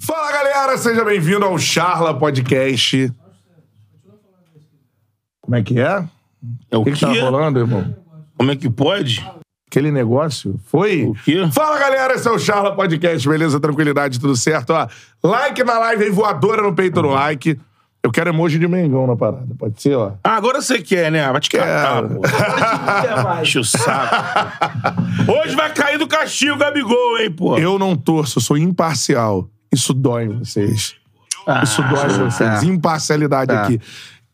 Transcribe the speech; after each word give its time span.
Fala 0.00 0.32
galera, 0.32 0.76
seja 0.78 1.04
bem-vindo 1.04 1.44
ao 1.44 1.58
Charla 1.58 2.18
Podcast. 2.18 3.12
Como 5.40 5.56
é 5.56 5.62
que 5.62 5.78
é? 5.80 6.04
É 6.70 6.76
o 6.76 6.80
O 6.80 6.84
que, 6.84 6.92
que 6.92 7.00
tá 7.00 7.12
quê? 7.12 7.20
rolando, 7.20 7.58
irmão? 7.60 7.94
Como 8.36 8.50
é 8.50 8.56
que 8.56 8.68
pode? 8.68 9.24
Aquele 9.70 9.90
negócio? 9.90 10.58
Foi? 10.66 11.04
O 11.04 11.14
quê? 11.14 11.48
Fala 11.52 11.78
galera, 11.78 12.14
esse 12.14 12.26
é 12.26 12.30
o 12.30 12.38
Charla 12.38 12.74
Podcast, 12.74 13.28
beleza? 13.28 13.60
Tranquilidade, 13.60 14.18
tudo 14.20 14.36
certo? 14.36 14.70
Ó, 14.70 14.88
like 15.22 15.62
na 15.64 15.78
live 15.78 16.04
aí, 16.04 16.10
voadora 16.10 16.62
no 16.62 16.74
peito 16.74 17.00
no 17.02 17.10
like. 17.10 17.58
Eu 18.02 18.10
quero 18.12 18.28
emoji 18.30 18.58
de 18.58 18.68
Mengão 18.68 19.06
na 19.06 19.16
parada, 19.16 19.46
pode 19.58 19.80
ser, 19.80 19.94
ó? 19.96 20.12
Ah, 20.22 20.36
agora 20.36 20.60
você 20.60 20.82
quer, 20.82 21.10
né? 21.10 21.30
Vai 21.32 21.40
te 21.40 21.48
catar, 21.50 22.02
pô. 22.02 22.20
Enche 23.40 23.58
o 23.58 23.64
saco. 23.64 24.14
Hoje 25.42 25.56
vai 25.56 25.72
cair 25.72 25.98
do 25.98 26.06
castigo, 26.06 26.56
Gabigol, 26.58 27.18
hein, 27.18 27.30
pô. 27.30 27.56
Eu 27.56 27.78
não 27.78 27.96
torço, 27.96 28.38
eu 28.38 28.42
sou 28.42 28.58
imparcial. 28.58 29.48
Isso 29.74 29.92
dói 29.92 30.24
em 30.24 30.38
vocês. 30.38 30.94
Isso 31.62 31.82
dói 31.82 32.06
em 32.14 32.18
vocês. 32.30 32.62
Imparcialidade 32.62 33.52
aqui. 33.52 33.80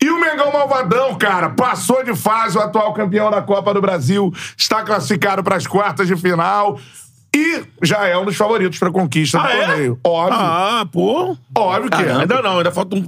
E 0.03 0.09
o 0.09 0.19
Mengão 0.19 0.51
Malvadão, 0.51 1.15
cara, 1.15 1.49
passou 1.49 2.03
de 2.03 2.15
fase, 2.15 2.57
o 2.57 2.61
atual 2.61 2.91
campeão 2.93 3.29
da 3.29 3.41
Copa 3.41 3.71
do 3.73 3.81
Brasil, 3.81 4.33
está 4.57 4.81
classificado 4.83 5.43
para 5.43 5.55
as 5.57 5.67
quartas 5.67 6.07
de 6.07 6.15
final 6.15 6.79
e 7.35 7.63
já 7.83 8.07
é 8.07 8.17
um 8.17 8.25
dos 8.25 8.35
favoritos 8.35 8.79
para 8.79 8.91
conquista 8.91 9.37
do 9.37 9.45
Ah, 9.45 9.51
é? 9.53 9.65
torneio. 9.67 9.99
Óbvio, 10.03 10.39
Ah, 10.39 10.85
pô. 10.91 11.37
óbvio 11.55 11.89
que 11.91 12.01
é. 12.01 12.11
Ainda 12.13 12.41
não, 12.41 12.57
ainda 12.57 12.71
falta 12.71 12.95
um 12.95 13.05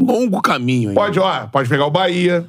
longo 0.00 0.40
caminho 0.40 0.90
ainda. 0.90 1.00
Pode, 1.00 1.18
ó, 1.18 1.46
pode 1.48 1.68
pegar 1.68 1.86
o 1.86 1.90
Bahia, 1.90 2.46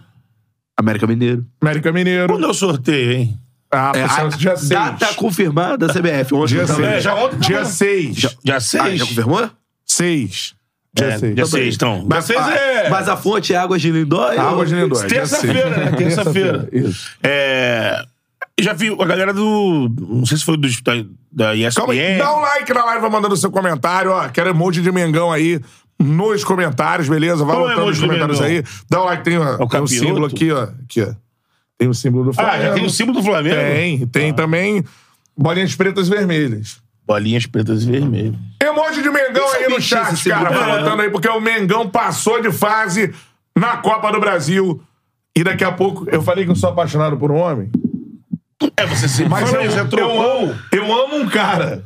América 0.78 1.08
Mineiro. 1.08 1.44
América 1.60 1.92
Mineiro. 1.92 2.28
Quando 2.34 2.46
é 2.46 2.50
o 2.50 2.54
sorteio, 2.54 3.12
hein? 3.12 3.38
Ah, 3.72 3.92
É, 3.96 4.00
é, 4.00 4.04
a 4.04 4.28
dia 4.30 4.58
6. 4.58 4.70
data 4.70 5.14
confirmada 5.14 5.88
da 5.88 5.94
CBF. 5.94 6.34
Ontem 6.34 6.48
Dia 6.54 6.62
eu 6.62 6.68
tava- 6.68 6.80
6. 6.82 6.94
É, 6.94 7.02
já 7.02 7.16
ontem 7.16 7.38
Dia 7.38 7.58
tava- 7.58 7.70
6. 7.70 8.16
Dia 8.44 8.56
Ah, 8.56 8.60
6? 8.60 9.00
já 9.00 9.06
confirmou? 9.06 9.50
6. 9.86 10.54
Dia 10.94 11.06
É, 11.08 11.18
6. 11.20 11.36
dia 11.36 11.46
6, 11.46 11.76
então. 11.76 12.06
Mas, 12.10 12.26
dia 12.26 12.36
6 12.42 12.48
ah, 12.48 12.56
é... 12.56 12.90
mas 12.90 13.08
a 13.08 13.16
fonte 13.16 13.54
é 13.54 13.58
Águas 13.58 13.80
de 13.82 13.92
Lindóia? 13.92 14.42
Água 14.42 14.66
de 14.66 14.74
Lindóia. 14.74 15.08
Terça-feira, 15.08 15.70
né? 15.70 15.92
Terça-feira. 15.92 16.68
Isso. 16.72 17.12
É... 17.22 18.04
eu 18.58 18.64
Já 18.64 18.74
vi 18.74 18.90
a 19.00 19.06
galera 19.06 19.32
do... 19.34 19.88
Não 20.00 20.26
sei 20.26 20.38
se 20.40 20.44
foi 20.46 20.58
do, 20.58 20.68
da, 20.68 20.94
da 21.32 21.56
ESPN. 21.56 21.76
Calma 21.76 21.94
aí, 21.94 22.18
dá 22.18 22.36
um 22.36 22.40
like 22.42 22.74
na 22.74 22.86
live, 22.86 23.02
vai 23.02 23.10
mandando 23.12 23.38
seu 23.38 23.52
comentário, 23.52 24.12
ó. 24.12 24.28
Quero 24.30 24.50
emoji 24.50 24.82
de 24.82 24.92
Mengão 24.92 25.32
aí 25.32 25.62
nos 26.00 26.44
comentários, 26.44 27.08
beleza? 27.08 27.46
Vai 27.46 27.56
Qual 27.56 27.70
é 27.70 27.74
o 27.74 27.76
botando 27.76 27.90
nos 27.90 28.00
comentários 28.00 28.42
aí. 28.42 28.64
Dá 28.90 29.02
um 29.02 29.06
like, 29.06 29.24
tem, 29.24 29.38
ó, 29.38 29.58
tem 29.68 29.82
um 29.82 29.88
símbolo 29.88 30.26
aqui, 30.26 30.52
ó. 30.52 30.64
Aqui, 30.64 31.02
ó. 31.04 31.14
Tem 31.80 31.88
o 31.88 31.94
símbolo 31.94 32.26
do 32.26 32.34
Flamengo. 32.34 32.56
Ah, 32.56 32.62
já 32.62 32.74
tem 32.74 32.86
o 32.86 32.90
símbolo 32.90 33.20
do 33.20 33.24
Flamengo? 33.24 33.56
Tem, 33.56 34.08
tem 34.08 34.34
também 34.34 34.84
bolinhas 35.36 35.74
pretas 35.76 36.08
e 36.08 36.10
vermelhas. 36.10 36.82
Bolinhas 37.08 37.46
pretas 37.46 37.84
e 37.84 37.92
vermelhas. 37.92 38.36
Emoji 38.62 39.02
de 39.02 39.10
Mengão 39.10 39.50
aí 39.54 39.70
no 39.70 39.80
chat, 39.80 40.28
cara. 40.28 40.50
Vai 40.50 40.78
botando 40.78 41.00
aí, 41.00 41.10
porque 41.10 41.30
o 41.30 41.40
Mengão 41.40 41.90
passou 41.90 42.42
de 42.42 42.52
fase 42.52 43.14
na 43.58 43.78
Copa 43.78 44.12
do 44.12 44.20
Brasil. 44.20 44.84
E 45.34 45.42
daqui 45.42 45.64
a 45.64 45.72
pouco, 45.72 46.06
eu 46.10 46.22
falei 46.22 46.44
que 46.44 46.52
eu 46.52 46.56
sou 46.56 46.70
apaixonado 46.70 47.16
por 47.16 47.32
um 47.32 47.38
homem. 47.38 47.72
É, 48.80 48.86
você 48.86 49.08
se... 49.08 49.26
Mas 49.28 49.52
eu, 49.52 49.60
aí, 49.60 49.68
você 49.70 49.80
eu 49.82 49.88
trocou... 49.90 50.42
amo, 50.44 50.56
eu 50.72 50.84
amo 50.84 51.16
um 51.18 51.28
cara. 51.28 51.82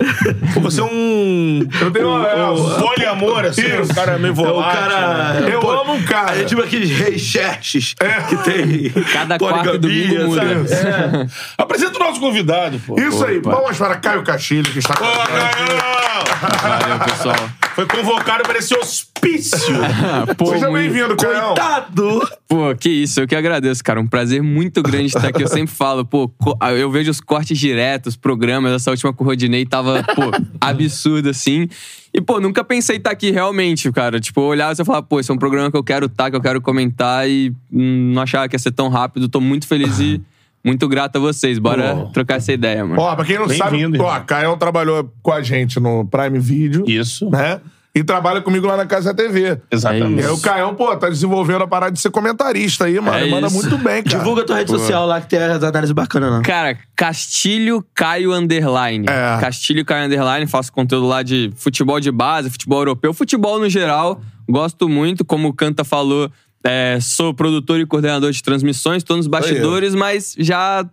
Você 0.62 0.80
é 0.80 0.84
um... 0.84 1.68
Eu 1.82 1.92
tenho 1.92 2.10
uma. 2.10 2.28
é, 2.28 2.46
um 2.50 2.80
poliamor, 2.80 3.46
assim. 3.46 3.62
Isso. 3.62 3.92
Um 3.92 3.96
cara 3.96 4.18
meio 4.18 4.30
É 4.30 4.34
o 4.34 4.36
volátil. 4.36 4.80
cara. 4.82 5.50
Eu 5.50 5.60
Pô, 5.60 5.72
amo 5.72 5.94
um 5.94 6.04
cara. 6.04 6.40
É 6.40 6.44
tipo 6.46 6.62
aqueles 6.62 6.90
reis 6.92 7.22
xerxes 7.22 7.96
que 8.30 8.38
tem. 8.44 8.90
Cada 9.12 9.38
quarto 9.40 9.80
muda. 10.26 10.68
sabe? 10.68 10.88
É. 10.88 11.28
Apresenta 11.58 11.98
o 11.98 12.00
nosso 12.04 12.20
convidado, 12.20 12.80
pô. 12.86 13.00
Isso 13.00 13.24
aí, 13.26 13.42
palmas 13.42 13.78
para 13.78 13.96
Caio 13.96 14.24
Castilho, 14.24 14.72
que 14.72 14.80
está 14.80 14.94
com 14.96 15.04
Ô, 15.04 15.08
a 15.08 15.14
gente. 15.14 15.82
Caio! 15.82 16.54
Valeu, 16.62 17.00
pessoal. 17.00 17.50
Foi 17.76 17.88
convocado 17.88 18.44
para 18.44 18.60
esse 18.60 18.76
hospício. 18.78 19.58
Pô, 20.38 20.48
Seja 20.52 20.70
muito- 20.70 20.94
bem-vindo, 20.94 21.16
Caio. 21.16 21.42
Coitado! 21.48 22.30
Pô, 22.48 22.76
que 22.80 22.88
isso, 22.90 23.20
eu 23.22 23.28
que 23.28 23.36
agradeço, 23.36 23.84
cara. 23.84 24.00
Um 24.00 24.06
prazer 24.06 24.44
muito 24.44 24.84
grande 24.84 25.08
estar 25.08 25.28
aqui. 25.30 25.42
Eu 25.42 25.48
sempre 25.48 25.74
falo, 25.74 26.06
pô, 26.06 26.30
co- 26.30 26.56
eu 26.84 26.92
vejo 26.92 27.10
os 27.10 27.20
cortes 27.20 27.58
diretos, 27.58 28.16
programas. 28.16 28.74
Essa 28.74 28.92
última 28.92 29.12
com 29.14 29.24
o 29.24 29.28
Rodinei 29.28 29.66
tava, 29.66 30.04
pô, 30.04 30.32
absurdo, 30.62 31.30
assim. 31.30 31.68
E, 32.14 32.22
pô, 32.22 32.40
nunca 32.40 32.64
pensei 32.64 32.98
estar 32.98 33.12
aqui 33.12 33.32
realmente, 33.32 33.92
cara. 33.92 34.20
Tipo, 34.20 34.42
eu 34.42 34.46
olhava 34.46 34.74
e 34.74 34.80
eu 34.80 34.86
falava, 34.86 35.04
pô, 35.06 35.20
esse 35.20 35.32
é 35.32 35.34
um 35.34 35.38
programa 35.38 35.72
que 35.72 35.78
eu 35.78 35.84
quero 35.84 36.06
estar, 36.06 36.30
que 36.30 36.36
eu 36.36 36.42
quero 36.42 36.62
comentar. 36.62 37.28
E 37.28 37.52
hum, 37.72 38.12
não 38.14 38.22
achava 38.22 38.48
que 38.48 38.56
ia 38.56 38.60
ser 38.60 38.72
tão 38.72 38.90
rápido. 38.90 39.28
Tô 39.28 39.42
muito 39.42 39.68
feliz 39.68 40.00
e 40.00 40.22
muito 40.64 40.88
grato 40.88 41.16
a 41.16 41.20
vocês. 41.20 41.58
Bora 41.58 41.96
Pô. 41.96 42.06
trocar 42.12 42.36
essa 42.36 42.54
ideia, 42.54 42.86
mano. 42.86 43.02
Ó, 43.02 43.16
pra 43.16 43.26
quem 43.26 43.38
não 43.40 43.50
sabe, 43.50 43.84
ó. 44.00 44.20
Caio 44.20 44.56
trabalhou 44.58 45.12
com 45.22 45.32
a 45.32 45.42
gente 45.42 45.80
no 45.80 46.06
Prime 46.06 46.40
Video, 46.40 46.88
Isso. 46.88 47.30
né? 47.30 47.60
E 47.96 48.04
trabalha 48.04 48.42
comigo 48.42 48.66
lá 48.66 48.76
na 48.76 48.88
Casa 48.88 49.14
TV. 49.14 49.60
Exatamente. 49.70 50.22
E 50.22 50.26
aí 50.26 50.32
o 50.32 50.40
Caio, 50.40 50.74
pô, 50.74 50.96
tá 50.96 51.10
desenvolvendo 51.10 51.62
a 51.62 51.68
parada 51.68 51.92
de 51.92 52.00
ser 52.00 52.10
comentarista 52.10 52.86
aí, 52.86 53.00
mano. 53.00 53.18
É 53.18 53.30
Manda 53.30 53.46
isso. 53.46 53.56
muito 53.56 53.78
bem, 53.78 54.02
cara. 54.02 54.18
Divulga 54.18 54.44
tua 54.44 54.58
rede 54.58 54.72
social 54.72 55.06
lá 55.06 55.22
que 55.22 55.28
tem 55.28 55.38
as 55.38 55.62
análises 55.62 55.92
bacanas, 55.92 56.32
né? 56.32 56.42
Cara, 56.44 56.76
Castilho 56.96 57.86
Caio 57.94 58.34
Underline. 58.34 59.06
É. 59.08 59.40
Castilho 59.40 59.86
Caio 59.86 60.08
Underline, 60.08 60.48
faço 60.48 60.74
conteúdo 60.74 61.06
lá 61.06 61.22
de 61.22 61.52
futebol 61.56 62.00
de 62.00 62.12
base, 62.12 62.50
futebol 62.50 62.80
europeu, 62.80 63.14
futebol 63.14 63.60
no 63.60 63.70
geral. 63.70 64.20
Gosto 64.50 64.90
muito, 64.90 65.24
como 65.24 65.50
o 65.50 65.54
Canta 65.54 65.84
falou, 65.84 66.32
é, 66.64 66.98
sou 67.00 67.32
produtor 67.32 67.80
e 67.80 67.86
coordenador 67.86 68.32
de 68.32 68.42
transmissões, 68.42 69.04
tô 69.04 69.16
nos 69.16 69.28
bastidores, 69.28 69.94
mas 69.94 70.34
já 70.40 70.84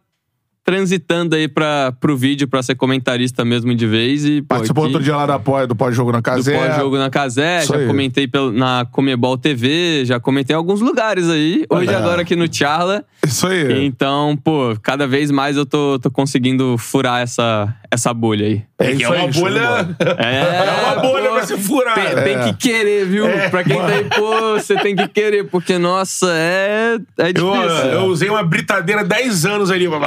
transitando 0.70 1.34
aí 1.34 1.48
pra, 1.48 1.92
pro 1.98 2.16
vídeo 2.16 2.46
pra 2.46 2.62
ser 2.62 2.76
comentarista 2.76 3.44
mesmo 3.44 3.74
de 3.74 3.86
vez. 3.86 4.24
E, 4.24 4.40
pô, 4.42 4.48
Participou 4.54 4.84
aqui- 4.84 4.92
outro 4.94 5.04
dia 5.04 5.16
lá 5.16 5.26
da 5.26 5.38
pós, 5.38 5.66
do 5.66 5.74
pós-jogo 5.74 6.12
na 6.12 6.18
do 6.18 6.22
Casa. 6.22 6.52
pós-jogo 6.52 6.96
na 6.96 7.10
Casé, 7.10 7.66
já 7.66 7.76
aí. 7.76 7.86
comentei 7.86 8.28
na 8.54 8.86
Comebol 8.90 9.36
TV, 9.36 10.04
já 10.04 10.20
comentei 10.20 10.54
em 10.54 10.56
alguns 10.56 10.80
lugares 10.80 11.28
aí. 11.28 11.64
Hoje, 11.68 11.90
É. 11.90 11.94
agora 11.96 12.22
aqui 12.22 12.36
no 12.36 12.52
Charla. 12.52 13.04
Isso 13.26 13.46
aí. 13.48 13.84
Então, 13.84 14.36
pô, 14.42 14.76
cada 14.80 15.06
vez 15.06 15.30
mais 15.30 15.56
eu 15.56 15.66
tô, 15.66 15.98
tô 15.98 16.10
conseguindo 16.10 16.76
furar 16.78 17.20
essa, 17.22 17.74
essa 17.92 18.14
bolha 18.14 18.46
aí. 18.46 18.62
É 18.78 18.86
é 18.86 18.90
isso 18.92 19.12
aí, 19.12 19.20
uma 19.22 19.30
de 19.30 19.40
bolha. 19.40 19.60
É, 20.18 20.36
É 20.36 20.92
uma 20.92 21.02
bolha 21.02 21.28
pô, 21.28 21.34
pra 21.34 21.46
se 21.46 21.56
furar. 21.58 21.94
Tem, 21.94 22.14
tem 22.24 22.36
É. 22.36 22.44
que 22.44 22.52
querer, 22.54 23.06
viu? 23.06 23.26
pra 23.50 23.64
quem 23.64 23.76
tá 23.76 23.86
aí, 23.86 24.04
pô, 24.04 24.52
você 24.54 24.76
tem 24.76 24.94
que 24.96 25.06
querer, 25.08 25.44
porque, 25.48 25.76
nossa, 25.78 26.26
é, 26.32 26.96
é 27.18 27.28
Eu, 27.28 27.32
difícil. 27.32 27.90
eu 27.92 28.02
usei 28.04 28.28
uma 28.30 28.42
britadeira 28.42 29.04
10 29.04 29.44
anos 29.46 29.70
ali. 29.70 29.88
Mano, 29.88 30.06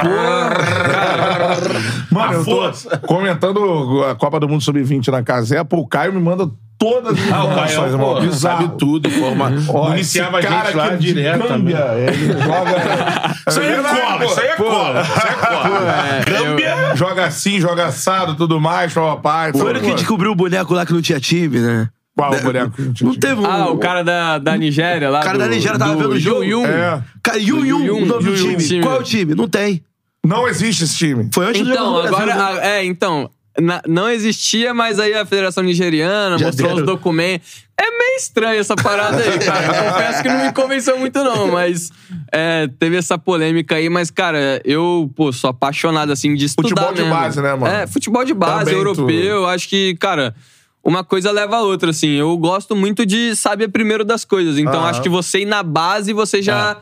eu 2.32 2.38
tô 2.38 2.44
força. 2.44 2.98
comentando 2.98 4.04
a 4.04 4.14
Copa 4.14 4.38
do 4.40 4.48
Mundo 4.48 4.62
Sub-20 4.62 5.08
na 5.08 5.22
Casa. 5.22 5.64
Pô, 5.64 5.78
o 5.78 5.86
Caio 5.86 6.12
me 6.12 6.20
manda 6.20 6.50
todas 6.90 7.18
as 7.18 7.32
Ah, 7.32 7.44
o 7.44 7.46
informações, 7.50 7.92
irmão. 7.92 8.14
pô, 8.14 8.20
Bizarro. 8.20 8.62
sabe 8.62 8.78
tudo. 8.78 9.10
Forma, 9.10 9.52
Ó, 9.68 9.88
municiava 9.90 10.36
a 10.36 10.40
esse 10.40 10.48
cara 10.48 10.64
gente 10.66 10.76
lá 10.76 10.88
direto 10.96 11.48
Gâmbia, 11.48 11.76
também. 11.78 12.06
Ele 12.08 12.32
joga. 12.32 13.34
Isso 13.48 13.60
aí 13.60 13.66
é 13.66 13.70
verdade, 13.74 14.00
cola, 14.00 14.18
pô. 14.18 14.24
isso 14.24 14.40
aí 14.40 14.46
é 14.48 14.56
cola. 14.56 15.00
Isso 15.02 15.12
aí 15.22 15.30
é 15.30 15.34
cola. 15.34 15.94
Gâmbia. 16.26 16.96
Joga 16.96 17.24
assim, 17.26 17.60
joga 17.60 17.86
assado, 17.86 18.34
tudo 18.34 18.60
mais, 18.60 18.92
papai. 18.92 19.52
Foi 19.52 19.70
ele 19.70 19.80
que 19.80 19.94
descobriu 19.94 20.30
o 20.32 20.34
boneco 20.34 20.72
lá 20.74 20.86
que 20.86 20.92
não 20.92 21.02
tinha 21.02 21.20
time, 21.20 21.58
né? 21.58 21.88
Qual 22.16 22.32
o 22.32 22.40
boneco? 22.40 22.72
Não 23.02 23.14
teve 23.14 23.40
um. 23.40 23.46
Ah, 23.46 23.70
o 23.70 23.78
cara 23.78 24.02
da, 24.02 24.38
da 24.38 24.56
Nigéria 24.56 25.10
lá. 25.10 25.20
O 25.20 25.22
cara 25.24 25.36
do- 25.36 25.40
da 25.44 25.48
Nigéria 25.48 25.78
tava 25.78 25.92
do 25.94 25.98
vendo 25.98 26.12
o 26.12 26.18
jogo. 26.18 26.44
Yun 26.44 26.60
Yun. 26.62 26.66
É. 26.66 27.02
Cara, 27.22 27.38
Yun 27.38 27.64
Yun, 27.64 28.02
o 28.02 28.06
nome 28.06 28.22
do 28.24 28.34
time. 28.34 28.80
Qual 28.82 28.96
é 28.96 28.98
o 29.00 29.02
time? 29.02 29.34
Não 29.34 29.48
tem. 29.48 29.82
Não 30.24 30.48
existe 30.48 30.84
esse 30.84 30.96
time. 30.96 31.28
Foi 31.34 31.44
antes 31.46 31.60
do 31.62 31.70
Então, 31.70 31.84
jogo 31.84 31.96
do 32.02 32.08
Brasil, 32.16 32.32
agora. 32.32 32.54
né? 32.54 32.78
é, 32.78 32.84
então. 32.84 33.28
Na- 33.60 33.82
não 33.86 34.08
existia, 34.08 34.72
mas 34.74 34.98
aí 34.98 35.14
a 35.14 35.24
Federação 35.24 35.62
Nigeriana 35.62 36.38
Já 36.38 36.46
mostrou 36.46 36.68
deram. 36.70 36.80
os 36.80 36.86
documentos. 36.86 37.64
É 37.76 37.90
meio 37.90 38.16
estranho 38.16 38.60
essa 38.60 38.76
parada 38.76 39.16
aí, 39.18 39.38
cara. 39.38 39.66
Eu 39.66 39.84
confesso 39.92 40.22
que 40.22 40.28
não 40.28 40.44
me 40.46 40.52
convenceu 40.52 40.98
muito, 40.98 41.22
não, 41.24 41.48
mas 41.52 41.90
é, 42.32 42.68
teve 42.78 42.96
essa 42.96 43.18
polêmica 43.18 43.74
aí. 43.76 43.88
Mas, 43.88 44.10
cara, 44.10 44.60
eu, 44.64 45.10
pô, 45.16 45.32
sou 45.32 45.50
apaixonado, 45.50 46.12
assim, 46.12 46.34
de 46.34 46.44
estudar 46.44 46.68
Futebol 46.68 46.92
de 46.94 47.02
mesmo. 47.02 47.14
base, 47.16 47.40
né, 47.42 47.54
mano? 47.54 47.66
É, 47.74 47.86
futebol 47.86 48.24
de 48.24 48.32
base, 48.34 48.60
Também 48.66 48.74
europeu. 48.74 49.40
tu- 49.42 49.46
acho 49.46 49.68
que, 49.68 49.94
cara. 49.96 50.34
Uma 50.82 51.02
coisa 51.02 51.30
leva 51.32 51.56
a 51.56 51.60
outra, 51.62 51.90
assim. 51.90 52.10
Eu 52.10 52.36
gosto 52.36 52.76
muito 52.76 53.06
de 53.06 53.34
saber 53.34 53.68
primeiro 53.68 54.04
das 54.04 54.22
coisas. 54.24 54.58
Então, 54.58 54.80
Aham. 54.80 54.90
acho 54.90 55.00
que 55.02 55.08
você 55.08 55.40
ir 55.40 55.46
na 55.46 55.62
base, 55.62 56.12
você 56.12 56.42
já. 56.42 56.76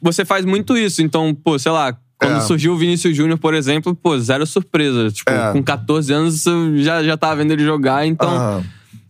Você 0.00 0.24
faz 0.24 0.44
muito 0.44 0.76
isso. 0.78 1.02
Então, 1.02 1.34
pô, 1.34 1.58
sei 1.58 1.72
lá, 1.72 1.96
quando 2.18 2.36
É. 2.36 2.40
surgiu 2.40 2.72
o 2.72 2.76
Vinícius 2.76 3.16
Júnior, 3.16 3.38
por 3.38 3.54
exemplo, 3.54 3.94
pô, 3.94 4.18
zero 4.18 4.44
surpresa. 4.46 5.10
Tipo, 5.10 5.30
É. 5.30 5.52
com 5.52 5.62
14 5.62 6.12
anos 6.12 6.44
já, 6.76 7.02
já 7.02 7.16
tava 7.16 7.36
vendo 7.36 7.52
ele 7.52 7.64
jogar. 7.64 8.04
Então, 8.06 8.28
Aham. 8.28 8.64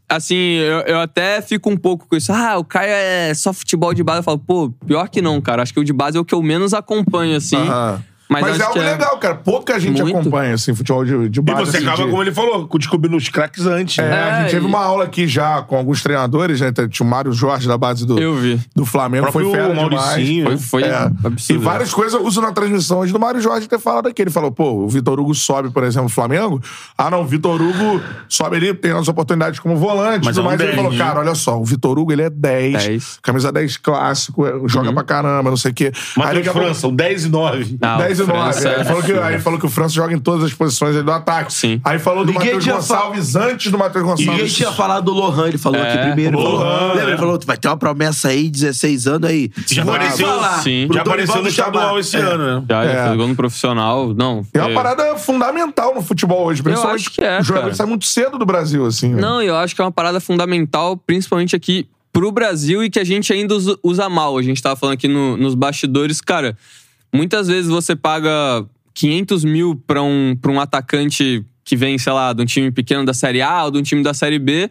assim, 0.09 0.35
eu, 0.37 0.81
eu 0.81 1.01
até 1.01 1.41
fico 1.41 1.71
um 1.71 1.77
pouco 1.77 2.07
com 2.09 2.17
isso. 2.17 2.33
Ah, 2.33 2.59
o 2.59 2.65
Caio 2.65 2.91
é 2.91 3.33
só 3.35 3.53
futebol 3.53 3.95
de 3.95 4.03
base. 4.03 4.19
Eu 4.19 4.23
falo, 4.25 4.39
pô, 4.39 4.71
pior 4.87 5.09
que 5.09 5.23
não, 5.23 5.41
cara. 5.41 5.63
Acho 5.63 5.73
que 5.73 5.81
o 5.81 5.85
de 5.85 5.93
base 5.93 6.17
é 6.17 6.21
o 6.21 6.25
que 6.25 6.35
eu 6.35 6.43
menos 6.43 6.75
acompanho, 6.75 7.37
assim. 7.37 7.57
Aham. 7.57 8.03
Mas, 8.29 8.43
Mas, 8.43 8.61
é 8.61 8.63
algo 8.63 8.75
que 8.75 8.81
legal, 8.85 9.17
cara. 9.19 9.35
Pouca 9.37 9.81
gente 9.81 10.03
Muito. 10.03 10.19
acompanha, 10.19 10.55
assim, 10.55 10.75
futebol 10.75 11.05
de, 11.05 11.29
de 11.31 11.39
E 11.41 11.43
base. 11.43 11.61
você 11.71 11.77
assim, 11.79 11.87
acaba, 11.87 12.05
de- 12.05 12.11
como 12.11 12.23
ele 12.23 12.33
falou, 12.33 12.69
descobrindo 12.79 13.17
os 13.17 13.29
craques 13.29 13.65
antes. 13.67 13.99
É, 13.99 14.03
né? 14.09 14.23
a 14.23 14.37
gente 14.41 14.47
É, 14.49 14.51
teve 14.51 14.67
e- 14.67 14.69
uma 14.69 14.81
aula 14.85 15.05
aqui 15.05 15.27
já 15.27 15.63
com 15.63 15.77
alguns 15.77 16.03
treinadores, 16.03 16.61
né? 16.61 16.71
Tinha 16.91 17.07
o 17.07 17.09
Mário 17.11 17.33
Jorge 17.33 17.67
da 17.67 17.79
base 17.79 18.07
do, 18.07 18.19
Eu 18.19 18.35
vi. 18.37 18.61
do 18.77 18.85
Flamengo, 18.85 19.33
foi 19.33 19.51
fera 19.51 19.73
Mauricinho. 19.75 20.45
demais. 20.45 20.65
Foi, 20.69 20.83
foi 20.83 20.89
É. 20.91 20.95
absurdo. 21.25 21.61
E 21.63 21.65
várias 21.65 21.93
coisas 21.95 22.13
eu 22.15 22.27
uso 22.27 22.41
na 22.43 22.53
transmissão 22.53 22.99
hoje 22.99 23.13
do 23.13 23.19
Mário 23.19 23.41
Jorge 23.41 23.67
ter 23.67 23.79
falado 23.79 24.09
aqui. 24.09 24.21
Ele 24.23 24.31
falou, 24.31 24.51
pô, 24.53 24.85
o 24.85 24.89
Vitor 24.89 25.19
Hugo 25.19 25.35
sobe, 25.35 25.71
por 25.71 25.83
exemplo, 25.85 26.05
no 26.05 26.09
Flamengo. 26.11 26.61
Ah, 26.97 27.11
não, 27.11 27.23
o 27.23 27.27
Vitor 27.27 27.61
Hugo 27.63 28.01
sobe 28.29 28.57
ali, 28.57 28.75
tem 28.75 28.91
as 28.93 29.09
oportunidades 29.09 29.59
como 29.61 29.77
volante, 29.77 30.25
Mas 30.27 30.37
tudo 30.37 30.41
é 30.41 30.43
um 30.43 30.49
mais. 30.51 30.61
Ele 30.61 30.73
10, 30.73 30.83
falou, 30.83 30.99
cara, 30.99 31.21
olha 31.21 31.35
só, 31.35 31.59
o 31.59 31.65
Vitor 31.65 31.99
Hugo, 31.99 32.13
ele 32.13 32.23
é 32.23 32.31
10, 32.31 32.73
10. 32.85 33.19
camisa 33.23 33.51
10 33.51 33.77
clássico, 33.79 34.47
é, 34.47 34.53
joga 34.67 34.93
pra 34.93 35.03
caramba, 35.03 35.49
não 35.51 35.57
sei 35.57 35.71
o 35.71 35.75
quê. 35.75 35.93
Aí 36.19 36.23
Matheus 36.37 36.49
França, 36.49 36.89
o 36.89 36.93
10 36.93 37.25
e 37.25 37.29
9. 37.31 37.79
Ah, 37.81 37.95
o 37.97 37.99
10 37.99 38.18
e 38.25 38.27
9. 38.27 38.41
França 38.53 38.69
é. 38.69 38.73
Ele 38.73 38.81
é 38.81 38.85
falou 38.85 39.03
que, 39.03 39.13
aí 39.13 39.35
ele 39.35 39.43
falou 39.43 39.59
que 39.59 39.67
o 39.67 39.69
França 39.69 39.95
joga 39.95 40.15
em 40.15 40.19
todas 40.19 40.45
as 40.45 40.53
posições 40.55 41.03
do 41.03 41.13
ataque. 41.13 41.53
Sim. 41.53 41.81
Aí 41.85 41.99
falou 41.99 42.25
do 42.25 42.33
Ninguém 42.33 42.47
Matheus 42.47 42.65
tinha 42.65 42.75
Gonçalves 42.77 43.37
antes 43.37 43.71
do 43.73 43.79
Matheus 43.79 44.05
Ninguém 44.05 44.27
Gonçalves. 44.27 44.55
tinha 44.55 44.73
falado 44.73 45.05
do 45.05 45.13
Lohan, 45.13 45.49
ele 45.49 45.59
falou 45.59 45.81
É, 45.81 45.89
aqui 45.93 45.99
primeiro. 46.07 46.37
Ele 46.39 46.43
falou, 46.45 46.59
Lohan, 46.61 46.89
lembra? 46.95 47.09
Ele 47.11 47.17
falou, 47.19 47.41
vai 47.47 47.57
ter 47.57 47.69
uma 47.69 47.77
promessa 47.77 48.29
aí, 48.29 48.49
16 48.51 49.07
anos 49.07 49.29
aí. 49.31 49.51
Já 49.67 49.83
apareceu, 49.83 50.27
falar. 50.27 50.63
Sim. 50.63 50.89
Já 50.93 51.01
apareceu 51.03 51.43
no 51.43 51.49
estadual 51.49 51.99
esse 51.99 52.17
É. 52.17 52.21
ano, 52.21 52.61
né? 52.61 52.67
Já, 52.69 52.85
já 52.85 52.91
É. 52.93 53.09
fez 53.17 53.29
no 53.29 53.37
profissional. 53.37 54.15
Não. 54.15 54.47
É 54.55 54.61
uma 54.61 54.71
é- 54.71 54.75
parada 54.75 55.17
fundamental 55.17 55.95
no 55.95 56.03
futebol 56.03 56.47
hoje, 56.47 56.63
principalmente. 56.63 57.01
acho 57.01 57.11
que 57.13 57.23
é, 57.23 57.41
O 57.41 57.43
jogador 57.45 57.75
sai 57.75 57.87
muito 57.87 58.07
cedo 58.07 58.39
do 58.39 58.47
Brasil, 58.47 58.85
assim. 58.87 59.15
né? 59.15 59.21
Não, 59.21 59.41
eu 59.43 59.57
acho 59.57 59.75
que 59.75 59.81
é 59.81 59.85
uma 59.85 59.93
parada 59.93 60.21
fundamental, 60.21 60.97
principalmente 60.97 61.55
aqui 61.55 61.87
pro 62.13 62.33
Brasil 62.33 62.83
e 62.83 62.91
que 62.91 62.99
a 62.99 63.05
gente 63.05 63.33
ainda 63.33 63.55
usa, 63.55 63.79
usa 63.83 64.09
mal. 64.09 64.37
A 64.39 64.43
gente 64.43 64.61
tava 64.63 64.75
falando 64.75 64.95
aqui 64.95 65.07
no- 65.07 65.37
nos 65.37 65.55
bastidores, 65.55 66.21
cara. 66.21 66.57
Muitas 67.13 67.49
vezes 67.49 67.71
você 67.71 67.97
paga 67.97 68.65
500 68.95 69.45
mil 69.45 69.83
pra 69.87 70.03
um, 70.03 70.37
pra 70.41 70.51
um 70.51 70.61
atacante 70.61 71.45
que 71.65 71.77
vem, 71.77 71.99
sei 71.99 72.13
lá, 72.13 72.33
de 72.33 72.43
um 72.43 72.47
time 72.47 72.71
pequeno 72.71 73.05
da 73.05 73.13
Série 73.13 73.43
A 73.43 73.65
ou 73.65 73.71
de 73.71 73.79
um 73.79 73.83
time 73.83 74.03
da 74.03 74.15
Série 74.15 74.39
B. 74.39 74.71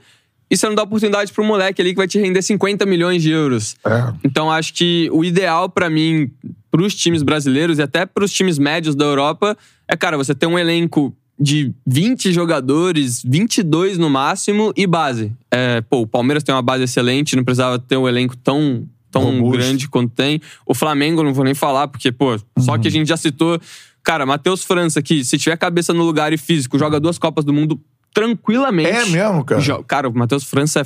E 0.50 0.56
você 0.56 0.68
não 0.68 0.76
dá 0.76 0.84
oportunidade 0.84 1.32
pro 1.34 1.44
moleque 1.44 1.82
ali 1.82 1.92
que 1.92 1.98
vai 1.98 2.08
te 2.08 2.18
render 2.18 2.42
50 2.42 2.86
milhões 2.86 3.22
de 3.22 3.32
euros. 3.32 3.76
É. 3.86 4.14
Então 4.24 4.50
acho 4.50 4.74
que 4.74 5.10
o 5.12 5.24
ideal 5.24 5.70
pra 5.70 5.90
mim, 5.90 6.32
pros 6.72 6.96
times 6.96 7.22
brasileiros 7.22 7.80
e 7.80 7.82
até 7.82 8.06
pros 8.06 8.32
times 8.32 8.58
médios 8.58 8.96
da 8.96 9.06
Europa, 9.06 9.58
é, 9.88 9.96
cara, 9.96 10.18
você 10.18 10.34
ter 10.34 10.46
um 10.48 10.58
elenco 10.58 11.16
de 11.40 11.72
20 11.86 12.32
jogadores, 12.32 13.22
22 13.24 13.98
no 13.98 14.10
máximo 14.10 14.74
e 14.76 14.88
base. 14.88 15.32
É, 15.52 15.82
pô, 15.82 16.02
o 16.02 16.08
Palmeiras 16.08 16.44
tem 16.44 16.56
uma 16.56 16.62
base 16.62 16.84
excelente, 16.84 17.36
não 17.36 17.44
precisava 17.44 17.78
ter 17.78 17.98
um 17.98 18.08
elenco 18.08 18.36
tão, 18.36 18.88
tão 19.22 19.32
Robusto. 19.32 19.58
grande 19.58 19.88
quanto 19.90 20.12
tem. 20.14 20.42
O 20.66 20.74
Flamengo, 20.74 21.24
não 21.24 21.34
vou 21.34 21.44
nem 21.44 21.54
falar, 21.54 21.88
porque, 21.88 22.12
pô, 22.12 22.38
só 22.60 22.74
Uhum. 22.74 22.80
que 22.80 22.88
a 22.88 22.92
gente 22.92 23.08
já 23.08 23.18
citou. 23.18 23.60
Cara, 24.04 24.26
Matheus 24.26 24.64
França, 24.64 25.02
que 25.02 25.24
se 25.24 25.38
tiver 25.38 25.58
cabeça 25.58 25.94
no 25.94 26.04
lugar 26.04 26.32
e 26.32 26.38
físico, 26.38 26.78
joga 26.80 27.00
duas 27.00 27.18
Copas 27.18 27.44
do 27.44 27.52
Mundo 27.54 27.80
tranquilamente. 28.14 28.90
É 28.90 29.06
mesmo, 29.06 29.44
cara? 29.44 29.62
Cara, 29.86 30.10
o 30.10 30.14
Matheus 30.18 30.44
França 30.44 30.82
é. 30.82 30.84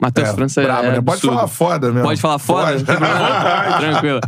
Matheus 0.00 0.28
É, 0.28 0.34
França 0.34 0.62
é. 0.62 0.92
né? 0.92 1.00
Pode 1.02 1.20
falar 1.20 1.48
foda 1.48 1.88
mesmo. 1.92 2.06
Pode 2.06 2.20
falar 2.20 2.38
foda? 2.38 2.72
Pode. 2.72 2.84
Tranquilo. 3.80 4.20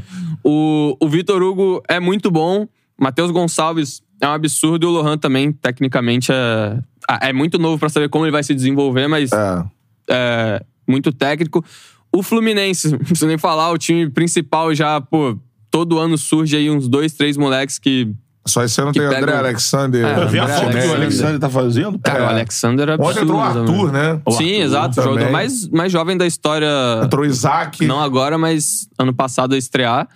O, 0.44 0.96
o 1.00 1.08
Vitor 1.08 1.40
Hugo 1.42 1.80
é 1.88 2.00
muito 2.00 2.30
bom. 2.30 2.66
Matheus 3.00 3.30
Gonçalves 3.30 4.02
é 4.20 4.26
um 4.26 4.32
absurdo. 4.32 4.84
E 4.84 4.88
o 4.88 4.90
Lohan 4.90 5.16
também, 5.16 5.52
tecnicamente, 5.52 6.32
é, 6.32 6.78
ah, 7.08 7.18
é 7.28 7.32
muito 7.32 7.58
novo 7.58 7.78
pra 7.78 7.88
saber 7.88 8.08
como 8.08 8.24
ele 8.24 8.32
vai 8.32 8.42
se 8.42 8.52
desenvolver, 8.54 9.06
mas 9.06 9.30
É. 9.32 9.64
é 10.10 10.62
muito 10.88 11.12
técnico. 11.12 11.64
O 12.12 12.22
Fluminense, 12.22 12.90
não 12.92 12.98
preciso 12.98 13.26
nem 13.26 13.38
falar, 13.38 13.70
o 13.70 13.78
time 13.78 14.08
principal 14.10 14.74
já, 14.74 15.00
pô, 15.00 15.36
todo 15.70 15.98
ano 15.98 16.16
surge 16.18 16.56
aí 16.56 16.70
uns 16.70 16.88
dois, 16.88 17.12
três 17.14 17.36
moleques 17.36 17.78
que. 17.78 18.12
Só 18.46 18.64
esse 18.64 18.80
ano 18.80 18.90
Que 18.90 18.98
tem 18.98 19.06
o 19.06 19.10
André 19.10 19.20
pega 19.26 19.36
um- 19.36 19.38
Alexander. 19.40 20.04
É, 20.04 20.22
Eu 20.24 20.28
vi 20.28 20.38
a 20.38 20.44
André 20.44 20.54
foto 20.56 20.64
que 20.64 20.66
o 20.66 20.70
Alexander. 20.78 20.96
Alexandre 20.96 21.38
tá 21.38 21.50
fazendo. 21.50 21.98
Cara, 21.98 22.18
É. 22.18 22.22
o 22.22 22.28
Alexander 22.30 22.88
é 22.88 22.92
absurdo. 22.94 23.10
Ontem 23.10 23.22
entrou 23.22 23.38
o 23.38 23.42
Arthur, 23.42 23.86
também. 23.90 23.92
né? 24.14 24.20
O 24.24 24.30
Sim, 24.32 24.44
Arthur 24.52 24.62
exato. 24.64 25.02
Jogador 25.02 25.30
mais, 25.30 25.68
mais 25.68 25.92
jovem 25.92 26.16
da 26.16 26.26
história. 26.26 26.66
Entrou 27.04 27.22
o 27.22 27.26
Isaac. 27.26 27.86
Não 27.86 28.00
agora, 28.00 28.38
mas 28.38 28.88
ano 28.98 29.12
passado 29.12 29.54
a 29.54 29.58
estrear. 29.58 30.08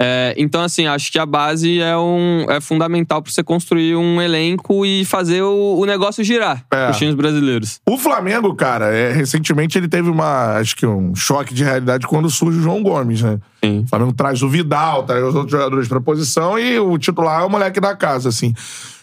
É, 0.00 0.34
então, 0.36 0.60
assim, 0.60 0.86
acho 0.88 1.12
que 1.12 1.18
a 1.20 1.24
base 1.26 1.80
é, 1.80 1.96
um, 1.96 2.46
é 2.50 2.60
fundamental 2.60 3.22
pra 3.22 3.30
você 3.30 3.44
construir 3.44 3.94
um 3.94 4.20
elenco 4.20 4.84
e 4.84 5.04
fazer 5.04 5.42
o, 5.42 5.78
o 5.78 5.84
negócio 5.84 6.24
girar 6.24 6.64
É. 6.72 6.90
os 6.90 6.96
times 6.96 7.14
brasileiros. 7.14 7.80
O 7.88 7.96
Flamengo, 7.96 8.52
cara, 8.56 8.86
é, 8.92 9.12
recentemente 9.12 9.78
ele 9.78 9.86
teve 9.86 10.10
uma, 10.10 10.56
acho 10.56 10.74
que 10.74 10.84
um 10.84 11.14
choque 11.14 11.54
de 11.54 11.62
realidade 11.62 12.08
quando 12.08 12.28
surge 12.28 12.58
o 12.58 12.62
João 12.62 12.82
Gomes, 12.82 13.22
né? 13.22 13.38
Sim. 13.64 13.82
O 13.84 13.88
Flamengo 13.88 14.12
traz 14.12 14.42
o 14.42 14.48
Vidal, 14.48 15.04
traz 15.04 15.22
os 15.22 15.34
outros 15.34 15.52
jogadores 15.52 15.86
pra 15.86 16.00
posição 16.00 16.58
e 16.58 16.76
o 16.78 16.98
titular 16.98 17.42
é 17.42 17.44
o 17.44 17.50
moleque 17.50 17.78
da 17.78 17.94
casa, 17.94 18.28
assim. 18.30 18.52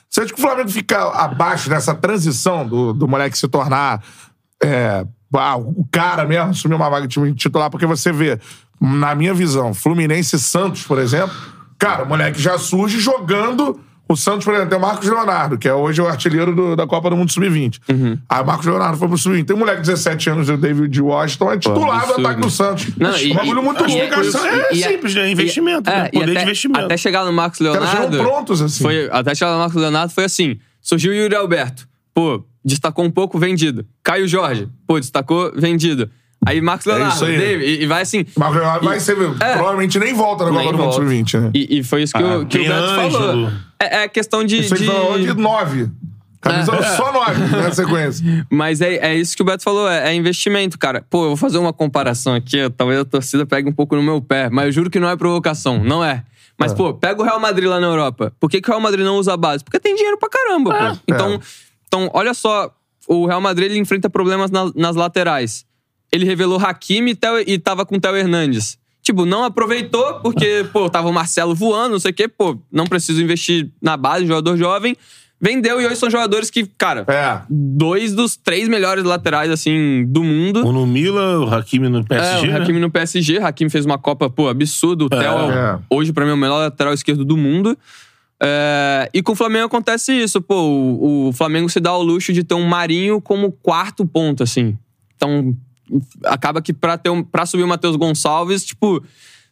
Você 0.10 0.22
acha 0.22 0.34
que 0.34 0.40
o 0.40 0.44
Flamengo 0.44 0.70
fica 0.70 1.02
abaixo 1.12 1.70
dessa 1.70 1.96
transição 1.96 2.68
do, 2.68 2.92
do 2.92 3.08
moleque 3.08 3.38
se 3.38 3.48
tornar 3.48 4.04
é, 4.62 5.06
ah, 5.34 5.56
o 5.56 5.88
cara 5.90 6.26
mesmo, 6.26 6.50
assumir 6.50 6.76
uma 6.76 6.90
vaga 6.90 7.08
de 7.08 7.34
titular? 7.34 7.70
Porque 7.70 7.86
você 7.86 8.12
vê, 8.12 8.38
na 8.81 9.13
minha 9.16 9.33
visão, 9.33 9.74
Fluminense 9.74 10.36
e 10.36 10.39
Santos, 10.39 10.83
por 10.83 10.98
exemplo, 10.98 11.36
cara, 11.78 12.04
o 12.04 12.07
moleque 12.07 12.42
já 12.42 12.57
surge 12.57 13.00
jogando. 13.00 13.80
O 14.10 14.16
Santos, 14.18 14.44
por 14.44 14.54
exemplo, 14.54 14.69
tem 14.72 14.78
o 14.78 14.81
Marcos 14.81 15.07
Leonardo, 15.07 15.57
que 15.57 15.69
é 15.69 15.74
hoje 15.74 16.01
o 16.01 16.07
artilheiro 16.07 16.54
do- 16.54 16.75
da 16.75 16.86
Copa 16.86 17.10
do 17.10 17.16
Mundo 17.16 17.31
Sub-20. 17.31 17.80
Aí 18.28 18.42
o 18.42 18.45
Marcos 18.45 18.66
Leonardo 18.66 18.98
foi 18.98 19.07
pro 19.07 19.18
Sub-20. 19.18 19.45
Tem 19.45 19.56
um 19.56 19.60
moleque 19.60 19.81
de 19.81 19.88
17 19.88 20.30
anos, 20.30 20.50
o 20.50 20.57
David 20.57 21.01
Washington, 21.01 21.51
é 21.54 21.57
titular 21.57 22.06
do 22.07 22.13
ataque 22.19 22.42
do 22.42 22.50
Santos. 22.50 22.88
Não, 22.98 23.12
é 23.12 23.24
e- 23.24 23.31
um 23.31 23.36
bagulho 23.36 23.63
muito 23.63 23.83
louco. 23.86 24.22
isso. 24.22 24.38
É 24.38 24.74
E- 24.74 24.84
simples, 24.84 25.16
né? 25.16 25.31
Investimento, 25.31 25.89
né? 25.89 25.98
é, 26.04 26.07
e 26.07 26.12
Poder 26.12 26.25
de 26.25 26.31
até- 26.31 26.44
investimento. 26.44 26.86
Até 26.86 26.98
chegar 26.98 27.24
no 27.24 27.31
Marcos 27.31 27.60
Leonardo. 27.62 28.18
prontos, 28.18 28.62
assim. 28.62 28.84
Foi, 28.84 29.07
até 29.10 29.34
chegar 29.34 29.54
no 29.54 29.60
Marcos 29.60 29.77
Leonardo 29.81 30.12
foi 30.12 30.25
assim: 30.25 30.57
surgiu 30.81 31.12
o 31.13 31.16
Yuri 31.16 31.36
Alberto. 31.36 31.88
Pô, 32.13 32.44
destacou 32.66 33.06
um 33.06 33.12
pouco, 33.12 33.39
vendido. 33.39 33.86
Caio 34.04 34.27
Jorge. 34.27 34.68
Pô, 34.86 35.00
destacou, 35.00 35.54
vendido. 35.56 36.10
Aí 36.46 36.60
Marcos 36.60 36.86
Leonardo, 36.88 37.14
isso 37.16 37.26
aí. 37.26 37.38
David, 37.38 37.66
e, 37.72 37.84
e 37.84 37.86
vai 37.86 38.02
assim. 38.02 38.26
Marcos 38.38 38.58
Leonardo 38.58 38.86
vai 38.86 39.00
ser, 39.00 39.16
provavelmente 39.16 40.00
nem 40.00 40.14
volta 40.14 40.46
na 40.46 40.52
Copa 40.52 40.64
do 40.64 40.68
Mundo 40.72 40.78
volta. 40.78 40.96
Sub-20, 40.96 41.40
né? 41.40 41.52
E, 41.54 41.80
e 41.80 41.84
foi 41.84 42.04
isso 42.04 42.14
que, 42.14 42.24
Ah, 42.24 42.40
o, 42.40 42.46
que 42.46 42.58
o 42.58 42.64
Beto 42.64 42.74
Ângelo. 42.74 43.12
falou. 43.12 43.52
É, 43.80 44.04
é 44.04 44.08
questão 44.08 44.44
de. 44.44 44.58
Isso 44.60 44.74
aí 44.74 44.80
de- 44.82 44.86
falou 44.88 45.20
de 45.20 45.34
9. 45.34 45.90
Camisa 46.42 46.76
É. 46.76 46.96
só 46.96 47.14
9 47.14 47.56
na 47.56 47.70
sequência. 47.74 48.48
Mas 48.50 48.82
é, 48.82 48.96
é 48.96 49.16
isso 49.16 49.36
que 49.36 49.44
o 49.44 49.46
Beto 49.46 49.62
falou, 49.62 49.88
é, 49.88 50.10
é 50.10 50.16
investimento, 50.16 50.80
cara. 50.80 51.06
Pô, 51.08 51.24
eu 51.26 51.28
vou 51.28 51.38
fazer 51.38 51.60
uma 51.60 51.72
comparação 51.72 52.34
aqui, 52.34 52.58
talvez 52.76 53.00
a 53.00 53.06
torcida 53.06 53.46
pegue 53.46 53.70
um 53.70 53.74
pouco 53.74 53.96
no 53.96 54.02
meu 54.02 54.20
pé, 54.20 54.50
mas 54.50 54.66
eu 54.66 54.72
juro 54.72 54.90
que 54.90 55.00
não 55.00 55.08
é 55.08 55.16
provocação, 55.16 55.84
não 55.84 56.04
é. 56.04 56.24
Mas, 56.58 56.74
pô, 56.74 56.94
pega 56.94 57.22
o 57.22 57.24
Real 57.26 57.40
Madrid 57.40 57.68
lá 57.68 57.80
na 57.80 57.86
Europa. 57.88 58.34
Por 58.40 58.50
que, 58.50 58.60
que 58.62 58.68
o 58.70 58.72
Real 58.72 58.82
Madrid 58.82 59.04
não 59.06 59.18
usa 59.18 59.34
a 59.34 59.38
base? 59.38 59.64
Porque 59.64 59.80
tem 59.80 59.96
dinheiro 59.96 60.18
pra 60.18 60.30
caramba, 60.30 60.72
pô. 60.96 60.98
Então, 61.08 61.40
então, 61.88 62.10
olha 62.14 62.34
só, 62.36 62.72
o 63.08 63.26
Real 63.28 63.42
Madrid 63.42 63.70
ele 63.72 63.80
enfrenta 63.80 64.10
problemas 64.10 64.50
na- 64.52 64.72
nas 64.76 64.96
laterais. 64.96 65.66
Ele 66.12 66.25
revelou 66.25 66.60
Hakimi 66.60 67.12
e, 67.12 67.54
e 67.54 67.58
tava 67.58 67.86
com 67.86 67.96
o 67.96 68.00
Theo 68.00 68.16
Hernandes. 68.18 68.78
Tipo, 69.02 69.25
não 69.25 69.44
aproveitou 69.44 70.16
porque, 70.22 70.66
pô, 70.72 70.90
tava 70.90 71.08
o 71.10 71.13
Marcelo 71.13 71.56
voando, 71.56 71.94
não 71.94 72.00
sei 72.00 72.12
o 72.12 72.13
quê. 72.13 72.28
Pô, 72.28 72.58
não 72.72 72.86
preciso 72.86 73.22
investir 73.22 73.69
na 73.81 73.98
base, 73.98 74.25
jogador 74.28 74.56
jovem. 74.58 74.96
Vendeu 75.44 75.81
e 75.81 75.88
hoje 75.88 75.96
são 75.96 76.08
jogadores 76.08 76.52
que, 76.52 76.68
cara, 76.78 77.04
É. 77.08 77.42
dois 77.50 78.13
dos 78.13 78.38
três 78.38 78.69
melhores 78.69 79.04
laterais, 79.04 79.50
assim, 79.50 80.06
do 80.08 80.24
mundo. 80.24 80.63
O 80.63 80.72
no 80.72 80.86
Mila, 80.86 81.39
o 81.39 81.51
Hakimi 81.51 81.89
no 81.89 82.06
PSG, 82.06 82.46
é, 82.46 82.50
o 82.50 82.53
né? 82.53 82.60
Hakimi 82.60 82.80
no 82.80 82.91
PSG. 82.91 83.38
Hakimi 83.39 83.70
fez 83.72 83.84
uma 83.84 83.98
Copa, 83.98 84.30
pô, 84.30 84.48
absurdo. 84.50 85.06
O 85.06 85.10
Theo, 85.10 85.22
É. 85.51 85.80
hoje, 85.89 86.13
pra 86.13 86.24
mim, 86.25 86.32
é 86.32 86.34
o 86.36 86.38
melhor 86.38 86.60
lateral 86.60 86.94
esquerdo 86.94 87.25
do 87.25 87.36
mundo. 87.36 87.75
É, 88.39 89.10
e 89.13 89.24
com 89.24 89.32
o 89.32 89.36
Flamengo 89.36 89.65
acontece 89.65 90.12
isso, 90.13 90.39
pô. 90.41 90.56
O, 90.62 91.30
o 91.30 91.34
Flamengo 91.34 91.68
se 91.70 91.80
dá 91.80 91.91
o 91.96 92.03
luxo 92.03 92.32
de 92.34 92.44
ter 92.44 92.53
um 92.53 92.65
Marinho 92.68 93.20
como 93.20 93.51
quarto 93.51 94.06
ponto, 94.06 94.44
assim. 94.44 94.77
Então, 95.15 95.56
acaba 96.25 96.62
que 96.62 96.74
pra, 96.74 96.98
ter 96.98 97.10
um, 97.10 97.24
pra 97.24 97.45
subir 97.45 97.63
o 97.63 97.67
Matheus 97.67 97.95
Gonçalves, 97.95 98.65
tipo, 98.65 99.03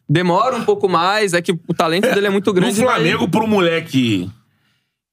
demora 0.08 0.56
um 0.56 0.64
pouco 0.64 0.88
mais. 0.88 1.32
É 1.34 1.42
que 1.42 1.52
o 1.52 1.74
talento 1.74 2.12
dele 2.14 2.26
é 2.26 2.30
muito 2.30 2.52
grande. 2.52 2.78
No 2.80 2.86
mas- 2.86 2.94
Flamengo, 2.94 3.28
pro 3.28 3.46
moleque 3.46 4.28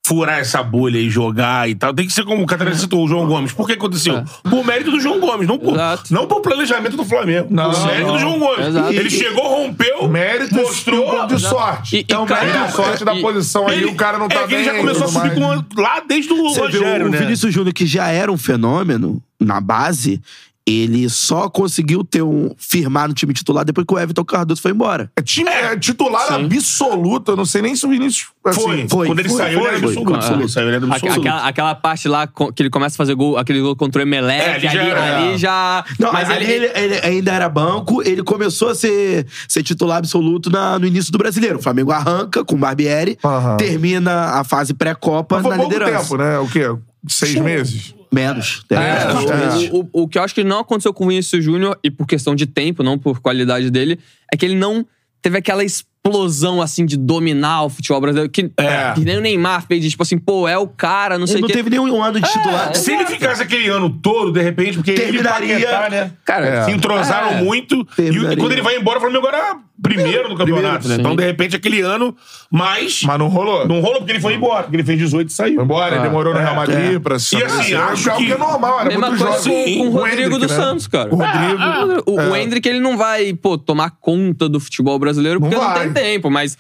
furar 0.06 0.40
essa 0.40 0.64
bolha 0.64 0.98
e 0.98 1.10
jogar 1.10 1.70
e 1.70 1.76
tal, 1.76 1.94
tem 1.94 2.08
que 2.08 2.14
ser 2.14 2.24
como 2.24 2.42
o 2.42 2.46
Catarina 2.46 2.74
citou, 2.78 3.04
o 3.04 3.10
João 3.10 3.28
Gomes. 3.28 3.52
Por 3.52 3.68
que 3.68 3.74
aconteceu? 3.74 4.24
Por 4.50 4.64
mérito 4.66 4.90
do 4.90 5.02
João 5.02 5.20
Gomes, 5.20 5.46
não 5.46 5.60
por, 5.60 5.74
Exato. 5.74 6.14
não 6.14 6.26
por 6.26 6.40
planejamento 6.42 6.96
do 6.96 7.04
Flamengo. 7.04 7.50
Não, 7.52 7.72
por 7.72 7.86
mérito 7.88 8.06
não. 8.08 8.14
do 8.14 8.20
João 8.20 8.40
Gomes. 8.40 8.68
Exato. 8.68 8.94
Ele 8.94 9.10
chegou, 9.10 9.44
rompeu, 9.50 10.08
Mérito 10.08 10.56
e 10.56 10.60
um 10.60 10.62
mostrou. 10.64 11.06
pouco 11.12 11.28
de 11.36 11.42
sorte. 11.42 11.96
E- 11.98 12.00
e, 12.00 12.02
então, 12.04 12.26
cara, 12.26 12.46
mérito 12.46 12.70
e 12.70 12.72
sorte 12.72 13.04
da 13.04 13.16
e- 13.16 13.22
posição 13.22 13.68
aí, 13.68 13.80
Ele- 13.80 13.88
o 13.88 13.96
cara 13.96 14.18
não 14.18 14.30
tá 14.30 14.36
é 14.36 14.44
que 14.44 14.48
bem. 14.48 14.56
ele 14.60 14.64
já 14.64 14.78
começou 14.78 15.04
a 15.04 15.08
subir 15.10 15.34
com, 15.36 15.82
lá 15.82 16.00
desde 16.08 16.32
o 16.32 16.38
Você 16.54 16.62
Rogério, 16.62 17.08
o 17.08 17.10
né? 17.10 17.18
Vinícius 17.18 17.54
Júnior, 17.54 17.74
que 17.74 17.86
já 17.86 18.08
era 18.08 18.32
um 18.32 18.38
fenômeno 18.38 19.22
na 19.38 19.60
base, 19.60 20.22
ele 20.68 21.08
só 21.10 21.50
conseguiu 21.50 22.04
ter 22.04 22.22
um 22.22 22.54
firmar 22.58 23.08
no 23.08 23.14
time 23.14 23.34
titular 23.34 23.64
depois 23.64 23.88
que 23.88 23.94
o 23.94 23.98
Everton 23.98 24.26
Cardoso 24.26 24.62
foi 24.62 24.72
embora. 24.72 25.10
É 25.16 25.22
time 25.22 25.50
é, 25.50 25.78
titular 25.78 26.34
absoluto. 26.34 27.32
Eu 27.32 27.38
não 27.38 27.46
sei 27.46 27.62
nem 27.62 27.74
se 27.74 27.86
o 27.86 27.90
Vinícius. 27.90 28.28
Assim, 28.46 28.62
Foi, 28.62 28.88
foi, 28.88 29.08
Quando 29.08 29.20
ele 29.20 29.30
foi, 29.30 29.38
saiu, 29.38 29.60
foi, 29.60 29.68
ele 29.70 29.78
era 29.78 29.80
foi. 29.94 30.04
absoluto. 30.04 30.34
Ele 30.42 30.50
saiu, 30.50 30.68
ele 30.68 30.76
era 30.78 30.86
absoluto. 30.86 31.20
Aquela, 31.20 31.48
aquela 31.48 31.76
parte 31.76 32.08
lá 32.08 32.28
que 32.28 32.62
ele 32.62 32.70
começa 32.70 32.96
a 32.96 32.98
fazer 32.98 33.16
gol, 33.16 33.38
aquele 33.38 33.62
gol 33.62 33.76
contra 33.76 34.00
o 34.02 34.04
Emelec, 34.04 34.42
É, 34.42 34.54
ali 34.56 34.62
já 34.68 34.70
ali, 34.82 34.90
era- 34.90 35.18
ali 35.18 35.38
já. 35.38 35.86
Não, 36.00 36.12
mas 36.14 36.28
mas 36.28 36.42
ele, 36.42 36.54
ele, 36.54 36.66
ele 36.76 36.96
ainda 37.06 37.32
era 37.32 37.48
banco, 37.50 38.02
ele 38.04 38.22
começou 38.24 38.70
a 38.70 38.76
ser, 38.76 39.26
ser 39.48 39.64
titular 39.64 39.98
absoluto 40.00 40.50
na- 40.50 40.78
no 40.80 40.86
início 40.86 41.12
do 41.12 41.18
brasileiro. 41.18 41.60
O 41.60 41.62
Flamengo 41.62 41.92
arranca 41.92 42.44
com 42.44 42.56
o 42.56 42.58
Barbieri, 42.58 43.18
Aham. 43.24 43.56
termina 43.58 44.32
a 44.40 44.44
fase 44.44 44.74
pré-copa 44.74 45.42
na 45.42 45.56
liderança. 45.58 46.02
tempo, 46.02 46.18
né? 46.18 46.38
O 46.40 46.48
quê? 46.48 46.64
Seis 47.08 47.36
meses? 47.36 47.94
Menos. 48.12 48.64
É, 48.70 49.12
o- 49.12 49.38
menos. 49.38 49.70
o, 49.72 49.80
o- 49.94 50.04
o 50.04 50.08
que 50.08 50.18
eu 50.18 50.24
acho 50.24 50.34
que 50.34 50.44
não 50.44 50.60
aconteceu 50.60 50.94
com 50.94 51.06
o 51.06 51.08
Vinícius 51.10 51.44
Júnior, 51.44 51.78
e 51.84 51.92
por 51.92 52.08
questão 52.08 52.34
de 52.36 52.46
tempo, 52.46 52.82
não 52.84 52.98
por 52.98 53.20
qualidade 53.20 53.70
dele, 53.70 54.00
é 54.34 54.38
que 54.38 54.46
ele 54.46 54.56
não 54.56 54.86
teve 55.22 55.38
aquela 55.38 55.64
explosão, 55.64 56.62
assim, 56.62 56.86
de 56.86 56.96
dominar 56.96 57.64
o 57.64 57.70
futebol 57.70 58.00
brasileiro. 58.00 58.32
Que, 58.32 58.50
É. 58.58 58.94
que 58.94 59.02
nem 59.02 59.18
o 59.18 59.22
Neymar 59.22 59.66
fez, 59.68 59.90
tipo 59.90 60.04
assim, 60.04 60.18
pô, 60.18 60.48
é 60.48 60.58
o 60.58 60.68
cara, 60.68 61.18
não 61.18 61.28
sei 61.28 61.36
Ele 61.38 61.40
o 61.40 61.42
não 61.42 61.48
quê. 61.50 61.54
teve 61.56 61.70
nenhum 61.70 62.02
ano 62.02 62.22
de 62.22 62.28
titular. 62.32 62.74
Se 62.76 62.94
ele 62.94 63.06
ficasse 63.06 63.42
aquele 63.44 63.68
ano 63.68 63.90
todo, 63.90 64.32
de 64.32 64.42
repente, 64.42 64.76
porque 64.78 64.94
Terminaria- 64.94 65.56
ele 65.56 65.66
Paquetá, 65.66 65.90
né? 65.90 66.12
Cara, 66.24 66.46
É. 66.48 66.64
Se 66.66 66.72
entrosaram 66.72 67.32
É. 67.32 67.44
muito. 67.44 67.86
E, 68.00 68.04
e 68.04 68.38
quando 68.38 68.54
ele 68.54 68.62
vai 68.62 68.78
embora, 68.78 69.00
o 69.00 69.02
Flamengo 69.02 69.28
era 69.28 69.58
primeiro 69.82 70.30
no 70.30 70.36
campeonato. 70.36 70.80
Primeiro, 70.80 70.88
né? 70.90 70.96
sim. 70.96 71.00
Então, 71.02 71.16
de 71.16 71.24
repente, 71.24 71.56
aquele 71.56 71.82
ano, 71.82 72.16
mas. 72.52 73.02
Mas 73.04 73.20
não 73.20 73.28
rolou. 73.28 73.68
Não 73.68 73.80
rolou 73.80 73.98
porque 74.00 74.14
ele 74.14 74.20
foi 74.20 74.34
embora. 74.36 74.64
Porque 74.64 74.76
ele 74.78 74.84
fez 74.84 74.98
18 75.00 75.30
e 75.30 75.32
saiu. 75.34 75.56
Foi 75.56 75.64
embora, 75.64 75.96
ele 75.96 76.04
demorou 76.04 76.34
no 76.34 76.40
É. 76.40 76.44
Real 76.44 76.56
Madrid 76.56 77.00
pra 77.02 77.20
se 77.20 77.36
E 77.38 77.44
assim, 77.44 77.74
acho 77.74 78.10
algo 78.12 78.26
que- 78.26 78.32
é 78.32 78.38
normal, 78.38 78.80
era 78.82 78.90
Mesma 78.90 79.08
muito 79.10 79.24
coisa 79.24 79.38
jovem. 79.44 79.78
com, 79.78 79.84
com 79.84 79.88
o 79.88 79.92
Rodrigo 80.00 80.16
Hendrick, 80.22 80.40
dos 80.40 80.52
né? 80.52 80.64
Santos, 80.64 80.88
cara. 80.88 81.10
O 81.14 81.16
Rodrigo. 81.18 82.04
O, 82.06 82.16
o 82.16 82.36
É. 82.36 82.42
Hendrick, 82.44 82.68
ele 82.68 82.80
não 82.80 82.98
vai, 82.98 83.34
pô, 83.34 83.58
tomar 83.58 83.92
conta 84.02 84.48
do 84.50 84.60
futebol 84.60 84.98
brasileiro 85.00 85.40
porque 85.40 85.56
Não 85.56 85.64
não, 85.64 85.74
tem 85.80 85.94
tempo, 85.94 86.30
mas 86.30 86.58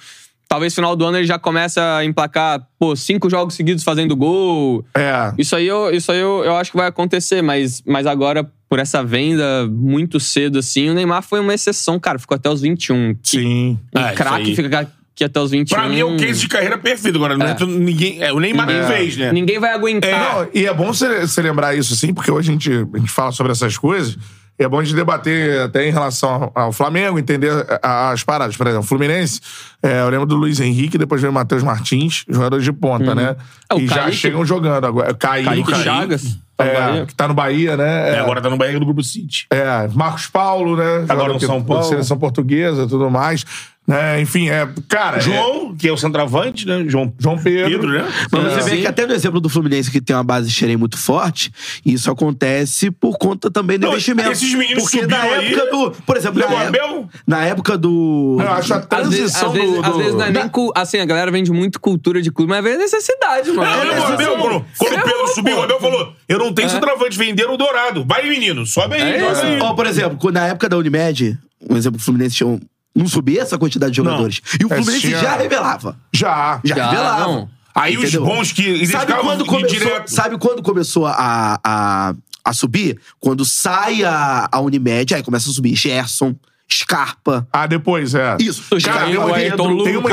talvez 0.50 0.72
no 0.74 0.76
final 0.76 0.96
do 0.96 1.04
ano 1.06 1.18
ele 1.18 1.28
já 1.28 1.38
comece 1.38 1.80
a 1.80 2.06
emplacar, 2.06 2.66
pô, 2.80 2.96
cinco 2.96 3.30
jogos 3.30 3.54
seguidos 3.56 3.84
fazendo 3.84 4.16
gol. 4.16 4.86
É. 4.96 5.34
Isso 5.38 5.56
aí, 5.56 5.68
eu, 5.68 5.92
isso 5.94 6.12
aí 6.12 6.20
eu, 6.20 6.44
eu 6.46 6.56
acho 6.56 6.72
que 6.72 6.78
vai 6.78 6.88
acontecer, 6.88 7.42
mas, 7.42 7.82
mas 7.86 8.06
agora, 8.06 8.50
por 8.70 8.80
essa 8.80 9.04
venda 9.04 9.68
muito 9.70 10.20
cedo 10.20 10.60
assim, 10.60 10.90
o 10.90 10.94
Neymar 10.94 11.24
foi 11.24 11.40
uma 11.40 11.54
exceção, 11.54 12.00
cara. 12.00 12.20
Ficou 12.20 12.36
até 12.36 12.50
os 12.50 12.62
21. 12.62 13.16
Que, 13.16 13.40
Sim. 13.40 13.80
um 13.96 14.00
É, 14.00 14.08
isso 14.08 14.16
craque 14.16 14.56
fica 14.56 14.80
aqui 14.80 15.24
até 15.24 15.40
os 15.40 15.52
21. 15.52 15.76
Pra 15.78 15.90
mim 15.90 16.00
é 16.00 16.06
um 16.06 16.18
case 16.18 16.42
de 16.42 16.48
carreira 16.48 16.78
perfeito 16.78 17.16
agora. 17.16 17.36
É. 17.36 17.64
É. 17.64 17.66
ninguém, 17.66 18.22
é, 18.22 18.34
o 18.34 18.40
Neymar 18.40 18.70
É. 18.70 18.88
fez, 18.88 19.18
né? 19.18 19.32
Ninguém 19.32 19.60
vai 19.60 19.74
aguentar. 19.74 20.36
Não, 20.36 20.50
e 20.54 20.66
é 20.66 20.74
bom 20.74 20.94
você, 20.94 21.22
você 21.22 21.42
lembrar 21.42 21.76
isso, 21.76 21.94
assim, 21.94 22.14
porque 22.14 22.30
hoje 22.30 22.50
a 22.50 22.54
gente, 22.54 22.72
a 22.72 22.98
gente 22.98 23.12
fala 23.12 23.32
sobre 23.32 23.52
essas 23.52 23.78
coisas. 23.78 24.18
É 24.60 24.68
bom 24.68 24.80
a 24.80 24.84
gente 24.84 24.96
debater 24.96 25.62
até 25.62 25.88
em 25.88 25.92
relação 25.92 26.52
ao, 26.56 26.72
Flamengo, 26.72 27.20
entender 27.20 27.52
as 27.82 28.24
paradas. 28.24 28.58
Por 28.58 28.66
exemplo, 28.66 28.88
Fluminense, 28.88 29.40
é, 29.84 30.02
eu 30.02 30.10
lembro 30.10 30.26
do 30.26 30.36
Luiz 30.36 30.60
Henrique, 30.60 30.98
depois 30.98 31.22
veio 31.22 31.30
o 31.32 31.34
Matheus 31.34 31.62
Martins, 31.62 32.26
jogadores 32.28 32.66
de 32.66 32.74
ponta, 32.74 33.14
né? 33.14 33.36
É, 33.70 33.76
o 33.76 33.80
e 33.80 33.88
já 33.88 33.96
Kaique- 34.04 34.18
chegam 34.18 34.44
jogando 34.44 34.86
agora. 34.86 35.14
Kaique, 35.14 35.46
Kaique 35.48 35.72
Kaique, 35.72 35.84
Chagas. 35.84 36.38
tá 36.58 36.66
é, 36.66 37.06
que 37.06 37.14
tá 37.14 37.28
no 37.28 37.36
Bahia, 37.36 37.78
né? 37.78 38.16
É, 38.16 38.20
agora 38.20 38.42
tá 38.42 38.50
no 38.50 38.58
Bahia 38.58 38.80
do 38.80 38.86
Grupo 38.86 39.04
City. 39.04 39.46
É, 39.52 39.88
Marcos 39.94 40.26
Paulo, 40.26 40.76
né? 40.76 41.06
Agora 41.08 41.34
no 41.34 41.40
São 41.40 41.64
Paulo. 41.64 41.84
Seleção 41.84 42.18
portuguesa 42.18 42.84
e 42.84 42.88
tudo 42.88 43.12
mais. 43.12 43.46
Né? 43.88 44.20
Enfim, 44.22 44.50
é. 44.50 44.68
Cara, 44.90 45.18
João, 45.22 45.74
que 45.74 45.88
é 45.88 45.92
o 45.94 45.96
centroavante, 45.98 46.68
né? 46.68 46.84
João, 46.90 47.14
João 47.18 47.38
Pedro. 47.38 47.72
Pedro, 47.72 47.88
né? 47.90 48.06
Mas 48.30 48.44
você 48.44 48.60
É. 48.60 48.64
vê 48.64 48.70
Sim. 48.72 48.82
que 48.82 48.88
até 48.88 49.06
no 49.08 49.14
exemplo 49.14 49.40
do 49.40 49.48
Fluminense, 49.48 49.90
que 49.90 50.02
tem 50.02 50.14
uma 50.14 50.26
base 50.26 50.50
de 50.50 50.54
xerém 50.54 50.76
muito 50.76 50.98
forte, 50.98 51.50
isso 51.86 52.12
acontece 52.12 52.92
por 52.92 53.18
conta 53.18 53.50
também 53.50 53.80
do 53.80 53.84
Não, 53.86 53.94
investimento. 53.94 54.30
esses 54.32 54.54
meninos 54.54 54.84
Porque 54.84 55.08
na 55.08 55.22
subiram 55.22 55.40
aí, 55.40 55.54
época 55.54 55.72
do. 55.72 55.92
Por 56.06 56.18
exemplo, 56.18 56.40
na, 56.40 56.46
época- 56.48 56.68
Abel? 56.68 57.10
na 57.26 57.46
época 57.46 57.78
do. 57.78 58.38
Eu 58.42 58.52
acho 58.52 58.74
a 58.74 58.78
Às 58.78 59.08
vezes, 59.10 59.32
transição 59.32 59.48
às, 59.48 59.54
vezes, 59.54 59.76
do. 59.76 59.86
às 59.86 59.92
do- 59.94 59.98
vezes 60.00 60.14
não 60.16 60.26
é 60.26 60.32
nem. 60.32 60.50
cu- 60.50 60.72
Assim, 60.76 61.00
a 61.00 61.06
galera 61.06 61.32
vende 61.32 61.52
muito 61.54 61.80
cultura 61.80 62.22
de 62.22 62.30
clube, 62.30 62.50
mas 62.50 62.62
vê 62.62 62.76
necessidade, 62.76 63.52
mano. 63.54 63.62
Não, 63.62 63.68
É 63.74 63.78
o 63.78 63.82
Abel, 63.82 63.96
necessidade. 63.96 64.42
quando, 64.42 64.66
quando 64.78 64.94
o 65.00 65.04
Pedro 65.04 65.28
subiu, 65.34 65.58
o 65.58 65.62
Abel 65.64 65.80
falou: 65.80 66.14
Eu 66.28 66.40
não 66.40 66.54
tenho 66.54 66.70
centroavante, 66.70 67.18
venderam 67.18 67.54
o 67.54 67.58
Dourado. 67.58 68.04
Vai, 68.06 68.28
menino, 68.28 68.66
sobe 68.66 68.96
aí, 68.96 69.16
É. 69.22 69.60
Ó, 69.62 69.74
por 69.74 69.86
exemplo, 69.88 70.30
na 70.30 70.46
época 70.48 70.68
da 70.68 70.78
Unimed, 70.78 71.38
um 71.70 71.78
exemplo, 71.78 71.98
o 72.02 72.04
Fluminense 72.04 72.36
tinha 72.36 72.48
um- 72.48 72.60
não 72.98 73.08
subia 73.08 73.42
essa 73.42 73.58
quantidade 73.58 73.92
de 73.92 73.98
jogadores. 73.98 74.42
E 74.60 74.66
o 74.66 74.74
É, 74.74 74.76
Fluminense 74.78 75.08
tinha- 75.08 75.20
já 75.20 75.36
revelava. 75.38 75.98
Já. 76.14 76.60
Já, 76.64 76.76
Já, 76.76 76.90
revelava. 76.90 77.24
não. 77.26 77.50
Aí 77.76 77.94
Entendeu? 77.96 78.24
os 78.24 78.28
bons 78.28 78.52
que. 78.52 78.88
Sabe 78.88 79.14
quando, 79.14 79.46
começou, 79.46 79.70
direto. 79.80 80.08
sabe 80.10 80.38
quando 80.40 80.64
começou 80.64 81.06
a, 81.06 81.60
a, 81.64 82.14
a 82.44 82.54
subir? 82.54 83.00
Quando 83.20 83.46
sai 83.46 84.04
a, 84.04 84.48
a 84.52 84.60
Unimed, 84.62 85.14
aí 85.14 85.22
começa 85.22 85.48
a 85.50 85.54
subir 85.54 85.76
Gerson, 85.76 86.36
Scarpa. 86.72 87.48
Ah, 87.54 87.68
depois, 87.68 88.16
é. 88.16 88.36
Isso. 88.40 88.64
Cara, 88.84 89.04
Aí 89.06 89.12
tem 89.12 89.18
uma, 89.20 89.36
Ayrton 89.36 89.84
tem 89.84 89.96
uma, 89.98 90.10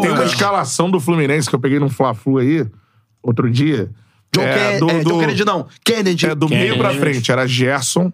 tem 0.00 0.10
uma 0.12 0.24
escalação 0.24 0.88
do 0.90 1.00
Fluminense 1.00 1.48
que 1.48 1.54
eu 1.56 1.58
peguei 1.60 1.80
num 1.80 1.90
Fla-Flu 1.90 2.38
aí, 2.38 2.64
outro 3.22 3.50
dia. 3.50 3.90
John, 4.32 4.42
é, 4.42 4.54
Ken- 4.74 4.78
do, 4.78 4.90
é, 4.90 5.00
do- 5.02 5.10
John 5.10 5.18
Kennedy 5.20 5.44
não. 5.44 5.66
Kennedy. 5.84 6.26
é, 6.26 6.34
do 6.36 6.48
meio 6.48 6.76
pra 6.78 6.90
Kennedy. 6.90 7.00
frente. 7.00 7.32
Era 7.32 7.46
Gerson, 7.48 8.12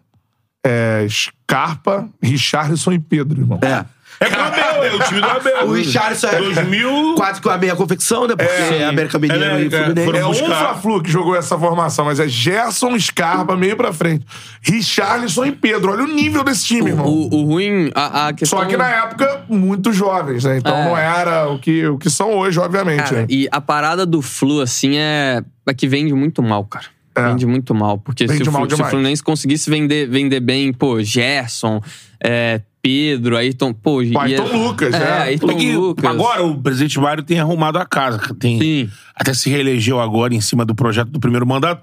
é, 0.64 1.06
Scarpa, 1.10 2.08
Richarlison 2.22 2.92
e 2.92 2.98
Pedro, 2.98 3.42
irmão. 3.42 3.58
É. 3.62 3.84
É 4.24 4.30
com 4.30 4.40
o 4.40 4.44
Abel, 4.44 4.84
é 4.84 4.94
o 4.94 4.98
time 5.00 5.20
do 5.20 5.26
Abel. 5.26 5.66
O 5.68 5.72
Richardson 5.72 6.26
é 6.28 6.38
2000. 6.38 7.14
quase 7.16 7.40
que 7.40 7.48
a 7.48 7.58
meia 7.58 7.76
confecção, 7.76 8.26
né? 8.26 8.34
Porque 8.36 8.50
é, 8.74 8.78
É. 8.78 8.84
América 8.84 9.18
Mineiro 9.18 9.44
É, 9.44 9.62
e 9.62 9.66
é, 9.66 9.70
Fluminense. 9.70 10.04
foram 10.04 10.18
É 10.18 10.24
um 10.26 10.28
buscar. 10.30 10.46
Fla-Flu 10.58 11.02
que 11.02 11.10
jogou 11.10 11.36
essa 11.36 11.58
formação, 11.58 12.04
mas 12.04 12.18
é 12.20 12.28
Gerson, 12.28 12.98
Scarpa, 12.98 13.56
meio 13.56 13.76
pra 13.76 13.92
frente. 13.92 14.24
Richarlison 14.62 15.44
e 15.44 15.52
Pedro. 15.52 15.92
Olha 15.92 16.04
o 16.04 16.06
nível 16.08 16.42
desse 16.44 16.64
time, 16.66 16.90
irmão. 16.90 17.06
O, 17.06 17.34
o 17.34 17.44
ruim, 17.44 17.90
a, 17.94 18.28
a 18.28 18.32
questão. 18.32 18.58
Só 18.58 18.64
que 18.64 18.76
na 18.76 18.88
época, 18.88 19.42
muito 19.48 19.92
jovens, 19.92 20.44
né? 20.44 20.58
Então 20.58 20.76
É. 20.76 20.84
não 20.84 20.96
era 20.96 21.48
o 21.48 21.58
que, 21.58 21.86
o 21.86 21.98
que 21.98 22.10
são 22.10 22.32
hoje, 22.32 22.58
obviamente. 22.58 23.02
Cara, 23.04 23.20
né? 23.22 23.26
e 23.28 23.48
a 23.50 23.60
parada 23.60 24.04
do 24.06 24.20
Flu, 24.22 24.60
assim, 24.60 24.96
é. 24.96 25.42
É 25.66 25.72
que 25.72 25.88
vende 25.88 26.12
muito 26.12 26.42
mal, 26.42 26.64
cara. 26.64 26.86
É. 27.16 27.28
Vende 27.28 27.46
muito 27.46 27.74
mal. 27.74 27.96
Porque 27.98 28.26
Vende 28.26 28.42
se 28.44 28.50
o, 28.50 28.52
mal 28.52 28.68
se 28.68 28.74
o. 28.74 28.84
Fluminense 28.84 29.22
conseguisse 29.22 29.70
vender, 29.70 30.08
vender 30.08 30.40
bem, 30.40 30.72
pô, 30.72 31.02
Gerson, 31.02 31.80
é, 32.22 32.60
Pedro, 32.88 33.34
Ayrton, 33.38 33.72
pô, 33.72 34.02
O 34.02 34.18
Ayrton 34.20 34.44
Lucas, 34.68 34.92
é, 34.92 34.98
né? 34.98 35.10
Ayrton 35.22 35.50
É 35.52 35.74
Lucas. 35.74 36.04
agora 36.04 36.42
o 36.44 36.60
presidente 36.60 37.00
Mário 37.00 37.22
tem 37.22 37.40
arrumado 37.40 37.78
a 37.78 37.86
casa. 37.86 38.20
Tem, 38.38 38.58
Sim. 38.60 38.90
Até 39.16 39.32
se 39.32 39.48
reelegeu 39.48 39.98
agora 39.98 40.34
em 40.34 40.40
cima 40.42 40.66
do 40.66 40.74
projeto 40.74 41.08
do 41.08 41.18
primeiro 41.18 41.46
mandato. 41.46 41.82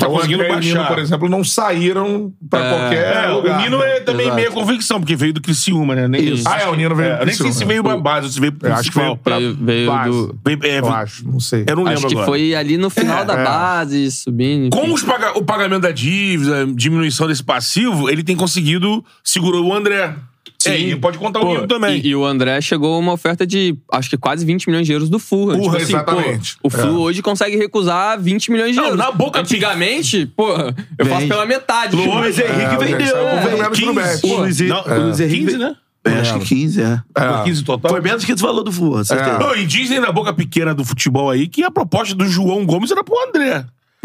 Tá 0.00 0.08
o 0.08 0.12
conseguindo 0.14 0.42
André 0.42 0.52
e 0.52 0.56
o 0.56 0.60
Nino, 0.60 0.74
baixar. 0.76 0.88
por 0.88 0.98
exemplo, 1.00 1.28
não 1.28 1.44
saíram 1.44 2.32
pra 2.50 2.58
É. 2.64 2.70
qualquer 2.70 3.24
É, 3.24 3.28
lugar. 3.28 3.58
o 3.58 3.62
Nino 3.62 3.80
é 3.82 4.00
também 4.00 4.22
Exato. 4.26 4.36
meia 4.36 4.50
convicção, 4.50 4.98
porque 5.00 5.14
veio 5.14 5.32
do 5.32 5.40
Criciúma, 5.40 5.94
né? 5.94 6.08
Nem, 6.08 6.34
Isso. 6.34 6.48
Ah, 6.48 6.60
é, 6.60 6.68
o 6.68 6.74
Nino 6.74 6.94
veio 6.96 7.14
do 7.14 7.20
eu 7.22 7.26
nem 7.26 7.34
sei 7.34 7.52
se 7.52 7.64
veio 7.64 7.84
pra 7.84 7.96
base 7.96 8.26
ou 8.26 8.32
se 8.32 8.40
veio 8.40 8.52
pro 8.52 8.72
acho 8.72 8.90
que 8.90 8.98
veio 8.98 9.16
pra 9.16 9.38
Veio- 9.38 9.54
veio 9.60 9.86
base. 9.90 10.10
do- 10.10 10.38
Veio- 10.44 10.58
é, 10.64 10.78
Eu 10.80 10.92
acho, 10.92 11.28
não 11.28 11.38
sei. 11.38 11.64
Eu 11.68 11.76
não 11.76 11.84
lembro 11.84 11.98
Acho 11.98 12.06
que 12.08 12.14
agora. 12.14 12.26
foi 12.26 12.54
ali 12.56 12.76
no 12.76 12.90
final 12.90 13.24
da 13.24 13.34
É. 13.34 13.44
base, 13.44 14.10
subindo. 14.10 14.70
Com 14.70 14.92
os 14.92 15.02
paga- 15.04 15.38
o 15.38 15.44
pagamento 15.44 15.82
da 15.82 15.92
dívida, 15.92 16.66
diminuição 16.66 17.28
desse 17.28 17.44
passivo, 17.44 18.10
ele 18.10 18.24
tem 18.24 18.34
conseguido. 18.34 19.04
Segurou 19.22 19.66
o 19.66 19.72
André. 19.74 20.14
Sim. 20.66 20.72
É, 20.72 20.78
e 20.80 20.96
pode 20.96 21.18
contar 21.18 21.40
Pô, 21.40 21.46
o 21.46 21.54
Nino 21.54 21.66
também. 21.66 22.00
E, 22.00 22.08
e 22.08 22.16
o 22.16 22.24
André 22.24 22.60
chegou 22.60 22.94
a 22.94 22.98
uma 22.98 23.12
oferta 23.12 23.46
de, 23.46 23.76
acho 23.92 24.10
que 24.10 24.16
quase 24.16 24.44
20 24.44 24.66
milhões 24.68 24.86
de 24.86 24.92
euros 24.92 25.08
do 25.08 25.18
Furra. 25.18 25.54
Furra, 25.56 25.62
Tipo 25.62 25.76
assim, 25.76 25.92
exatamente. 25.94 26.56
pô, 26.60 26.68
o 26.68 26.70
Flu 26.70 26.82
É. 26.88 26.90
hoje 26.98 27.22
consegue 27.22 27.56
recusar 27.56 28.20
20 28.20 28.50
milhões 28.52 28.70
de 28.72 28.76
Não, 28.76 28.84
euros. 28.84 28.98
na 28.98 29.10
boca 29.10 29.40
Antigamente, 29.40 30.26
pô, 30.26 30.48
eu 30.98 31.06
faço 31.06 31.26
pela 31.28 31.46
metade. 31.46 31.96
O 31.96 32.14
Luiz 32.18 32.38
Henrique 32.38 32.60
É, 32.60 32.76
vendeu. 32.76 33.16
no 33.16 33.70
15. 33.70 33.92
Bet. 33.92 34.26
O 34.26 34.36
Luiz, 34.38 34.60
Não, 34.60 34.82
o 34.84 35.00
Luiz 35.06 35.20
Henrique 35.20 35.44
15, 35.46 35.58
né? 35.58 35.76
É, 36.04 36.20
acho 36.20 36.38
que 36.38 36.44
15, 36.54 36.82
é. 36.82 37.00
É. 37.16 37.42
15 37.44 37.64
total. 37.64 37.90
Foi 37.90 38.00
menos 38.00 38.24
que 38.24 38.30
esse 38.30 38.40
valor 38.40 38.62
do 38.62 38.70
Furra, 38.70 39.02
certeza. 39.04 39.38
Não, 39.40 39.56
e 39.56 39.66
dizem 39.66 39.98
na 39.98 40.12
boca 40.12 40.32
pequena 40.32 40.72
do 40.72 40.84
futebol 40.84 41.28
aí 41.30 41.48
que 41.48 41.64
a 41.64 41.70
proposta 41.70 42.14
do 42.14 42.24
João 42.28 42.64
Gomes 42.64 42.92
era 42.92 43.02
pro 43.02 43.16
André. 43.28 43.64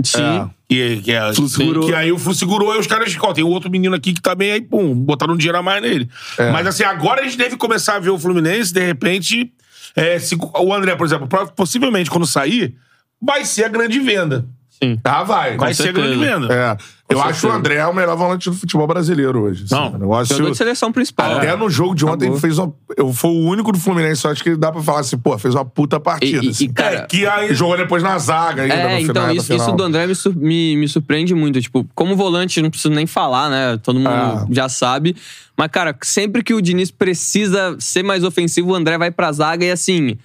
Sim. 0.10 0.50
Que, 0.70 1.02
que, 1.02 1.12
é, 1.12 1.34
segurou. 1.50 1.86
que 1.88 1.94
aí 1.94 2.12
o 2.12 2.18
Flu 2.18 2.34
segurou 2.34 2.74
e 2.76 2.80
os 2.80 2.88
caras, 2.88 3.16
ó, 3.22 3.34
tem 3.34 3.44
um 3.44 3.50
outro 3.50 3.70
menino 3.70 3.94
aqui 3.94 4.14
que 4.14 4.22
também 4.22 4.52
aí, 4.54 4.62
pum, 4.62 4.96
botaram 4.96 5.34
um 5.34 5.38
dinheiro 5.38 5.58
a 5.58 5.62
mais 5.62 5.82
nele. 5.82 6.10
Mas 6.52 6.66
assim, 6.68 6.84
agora 6.84 7.22
a 7.22 7.24
gente 7.26 7.38
deve 7.38 7.58
começar 7.58 7.96
a 7.96 8.00
ver 8.00 8.10
o 8.10 8.18
Fluminense, 8.18 8.74
de 8.74 8.80
repente, 8.86 9.52
é, 9.96 10.18
se- 10.18 10.38
o 10.40 10.74
André, 10.74 10.96
por 10.96 11.06
exemplo, 11.06 11.28
possivelmente 11.56 12.10
quando 12.10 12.26
sair, 12.26 12.74
vai 13.22 13.44
ser 13.44 13.66
a 13.66 13.68
grande 13.70 14.00
venda. 14.00 14.46
Sim. 14.84 15.00
Ah, 15.04 15.24
vai. 15.24 15.58
Vai 15.58 15.74
ser 15.74 15.84
certeza. 15.84 16.08
grande 16.08 16.26
venda. 16.26 16.54
É. 16.54 16.78
Eu 17.10 17.18
Com 17.18 17.24
acho 17.24 17.34
certeza. 17.42 17.54
o 17.54 17.58
André 17.58 17.86
o 17.86 17.94
melhor 17.94 18.16
volante 18.16 18.50
do 18.50 18.56
futebol 18.56 18.88
brasileiro 18.88 19.42
hoje. 19.42 19.66
assim. 19.66 19.76
Não. 19.76 19.90
O 19.94 19.98
negócio... 19.98 20.34
Jogador 20.34 20.52
de 20.52 20.58
seleção 20.58 20.92
principal. 20.94 21.34
Até 21.38 21.56
no 21.58 21.70
jogo 21.70 21.94
de 21.94 22.06
ontem 22.06 22.26
Acabou. 22.26 22.40
fez 22.40 22.58
uma. 22.58 22.74
Eu 22.98 23.12
fui 23.14 23.30
o 23.30 23.48
único 23.50 23.72
do 23.72 23.78
Fluminense, 23.78 24.24
eu 24.26 24.32
acho 24.32 24.42
que 24.44 24.56
dá 24.56 24.72
pra 24.72 24.82
falar 24.82 25.02
assim, 25.02 25.18
pô, 25.18 25.38
fez 25.38 25.54
uma 25.54 25.66
puta 25.66 26.00
partida. 26.00 26.42
E- 26.44 26.48
e- 26.48 26.50
assim. 26.52 26.64
e, 26.66 26.70
cara, 26.70 26.96
É, 26.96 27.02
que 27.06 27.28
aí, 27.28 27.54
Jogou 27.54 27.76
depois 27.78 28.02
na 28.02 28.18
zaga 28.18 28.62
ainda. 28.64 28.74
É, 28.74 28.84
no 29.02 29.08
final, 29.08 29.24
então 29.26 29.32
isso, 29.36 29.54
isso 29.54 29.72
do 29.74 29.84
André 29.84 30.08
me, 30.08 30.16
sur- 30.16 30.36
me, 30.36 30.76
me 30.78 30.88
surpreende 30.88 31.36
muito. 31.36 31.60
Tipo, 31.62 31.86
como 31.94 32.16
volante, 32.16 32.62
não 32.62 32.70
preciso 32.70 32.94
nem 32.94 33.06
falar, 33.06 33.50
né? 33.50 33.78
Todo 33.84 33.98
mundo 34.00 34.10
Ah. 34.10 34.46
já 34.50 34.70
sabe. 34.70 35.16
Mas, 35.58 35.68
cara, 35.70 35.94
sempre 36.02 36.42
que 36.42 36.54
o 36.54 36.62
Diniz 36.62 36.90
precisa 36.92 37.76
ser 37.78 38.04
mais 38.04 38.24
ofensivo, 38.24 38.72
o 38.72 38.76
André 38.76 38.98
vai 38.98 39.12
pra 39.12 39.32
zaga 39.34 39.66
e 39.66 39.70
assim. 39.72 40.18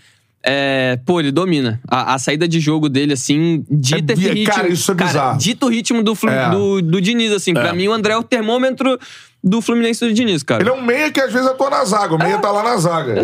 É, 0.48 0.96
pô, 1.04 1.18
ele 1.18 1.32
domina. 1.32 1.80
A, 1.88 2.14
a 2.14 2.18
saída 2.20 2.46
de 2.46 2.60
jogo 2.60 2.88
dele, 2.88 3.14
assim, 3.14 3.64
dita 3.68 4.12
É 4.12 4.14
esse 4.16 4.28
ritmo. 4.28 4.54
cara, 4.54 4.68
isso 4.68 4.92
é 4.92 4.94
bizarro. 4.94 5.38
dita 5.38 5.66
o 5.66 5.68
ritmo 5.68 6.04
do, 6.04 6.14
Flu- 6.14 6.30
É. 6.30 6.50
do, 6.50 6.80
do 6.80 7.00
Diniz, 7.00 7.32
assim. 7.32 7.52
Pra 7.52 7.72
mim, 7.72 7.88
o 7.88 7.92
André 7.92 8.12
é 8.12 8.16
o 8.16 8.22
termômetro 8.22 8.96
do 9.42 9.60
Fluminense 9.60 10.06
do 10.06 10.14
Diniz, 10.14 10.44
cara. 10.44 10.62
Ele 10.62 10.70
é 10.70 10.72
um 10.72 10.82
meia 10.82 11.10
que 11.10 11.20
às 11.20 11.32
vezes 11.32 11.48
atua 11.48 11.68
na 11.70 11.84
zaga. 11.84 12.14
O 12.14 12.18
meia 12.18 12.38
tá 12.38 12.50
lá 12.52 12.62
na 12.62 12.76
zaga. 12.76 13.14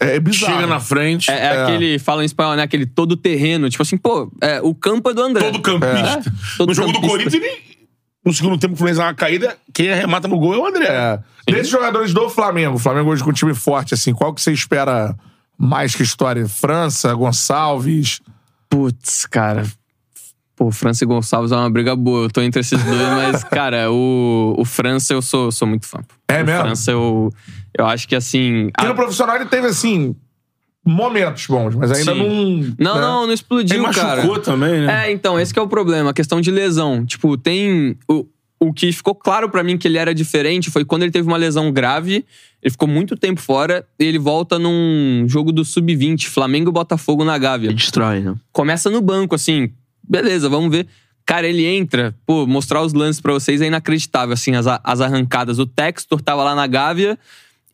É, 0.00 0.16
é 0.16 0.20
bizarro. 0.20 0.54
Chega 0.54 0.66
na 0.68 0.78
frente. 0.78 1.28
É, 1.30 1.34
é 1.46 1.62
aquele, 1.62 1.98
fala 1.98 2.22
em 2.22 2.26
espanhol, 2.26 2.54
né? 2.54 2.62
Aquele 2.62 2.86
todo 2.86 3.16
terreno. 3.16 3.68
Tipo 3.68 3.82
assim, 3.82 3.96
pô, 3.96 4.30
é, 4.40 4.60
o 4.62 4.72
campo 4.72 5.10
é 5.10 5.14
do 5.14 5.22
André. 5.22 5.44
Todo 5.50 5.60
campista. 5.60 6.22
Todo 6.56 6.68
no 6.68 6.74
jogo 6.74 6.88
do 6.92 7.00
campista. 7.00 7.16
Corinthians, 7.18 7.34
ele, 7.42 7.78
no 8.24 8.32
segundo 8.32 8.56
tempo, 8.58 8.74
o 8.74 8.76
Fluminense 8.76 9.00
dá 9.00 9.06
uma 9.06 9.14
caída, 9.14 9.56
quem 9.74 9.90
arremata 9.90 10.28
no 10.28 10.38
gol 10.38 10.54
é 10.54 10.58
o 10.58 10.66
André. 10.66 10.86
É. 10.88 11.18
Desses 11.50 11.68
jogadores 11.68 12.12
do 12.12 12.28
Flamengo, 12.28 12.76
o 12.76 12.78
Flamengo 12.78 13.10
hoje 13.10 13.24
com 13.24 13.30
um 13.30 13.32
time 13.32 13.54
forte, 13.54 13.94
assim, 13.94 14.12
qual 14.12 14.34
que 14.34 14.40
você 14.40 14.52
espera 14.52 15.16
mais 15.58 15.94
que 15.94 16.02
história? 16.02 16.48
França, 16.48 17.12
Gonçalves? 17.14 18.20
Putz, 18.70 19.26
cara. 19.26 19.64
Pô, 20.54 20.70
França 20.72 21.04
e 21.04 21.06
Gonçalves 21.06 21.52
é 21.52 21.56
uma 21.56 21.70
briga 21.70 21.94
boa. 21.94 22.24
Eu 22.24 22.30
tô 22.30 22.40
entre 22.42 22.60
esses 22.60 22.82
dois, 22.82 23.00
mas, 23.16 23.44
cara, 23.44 23.90
o, 23.92 24.54
o 24.58 24.64
França 24.64 25.12
eu 25.14 25.22
sou, 25.22 25.52
sou 25.52 25.66
muito 25.68 25.86
fã. 25.86 25.98
É 26.28 26.42
o 26.42 26.46
mesmo? 26.46 26.60
França 26.62 26.90
eu, 26.90 27.32
eu 27.76 27.86
acho 27.86 28.08
que 28.08 28.14
assim. 28.16 28.66
E 28.68 28.72
a- 28.84 28.88
no 28.88 28.94
profissional 28.94 29.36
ele 29.36 29.46
teve, 29.46 29.66
assim, 29.68 30.14
momentos 30.84 31.46
bons, 31.46 31.74
mas 31.74 31.92
ainda 31.92 32.12
Sim. 32.12 32.18
não... 32.78 32.94
Não, 32.94 32.94
né? 32.96 33.00
não, 33.00 33.16
não 33.20 33.24
Ele 33.24 33.34
explodiu, 33.34 33.84
cara. 33.90 34.16
machucou 34.16 34.38
também, 34.40 34.80
né? 34.86 35.06
É, 35.06 35.12
então, 35.12 35.38
esse 35.38 35.52
que 35.52 35.58
é 35.58 35.62
o 35.62 35.68
problema, 35.68 36.10
a 36.10 36.14
questão 36.14 36.40
de 36.40 36.50
lesão. 36.50 37.04
Tipo, 37.06 37.36
tem. 37.36 37.96
O, 38.08 38.26
o 38.60 38.72
que 38.72 38.90
ficou 38.90 39.14
claro 39.14 39.48
pra 39.48 39.62
mim 39.62 39.78
que 39.78 39.86
ele 39.86 39.98
era 39.98 40.12
diferente 40.12 40.70
foi 40.70 40.84
quando 40.84 41.02
ele 41.04 41.12
teve 41.12 41.28
uma 41.28 41.36
lesão 41.36 41.70
grave. 41.70 42.24
Ele 42.62 42.70
ficou 42.70 42.88
muito 42.88 43.16
tempo 43.16 43.40
fora 43.40 43.86
e 43.98 44.04
ele 44.04 44.18
volta 44.18 44.58
num 44.58 45.24
jogo 45.28 45.52
do 45.52 45.64
Sub-20, 45.64 46.26
Flamengo 46.26 46.70
e 46.70 46.72
Botafogo 46.72 47.24
na 47.24 47.38
Gávea. 47.38 47.72
Destrói, 47.72 48.20
né? 48.20 48.34
Começa 48.52 48.90
no 48.90 49.00
banco, 49.00 49.34
assim. 49.34 49.70
Beleza, 50.02 50.48
vamos 50.48 50.70
ver. 50.70 50.88
Cara, 51.24 51.46
ele 51.46 51.64
entra, 51.66 52.16
pô, 52.26 52.46
mostrar 52.46 52.82
os 52.82 52.94
lances 52.94 53.20
pra 53.20 53.32
vocês 53.32 53.60
é 53.60 53.66
inacreditável, 53.66 54.32
assim, 54.32 54.54
as, 54.54 54.66
as 54.66 55.00
arrancadas. 55.00 55.58
O 55.58 55.66
Textor 55.66 56.22
tava 56.22 56.42
lá 56.42 56.54
na 56.54 56.66
Gávea, 56.66 57.18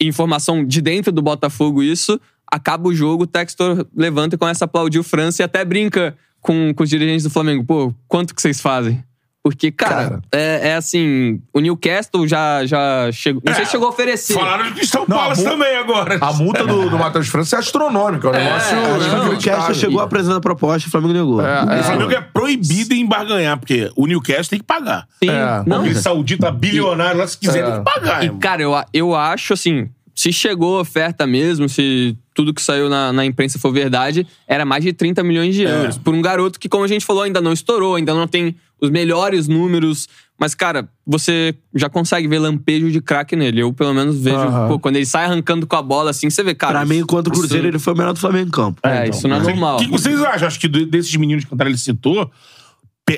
informação 0.01 0.65
de 0.65 0.83
dentro 0.83 1.13
do 1.13 1.23
Botafogo, 1.23 1.83
isso. 1.83 2.21
Acaba 2.51 2.89
o 2.89 2.95
jogo, 2.95 3.23
o 3.23 3.27
Textor 3.27 3.87
levanta 3.97 4.35
e 4.35 4.39
começa 4.39 4.65
a 4.65 4.67
aplaudir 4.67 4.99
o 4.99 5.05
França 5.05 5.41
e 5.41 5.45
até 5.45 5.65
brinca 5.65 6.17
com, 6.41 6.75
com 6.75 6.83
os 6.83 6.91
dirigentes 6.91 7.23
do 7.23 7.31
Flamengo. 7.31 7.65
Pô, 7.65 7.95
quanto 8.09 8.35
que 8.35 8.43
vocês 8.43 8.61
fazem? 8.61 9.03
Porque, 9.45 9.71
cara, 9.71 9.95
Cara. 9.95 10.23
É, 10.33 10.71
é 10.71 10.75
assim, 10.75 11.39
o 11.53 11.61
Newcastle 11.61 12.27
já, 12.27 12.65
já 12.65 13.11
chegou. 13.13 13.43
Não 13.45 13.55
sei 13.55 13.67
se 13.67 13.73
chegou 13.73 13.89
a 13.89 13.91
oferecer. 13.91 14.33
Falaram 14.33 14.65
de 14.65 14.71
Cristão 14.73 15.05
Não, 15.07 15.19
Palace 15.19 15.43
a 15.43 15.45
mu- 15.45 15.51
também 15.51 15.77
agora. 15.77 16.19
A 16.19 16.33
multa 16.33 16.67
do, 16.67 16.89
do 16.89 16.99
Matheus 16.99 17.29
França 17.29 17.57
é 17.57 17.59
astronômica. 17.59 18.29
É 18.29 18.31
um 18.31 18.33
negócio 18.45 18.77
não, 18.77 19.25
O. 19.27 19.29
Newcastle 19.33 19.75
chegou 19.75 20.01
a 20.01 20.05
apresentar 20.05 20.37
a 20.39 20.41
proposta 20.41 20.87
e 20.87 20.89
o 20.89 20.91
Flamengo 20.91 21.13
negou. 21.13 21.43
É, 21.47 21.63
O 21.81 21.85
Flamengo 21.85 22.13
é 22.13 22.21
proibido 22.23 22.95
em 22.95 23.05
barganhar, 23.07 23.59
porque 23.59 23.91
o 23.95 24.07
Newcastle 24.07 24.49
tem 24.49 24.59
que 24.61 24.65
pagar. 24.65 25.07
Sim, 25.23 25.29
É. 25.29 25.63
não. 25.67 25.81
Aquele 25.81 25.95
saudita 25.97 26.51
bilionário 26.51 27.19
lá, 27.21 27.27
se 27.27 27.37
quiser, 27.37 27.65
É. 27.65 27.71
tem 27.71 27.79
que 27.81 27.85
pagar, 27.85 28.23
E, 28.23 28.27
irmão. 28.27 28.41
cara, 28.41 28.63
eu, 28.63 28.73
eu 28.95 29.15
acho 29.15 29.53
assim, 29.53 29.91
se 30.15 30.33
chegou 30.33 30.79
a 30.79 30.81
oferta 30.81 31.27
mesmo, 31.27 31.69
se 31.69 32.17
tudo 32.33 32.55
que 32.55 32.63
saiu 32.63 32.89
na, 32.89 33.13
na 33.13 33.25
imprensa 33.27 33.59
for 33.59 33.71
verdade, 33.73 34.27
era 34.49 34.65
mais 34.65 34.83
de 34.83 34.93
30 34.93 35.23
milhões 35.23 35.55
de 35.55 35.65
euros. 35.65 35.99
Por 35.99 36.15
um 36.15 36.23
garoto 36.23 36.59
que, 36.59 36.69
como 36.69 36.83
a 36.83 36.89
gente 36.89 37.05
falou, 37.05 37.23
ainda 37.25 37.41
não 37.43 37.53
estourou, 37.53 37.95
ainda 37.97 38.13
não 38.15 38.27
tem 38.27 38.57
os 38.85 38.91
melhores 38.91 39.49
números. 39.49 40.09
Mas, 40.39 40.53
cara, 40.55 40.89
você 41.07 41.55
já 41.75 41.89
consegue 41.89 42.27
ver 42.27 42.39
lampejo 42.41 42.91
de 42.91 43.01
craque 43.01 43.37
nele. 43.37 43.61
Eu, 43.63 43.73
pelo 43.73 43.95
menos, 43.95 44.19
vejo, 44.19 44.37
Aham. 44.37 44.69
pô, 44.69 44.79
quando 44.81 44.97
ele 44.97 45.07
sai 45.07 45.27
arrancando 45.27 45.65
com 45.67 45.77
a 45.77 45.83
bola 45.83 46.11
assim, 46.11 46.29
você 46.29 46.43
vê, 46.43 46.55
cara. 46.55 46.73
Pra 46.81 46.85
mim, 46.85 47.05
contra 47.07 47.33
o 47.33 47.37
Cruzeiro, 47.37 47.65
isso- 47.67 47.71
ele 47.71 47.79
foi 47.79 47.95
o 47.95 47.97
melhor 47.97 48.13
do 48.13 48.19
Flamengo 48.19 48.49
em 48.49 48.51
campo. 48.51 48.81
É, 48.83 49.09
isso 49.09 49.29
não 49.29 49.37
é 49.37 49.41
normal. 49.41 49.77
O 49.77 49.79
que 49.79 49.87
vocês 49.89 50.21
acham? 50.23 50.49
Acho 50.49 50.59
que 50.59 50.67
desses 50.69 51.15
meninos 51.17 51.45
que 51.45 51.53
o 51.53 51.55
André 51.55 51.75
citou, 51.77 52.29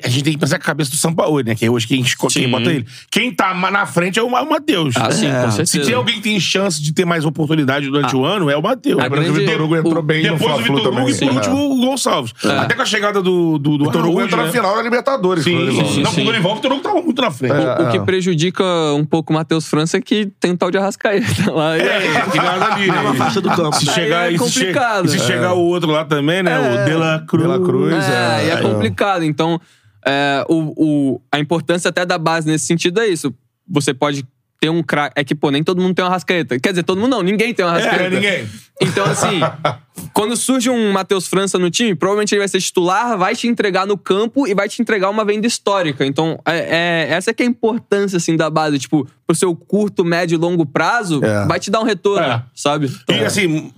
a 0.04 0.08
gente 0.08 0.24
tem 0.24 0.32
que 0.32 0.38
pensar 0.40 0.58
com 0.58 0.64
a 0.64 0.66
cabeça 0.66 0.90
do 0.90 0.96
Sampaoli, 0.96 1.44
né? 1.44 1.54
Que 1.54 1.64
é 1.64 1.70
hoje 1.70 1.86
quem, 1.86 2.02
quem 2.02 2.50
bota 2.50 2.72
ele. 2.72 2.84
Quem 3.08 3.30
tá 3.32 3.54
na 3.54 3.86
frente 3.86 4.18
é 4.18 4.22
o 4.22 4.28
Ma- 4.28 4.42
o 4.42 4.50
Matheus. 4.50 4.96
Ah, 4.96 5.12
sim, 5.12 5.28
É. 5.28 5.44
com 5.44 5.50
Se 5.52 5.56
certeza. 5.64 5.84
tem 5.86 5.94
alguém 5.94 6.16
que 6.16 6.22
tem 6.22 6.40
chance 6.40 6.82
de 6.82 6.92
ter 6.92 7.04
mais 7.04 7.24
oportunidade 7.24 7.86
durante 7.88 8.16
o 8.16 8.24
ano, 8.24 8.50
é 8.50 8.56
o 8.56 8.62
Matheus. 8.62 8.98
a 8.98 9.04
Lembrando 9.04 9.24
que 9.26 9.30
o 9.30 9.34
grande- 9.34 9.48
Vitor 9.50 9.64
Hugo 9.64 9.76
entrou 9.76 9.98
o- 9.98 10.02
bem 10.02 10.24
no 10.26 10.32
Depois 10.36 10.54
o 10.54 10.56
Vitor 10.58 10.74
Hugo 10.76 10.90
também. 10.90 11.08
e 11.08 11.18
por 11.18 11.28
É. 11.28 11.30
último 11.30 11.56
o 11.56 11.86
Gonçalves. 11.86 12.32
Até 12.44 12.74
com 12.74 12.82
a 12.82 12.84
chegada 12.84 13.22
do, 13.22 13.58
do, 13.58 13.78
do 13.78 13.84
O 13.84 13.86
Vitor 13.86 14.00
Hugo 14.00 14.18
Araújo, 14.18 14.24
entrou 14.26 14.40
na 14.40 14.46
né? 14.46 14.52
final 14.52 14.74
da 14.76 14.82
Libertadores. 14.82 15.44
Sim, 15.44 15.56
o 15.68 15.72
sim, 15.72 15.84
sim. 15.94 16.02
Não, 16.02 16.12
com 16.12 16.20
o 16.20 16.24
Dorival, 16.24 16.52
o 16.52 16.54
Vitor 16.56 16.72
Hugo 16.72 16.82
tava 16.82 17.00
muito 17.02 17.22
na 17.22 17.30
frente. 17.30 17.54
É. 17.54 17.82
O 17.84 17.90
que 17.92 18.00
prejudica 18.00 18.64
um 18.96 19.04
pouco 19.04 19.32
o 19.32 19.36
Matheus 19.36 19.68
França 19.68 19.98
é 19.98 20.00
que 20.00 20.26
tem 20.40 20.50
um 20.50 20.56
tal 20.56 20.68
de 20.72 20.78
Arrascaeta 20.78 21.52
lá. 21.52 21.76
É, 21.78 22.00
que 22.32 22.36
nada 22.38 22.74
ali, 22.74 22.90
né? 22.90 23.02
Na 23.02 23.14
faixa 23.14 23.40
do 23.40 23.50
campo. 23.50 23.76
Se 23.76 23.86
chegar, 23.86 24.26
é 24.28 24.32
se 24.32 24.38
complicado. 24.38 25.06
e 25.06 25.08
se 25.10 25.18
chegar 25.20 25.52
o 25.54 25.60
outro 25.60 25.92
lá 25.92 26.04
também, 26.04 26.42
né? 26.42 26.58
O 26.58 26.84
De 26.86 26.94
La 26.94 27.20
Cruz. 27.24 27.44
De 27.44 27.48
La 27.48 27.64
Cruz. 27.64 27.92
É, 28.04 28.42
é, 28.42 28.46
e 28.46 28.50
é 28.50 28.52
é. 28.54 28.56
complicado. 28.62 29.22
Então, 29.22 29.60
é, 30.06 30.44
o, 30.48 30.72
o- 31.14 31.20
a 31.32 31.38
importância 31.38 31.88
até 31.88 32.04
da 32.06 32.18
base 32.18 32.46
nesse 32.46 32.66
sentido 32.66 33.00
é 33.00 33.06
isso. 33.08 33.34
Você 33.68 33.92
pode 33.92 34.24
ter 34.60 34.70
um 34.70 34.82
craque. 34.82 35.20
É 35.20 35.24
que, 35.24 35.34
pô, 35.34 35.50
nem 35.50 35.62
todo 35.62 35.82
mundo 35.82 35.94
tem 35.94 36.02
uma 36.04 36.10
rascaeta. 36.10 36.58
Quer 36.58 36.70
dizer, 36.70 36.82
todo 36.82 36.98
mundo 36.98 37.10
não, 37.10 37.22
ninguém 37.22 37.52
tem 37.52 37.64
uma 37.64 37.72
rascaeta. 37.72 38.04
É, 38.04 38.10
ninguém. 38.10 38.48
Então, 38.80 39.04
assim, 39.04 39.40
quando 40.14 40.34
surge 40.36 40.70
um 40.70 40.92
Matheus 40.92 41.26
França 41.28 41.58
no 41.58 41.70
time, 41.70 41.94
provavelmente 41.94 42.32
ele 42.34 42.38
vai 42.40 42.48
ser 42.48 42.60
titular, 42.60 43.18
vai 43.18 43.34
te 43.36 43.46
entregar 43.48 43.86
no 43.86 43.98
campo 43.98 44.46
e 44.46 44.54
vai 44.54 44.66
te 44.68 44.80
entregar 44.80 45.10
uma 45.10 45.24
venda 45.26 45.46
histórica. 45.46 46.06
Então, 46.06 46.38
é, 46.46 46.56
é- 46.58 47.12
essa 47.12 47.30
é 47.30 47.34
que 47.34 47.42
é 47.42 47.46
a 47.46 47.48
importância, 47.48 48.16
assim, 48.16 48.34
da 48.36 48.48
base. 48.48 48.78
Tipo, 48.78 49.06
pro 49.26 49.36
seu 49.36 49.54
curto, 49.54 50.04
médio 50.04 50.36
e 50.36 50.38
longo 50.38 50.64
prazo, 50.64 51.22
É. 51.22 51.44
vai 51.46 51.60
te 51.60 51.70
dar 51.70 51.80
um 51.80 51.84
retorno, 51.84 52.24
É. 52.26 52.42
sabe? 52.54 52.86
E 52.86 53.12
Então, 53.12 53.26
assim, 53.26 53.70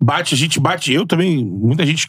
bate, 0.00 0.34
a 0.34 0.36
gente 0.36 0.60
bate. 0.60 0.92
Eu 0.92 1.06
também, 1.06 1.42
muita 1.44 1.86
gente 1.86 2.06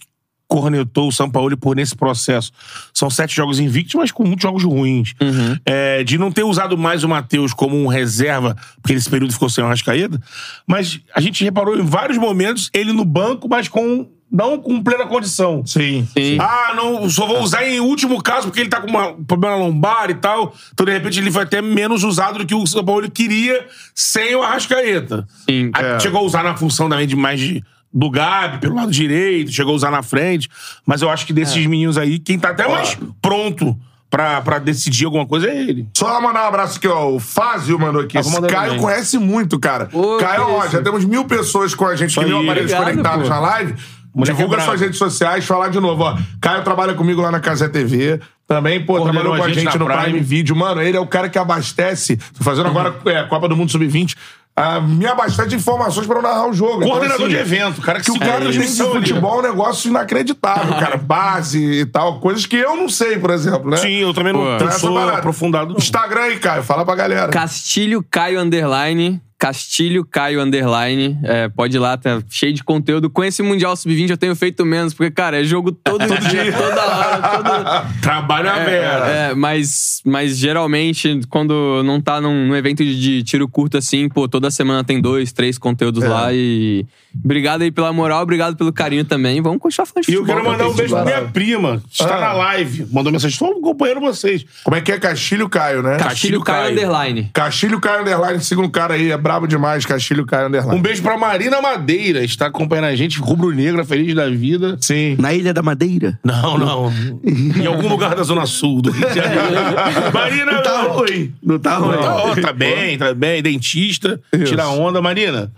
cornetou 0.48 1.10
o 1.10 1.12
São 1.12 1.30
Paulo 1.30 1.56
por 1.58 1.76
nesse 1.76 1.96
processo. 1.96 2.52
São 2.94 3.10
sete 3.10 3.36
jogos 3.36 3.60
invictos, 3.60 3.96
mas 3.96 4.12
com 4.12 4.24
muitos 4.24 4.44
jogos 4.44 4.64
ruins. 4.64 5.14
Uhum. 5.22 5.58
É, 5.66 6.04
de 6.04 6.18
não 6.18 6.32
ter 6.32 6.44
usado 6.44 6.78
mais 6.78 7.04
o 7.04 7.10
Matheus 7.10 7.54
como 7.54 7.76
um 7.76 7.88
reserva, 7.88 8.56
porque 8.82 8.94
nesse 8.94 9.10
período 9.10 9.34
ficou 9.34 9.50
sem 9.50 9.64
o 9.64 9.68
Rascaída. 9.68 10.22
Mas 10.66 11.00
a 11.14 11.20
gente 11.20 11.44
reparou 11.44 11.78
em 11.78 11.84
vários 11.84 12.18
momentos 12.18 12.70
ele 12.74 12.94
no 12.94 13.04
banco, 13.04 13.48
mas 13.50 13.68
com 13.68 14.08
não 14.30 14.60
com 14.60 14.84
plena 14.84 15.06
condição. 15.06 15.66
Sim. 15.66 16.06
Sim. 16.14 16.38
Ah, 16.42 16.74
não, 16.76 17.10
só 17.10 17.26
vou 17.26 17.42
usar 17.42 17.66
em 17.66 17.80
último 17.80 18.22
caso 18.22 18.48
porque 18.48 18.60
ele 18.60 18.70
tá 18.70 18.82
com 18.82 18.88
uma- 18.90 19.08
um 19.12 19.24
problema 19.24 19.56
lombar 19.56 20.10
e 20.10 20.16
tal. 20.16 20.54
Então, 20.74 20.86
de 20.86 20.92
repente, 20.92 21.18
ele 21.20 21.30
vai 21.30 21.46
ter 21.46 21.64
menos 21.64 22.04
usado 22.04 22.40
do 22.40 22.46
que 22.46 22.54
o 22.54 22.66
São 22.68 22.84
Paulo 22.84 23.10
queria 23.10 23.66
sem 23.96 24.36
o 24.36 24.44
Arrascaeta. 24.44 25.26
Sim. 25.50 25.72
Aí 25.74 25.86
É. 25.86 26.00
Chegou 26.02 26.20
a 26.20 26.24
usar 26.24 26.44
na 26.44 26.58
função 26.58 26.90
também 26.90 27.08
de 27.08 27.16
mais 27.16 27.40
de- 27.40 27.64
do 27.94 28.10
Gabi, 28.10 28.60
pelo 28.60 28.76
lado 28.76 28.92
direito, 28.92 29.52
chegou 29.52 29.74
a 29.74 29.76
usar 29.76 29.92
na 29.92 30.04
frente. 30.04 30.50
Mas 30.86 31.02
eu 31.02 31.10
acho 31.10 31.26
que 31.26 31.34
desses 31.34 31.56
É. 31.66 31.68
meninos 31.68 31.98
aí, 31.98 32.20
quem 32.20 32.38
tá 32.38 32.50
até 32.50 32.68
mais 32.68 32.98
pronto 33.22 33.78
pra, 34.10 34.42
pra 34.42 34.60
decidir 34.60 35.06
alguma 35.06 35.26
coisa 35.26 35.48
é 35.50 35.56
ele. 35.58 35.88
Só 35.98 36.22
mandar 36.22 36.46
um 36.46 36.48
abraço 36.48 36.78
aqui, 36.78 36.88
ó. 36.88 37.10
O 37.10 37.20
Fázio 37.20 37.78
mandou 37.80 38.02
aqui. 38.02 38.18
Ah, 38.18 38.22
vou 38.22 38.32
Esse 38.32 38.42
mandar 38.42 38.54
Caio 38.54 38.68
também. 38.72 38.82
conhece 38.84 39.18
muito, 39.18 39.60
cara. 39.60 39.90
Ô, 39.92 40.18
Caio, 40.18 40.46
que 40.46 40.52
ó, 40.52 40.64
isso. 40.64 40.72
já 40.74 40.82
temos 40.82 41.04
mil 41.06 41.26
pessoas 41.26 41.74
com 41.74 41.86
a 41.86 41.96
gente, 41.96 42.14
que 42.14 42.20
Aí, 42.20 42.26
mil 42.28 42.38
aparelhos 42.42 42.72
obrigado, 42.72 42.84
conectados 42.92 43.24
pô. 43.28 43.30
na 43.34 43.40
live. 43.40 43.74
Moleque 44.16 44.36
Divulga 44.36 44.56
é 44.56 44.58
brabo. 44.58 44.72
suas 44.72 44.82
redes 44.82 44.98
sociais, 44.98 45.46
falar 45.46 45.68
de 45.70 45.80
novo, 45.80 46.04
ó. 46.04 46.18
Caio 46.42 46.64
trabalha 46.64 46.94
comigo 46.96 47.22
lá 47.22 47.30
na 47.32 47.40
Casé 47.40 47.68
TV. 47.70 48.20
Também, 48.48 48.80
pô, 48.84 48.94
Coordenou 48.96 49.22
trabalhou 49.22 49.38
com 49.38 49.44
a 49.52 49.54
gente 49.54 49.66
na 49.66 49.76
no 49.78 49.86
Prime. 49.86 50.02
Prime. 50.04 50.20
Video. 50.22 50.56
Mano, 50.56 50.82
ele 50.82 50.98
é 50.98 51.00
o 51.00 51.06
cara 51.06 51.30
que 51.30 51.38
abastece. 51.38 52.18
Tô 52.36 52.44
fazendo 52.44 52.68
agora 52.68 52.96
é, 53.06 53.20
a 53.20 53.26
Copa 53.26 53.48
do 53.48 53.56
Mundo 53.56 53.72
Sub-20. 53.72 54.16
Ah, 54.60 54.82
me 54.82 55.06
abastece 55.06 55.50
de 55.50 55.56
informações 55.56 56.08
pra 56.08 56.16
eu 56.18 56.22
narrar 56.24 56.50
o 56.50 56.54
jogo. 56.54 56.78
Então, 56.78 56.88
Coordenador 56.90 57.28
assim, 57.28 57.36
de 57.36 57.40
evento, 57.40 57.80
cara 57.80 58.00
que 58.00 58.06
que 58.06 58.12
o 58.12 58.20
cara 58.20 58.40
tem 58.40 58.52
de 58.60 58.68
futebol 58.76 59.36
é 59.36 59.40
um 59.40 59.52
negócio 59.52 59.88
inacreditável, 59.90 60.74
cara. 60.82 60.98
Base 60.98 61.64
e 61.82 61.86
tal. 61.86 62.20
Coisas 62.20 62.46
que 62.48 62.56
eu 62.56 62.76
não 62.76 62.90
sei, 62.90 63.20
por 63.20 63.30
exemplo, 63.30 63.70
né? 63.70 63.78
Sim, 63.78 63.98
eu 63.98 64.14
também 64.16 64.34
não, 64.34 64.40
Pô. 64.40 64.46
não 64.48 64.56
Então, 64.56 64.72
sou 64.72 64.94
parada. 64.96 65.18
aprofundado. 65.20 65.70
não. 65.74 65.78
Instagram 65.78 66.22
aí, 66.22 66.40
Caio. 66.40 66.64
Fala 66.64 66.84
pra 66.84 66.96
galera. 66.96 67.28
Castilho 67.32 68.04
Caio 68.10 68.40
Underline. 68.42 69.22
Castilho 69.40 70.04
Caio 70.04 70.42
Underline. 70.42 71.18
É, 71.24 71.48
pode 71.48 71.78
ir 71.78 71.80
lá, 71.80 71.96
tá 71.96 72.22
cheio 72.30 72.54
de 72.54 72.64
conteúdo. 72.64 73.10
Com 73.10 73.24
esse 73.24 73.44
Mundial 73.44 73.76
Sub-20 73.76 74.10
eu 74.10 74.18
tenho 74.18 74.36
feito 74.36 74.66
menos, 74.66 74.94
porque, 74.94 75.12
cara, 75.12 75.40
é 75.40 75.44
jogo 75.44 75.72
todo 75.72 76.00
dia, 76.30 76.52
toda 76.52 76.86
hora. 76.86 77.18
todo- 77.38 78.02
Trabalho 78.02 78.50
aberto. 78.50 79.04
É, 79.06 79.36
mas, 79.36 80.02
mas 80.06 80.38
geralmente, 80.38 81.22
quando 81.30 81.84
não 81.84 82.02
tá 82.02 82.20
num, 82.20 82.48
num 82.48 82.56
evento 82.56 82.84
de, 82.84 83.00
de 83.00 83.24
tiro 83.24 83.48
curto 83.48 83.78
assim, 83.78 84.10
pô, 84.10 84.28
toda 84.28 84.50
semana 84.50 84.84
tem 84.84 85.00
dois, 85.00 85.32
três 85.32 85.58
conteúdos 85.58 86.04
É. 86.04 86.08
lá 86.08 86.34
e. 86.34 86.86
Obrigado 87.24 87.64
aí 87.64 87.72
pela 87.72 87.92
moral, 87.92 88.22
obrigado 88.22 88.56
pelo 88.56 88.72
carinho 88.72 89.04
também. 89.04 89.42
Vamos 89.42 89.60
continuar 89.60 89.88
falando 89.88 90.06
de 90.06 90.12
E 90.12 90.16
eu 90.16 90.20
futebol. 90.22 90.42
quero 90.44 90.52
mandar 90.52 90.70
um 90.70 90.74
beijo 90.76 90.94
pra 90.96 91.04
minha 91.06 91.22
prima. 91.24 91.82
Está 91.92 92.16
Ah. 92.16 92.20
na 92.22 92.34
live. 92.34 92.88
Mandou 92.92 93.12
mensagem. 93.12 93.34
Estou 93.34 93.52
acompanhando 93.58 94.02
vocês. 94.02 94.46
Como 94.64 94.76
é 94.76 94.82
que 94.82 94.92
é 94.92 95.00
Castilho 95.00 95.50
Caio, 95.50 95.82
né? 95.82 95.98
Castilho 95.98 96.42
Caio 96.42 96.60
Caio. 96.64 96.74
Underline. 96.74 97.30
Castilho 97.34 97.80
Caio 97.80 98.02
Underline, 98.02 98.40
um 98.58 98.70
cara 98.70 98.94
aí, 98.94 99.12
é 99.12 99.18
brabo 99.28 99.46
demais, 99.46 99.86
Castilho 99.86 100.26
Caio 100.26 100.48
Underline. 100.48 100.80
Um 100.80 100.82
beijo 100.82 101.04
pra 101.04 101.18
Marina 101.18 101.62
Madeira. 101.62 102.24
Está 102.24 102.48
acompanhando 102.48 102.86
a 102.86 102.96
gente. 102.96 103.20
Rubro-negra, 103.20 103.84
feliz 103.84 104.16
da 104.16 104.30
vida. 104.30 104.78
Sim. 104.80 105.18
Na 105.20 105.34
Ilha 105.34 105.54
da 105.54 105.62
Madeira. 105.62 106.18
Não, 106.24 106.58
não. 106.58 106.94
em 107.26 107.66
algum 107.66 107.90
lugar 107.90 108.16
da 108.16 108.24
Zona 108.24 108.46
Sul 108.46 108.82
do 108.82 108.90
Rio 108.90 109.06
de 109.10 109.16
Janeiro. 109.16 109.44
Marina. 110.14 110.62
Tá 110.62 110.82
ruim. 110.84 111.36
Não 111.44 111.60
tá 111.60 111.78
ruim. 111.78 111.98
Tá, 111.98 112.16
ó, 112.16 112.36
tá 112.36 112.54
bem, 112.54 112.98
tá 112.98 113.14
bem. 113.14 113.44
Dentista. 113.44 114.18
Tira 114.46 114.70
onda. 114.70 115.02
Marina, 115.02 115.52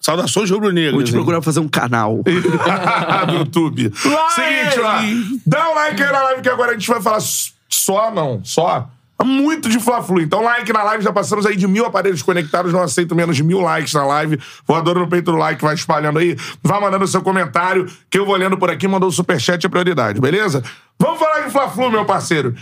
Saudações 0.00 0.48
Vou 0.48 0.58
rubro-negras. 0.58 1.02
te 1.02 1.08
hein? 1.08 1.12
procurar 1.14 1.42
fazer 1.42 1.58
um 1.58 1.68
canal. 1.68 2.22
no 3.26 3.34
YouTube. 3.34 3.92
Seguinte, 3.94 4.80
ó. 4.80 5.40
Dá 5.44 5.70
um 5.70 5.74
like 5.74 6.00
aí 6.00 6.12
na 6.12 6.22
live 6.22 6.42
que 6.42 6.48
agora 6.48 6.70
a 6.70 6.74
gente 6.74 6.88
vai 6.88 7.02
falar 7.02 7.20
só, 7.68 8.12
não, 8.12 8.40
só. 8.44 8.88
Muito 9.24 9.68
de 9.68 9.80
Fla-Flu. 9.80 10.20
Então, 10.20 10.42
like 10.42 10.72
na 10.72 10.82
live, 10.84 11.02
já 11.02 11.12
passamos 11.12 11.44
aí 11.44 11.56
de 11.56 11.66
mil 11.66 11.84
aparelhos 11.84 12.22
conectados, 12.22 12.72
não 12.72 12.82
aceito 12.82 13.16
menos 13.16 13.36
de 13.36 13.42
mil 13.42 13.60
likes 13.60 13.92
na 13.92 14.06
live. 14.06 14.38
Voador 14.64 14.96
no 14.96 15.08
peito 15.08 15.32
do 15.32 15.36
like, 15.36 15.60
vai 15.60 15.74
espalhando 15.74 16.20
aí. 16.20 16.36
Vai 16.62 16.80
mandando 16.80 17.06
seu 17.06 17.20
comentário, 17.20 17.90
que 18.08 18.18
eu 18.18 18.24
vou 18.24 18.36
lendo 18.36 18.56
por 18.56 18.70
aqui. 18.70 18.86
Mandou 18.86 19.08
o 19.08 19.12
superchat, 19.12 19.64
é 19.66 19.68
prioridade, 19.68 20.20
beleza? 20.20 20.62
Vamos 21.00 21.18
falar 21.18 21.40
de 21.40 21.50
Fla-Flu, 21.50 21.90
meu 21.90 22.04
parceiro. 22.04 22.54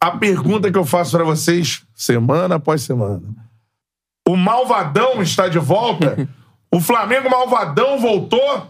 A 0.00 0.10
pergunta 0.10 0.72
que 0.72 0.78
eu 0.78 0.84
faço 0.84 1.12
pra 1.12 1.24
vocês, 1.24 1.84
semana 1.94 2.56
após 2.56 2.82
semana. 2.82 3.22
O 4.28 4.36
Malvadão 4.36 5.22
está 5.22 5.48
de 5.48 5.60
volta? 5.60 6.28
o 6.72 6.80
Flamengo 6.80 7.30
Malvadão 7.30 8.00
voltou? 8.00 8.66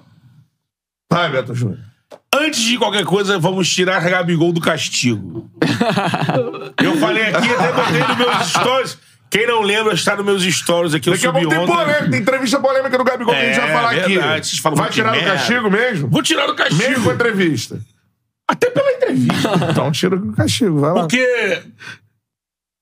Vai, 1.11 1.31
Beto 1.31 1.55
Júnior. 1.55 1.92
Antes 2.35 2.61
de 2.63 2.79
qualquer 2.79 3.05
coisa, 3.05 3.39
vamos 3.39 3.69
tirar 3.69 4.01
Gabigol 4.09 4.53
do 4.53 4.61
castigo. 4.61 5.51
Eu 6.83 6.97
falei 6.97 7.25
aqui, 7.25 7.49
até 7.53 7.73
botei 7.73 8.01
nos 8.01 8.17
meus 8.17 8.49
stories. 8.49 8.99
Quem 9.31 9.47
não 9.47 9.63
lembra, 9.63 9.95
está 9.95 10.17
nos 10.17 10.25
meus 10.25 10.43
stories 10.43 10.95
aqui. 10.95 11.09
Eu 11.09 11.15
Daqui 11.15 11.27
a 11.27 11.33
pouco 11.33 11.49
tem 11.49 11.67
polêmica, 11.67 12.11
tem 12.11 12.21
entrevista 12.21 12.61
polêmica 12.61 12.99
do 12.99 13.05
Gabigol 13.05 13.35
que 13.35 13.41
a 13.41 13.45
gente 13.47 13.61
vai 13.61 13.71
É, 13.71 13.73
falar 13.73 13.89
verdade, 13.95 14.13
aqui. 14.33 14.47
vocês 14.47 14.59
falam 14.59 14.77
vai 14.79 14.91
tirar 14.91 15.11
do 15.13 15.17
merda. 15.17 15.33
castigo 15.33 15.71
mesmo? 15.71 16.09
Vou 16.09 16.23
tirar 16.23 16.47
do 16.47 16.55
castigo. 16.55 16.83
Mesmo 16.89 17.05
com 17.05 17.11
a 17.11 17.15
entrevista. 17.15 17.81
Até 18.49 18.71
pela 18.71 18.93
entrevista. 18.93 19.51
Então 19.71 19.91
tira 19.93 20.17
do 20.17 20.33
castigo, 20.33 20.81
vai 20.81 20.93
lá. 20.93 21.01
Porque 21.01 21.63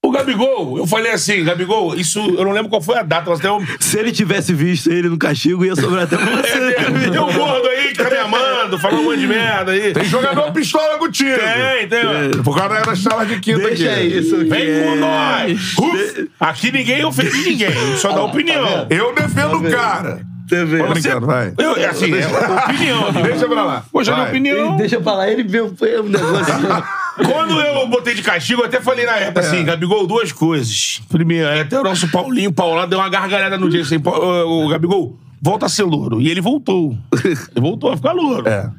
o 0.04 0.10
Gabigol, 0.10 0.78
eu 0.78 0.86
falei 0.86 1.12
assim, 1.12 1.44
Gabigol, 1.44 1.94
isso 1.94 2.18
eu 2.18 2.44
não 2.44 2.50
lembro 2.52 2.68
qual 2.68 2.80
foi 2.82 2.96
a 2.98 3.02
data, 3.04 3.30
mas 3.30 3.38
tem 3.38 3.50
um. 3.50 3.64
Se 3.78 3.98
ele 3.98 4.10
tivesse 4.10 4.52
visto 4.52 4.90
ele 4.90 5.08
no 5.08 5.18
castigo, 5.18 5.64
ia 5.64 5.76
sobrar 5.76 6.02
até 6.04 6.16
pra 6.16 6.26
você. 6.42 6.74
É, 7.14 7.20
um 7.20 7.32
gordo 7.32 7.68
aí 7.68 7.79
tá 8.04 8.10
me 8.10 8.16
amando, 8.16 8.78
falando 8.78 9.00
um 9.00 9.04
monte 9.04 9.20
de 9.20 9.26
merda 9.26 9.72
aí. 9.72 9.92
Tem 9.92 10.04
jogador 10.04 10.52
pistola 10.52 10.98
contigo. 10.98 11.38
Tem, 11.38 11.88
tem. 11.88 12.42
Por 12.42 12.56
causa 12.56 12.80
das 12.84 12.98
salas 12.98 13.28
de 13.28 13.38
quinta 13.40 13.60
Deixa 13.60 13.90
aqui. 13.90 14.02
isso. 14.18 14.36
Vem 14.46 14.62
é- 14.70 14.82
com 14.84 14.96
nós! 14.96 15.74
Uf, 15.78 16.30
aqui 16.38 16.72
ninguém 16.72 17.04
ofende 17.04 17.36
ninguém, 17.42 17.96
só 17.96 18.12
dá 18.12 18.22
opinião. 18.22 18.86
Eu 18.90 19.14
defendo 19.14 19.56
o 19.58 19.70
cara. 19.70 20.20
Tá 20.48 20.64
vendo? 20.64 20.84
Tô 20.84 20.92
brincando, 20.92 21.26
vai. 21.26 21.54
Eu, 21.56 21.76
é 21.76 21.86
assim, 21.86 22.12
é 22.12 22.26
opinião. 22.26 23.12
Deixa 23.22 23.46
pra 23.46 23.64
lá. 23.64 23.84
Poxa, 23.92 24.12
minha 24.12 24.26
opinião. 24.26 24.76
Deixa 24.76 24.96
eu 24.96 25.02
falar, 25.02 25.30
ele 25.30 25.44
viu 25.44 25.72
foi 25.78 26.00
um 26.00 26.08
negócio. 26.08 26.54
Quando 27.24 27.60
eu 27.60 27.86
botei 27.86 28.14
de 28.14 28.22
castigo, 28.22 28.62
eu 28.62 28.66
até 28.66 28.80
falei 28.80 29.04
na 29.06 29.12
época 29.16 29.40
assim, 29.40 29.64
Gabigol, 29.64 30.06
duas 30.06 30.32
coisas. 30.32 31.00
Primeiro, 31.08 31.46
é 31.48 31.60
até 31.60 31.78
o 31.78 31.84
nosso 31.84 32.08
Paulinho, 32.08 32.52
Paulado, 32.52 32.88
deu 32.88 32.98
uma 32.98 33.08
gargalhada 33.08 33.58
no 33.58 33.68
dia 33.68 33.82
assim, 33.82 34.00
"Pô, 34.00 34.10
ô, 34.10 34.64
ô, 34.64 34.68
Gabigol, 34.68 35.18
volta 35.40 35.66
a 35.66 35.68
ser 35.68 35.84
louro. 35.84 36.20
E 36.20 36.28
ele 36.30 36.40
voltou. 36.40 36.96
Ele 37.24 37.60
voltou 37.60 37.90
a 37.92 37.96
ficar 37.96 38.12
louro. 38.12 38.48
É. 38.48 38.70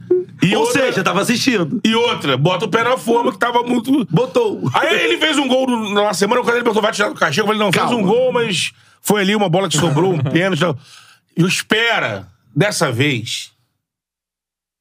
E 0.44 0.56
Ou 0.56 0.64
outra, 0.64 0.86
seja, 0.86 1.04
tava 1.04 1.22
assistindo. 1.22 1.80
e 1.84 1.94
outra, 1.94 2.36
bota 2.36 2.66
o 2.66 2.68
pé 2.70 2.84
na 2.84 2.98
forma 2.98 3.32
que 3.32 3.38
tava 3.38 3.62
muito. 3.64 4.06
Botou. 4.10 4.62
Aí 4.74 5.04
ele 5.06 5.18
fez 5.20 5.38
um 5.38 5.48
gol 5.48 5.68
na 5.94 6.14
semana, 6.16 6.42
quando 6.42 6.56
ele 6.56 6.64
perguntou, 6.64 6.82
vai 6.82 6.92
tirar 6.92 7.10
do 7.10 7.16
castigo. 7.16 7.44
Eu 7.44 7.48
falei, 7.48 7.60
não, 7.60 7.72
fez 7.72 7.84
Calma. 7.86 8.00
um 8.00 8.02
gol, 8.04 8.34
mas 8.34 8.72
foi 9.02 9.22
ali 9.22 9.36
uma 9.36 9.48
bola 9.50 9.70
que 9.70 9.78
sobrou, 9.78 10.14
um 10.14 10.18
pênalti. 10.24 10.64
e 11.38 11.44
espera, 11.44 12.28
dessa 12.56 12.92
vez, 12.92 13.52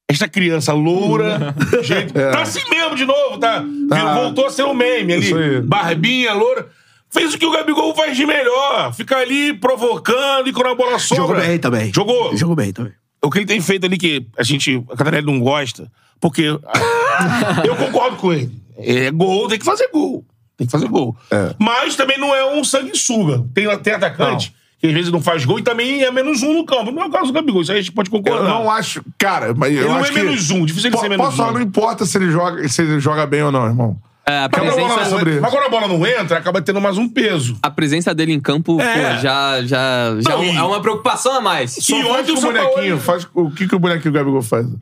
esta 0.09 0.27
criança 0.27 0.73
loura, 0.73 1.55
gente, 1.85 2.13
tá 2.15 2.41
assim 2.41 2.63
mesmo 2.71 2.97
de 2.97 3.05
novo, 3.05 3.37
tá? 3.39 3.63
Tá. 3.89 4.15
Voltou 4.15 4.47
a 4.47 4.51
ser 4.51 4.65
um 4.65 4.73
meme 4.75 5.13
ali. 5.13 5.61
Barbinha, 5.61 6.33
loura. 6.33 6.69
Fez 7.13 7.35
o 7.35 7.39
que 7.39 7.45
o 7.47 7.51
Gabigol 7.51 7.95
faz 7.95 8.17
de 8.17 8.25
melhor. 8.25 8.93
Fica 8.95 9.17
ali 9.19 9.53
provocando 9.55 10.49
e 10.49 10.53
quando 10.53 10.69
a 10.69 10.75
bola 10.75 10.99
sobra. 10.99 11.25
Jogou 11.27 11.37
bem 11.37 11.59
também. 11.59 11.93
Jogou. 11.93 12.37
Jogou 12.37 12.55
bem 12.57 12.73
também. 12.73 12.93
O 13.23 13.31
que 13.31 13.39
ele 13.39 13.47
tem 13.47 13.61
feito 13.61 13.85
ali 13.87 13.99
que 13.99 14.27
a 14.39 14.43
gente, 14.43 14.83
a 14.91 14.97
Catarina 14.97 15.21
não 15.31 15.41
gosta, 15.41 15.91
porque 16.21 16.45
eu 17.65 17.77
concordo 17.77 18.17
com 18.17 18.33
ele. 18.33 18.51
É 18.79 19.11
gol, 19.11 19.49
tem 19.49 19.59
que 19.59 19.65
fazer 19.65 19.89
gol. 19.93 20.25
Tem 20.57 20.67
que 20.67 20.71
fazer 20.71 20.89
gol. 20.89 21.17
É. 21.31 21.55
Mas 21.59 21.97
também 21.97 22.19
não 22.19 22.35
é 22.35 22.55
um 22.55 22.63
sanguessuga. 22.65 23.45
Tem, 23.55 23.67
tem 23.79 23.93
atacante 23.95 24.55
que 24.79 24.87
às 24.87 24.93
vezes 24.95 25.13
não 25.13 25.21
faz 25.21 25.45
gol 25.45 25.59
e 25.59 25.63
também 25.63 26.03
é 26.03 26.11
menos 26.11 26.43
um 26.43 26.55
no 26.55 26.65
campo. 26.65 26.91
Não 26.91 27.03
é 27.03 27.07
o 27.07 27.11
caso 27.11 27.27
do 27.27 27.33
Gabigol, 27.35 27.61
isso 27.61 27.71
aí 27.73 27.79
a 27.79 27.81
gente 27.83 27.93
pode 27.93 28.09
Eu 28.11 28.17
concordar. 28.19 28.49
não 28.49 28.71
acho. 28.71 29.03
Cara, 29.19 29.53
mas 29.55 29.73
eu 29.75 29.81
Ele 29.81 29.89
não 29.89 29.97
acho 29.99 30.11
é 30.11 30.15
que. 30.15 30.23
menos 30.23 30.51
um, 30.51 30.65
difícil 30.65 30.89
ele 30.89 30.97
Po- 30.97 31.03
ser 31.03 31.09
menos 31.11 31.25
Posso 31.27 31.37
falar, 31.37 31.51
um. 31.51 31.55
não 31.55 31.61
importa 31.61 32.07
se 32.07 32.17
ele, 32.17 32.31
joga, 32.31 32.67
se 32.67 32.81
ele 32.81 32.99
joga 33.01 33.27
bem 33.27 33.43
ou 33.43 33.53
não, 33.53 33.67
irmão. 33.67 33.99
É, 34.31 34.45
a 34.45 34.49
presença, 34.49 35.05
sobre. 35.07 35.41
Mas 35.41 35.51
quando 35.51 35.65
a 35.65 35.69
bola 35.69 35.89
não 35.89 36.07
entra, 36.07 36.39
acaba 36.39 36.61
tendo 36.63 36.81
mais 36.81 36.97
um 36.99 37.09
peso. 37.09 37.57
a 37.63 37.71
presença 37.71 38.15
dele 38.15 38.33
em 38.33 38.41
campo, 38.41 38.81
É. 38.81 38.85
pô, 38.95 39.01
já, 39.21 39.63
já, 39.63 40.17
já 40.21 40.31
Não, 40.31 40.33
é 40.33 40.37
um- 40.37 40.45
e- 40.45 40.57
é 40.57 40.63
uma 40.63 40.81
preocupação 40.81 41.35
a 41.35 41.41
mais. 41.41 41.73
Só 41.81 41.97
E 41.99 42.03
com 42.03 42.09
o 42.11 42.21
o 42.21 42.27
São 42.39 42.53
Paulo- 42.53 42.71
bonequinho. 42.71 42.99
Faz, 42.99 43.27
o 43.35 43.51
que, 43.51 43.67
que 43.67 43.75
o 43.75 43.79
bonequinho 43.79 44.13
Gabigol 44.15 44.43
faz? 44.43 44.67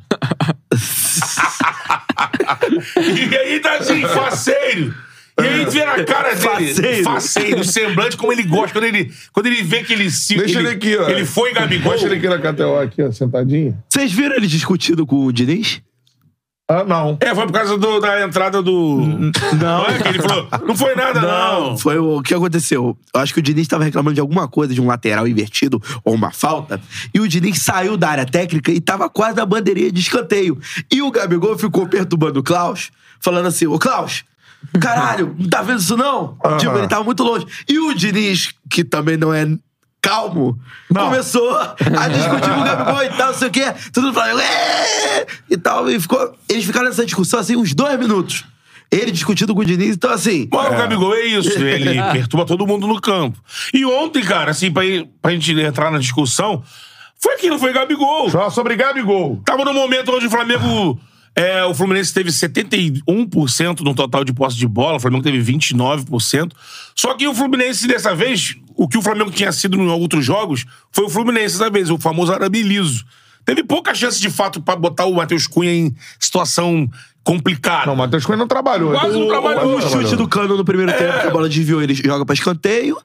E 3.30 3.36
aí 3.36 3.60
tá 3.60 3.76
assim, 3.76 4.00
faceiro. 4.02 4.94
E 5.40 5.42
aí 5.46 5.64
vê 5.66 5.84
na 5.84 6.02
cara 6.04 6.34
dele. 6.34 6.40
Faceiro. 6.74 7.04
Faceiro, 7.04 7.64
semblante, 7.64 8.16
como 8.16 8.32
ele 8.32 8.42
gosta. 8.42 8.72
Quando 8.72 8.84
ele, 8.84 9.12
quando 9.32 9.46
ele 9.46 9.62
vê 9.62 9.84
que 9.84 9.92
ele 9.92 10.10
se. 10.10 10.36
Deixa 10.36 10.58
ele 10.58 10.68
aqui, 10.70 10.96
ó. 10.96 11.08
Ele 11.08 11.24
foi 11.24 11.52
Gabigol. 11.52 11.92
Deixa 11.92 12.06
ele 12.06 12.16
aqui 12.16 12.28
na 12.28 12.38
KTO, 12.38 12.76
aqui, 12.80 13.02
ó, 13.02 13.12
sentadinho. 13.12 13.78
Vocês 13.88 14.10
viram 14.12 14.34
ele 14.36 14.46
discutindo 14.48 15.06
com 15.06 15.24
o 15.26 15.32
Diniz? 15.32 15.80
Ah, 16.70 16.84
não. 16.84 17.16
É, 17.20 17.34
foi 17.34 17.46
por 17.46 17.52
causa 17.52 17.78
do- 17.78 17.98
da 17.98 18.22
entrada 18.22 18.60
do. 18.62 19.00
Não. 19.58 19.86
é 19.86 19.98
que 19.98 20.08
ele 20.08 20.20
falou, 20.20 20.46
não 20.66 20.76
foi 20.76 20.94
nada, 20.94 21.18
não. 21.20 21.78
Foi 21.78 21.96
o, 21.98 22.20
que 22.20 22.34
aconteceu. 22.34 22.94
Eu 23.14 23.20
acho 23.22 23.32
que 23.32 23.40
o 23.40 23.42
Diniz 23.42 23.62
estava 23.62 23.84
reclamando 23.84 24.14
de 24.14 24.20
alguma 24.20 24.46
coisa, 24.46 24.74
de 24.74 24.80
um 24.80 24.86
lateral 24.86 25.26
invertido 25.26 25.82
ou 26.04 26.14
uma 26.14 26.30
falta. 26.30 26.78
E 27.14 27.20
o 27.20 27.26
Diniz 27.26 27.62
saiu 27.62 27.96
da 27.96 28.10
área 28.10 28.26
técnica 28.26 28.70
e 28.70 28.80
tava 28.82 29.08
quase 29.08 29.36
na 29.36 29.46
bandeirinha 29.46 29.90
de 29.90 29.98
escanteio. 30.00 30.58
E 30.92 31.00
o 31.00 31.10
Gabigol 31.10 31.56
ficou 31.56 31.86
perturbando 31.88 32.40
o 32.40 32.42
Klaus, 32.42 32.90
falando 33.18 33.46
assim: 33.46 33.66
Ô 33.66 33.78
Klaus, 33.78 34.24
caralho, 34.78 35.34
não 35.38 35.48
tá 35.48 35.62
vendo 35.62 35.78
isso 35.80 35.96
não? 35.96 36.36
Aham. 36.44 36.56
Tipo, 36.58 36.76
ele 36.76 36.88
tava 36.88 37.02
muito 37.02 37.22
longe. 37.22 37.46
E 37.66 37.78
o 37.78 37.94
Diniz, 37.94 38.52
que 38.68 38.84
também 38.84 39.16
não 39.16 39.32
é 39.32 39.46
calmo, 40.00 40.58
Não. 40.90 41.06
começou 41.06 41.50
a 41.58 41.74
discutir 42.08 42.50
com 42.54 42.60
o 42.60 42.64
Gabigol 42.64 43.02
e 43.04 43.08
tal, 43.10 43.26
não 43.28 43.34
sei 43.34 43.48
o 43.48 43.50
quê. 43.50 43.64
Tudo 43.92 44.12
falando, 44.12 44.40
"É!" 44.40 45.26
e 45.50 45.56
tal. 45.56 45.90
E 45.90 45.98
ficou, 46.00 46.34
eles 46.48 46.64
ficaram 46.64 46.86
nessa 46.86 47.04
discussão 47.04 47.40
assim 47.40 47.56
uns 47.56 47.74
dois 47.74 47.98
minutos. 47.98 48.44
Ele 48.90 49.10
discutindo 49.10 49.54
com 49.54 49.60
o 49.60 49.64
Diniz, 49.64 49.96
então 49.96 50.10
assim. 50.10 50.48
Mas 50.50 50.66
o 50.68 50.70
Gabigol 50.76 51.14
é 51.14 51.24
isso, 51.26 51.58
ele 51.62 52.00
perturba 52.12 52.46
todo 52.46 52.66
mundo 52.66 52.86
no 52.86 52.98
campo. 53.00 53.38
E 53.74 53.84
ontem, 53.84 54.22
cara, 54.22 54.50
assim, 54.52 54.70
pra, 54.70 54.82
pra 55.20 55.30
gente 55.32 55.52
entrar 55.60 55.90
na 55.90 55.98
discussão, 55.98 56.62
foi 57.20 57.34
aquilo, 57.34 57.58
foi 57.58 57.70
Gabigol. 57.74 58.30
Só 58.30 58.48
sobre 58.48 58.76
Gabigol. 58.76 59.42
Tava 59.44 59.62
no 59.64 59.74
momento 59.74 60.10
onde 60.14 60.26
o 60.26 60.30
Flamengo. 60.30 60.98
é, 61.36 61.62
o 61.64 61.74
Fluminense 61.74 62.14
teve 62.14 62.30
71% 62.30 63.80
no 63.80 63.94
total 63.94 64.24
de 64.24 64.32
posse 64.32 64.56
de 64.56 64.66
bola, 64.66 64.96
o 64.96 65.00
Flamengo 65.00 65.22
teve 65.22 65.38
29%. 65.52 66.52
Só 66.94 67.12
que 67.14 67.26
o 67.28 67.34
Fluminense, 67.34 67.86
dessa 67.86 68.14
vez, 68.14 68.56
o 68.78 68.88
que 68.88 68.96
o 68.96 69.02
Flamengo 69.02 69.30
tinha 69.30 69.50
sido 69.52 69.76
em 69.76 69.88
outros 69.88 70.24
jogos, 70.24 70.64
foi 70.92 71.04
o 71.04 71.10
Fluminense 71.10 71.58
dessa 71.58 71.68
vez, 71.68 71.90
o 71.90 71.98
famoso 71.98 72.32
arabe 72.32 72.62
liso. 72.62 73.04
Teve 73.44 73.64
pouca 73.64 73.94
chance, 73.94 74.20
de 74.20 74.30
fato, 74.30 74.60
pra 74.62 74.76
botar 74.76 75.06
o 75.06 75.14
Matheus 75.14 75.46
Cunha 75.46 75.72
em 75.72 75.94
situação 76.20 76.88
complicada. 77.24 77.86
Não, 77.86 77.94
o 77.94 77.96
Matheus 77.96 78.24
Cunha 78.24 78.36
não 78.38 78.46
trabalhou. 78.46 78.92
Quase 78.92 79.14
não 79.18 79.24
O- 79.26 79.28
trabalhou. 79.28 79.76
O 79.78 79.80
chute 79.82 80.16
do 80.16 80.28
cano 80.28 80.56
no 80.56 80.64
primeiro 80.64 80.92
tempo, 80.92 81.20
que 81.20 81.26
a 81.26 81.30
bola 81.30 81.48
desviou, 81.48 81.82
ele 81.82 81.94
joga 81.94 82.24
pra 82.24 82.34
escanteio. 82.34 82.96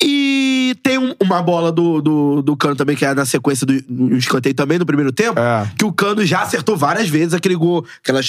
E 0.00 0.74
tem 0.82 0.98
um- 0.98 1.14
uma 1.20 1.42
bola 1.42 1.70
do, 1.70 2.00
do, 2.00 2.42
do 2.42 2.56
cano 2.56 2.74
também, 2.76 2.96
que 2.96 3.04
é 3.04 3.14
na 3.14 3.24
sequência 3.26 3.66
do 3.66 4.16
escanteio 4.16 4.54
também, 4.54 4.78
no 4.78 4.86
primeiro 4.86 5.12
tempo. 5.12 5.38
É. 5.38 5.70
Que 5.76 5.84
o 5.84 5.92
cano 5.92 6.24
já 6.24 6.42
acertou 6.42 6.76
várias 6.76 7.08
vezes 7.08 7.34
aquele 7.34 7.54
gol, 7.54 7.84
aquela. 8.02 8.20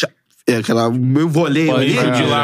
É, 0.47 0.57
Aquela 0.57 0.89
meu 0.91 1.29
voleio 1.29 1.73
ali, 1.75 1.93
que 1.93 1.99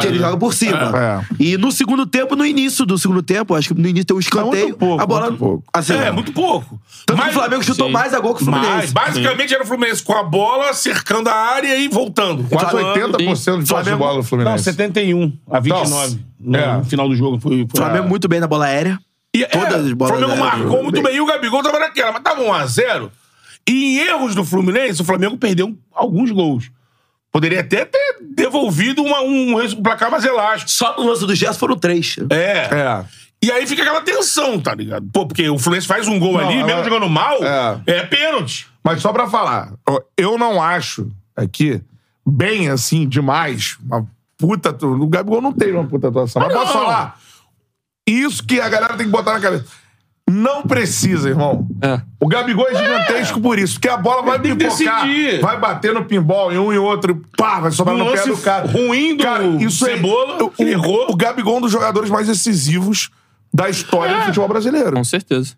ele 0.08 0.18
né? 0.20 0.24
joga 0.24 0.38
por 0.38 0.54
cima. 0.54 0.92
É. 0.98 1.36
E 1.44 1.58
no 1.58 1.72
segundo 1.72 2.06
tempo, 2.06 2.36
no 2.36 2.46
início 2.46 2.86
do 2.86 2.98
segundo 2.98 3.22
tempo, 3.22 3.54
acho 3.56 3.74
que 3.74 3.82
no 3.82 3.88
início 3.88 4.06
tem 4.06 4.16
um 4.16 4.20
escanteio. 4.20 4.64
muito 4.68 4.78
pouco, 4.78 5.02
a 5.04 5.06
bola. 5.06 5.26
muito 5.28 5.38
pouco. 5.40 5.64
Assim, 5.74 5.94
É, 5.94 6.10
muito 6.12 6.32
pouco. 6.32 6.80
Tanto 7.06 7.22
que 7.22 7.30
o 7.30 7.34
Flamengo 7.34 7.64
chutou 7.64 7.88
sim. 7.88 7.94
mais 7.94 8.14
a 8.14 8.20
gol 8.20 8.34
que 8.36 8.42
o 8.42 8.46
Fluminense. 8.46 8.74
Mas, 8.76 8.92
basicamente, 8.94 9.54
era 9.54 9.64
o 9.64 9.68
Fluminense 9.68 10.02
com 10.02 10.14
a 10.14 10.24
bola, 10.24 10.74
cercando 10.74 11.28
a 11.30 11.34
área 11.34 11.78
e 11.78 11.88
voltando. 11.90 12.44
Quase 12.46 12.72
Falando. 12.72 13.18
80% 13.18 13.64
de 13.64 13.68
posse 13.70 13.90
de 13.90 13.96
bola 13.96 14.12
do 14.14 14.18
Não, 14.18 14.24
Fluminense. 14.24 14.64
71 14.64 15.34
a 15.52 15.60
29. 15.60 16.20
No, 16.40 16.58
É. 16.58 16.84
final 16.86 17.10
do 17.10 17.16
jogo. 17.16 17.40
Foi, 17.40 17.68
foi 17.70 17.82
Flamengo 17.82 18.08
muito 18.08 18.28
bem 18.30 18.40
na 18.40 18.48
bola 18.48 18.66
aérea. 18.66 18.98
E, 19.36 19.46
Todas 19.46 19.74
é, 19.74 19.88
as 19.88 19.94
bolas 19.94 20.16
O 20.16 20.18
Flamengo 20.18 20.40
marcou 20.40 20.84
muito 20.84 20.94
bem. 20.94 21.04
bem. 21.04 21.16
E 21.18 21.22
o 21.22 21.26
Gabigol 21.26 21.62
tava 21.62 21.80
naquela, 21.80 22.12
mas 22.14 22.24
tava 22.24 22.42
1x0. 22.42 23.10
E 23.68 23.72
em 23.74 23.98
erros 24.08 24.34
do 24.34 24.44
Fluminense, 24.46 25.02
o 25.02 25.06
Flamengo 25.06 25.38
perdeu 25.38 25.78
alguns 25.94 26.32
gols. 26.32 26.72
Poderia 27.32 27.60
até 27.62 27.86
ter 27.86 28.18
devolvido 28.36 29.04
uma- 29.04 29.22
um, 29.22 29.60
um 29.62 29.84
placar 29.84 30.10
mais 30.10 30.26
elástico. 30.26 30.72
Só 30.72 30.96
no 30.98 31.06
lance 31.08 31.26
do 31.26 31.36
Gerson 31.36 31.60
foram 31.60 31.78
três. 31.78 32.16
É. 32.32 32.36
É. 32.76 33.06
E 33.42 33.52
aí 33.52 33.66
fica 33.68 33.82
aquela 33.84 34.02
tensão, 34.02 34.60
tá 34.60 34.74
ligado? 34.76 35.08
Pô, 35.14 35.26
porque 35.26 35.48
o 35.50 35.58
Fluminense 35.58 35.88
faz 35.88 36.08
um 36.08 36.20
gol 36.20 36.34
Não, 36.34 36.40
ali, 36.48 36.56
mesmo 36.58 36.72
ela- 36.72 36.84
jogando 36.84 37.08
mal, 37.10 37.38
É. 37.44 37.82
é, 37.88 38.06
pênalti. 38.06 38.68
Mas 38.84 39.02
só 39.02 39.14
pra 39.14 39.30
falar, 39.30 39.72
eu 40.18 40.38
não 40.38 40.62
acho 40.62 41.10
aqui 41.36 41.82
bem 42.28 42.70
assim 42.70 43.08
demais 43.08 43.78
uma 43.86 44.06
puta. 44.38 44.76
O 44.86 45.08
Gabigol 45.08 45.42
não 45.42 45.54
teve 45.54 45.74
uma 45.74 45.86
puta 45.88 46.08
atuação. 46.10 46.42
Mas 46.42 46.52
Ah, 46.52 46.60
posso 46.60 46.74
falar? 46.74 47.20
Isso 48.08 48.44
que 48.46 48.60
a 48.60 48.68
galera 48.68 48.98
tem 48.98 49.06
que 49.06 49.12
botar 49.12 49.34
na 49.34 49.40
cabeça. 49.40 49.66
Não 50.30 50.62
precisa, 50.64 51.30
irmão. 51.30 51.68
É. 51.82 52.00
O 52.20 52.28
Gabigol 52.28 52.68
é 52.70 52.76
gigantesco 52.76 53.42
por 53.42 53.58
isso, 53.58 53.74
porque 53.76 53.90
a 53.90 53.98
bola 53.98 54.22
vai 54.22 54.40
tem 54.40 54.56
que 54.56 54.66
pipocar, 54.66 55.06
decidir. 55.08 55.42
vai 55.42 55.60
bater 55.60 55.94
no 55.94 56.06
pinball 56.06 56.52
em 56.52 56.58
um 56.58 56.72
e 56.72 56.78
outro, 56.78 57.22
pá, 57.38 57.60
vai 57.60 57.72
sobrar 57.72 57.96
Um 57.96 58.00
no 58.00 58.06
pé 58.06 58.12
lance 58.12 58.30
do 58.30 58.38
cara. 58.38 58.68
ruim 58.68 59.16
do 59.18 59.72
Cebola, 59.72 60.44
o, 60.44 60.50
que 60.52 60.64
errou. 60.64 61.08
o 61.12 61.16
Gabigol 61.16 61.56
é 61.56 61.58
um 61.58 61.62
dos 61.62 61.72
jogadores 61.72 62.10
mais 62.10 62.28
decisivos 62.28 63.10
da 63.54 63.70
história 63.70 64.18
do 64.20 64.26
futebol 64.26 64.48
brasileiro. 64.48 64.92
Com 64.94 65.04
certeza. 65.04 65.56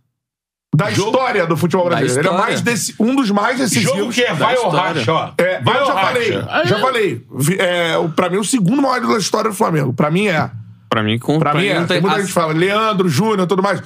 Da 0.74 0.90
história 0.90 1.46
do 1.46 1.58
futebol 1.58 1.86
brasileiro. 1.86 2.20
Ele 2.22 2.28
é 2.28 2.32
história. 2.32 2.46
mais 2.48 2.62
deci- 2.62 2.96
um 2.98 3.14
dos 3.14 3.30
mais 3.30 3.58
decisivos. 3.58 3.98
Jogo 3.98 4.12
que 4.14 4.22
é 4.22 4.34
vai 4.34 4.56
ou 4.56 4.68
história. 4.68 4.94
racha, 5.02 5.12
ó. 5.14 5.32
É, 5.38 5.60
vai 5.62 5.76
eu 5.76 5.82
ou 5.82 5.88
já 5.88 5.94
racha. 5.94 6.08
falei, 6.08 6.44
Aí 6.50 6.68
já 6.68 6.78
é- 6.78 6.82
falei. 6.82 7.26
Vi- 7.36 7.58
É, 7.60 7.98
o- 7.98 8.08
pra 8.08 8.30
mim, 8.30 8.38
o 8.38 8.44
segundo 8.46 8.82
maior 8.82 8.98
ídolo 9.00 9.14
da 9.14 9.20
história 9.20 9.50
do 9.52 9.56
Flamengo. 9.56 9.92
Pra 9.92 10.10
mim 10.10 10.28
é. 10.28 10.50
Pra 10.88 11.04
mim, 11.04 11.20
com, 11.20 11.40
Pra 11.40 11.54
mim 11.54 11.66
é. 11.66 11.78
não 11.80 11.88
Tem 11.88 12.00
muita 12.00 12.16
a- 12.16 12.20
gente 12.20 12.28
que 12.28 12.34
fala, 12.34 12.54
Leandro, 12.54 13.10
Júnior, 13.10 13.46
tudo 13.48 13.62
mais. 13.62 13.82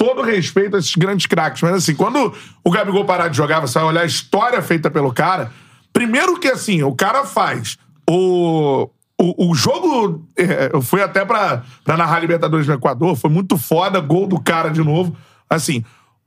Todo 0.00 0.22
respeito 0.22 0.76
a 0.76 0.78
esses 0.78 0.96
grandes 0.96 1.26
craques. 1.26 1.60
Mas 1.60 1.74
assim, 1.74 1.94
quando 1.94 2.32
o 2.64 2.70
Gabigol 2.70 3.04
parar 3.04 3.28
de 3.28 3.36
jogar, 3.36 3.60
você 3.60 3.78
vai 3.78 3.88
olhar 3.88 4.00
a 4.00 4.06
história 4.06 4.62
feita 4.62 4.90
pelo 4.90 5.12
cara. 5.12 5.52
Primeiro 5.92 6.38
que 6.40 6.48
assim, 6.48 6.82
o 6.82 6.94
cara 6.94 7.24
faz 7.26 7.76
o. 8.08 8.88
O, 9.22 9.50
o 9.50 9.54
jogo, 9.54 10.26
é, 10.34 10.70
eu 10.72 10.80
fui 10.80 11.02
até 11.02 11.26
pra, 11.26 11.62
pra 11.84 11.94
narrar 11.94 12.20
Libertadores 12.20 12.66
no 12.66 12.72
Equador, 12.72 13.14
foi 13.16 13.28
muito 13.28 13.58
foda, 13.58 14.00
gol 14.00 14.26
do 14.26 14.40
cara 14.40 14.70
de 14.70 14.82
novo. 14.82 15.14
Assim, 15.50 15.84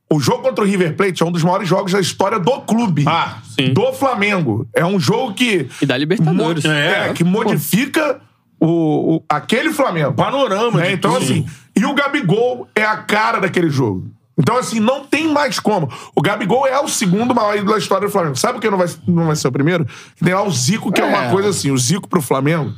o 0.08 0.20
jogo 0.20 0.44
contra 0.44 0.64
o 0.64 0.68
River 0.68 0.96
Plate 0.96 1.24
é 1.24 1.26
um 1.26 1.32
dos 1.32 1.42
maiores 1.42 1.68
jogos 1.68 1.92
da 1.94 2.00
história 2.00 2.38
do 2.38 2.62
clube. 2.62 3.04
Ah, 3.08 3.40
sim. 3.60 3.74
Do 3.74 3.92
Flamengo. 3.94 4.68
É 4.76 4.86
um 4.86 5.00
jogo 5.00 5.34
que. 5.34 5.68
E 5.82 5.86
da 5.88 5.98
Libertadores. 5.98 6.64
mo- 6.64 6.72
É, 6.72 7.12
que 7.14 7.24
modifica 7.24 8.22
o, 8.60 9.16
o- 9.16 9.24
aquele 9.28 9.74
Flamengo. 9.74 10.14
Panorama 10.14 10.80
Né? 10.82 10.92
Então, 10.92 11.14
tudo. 11.14 11.24
assim, 11.24 11.48
e 11.76 11.86
o 11.86 11.94
Gabigol 11.94 12.68
é 12.76 12.84
a 12.84 12.98
cara 12.98 13.40
daquele 13.40 13.70
jogo. 13.70 14.08
Então, 14.38 14.58
assim, 14.58 14.80
não 14.80 15.06
tem 15.06 15.28
mais 15.32 15.60
como. 15.60 15.88
O 16.16 16.22
Gabigol 16.22 16.66
é 16.66 16.80
o 16.80 16.88
segundo 16.88 17.36
maior 17.36 17.56
ídolo 17.56 17.74
da 17.74 17.78
história 17.78 18.08
do 18.08 18.12
Flamengo. 18.12 18.36
Sabe 18.36 18.54
por 18.54 18.62
que 18.62 18.70
não 18.70 18.78
vai, 18.80 18.88
não 19.08 19.28
vai 19.28 19.36
ser 19.36 19.48
o 19.48 19.52
primeiro? 19.52 19.86
Tem 20.24 20.34
lá 20.34 20.42
o 20.44 20.50
Zico, 20.52 20.92
que 20.92 21.00
é, 21.02 21.04
uma 21.06 21.30
coisa 21.30 21.50
assim. 21.50 21.70
O 21.70 21.78
Zico 21.78 22.10
pro 22.10 22.20
Flamengo, 22.20 22.74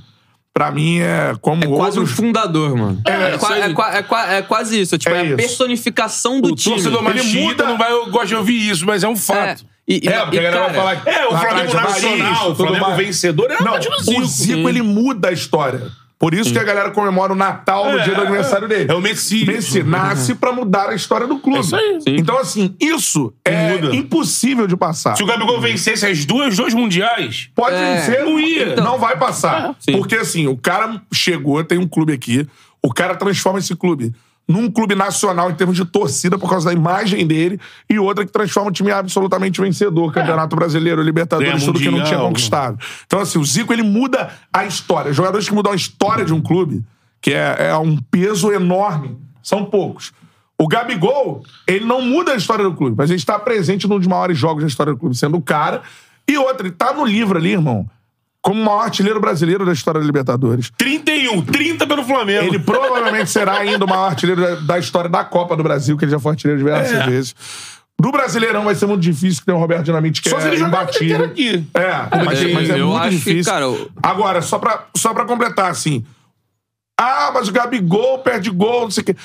pra 0.53 0.69
mim, 0.69 0.99
é 0.99 1.33
como 1.39 1.63
É 1.63 1.67
quase 1.67 1.97
um 1.97 2.01
outros... 2.01 2.17
fundador, 2.17 2.75
mano. 2.75 3.01
É, 3.07 3.33
É, 3.33 3.37
qua- 3.37 3.57
é 3.57 3.73
qua- 3.73 3.95
é 3.97 4.03
qua- 4.03 4.33
é 4.33 4.41
quase 4.41 4.81
isso. 4.81 4.97
Tipo, 4.97 5.15
É 5.15 5.19
é, 5.21 5.25
isso. 5.25 5.33
a 5.33 5.37
personificação 5.37 6.41
do 6.41 6.49
O 6.51 6.55
time. 6.55 6.75
torcedor 6.75 7.01
mais 7.01 7.15
Ele 7.17 7.25
chiita 7.25 7.45
muda- 7.47 7.65
não 7.65 7.77
vai 7.77 7.91
gosta 8.11 8.27
de 8.27 8.35
ouvir 8.35 8.69
isso, 8.69 8.85
mas 8.85 9.01
é 9.03 9.07
um 9.07 9.15
fato. 9.15 9.63
É. 9.63 9.75
E, 9.87 10.01
e, 10.03 10.07
É, 10.09 10.19
porque 10.21 10.35
e, 10.35 10.39
a 10.39 10.43
galera 10.43 10.57
cara, 10.59 10.73
vai 10.73 10.75
falar 10.75 10.95
que... 11.03 11.09
É, 11.09 11.25
o 11.27 11.29
Flamengo 11.37 11.71
é 11.71 11.73
nacional, 11.81 12.51
o 12.51 12.55
Flamengo 12.55 12.95
vencedor 12.95 13.51
é 13.51 13.63
Não, 13.63 13.77
o 13.77 14.03
Zico. 14.03 14.25
Zico, 14.25 14.67
ele 14.69 14.81
muda 14.81 15.29
a 15.29 15.31
história. 15.31 15.83
Por 16.25 16.33
isso 16.33 16.51
que 16.51 16.57
a 16.57 16.63
galera 16.63 16.89
comemora 16.89 17.33
o 17.33 17.35
Natal 17.35 17.91
no 17.91 17.99
É, 17.99 18.03
dia 18.03 18.15
do 18.15 18.21
aniversário 18.21 18.67
dele. 18.67 18.91
é 18.91 18.95
o 18.95 18.99
Messi. 18.99 19.45
Messi 19.45 19.83
nasce 19.83 20.33
pra 20.33 20.51
mudar 20.51 20.89
a 20.89 20.95
história 20.95 21.27
do 21.27 21.37
clube. 21.37 21.59
É 21.59 21.61
isso 21.61 21.75
aí. 21.75 22.01
Sim. 22.01 22.15
Então, 22.17 22.39
assim, 22.39 22.75
isso 22.79 23.31
é 23.45 23.73
Muda. 23.73 23.95
impossível 23.95 24.65
de 24.65 24.75
passar. 24.75 25.15
Se 25.15 25.21
o 25.21 25.27
Gabigol 25.27 25.61
vencesse 25.61 26.03
as 26.03 26.25
duas, 26.25 26.57
dois 26.57 26.73
mundiais, 26.73 27.49
Pode 27.53 27.75
É. 27.75 27.95
vencer, 27.97 28.25
Não 28.25 28.39
ia. 28.39 28.69
Então- 28.73 28.83
não 28.83 28.97
vai 28.97 29.19
passar. 29.19 29.75
Sim. 29.79 29.91
Porque, 29.91 30.15
assim, 30.15 30.47
o 30.47 30.57
cara 30.57 30.99
chegou, 31.13 31.63
tem 31.63 31.77
um 31.77 31.87
clube 31.87 32.11
aqui, 32.11 32.47
o 32.81 32.91
cara 32.91 33.13
transforma 33.15 33.59
esse 33.59 33.75
clube 33.75 34.11
num 34.47 34.69
clube 34.69 34.93
nacional 34.93 35.49
em 35.49 35.55
termos 35.55 35.75
de 35.75 35.85
torcida 35.85 36.37
por 36.37 36.49
causa 36.49 36.67
da 36.67 36.73
imagem 36.73 37.25
dele 37.25 37.59
e 37.89 37.97
outra 37.97 38.25
que 38.25 38.31
transforma 38.31 38.69
o 38.69 38.73
time 38.73 38.91
absolutamente 38.91 39.59
vencedor. 39.59 40.13
Campeonato 40.13 40.55
Brasileiro, 40.55 41.01
Libertadores, 41.01 41.53
Ganha 41.53 41.65
tudo 41.65 41.79
que 41.79 41.89
não 41.89 42.03
tinha 42.03 42.19
conquistado. 42.19 42.77
Então, 43.05 43.19
assim, 43.19 43.39
o 43.39 43.43
Zico, 43.43 43.73
ele 43.73 43.83
muda 43.83 44.31
a 44.53 44.65
história. 44.65 45.11
Jogadores 45.11 45.49
que 45.49 45.55
mudam 45.55 45.71
a 45.71 45.75
história 45.75 46.23
de 46.23 46.33
um 46.33 46.41
clube, 46.41 46.83
que 47.19 47.33
é, 47.33 47.69
é 47.69 47.77
um 47.77 47.97
peso 47.97 48.51
enorme, 48.51 49.17
são 49.41 49.65
poucos. 49.65 50.13
O 50.57 50.67
Gabigol, 50.67 51.43
ele 51.67 51.83
não 51.83 52.01
muda 52.01 52.31
a 52.31 52.35
história 52.35 52.63
do 52.63 52.73
clube, 52.73 52.95
mas 52.97 53.09
ele 53.09 53.19
está 53.19 53.37
presente 53.37 53.87
num 53.87 53.97
dos 53.97 54.07
maiores 54.07 54.37
jogos 54.37 54.63
da 54.63 54.67
história 54.67 54.93
do 54.93 54.99
clube, 54.99 55.15
sendo 55.15 55.37
o 55.37 55.41
cara. 55.41 55.81
E 56.27 56.37
outra, 56.37 56.67
ele 56.67 56.75
tá 56.75 56.93
no 56.93 57.03
livro 57.03 57.37
ali, 57.37 57.51
irmão, 57.51 57.89
como 58.45 58.61
o 58.61 58.63
maior 58.63 58.81
artilheiro 58.83 59.19
brasileiro 59.19 59.65
da 59.65 59.73
história 59.73 59.99
da 59.99 60.05
Libertadores. 60.05 60.71
31, 60.77 61.41
30 61.41 61.87
pelo 61.87 62.03
Flamengo. 62.03 62.45
Ele 62.45 62.59
provavelmente 62.59 63.27
será 63.31 63.57
ainda 63.57 63.83
o 63.83 63.89
maior 63.89 64.05
artilheiro 64.11 64.39
da, 64.39 64.55
da 64.57 64.77
história 64.77 65.09
da 65.09 65.23
Copa 65.25 65.55
do 65.57 65.63
Brasil, 65.63 65.97
que 65.97 66.05
ele 66.05 66.11
já 66.11 66.19
foi 66.19 66.33
artilheiro 66.33 66.59
diversas 66.59 66.93
É. 66.95 67.05
vezes. 67.09 67.33
Do 67.99 68.11
Brasileirão 68.11 68.63
vai 68.63 68.75
ser 68.75 68.85
muito 68.85 69.01
difícil, 69.01 69.39
que 69.39 69.47
tem 69.47 69.55
o 69.55 69.57
Roberto 69.57 69.85
Dinamite, 69.85 70.21
que 70.21 70.29
Só 70.29 70.37
é 70.37 70.41
se 70.41 70.47
ele 70.49 70.57
jogar 70.57 70.83
imbatível. 70.83 71.25
aqui. 71.25 71.65
É, 71.73 72.23
mas, 72.23 72.43
eu- 72.43 72.53
mas 72.53 72.69
é 72.69 72.79
eu 72.79 72.87
muito 72.87 72.99
acho 73.01 73.09
que, 73.09 73.15
difícil. 73.15 73.51
cara, 73.51 73.67
o- 73.67 73.89
Agora, 74.03 74.41
só 74.43 74.59
pra, 74.59 74.85
só 74.95 75.11
pra 75.11 75.25
completar, 75.25 75.71
assim. 75.71 76.05
Ah, 76.99 77.31
mas 77.33 77.47
o 77.47 77.51
Gabigol 77.51 78.19
perde 78.19 78.51
gol, 78.51 78.81
não 78.83 78.91
sei 78.91 79.01
o 79.01 79.05
quê. 79.05 79.15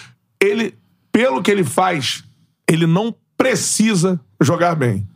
Ele, 0.43 0.75
pelo 1.13 1.43
que 1.43 1.51
ele 1.51 1.63
faz, 1.65 2.25
ele 2.67 2.87
não 2.87 3.15
precisa 3.37 4.19
jogar 4.41 4.75
bem. 4.75 5.07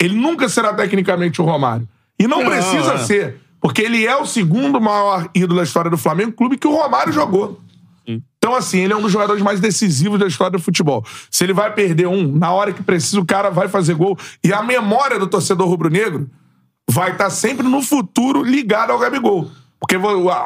Ele 0.00 0.14
nunca 0.14 0.48
será 0.48 0.72
tecnicamente 0.72 1.42
o 1.42 1.44
Romário. 1.44 1.86
E 2.18 2.26
não, 2.26 2.42
Não, 2.42 2.50
precisa 2.50 2.94
é. 2.94 2.98
ser, 2.98 3.40
porque 3.60 3.82
ele 3.82 4.06
é 4.06 4.16
o 4.16 4.26
segundo 4.26 4.80
maior 4.80 5.28
ídolo 5.34 5.56
da 5.56 5.64
história 5.64 5.90
do 5.90 5.98
Flamengo, 5.98 6.32
clube 6.32 6.56
que 6.56 6.66
o 6.66 6.74
Romário 6.74 7.12
jogou. 7.12 7.60
Então, 8.06 8.54
assim, 8.54 8.80
ele 8.80 8.92
é 8.92 8.96
um 8.96 9.00
dos 9.00 9.10
jogadores 9.10 9.42
mais 9.42 9.58
decisivos 9.58 10.20
da 10.20 10.26
história 10.26 10.58
do 10.58 10.62
futebol. 10.62 11.02
Se 11.30 11.44
ele 11.44 11.54
vai 11.54 11.72
perder 11.72 12.06
um, 12.06 12.30
na 12.30 12.52
hora 12.52 12.74
que 12.74 12.82
precisa, 12.82 13.18
o 13.18 13.24
cara 13.24 13.48
vai 13.48 13.68
fazer 13.68 13.94
gol. 13.94 14.18
E 14.44 14.52
a 14.52 14.62
memória 14.62 15.18
do 15.18 15.26
torcedor 15.26 15.66
rubro-negro 15.66 16.28
vai 16.86 17.12
estar 17.12 17.30
sempre 17.30 17.66
no 17.66 17.80
futuro 17.80 18.42
ligada 18.42 18.92
ao 18.92 18.98
Gabigol. 18.98 19.50
Porque 19.80 19.96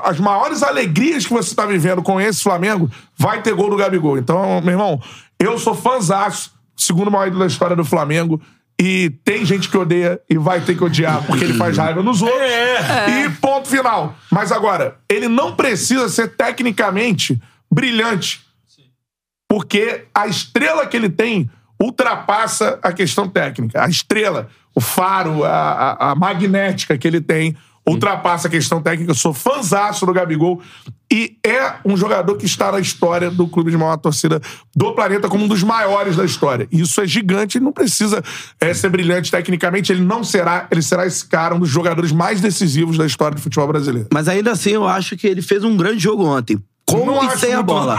as 0.04 0.20
maiores 0.20 0.62
alegrias 0.62 1.26
que 1.26 1.32
você 1.32 1.50
está 1.50 1.66
vivendo 1.66 2.02
com 2.02 2.20
esse 2.20 2.42
Flamengo 2.42 2.88
vai 3.16 3.42
ter 3.42 3.54
gol 3.54 3.70
do 3.70 3.76
Gabigol. 3.76 4.16
Então, 4.16 4.60
meu 4.60 4.72
irmão, 4.72 5.02
eu 5.38 5.58
sou 5.58 5.74
fãzaço, 5.74 6.52
segundo 6.76 7.10
maior 7.10 7.26
ídolo 7.26 7.40
da 7.40 7.46
história 7.46 7.74
do 7.74 7.84
Flamengo. 7.84 8.40
E 8.80 9.10
tem 9.24 9.44
gente 9.44 9.68
que 9.68 9.76
odeia 9.76 10.20
e 10.30 10.38
vai 10.38 10.60
ter 10.60 10.76
que 10.76 10.84
odiar 10.84 11.22
porque 11.26 11.44
ele 11.44 11.54
faz 11.54 11.76
raiva 11.76 12.00
nos 12.02 12.22
outros. 12.22 12.40
É. 12.40 13.24
E 13.24 13.30
ponto 13.30 13.66
final. 13.68 14.14
Mas 14.30 14.52
agora, 14.52 14.98
ele 15.10 15.26
não 15.26 15.56
precisa 15.56 16.08
ser 16.08 16.28
tecnicamente 16.36 17.40
brilhante. 17.72 18.40
Porque 19.48 20.04
a 20.14 20.26
estrela 20.26 20.86
que 20.86 20.96
ele 20.96 21.08
tem 21.08 21.50
ultrapassa 21.80 22.78
a 22.82 22.92
questão 22.92 23.28
técnica. 23.28 23.82
A 23.82 23.88
estrela, 23.88 24.48
o 24.74 24.80
faro, 24.80 25.44
a, 25.44 25.50
a- 25.50 26.10
a 26.10 26.14
magnética 26.14 26.96
que 26.98 27.06
ele 27.08 27.20
tem 27.20 27.56
ultrapassa 27.88 28.48
a 28.48 28.50
questão 28.50 28.82
técnica. 28.82 29.10
Eu 29.10 29.14
sou 29.14 29.32
fãzaço 29.32 30.04
do 30.04 30.12
Gabigol 30.12 30.60
e 31.10 31.36
é 31.44 31.74
um 31.84 31.96
jogador 31.96 32.36
que 32.36 32.44
está 32.44 32.70
na 32.70 32.80
história 32.80 33.30
do 33.30 33.48
clube 33.48 33.70
de 33.70 33.76
maior 33.76 33.96
torcida 33.96 34.40
do 34.76 34.94
planeta 34.94 35.28
como 35.28 35.44
um 35.44 35.48
dos 35.48 35.62
maiores 35.62 36.16
da 36.16 36.24
história. 36.24 36.68
E 36.70 36.80
isso 36.80 37.00
é 37.00 37.06
gigante, 37.06 37.56
ele 37.56 37.64
não 37.64 37.72
precisa 37.72 38.22
é, 38.60 38.74
ser 38.74 38.90
brilhante 38.90 39.30
tecnicamente, 39.30 39.90
ele 39.90 40.02
não 40.02 40.22
será, 40.22 40.68
ele 40.70 40.82
será 40.82 41.06
esse 41.06 41.26
cara, 41.26 41.54
um 41.54 41.60
dos 41.60 41.70
jogadores 41.70 42.12
mais 42.12 42.40
decisivos 42.40 42.98
da 42.98 43.06
história 43.06 43.34
do 43.34 43.40
futebol 43.40 43.66
brasileiro. 43.68 44.08
Mas 44.12 44.28
ainda 44.28 44.52
assim, 44.52 44.70
eu 44.70 44.86
acho 44.86 45.16
que 45.16 45.26
ele 45.26 45.40
fez 45.40 45.64
um 45.64 45.76
grande 45.76 45.98
jogo 45.98 46.24
ontem. 46.24 46.58
Com 46.88 47.04
Não 47.04 47.22
e 47.24 47.36
sem 47.36 47.52
a 47.52 47.62
bola. 47.62 47.98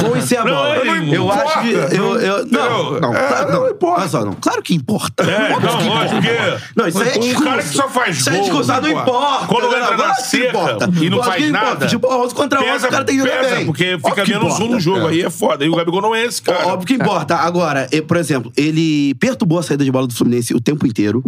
Com 0.00 0.16
e 0.16 0.22
sem 0.22 0.38
a 0.38 0.44
Não, 0.44 0.52
bola. 0.54 0.76
eu 0.76 0.84
não 0.84 0.94
eu 0.96 1.24
importa. 1.24 1.42
acho 1.44 1.60
que. 1.60 1.72
Eu, 1.96 2.20
eu, 2.20 2.46
não, 2.46 3.00
não, 3.00 3.14
É, 3.14 3.28
claro, 3.28 3.52
não 3.52 3.60
não. 3.62 3.70
importa. 3.70 4.00
Olha 4.00 4.08
só, 4.08 4.24
não. 4.24 4.32
Claro 4.34 4.62
que 4.62 4.74
importa. 4.74 5.24
É, 5.24 5.48
não, 5.50 5.58
lógico, 5.60 5.82
importa. 5.82 6.08
porque 6.14 6.72
Não, 6.76 6.88
isso 6.88 7.02
aí 7.02 7.08
é 7.08 7.16
um 7.16 7.20
discurso. 7.20 7.44
cara 7.44 7.62
que 7.62 7.68
só 7.68 7.88
faz 7.88 8.16
Isso 8.18 8.28
é 8.28 8.32
gol, 8.32 8.42
discurso, 8.42 8.72
ah, 8.72 8.80
não 8.80 8.82
não 8.90 9.00
importa. 9.02 9.46
Quando 9.46 9.62
Não, 9.64 9.76
entra 9.78 9.96
não, 9.96 10.06
na 10.08 10.14
que 10.14 10.22
seca 10.22 10.48
importa. 10.48 10.90
e 11.00 11.10
não 11.10 11.22
faz 11.22 11.50
nada. 11.50 11.86
Tipo, 11.86 12.06
11 12.14 12.34
contra 12.34 12.60
11, 12.74 12.86
o 12.86 12.90
cara 12.90 13.04
tem 13.04 13.16
que 13.16 13.22
jogar 13.22 13.40
pesa, 13.40 13.54
bem. 13.56 13.66
porque 13.66 13.98
fica 14.04 14.24
menos 14.26 14.60
um 14.60 14.68
no 14.68 14.80
jogo. 14.80 15.08
Aí 15.08 15.22
é 15.22 15.30
foda. 15.30 15.64
E 15.64 15.68
o 15.68 15.74
Gabigol 15.74 16.00
não 16.00 16.14
é 16.14 16.24
esse 16.24 16.40
cara. 16.40 16.68
Óbvio 16.68 16.86
que 16.86 16.94
importa. 16.94 17.34
Agora, 17.36 17.88
por 18.06 18.16
exemplo, 18.16 18.52
ele 18.56 19.14
perturbou 19.16 19.58
a 19.58 19.62
saída 19.62 19.84
de 19.84 19.90
bola 19.90 20.06
do 20.06 20.14
Fluminense 20.14 20.54
o 20.54 20.60
tempo 20.60 20.86
inteiro. 20.86 21.22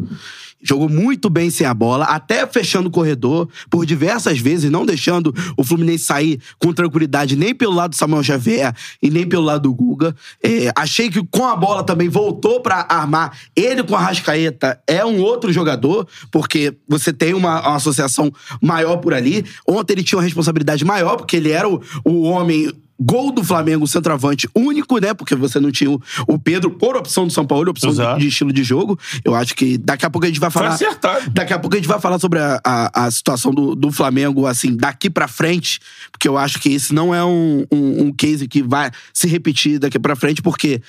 Jogou 0.62 0.88
muito 0.88 1.30
bem 1.30 1.48
sem 1.50 1.66
a 1.66 1.72
bola, 1.72 2.04
até 2.04 2.46
fechando 2.46 2.88
o 2.88 2.92
corredor 2.92 3.48
por 3.70 3.86
diversas 3.86 4.38
vezes, 4.38 4.70
não 4.70 4.84
deixando 4.84 5.34
o 5.56 5.64
Fluminense 5.64 6.04
sair 6.04 6.40
com 6.58 6.72
tranquilidade 6.72 7.34
nem 7.34 7.54
pelo 7.54 7.74
lado 7.74 7.90
do 7.90 7.96
Samuel 7.96 8.22
Xavier 8.22 8.74
e 9.02 9.10
nem 9.10 9.26
pelo 9.26 9.44
lado 9.44 9.62
do 9.62 9.74
Guga. 9.74 10.14
Eh, 10.42 10.70
achei 10.76 11.08
que 11.08 11.24
com 11.26 11.46
a 11.46 11.56
bola 11.56 11.82
também 11.82 12.08
voltou 12.08 12.60
pra 12.60 12.86
armar. 12.88 13.36
Ele 13.56 13.82
com 13.82 13.96
a 13.96 14.00
Rascaeta 14.00 14.80
é 14.86 15.04
um 15.04 15.20
outro 15.20 15.52
jogador, 15.52 16.06
porque 16.30 16.76
você 16.86 17.12
tem 17.12 17.32
uma, 17.32 17.60
uma 17.60 17.76
associação 17.76 18.32
maior 18.60 18.98
por 18.98 19.14
ali. 19.14 19.44
Ontem 19.66 19.94
ele 19.94 20.02
tinha 20.02 20.18
uma 20.18 20.24
responsabilidade 20.24 20.84
maior, 20.84 21.16
porque 21.16 21.36
ele 21.36 21.50
era 21.50 21.68
o, 21.68 21.80
o 22.04 22.22
homem 22.22 22.70
Gol 23.02 23.32
do 23.32 23.42
Flamengo, 23.42 23.86
centroavante 23.86 24.46
único, 24.54 24.98
né? 24.98 25.14
Porque 25.14 25.34
você 25.34 25.58
não 25.58 25.72
tinha 25.72 25.90
o, 25.90 26.00
o 26.28 26.38
Pedro 26.38 26.70
por 26.70 26.96
opção 26.96 27.26
do 27.26 27.32
São 27.32 27.46
Paulo, 27.46 27.70
opção 27.70 27.92
de, 27.92 28.18
de 28.18 28.28
estilo 28.28 28.52
de 28.52 28.62
jogo. 28.62 28.98
Eu 29.24 29.34
acho 29.34 29.54
que 29.54 29.78
daqui 29.78 30.04
a 30.04 30.10
pouco 30.10 30.26
a 30.26 30.28
gente 30.28 30.38
vai 30.38 30.50
Foi 30.50 30.62
falar. 30.62 30.74
acertado. 30.74 31.30
Daqui 31.30 31.52
a 31.54 31.58
pouco 31.58 31.74
a 31.76 31.78
gente 31.78 31.88
vai 31.88 31.98
falar 31.98 32.18
sobre 32.18 32.38
a, 32.38 32.60
a, 32.62 33.06
a 33.06 33.10
situação 33.10 33.52
do, 33.52 33.74
do 33.74 33.90
Flamengo, 33.90 34.46
assim, 34.46 34.76
daqui 34.76 35.08
pra 35.08 35.26
frente, 35.26 35.80
porque 36.12 36.28
eu 36.28 36.36
acho 36.36 36.60
que 36.60 36.68
esse 36.68 36.92
não 36.92 37.14
é 37.14 37.24
um, 37.24 37.64
um, 37.72 38.04
um 38.04 38.12
case 38.12 38.46
que 38.46 38.62
vai 38.62 38.90
se 39.14 39.26
repetir 39.26 39.78
daqui 39.78 39.98
pra 39.98 40.14
frente, 40.14 40.42
porque 40.42 40.82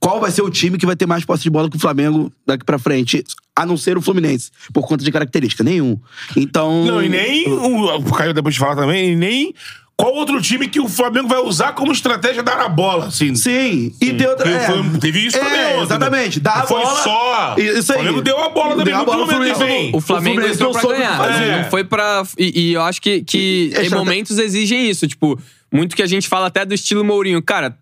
qual 0.00 0.20
vai 0.20 0.30
ser 0.30 0.42
o 0.42 0.50
time 0.50 0.76
que 0.76 0.86
vai 0.86 0.96
ter 0.96 1.06
mais 1.06 1.24
posse 1.24 1.44
de 1.44 1.50
bola 1.50 1.70
que 1.70 1.76
o 1.76 1.80
Flamengo 1.80 2.32
daqui 2.44 2.64
pra 2.64 2.78
frente, 2.78 3.22
a 3.54 3.64
não 3.64 3.76
ser 3.76 3.96
o 3.96 4.02
Fluminense, 4.02 4.50
por 4.72 4.86
conta 4.86 5.04
de 5.04 5.12
característica? 5.12 5.62
Nenhum. 5.62 5.96
Então. 6.36 6.84
Não, 6.84 7.02
e 7.02 7.08
nem. 7.08 7.48
O, 7.48 7.96
o 7.96 8.12
Caio 8.12 8.34
depois 8.34 8.54
de 8.54 8.58
falar 8.58 8.74
também, 8.74 9.12
e 9.12 9.16
nem 9.16 9.54
qual 10.00 10.14
outro 10.14 10.40
time 10.40 10.66
que 10.68 10.80
o 10.80 10.88
Flamengo 10.88 11.28
vai 11.28 11.38
usar 11.40 11.72
como 11.72 11.92
estratégia 11.92 12.42
dar 12.42 12.58
a 12.60 12.68
bola, 12.68 13.06
assim? 13.08 13.34
Sim, 13.34 13.92
e 14.00 14.12
tem 14.14 14.26
outra. 14.26 14.44
Porque 14.44 14.58
é. 14.58 14.66
foi- 14.66 14.98
teve 15.00 15.26
isso 15.26 15.36
É, 15.36 15.40
também 15.40 15.60
ontem, 15.60 15.76
né? 15.76 15.82
Exatamente. 15.82 16.40
Dá 16.40 16.54
Não 16.56 16.62
a 16.62 16.66
foi 16.66 16.80
bola. 16.82 17.02
só- 17.02 17.54
Isso 17.58 17.92
aí. 17.92 17.98
O 17.98 18.02
Flamengo 18.02 18.22
deu 18.22 18.38
a 18.42 18.48
bola 18.48 18.70
também 18.70 18.84
Deu 18.86 18.96
a 18.96 18.98
no 19.00 19.04
bola, 19.04 19.26
momento 19.26 19.56
o 19.56 19.58
também. 19.58 19.90
O 19.94 20.00
Flamengo 20.00 20.34
Fluminense 20.40 20.54
entrou 20.62 20.72
não 20.72 20.80
pra 20.80 20.96
ganhar. 20.96 21.16
fazer. 21.16 21.44
É. 21.44 21.62
Não 21.62 21.70
foi 21.70 21.84
pra. 21.84 22.22
E, 22.38 22.60
e 22.60 22.72
eu 22.72 22.82
acho 22.82 23.00
que, 23.02 23.22
que 23.22 23.72
É, 23.74 23.84
em 23.86 23.90
momentos 23.90 24.38
exigem 24.38 24.88
isso. 24.88 25.06
Tipo, 25.06 25.38
muito 25.72 25.94
que 25.94 26.02
a 26.02 26.06
gente 26.06 26.28
fala 26.28 26.46
até 26.46 26.64
do 26.64 26.74
estilo 26.74 27.04
Mourinho. 27.04 27.42
Cara, 27.42 27.76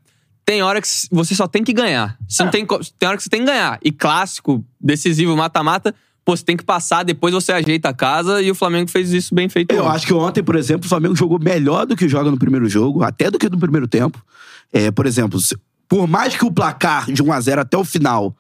tem 0.45 0.63
hora 0.63 0.81
que 0.81 0.89
você 1.11 1.35
só 1.35 1.47
tem 1.47 1.63
que 1.63 1.73
ganhar. 1.73 2.17
Você 2.29 2.43
É. 2.43 2.45
não 2.45 2.51
tem, 2.51 2.67
tem 2.99 3.09
hora 3.09 3.17
que 3.17 3.23
você 3.23 3.29
tem 3.31 3.41
que 3.41 3.47
ganhar. 3.47 3.79
E 3.85 3.93
clássico, 3.93 4.65
decisivo, 4.81 5.37
mata-mata, 5.37 5.95
pô, 6.29 6.37
você 6.37 6.45
tem 6.45 6.59
que 6.59 6.63
passar, 6.65 7.05
depois 7.05 7.33
você 7.33 7.53
ajeita 7.53 7.89
a 7.89 7.95
casa 7.95 8.43
e 8.43 8.51
o 8.51 8.55
Flamengo 8.55 8.91
fez 8.91 9.11
isso 9.15 9.35
bem 9.35 9.49
feito. 9.49 9.73
Eu 9.73 9.85
ontem. 9.85 9.95
acho 9.97 10.07
que 10.07 10.13
ontem, 10.13 10.43
por 10.43 10.57
exemplo, 10.57 10.85
o 10.85 10.89
Flamengo 10.91 11.17
jogou 11.17 11.39
melhor 11.39 11.87
do 11.87 11.97
que 11.97 12.07
joga 12.07 12.31
no 12.31 12.37
primeiro 12.37 12.69
jogo, 12.69 13.03
até 13.03 13.31
do 13.31 13.39
que 13.39 13.49
no 13.49 13.59
primeiro 13.59 13.89
tempo. 13.89 14.23
É, 14.71 14.91
por 14.91 15.07
exemplo, 15.07 15.41
se- 15.41 15.57
por 15.89 16.07
mais 16.07 16.37
que 16.37 16.45
o 16.45 16.51
placar 16.53 17.11
de 17.11 17.23
1 17.23 17.33
a 17.33 17.41
0 17.41 17.61
até 17.63 17.79
o 17.79 17.85
final 17.85 18.37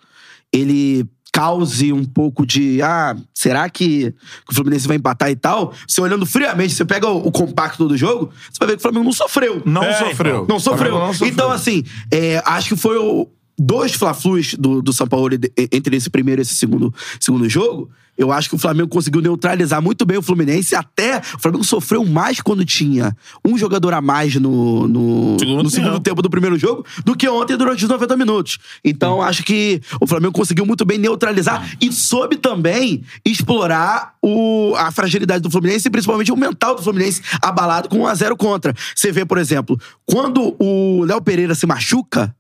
ele 0.53 1.07
cause 1.33 1.91
um 1.91 2.05
pouco 2.05 2.45
de 2.45 2.83
ah, 2.83 3.17
será 3.33 3.71
que, 3.71 4.13
o 4.51 4.55
Fluminense 4.55 4.87
vai 4.87 4.99
empatar 4.99 5.31
e 5.31 5.37
tal? 5.37 5.73
Você 5.87 5.99
olhando 6.03 6.27
friamente, 6.27 6.75
você 6.75 6.85
pega 6.85 7.09
o, 7.09 7.27
o 7.29 7.33
compacto 7.33 7.89
do 7.89 7.97
jogo, 7.97 8.31
você 8.51 8.59
vai 8.59 8.69
ver 8.69 8.75
que 8.75 8.81
o 8.81 8.83
Flamengo 8.83 9.05
não 9.05 9.13
sofreu. 9.13 9.63
Não 9.65 9.83
É, 9.83 9.95
sofreu. 9.95 10.47
Não 10.47 10.61
sofreu. 10.61 10.99
Não 10.99 11.13
sofreu. 11.15 11.29
Então, 11.29 11.51
assim, 11.51 11.85
é, 12.13 12.43
acho 12.45 12.69
que 12.69 12.77
foi 12.77 12.99
o, 12.99 13.27
dois 13.59 13.95
Fla-Flus 13.95 14.55
do, 14.55 14.81
do 14.81 14.93
São 14.93 15.07
Paulo 15.07 15.31
entre 15.73 15.97
esse 15.97 16.09
primeiro 16.09 16.41
e 16.41 16.43
esse 16.43 16.55
segundo, 16.55 16.95
segundo 17.21 17.49
jogo. 17.49 17.91
Eu 18.19 18.33
acho 18.33 18.49
que 18.49 18.57
o 18.57 18.59
Flamengo 18.59 18.89
conseguiu 18.89 19.23
neutralizar 19.23 19.81
muito 19.81 20.05
bem 20.05 20.19
o 20.19 20.23
Fluminense. 20.23 20.75
Até 20.75 21.19
o 21.19 21.39
Flamengo 21.39 21.63
sofreu 21.63 22.05
mais 22.05 22.41
quando 22.41 22.65
tinha 22.65 23.17
um 23.45 23.57
jogador 23.57 23.95
a 23.95 24.01
mais 24.01 24.35
no, 24.35 24.89
no, 24.89 25.37
Segundo 25.39 25.63
no 25.63 25.71
segundo 25.71 26.01
tempo. 26.01 26.21
do 26.21 26.29
primeiro 26.29 26.59
jogo 26.59 26.85
do 27.05 27.15
que 27.15 27.29
ontem 27.29 27.57
durante 27.57 27.85
os 27.85 27.89
90 27.89 28.17
minutos. 28.17 28.59
Então, 28.85 29.23
acho 29.23 29.45
que 29.45 29.81
o 30.01 30.07
Flamengo 30.07 30.33
conseguiu 30.33 30.67
muito 30.67 30.85
bem 30.85 30.99
neutralizar 30.99 31.77
e 31.81 31.93
soube 31.93 32.37
também 32.37 33.05
explorar 33.25 34.15
o, 34.21 34.75
a 34.77 34.91
fragilidade 34.91 35.41
do 35.41 35.51
Fluminense 35.51 35.87
e 35.87 35.91
principalmente 35.91 36.33
o 36.33 36.37
mental 36.37 36.75
do 36.75 36.83
Fluminense 36.83 37.23
abalado 37.41 37.89
com 37.89 38.01
1 38.01 38.07
a 38.09 38.15
0 38.17 38.37
contra. 38.37 38.75
Você 38.97 39.13
vê, 39.13 39.25
por 39.25 39.39
exemplo, 39.39 39.79
quando 40.05 40.57
o 40.59 41.05
Léo 41.05 41.23
Pereira 41.23 41.55
se 41.55 41.67
machuca, 41.67 42.35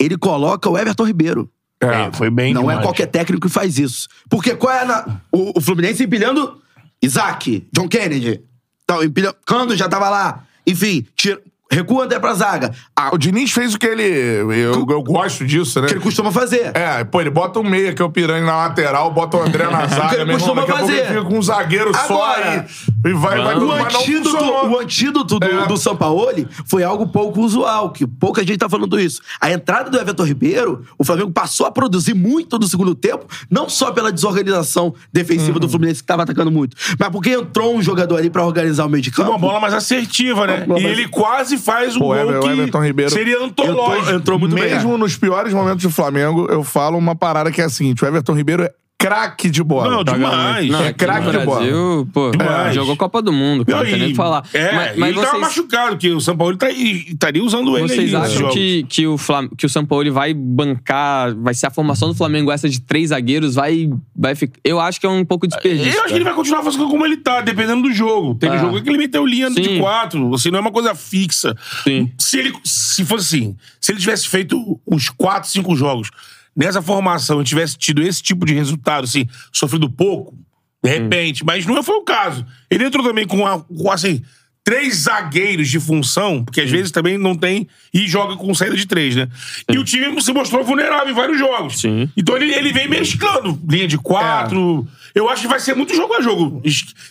ele 0.00 0.16
coloca 0.18 0.68
o 0.68 0.76
Everton 0.78 1.04
Ribeiro. 1.04 1.50
É, 1.82 2.10
foi 2.12 2.28
bem 2.30 2.52
Não 2.52 2.62
é 2.62 2.74
demais. 2.74 2.82
qualquer 2.86 3.06
técnico 3.06 3.46
que 3.46 3.52
faz 3.52 3.78
isso. 3.78 4.08
Porque 4.28 4.54
qual 4.56 4.72
é 4.74 4.80
a 4.80 4.84
na- 4.84 5.20
o, 5.32 5.58
o 5.58 5.60
Fluminense 5.60 6.02
empilhando 6.04 6.60
Isaac, 7.02 7.66
John 7.72 7.88
Kennedy. 7.88 8.42
Então, 8.84 9.02
empilhando, 9.02 9.36
Cando 9.46 9.76
já 9.76 9.88
tava 9.88 10.10
lá. 10.10 10.44
Enfim, 10.66 11.06
tira, 11.16 11.40
recua 11.70 12.04
até 12.04 12.18
pra 12.18 12.34
zaga. 12.34 12.72
A- 12.96 13.14
O 13.14 13.18
Diniz 13.18 13.50
fez 13.52 13.74
o 13.74 13.78
que 13.78 13.86
ele. 13.86 14.02
Eu, 14.04 14.86
eu 14.88 15.02
gosto 15.02 15.44
disso, 15.46 15.80
né? 15.80 15.86
que 15.88 15.94
ele 15.94 16.00
costuma 16.00 16.30
fazer. 16.32 16.70
É, 16.74 17.04
pô, 17.04 17.20
ele 17.20 17.30
bota 17.30 17.58
um 17.60 17.62
meia, 17.62 17.92
que 17.94 18.02
é 18.02 18.04
o 18.04 18.10
Piranha 18.10 18.44
na 18.44 18.56
lateral, 18.56 19.10
bota 19.12 19.36
o 19.36 19.42
André 19.42 19.64
na 19.70 19.86
zaga, 19.88 20.16
ele 20.16 20.24
meu 20.24 20.34
irmão. 20.36 20.38
costuma 20.54 20.62
ele 20.62 20.72
fazer. 20.72 21.06
fica 21.08 21.22
com 21.24 21.38
um 21.38 21.42
zagueiro 21.42 21.94
só 21.94 22.04
Agora, 22.04 22.50
aí. 22.50 23.10
E 23.10 23.12
vai, 23.14 23.38
vai, 23.40 23.56
O 23.56 23.72
antídoto, 23.72 24.44
o 24.44 24.78
antídoto 24.78 25.38
do, 25.38 25.46
É. 25.46 25.66
do 25.66 25.76
Sampaoli 25.76 26.46
foi 26.66 26.82
algo 26.82 27.06
pouco 27.06 27.40
usual, 27.40 27.90
que 27.92 28.06
pouca 28.06 28.42
gente 28.42 28.58
tá 28.58 28.68
falando 28.68 28.98
isso. 29.00 29.20
A 29.40 29.50
entrada 29.50 29.88
do 29.90 29.98
Everton 29.98 30.24
Ribeiro, 30.24 30.84
o 30.98 31.04
Flamengo 31.04 31.30
passou 31.30 31.66
a 31.66 31.70
produzir 31.70 32.14
muito 32.14 32.58
no 32.58 32.66
segundo 32.66 32.94
tempo, 32.94 33.26
não 33.50 33.68
só 33.68 33.90
pela 33.92 34.12
desorganização 34.12 34.94
defensiva 35.12 35.52
Uhum. 35.54 35.60
do 35.60 35.68
Fluminense, 35.68 36.00
que 36.02 36.06
tava 36.06 36.22
atacando 36.24 36.50
muito, 36.50 36.76
mas 36.98 37.08
porque 37.10 37.30
entrou 37.30 37.74
um 37.76 37.82
jogador 37.82 38.16
ali 38.16 38.28
pra 38.30 38.44
organizar 38.44 38.84
o 38.84 38.88
meio 38.88 39.02
de 39.02 39.10
campo. 39.10 39.30
Uma 39.30 39.38
bola 39.38 39.60
mais 39.60 39.74
assertiva, 39.74 40.46
né? 40.46 40.64
Bola 40.66 40.80
E 40.80 40.82
mais- 40.84 40.98
ele 40.98 41.08
quase 41.08 41.56
faz 41.60 41.94
um 41.96 42.00
Pô, 42.00 42.06
gol 42.06 42.16
Ever- 42.16 42.38
o 42.38 42.40
que 42.40 42.48
Everton 42.48 42.82
Ribeiro 42.84 43.10
seria 43.10 43.38
antológico. 43.44 43.98
entrou- 44.02 44.16
entrou 44.16 44.38
muito 44.38 44.54
bem. 44.54 44.64
Mesmo 44.64 44.96
nos 44.98 45.16
piores 45.16 45.52
momentos 45.52 45.82
do 45.82 45.90
Flamengo, 45.90 46.46
eu 46.50 46.64
falo 46.64 46.98
uma 46.98 47.14
parada 47.14 47.50
que 47.52 47.60
é 47.60 47.64
a 47.64 47.68
seguinte: 47.68 48.02
o 48.04 48.06
Everton 48.06 48.32
Ribeiro 48.34 48.62
é 48.64 48.70
craque 49.00 49.48
de 49.48 49.62
bola. 49.62 49.90
Não, 49.90 50.04
demais. 50.04 50.68
Não, 50.68 50.84
É 50.84 50.92
craque 50.92 51.30
de 51.30 51.38
bola. 51.38 51.60
Brasil, 51.60 52.08
pô, 52.12 52.30
Demais. 52.32 52.74
jogou 52.74 52.94
Copa 52.98 53.22
do 53.22 53.32
Mundo, 53.32 53.64
cara, 53.64 53.78
não 53.78 53.84
tem 53.90 53.98
nem 53.98 54.08
o 54.08 54.10
que 54.10 54.14
falar. 54.16 54.44
É, 54.52 54.74
mas, 54.74 54.98
mas 54.98 55.08
ele 55.08 55.18
tava 55.20 55.30
vocês, 55.38 55.40
machucado, 55.40 55.96
que 55.96 56.10
o 56.10 56.20
São 56.20 56.36
Paulo 56.36 56.54
tá, 56.58 56.70
estaria 56.70 57.42
usando 57.42 57.78
ele 57.78 57.88
vocês 57.88 58.14
aí. 58.14 58.20
acham 58.20 58.50
que, 58.50 58.82
que, 58.84 59.06
o 59.06 59.16
Flam, 59.16 59.48
que 59.56 59.64
o 59.64 59.68
São 59.70 59.86
Paulo 59.86 60.12
vai 60.12 60.34
bancar, 60.34 61.34
vai 61.34 61.54
ser 61.54 61.66
a 61.66 61.70
formação 61.70 62.08
do 62.08 62.14
Flamengo 62.14 62.52
essa 62.52 62.68
de 62.68 62.78
três 62.78 63.08
zagueiros, 63.08 63.54
vai, 63.54 63.88
vai 64.14 64.34
ficar... 64.34 64.60
Eu 64.62 64.78
acho 64.78 65.00
que 65.00 65.06
é 65.06 65.08
um 65.08 65.24
pouco 65.24 65.46
desperdício. 65.48 65.94
Eu 65.94 66.00
acho 66.00 66.08
que 66.08 66.14
ele 66.16 66.24
vai 66.24 66.34
continuar 66.34 66.62
fazendo 66.62 66.86
como 66.88 67.06
ele 67.06 67.16
tá, 67.16 67.40
dependendo 67.40 67.82
do 67.88 67.92
jogo. 67.94 68.34
Teve 68.34 68.56
Ah. 68.56 68.58
jogo 68.58 68.82
que 68.82 68.88
ele 68.90 68.98
meteu 68.98 69.24
linha 69.24 69.48
de 69.50 69.64
Sim. 69.64 69.78
quatro, 69.80 70.34
assim, 70.34 70.50
não 70.50 70.58
é 70.58 70.60
uma 70.60 70.72
coisa 70.72 70.94
fixa. 70.94 71.56
Sim. 71.84 72.12
Se 72.18 72.38
ele, 72.38 72.52
se 72.64 73.02
fosse 73.04 73.36
assim, 73.36 73.56
se 73.80 73.92
ele 73.92 73.98
tivesse 74.00 74.28
feito 74.28 74.78
uns 74.86 75.08
quatro, 75.08 75.48
cinco 75.48 75.74
jogos 75.74 76.10
nessa 76.56 76.82
formação 76.82 77.40
e 77.40 77.44
tivesse 77.44 77.76
tido 77.76 78.02
esse 78.02 78.22
tipo 78.22 78.44
de 78.46 78.54
resultado, 78.54 79.04
assim, 79.04 79.26
sofrido 79.52 79.88
pouco, 79.90 80.34
de 80.82 80.90
repente, 80.90 81.44
mas 81.44 81.66
não 81.66 81.82
foi 81.82 81.96
o 81.96 82.02
caso. 82.04 82.44
Ele 82.70 82.84
entrou 82.84 83.04
também 83.04 83.26
com, 83.26 83.46
a- 83.46 83.60
com, 83.60 83.90
assim, 83.90 84.22
três 84.62 84.94
zagueiros 85.04 85.68
de 85.68 85.80
função, 85.80 86.44
porque 86.44 86.60
às 86.60 86.70
vezes 86.70 86.90
também 86.92 87.16
não 87.16 87.34
tem, 87.34 87.66
e 87.94 88.06
joga 88.06 88.36
com 88.36 88.54
saída 88.54 88.76
de 88.76 88.86
três, 88.86 89.16
né? 89.16 89.26
E 89.70 89.78
o 89.78 89.84
time 89.84 90.20
se 90.22 90.32
mostrou 90.34 90.62
vulnerável 90.62 91.10
em 91.10 91.14
vários 91.14 91.38
jogos. 91.38 91.80
Sim. 91.80 92.08
Então 92.16 92.36
ele, 92.36 92.52
ele 92.54 92.70
vem 92.72 92.86
mesclando 92.88 93.58
linha 93.68 93.88
de 93.88 93.96
quatro. 93.98 94.86
Eu 95.14 95.28
acho 95.30 95.42
que 95.42 95.48
vai 95.48 95.58
ser 95.58 95.74
muito 95.74 95.94
jogo 95.96 96.14
a 96.14 96.20
jogo. 96.20 96.62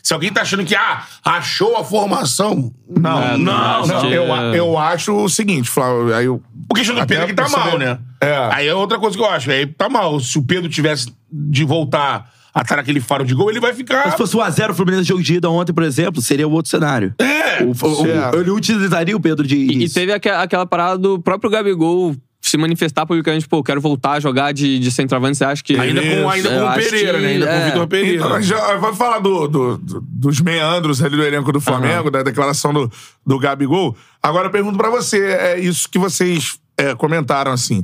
Se 0.04 0.14
alguém 0.14 0.32
tá 0.32 0.42
achando 0.44 0.64
que, 0.64 0.76
ah, 0.76 1.04
achou 1.26 1.76
a 1.76 1.84
formação. 1.84 2.72
Não, 2.88 3.22
É, 3.22 3.38
não, 3.38 3.82
não, 3.82 3.88
não. 3.88 4.02
que- 4.02 4.08
Eu, 4.14 4.26
eu 4.56 4.78
acho 4.78 5.12
o 5.14 5.28
seguinte, 5.28 5.70
Flávio. 5.70 6.16
Aí 6.16 6.26
eu, 6.26 6.42
O 6.70 6.74
questão 6.76 6.96
do 6.96 7.02
Até 7.02 7.16
Pedro 7.16 7.24
é 7.26 7.28
que 7.30 7.34
tá 7.34 7.50
mal, 7.50 7.72
ver. 7.72 7.80
né? 7.80 8.00
É. 8.22 8.50
Aí 8.52 8.68
é 8.68 8.74
outra 8.76 9.00
coisa 9.00 9.18
que 9.18 9.24
eu 9.24 9.30
acho. 9.30 9.50
Aí 9.50 9.66
tá 9.66 9.90
mal. 9.90 10.20
Se 10.20 10.38
o 10.38 10.44
Pedro 10.44 10.70
tivesse 10.70 11.12
de 11.32 11.64
voltar 11.64 12.32
a 12.54 12.62
estar 12.62 12.76
naquele 12.78 13.00
faro 13.00 13.26
de 13.26 13.34
gol, 13.34 13.50
ele 13.50 13.60
vai 13.60 13.74
ficar. 13.74 14.12
Se 14.12 14.18
fosse 14.18 14.36
1x0 14.36 14.70
o 14.72 14.74
Fluminense 14.74 15.04
jogo 15.08 15.22
de 15.24 15.36
ida 15.36 15.50
ontem, 15.50 15.74
por 15.74 15.84
exemplo, 15.84 16.22
seria 16.22 16.48
o 16.48 16.52
outro 16.52 16.70
cenário. 16.70 17.14
É. 17.20 17.64
O, 17.64 17.72
o, 17.72 18.04
o, 18.04 18.40
ele 18.42 18.52
utilizaria 18.52 19.16
o 19.16 19.20
Pedro 19.20 19.46
de 19.48 19.56
E, 19.56 19.86
e 19.86 19.90
teve 19.90 20.12
aque- 20.14 20.30
aquela 20.30 20.66
parada 20.66 20.98
do 20.98 21.20
próprio 21.20 21.50
Gabigol 21.50 22.16
se 22.42 22.58
manifestar 22.58 23.06
publicamente, 23.06 23.48
pô, 23.48 23.62
quero 23.62 23.82
voltar 23.82 24.14
a 24.14 24.20
jogar 24.20 24.54
de, 24.54 24.80
de 24.80 24.92
centroavante, 24.92 25.38
você 25.38 25.44
acha 25.46 25.62
que... 25.64 25.78
Ainda 25.78 26.02
com, 26.02 26.30
ainda 26.30 26.50
com 26.50 26.66
o 26.68 26.74
Pereira, 26.74 27.14
que- 27.18 27.20
né? 27.24 27.28
Ainda 27.34 27.46
com 27.48 27.52
é. 27.54 27.62
o 27.62 27.66
Vitor 27.66 27.88
Pereira. 27.88 28.26
Então, 28.26 28.42
já 28.42 28.78
vai 28.78 28.94
falar 28.96 29.20
do, 29.20 29.48
do- 29.48 29.78
do- 29.78 30.02
dos 30.02 30.40
meandros 30.40 31.02
ali 31.04 31.18
do 31.18 31.24
elenco 31.24 31.52
do 31.52 31.60
Flamengo, 31.60 32.10
da 32.10 32.24
declaração 32.24 32.74
do, 32.74 32.90
do 33.26 33.38
Gabigol. 33.38 33.96
Agora 34.24 34.48
eu 34.48 34.52
pergunto 34.52 34.78
pra 34.78 34.90
você, 34.90 35.22
é 35.34 35.60
isso 35.60 35.90
que 35.90 36.00
vocês 36.00 36.58
é, 36.78 36.96
comentaram, 36.96 37.52
assim. 37.52 37.84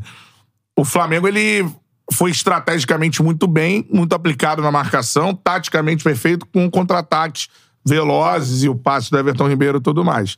O 0.78 0.86
Flamengo, 0.86 1.28
ele 1.28 1.66
foi 2.14 2.32
estrategicamente 2.32 3.22
muito 3.22 3.48
bem, 3.48 3.86
muito 3.92 4.14
aplicado 4.14 4.62
na 4.62 4.72
marcação, 4.72 5.36
taticamente 5.36 6.04
perfeito, 6.04 6.46
com 6.46 6.70
contra-ataques 6.72 7.50
velozes 7.86 8.64
e 8.64 8.70
o 8.70 8.76
passe 8.76 9.12
do 9.12 9.18
Everton 9.18 9.50
Ribeiro 9.50 9.80
e 9.80 9.82
tudo 9.82 10.04
mais. 10.04 10.38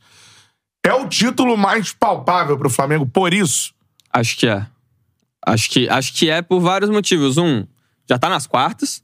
É 0.84 0.92
o 0.92 1.06
título 1.08 1.56
mais 1.56 1.92
palpável 1.92 2.58
pro 2.58 2.68
Flamengo 2.70 3.06
por 3.06 3.32
isso? 3.32 3.72
Acho 4.12 4.36
que 4.36 4.46
é. 4.46 4.66
Acho 5.44 5.70
que, 5.70 5.88
acho 5.88 6.14
que 6.14 6.30
é 6.30 6.42
por 6.42 6.60
vários 6.60 6.90
motivos. 6.90 7.38
Um, 7.38 7.64
já 8.08 8.18
tá 8.18 8.28
nas 8.28 8.46
quartas. 8.46 9.02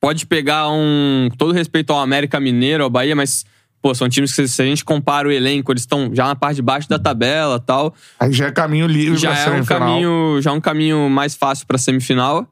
Pode 0.00 0.26
pegar 0.26 0.68
um. 0.70 1.28
Todo 1.36 1.52
respeito 1.52 1.92
ao 1.92 2.00
América 2.00 2.38
Mineiro, 2.38 2.84
ao 2.84 2.90
Bahia, 2.90 3.16
mas, 3.16 3.44
pô, 3.80 3.94
são 3.94 4.08
times 4.08 4.34
que, 4.34 4.46
se 4.46 4.62
a 4.62 4.64
gente 4.64 4.84
compara 4.84 5.26
o 5.26 5.32
elenco, 5.32 5.72
eles 5.72 5.82
estão 5.82 6.14
já 6.14 6.26
na 6.26 6.36
parte 6.36 6.56
de 6.56 6.62
baixo 6.62 6.88
da 6.88 6.98
tabela 6.98 7.58
tal. 7.58 7.94
Aí 8.18 8.32
já 8.32 8.46
é 8.46 8.52
caminho 8.52 8.86
livre 8.86 9.18
Já 9.18 9.32
pra 9.32 9.56
é 9.56 9.60
um 9.60 9.64
caminho, 9.64 10.40
já 10.40 10.50
é 10.50 10.52
um 10.54 10.60
caminho 10.60 11.10
mais 11.10 11.34
fácil 11.34 11.66
pra 11.66 11.78
semifinal. 11.78 12.46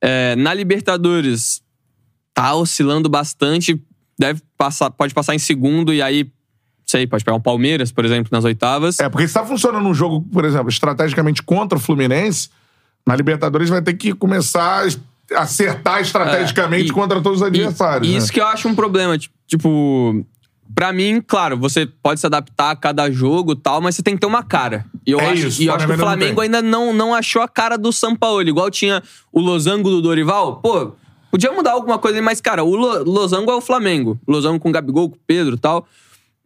É, 0.00 0.36
na 0.36 0.54
Libertadores, 0.54 1.62
tá 2.32 2.54
oscilando 2.54 3.08
bastante. 3.08 3.80
Deve 4.18 4.40
passar, 4.56 4.90
pode 4.90 5.12
passar 5.12 5.34
em 5.34 5.38
segundo 5.38 5.92
e 5.92 6.00
aí, 6.00 6.30
sei, 6.86 7.06
pode 7.06 7.24
pegar 7.24 7.36
um 7.36 7.40
Palmeiras, 7.40 7.90
por 7.90 8.04
exemplo, 8.04 8.28
nas 8.32 8.44
oitavas. 8.44 9.00
É, 9.00 9.08
porque 9.08 9.26
se 9.26 9.34
tá 9.34 9.44
funcionando 9.44 9.86
um 9.88 9.92
jogo, 9.94 10.22
por 10.32 10.44
exemplo, 10.44 10.68
estrategicamente 10.68 11.42
contra 11.42 11.76
o 11.76 11.80
Fluminense, 11.80 12.48
na 13.04 13.16
Libertadores 13.16 13.68
vai 13.68 13.82
ter 13.82 13.94
que 13.94 14.12
começar 14.14 14.86
a 15.34 15.40
acertar 15.42 16.00
estrategicamente 16.00 16.84
É, 16.84 16.88
e- 16.88 16.92
contra 16.92 17.20
todos 17.20 17.40
os 17.40 17.46
adversários. 17.46 18.08
E 18.08 18.12
né? 18.12 18.18
isso 18.18 18.32
que 18.32 18.40
eu 18.40 18.46
acho 18.46 18.68
um 18.68 18.74
problema. 18.74 19.18
ti- 19.18 19.30
Tipo, 19.48 20.24
pra 20.74 20.92
mim, 20.92 21.22
claro, 21.24 21.56
você 21.56 21.86
pode 21.86 22.18
se 22.18 22.26
adaptar 22.26 22.70
a 22.72 22.76
cada 22.76 23.08
jogo 23.10 23.52
e 23.52 23.56
tal, 23.56 23.80
mas 23.80 23.94
você 23.94 24.02
tem 24.02 24.14
que 24.14 24.20
ter 24.20 24.26
uma 24.26 24.42
cara. 24.42 24.84
E 25.06 25.12
eu 25.12 25.20
É 25.20 25.30
acho, 25.30 25.46
isso, 25.46 25.62
e 25.62 25.66
eu 25.66 25.74
acho 25.74 25.86
que 25.86 25.92
o 25.92 25.96
Flamengo 25.96 26.16
Flamengo 26.34 26.40
ainda 26.40 26.60
não, 26.62 26.92
não 26.92 27.14
achou 27.14 27.42
a 27.42 27.48
cara 27.48 27.76
do 27.78 27.92
São 27.92 28.14
Paulo. 28.16 28.42
Igual 28.42 28.70
tinha 28.72 29.00
o 29.32 29.40
Losango 29.40 29.88
do 29.88 30.02
Dorival. 30.02 30.56
Pô, 30.56 30.92
podia 31.30 31.52
mudar 31.52 31.72
alguma 31.72 31.96
coisa, 31.98 32.20
mas, 32.22 32.40
cara, 32.40 32.64
o 32.64 32.74
Lo- 32.74 33.04
Losango 33.04 33.50
é 33.52 33.54
o 33.54 33.60
Flamengo. 33.60 34.18
Losango 34.26 34.58
com 34.58 34.68
o 34.68 34.72
Gabigol, 34.72 35.08
com 35.10 35.16
o 35.16 35.20
Pedro 35.26 35.54
e 35.54 35.58
tal. 35.58 35.86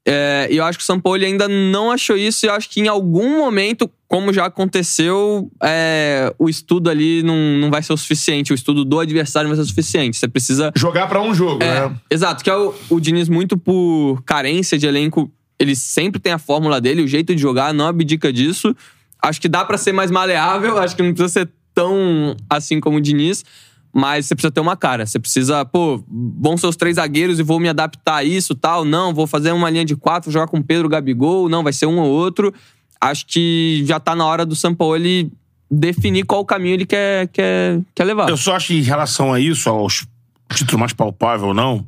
É, 0.07 0.49
e 0.51 0.57
eu 0.57 0.65
acho 0.65 0.79
que 0.79 0.93
o 0.93 1.01
Paulo 1.01 1.23
ainda 1.23 1.47
não 1.47 1.91
achou 1.91 2.17
isso. 2.17 2.45
E 2.45 2.49
eu 2.49 2.55
acho 2.55 2.69
que 2.71 2.81
em 2.81 2.89
algum 2.89 3.39
momento, 3.39 3.91
como 4.09 4.33
já 4.33 4.47
aconteceu, 4.47 5.51
é, 5.63 6.35
o 6.39 6.49
estudo 6.49 6.89
ali 6.89 7.23
não, 7.23 7.37
não 7.59 7.71
vai 7.71 7.83
ser 7.83 7.93
o 7.93 7.97
suficiente. 7.97 8.53
O 8.53 8.55
estudo 8.55 8.85
do 8.85 8.99
adversário 8.99 9.49
não 9.49 9.55
vai 9.55 9.63
ser 9.63 9.69
o 9.69 9.75
suficiente. 9.75 10.17
Você 10.17 10.29
precisa 10.29 10.73
Jogar 10.75 11.07
pra 11.07 11.21
um 11.21 11.35
jogo, 11.35 11.63
é, 11.63 11.89
né? 11.89 11.97
Exato, 12.11 12.43
que 12.43 12.51
é 12.51 12.57
o, 12.57 12.75
o 12.89 13.01
Diniz 13.01 13.29
muito 13.29 13.59
por 13.59 14.23
carência 14.25 14.79
de 14.79 14.87
elenco. 14.87 15.31
ele 15.59 15.77
sempre 15.77 16.21
tem 16.21 16.33
a 16.33 16.39
fórmula 16.39 16.81
dele, 16.81 17.03
o 17.03 17.09
jeito 17.09 17.35
de 17.35 17.41
jogar, 17.41 17.75
não 17.75 17.87
abdica 17.87 18.33
disso. 18.33 18.75
Acho 19.23 19.41
que 19.41 19.49
dá 19.49 19.65
pra 19.65 19.77
ser 19.77 19.93
mais 19.93 20.11
maleável, 20.11 20.79
acho 20.79 20.97
que 20.97 21.03
não 21.03 21.13
precisa 21.13 21.41
ser 21.41 21.49
tão 21.75 22.35
assim 22.49 22.81
como 22.81 22.97
o 22.97 23.01
Diniz. 23.01 23.45
Mas 23.93 24.27
você 24.27 24.35
precisa 24.35 24.53
ter 24.53 24.61
uma 24.61 24.77
cara. 24.77 25.05
Você 25.05 25.19
precisa, 25.19 25.65
pô, 25.65 26.03
vão 26.09 26.57
ser 26.57 26.67
os 26.67 26.77
três 26.77 26.97
zagueiros 26.97 27.39
e 27.39 27.43
vou 27.43 27.59
me 27.59 27.69
adaptar 27.69 28.17
a 28.17 28.25
isso 28.25 28.55
tal. 28.55 28.85
Não, 28.85 29.13
vou 29.13 29.27
fazer 29.27 29.53
uma 29.53 29.69
linha 29.69 29.85
de 29.85 29.97
quatro, 29.97 30.31
jogar 30.31 30.47
com 30.47 30.63
Pedro 30.63 30.89
Gabigol. 30.89 31.49
Não, 31.49 31.63
vai 31.63 31.73
ser 31.73 31.87
um 31.87 31.99
ou 31.99 32.09
outro. 32.09 32.55
Acho 33.01 33.27
que 33.27 33.83
já 33.87 33.99
tá 33.99 34.15
na 34.15 34.25
hora 34.25 34.47
do 34.47 34.55
Sampaoli 34.55 35.33
definir 35.71 36.25
qual 36.25 36.45
caminho 36.45 36.75
ele 36.75 36.87
quer, 36.87 37.29
quer, 37.29 37.81
quer 37.95 38.05
levar. 38.05 38.29
Eu 38.29 38.37
só 38.37 38.57
acho 38.57 38.69
que 38.69 38.79
em 38.79 38.83
relação 38.83 39.33
a 39.33 39.41
isso, 39.41 39.69
aos 39.71 40.07
títulos 40.53 40.81
mais 40.81 40.93
palpável 40.93 41.55
não, 41.55 41.87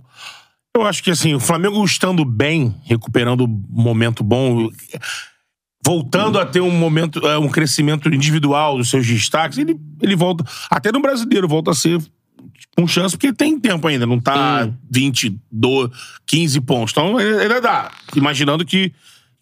eu 0.74 0.86
acho 0.86 1.02
que 1.02 1.10
assim, 1.10 1.34
o 1.34 1.40
Flamengo 1.40 1.84
estando 1.84 2.24
bem, 2.24 2.74
recuperando 2.84 3.44
um 3.44 3.62
momento 3.68 4.22
bom, 4.22 4.70
voltando 5.84 6.38
a 6.38 6.46
ter 6.46 6.60
um 6.60 6.70
momento, 6.70 7.26
é, 7.26 7.36
um 7.38 7.48
crescimento 7.48 8.08
individual 8.08 8.76
dos 8.78 8.88
seus 8.90 9.06
destaques, 9.06 9.58
ele, 9.58 9.76
ele 10.00 10.14
volta, 10.14 10.44
até 10.70 10.92
no 10.92 11.00
brasileiro, 11.02 11.48
volta 11.48 11.72
a 11.72 11.74
ser 11.74 12.00
com 12.76 12.86
chance, 12.86 13.16
porque 13.16 13.32
tem 13.32 13.58
tempo 13.60 13.86
ainda, 13.86 14.06
não 14.06 14.18
tá 14.20 14.68
20, 14.90 15.36
12, 15.50 15.90
15 16.26 16.60
pontos. 16.62 16.92
Então, 16.92 17.18
ainda 17.18 17.60
dá. 17.60 17.90
Imaginando 18.16 18.64
que, 18.64 18.92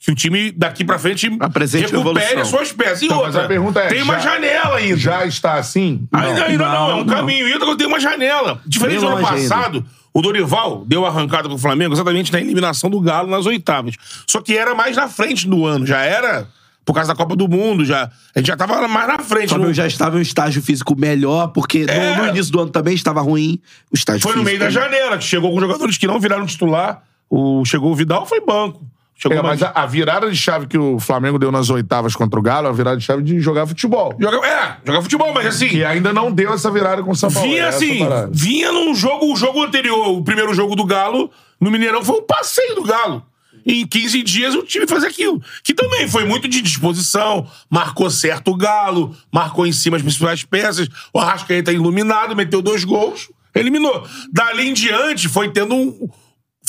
que 0.01 0.11
o 0.11 0.15
time 0.17 0.51
daqui 0.51 0.85
pra 0.85 0.99
frente 0.99 1.31
Apresente 1.39 1.93
recupere 1.93 2.25
evolução. 2.25 2.41
as 2.41 2.49
suas 2.49 2.73
peças. 2.73 3.03
E 3.03 3.05
Então, 3.07 3.19
outra, 3.19 3.45
a 3.45 3.49
pergunta 3.49 3.79
é, 3.81 3.87
tem 3.89 4.03
uma 4.03 4.15
já- 4.19 4.33
janela 4.33 4.77
ainda. 4.79 4.97
Já 4.97 5.27
está 5.27 5.55
assim? 5.55 6.09
Ainda, 6.11 6.45
ainda 6.47 6.65
não, 6.67 6.75
é 6.91 6.95
um 6.95 6.97
Não, 6.99 7.05
não. 7.05 7.15
caminho. 7.15 7.47
E 7.47 7.53
outra 7.53 7.67
coisa, 7.67 7.79
tem 7.79 7.87
uma 7.87 8.01
janela. 8.01 8.61
Diferente 8.67 8.99
do 9.01 9.07
ano 9.07 9.17
longe 9.21 9.27
ainda. 9.35 9.85
O 10.13 10.21
Dorival 10.23 10.85
deu 10.87 11.07
arrancada 11.07 11.49
pro 11.49 11.57
Flamengo 11.59 11.95
exatamente 11.95 12.33
na 12.33 12.41
eliminação 12.41 12.91
do 12.91 13.01
Galo 13.01 13.29
nas 13.31 13.47
oitavas. 13.47 13.95
Só 14.27 14.41
que 14.41 14.57
era 14.57 14.75
mais 14.75 14.97
na 14.97 15.09
frente 15.09 15.47
do 15.49 15.65
ano, 15.67 15.87
já 15.87 16.01
era 16.01 16.49
por 16.85 16.95
causa 16.95 17.09
da 17.13 17.15
Copa 17.17 17.37
do 17.37 17.47
Mundo, 17.47 17.85
já. 17.85 18.11
A 18.35 18.39
gente 18.39 18.49
já 18.49 18.57
tava 18.57 18.89
mais 18.89 19.07
na 19.07 19.17
O 19.17 19.23
frente. 19.23 19.51
Flamengo 19.51 19.69
no- 19.69 19.75
já 19.75 19.87
estava 19.87 20.17
em 20.17 20.19
um 20.19 20.23
estágio 20.23 20.61
físico 20.61 20.99
melhor, 20.99 21.49
porque 21.49 21.85
no- 21.87 21.93
É. 21.93 22.17
no, 22.17 22.27
início 22.29 22.51
do 22.51 22.61
ano 22.61 22.71
também 22.71 22.95
estava 22.95 23.21
ruim 23.21 23.61
o 23.93 23.95
estágio 23.97 24.23
Foi 24.23 24.35
no 24.35 24.43
meio 24.43 24.59
da 24.59 24.71
janela, 24.71 25.17
que 25.17 25.25
chegou 25.25 25.53
com 25.53 25.61
jogadores 25.61 25.97
que 25.97 26.07
não 26.07 26.19
viraram 26.19 26.45
titular. 26.47 27.03
O, 27.29 27.65
chegou 27.65 27.93
o 27.93 27.95
Vidal, 27.95 28.27
foi 28.27 28.41
banco. 28.45 28.85
Chegou 29.23 29.37
É, 29.39 29.43
mas 29.43 29.61
mais- 29.61 29.73
a, 29.77 29.83
a 29.83 29.87
virada 29.87 30.31
de 30.31 30.37
chave 30.37 30.67
que 30.67 30.79
o 30.79 30.99
Flamengo 30.99 31.39
deu 31.39 31.53
nas 31.53 31.69
oitavas 31.69 32.17
contra 32.17 32.41
o 32.41 32.43
Galo 32.43 32.67
é 32.69 32.71
a 32.71 32.73
virada 32.73 32.97
de 32.97 33.05
chave 33.05 33.23
de 33.23 33.39
jogar 33.39 33.67
futebol. 33.67 34.15
Joga, 34.19 34.47
é, 34.47 34.77
jogar 34.85 35.03
futebol, 35.03 35.35
mas 35.35 35.47
assim. 35.47 35.69
E 35.69 35.85
ainda 35.85 36.13
não 36.13 36.33
deu 36.33 36.53
essa 36.55 36.71
virada 36.71 37.03
com 37.03 37.11
o 37.11 37.17
São 37.17 37.31
Paulo. 37.31 37.47
Vinha 37.49 37.65
essa 37.65 37.77
assim, 37.77 38.01
vinha 38.33 38.73
num 38.73 38.95
jogo, 38.95 39.31
o 39.33 39.37
jogo 39.37 39.63
anterior, 39.63 40.09
o 40.09 40.25
primeiro 40.25 40.55
jogo 40.55 40.75
do 40.75 40.85
Galo, 40.85 41.31
no 41.61 41.71
Mineirão, 41.71 42.03
foi 42.03 42.17
um 42.17 42.23
passeio 42.27 42.75
do 42.75 42.83
Galo. 42.83 43.23
Em 43.67 43.87
15 43.87 44.23
dias 44.23 44.55
o 44.55 44.63
time 44.63 44.87
faz 44.87 45.05
aquilo. 45.05 45.39
Que 45.63 45.75
também 45.75 46.09
foi 46.09 46.25
muito 46.25 46.49
de 46.49 46.63
disposição, 46.63 47.47
marcou 47.69 48.09
certo 48.09 48.53
o 48.53 48.57
Galo, 48.57 49.15
marcou 49.31 49.67
em 49.67 49.73
cima 49.73 49.99
as 49.99 50.03
principais 50.03 50.43
peças, 50.45 50.89
o 51.13 51.19
Arrascaeta 51.19 51.71
iluminado, 51.71 52.35
meteu 52.35 52.63
dois 52.63 52.85
gols, 52.85 53.29
eliminou. 53.55 54.03
Dali 54.33 54.67
em 54.67 54.73
diante 54.73 55.29
foi 55.29 55.51
tendo 55.51 55.75
um. 55.75 56.09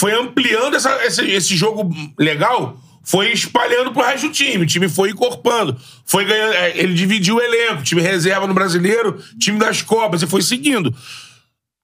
Foi 0.02 0.12
ampliando 0.14 0.76
essa- 0.76 1.06
esse, 1.06 1.22
esse 1.30 1.56
jogo 1.56 1.88
legal, 2.18 2.76
foi 3.04 3.32
espalhando 3.32 3.91
pro 3.93 4.02
resto 4.04 4.28
do 4.28 4.34
time. 4.34 4.64
O 4.64 4.68
time 4.68 4.89
foi 4.89 5.12
encorpando, 5.12 5.78
foi 6.08 6.26
ganhando. 6.26 6.54
é, 6.54 6.76
Ele 6.76 6.95
dividiu 6.95 7.36
o 7.36 7.41
elenco, 7.41 7.84
time 7.84 8.02
reserva 8.02 8.47
no 8.47 8.54
brasileiro, 8.56 9.22
time 9.39 9.60
das 9.60 9.84
Copas, 9.84 10.24
e 10.24 10.28
foi 10.28 10.41
seguindo. 10.41 10.91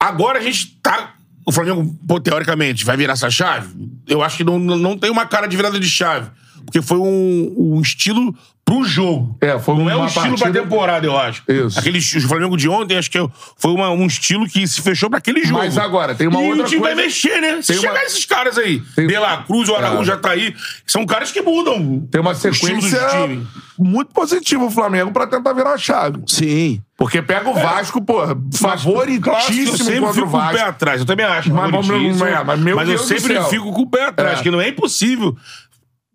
Agora 0.01 0.39
a 0.39 0.41
gente 0.41 0.79
tá. 0.81 1.13
O 1.45 1.51
Flamengo, 1.51 1.95
pô, 2.07 2.19
teoricamente, 2.19 2.83
vai 2.83 2.97
virar 2.97 3.13
essa 3.13 3.29
chave? 3.29 3.69
Eu 4.07 4.23
acho 4.23 4.35
que 4.37 4.43
não, 4.43 4.57
não 4.59 4.77
não 4.77 4.97
tem 4.97 5.11
uma 5.11 5.25
cara 5.27 5.45
de 5.47 5.55
virada 5.55 5.79
de 5.79 5.87
chave. 5.89 6.29
Porque 6.65 6.81
foi 6.81 6.97
um, 6.97 7.53
um 7.57 7.81
estilo 7.81 8.35
pro 8.67 8.83
jogo. 8.83 9.37
É, 9.39 9.57
foi 9.57 9.75
Não 9.75 9.89
é 9.89 9.95
um 9.95 9.99
uma 9.99 10.07
estilo 10.07 10.25
partida- 10.27 10.51
pra 10.51 10.61
temporada, 10.61 11.05
eu 11.07 11.17
acho. 11.17 11.41
Isso. 11.47 11.79
Aquele 11.79 11.99
o 11.99 12.27
Flamengo 12.27 12.57
de 12.57 12.67
ontem, 12.67 12.97
acho 12.97 13.09
que 13.09 13.17
foi 13.57 13.71
uma- 13.71 13.89
um 13.91 14.05
estilo 14.05 14.45
que 14.45 14.67
se 14.67 14.81
fechou 14.81 15.09
pra 15.09 15.19
aquele 15.19 15.41
jogo. 15.45 15.59
Mas 15.59 15.77
agora, 15.77 16.13
tem 16.13 16.27
uma 16.27 16.43
e 16.43 16.49
outra 16.49 16.65
o 16.65 16.67
time 16.67 16.81
coisa- 16.81 16.95
vai 16.95 17.05
mexer, 17.05 17.39
né? 17.39 17.61
Se 17.61 17.67
Tem 17.67 17.77
uma- 17.77 17.87
chegar 17.87 18.03
esses 18.03 18.25
caras 18.25 18.57
aí, 18.57 18.81
Tem- 18.93 19.07
De 19.07 19.17
La 19.17 19.37
Cruz, 19.37 19.69
o 19.69 19.75
Araújo 19.75 20.01
É. 20.01 20.05
já 20.05 20.17
tá 20.17 20.31
aí, 20.31 20.53
são 20.85 21.05
caras 21.05 21.31
que 21.31 21.41
mudam. 21.41 22.05
Tem 22.11 22.19
uma 22.19 22.35
sequência 22.35 23.07
time. 23.09 23.47
muito 23.79 24.11
positiva 24.13 24.65
o 24.65 24.69
Flamengo 24.69 25.11
pra 25.13 25.25
tentar 25.27 25.53
virar 25.53 25.71
a 25.73 25.77
chave. 25.77 26.19
Sim. 26.27 26.81
Porque 26.97 27.21
pega 27.21 27.47
o 27.47 27.53
Vasco, 27.53 28.01
pô, 28.03 28.23
eu 28.23 28.35
favoritíssimo 28.53 29.77
sempre 29.77 29.99
contra 29.99 30.09
o 30.09 30.13
fico 30.15 30.31
com 30.31 30.37
o 30.37 30.39
pé 30.41 30.53
Vasco. 30.53 30.69
atrás. 30.69 30.99
Eu 31.01 31.05
também 31.05 31.25
acho. 31.25 31.53
Mas 31.53 31.69
vamos- 31.71 31.85
favoritíssimo, 31.87 32.25
é, 32.25 32.43
mas 32.43 32.59
meu 32.59 32.79
eu 32.79 32.85
Deus 32.85 33.01
do 33.01 33.07
sempre 33.07 33.33
céu. 33.35 33.43
fico 33.49 33.71
com 33.71 33.81
o 33.83 33.89
pé 33.89 34.05
atrás, 34.05 34.39
É. 34.39 34.41
que 34.43 34.49
não 34.51 34.59
é 34.59 34.67
impossível. 34.69 35.35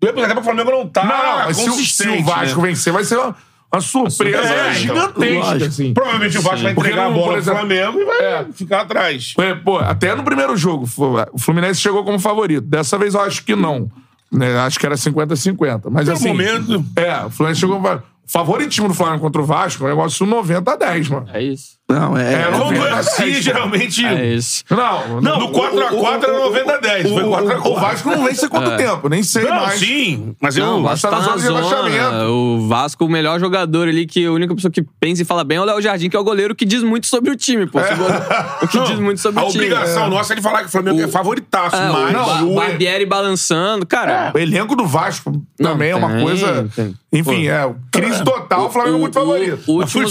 Não 0.03 0.13
possível, 0.13 0.25
até 0.33 0.41
o 0.41 0.43
Flamengo 0.45 0.71
não 0.71 0.89
tá 0.89 1.05
Não, 1.05 1.17
não, 1.17 1.37
mas 1.47 1.57
se, 1.57 1.63
o- 1.63 1.65
se 1.65 1.71
consistente. 1.71 2.23
o 2.23 2.25
Vasco 2.25 2.61
né? 2.63 2.69
vencer, 2.69 2.93
vai 2.93 3.05
ser 3.05 3.17
uma, 3.17 3.37
uma 3.73 3.81
surpresa 3.81 4.39
É, 4.39 4.61
então, 4.71 4.75
gigantesca, 4.75 5.35
lógico. 5.39 5.65
assim. 5.71 5.95
Provavelmente 5.95 6.39
o 6.39 6.43
Vasco 6.43 6.63
vai 6.63 6.75
Porque 6.75 6.91
entregar 6.91 7.05
não, 7.09 7.11
a 7.11 7.15
bola 7.15 7.25
por 7.27 7.33
pro 7.33 7.41
exemplo- 7.41 7.59
Flamengo 7.61 8.01
e 8.01 8.05
vai 8.05 8.25
É. 8.25 8.47
ficar 8.53 8.81
atrás. 8.83 9.35
É, 9.39 9.55
Pô, 9.55 9.79
até 9.79 10.15
no 10.15 10.23
primeiro 10.25 10.57
jogo, 10.57 10.89
o 11.33 11.39
Fluminense 11.39 11.81
chegou 11.81 12.05
como 12.05 12.19
favorito. 12.19 12.67
Dessa 12.67 12.99
vez 12.99 13.15
eu 13.15 13.21
acho 13.21 13.45
que 13.45 13.55
não. 13.57 13.91
Né, 14.31 14.59
acho 14.61 14.79
que 14.81 14.87
era 14.87 14.97
50-50. 14.97 15.91
Mas 15.91 16.07
Tem 16.07 16.15
um 16.15 16.17
assim. 16.17 16.29
momento. 16.29 16.85
É, 16.97 17.25
o 17.27 17.31
Fluminense 17.31 17.61
chegou. 17.61 17.79
como 17.81 18.03
favoritismo 18.27 18.89
do 18.89 18.95
Flamengo 18.95 19.21
contra 19.21 19.43
o 19.43 19.45
Vasco 19.45 19.83
é 19.85 19.87
um 19.89 19.91
negócio 19.91 20.25
90 20.25 20.73
a 20.73 20.77
10, 20.77 21.09
mano. 21.09 21.27
É 21.35 21.43
isso. 21.43 21.73
Não, 21.91 22.17
é. 22.17 22.33
É, 22.35 22.45
Quando 22.45 22.55
é 22.55 22.59
90 22.79 22.95
a 22.95 22.99
assim, 23.01 23.23
10, 23.25 23.45
geralmente. 23.45 24.07
É 24.07 24.35
isso. 24.35 24.65
Não, 24.71 25.21
Não, 25.21 25.39
no 25.41 25.49
4x4 25.53 26.23
era 26.25 26.39
90 26.39 26.73
a 26.73 26.77
10. 26.79 27.11
Foi 27.11 27.23
o, 27.23 27.29
4x4. 27.31 27.67
o 27.67 27.75
Vasco 27.75 28.09
não 28.11 28.25
vence 28.25 28.45
há 28.47 28.49
quanto 28.49 28.71
É. 28.71 28.77
tempo? 28.77 29.09
Nem 29.11 29.23
sei 29.23 29.45
Não, 29.45 29.51
mais. 29.57 29.79
sim. 29.79 30.35
Mas 30.41 30.57
eu. 30.57 30.65
Não, 30.65 30.81
o 30.81 30.83
Vasco 30.85 31.11
tá 31.11 31.17
na 31.21 31.27
na 31.27 31.37
zona 31.37 31.61
de 31.61 31.69
rebaixamento. 31.91 32.25
O 32.33 32.67
Vasco, 32.67 33.05
o 33.05 33.09
melhor 33.11 33.39
jogador 33.41 33.89
ali, 33.89 34.07
que 34.07 34.25
a 34.25 34.33
única 34.33 34.55
pessoa 34.55 34.71
que 34.73 34.83
pensa 34.99 35.21
e 35.21 35.25
fala 35.25 35.45
bem 35.45 35.59
é 35.59 35.61
o 35.61 35.65
Léo 35.65 35.83
Jardim, 35.83 36.09
que 36.09 36.17
é 36.17 36.19
o 36.19 36.25
goleiro 36.25 36.55
que 36.55 36.65
diz 36.65 36.83
muito 36.83 37.07
sobre 37.09 37.31
o 37.31 37.37
time, 37.37 37.67
pô. 37.67 37.79
Goleiro- 37.79 38.25
O 38.63 38.69
que 38.69 38.77
Não, 38.79 38.85
diz 38.85 38.99
muito 38.99 39.21
sobre 39.21 39.41
a 39.43 39.45
o 39.45 39.51
time. 39.51 39.65
obrigação 39.65 40.09
nossa 40.09 40.33
é 40.33 40.37
de 40.37 40.43
falar 40.43 40.61
que 40.61 40.67
o 40.69 40.71
Flamengo 40.71 41.01
é 41.03 41.09
favoritaço, 41.09 41.77
É, 41.77 41.91
mas. 41.91 42.11
o 42.11 42.13
Não, 42.13 42.53
o- 42.53 42.55
Barbieri 42.55 43.05
balançando. 43.05 43.85
Cara, 43.85 44.33
O 44.35 44.39
elenco 44.39 44.75
do 44.75 44.87
Vasco 44.87 45.43
também 45.59 45.91
é 45.91 45.97
uma 45.97 46.09
tem, 46.11 46.23
coisa. 46.23 46.69
tem. 46.75 46.95
Enfim, 47.15 47.45
Pô. 47.45 47.51
é. 47.51 47.75
Crise 47.91 48.25
total, 48.25 48.67
o 48.69 48.71
Flamengo 48.71 48.97
é 48.97 49.01
muito 49.01 49.13
favorito. 49.13 49.63
O, 49.67 49.73
último, 49.81 50.05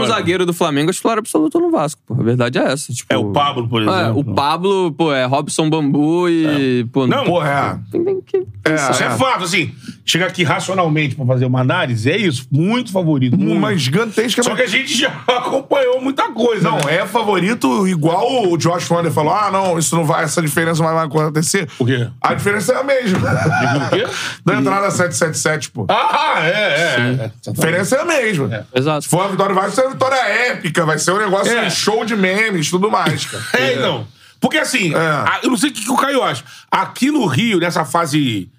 o 0.00 0.04
é 0.04 0.06
zagueiro 0.08 0.46
do 0.46 0.54
Flamengo 0.54 0.88
é 0.88 0.92
titular 1.00 1.18
absoluto 1.18 1.58
no 1.58 1.70
Vasco, 1.70 2.00
pô. 2.06 2.14
A 2.14 2.22
verdade 2.22 2.58
é 2.58 2.62
essa. 2.72 2.92
Tipo, 2.92 3.12
É 3.12 3.16
o 3.16 3.32
Pablo, 3.32 3.66
por 3.68 3.82
É, 3.82 3.84
exemplo. 3.86 4.20
o 4.20 4.24
Pablo, 4.34 4.92
pô, 4.92 5.12
é 5.12 5.24
Robson 5.24 5.68
Bambu 5.68 6.28
e. 6.28 6.86
Pô, 6.92 7.06
Não, 7.06 7.24
Porra, 7.24 7.80
tem, 7.90 8.04
tem 8.04 8.20
que. 8.20 8.36
é. 8.64 8.74
Isso 8.90 9.02
é, 9.02 9.06
é. 9.06 9.10
fato, 9.10 9.44
assim. 9.44 9.72
Chega 10.04 10.26
aqui 10.26 10.42
racionalmente 10.42 11.14
pra 11.14 11.24
fazer 11.24 11.44
uma 11.46 11.60
análise, 11.60 12.10
é 12.10 12.16
isso. 12.16 12.46
Muito 12.50 12.90
favorito. 12.92 13.38
Muito. 13.38 13.52
Uma 13.56 13.76
gigantesca. 13.76 14.42
Só 14.42 14.54
que 14.54 14.62
a 14.62 14.66
gente 14.66 14.96
já 14.96 15.08
acompanhou 15.26 16.00
muita 16.00 16.30
coisa. 16.32 16.68
Não, 16.68 16.78
né? 16.78 16.96
é 16.96 17.06
favorito 17.06 17.86
igual 17.86 18.50
o 18.50 18.56
Josh 18.58 18.90
Wander 18.90 19.12
falou. 19.12 19.32
Ah, 19.32 19.50
não, 19.52 19.78
isso 19.78 19.94
não 19.94 20.04
vai, 20.04 20.24
essa 20.24 20.42
diferença 20.42 20.82
não 20.82 20.92
vai 20.92 21.04
acontecer. 21.04 21.68
O 21.78 21.86
quê? 21.86 22.08
A 22.20 22.34
diferença 22.34 22.72
é 22.72 22.80
a 22.80 22.82
mesma. 22.84 23.18
O 23.18 23.90
quê? 23.90 24.04
da 24.44 24.54
entrada 24.56 24.90
777, 24.90 25.70
pô. 25.70 25.86
Ah, 25.88 26.40
é, 26.42 26.50
é. 26.50 27.30
A 27.46 27.52
diferença 27.52 27.96
é 27.96 28.00
a 28.00 28.04
mesma. 28.04 28.66
Exato. 28.74 29.02
Se 29.02 29.08
for 29.08 29.18
uma 29.20 29.28
vitória 29.28 29.54
vai 29.54 29.70
ser 29.70 29.82
uma 29.82 29.90
vitória 29.92 30.16
épica, 30.16 30.84
vai 30.90 30.98
ser 30.98 31.12
um 31.12 31.18
negócio 31.18 31.52
É. 31.56 31.70
show 31.70 32.04
de 32.04 32.16
memes 32.16 32.66
e 32.66 32.70
tudo 32.70 32.90
mais, 32.90 33.24
cara. 33.26 33.44
É, 33.54 33.74
então. 33.74 34.06
Porque 34.40 34.56
assim, 34.58 34.92
É. 34.94 34.96
a- 34.98 35.40
eu 35.42 35.50
não 35.50 35.56
sei 35.56 35.70
o 35.70 35.72
que, 35.72 35.84
que 35.84 35.90
o 35.90 35.96
Caio 35.96 36.22
acha. 36.22 36.44
Aqui 36.70 37.10
no 37.10 37.26
Rio, 37.26 37.58
nessa 37.60 37.84
fase 37.84 38.50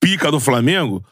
pica 0.00 0.30
do 0.30 0.40
Flamengo, 0.40 1.04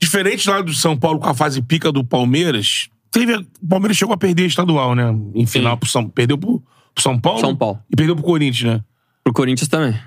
diferente 0.00 0.48
lá 0.48 0.62
do 0.62 0.72
São 0.72 0.96
Paulo 0.96 1.18
com 1.18 1.28
a 1.28 1.34
fase 1.34 1.60
pica 1.60 1.90
do 1.92 2.02
Palmeiras, 2.04 2.88
teve, 3.10 3.34
o 3.36 3.68
Palmeiras 3.68 3.96
chegou 3.96 4.14
a 4.14 4.18
perder 4.18 4.46
estadual, 4.46 4.94
né? 4.94 5.14
Em 5.34 5.46
final 5.46 5.76
pro 5.76 5.88
São, 5.88 6.08
perdeu 6.08 6.38
pro, 6.38 6.60
pro 6.94 7.02
São 7.02 7.18
Paulo. 7.18 7.40
São 7.40 7.54
Paulo. 7.56 7.80
E 7.90 7.96
perdeu 7.96 8.14
pro 8.14 8.24
Corinthians, 8.24 8.72
né? 8.74 8.84
Pro 9.24 9.32
Corinthians 9.32 9.68
também. 9.68 9.98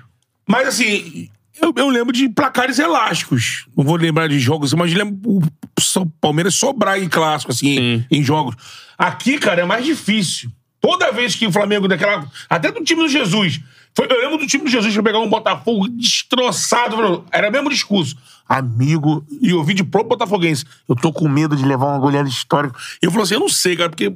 Mas 0.48 0.66
assim, 0.68 1.28
eu, 1.60 1.72
eu 1.76 1.88
lembro 1.88 2.12
de 2.12 2.28
placares 2.28 2.78
elásticos. 2.78 3.66
Não 3.76 3.84
vou 3.84 3.96
lembrar 3.96 4.28
de 4.28 4.38
jogos, 4.38 4.72
mas 4.74 4.92
lembro 4.92 5.18
o 5.26 5.80
São 5.80 6.06
Palmeiras 6.20 6.54
sobrar 6.54 7.02
em 7.02 7.08
clássico, 7.08 7.52
assim, 7.52 7.76
Sim. 7.76 8.06
em 8.10 8.22
jogos. 8.22 8.54
Aqui, 8.96 9.38
cara, 9.38 9.62
é 9.62 9.64
mais 9.64 9.84
difícil. 9.84 10.50
Toda 10.80 11.12
vez 11.12 11.34
que 11.36 11.46
o 11.46 11.52
Flamengo 11.52 11.86
daquela. 11.86 12.26
Até 12.50 12.72
do 12.72 12.82
time 12.82 13.02
do 13.02 13.08
Jesus. 13.08 13.60
Foi, 13.94 14.06
eu 14.10 14.20
lembro 14.20 14.38
do 14.38 14.46
time 14.46 14.64
do 14.64 14.70
Jesus 14.70 14.92
pra 14.94 15.02
pegar 15.02 15.20
um 15.20 15.28
Botafogo 15.28 15.86
destroçado. 15.88 16.96
falou, 16.96 17.24
Era 17.30 17.48
o 17.48 17.52
mesmo 17.52 17.70
discurso. 17.70 18.16
Amigo, 18.48 19.24
e 19.40 19.50
eu 19.50 19.62
vi 19.62 19.74
de 19.74 19.84
próprio 19.84 20.10
Botafoguense. 20.10 20.64
Eu 20.88 20.96
tô 20.96 21.12
com 21.12 21.28
medo 21.28 21.56
de 21.56 21.64
levar 21.64 21.86
uma 21.86 21.98
goleada 21.98 22.28
histórica. 22.28 22.78
E 23.02 23.06
eu 23.06 23.10
falei 23.10 23.24
assim: 23.24 23.34
eu 23.34 23.40
não 23.40 23.48
sei, 23.48 23.76
cara, 23.76 23.88
porque 23.90 24.14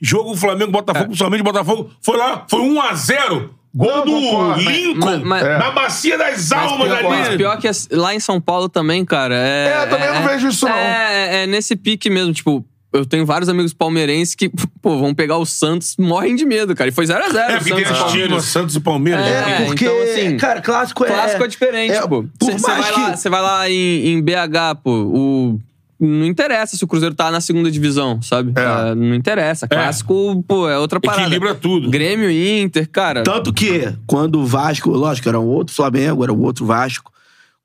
jogo 0.00 0.36
Flamengo-Botafogo, 0.36 1.06
principalmente 1.06 1.42
Botafogo, 1.42 1.90
foi 2.02 2.16
lá, 2.16 2.44
foi 2.48 2.60
1x0. 2.60 3.50
Gol 3.78 3.96
Não, 3.96 4.04
do 4.04 4.10
concordo, 4.12 4.60
Lincoln. 4.60 5.06
mas- 5.06 5.22
mas- 5.22 5.42
É. 5.44 5.58
Na 5.58 5.70
bacia 5.70 6.18
das 6.18 6.50
almas 6.52 6.88
pior, 6.88 7.02
mas 7.04 7.28
ali. 7.28 7.36
pior 7.36 7.56
que 7.58 7.68
é- 7.68 7.72
lá 7.92 8.14
em 8.14 8.20
São 8.20 8.40
Paulo 8.40 8.68
também, 8.68 9.04
cara. 9.04 9.34
É, 9.36 9.68
É, 9.82 9.86
também 9.86 10.12
não 10.12 10.22
vejo 10.26 10.48
isso, 10.48 10.66
não. 10.66 10.74
É, 10.74 11.44
é 11.44 11.46
nesse 11.46 11.76
pique 11.76 12.10
mesmo, 12.10 12.32
tipo, 12.32 12.64
eu 12.92 13.06
tenho 13.06 13.24
vários 13.24 13.48
amigos 13.48 13.72
palmeirenses 13.72 14.34
que, 14.34 14.50
pô, 14.82 14.98
vão 14.98 15.14
pegar 15.14 15.36
o 15.36 15.46
Santos, 15.46 15.94
morrem 15.98 16.34
de 16.34 16.44
medo, 16.44 16.74
cara. 16.74 16.88
E 16.88 16.92
foi 16.92 17.06
0x0. 17.06 17.36
É, 17.38 17.58
porque 17.58 17.84
Santos 17.84 17.98
Palmeiras. 17.98 18.44
Santos 18.44 18.76
e 18.76 18.80
Palmeiras. 18.80 19.26
É, 19.26 19.30
né? 19.46 19.64
porque, 19.66 19.84
então, 19.84 20.02
assim, 20.02 20.36
cara, 20.38 20.60
clássico 20.60 21.04
é... 21.04 21.08
Clássico 21.08 21.44
é 21.44 21.46
diferente, 21.46 21.92
é, 21.92 22.06
pô. 22.06 22.24
Você 22.40 22.58
vai, 22.58 22.92
que- 22.92 23.00
lá- 23.00 23.14
vai 23.30 23.42
lá 23.42 23.70
em, 23.70 24.06
em 24.08 24.22
BH, 24.22 24.74
pô, 24.82 24.90
o. 24.90 25.60
Não 26.00 26.24
interessa 26.24 26.76
se 26.76 26.84
o 26.84 26.86
Cruzeiro 26.86 27.14
tá 27.14 27.30
na 27.30 27.40
segunda 27.40 27.70
divisão, 27.70 28.22
sabe? 28.22 28.52
É. 28.54 28.64
Ah, 28.64 28.94
não 28.94 29.14
interessa. 29.14 29.66
Clássico, 29.66 30.44
pô, 30.46 30.68
é 30.68 30.78
outra 30.78 31.00
parada. 31.00 31.22
Equilibra 31.22 31.54
tudo. 31.54 31.90
Grêmio 31.90 32.30
e 32.30 32.60
Inter, 32.60 32.88
cara. 32.88 33.24
Tanto 33.24 33.52
que, 33.52 33.92
quando 34.06 34.38
o 34.38 34.46
Vasco, 34.46 34.90
lógico, 34.90 35.28
era 35.28 35.40
um 35.40 35.46
outro 35.46 35.74
Flamengo, 35.74 36.22
era 36.22 36.32
um 36.32 36.40
outro 36.40 36.64
Vasco. 36.64 37.12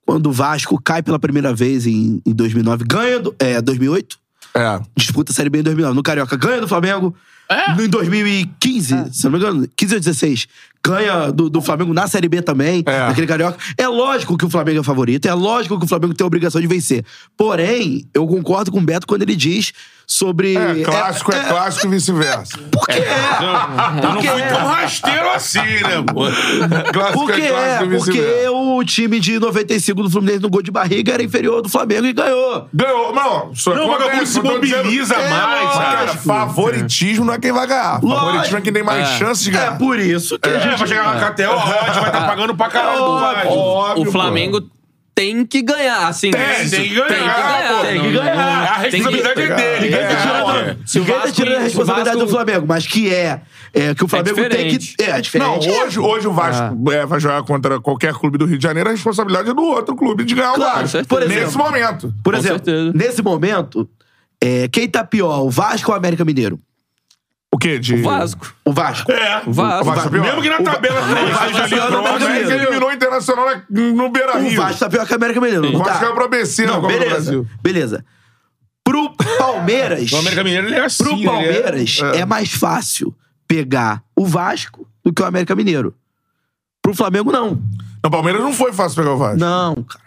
Quando 0.04 0.26
o 0.26 0.32
Vasco 0.32 0.80
cai 0.82 1.02
pela 1.02 1.18
primeira 1.18 1.54
vez 1.54 1.86
em, 1.86 2.20
em 2.26 2.32
2009, 2.34 2.84
ganha 2.86 3.20
do, 3.20 3.34
é, 3.38 3.60
2008, 3.62 4.18
É. 4.54 4.80
disputa 4.96 5.30
a 5.32 5.34
Série 5.34 5.48
B 5.48 5.60
em 5.60 5.62
2009. 5.62 5.94
No 5.96 6.02
Carioca, 6.02 6.36
ganha 6.36 6.60
do 6.60 6.68
Flamengo. 6.68 7.14
Em 7.78 7.88
2015, 7.88 9.10
se 9.12 9.24
não 9.24 9.32
me 9.32 9.38
engano, 9.38 9.68
15 9.76 9.94
ou 9.94 10.00
16, 10.00 10.46
ganha 10.84 11.32
do, 11.32 11.48
do 11.48 11.60
Flamengo 11.62 11.92
na 11.94 12.06
Série 12.06 12.28
B 12.28 12.42
também, 12.42 12.82
É. 12.86 12.98
naquele 13.06 13.26
Carioca. 13.26 13.56
É 13.78 13.88
lógico 13.88 14.36
que 14.36 14.44
o 14.44 14.50
Flamengo 14.50 14.80
é 14.80 14.82
favorito, 14.84 15.26
é 15.26 15.34
lógico 15.34 15.78
que 15.78 15.84
o 15.84 15.88
Flamengo 15.88 16.14
tem 16.14 16.24
a 16.24 16.26
obrigação 16.26 16.60
de 16.60 16.66
vencer. 16.66 17.04
Porém, 17.36 18.06
eu 18.14 18.26
concordo 18.26 18.70
com 18.70 18.78
o 18.78 18.82
Beto 18.82 19.06
quando 19.06 19.22
ele 19.22 19.34
diz 19.36 19.72
sobre... 20.06 20.54
É, 20.56 20.82
clássico 20.84 21.34
é, 21.34 21.40
clássico 21.40 21.86
e 21.86 21.90
vice-versa. 21.90 22.58
Por 22.70 22.86
quê? 22.86 23.02
Eu 23.40 24.02
não 24.02 24.12
Porque 24.14 24.28
fui 24.28 24.40
é. 24.42 24.46
tão 24.48 24.66
rasteiro 24.66 25.30
assim, 25.30 25.58
né, 25.60 26.04
pô? 26.12 26.24
Clássico 26.92 27.18
Porque 27.26 27.40
é 27.40 27.46
é, 27.46 27.48
clássico 27.50 27.84
e 27.84 27.96
porque 27.96 28.10
vice-versa. 28.12 28.50
o 28.52 28.84
time 28.84 29.20
de 29.20 29.38
95 29.38 30.02
do 30.02 30.10
Fluminense 30.10 30.40
no 30.40 30.50
gol 30.50 30.62
de 30.62 30.70
barriga 30.70 31.14
era 31.14 31.22
inferior 31.22 31.56
ao 31.56 31.62
do 31.62 31.68
Flamengo 31.68 32.06
e 32.06 32.12
ganhou. 32.12 32.68
Ganhou. 32.72 33.14
Não, 33.14 33.50
isso 33.52 33.70
Não, 33.70 33.88
o 33.88 33.92
acontece, 33.94 34.08
vagabundo 34.10 34.26
se 34.26 34.38
eu 34.38 34.60
dizendo- 34.60 34.84
mobiliza 34.84 35.14
É, 35.14 35.30
mais? 35.30 35.72
Cara, 35.74 36.14
favoritismo 36.16 37.24
não 37.24 37.34
é 37.34 37.38
quem 37.38 37.52
vai 37.52 37.66
ganhar. 37.66 38.00
Favoritismo 38.00 38.36
Lógico. 38.36 38.56
é 38.56 38.60
quem 38.60 38.72
tem 38.72 38.82
mais 38.82 39.08
É. 39.08 39.18
chance 39.18 39.42
de 39.44 39.50
É 39.50 39.52
ganhar. 39.52 39.78
por 39.78 39.98
isso 39.98 40.38
que 40.38 40.48
a 40.48 40.58
É, 40.74 40.76
gente... 40.76 40.88
vai 40.88 40.98
chegar 40.98 41.14
na 41.14 41.30
KTO, 41.30 41.52
a 41.52 41.84
gente 41.86 42.00
vai 42.00 42.06
estar 42.06 42.26
pagando 42.26 42.54
pra 42.54 42.68
caralho 42.68 43.04
do 43.04 43.18
Vasco. 43.18 43.48
Óbvio, 43.48 44.08
o 44.08 44.12
Flamengo 44.12 44.60
tem 45.14 45.46
que 45.46 45.62
ganhar, 45.62 46.08
assim. 46.08 46.30
Tem, 46.32 46.40
né? 46.40 46.54
tem 46.68 46.88
que 46.88 46.94
ganhar, 46.94 47.06
Tem 47.06 47.18
que 47.18 47.24
ganhar. 47.24 47.68
pô. 47.76 47.82
Tem 47.82 48.00
que 48.00 48.06
Não- 48.08 48.12
ganhar. 48.24 48.34
não- 48.36 48.42
A 48.64 48.78
tem 48.80 48.90
que- 48.90 48.96
responsabilidade 48.96 49.40
é 49.42 49.54
dele. 49.54 49.80
Ninguém 49.84 49.98
É, 50.00 50.06
tá 50.08 50.16
tirando, 50.16 50.50
é. 50.58 50.76
Se 50.84 50.98
o 50.98 51.00
ninguém 51.02 51.14
tá 51.14 51.20
Vasco- 51.22 51.36
tirando 51.36 51.54
a 51.54 51.58
o 51.58 51.62
responsabilidade 51.62 52.16
Vasco- 52.16 52.26
do 52.26 52.36
Flamengo, 52.36 52.66
mas 52.66 52.86
que 52.86 53.14
é, 53.14 53.40
é 53.72 53.94
que 53.94 54.04
o 54.04 54.08
Flamengo 54.08 54.34
tem 54.36 54.44
diferente. 54.48 54.94
que. 54.96 55.02
É, 55.04 55.06
é 55.06 55.12
Não, 55.14 55.20
diferente. 55.20 55.70
hoje, 55.70 56.00
hoje 56.00 56.26
o 56.26 56.32
Vasco 56.32 56.92
é, 56.92 57.06
vai 57.06 57.20
jogar 57.20 57.42
contra 57.44 57.78
qualquer 57.80 58.12
clube 58.14 58.38
do 58.38 58.44
Rio 58.44 58.58
de 58.58 58.62
Janeiro, 58.64 58.88
a 58.88 58.92
responsabilidade 58.92 59.50
é 59.50 59.54
do 59.54 59.62
outro 59.62 59.94
clube 59.94 60.24
de 60.24 60.34
ganhar 60.34 60.52
o 60.52 60.56
Claro, 60.56 60.80
Vasco. 60.80 61.06
por 61.06 61.20
Nesse 61.20 61.32
exemplo. 61.42 61.58
momento. 61.58 62.14
Por 62.24 62.34
exemplo, 62.34 62.62
nesse 62.92 63.22
momento, 63.22 63.88
é, 64.42 64.66
quem 64.68 64.88
tá 64.88 65.04
pior, 65.04 65.42
o 65.44 65.48
Vasco 65.50 65.90
ou 65.92 65.94
o 65.94 65.98
América 65.98 66.24
Mineiro? 66.24 66.58
O 67.54 67.58
quê? 67.58 67.78
De... 67.78 67.94
O 67.94 68.02
Vasco. 68.02 68.52
O 68.64 68.72
Vasco. 68.72 69.12
É. 69.12 69.42
O 69.46 69.52
Vasco. 69.52 69.88
O 69.90 69.94
Vasco 69.94 70.16
é. 70.16 70.20
Mesmo 70.20 70.42
que 70.42 70.48
na 70.50 70.58
O 70.58 70.64
tabela 70.64 71.00
Vasco 71.00 71.46
seja 71.46 71.62
ali 71.64 71.74
O 71.74 71.86
próximo. 71.86 72.02
Vasco 72.18 72.52
eliminou 72.52 72.88
o 72.88 72.92
Internacional 72.92 73.46
na- 73.46 73.62
no 73.70 74.08
Beira 74.10 74.36
O 74.36 74.40
Rio. 74.42 74.60
Vasco 74.60 74.80
tá 74.80 74.88
pior 74.90 75.06
que 75.06 75.12
o 75.12 75.16
América 75.16 75.40
Mineiro. 75.40 75.68
O 75.68 75.78
Vasco 75.78 75.92
tá? 75.94 75.98
caiu 76.00 76.14
pra 76.14 76.26
BC 76.28 76.66
na 76.66 76.72
Não, 76.72 76.80
Copa 76.80 76.92
do 76.92 76.98
beleza. 76.98 77.14
Brasil. 77.14 77.46
Beleza. 77.62 78.04
Pro 78.82 79.14
Palmeiras. 79.38 80.10
O 80.10 80.16
América 80.16 80.42
Mineiro 80.42 80.66
ele 80.66 80.74
é 80.74 80.84
assim. 80.84 81.04
Pro 81.04 81.12
ele 81.12 81.22
é- 81.22 81.26
Palmeiras 81.30 82.00
é. 82.14 82.24
mais 82.26 82.52
fácil 82.52 83.14
pegar 83.46 84.02
o 84.16 84.26
Vasco 84.26 84.84
do 85.04 85.12
que 85.12 85.22
o 85.22 85.24
América 85.24 85.54
Mineiro. 85.54 85.94
Pro 86.82 86.92
Flamengo, 86.92 87.30
não. 87.30 87.62
No 88.02 88.10
Palmeiras 88.10 88.42
não 88.42 88.52
foi 88.52 88.72
fácil 88.72 88.96
pegar 88.96 89.14
o 89.14 89.16
Vasco. 89.16 89.38
Não, 89.38 89.74
cara. 89.84 90.04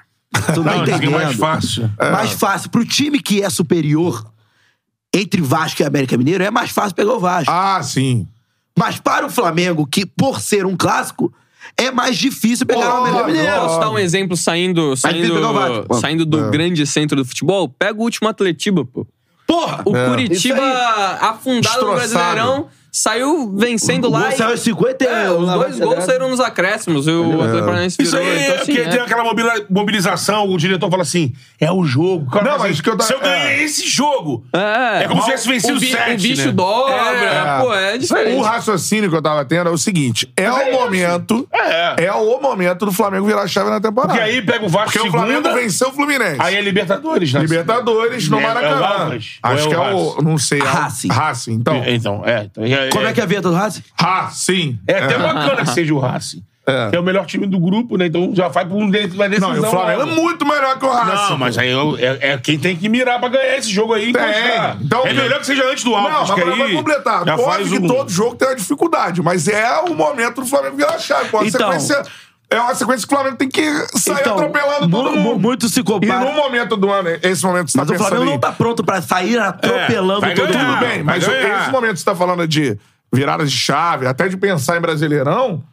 Tu 0.53 0.63
não, 0.63 0.75
Não, 0.77 0.85
tá 0.85 0.91
é 0.91 0.95
entendendo. 0.95 1.11
mais 1.13 1.35
fácil. 1.37 1.89
Mais 2.11 2.31
fácil. 2.33 2.69
Pro 2.69 2.83
time 2.85 3.19
que 3.21 3.41
é 3.41 3.49
superior, 3.49 4.29
entre 5.13 5.41
Vasco 5.41 5.81
e 5.81 5.85
América 5.85 6.17
Mineiro, 6.17 6.43
é 6.43 6.51
mais 6.51 6.71
fácil 6.71 6.95
pegar 6.95 7.13
o 7.13 7.19
Vasco. 7.19 7.51
Ah, 7.51 7.81
sim. 7.83 8.27
Mas 8.77 8.99
para 8.99 9.25
o 9.25 9.29
Flamengo, 9.29 9.87
que 9.87 10.05
por 10.05 10.39
ser 10.39 10.65
um 10.65 10.77
clássico, 10.77 11.33
é 11.75 11.89
mais 11.91 12.17
difícil 12.17 12.65
pegar 12.65 12.93
o 12.93 12.97
América 13.05 13.23
Mineiro. 13.25 13.61
Posso 13.61 13.79
dar 13.79 13.89
um 13.89 13.97
exemplo 13.97 14.37
saindo, 14.37 14.95
saindo, 14.95 15.33
saindo 15.99 16.25
do 16.25 16.49
grande 16.51 16.85
centro 16.85 17.17
do 17.17 17.25
futebol? 17.25 17.67
Pega 17.67 17.99
o 17.99 18.03
último 18.03 18.29
Atletiba, 18.29 18.85
pô. 18.85 19.05
Porra! 19.47 19.81
O 19.85 19.95
É. 19.95 20.09
Curitiba, 20.09 20.61
afundado 21.21 21.85
no 21.85 21.95
Destroçado. 21.95 21.95
Brasileirão, 21.95 22.67
saiu 22.99 23.53
vencendo 23.55 24.05
O 24.05 24.11
lá. 24.11 24.29
e- 24.29 24.35
saiu 24.37 24.51
aos 24.51 24.59
50 24.61 25.05
É, 25.05 25.29
os 25.31 25.47
dois 25.51 25.79
gols 25.79 26.03
saíram 26.03 26.29
nos 26.29 26.39
acréscimos. 26.39 27.07
E 27.07 27.11
o 27.11 27.33
Atlético 27.41 27.65
Paranaense 27.65 27.97
Isso 28.01 28.17
aí 28.17 28.23
então, 28.25 28.37
é 28.55 28.55
assim, 28.57 28.65
porque 28.73 28.81
é. 28.81 28.89
tem 28.89 28.99
aquela 29.01 29.23
mobilização, 29.69 30.49
o 30.49 30.57
diretor 30.57 30.89
fala 30.89 31.03
assim: 31.03 31.33
é 31.59 31.71
o 31.71 31.83
jogo. 31.85 32.29
Cara 32.31 32.51
Não, 32.51 32.59
mas 32.59 32.71
assim, 32.71 32.81
que 32.81 32.89
eu 32.89 32.99
se 33.01 33.13
eu 33.13 33.19
ganhei 33.19 33.59
é. 33.59 33.63
esse 33.63 33.87
jogo. 33.87 34.43
É, 34.53 35.03
É 35.03 35.07
como 35.07 35.21
se 35.21 35.25
tivesse 35.27 35.47
vencido 35.47 35.77
o, 35.77 35.79
sete, 35.79 36.13
o 36.13 36.29
bicho 36.29 36.45
né? 36.47 36.51
dobra. 36.51 36.95
É. 36.95 37.59
Pô, 37.61 37.73
é 37.73 37.97
diferente. 37.97 38.37
O 38.37 38.41
raciocínio 38.41 39.09
que 39.09 39.15
eu 39.15 39.21
tava 39.21 39.45
tendo 39.45 39.69
é 39.69 39.71
o 39.71 39.77
seguinte: 39.77 40.31
é 40.35 40.49
Mas 40.49 40.57
o 40.57 40.61
é 40.69 40.71
momento. 40.71 41.47
É. 41.53 42.05
É 42.05 42.13
o 42.13 42.41
momento 42.41 42.85
do 42.85 42.91
Flamengo 42.91 43.25
virar 43.25 43.41
a 43.43 43.47
chave 43.47 43.69
na 43.69 43.79
temporada. 43.79 44.13
Porque 44.13 44.23
aí 44.29 44.41
pega 44.41 44.65
o 44.65 44.69
Vasco 44.69 44.91
Porque 44.93 45.07
o 45.07 45.11
Flamengo 45.11 45.41
segunda, 45.43 45.61
venceu 45.61 45.89
o 45.89 45.93
Fluminense. 45.93 46.37
aí 46.39 46.55
é 46.55 46.61
Libertadores, 46.61 47.33
né? 47.33 47.39
Libertadores 47.41 48.29
no 48.29 48.39
É- 48.39 48.43
é 48.43 48.47
Maracanã. 48.47 49.17
Acho 49.43 49.65
é 49.65 49.69
que 49.69 49.73
é 49.75 49.79
o. 49.79 50.21
Não 50.21 50.37
sei. 50.37 50.59
é 50.59 50.63
Racing. 50.63 51.07
Racing, 51.09 51.53
então. 51.53 51.83
Então, 51.85 52.23
é. 52.25 52.47
É, 52.87 52.89
Como 52.91 53.07
é 53.07 53.13
que 53.13 53.19
é 53.19 53.23
a 53.23 53.25
vinheta 53.27 53.49
do 53.49 53.55
Racing? 53.55 53.83
Racing. 53.99 54.79
É 54.87 54.99
até 54.99 55.17
bacana 55.17 55.63
que 55.63 55.71
seja 55.71 55.93
o 55.93 55.99
Racing. 55.99 56.43
É. 56.69 56.89
É 56.91 56.99
o 56.99 57.03
melhor 57.03 57.25
time 57.25 57.47
do 57.47 57.57
grupo, 57.57 57.95
né? 57.97 58.07
Então 58.07 58.33
já 58.35 58.49
vai 58.49 58.65
pra 58.65 58.75
um 58.75 58.89
de- 58.91 59.05
uma 59.15 59.29
decisão. 59.29 59.53
Não, 59.53 59.61
o 59.61 59.71
Flamengo 59.71 60.01
é 60.01 60.05
muito 60.05 60.45
melhor 60.45 60.77
que 60.77 60.83
o 60.85 60.89
Racing. 60.91 61.29
Não, 61.31 61.37
mas 61.37 61.57
aí 61.57 61.71
eu- 61.71 61.97
é, 61.97 62.33
é 62.33 62.37
quem 62.37 62.59
tem 62.59 62.75
que 62.75 62.89
mirar 62.89 63.19
pra 63.21 63.29
ganhar 63.29 63.57
esse 63.57 63.69
jogo 63.71 63.93
aí. 63.93 64.11
Tem. 64.11 64.21
encostar. 64.21 64.77
Então, 64.81 65.05
é 65.07 65.13
melhor 65.13 65.39
que 65.39 65.45
seja 65.45 65.63
antes 65.63 65.85
do 65.85 65.91
Não, 65.91 65.97
Alves, 65.97 66.29
mas 66.29 66.35
que 66.35 66.41
pra, 66.41 66.51
aí 66.53 66.57
pra 66.57 66.71
completar. 66.77 67.39
Óbvio 67.39 67.79
que 67.79 67.85
o... 67.85 67.87
todo 67.87 68.11
jogo 68.11 68.35
tem 68.35 68.49
uma 68.49 68.55
dificuldade, 68.57 69.21
mas 69.21 69.47
é 69.47 69.79
o 69.79 69.93
momento 69.95 70.41
do 70.41 70.45
Flamengo 70.45 70.75
virar 70.75 70.95
a 70.95 70.99
chave. 70.99 71.29
Pô, 71.29 71.39
a 71.39 71.45
Então- 71.47 71.61
sequência, 71.71 72.03
é 72.49 72.59
uma 72.61 72.73
sequência 72.75 73.07
que 73.07 73.13
o 73.13 73.17
Flamengo 73.17 73.37
tem 73.37 73.49
que 73.49 73.61
sair 73.99 74.19
Então, 74.21 74.35
atropelando 74.35 74.89
todo 74.89 75.09
mu- 75.11 75.15
mu- 75.17 75.21
mundo. 75.31 75.39
muito 75.39 75.67
se 75.69 75.79
E 75.79 75.83
compara. 75.83 76.19
no 76.25 76.31
momento 76.33 76.77
do 76.77 76.89
ano, 76.91 77.09
esse 77.21 77.43
momento 77.45 77.65
que 77.65 77.71
você 77.73 77.77
Mas 77.77 77.87
tá 77.87 77.93
o 77.93 77.97
Flamengo 77.97 78.25
não 78.25 78.39
tá 78.39 78.51
pronto 78.51 78.83
pra 78.83 79.01
sair 79.01 79.37
atropelando 79.37 80.21
vai 80.21 80.33
todo 80.33 80.47
ganhar. 80.47 80.63
mundo. 80.63 80.73
Tudo 80.77 80.79
bem, 80.87 81.03
vai 81.03 81.15
mas 81.19 81.27
ganhar. 81.27 81.61
esse 81.61 81.71
momento 81.71 81.93
que 81.93 81.99
você 81.99 82.05
tá 82.05 82.15
falando 82.15 82.47
de 82.47 82.77
virada 83.13 83.45
de 83.45 83.51
chave, 83.51 84.05
até 84.07 84.27
de 84.29 84.37
pensar 84.37 84.77
em 84.77 84.81
Brasileirão, 84.81 85.63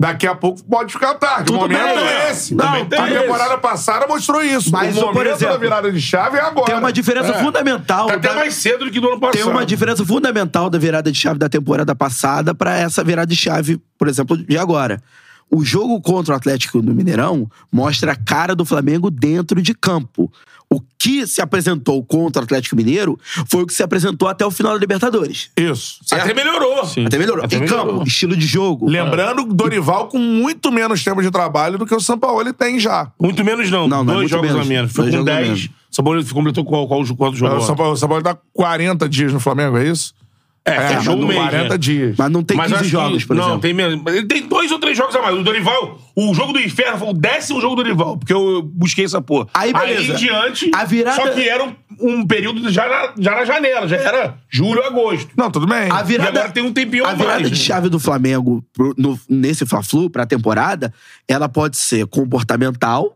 daqui 0.00 0.26
a 0.26 0.34
pouco 0.34 0.62
pode 0.64 0.92
ficar 0.92 1.14
tarde. 1.14 1.46
Tudo 1.46 1.56
o 1.56 1.60
momento 1.62 1.82
bem. 1.82 1.98
é 1.98 2.30
esse. 2.30 2.54
Não, 2.54 2.66
a 2.72 2.84
tem 2.84 2.88
temporada 3.20 3.58
passada 3.58 4.06
mostrou 4.06 4.42
isso. 4.42 4.70
Mas, 4.70 4.96
o 4.96 5.00
por 5.00 5.14
momento 5.14 5.30
exemplo, 5.32 5.54
da 5.54 5.60
virada 5.60 5.90
de 5.92 6.00
chave 6.00 6.38
é 6.38 6.40
agora. 6.40 6.66
Tem 6.66 6.76
uma 6.76 6.92
diferença 6.92 7.30
É. 7.32 7.42
fundamental. 7.42 8.06
Tá 8.06 8.14
até 8.14 8.28
da- 8.28 8.34
mais 8.36 8.54
cedo 8.54 8.84
do 8.84 8.90
que 8.90 9.00
do 9.00 9.08
ano 9.08 9.18
passado. 9.20 9.42
Tem 9.42 9.44
uma 9.50 9.66
diferença 9.66 10.04
fundamental 10.06 10.70
da 10.70 10.78
virada 10.78 11.10
de 11.10 11.18
chave 11.18 11.38
da 11.38 11.48
temporada 11.48 11.94
passada 11.94 12.54
pra 12.54 12.76
essa 12.78 13.02
virada 13.02 13.26
de 13.26 13.36
chave, 13.36 13.80
por 13.98 14.08
exemplo, 14.08 14.36
de 14.36 14.56
agora. 14.56 15.02
O 15.50 15.64
jogo 15.64 16.00
contra 16.00 16.34
o 16.34 16.36
Atlético 16.36 16.82
no 16.82 16.94
Mineirão 16.94 17.48
mostra 17.72 18.12
a 18.12 18.16
cara 18.16 18.54
do 18.54 18.64
Flamengo 18.64 19.10
dentro 19.10 19.62
de 19.62 19.74
campo. 19.74 20.30
O 20.70 20.82
que 20.98 21.26
se 21.26 21.40
apresentou 21.40 22.04
contra 22.04 22.42
o 22.42 22.44
Atlético 22.44 22.76
Mineiro 22.76 23.18
foi 23.48 23.62
o 23.62 23.66
que 23.66 23.72
se 23.72 23.82
apresentou 23.82 24.28
até 24.28 24.44
o 24.44 24.50
final 24.50 24.74
da 24.74 24.78
Libertadores. 24.78 25.50
Isso. 25.56 26.00
Até 26.12 26.34
melhorou. 26.34 26.82
Até 27.06 27.18
melhorou. 27.18 27.44
Até 27.44 27.56
em 27.56 27.60
melhorou. 27.60 27.86
campo, 27.94 28.06
estilo 28.06 28.36
de 28.36 28.46
jogo. 28.46 28.86
Lembrando 28.86 29.46
que 29.46 29.50
o 29.50 29.54
Dorival 29.54 30.08
com 30.08 30.18
muito 30.18 30.70
menos 30.70 31.02
tempo 31.02 31.22
de 31.22 31.30
trabalho 31.30 31.78
do 31.78 31.86
que 31.86 31.94
o 31.94 32.00
São 32.00 32.18
Paulo 32.18 32.42
ele 32.42 32.52
tem 32.52 32.78
já. 32.78 33.10
Muito 33.18 33.42
menos 33.42 33.70
não. 33.70 33.88
Não, 33.88 34.04
não 34.04 34.12
é 34.12 34.16
Dois 34.16 34.30
muito 34.30 34.46
jogos 34.46 34.50
menos. 34.50 34.66
a 34.66 34.68
menos. 34.68 34.92
Dois 34.92 35.08
com 35.08 35.16
jogos 35.16 35.32
a 35.32 35.36
10. 35.36 35.46
menos. 35.46 35.70
São 35.90 36.04
Paulo 36.04 36.24
completou 36.26 36.64
qual, 36.66 36.86
qual, 36.86 37.02
quanto 37.16 37.36
jogou? 37.36 37.56
O 37.56 37.60
São 37.62 37.74
Paulo, 37.74 37.96
São 37.96 38.08
Paulo 38.08 38.22
tá 38.22 38.36
40 38.52 39.08
dias 39.08 39.32
no 39.32 39.40
Flamengo, 39.40 39.78
é 39.78 39.88
isso? 39.88 40.12
É, 40.68 40.96
fechou 40.96 41.16
no 41.16 41.24
um 41.24 41.28
mês. 41.28 41.40
40 41.40 41.68
né? 41.68 41.78
dias. 41.78 42.14
Mas 42.18 42.30
não 42.30 42.42
tem 42.42 42.56
Mas 42.56 42.66
15 42.72 42.80
acho 42.82 42.90
jogos, 42.90 43.22
que, 43.22 43.26
por 43.28 43.36
não, 43.36 43.42
exemplo. 43.44 43.60
tem 43.60 43.74
menos. 43.74 44.02
Ele 44.06 44.26
tem 44.26 44.46
dois 44.46 44.70
ou 44.72 44.78
três 44.78 44.96
jogos 44.96 45.14
a 45.16 45.22
mais. 45.22 45.36
O 45.36 45.42
Dorival, 45.42 45.98
o 46.16 46.34
jogo 46.34 46.52
do 46.52 46.60
inferno 46.60 46.98
foi 46.98 47.08
o 47.08 47.12
décimo 47.12 47.60
jogo 47.60 47.76
do 47.76 47.82
Dorival, 47.82 48.16
porque 48.18 48.32
eu 48.32 48.62
busquei 48.62 49.04
essa 49.04 49.20
porra. 49.20 49.48
Aí, 49.54 49.72
beleza. 49.72 50.12
em 50.12 50.16
diante, 50.16 50.70
A 50.74 50.84
virada- 50.84 51.16
só 51.16 51.28
que 51.30 51.48
era 51.48 51.64
um, 51.64 51.74
um 52.00 52.26
período 52.26 52.70
já 52.70 52.88
na, 52.88 53.12
já 53.18 53.34
na 53.34 53.44
janela, 53.44 53.86
já 53.88 53.96
era 53.96 54.38
julho, 54.48 54.82
agosto. 54.84 55.30
Não, 55.36 55.50
tudo 55.50 55.66
bem. 55.66 55.90
A 55.90 56.02
virada, 56.02 56.30
E 56.30 56.38
agora 56.38 56.52
tem 56.52 56.62
um 56.62 56.72
tempinho 56.72 57.04
a 57.04 57.10
a 57.10 57.14
virada 57.14 57.34
mais, 57.40 57.50
de 57.50 57.58
né? 57.58 57.64
chave 57.64 57.88
do 57.88 57.98
Flamengo 57.98 58.64
pro- 58.72 58.94
no- 58.96 59.18
nesse 59.28 59.64
Fla-Flu 59.66 60.08
pra 60.10 60.26
temporada, 60.26 60.92
ela 61.26 61.48
pode 61.48 61.76
ser 61.76 62.06
comportamental, 62.06 63.14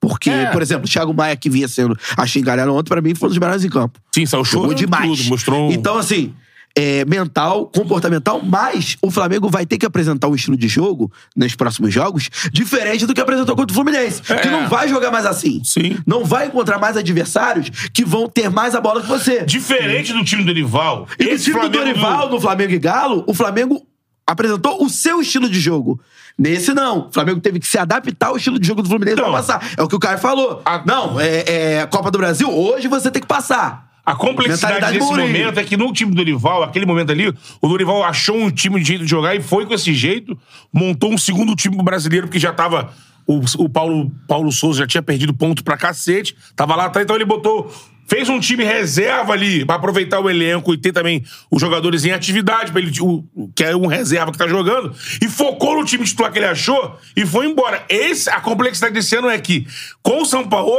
porque, 0.00 0.30
É. 0.30 0.46
por 0.52 0.62
exemplo, 0.62 0.86
o 0.86 0.88
Thiago 0.88 1.12
Maia, 1.12 1.34
que 1.36 1.50
vinha 1.50 1.66
sendo 1.66 1.96
a 2.16 2.26
xingalhada 2.26 2.72
ontem, 2.72 2.88
pra 2.88 3.00
mim, 3.00 3.14
foi 3.14 3.28
um 3.28 3.30
dos 3.30 3.38
melhores 3.38 3.64
em 3.64 3.68
campo. 3.68 3.98
Sim, 4.14 4.26
saiu 4.26 4.44
Jogou 4.44 4.68
chorando 4.68 4.78
demais. 4.78 5.18
tudo, 5.18 5.28
mostrou 5.28 5.68
um... 5.68 5.72
Então, 5.72 5.96
assim, 5.98 6.32
é, 6.80 7.04
mental, 7.04 7.66
comportamental, 7.74 8.40
mas 8.40 8.96
o 9.02 9.10
Flamengo 9.10 9.48
vai 9.48 9.66
ter 9.66 9.76
que 9.78 9.84
apresentar 9.84 10.28
um 10.28 10.34
estilo 10.36 10.56
de 10.56 10.68
jogo 10.68 11.10
nos 11.36 11.56
próximos 11.56 11.92
jogos 11.92 12.30
diferente 12.52 13.04
do 13.04 13.12
que 13.12 13.20
apresentou 13.20 13.56
contra 13.56 13.72
o 13.72 13.74
Fluminense. 13.74 14.22
É. 14.30 14.36
Que 14.36 14.48
não 14.48 14.68
vai 14.68 14.86
jogar 14.88 15.10
mais 15.10 15.26
assim. 15.26 15.60
Sim. 15.64 15.96
Não 16.06 16.24
vai 16.24 16.46
encontrar 16.46 16.78
mais 16.78 16.96
adversários 16.96 17.68
que 17.92 18.04
vão 18.04 18.28
ter 18.28 18.48
mais 18.48 18.76
a 18.76 18.80
bola 18.80 19.00
que 19.00 19.08
você. 19.08 19.44
Diferente 19.44 20.12
do 20.12 20.22
time 20.24 20.42
do 20.44 20.46
Dorival. 20.46 21.08
E 21.18 21.24
esse 21.24 21.46
time 21.46 21.60
do 21.60 21.68
Dorival, 21.68 22.30
no 22.30 22.40
Flamengo 22.40 22.72
e 22.72 22.78
Galo, 22.78 23.24
o 23.26 23.34
Flamengo 23.34 23.84
apresentou 24.26 24.84
o 24.84 24.88
seu 24.88 25.20
estilo 25.20 25.48
de 25.48 25.58
jogo. 25.58 26.00
Nesse, 26.38 26.72
não. 26.72 27.08
O 27.08 27.12
Flamengo 27.12 27.40
teve 27.40 27.58
que 27.58 27.66
se 27.66 27.78
adaptar 27.78 28.28
ao 28.28 28.36
estilo 28.36 28.58
de 28.60 28.66
jogo 28.66 28.82
do 28.82 28.88
Fluminense 28.88 29.18
Então. 29.18 29.30
pra 29.32 29.38
passar. 29.40 29.70
É 29.76 29.82
o 29.82 29.88
que 29.88 29.96
o 29.96 29.98
Caio 29.98 30.18
falou. 30.18 30.62
A- 30.64 30.82
Não, 30.86 31.18
é, 31.18 31.78
é 31.80 31.86
Copa 31.86 32.10
do 32.10 32.18
Brasil, 32.18 32.48
hoje 32.48 32.86
você 32.86 33.10
tem 33.10 33.20
que 33.20 33.26
passar. 33.26 33.88
A 34.10 34.14
complexidade 34.14 34.74
Mentalidade 34.74 34.98
desse 34.98 35.06
Mourinho. 35.06 35.28
momento 35.38 35.58
é 35.60 35.64
que 35.64 35.76
no 35.76 35.92
time 35.92 36.10
do 36.12 36.16
Dorival, 36.16 36.62
aquele 36.62 36.86
momento 36.86 37.10
ali, 37.12 37.28
o 37.60 37.68
Dorival 37.68 38.02
achou 38.04 38.36
um 38.36 38.50
time 38.50 38.80
de 38.80 38.86
jeito 38.86 39.04
de 39.04 39.10
jogar 39.10 39.34
e 39.34 39.40
foi 39.42 39.66
com 39.66 39.74
esse 39.74 39.92
jeito, 39.92 40.38
montou 40.72 41.12
um 41.12 41.18
segundo 41.18 41.54
time 41.54 41.76
brasileiro, 41.82 42.26
porque 42.26 42.38
já 42.38 42.52
tava. 42.52 42.92
O, 43.26 43.40
o 43.58 43.68
Paulo, 43.68 44.10
Paulo 44.26 44.50
Souza 44.50 44.80
já 44.80 44.86
tinha 44.86 45.02
perdido 45.02 45.34
ponto 45.34 45.62
pra 45.62 45.76
cacete, 45.76 46.34
tava 46.56 46.74
lá 46.74 46.86
atrás, 46.86 47.04
então 47.04 47.14
ele 47.16 47.26
botou. 47.26 47.70
Fez 48.06 48.26
um 48.30 48.40
time 48.40 48.64
reserva 48.64 49.34
ali 49.34 49.66
pra 49.66 49.74
aproveitar 49.76 50.18
o 50.18 50.30
elenco 50.30 50.72
e 50.72 50.78
ter 50.78 50.92
também 50.92 51.22
os 51.50 51.60
jogadores 51.60 52.06
em 52.06 52.10
atividade, 52.10 52.72
pra 52.72 52.80
ele, 52.80 52.90
o- 53.02 53.22
que 53.54 53.62
é 53.62 53.76
um 53.76 53.86
reserva 53.86 54.32
que 54.32 54.38
tá 54.38 54.48
jogando, 54.48 54.94
e 55.22 55.28
focou 55.28 55.78
no 55.78 55.84
time 55.84 56.02
titular 56.04 56.32
que 56.32 56.38
ele 56.38 56.46
achou 56.46 56.96
e 57.14 57.26
foi 57.26 57.46
embora. 57.46 57.84
Esse, 57.90 58.30
a 58.30 58.40
complexidade 58.40 58.94
desse 58.94 59.14
ano 59.14 59.28
é 59.28 59.38
que, 59.38 59.66
com 60.02 60.22
o 60.22 60.24
São 60.24 60.48
Paulo, 60.48 60.72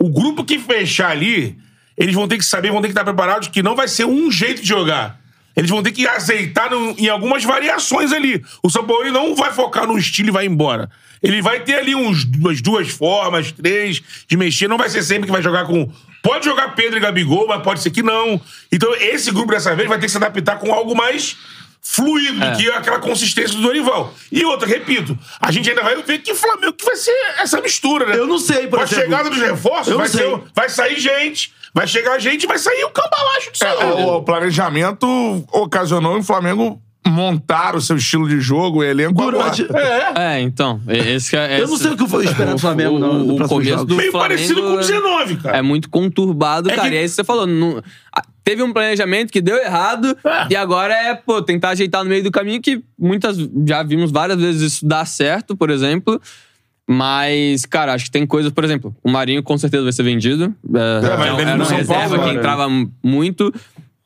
o 0.00 0.08
grupo 0.08 0.42
que 0.44 0.58
fechar 0.58 1.10
ali, 1.10 1.58
eles 1.96 2.14
vão 2.14 2.26
ter 2.28 2.38
que 2.38 2.44
saber, 2.44 2.70
vão 2.72 2.80
ter 2.80 2.88
que 2.88 2.92
estar 2.92 3.04
preparados 3.04 3.48
que 3.48 3.62
não 3.62 3.74
vai 3.76 3.88
ser 3.88 4.04
um 4.04 4.30
jeito 4.30 4.62
de 4.62 4.68
jogar. 4.68 5.18
Eles 5.56 5.70
vão 5.70 5.82
ter 5.82 5.92
que 5.92 6.06
azeitar 6.06 6.68
no- 6.70 6.96
em 6.98 7.08
algumas 7.08 7.44
variações 7.44 8.12
ali. 8.12 8.44
O 8.62 8.68
São 8.68 8.84
Paulo 8.84 9.08
não 9.12 9.36
vai 9.36 9.52
focar 9.52 9.86
num 9.86 9.96
estilo 9.96 10.28
e 10.28 10.32
vai 10.32 10.46
embora. 10.46 10.90
Ele 11.22 11.40
vai 11.40 11.60
ter 11.60 11.74
ali 11.76 11.94
uns, 11.94 12.24
duas, 12.24 12.60
duas 12.60 12.88
formas, 12.88 13.52
três, 13.52 14.02
de 14.28 14.36
mexer. 14.36 14.66
Não 14.68 14.76
vai 14.76 14.88
ser 14.90 15.02
sempre 15.02 15.26
que 15.26 15.32
vai 15.32 15.40
jogar 15.42 15.64
com. 15.64 15.88
Pode 16.22 16.44
jogar 16.44 16.74
Pedro 16.74 16.96
e 16.96 17.00
Gabigol, 17.00 17.46
mas 17.46 17.62
pode 17.62 17.80
ser 17.80 17.90
que 17.90 18.02
não. 18.02 18.40
Então, 18.72 18.92
esse 18.96 19.30
grupo 19.30 19.52
dessa 19.52 19.74
vez 19.76 19.88
vai 19.88 19.98
ter 19.98 20.06
que 20.06 20.10
se 20.12 20.16
adaptar 20.16 20.58
com 20.58 20.72
algo 20.72 20.94
mais 20.96 21.36
fluido 21.86 22.40
do 22.40 22.56
que 22.56 22.68
aquela 22.70 22.98
consistência 22.98 23.54
do 23.56 23.62
Dorival. 23.62 24.12
E 24.32 24.42
outra, 24.44 24.66
repito, 24.66 25.16
a 25.38 25.52
gente 25.52 25.68
ainda 25.68 25.82
vai 25.82 26.02
ver 26.02 26.18
que 26.20 26.34
Flamengo 26.34 26.72
que 26.72 26.84
vai 26.84 26.96
ser 26.96 27.12
essa 27.38 27.60
mistura, 27.60 28.06
né? 28.06 28.16
Eu 28.18 28.26
não 28.26 28.38
sei, 28.38 28.66
por 28.66 28.76
Com 28.78 28.80
a 28.80 28.84
exemplo. 28.84 29.02
chegada 29.04 29.28
dos 29.30 29.38
reforços, 29.38 29.94
vai, 29.94 30.08
ser- 30.08 30.40
vai 30.56 30.68
sair 30.70 30.98
gente, 30.98 31.52
vai 31.74 31.86
chegar 31.86 32.18
gente, 32.18 32.46
vai 32.46 32.58
sair 32.58 32.82
o 32.84 32.90
cambalacho 32.90 33.52
disso 33.52 33.64
É, 33.64 33.74
o, 33.84 34.16
o 34.16 34.22
planejamento 34.22 35.06
ocasionou 35.52 36.16
o 36.18 36.22
Flamengo 36.22 36.80
montar 37.06 37.76
o 37.76 37.82
seu 37.82 37.96
estilo 37.96 38.26
de 38.26 38.40
jogo, 38.40 38.78
o 38.78 38.82
elenco. 38.82 39.12
Durante- 39.20 39.62
agora. 39.64 40.14
É, 40.16 40.40
então. 40.40 40.80
Esse 40.88 41.30
que 41.30 41.36
é, 41.36 41.60
Eu 41.60 41.68
não 41.68 41.76
sei 41.76 41.90
o 41.90 41.96
que 41.98 42.02
eu 42.02 42.06
vou 42.06 42.22
esperar 42.22 42.52
do 42.54 42.58
Flamengo 42.58 42.98
no- 42.98 43.12
no 43.24 43.44
o 43.44 43.46
começo 43.48 43.70
jogo. 43.72 43.84
do 43.84 43.94
Meio 43.96 44.10
Flamengo 44.10 44.34
parecido 44.34 44.62
com 44.62 44.70
o 44.70 44.74
é- 44.78 44.80
19, 44.80 45.36
cara. 45.36 45.58
É 45.58 45.60
muito 45.62 45.90
conturbado, 45.90 46.70
É 46.70 46.74
cara. 46.76 46.88
que- 46.88 46.94
E 46.94 46.98
aí 46.98 47.06
você 47.08 47.22
falou, 47.22 47.46
não- 47.46 47.82
teve 48.44 48.62
um 48.62 48.72
planejamento 48.72 49.32
que 49.32 49.40
deu 49.40 49.56
errado 49.56 50.16
É. 50.24 50.46
e 50.50 50.56
agora 50.56 50.92
é, 50.94 51.14
pô, 51.14 51.40
tentar 51.42 51.70
ajeitar 51.70 52.04
no 52.04 52.10
meio 52.10 52.22
do 52.22 52.30
caminho 52.30 52.60
que 52.60 52.82
muitas 52.98 53.36
já 53.66 53.82
vimos 53.82 54.10
várias 54.12 54.38
vezes 54.38 54.74
isso 54.74 54.86
dar 54.86 55.06
certo, 55.06 55.56
por 55.56 55.70
exemplo. 55.70 56.20
Mas, 56.86 57.64
cara, 57.64 57.94
acho 57.94 58.04
que 58.06 58.10
tem 58.10 58.26
coisas, 58.26 58.52
por 58.52 58.62
exemplo, 58.62 58.94
o 59.02 59.10
Marinho 59.10 59.42
com 59.42 59.56
certeza 59.56 59.82
vai 59.84 59.92
ser 59.92 60.02
vendido. 60.02 60.54
É, 60.68 61.00
vai 61.16 61.28
era- 61.28 61.36
vender 61.36 61.50
era 61.52 61.64
São 61.64 61.76
reserva 61.78 61.94
Paulo 62.02 62.14
que 62.16 62.20
agora. 62.20 62.34
entrava 62.36 62.68
muito. 63.02 63.54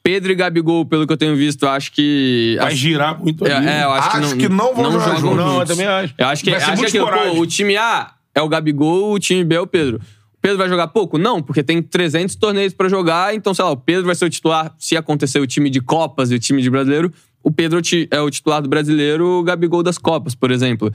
Pedro 0.00 0.30
e 0.32 0.34
Gabigol, 0.36 0.86
pelo 0.86 1.04
que 1.06 1.12
eu 1.12 1.16
tenho 1.16 1.34
visto, 1.36 1.66
acho 1.66 1.90
que. 1.92 2.54
Vai 2.58 2.68
acho- 2.68 2.76
girar 2.76 3.18
muito 3.18 3.44
ali. 3.44 3.66
é, 3.66 3.80
é, 3.80 3.84
eu 3.84 3.90
acho, 3.90 4.16
Acho 4.16 4.30
que 4.36 4.42
que 4.44 4.48
não, 4.48 4.66
não 4.66 4.74
vão 4.74 4.92
jogar 4.92 5.04
jogam 5.16 5.20
juntos. 5.20 5.36
Não, 5.44 5.60
eu 5.60 5.66
também 5.66 5.86
acho. 5.86 6.14
Eu 6.16 6.26
acho 6.28 6.44
que, 6.44 6.50
Vai 6.52 6.60
ser 6.60 6.66
acho 6.70 6.76
muito 6.82 6.92
que 6.92 6.98
pô, 7.00 7.40
o 7.40 7.46
time 7.46 7.76
A 7.76 8.12
é 8.34 8.40
o 8.40 8.48
Gabigol, 8.48 9.12
o 9.12 9.18
time 9.18 9.42
B 9.44 9.56
é 9.56 9.60
o 9.60 9.66
Pedro. 9.66 10.00
O 10.48 10.50
Pedro 10.50 10.58
vai 10.58 10.68
jogar 10.70 10.88
pouco? 10.88 11.18
Não, 11.18 11.42
porque 11.42 11.62
tem 11.62 11.82
300 11.82 12.34
torneios 12.36 12.72
pra 12.72 12.88
jogar, 12.88 13.34
então, 13.34 13.52
sei 13.52 13.62
lá, 13.64 13.70
o 13.70 13.76
Pedro 13.76 14.06
vai 14.06 14.14
ser 14.14 14.24
o 14.24 14.30
titular 14.30 14.74
se 14.78 14.96
acontecer 14.96 15.38
o 15.40 15.46
time 15.46 15.68
de 15.68 15.78
Copas 15.78 16.30
e 16.30 16.34
o 16.36 16.38
time 16.38 16.62
de 16.62 16.70
brasileiro. 16.70 17.12
O 17.42 17.50
Pedro 17.52 17.82
ti- 17.82 18.08
é 18.10 18.18
o 18.20 18.30
titular 18.30 18.62
do 18.62 18.68
brasileiro, 18.68 19.26
o 19.26 19.42
Gabigol 19.42 19.82
das 19.82 19.98
Copas, 19.98 20.34
por 20.34 20.50
exemplo. 20.50 20.90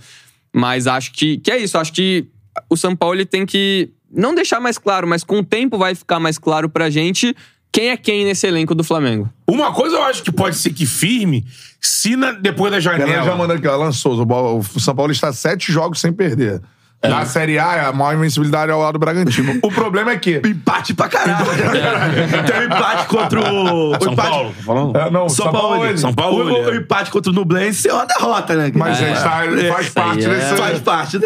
Mas 0.51 0.87
acho 0.87 1.11
que, 1.13 1.37
que 1.37 1.51
é 1.51 1.57
isso, 1.59 1.77
acho 1.77 1.93
que 1.93 2.25
o 2.67 2.75
São 2.75 2.95
Paulo 2.95 3.15
ele 3.15 3.25
tem 3.27 3.45
que 3.45 3.91
não 4.11 4.33
deixar 4.33 4.59
mais 4.59 4.79
claro, 4.79 5.07
mas 5.07 5.23
com 5.23 5.37
o 5.39 5.43
tempo 5.43 5.77
vai 5.77 5.93
ficar 5.93 6.19
mais 6.19 6.39
claro 6.39 6.67
pra 6.67 6.89
gente 6.89 7.35
quem 7.71 7.89
é 7.89 7.97
quem 7.97 8.25
nesse 8.25 8.47
elenco 8.47 8.73
do 8.73 8.83
Flamengo. 8.83 9.29
Uma 9.47 9.71
coisa 9.71 9.97
eu 9.97 10.03
acho 10.03 10.23
que 10.23 10.31
pode 10.31 10.55
ser 10.55 10.71
que 10.71 10.85
firme, 10.87 11.45
se 11.79 12.15
na- 12.15 12.31
depois 12.31 12.71
da 12.71 12.77
Ela 12.77 12.81
já 12.81 12.97
janela. 12.97 13.35
mandou 13.35 13.55
aqui, 13.55 13.67
ó, 13.67 13.73
Alan 13.73 13.91
Souza. 13.91 14.23
O 14.23 14.25
Bo- 14.25 14.57
o 14.59 14.79
São 14.79 14.95
Paulo 14.95 15.11
está 15.11 15.31
sete 15.31 15.71
jogos 15.71 15.99
sem 15.99 16.11
perder. 16.11 16.59
Na 17.07 17.25
Série 17.25 17.59
A, 17.59 17.89
a 17.89 17.93
maior 17.93 18.15
invencibilidade 18.15 18.71
é 18.71 18.73
ao 18.73 18.79
lado 18.79 18.93
do 18.93 18.99
Bragantino. 18.99 19.59
O 19.61 19.69
problema 19.71 20.11
é 20.11 20.17
que. 20.17 20.41
Empate 20.47 20.93
pra 20.93 21.09
caralho. 21.09 21.45
Tem 22.47 22.59
um 22.61 22.63
empate 22.63 23.07
contra 23.07 23.39
o. 23.41 23.91
o 23.91 24.01
São 24.01 24.13
empate- 24.13 24.29
Paulo, 24.29 24.53
tá 24.55 24.63
falando? 24.63 24.97
É, 24.97 25.09
não, 25.11 25.27
São, 25.29 25.51
Paulo. 25.51 25.97
São 25.97 26.13
Paulo, 26.13 26.43
O, 26.45 26.53
o, 26.53 26.57
é. 26.69 26.71
o 26.71 26.75
empate 26.75 27.11
contra 27.11 27.31
o 27.31 27.35
Nublense 27.35 27.89
é 27.89 27.93
uma 27.93 28.05
derrota, 28.05 28.55
né? 28.55 28.71
Mas 28.73 29.01
é, 29.01 29.11
está- 29.11 29.43
faz 29.73 29.89
parte 29.89 30.25
aí 30.25 30.31
é- 30.31 30.35
desse. 30.39 30.55
Faz 30.55 30.79
parte. 30.79 31.19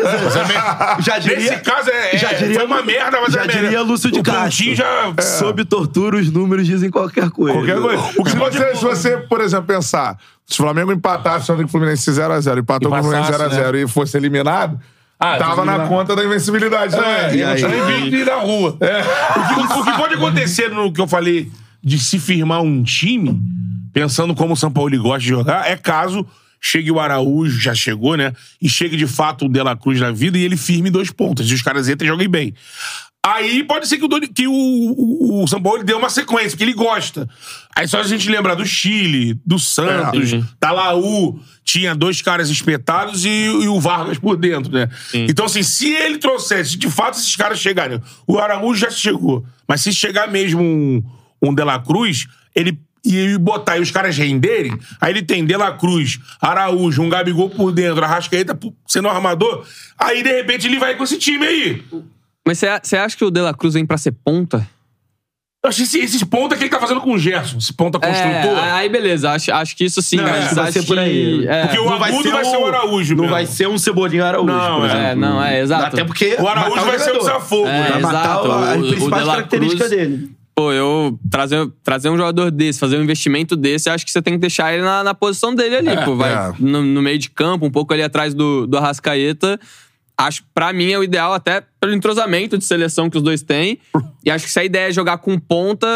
Já 1.00 1.20
diria. 1.20 1.38
Nesse 1.38 1.58
caso 1.62 1.90
é, 1.90 2.16
é- 2.16 2.18
já 2.18 2.34
diria, 2.34 2.56
foi 2.56 2.66
uma 2.66 2.82
merda, 2.82 3.20
mas 3.22 3.34
já 3.34 3.44
é 3.44 3.48
merda. 3.48 3.62
diria 3.62 3.82
Lúcio 3.82 4.12
de 4.12 4.20
o 4.20 4.24
Castro. 4.24 4.76
Já... 4.76 5.14
Sob 5.22 5.64
tortura, 5.66 6.18
os 6.18 6.32
números 6.32 6.66
dizem 6.66 6.90
qualquer 6.90 7.30
coisa. 7.30 7.54
Qualquer 7.58 7.80
coisa. 7.80 8.04
O 8.18 8.24
que 8.24 8.32
se 8.32 8.38
você, 8.38 8.76
se 8.76 8.84
você, 8.84 9.18
por 9.18 9.42
exemplo, 9.42 9.66
pensar, 9.68 10.18
se 10.46 10.60
o 10.60 10.64
Flamengo 10.64 10.92
empatasse 10.92 11.52
o 11.52 11.68
Fluminense 11.68 12.10
0x0, 12.10 12.60
empatou 12.60 12.90
E 12.90 12.92
com 12.94 13.00
o 13.00 13.04
Fluminense 13.04 13.32
passasse, 13.32 13.56
0x0 13.62 13.76
e 13.84 13.88
fosse 13.88 14.18
eliminado, 14.18 14.80
Ah, 15.20 15.38
tava 15.38 15.66
na 15.66 15.88
conta 15.88 16.16
da 16.16 16.24
invencibilidade 16.24 16.94
É, 16.96 16.98
também. 16.98 17.40
e 17.40 17.44
aí? 17.44 17.64
aí? 17.66 18.14
ir 18.14 18.26
na 18.26 18.36
rua. 18.36 18.78
O, 18.78 18.78
que, 19.68 19.80
o 19.80 19.84
que 19.86 19.92
pode 19.98 20.14
acontecer 20.14 20.70
no 20.70 20.92
que 20.94 21.02
eu 21.02 21.08
falei 21.08 21.52
de 21.84 21.98
se 21.98 22.20
firmar 22.20 22.62
um 22.62 22.84
time, 22.84 23.40
pensando 23.92 24.36
como 24.36 24.54
o 24.54 24.58
São 24.58 24.72
Paulo 24.72 24.96
gosta 25.02 25.20
de 25.22 25.28
jogar, 25.30 25.70
é 25.70 25.76
caso 25.76 26.26
chegue 26.60 26.92
o 26.92 27.00
Araújo, 27.00 27.60
já 27.60 27.74
chegou, 27.74 28.16
né? 28.18 28.34
E 28.62 28.68
chegue 28.68 28.98
de 28.98 29.08
fato 29.08 29.46
o 29.46 29.50
De 29.50 29.62
La 29.62 29.76
Cruz 29.76 30.00
na 30.00 30.12
vida 30.12 30.38
e 30.38 30.44
ele 30.44 30.58
firme 30.58 30.90
dois 30.90 31.12
pontos. 31.12 31.50
E 31.50 31.54
os 31.54 31.62
caras 31.62 31.88
entrem 31.88 32.08
e 32.10 32.12
joguem 32.12 32.28
bem. 32.30 32.54
Aí 33.30 33.64
pode 33.64 33.88
ser 33.88 33.98
que 33.98 34.06
o, 34.06 34.08
Doni- 34.08 34.28
que 34.28 34.48
o, 34.48 34.52
o, 34.54 35.44
o 35.44 35.48
São 35.48 35.62
Paulo 35.62 35.84
dê 35.84 35.94
uma 35.94 36.10
sequência, 36.10 36.52
porque 36.52 36.64
ele 36.64 36.74
gosta. 36.74 37.28
Aí 37.76 37.88
só 37.88 38.00
a 38.00 38.04
gente 38.04 38.30
lembrar 38.30 38.56
do 38.56 38.66
Chile, 38.66 39.40
do 39.46 39.60
Santos, 39.60 40.32
da 40.60 40.72
Laú, 40.72 41.40
tinha 41.64 41.94
dois 41.94 42.22
caras 42.22 42.50
espetados 42.50 43.26
e, 43.26 43.30
e 43.30 43.68
o 43.68 43.80
Vargas 43.80 44.18
por 44.18 44.38
dentro, 44.38 44.72
né? 44.72 44.88
Então, 45.14 45.46
assim, 45.46 45.62
se 45.62 45.92
ele 45.94 46.18
trouxesse, 46.20 46.78
de 46.78 46.90
fato, 46.90 47.18
esses 47.18 47.36
caras 47.36 47.60
chegarem. 47.60 48.02
O 48.26 48.40
Araújo 48.40 48.80
já 48.80 48.90
chegou, 48.90 49.46
mas 49.68 49.82
se 49.82 49.92
chegar 49.94 50.30
mesmo 50.32 50.62
um, 50.62 51.04
um 51.42 51.54
De 51.54 51.64
La 51.64 51.80
Cruz, 51.80 52.28
ele 52.56 52.80
e 53.06 53.38
botar 53.38 53.74
aí 53.74 53.82
os 53.82 53.90
caras 53.92 54.18
renderem, 54.18 54.78
aí 55.00 55.14
ele 55.14 55.22
tem 55.22 55.46
De 55.46 55.56
La 55.56 55.72
Cruz, 55.72 56.20
Araújo, 56.42 57.02
um 57.02 57.08
Gabigol 57.10 57.50
por 57.50 57.72
dentro, 57.72 58.04
Arrascaeta 58.04 58.58
sendo 58.86 59.08
armador, 59.08 59.66
aí 59.98 60.22
de 60.24 60.30
repente 60.30 60.68
ele 60.68 60.78
vai 60.78 60.96
com 60.96 61.04
esse 61.06 61.18
time 61.18 61.46
aí. 61.46 61.84
Mas 62.48 62.58
você 62.84 62.96
acha 62.98 63.16
que 63.18 63.26
o 63.26 63.30
De 63.30 63.42
La 63.42 63.54
Cruz 63.54 63.74
vem 63.74 63.86
pra 63.86 63.98
ser 63.98 64.14
ponta? 64.24 64.68
Eu 65.66 65.70
acho 65.70 65.78
que 65.80 65.84
esse, 65.84 66.00
esses 66.00 66.24
pontos 66.24 66.58
que 66.58 66.64
ele 66.64 66.70
tá 66.72 66.80
fazendo 66.80 67.02
com 67.02 67.12
o 67.14 67.18
Gerson, 67.18 67.58
esse 67.58 67.74
ponta 67.74 68.00
construtor. 68.00 68.58
É, 68.58 68.72
aí 68.72 68.88
beleza, 68.90 69.32
acho, 69.32 69.52
acho 69.52 69.76
que 69.76 69.84
isso 69.86 70.02
sim. 70.02 70.16
Não, 70.16 70.24
mas 70.24 70.46
acho 70.46 70.56
vai 70.56 70.72
ser 70.72 70.84
por 70.86 70.98
aí. 71.00 71.40
que- 71.42 71.48
é. 71.48 71.62
Porque 71.66 71.80
o 71.80 71.90
Agudo 71.90 72.32
vai 72.32 72.46
ser 72.46 72.58
o 72.58 72.66
Araújo, 72.68 73.16
Não 73.16 73.22
mesmo. 73.24 73.36
vai 73.36 73.46
ser 73.46 73.68
um 73.68 73.78
Cebolinha 73.78 74.26
Araújo. 74.26 74.46
Não, 74.54 74.80
por 74.82 74.90
é. 74.90 75.12
É, 75.12 75.16
não, 75.16 75.44
é, 75.44 75.60
exato. 75.60 75.86
Até 75.88 76.06
porque. 76.06 76.38
O 76.40 76.48
Araújo 76.48 76.76
matar 76.78 76.86
vai 76.86 77.00
ser 77.00 77.12
o 77.16 77.20
desafogo, 77.20 77.68
É, 77.68 77.72
né? 77.82 77.90
Vai 77.90 78.02
matar 78.02 78.24
exato. 78.24 78.52
a- 78.52 78.72
as 78.72 78.78
O- 78.82 79.06
o 79.06 79.10
La 79.10 79.26
características 79.26 79.88
Cruz- 79.90 80.08
dele. 80.10 80.32
Pô, 80.56 80.72
eu 80.72 81.20
trazer, 81.30 81.70
trazer 81.84 82.10
um 82.10 82.18
jogador 82.18 82.50
desse, 82.50 82.80
fazer 82.80 82.98
um 82.98 83.04
investimento 83.04 83.56
desse, 83.56 83.90
acho 83.90 84.04
que 84.06 84.12
você 84.12 84.22
tem 84.22 84.34
que 84.34 84.40
deixar 84.40 84.74
ele 84.74 84.82
na, 84.84 85.04
na 85.04 85.14
posição 85.14 85.54
dele 85.54 85.76
ali, 85.76 86.04
pô. 86.06 86.16
Vai 86.16 86.34
é. 86.34 86.54
no, 86.60 86.82
no 86.82 87.02
meio 87.02 87.20
de 87.20 87.30
campo, 87.30 87.66
um 87.66 87.70
pouco 87.72 87.94
ali 87.94 88.02
atrás 88.04 88.34
do, 88.34 88.66
do 88.66 88.78
Arrascaeta. 88.78 89.60
Acho, 90.20 90.44
pra 90.54 90.74
mim, 90.74 90.92
é 90.92 90.98
o 90.98 91.04
ideal, 91.04 91.34
até 91.34 91.62
pelo 91.80 91.94
entrosamento 91.94 92.58
de 92.58 92.66
seleção 92.66 93.10
que 93.10 93.18
os 93.18 93.24
dois 93.24 93.42
têm. 93.44 93.78
E 94.26 94.32
acho 94.32 94.46
que 94.46 94.52
se 94.52 94.60
a 94.60 94.64
ideia 94.64 94.90
é 94.90 94.92
jogar 94.92 95.20
com 95.20 95.38
ponta, 95.40 95.88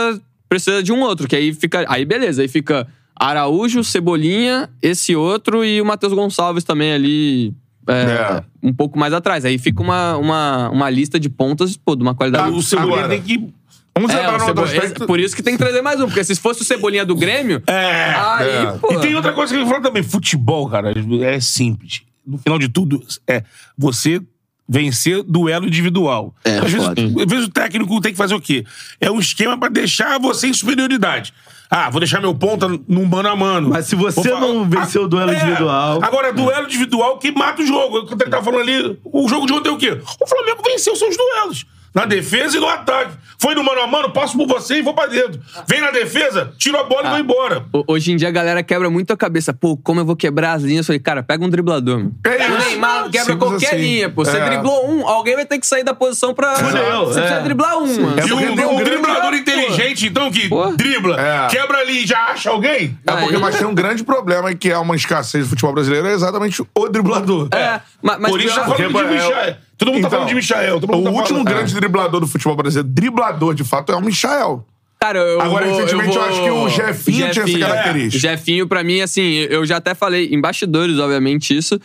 precisa 0.48 0.84
de 0.84 0.92
um 0.94 1.02
outro, 1.02 1.28
que 1.28 1.36
aí 1.36 1.54
fica. 1.54 1.84
Aí 1.88 2.06
beleza, 2.06 2.42
aí 2.44 2.48
fica 2.48 2.88
Araújo, 3.20 3.84
Cebolinha, 3.84 4.70
esse 4.82 5.16
outro 5.16 5.66
e 5.66 5.82
o 5.82 5.86
Matheus 5.86 6.14
Gonçalves 6.14 6.64
também 6.64 6.94
ali. 6.94 7.54
é, 7.88 7.94
É. 7.94 8.44
Um 8.62 8.72
pouco 8.72 8.98
mais 9.00 9.12
atrás. 9.12 9.44
Aí 9.44 9.58
fica 9.58 9.82
uma, 9.82 10.16
uma, 10.18 10.70
uma 10.70 10.90
lista 10.90 11.20
de 11.20 11.28
pontas, 11.30 11.76
pô, 11.76 11.96
de 11.96 12.04
uma 12.04 12.14
qualidade. 12.14 12.52
O 12.52 12.62
Cebolinha 12.62 12.94
Agora. 13.06 13.10
tem 13.10 13.22
que. 13.24 13.50
Vamos 13.96 14.12
É, 14.14 14.30
outro 14.30 14.46
Cebo- 14.46 14.62
aspecto. 14.62 15.08
Por 15.08 15.20
isso 15.20 15.36
que 15.36 15.42
tem 15.44 15.54
que 15.54 15.60
trazer 15.64 15.82
mais 15.82 16.00
um, 16.00 16.06
porque 16.06 16.24
se 16.24 16.36
fosse 16.36 16.62
o 16.62 16.66
Cebolinha 16.66 17.04
do 17.04 17.16
Grêmio, 17.16 17.62
É. 17.68 18.14
aí, 18.16 18.50
é. 18.68 18.78
pô. 18.80 18.94
E 18.94 19.00
tem 19.00 19.16
outra 19.16 19.34
coisa 19.34 19.52
que 19.52 19.60
eu 19.60 19.64
ia 19.64 19.68
falar 19.68 19.82
também. 19.82 20.04
Futebol, 20.04 20.70
cara, 20.70 20.94
é 21.24 21.40
simples. 21.40 22.04
No 22.26 22.38
final 22.38 22.60
de 22.60 22.70
tudo, 22.70 23.04
é 23.28 23.44
você 23.78 24.22
vencer 24.68 25.22
duelo 25.24 25.68
individual. 25.68 26.34
É, 26.46 26.60
às, 26.60 26.72
vezes, 26.72 26.88
às 26.88 26.96
vezes 27.30 27.46
o 27.48 27.52
técnico 27.52 28.00
tem 28.00 28.12
que 28.12 28.18
fazer 28.18 28.34
o 28.36 28.40
quê? 28.40 28.64
É 29.00 29.12
um 29.12 29.20
esquema 29.20 29.58
pra 29.58 29.68
deixar 29.70 30.18
você 30.20 30.48
em 30.48 30.54
superioridade. 30.54 31.34
Ah, 31.70 31.90
vou 31.90 32.00
deixar 32.00 32.20
meu 32.22 32.34
ponta 32.36 32.68
num 32.88 33.06
mano 33.06 33.30
a 33.30 33.36
mano. 33.36 33.70
Mas 33.70 33.86
se 33.86 33.96
você 33.96 34.22
Vou 34.30 34.40
fa- 34.40 34.40
não 34.42 34.70
vencer 34.70 35.02
o 35.02 35.08
duelo 35.08 35.32
É. 35.32 35.36
individual- 35.42 36.00
Agora, 36.04 36.32
duelo 36.34 36.66
individual 36.66 37.18
que 37.18 37.32
mata 37.32 37.62
o 37.62 37.66
jogo. 37.66 38.00
O 38.00 38.06
que 38.06 38.14
ele 38.14 38.30
tá 38.30 38.42
falando 38.44 38.62
ali, 38.62 39.00
o 39.06 39.28
jogo 39.28 39.46
de 39.48 39.54
ontem 39.54 39.70
é 39.70 39.72
o 39.72 39.78
quê? 39.78 39.98
O 40.22 40.28
Flamengo 40.28 40.62
venceu 40.66 40.96
seus 40.96 41.16
duelos. 41.18 41.66
Na 41.94 42.06
defesa 42.06 42.58
e 42.58 42.60
no 42.60 42.68
ataque. 42.68 43.12
Foi 43.38 43.54
no 43.56 43.64
mano 43.64 43.82
a 43.82 43.88
mano, 43.88 44.12
passo 44.12 44.38
por 44.38 44.48
você 44.48 44.76
e 44.78 44.82
vou 44.82 44.94
pra 44.94 45.08
dentro. 45.08 45.42
Vem 45.68 45.82
na 45.82 45.90
defesa, 45.92 46.54
tiro 46.58 46.78
a 46.80 46.84
bola 46.84 47.08
e 47.08 47.10
vou 47.10 47.20
embora. 47.20 47.66
Ho- 47.74 47.84
Hoje 47.88 48.12
em 48.12 48.16
dia 48.16 48.28
a 48.28 48.32
galera 48.32 48.62
quebra 48.64 48.90
muito 48.90 49.12
a 49.12 49.18
cabeça. 49.18 49.52
Pô, 49.52 49.76
como 49.76 50.00
eu 50.00 50.06
vou 50.06 50.16
quebrar 50.16 50.54
as 50.54 50.62
linhas? 50.64 50.86
Eu 50.86 50.88
falei, 50.88 51.00
cara, 51.00 51.24
pega 51.24 51.44
um 51.44 51.50
driblador. 51.50 52.06
É 52.24 52.30
o 52.50 52.58
isso. 52.58 52.68
Neymar 52.70 53.04
quebra 53.10 53.20
Simples 53.34 53.38
qualquer 53.50 53.68
assim. 53.68 53.78
linha, 53.78 54.10
pô. 54.10 54.24
Você 54.24 54.38
É. 54.38 54.46
driblou 54.46 54.90
um, 54.90 55.08
alguém 55.08 55.36
vai 55.36 55.46
ter 55.46 55.60
que 55.60 55.66
sair 55.68 55.84
da 55.84 55.94
posição 55.94 56.34
pra. 56.36 56.56
Fudeu, 56.56 57.06
Você 57.08 57.20
é. 57.20 57.22
precisa 57.24 57.42
driblar 57.42 57.78
um, 57.80 58.02
mano. 58.02 58.20
É 58.20 58.28
E 58.28 58.32
um, 58.32 58.38
um 58.38 58.52
um 58.52 58.56
grande- 58.56 58.84
driblador 58.84 59.32
pô. 59.32 59.36
inteligente 59.36 59.72
gente, 59.82 60.08
então, 60.08 60.32
que 60.32 60.48
Pô. 60.48 60.68
dribla, 60.74 61.20
É. 61.20 61.48
quebra 61.48 61.80
ali 61.80 62.04
e 62.04 62.08
já 62.08 62.26
acha 62.28 62.52
alguém? 62.52 62.98
É 63.08 63.12
porque, 63.16 63.38
mas 63.38 63.58
tem 63.58 63.66
um 63.68 63.74
grande 63.74 64.04
problema 64.04 64.54
que 64.54 64.70
é 64.70 64.78
uma 64.78 64.96
escassez 64.96 65.46
do 65.46 65.50
futebol 65.50 65.74
brasileiro, 65.74 66.08
é 66.08 66.14
exatamente 66.14 66.62
o 66.76 66.88
driblador. 66.90 67.48
É, 67.54 67.82
ma- 68.02 68.18
mas, 68.20 68.30
Por 68.32 68.40
isso 68.40 68.54
pior- 68.54 68.64
falando 68.78 68.78
de 68.78 68.98
é, 68.98 69.04
Michael. 69.14 69.56
Todo 69.86 69.94
mundo 69.94 70.02
tá 70.04 70.08
então, 70.08 70.20
falando 70.20 70.28
de 70.30 70.36
Michael. 70.36 70.80
Todo 70.80 70.96
O 70.96 71.04
tá 71.04 71.10
último 71.10 71.26
falando. 71.28 71.46
grande 71.46 71.74
driblador 71.74 72.20
do 72.20 72.28
futebol 72.28 72.56
brasileiro, 72.56 72.88
driblador 72.88 73.56
de 73.56 73.64
fato, 73.64 73.92
é 73.92 73.96
o 73.96 74.02
Michael. 74.02 74.64
Cara, 75.00 75.18
eu 75.18 75.42
Agora, 75.42 75.66
vou- 75.66 75.76
recentemente, 75.80 76.16
eu 76.16 76.22
acho 76.22 76.44
que 76.44 76.50
o 76.52 76.70
Jefinho 76.70 77.32
tinha 77.32 77.44
essa 77.46 77.60
característica. 77.60 78.18
O 78.18 78.20
Jefinho, 78.20 78.68
pra 78.68 78.84
mim, 78.84 79.02
assim, 79.02 79.48
eu 79.50 79.66
já 79.66 79.78
até 79.78 79.96
falei 79.96 80.28
em 80.32 80.40
bastidores, 80.40 81.00
obviamente, 81.00 81.58
isso. 81.58 81.80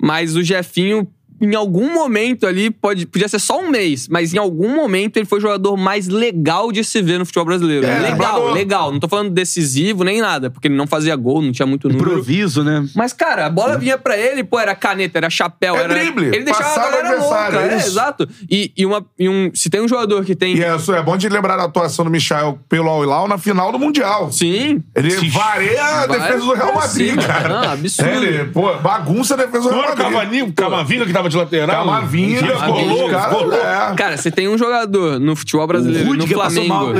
Mas 0.00 0.36
o 0.36 0.42
Jefinho, 0.44 1.08
em 1.42 1.54
algum 1.54 1.92
momento 1.92 2.46
ali, 2.46 2.70
pode, 2.70 3.04
podia 3.06 3.28
ser 3.28 3.38
só 3.40 3.60
um 3.60 3.68
mês, 3.68 4.06
mas 4.08 4.32
em 4.32 4.38
algum 4.38 4.74
momento 4.74 5.16
ele 5.16 5.26
foi 5.26 5.38
o 5.38 5.42
jogador 5.42 5.76
mais 5.76 6.08
legal 6.08 6.70
de 6.70 6.84
se 6.84 7.02
ver 7.02 7.18
no 7.18 7.26
futebol 7.26 7.46
brasileiro. 7.46 7.84
É, 7.86 7.98
legal, 7.98 8.52
legal. 8.52 8.92
Não 8.92 9.00
tô 9.00 9.08
falando 9.08 9.30
decisivo 9.30 10.04
nem 10.04 10.20
nada, 10.20 10.50
porque 10.50 10.68
ele 10.68 10.76
não 10.76 10.86
fazia 10.86 11.14
gol, 11.16 11.42
não 11.42 11.52
tinha 11.52 11.66
muito 11.66 11.88
número. 11.88 12.10
Improviso, 12.10 12.62
né? 12.62 12.86
Mas, 12.94 13.12
cara, 13.12 13.46
a 13.46 13.50
bola 13.50 13.76
vinha 13.76 13.98
pra 13.98 14.16
ele, 14.16 14.44
pô, 14.44 14.58
era 14.58 14.74
caneta, 14.74 15.18
era 15.18 15.28
chapéu, 15.28 15.76
É 15.76 15.80
era. 15.82 15.94
drible, 15.94 16.26
Ele 16.26 16.44
deixava 16.44 16.64
a 16.64 16.68
passava 16.74 16.88
o 16.88 16.90
galera 16.92 17.08
adversário, 17.08 17.58
louca. 17.58 17.74
é 17.74 17.74
É, 17.74 17.76
exato. 17.78 18.28
E, 18.48 18.72
e, 18.76 18.86
uma, 18.86 19.04
e 19.18 19.28
um, 19.28 19.50
se 19.54 19.68
tem 19.68 19.80
um 19.80 19.88
jogador 19.88 20.24
que 20.24 20.36
tem. 20.36 20.56
E 20.56 20.62
é, 20.62 20.68
é 20.68 21.02
bom 21.02 21.16
de 21.16 21.28
lembrar 21.28 21.56
da 21.56 21.64
atuação 21.64 22.04
do 22.04 22.10
Michael 22.10 22.58
pelo 22.68 23.02
Hilal 23.02 23.26
na 23.26 23.38
final 23.38 23.72
do 23.72 23.78
Mundial. 23.78 24.30
Sim. 24.30 24.82
Ele 24.94 25.10
Sim. 25.10 25.28
vareia 25.30 25.84
a 26.02 26.06
defesa 26.06 26.38
do 26.38 26.52
Real 26.52 26.72
pra 26.72 26.80
Madrid, 26.82 27.26
cara. 27.26 27.48
Não, 27.48 27.72
absurdo. 27.72 28.10
Ele, 28.10 28.44
pô, 28.44 28.74
bagunça 28.76 29.34
a 29.34 29.36
defesa 29.38 29.68
do 29.68 29.74
Não 29.74 29.94
Real 29.94 30.10
Madrid. 30.10 30.54
Cavavinga, 30.54 31.06
que 31.06 31.12
tava 31.12 31.28
de 31.32 31.36
lateral? 31.38 31.84
Camavinga, 31.84 32.40
Camavinga, 32.40 32.92
louco, 32.92 33.10
cara, 33.10 33.92
é. 33.92 33.94
Cara, 33.96 34.16
você 34.16 34.30
tem 34.30 34.48
um 34.48 34.56
jogador 34.56 35.18
no 35.18 35.34
futebol 35.34 35.66
brasileiro, 35.66 36.10
O 36.10 36.14
no 36.14 36.26
Flamengo. 36.26 36.92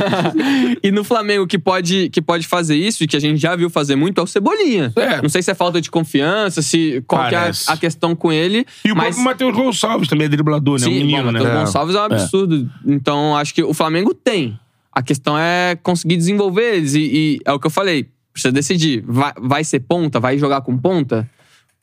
e 0.82 0.90
no 0.90 1.04
Flamengo 1.04 1.46
que 1.46 1.58
pode, 1.58 2.10
que 2.10 2.20
pode 2.20 2.46
fazer 2.46 2.76
isso 2.76 3.04
e 3.04 3.06
que 3.06 3.16
a 3.16 3.20
gente 3.20 3.40
já 3.40 3.54
viu 3.54 3.70
fazer 3.70 3.96
muito 3.96 4.20
é 4.20 4.24
o 4.24 4.26
Cebolinha. 4.26 4.92
É. 4.96 5.22
Não 5.22 5.28
sei 5.28 5.42
se 5.42 5.50
é 5.50 5.54
falta 5.54 5.80
de 5.80 5.90
confiança, 5.90 6.62
se 6.62 7.02
qual 7.06 7.28
que 7.28 7.34
é 7.34 7.50
a, 7.68 7.76
questão 7.76 8.16
com 8.16 8.32
ele. 8.32 8.66
E 8.84 8.92
o 8.92 8.96
mas 8.96 9.14
próprio 9.14 9.24
Matheus 9.24 9.54
Gonçalves 9.54 10.08
também 10.08 10.26
é 10.26 10.28
driblador, 10.28 10.80
né? 10.80 10.86
um 10.86 10.90
Sim, 10.90 10.94
menino, 10.94 11.24
bom, 11.24 11.32
né? 11.32 11.40
Matheus 11.40 11.54
É. 11.54 11.60
Gonçalves 11.60 11.94
é 11.94 11.98
um 12.00 12.02
absurdo. 12.02 12.70
Então, 12.84 13.36
acho 13.36 13.54
que 13.54 13.62
o 13.62 13.74
Flamengo 13.74 14.12
tem. 14.14 14.58
A 14.92 15.02
questão 15.02 15.38
é 15.38 15.76
conseguir 15.82 16.16
desenvolver 16.16 16.76
eles. 16.76 16.94
E, 16.94 17.00
e 17.00 17.40
é 17.44 17.52
o 17.52 17.60
que 17.60 17.66
eu 17.66 17.70
falei. 17.70 18.08
Precisa 18.32 18.52
decidir. 18.52 19.04
Vai, 19.06 19.32
vai 19.38 19.64
ser 19.64 19.80
ponta? 19.80 20.18
Vai 20.18 20.38
jogar 20.38 20.60
com 20.62 20.76
ponta? 20.76 21.28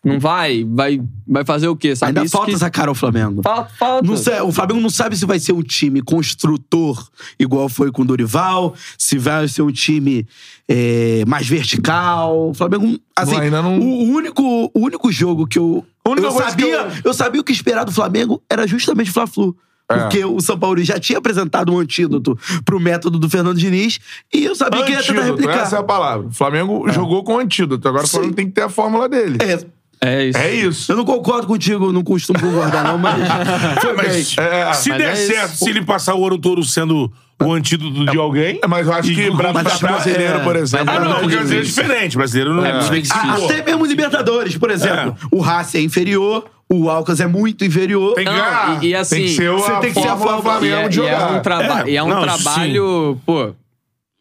Não 0.04 0.20
vai? 0.20 0.66
Vai, 0.70 1.02
vai 1.26 1.46
fazer 1.46 1.70
o 1.70 1.76
quê? 1.78 1.96
Sabe? 1.96 2.10
Ainda 2.10 2.24
Isso 2.24 2.32
falta 2.32 2.50
que... 2.50 2.56
essa 2.56 2.70
cara 2.70 2.90
ao 2.90 2.96
Flamengo. 2.96 3.42
Falta, 3.42 3.72
falta. 3.80 4.06
Não 4.06 4.18
sei, 4.18 4.42
o 4.42 4.52
Flamengo 4.52 4.82
não 4.82 4.90
sabe 4.90 5.16
se 5.16 5.26
vai 5.26 5.40
ser 5.40 5.54
um 5.54 5.64
time 5.64 6.02
construtor, 6.02 7.08
igual 7.40 7.70
foi 7.70 7.90
com 7.90 8.02
o 8.02 8.06
Dorival, 8.06 8.76
se 8.98 9.18
vai 9.18 9.48
ser 9.48 9.62
um 9.62 9.72
time 9.72 10.28
é, 10.68 11.24
mais 11.26 11.48
vertical. 11.48 12.50
O 12.50 12.54
Flamengo, 12.54 13.00
assim, 13.16 13.38
ainda 13.38 13.62
não- 13.62 13.80
o, 13.80 14.04
único, 14.12 14.44
o 14.74 14.80
único 14.80 15.10
jogo 15.12 15.48
que 15.48 15.58
eu. 15.58 15.86
A 16.06 16.10
única 16.10 16.28
Eu 16.28 16.34
coisa 16.34 16.50
sabia, 16.50 16.86
que 17.02 17.08
eu... 17.08 17.14
sabia 17.14 17.40
o 17.40 17.44
que 17.44 17.54
esperar 17.54 17.86
do 17.86 17.92
Flamengo 17.92 18.42
era 18.50 18.68
justamente 18.68 19.10
o 19.10 19.14
Fla-Flu. 19.14 19.56
É. 19.90 19.98
Porque 20.00 20.24
o 20.26 20.40
São 20.42 20.58
Paulo 20.58 20.82
já 20.84 21.00
tinha 21.00 21.18
apresentado 21.20 21.72
um 21.74 21.78
antídoto 21.80 22.38
pro 22.66 22.80
método 22.80 23.20
do 23.20 23.30
Fernando 23.30 23.58
Diniz 23.58 24.00
e 24.34 24.46
eu 24.46 24.56
sabia 24.56 24.84
que 24.84 24.92
ia 24.92 25.00
tentar 25.00 25.12
Antídoto, 25.22 25.42
replicar. 25.42 25.62
essa 25.64 25.76
é 25.76 25.80
a 25.80 25.84
palavra. 25.84 26.28
O 26.28 26.32
Flamengo 26.32 26.90
jogou 26.92 27.24
com 27.24 27.38
antídoto. 27.38 27.88
Agora 27.88 28.06
o 28.06 28.08
Flamengo 28.08 28.32
Sim. 28.32 28.36
tem 28.36 28.46
que 28.48 28.54
ter 28.54 28.62
a 28.64 28.70
fórmula 28.70 29.08
dele. 29.10 29.38
É, 29.42 29.60
É 30.06 30.26
isso. 30.26 30.38
É 30.38 30.52
isso. 30.54 30.92
eu 30.92 30.98
não 30.98 31.06
concordo 31.06 31.48
contigo, 31.48 31.92
não 31.92 32.04
costumo 32.04 32.40
concordar, 32.40 32.84
não, 32.84 32.98
mas. 32.98 33.16
Foi 33.82 33.94
Mas 33.94 34.36
bem. 34.36 34.46
É, 34.46 34.74
se 34.74 34.90
mas 34.90 34.98
der 34.98 35.10
é 35.10 35.14
isso. 35.14 35.28
certo, 35.34 35.56
se 35.56 35.70
ele 35.70 35.82
passar 35.84 36.16
o 36.16 36.26
ano 36.28 36.38
todo 36.38 36.64
sendo 36.64 37.12
o 37.42 37.52
antídoto 37.52 38.06
de 38.06 38.18
alguém... 38.18 38.60
Mas 38.68 38.88
eu 38.88 38.94
acho 38.94 39.12
E 39.12 39.16
que 39.16 39.24
que- 39.30 39.32
brasileiro, 39.32 40.40
é, 40.40 40.40
por 40.44 40.56
exemplo. 40.56 40.90
Ah, 40.90 41.00
não, 41.00 41.12
é 41.18 41.20
porque 41.22 41.36
brasileiro 41.36 41.64
é 41.64 41.68
diferente. 41.68 42.18
Brasileiro 42.18 42.54
não 42.54 42.66
é, 42.66 42.70
É. 42.70 43.04
Ah. 43.12 43.36
Até 43.46 43.64
mesmo 43.64 43.86
Libertadores, 43.86 44.58
por 44.58 44.70
exemplo. 44.72 45.16
O 45.32 45.40
Racing 45.42 45.80
é 45.80 45.82
inferior, 45.82 46.46
o 46.70 46.90
Alcas 46.90 47.20
é 47.20 47.28
muito 47.28 47.66
inferior. 47.66 48.14
Tem 48.16 48.24
que 48.26 48.32
Não, 48.32 48.38
ganhar. 48.38 48.84
e- 48.84 48.88
e 48.88 48.96
assim, 48.96 49.16
tem 49.16 49.26
que 49.26 49.32
ser 49.36 49.50
o- 49.52 49.58
você 49.60 49.72
tem 49.80 49.94
que 49.94 50.02
ser 50.02 50.08
a 50.08 50.66
E 50.66 50.70
é, 50.70 50.88
de 50.88 51.00
e 51.00 51.04
é 51.06 51.12
jogar. 51.12 51.32
um, 51.34 51.42
traba 51.42 51.82
É, 51.88 51.92
e 51.92 51.98
é 51.98 52.04
um 52.04 52.08
não, 52.08 52.26
isso 52.26 52.44
trabalho. 52.44 53.20
Pô, 53.26 53.54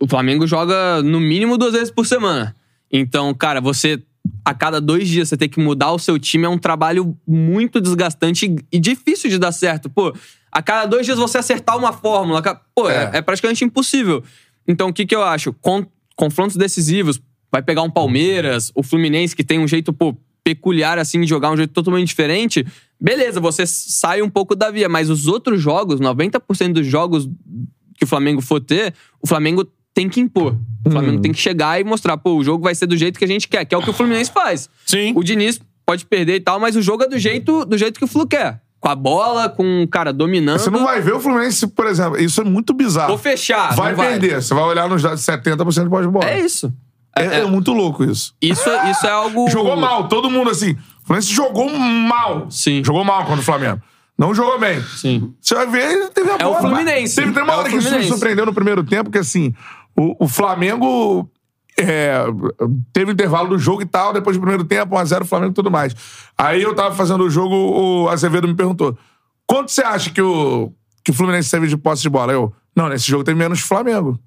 o 0.00 0.08
Flamengo 0.08 0.46
joga 0.46 1.02
no 1.02 1.20
mínimo 1.20 1.56
duas 1.58 1.72
vezes 1.72 1.90
por 1.90 2.06
semana. 2.06 2.54
Então, 2.90 3.32
cara, 3.34 3.60
você. 3.60 4.00
A 4.44 4.52
cada 4.54 4.80
dois 4.80 5.08
dias 5.08 5.28
você 5.28 5.36
tem 5.36 5.48
que 5.48 5.60
mudar 5.60 5.92
o 5.92 5.98
seu 5.98 6.18
time 6.18 6.44
é 6.44 6.48
um 6.48 6.58
trabalho 6.58 7.16
muito 7.26 7.80
desgastante 7.80 8.54
e- 8.72 8.78
difícil 8.80 9.30
de 9.30 9.38
dar 9.38 9.52
certo. 9.52 9.88
Pô, 9.88 10.12
a 10.50 10.60
cada 10.62 10.86
dois 10.86 11.06
dias 11.06 11.18
você 11.18 11.38
acertar 11.38 11.76
uma 11.78 11.92
fórmula, 11.92 12.42
pô, 12.74 12.90
é, 12.90 13.10
É. 13.14 13.18
é 13.18 13.22
praticamente 13.22 13.64
impossível. 13.64 14.22
Então, 14.66 14.88
o 14.88 14.92
que, 14.92 15.06
que 15.06 15.14
eu 15.14 15.22
acho? 15.22 15.52
Con- 15.54 15.86
confrontos 16.16 16.56
decisivos, 16.56 17.20
vai 17.50 17.62
pegar 17.62 17.82
um 17.82 17.90
Palmeiras, 17.90 18.72
o 18.74 18.82
Fluminense, 18.82 19.34
que 19.36 19.44
tem 19.44 19.58
um 19.58 19.68
jeito, 19.68 19.92
pô, 19.92 20.16
peculiar, 20.44 20.98
assim, 20.98 21.20
de 21.20 21.26
jogar, 21.28 21.52
um 21.52 21.56
jeito 21.56 21.72
totalmente 21.72 22.08
diferente. 22.08 22.66
Beleza, 23.00 23.38
você 23.40 23.64
sai 23.66 24.22
um 24.22 24.28
pouco 24.30 24.56
da 24.56 24.70
via, 24.72 24.88
mas 24.88 25.08
os 25.08 25.26
outros 25.28 25.60
jogos, 25.60 26.00
90% 26.00 26.72
dos 26.72 26.86
jogos 26.86 27.28
que 27.96 28.04
o 28.04 28.06
Flamengo 28.08 28.40
for 28.40 28.60
ter, 28.60 28.92
o 29.22 29.26
Flamengo 29.26 29.64
tem 29.94 30.08
que 30.08 30.20
impor. 30.20 30.56
O 30.84 30.90
Flamengo 30.90 31.20
tem 31.20 31.32
que 31.32 31.38
chegar 31.38 31.80
e 31.80 31.84
mostrar, 31.84 32.16
pô, 32.16 32.34
o 32.36 32.42
jogo 32.44 32.64
vai 32.64 32.74
ser 32.74 32.86
do 32.86 32.96
jeito 32.96 33.18
que 33.18 33.24
a 33.24 33.28
gente 33.28 33.46
quer, 33.46 33.64
que 33.64 33.74
é 33.74 33.78
o 33.78 33.82
que 33.82 33.90
o 33.90 33.92
Fluminense 33.92 34.30
faz. 34.32 34.68
Sim. 34.86 35.12
O 35.14 35.22
Diniz 35.22 35.60
pode 35.86 36.04
perder 36.06 36.36
e 36.36 36.40
tal, 36.40 36.58
mas 36.58 36.74
o 36.76 36.82
jogo 36.82 37.04
é 37.04 37.08
do 37.08 37.18
jeito, 37.18 37.64
do 37.64 37.78
jeito 37.78 37.98
que 37.98 38.04
o 38.04 38.08
Flu 38.08 38.26
quer. 38.26 38.60
Com 38.80 38.88
a 38.88 38.96
bola, 38.96 39.48
com 39.48 39.82
o 39.84 39.86
cara 39.86 40.12
dominando. 40.12 40.58
Você 40.58 40.68
não 40.70 40.82
vai 40.84 41.00
ver 41.00 41.14
o 41.14 41.20
Fluminense, 41.20 41.68
por 41.68 41.86
exemplo. 41.86 42.20
Isso 42.20 42.40
é 42.40 42.44
muito 42.44 42.74
bizarro. 42.74 43.10
Vou 43.10 43.18
fechar. 43.18 43.76
Vai 43.76 43.90
não 43.90 43.96
vai. 43.96 44.08
perder. 44.18 44.42
Você 44.42 44.52
vai 44.52 44.64
olhar 44.64 44.88
nos 44.88 45.02
dados 45.02 45.20
70% 45.20 45.84
de 45.84 45.88
bola 45.88 46.02
de 46.02 46.08
bola. 46.08 46.28
É 46.28 46.40
isso. 46.40 46.72
É, 47.14 47.40
é 47.40 47.44
muito 47.44 47.72
louco 47.72 48.02
isso. 48.02 48.34
Isso, 48.42 48.68
é- 48.68 48.90
isso 48.90 49.06
é 49.06 49.10
algo. 49.10 49.48
Jogou 49.50 49.76
mal, 49.76 50.08
todo 50.08 50.28
mundo 50.28 50.50
assim. 50.50 50.72
O 50.72 51.06
Fluminense 51.06 51.32
jogou 51.32 51.68
mal. 51.70 52.50
Sim. 52.50 52.82
Jogou 52.82 53.04
mal 53.04 53.20
contra 53.24 53.40
o 53.40 53.44
Flamengo. 53.44 53.80
Não 54.18 54.34
jogou 54.34 54.58
bem. 54.58 54.80
Sim. 54.82 55.32
Você 55.40 55.54
vai 55.54 55.66
ver, 55.68 55.90
ele 55.92 56.08
teve 56.08 56.30
a 56.30 56.36
É 56.40 56.46
o 56.46 56.50
bola. 56.54 56.60
Fluminense. 56.60 57.14
Teve, 57.14 57.28
teve 57.32 57.40
uma 57.44 57.52
É 57.52 57.56
hora 57.56 57.68
que 57.68 57.76
isso 57.76 57.84
me 57.84 57.90
Fluminense. 57.90 58.08
surpreendeu 58.08 58.46
no 58.46 58.52
primeiro 58.54 58.82
tempo, 58.82 59.10
que 59.10 59.18
assim, 59.18 59.54
o, 59.96 60.24
o 60.24 60.28
Flamengo 60.28 61.30
é, 61.78 62.24
teve 62.92 63.12
intervalo 63.12 63.48
do 63.48 63.58
jogo 63.58 63.82
e 63.82 63.86
tal, 63.86 64.12
depois 64.12 64.36
do 64.36 64.40
primeiro 64.40 64.64
tempo, 64.64 64.94
1x0 64.94 65.24
Flamengo 65.24 65.52
e 65.52 65.54
tudo 65.54 65.70
mais. 65.70 65.94
Aí 66.36 66.62
eu 66.62 66.74
tava 66.74 66.94
fazendo 66.94 67.24
o 67.24 67.30
jogo, 67.30 67.54
o 67.54 68.08
Azevedo 68.08 68.48
me 68.48 68.54
perguntou: 68.54 68.96
quanto 69.46 69.70
você 69.70 69.82
acha 69.82 70.10
que 70.10 70.20
o, 70.20 70.72
que 71.04 71.10
o 71.10 71.14
Fluminense 71.14 71.50
teve 71.50 71.66
de 71.66 71.76
posse 71.76 72.02
de 72.02 72.10
bola? 72.10 72.32
Eu, 72.32 72.52
não, 72.74 72.88
nesse 72.88 73.06
jogo 73.06 73.24
tem 73.24 73.34
menos 73.34 73.60
Flamengo. 73.60 74.18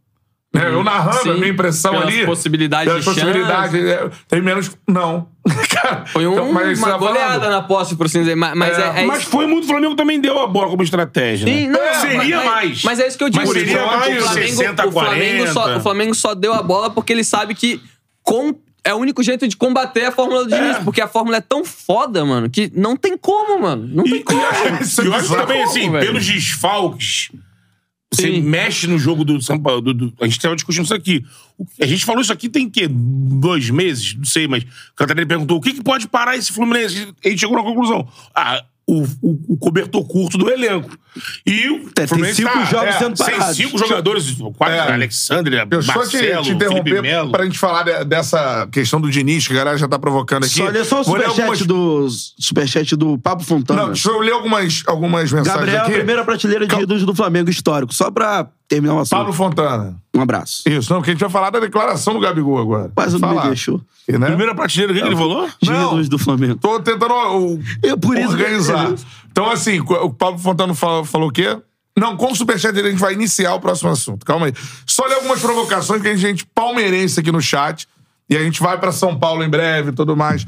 Né, 0.55 0.69
Eu 0.73 0.83
narrando, 0.83 1.21
Sim. 1.23 1.29
a 1.31 1.33
minha 1.33 1.49
impressão 1.49 1.99
ali. 1.99 2.25
possibilidades 2.25 2.87
pelas 2.87 3.03
de 3.03 3.09
possibilidades, 3.11 3.75
é, 3.75 4.09
Tem 4.27 4.41
menos. 4.41 4.71
Não. 4.87 5.27
Cara, 5.69 6.05
Foi 6.07 6.25
um- 6.25 6.33
então, 6.33 6.49
uma 6.49 6.75
falando. 6.75 6.99
goleada 6.99 7.49
na 7.49 7.61
posse, 7.61 7.95
por 7.95 8.05
assim 8.05 8.19
dizer. 8.19 8.35
Mas, 8.35 8.55
mas 8.55 8.77
É, 8.77 8.81
é, 8.81 9.03
é 9.03 9.05
Mas 9.05 9.21
isso. 9.21 9.29
foi 9.31 9.45
muito. 9.47 9.65
O 9.65 9.67
Flamengo 9.67 9.95
também 9.95 10.19
deu 10.19 10.39
a 10.39 10.47
bola 10.47 10.69
como 10.69 10.81
estratégia. 10.83 11.47
Sim, 11.47 11.67
né? 11.67 11.77
não, 11.77 12.01
Seria 12.01 12.37
mas, 12.37 12.45
mais. 12.45 12.83
Mas 12.83 12.99
é 12.99 13.07
isso 13.07 13.17
que 13.17 13.23
eu 13.23 13.29
digo. 13.29 13.43
Mas 13.45 13.51
seria 13.53 13.83
O 13.83 13.87
mais 13.87 14.03
Flamengo, 14.05 14.27
60, 14.33 14.87
o 14.87 14.91
Flamengo, 14.91 15.47
só, 15.47 15.53
40. 15.61 15.77
o 15.77 15.81
Flamengo 15.83 16.15
só 16.15 16.33
deu 16.35 16.53
a 16.53 16.61
bola 16.63 16.89
porque 16.89 17.11
ele 17.13 17.23
sabe 17.23 17.53
que 17.53 17.81
com, 18.23 18.55
é 18.83 18.93
o 18.93 18.97
único 18.97 19.21
jeito 19.21 19.47
de 19.47 19.55
combater 19.57 20.05
a 20.05 20.11
fórmula 20.11 20.45
do 20.45 20.49
Diniz. 20.49 20.77
Porque 20.79 21.01
a 21.01 21.07
fórmula 21.07 21.37
é 21.37 21.41
tão 21.41 21.63
foda, 21.65 22.23
mano, 22.25 22.49
que 22.49 22.71
não 22.75 22.95
tem 22.95 23.17
como, 23.17 23.59
mano. 23.61 23.87
Não 23.91 24.03
tem 24.03 24.15
E, 24.15 24.23
como. 24.23 24.39
e 24.39 24.43
é 24.45 24.47
eu 24.69 24.75
acho 24.77 25.01
bizarro, 25.11 25.41
também, 25.41 25.63
assim, 25.63 25.91
velho. 25.91 26.05
pelos 26.05 26.25
desfalques, 26.25 27.29
você 28.15 28.31
Sim. 28.31 28.41
mexe 28.41 28.87
no 28.87 28.97
jogo 28.97 29.23
do 29.23 29.41
São 29.41 29.59
Paulo. 29.59 29.81
do- 29.81 29.93
do- 29.93 30.13
a 30.19 30.25
gente 30.25 30.37
estava 30.37 30.55
discutindo 30.55 30.83
isso 30.85 30.93
aqui. 30.93 31.23
O- 31.57 31.65
A 31.81 31.85
gente 31.85 32.05
falou 32.05 32.21
isso 32.21 32.33
aqui 32.33 32.49
tem 32.49 32.69
quê? 32.69 32.87
Dois 32.89 33.69
meses? 33.69 34.15
Não 34.15 34.25
sei, 34.25 34.47
mas 34.47 34.63
o 34.63 34.95
Catarina 34.95 35.25
perguntou 35.27 35.57
o 35.57 35.61
que, 35.61 35.73
que 35.73 35.83
pode 35.83 36.07
parar 36.07 36.35
esse 36.37 36.51
Fluminense. 36.51 37.13
A 37.23 37.29
gente 37.29 37.39
chegou 37.39 37.55
na 37.57 37.63
conclusão. 37.63 38.07
Ah, 38.33 38.63
o, 38.87 39.01
o- 39.21 39.39
o 39.53 39.57
cobertor 39.57 40.05
curto 40.07 40.37
do 40.37 40.49
elenco. 40.49 40.89
E 41.45 41.69
o 41.69 41.89
tem 41.93 42.05
Fluminense 42.05 42.41
cinco 42.41 42.51
tá, 42.53 42.65
jogos 42.65 42.87
é, 42.95 42.99
sendo 42.99 43.15
Tem 43.15 43.25
parados. 43.37 43.55
cinco 43.55 43.77
jogadores, 43.77 44.31
quatro, 44.57 44.75
É. 44.75 44.93
Alexandre, 44.93 45.55
Eu 45.71 45.81
só 45.81 45.93
te, 45.93 45.97
Marcelo, 46.17 46.43
te 46.43 46.55
Felipe 46.57 47.01
Melo. 47.01 47.31
pra 47.31 47.45
gente 47.45 47.57
falar 47.57 47.83
de- 47.83 48.03
dessa 48.05 48.67
questão 48.71 48.99
do 48.99 49.09
Diniz, 49.09 49.47
que 49.47 49.53
a 49.53 49.55
galera 49.55 49.77
já 49.77 49.87
tá 49.87 49.97
provocando 49.97 50.43
aqui. 50.43 50.55
Só, 50.55 50.65
olha 50.65 50.83
só 50.83 50.99
o 51.01 51.03
superchat 51.05 51.39
algumas... 51.39 51.61
do, 51.61 52.07
superchat 52.37 52.95
do 52.97 53.17
Pablo 53.17 53.45
Fontana. 53.45 53.81
Não, 53.83 53.87
deixa 53.93 54.09
eu 54.09 54.19
ler 54.19 54.33
algumas, 54.33 54.83
algumas 54.85 55.31
mensagens 55.31 55.55
Gabriel, 55.65 55.81
aqui. 55.83 55.91
primeira 55.93 56.25
prateleira 56.25 56.67
de 56.67 56.75
Cal- 56.75 56.85
do 56.85 57.15
Flamengo 57.15 57.49
histórico. 57.49 57.93
Só 57.93 58.11
pra 58.11 58.47
terminar 58.67 58.95
o 58.95 58.99
assunto. 58.99 59.17
Pablo 59.17 59.33
Fontana. 59.33 59.95
Um 60.15 60.21
abraço. 60.21 60.63
Isso, 60.65 60.91
não, 60.91 60.99
porque 60.99 61.11
a 61.11 61.13
gente 61.13 61.21
vai 61.21 61.29
falar 61.29 61.49
da 61.49 61.59
declaração 61.59 62.13
do 62.13 62.19
Gabigol 62.21 62.57
agora. 62.59 62.91
Quase 62.95 63.19
não 63.19 63.35
me 63.35 63.41
deixou. 63.47 63.81
E, 64.07 64.17
né? 64.17 64.27
Primeira 64.27 64.55
prateleira, 64.55 64.93
o 64.93 64.95
que, 64.95 65.01
que 65.01 65.07
ele 65.07 65.15
falou? 65.17 65.49
De 65.61 65.69
Não. 65.69 65.87
ídolos 65.87 66.09
do 66.09 66.17
Flamengo. 66.17 66.55
Tô 66.55 66.79
tentando 66.79 67.13
ó, 67.13 67.57
Eu, 67.83 67.97
por 67.97 68.17
isso 68.17 68.29
organizar. 68.29 68.93
Então, 69.29 69.49
assim, 69.51 69.79
o 69.81 70.13
Pablo 70.13 70.39
Fontana 70.39 70.73
falou, 70.73 71.03
falou 71.03 71.29
o 71.29 71.31
quê? 71.31 71.57
Não, 71.97 72.15
com 72.15 72.31
o 72.31 72.35
superchat 72.35 72.73
dele 72.73 72.89
a 72.89 72.91
gente 72.91 72.99
vai 72.99 73.13
iniciar 73.13 73.53
o 73.55 73.59
próximo 73.59 73.89
assunto. 73.89 74.25
Calma 74.25 74.45
aí. 74.47 74.53
Só 74.85 75.05
ler 75.05 75.15
algumas 75.15 75.41
provocações 75.41 76.01
que 76.01 76.07
a 76.07 76.15
gente 76.15 76.45
palmeirense 76.45 77.19
aqui 77.19 77.31
no 77.31 77.41
chat. 77.41 77.87
E 78.29 78.35
a 78.35 78.43
gente 78.43 78.61
vai 78.61 78.77
pra 78.79 78.91
São 78.91 79.17
Paulo 79.17 79.43
em 79.43 79.49
breve 79.49 79.89
e 79.89 79.93
tudo 79.93 80.15
mais. 80.15 80.45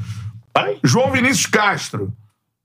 Vai. 0.53 0.77
João 0.83 1.11
Vinícius 1.11 1.45
Castro, 1.45 2.11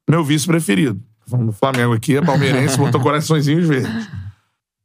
meu 0.09 0.25
vice 0.25 0.47
preferido. 0.47 1.01
Do 1.29 1.53
Flamengo 1.53 1.95
aqui, 1.95 2.17
é 2.17 2.23
palmeirense, 2.23 2.77
botou 2.79 3.01
coraçõezinhos 3.01 3.67
verdes. 3.67 4.09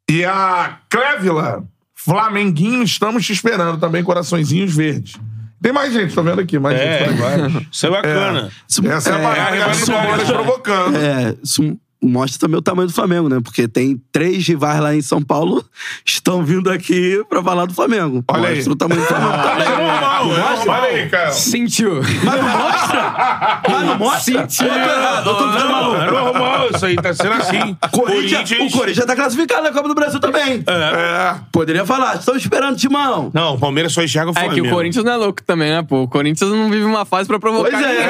E 0.10 0.24
a 0.24 0.80
Clévila, 0.90 1.66
Flamenguinho, 2.08 2.84
estamos 2.84 3.26
te 3.26 3.34
esperando 3.34 3.78
também, 3.80 4.04
coraçõezinhos 4.04 4.74
verdes. 4.74 5.16
Tem 5.62 5.74
mais 5.74 5.92
gente, 5.92 6.14
tô 6.16 6.24
vendo 6.24 6.40
aqui, 6.40 6.58
mais 6.58 6.80
É. 6.80 7.06
gente. 7.06 7.68
Isso 7.72 7.86
é 7.86 7.90
bacana. 7.90 8.50
Isso- 8.68 8.88
Essa 8.88 9.10
é, 9.10 9.14
é, 9.14 9.18
que 9.18 9.62
a 9.64 9.72
isso 9.72 9.92
Gabriel 9.92 10.16
mostra- 10.18 10.34
provocando. 10.36 10.96
É, 10.98 11.36
isso 11.44 11.78
mostra 12.02 12.40
também 12.40 12.58
o 12.58 12.62
tamanho 12.62 12.88
do 12.88 12.94
Flamengo, 12.94 13.28
né? 13.30 13.40
Porque 13.44 13.68
tem 13.68 14.02
três 14.12 14.48
rivais 14.48 14.80
lá 14.80 14.96
em 14.96 15.02
São 15.02 15.22
Paulo 15.22 15.64
estão 16.06 16.44
vindo 16.44 16.70
aqui 16.70 17.24
pra 17.30 17.44
falar 17.44 17.66
do 17.66 17.74
Flamengo. 17.74 18.24
Olha 18.28 18.50
aí. 18.50 18.56
mostra 18.56 18.74
o 18.74 18.76
tamanho 18.76 19.02
do 19.02 19.08
Flamengo 19.08 19.32
também. 19.44 19.68
É 19.68 20.68
é. 20.68 20.70
Olha 20.70 20.84
aí, 20.84 21.10
Caio. 21.10 21.34
Sentiu. 21.34 22.02
Mas 22.24 22.42
não 22.42 22.50
mostra? 22.58 23.62
Mas 23.70 23.84
não 23.86 23.98
mostra? 23.98 24.48
Sentiu. 24.50 24.68
Eu 24.68 24.74
tô 24.74 24.90
errado, 24.90 25.30
eu 25.30 25.36
tô 25.36 25.52
ficando 25.52 25.72
maluco. 25.72 26.02
É 26.02 26.12
normal, 26.12 26.70
isso 26.74 26.86
aí 26.86 26.96
tá 26.96 27.14
sendo 27.14 27.34
assim. 27.34 27.78
Corinthians, 27.92 28.52
o 28.52 28.78
Corinthians 28.78 29.06
tá 29.06 29.16
classificado 29.16 29.64
na 29.64 29.72
Copa 29.72 29.88
do 29.88 29.96
Brasil 29.96 30.20
também. 30.20 30.64
É. 30.68 31.36
Poderia 31.52 31.86
falar, 31.86 32.16
estamos 32.18 32.42
esperando, 32.42 32.76
Timão. 32.78 33.32
Não, 33.34 33.56
o 33.56 33.60
Palmeiras 33.60 33.94
só 33.94 34.02
enxerga 34.04 34.30
o 34.30 34.32
É 34.32 34.34
Flamengo. 34.34 34.56
que 34.56 34.62
o 34.62 34.70
Corinthians 34.74 35.04
não 35.06 35.12
é 35.12 35.16
louco 35.16 35.42
também, 35.44 35.70
né, 35.72 35.82
pô? 35.84 36.04
O 36.04 36.08
Corinthians 36.08 36.50
não 36.52 36.70
vive 36.70 36.84
uma 36.86 37.06
fase 37.06 37.28
pra 37.28 37.40
provocar 37.40 37.72
Pois 37.72 37.84
é. 37.84 37.90
ninguém, 37.90 38.08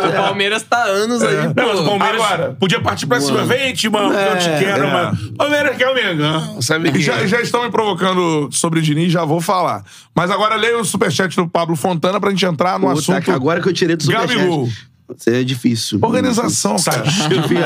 pô. 0.00 0.08
O 0.10 0.12
Palmeiras 0.22 0.62
tá 0.62 0.78
há 0.78 0.84
anos 0.86 1.22
aí, 1.22 1.36
pô. 1.54 1.60
Não, 1.60 1.68
mas 1.68 1.80
o 1.80 1.84
Palmeiras 1.84 2.22
Agora. 2.22 2.56
podia 2.58 2.80
partir 2.90 3.06
pra 3.06 3.20
cima. 3.20 3.44
Vem, 3.44 3.72
Timão, 3.74 4.10
que 4.10 4.16
eu 4.16 4.38
te 4.38 4.48
É, 4.48 4.58
quero, 4.58 4.84
é. 4.84 4.92
mano. 4.92 5.18
Palmeiras 5.36 5.76
quer 5.76 5.88
o 5.88 5.94
Mengão, 5.94 6.60
sabe? 6.62 6.90
E 6.96 7.00
já, 7.00 7.26
já 7.26 7.40
estão 7.40 7.64
me 7.64 7.70
provocando 7.70 8.48
sobre 8.52 8.78
o 8.78 8.82
Diniz, 8.82 9.10
já 9.12 9.24
vou 9.24 9.40
falar. 9.40 9.84
Mas 10.14 10.30
agora 10.30 10.56
leia 10.56 10.78
o 10.78 10.84
superchat 10.84 11.34
do 11.36 11.48
Pablo 11.48 11.76
Fontana 11.76 12.20
pra 12.20 12.30
gente 12.30 12.44
entrar 12.44 12.78
no 12.78 12.88
Puta, 12.88 13.00
assunto. 13.00 13.22
que 13.22 13.30
agora 13.30 13.60
que 13.60 13.68
eu 13.68 13.72
tirei 13.72 13.96
do 13.96 14.02
superchat. 14.02 14.34
Gabigol. 14.34 14.68
Isso 15.16 15.30
é 15.30 15.42
difícil. 15.42 15.98
Organização, 16.02 16.76
cara. 16.82 17.04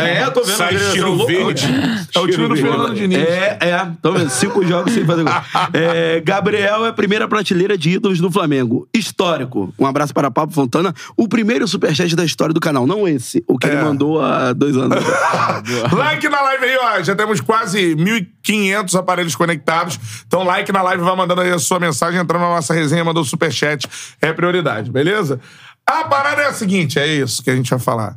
É, 0.04 0.28
tô 0.30 0.42
vendo. 0.42 0.56
Sai 0.56 0.76
tiro 0.92 1.26
verde. 1.26 1.66
É 2.14 2.18
o 2.18 2.26
time 2.28 2.48
do 2.48 2.56
Fernando 2.56 2.94
Diniz. 2.94 3.18
É, 3.18 3.58
é. 3.60 3.88
Tô 4.02 4.12
vendo. 4.12 4.30
Cinco 4.30 4.64
jogos 4.66 4.92
sem 4.92 5.04
fazer 5.04 5.22
gol. 5.24 5.32
É, 5.72 6.20
Gabriel 6.20 6.84
é 6.86 6.88
a 6.88 6.92
primeira 6.92 7.26
prateleira 7.28 7.76
de 7.78 7.90
ídolos 7.90 8.18
do 8.20 8.30
Flamengo. 8.30 8.88
Histórico. 8.94 9.72
Um 9.78 9.86
abraço 9.86 10.12
para 10.14 10.30
Pablo 10.30 10.54
Fontana. 10.54 10.94
O 11.16 11.28
primeiro 11.28 11.66
superchat 11.68 12.14
da 12.16 12.24
história 12.24 12.52
do 12.54 12.60
canal. 12.60 12.86
Não 12.86 13.06
esse. 13.06 13.42
O 13.46 13.58
que 13.58 13.66
ele 13.66 13.76
É. 13.76 13.82
mandou 13.82 14.20
há 14.22 14.52
dois 14.52 14.76
anos. 14.76 14.98
Like 15.92 16.28
na 16.28 16.40
live 16.42 16.64
aí, 16.64 16.76
ó. 16.80 17.02
Já 17.02 17.14
temos 17.14 17.40
quase 17.40 17.94
1.500 17.96 18.94
aparelhos 18.98 19.34
conectados. 19.34 19.98
Então, 20.26 20.42
like 20.44 20.70
na 20.72 20.82
live, 20.82 21.02
vai 21.02 21.16
mandando 21.16 21.40
aí 21.40 21.50
a 21.50 21.58
sua 21.58 21.78
mensagem, 21.80 22.20
entrando 22.20 22.42
na 22.42 22.48
nossa 22.48 22.74
resenha, 22.74 23.04
mandou 23.04 23.24
superchat. 23.24 23.86
É 24.20 24.32
prioridade, 24.32 24.90
beleza? 24.90 25.40
A 25.86 26.04
parada 26.04 26.42
é 26.42 26.46
a 26.46 26.52
seguinte, 26.52 26.98
é 26.98 27.06
isso 27.06 27.42
que 27.42 27.50
a 27.50 27.56
gente 27.56 27.70
vai 27.70 27.78
falar. 27.78 28.16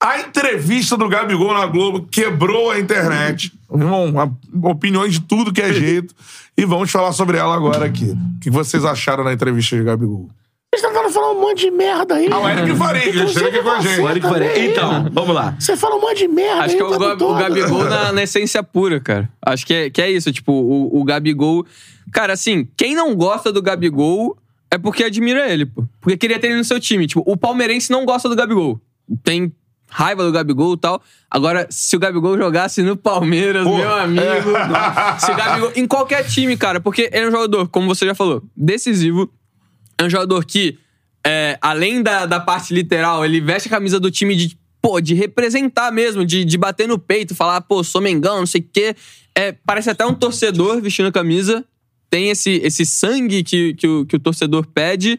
A 0.00 0.20
entrevista 0.20 0.96
do 0.96 1.08
Gabigol 1.08 1.52
na 1.52 1.66
Globo 1.66 2.06
quebrou 2.08 2.70
a 2.70 2.78
internet. 2.78 3.52
Irmão, 3.72 4.38
opiniões 4.62 5.14
de 5.14 5.20
tudo 5.22 5.52
que 5.52 5.60
é 5.60 5.72
jeito. 5.72 6.14
E 6.56 6.64
vamos 6.64 6.90
falar 6.90 7.12
sobre 7.12 7.36
ela 7.36 7.54
agora 7.54 7.84
aqui. 7.86 8.16
O 8.36 8.40
que 8.40 8.48
vocês 8.48 8.84
acharam 8.84 9.24
da 9.24 9.32
entrevista 9.32 9.76
de 9.76 9.82
Gabigol? 9.82 10.28
Vocês 10.72 10.86
tentaram 10.86 11.10
falar 11.10 11.32
um 11.32 11.40
monte 11.40 11.62
de 11.62 11.70
merda 11.72 12.14
aí. 12.14 12.28
Ah, 12.30 12.38
o 12.38 12.48
Eric 12.48 12.76
Faria, 12.76 13.10
que 13.10 13.18
esteve 13.24 13.48
aqui 13.48 13.62
com 13.62 13.70
a 13.70 13.80
gente. 13.80 14.00
Olha 14.00 14.20
que 14.20 14.28
falei. 14.28 14.70
Então, 14.70 15.08
vamos 15.12 15.34
lá. 15.34 15.56
Você 15.58 15.76
fala 15.76 15.96
um 15.96 16.00
monte 16.00 16.18
de 16.18 16.28
merda 16.28 16.62
Acho 16.64 16.74
aí 16.74 16.76
que 16.76 16.82
é 16.82 16.86
o, 16.86 16.98
Gab- 16.98 17.22
o. 17.22 17.34
Gabigol 17.34 17.84
na, 17.84 18.12
na 18.12 18.22
essência 18.22 18.62
pura, 18.62 19.00
cara. 19.00 19.28
Acho 19.44 19.66
que 19.66 19.74
é, 19.74 19.90
que 19.90 20.00
é 20.00 20.10
isso. 20.10 20.30
Tipo, 20.30 20.52
o, 20.52 21.00
o 21.00 21.04
Gabigol. 21.04 21.66
Cara, 22.12 22.34
assim, 22.34 22.68
quem 22.76 22.94
não 22.94 23.14
gosta 23.16 23.50
do 23.52 23.60
Gabigol 23.62 24.36
é 24.70 24.78
porque 24.78 25.04
admira 25.04 25.50
ele, 25.50 25.66
pô. 25.66 25.84
Porque 26.00 26.16
queria 26.16 26.38
ter 26.38 26.48
ele 26.48 26.56
no 26.56 26.64
seu 26.64 26.78
time. 26.78 27.06
Tipo, 27.06 27.22
o 27.26 27.36
palmeirense 27.36 27.90
não 27.90 28.04
gosta 28.04 28.28
do 28.28 28.36
Gabigol. 28.36 28.80
Tem 29.24 29.52
raiva 29.90 30.24
do 30.24 30.32
Gabigol 30.32 30.74
e 30.74 30.76
tal. 30.76 31.02
Agora, 31.30 31.66
se 31.70 31.96
o 31.96 31.98
Gabigol 31.98 32.36
jogasse 32.36 32.82
no 32.82 32.96
Palmeiras, 32.96 33.66
meu 33.66 33.94
amigo. 33.94 34.50
Se 35.18 35.30
o 35.30 35.36
Gabigol. 35.36 35.72
Em 35.74 35.86
qualquer 35.86 36.26
time, 36.26 36.56
cara, 36.56 36.80
porque 36.80 37.10
ele 37.12 37.26
é 37.26 37.28
um 37.28 37.32
jogador, 37.32 37.68
como 37.68 37.86
você 37.86 38.04
já 38.06 38.14
falou, 38.14 38.42
decisivo. 38.56 39.30
É 39.98 40.04
um 40.04 40.10
jogador 40.10 40.44
que, 40.44 40.78
é, 41.26 41.58
além 41.60 42.02
da, 42.02 42.26
da 42.26 42.38
parte 42.38 42.72
literal, 42.72 43.24
ele 43.24 43.40
veste 43.40 43.68
a 43.68 43.70
camisa 43.70 43.98
do 43.98 44.10
time 44.10 44.36
de, 44.36 44.58
pô, 44.80 45.00
de 45.00 45.14
representar 45.14 45.90
mesmo, 45.90 46.24
de, 46.24 46.44
de 46.44 46.58
bater 46.58 46.86
no 46.86 46.98
peito, 46.98 47.34
falar, 47.34 47.60
pô, 47.62 47.82
sou 47.82 48.00
Mengão, 48.00 48.38
não 48.38 48.46
sei 48.46 48.60
o 48.60 48.68
quê. 48.72 48.94
É, 49.34 49.52
parece 49.66 49.90
até 49.90 50.04
um 50.04 50.14
torcedor 50.14 50.80
vestindo 50.80 51.08
a 51.08 51.12
camisa. 51.12 51.64
Tem 52.10 52.30
esse, 52.30 52.60
esse 52.64 52.86
sangue 52.86 53.42
que, 53.42 53.74
que, 53.74 53.86
o, 53.86 54.06
que 54.06 54.16
o 54.16 54.20
torcedor 54.20 54.66
pede. 54.66 55.18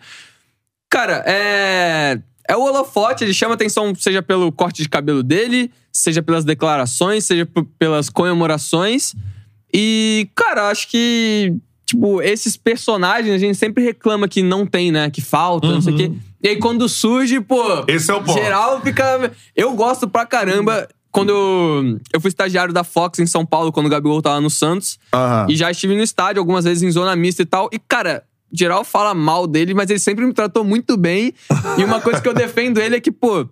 Cara, 0.89 1.23
é. 1.25 2.19
É 2.47 2.57
o 2.57 2.63
holofote, 2.63 3.23
ele 3.23 3.33
chama 3.33 3.53
atenção, 3.53 3.93
seja 3.93 4.23
pelo 4.23 4.51
corte 4.51 4.81
de 4.81 4.89
cabelo 4.89 5.21
dele, 5.21 5.71
seja 5.93 6.19
pelas 6.19 6.43
declarações, 6.43 7.23
seja 7.23 7.47
pelas 7.77 8.09
comemorações. 8.09 9.13
E, 9.71 10.27
cara, 10.33 10.69
acho 10.69 10.87
que, 10.87 11.53
tipo, 11.85 12.23
esses 12.23 12.57
personagens 12.57 13.35
a 13.35 13.37
gente 13.37 13.55
sempre 13.55 13.83
reclama 13.83 14.27
que 14.27 14.41
não 14.41 14.65
tem, 14.65 14.91
né? 14.91 15.11
Que 15.11 15.21
falta, 15.21 15.67
não 15.67 15.79
sei 15.79 15.93
o 15.93 15.97
quê. 15.97 16.11
E 16.41 16.49
aí 16.49 16.55
quando 16.57 16.89
surge, 16.89 17.39
pô. 17.39 17.85
Esse 17.87 18.09
é 18.09 18.15
o 18.15 18.23
ponto. 18.23 18.41
Geral 18.41 18.81
fica. 18.81 19.31
Eu 19.55 19.73
gosto 19.73 20.07
pra 20.07 20.25
caramba. 20.25 20.87
Quando 21.11 21.29
eu, 21.29 21.99
eu 22.13 22.21
fui 22.21 22.29
estagiário 22.29 22.73
da 22.73 22.83
Fox 22.83 23.19
em 23.19 23.25
São 23.25 23.45
Paulo, 23.45 23.71
quando 23.71 23.87
o 23.87 23.89
Gabigol 23.89 24.21
tava 24.21 24.39
no 24.39 24.49
Santos. 24.49 24.99
Aham. 25.13 25.47
E 25.49 25.55
já 25.55 25.71
estive 25.71 25.95
no 25.95 26.03
estádio 26.03 26.39
algumas 26.39 26.65
vezes 26.65 26.83
em 26.83 26.91
zona 26.91 27.15
mista 27.15 27.41
e 27.41 27.45
tal. 27.45 27.69
E, 27.73 27.79
cara, 27.79 28.23
geral 28.51 28.83
fala 28.83 29.13
mal 29.13 29.47
dele, 29.47 29.73
mas 29.73 29.89
ele 29.89 29.99
sempre 29.99 30.25
me 30.25 30.33
tratou 30.33 30.63
muito 30.63 30.97
bem. 30.97 31.33
e 31.77 31.83
uma 31.83 31.99
coisa 31.99 32.21
que 32.21 32.27
eu 32.27 32.33
defendo 32.33 32.79
ele 32.79 32.95
é 32.95 32.99
que, 32.99 33.11
pô, 33.11 33.47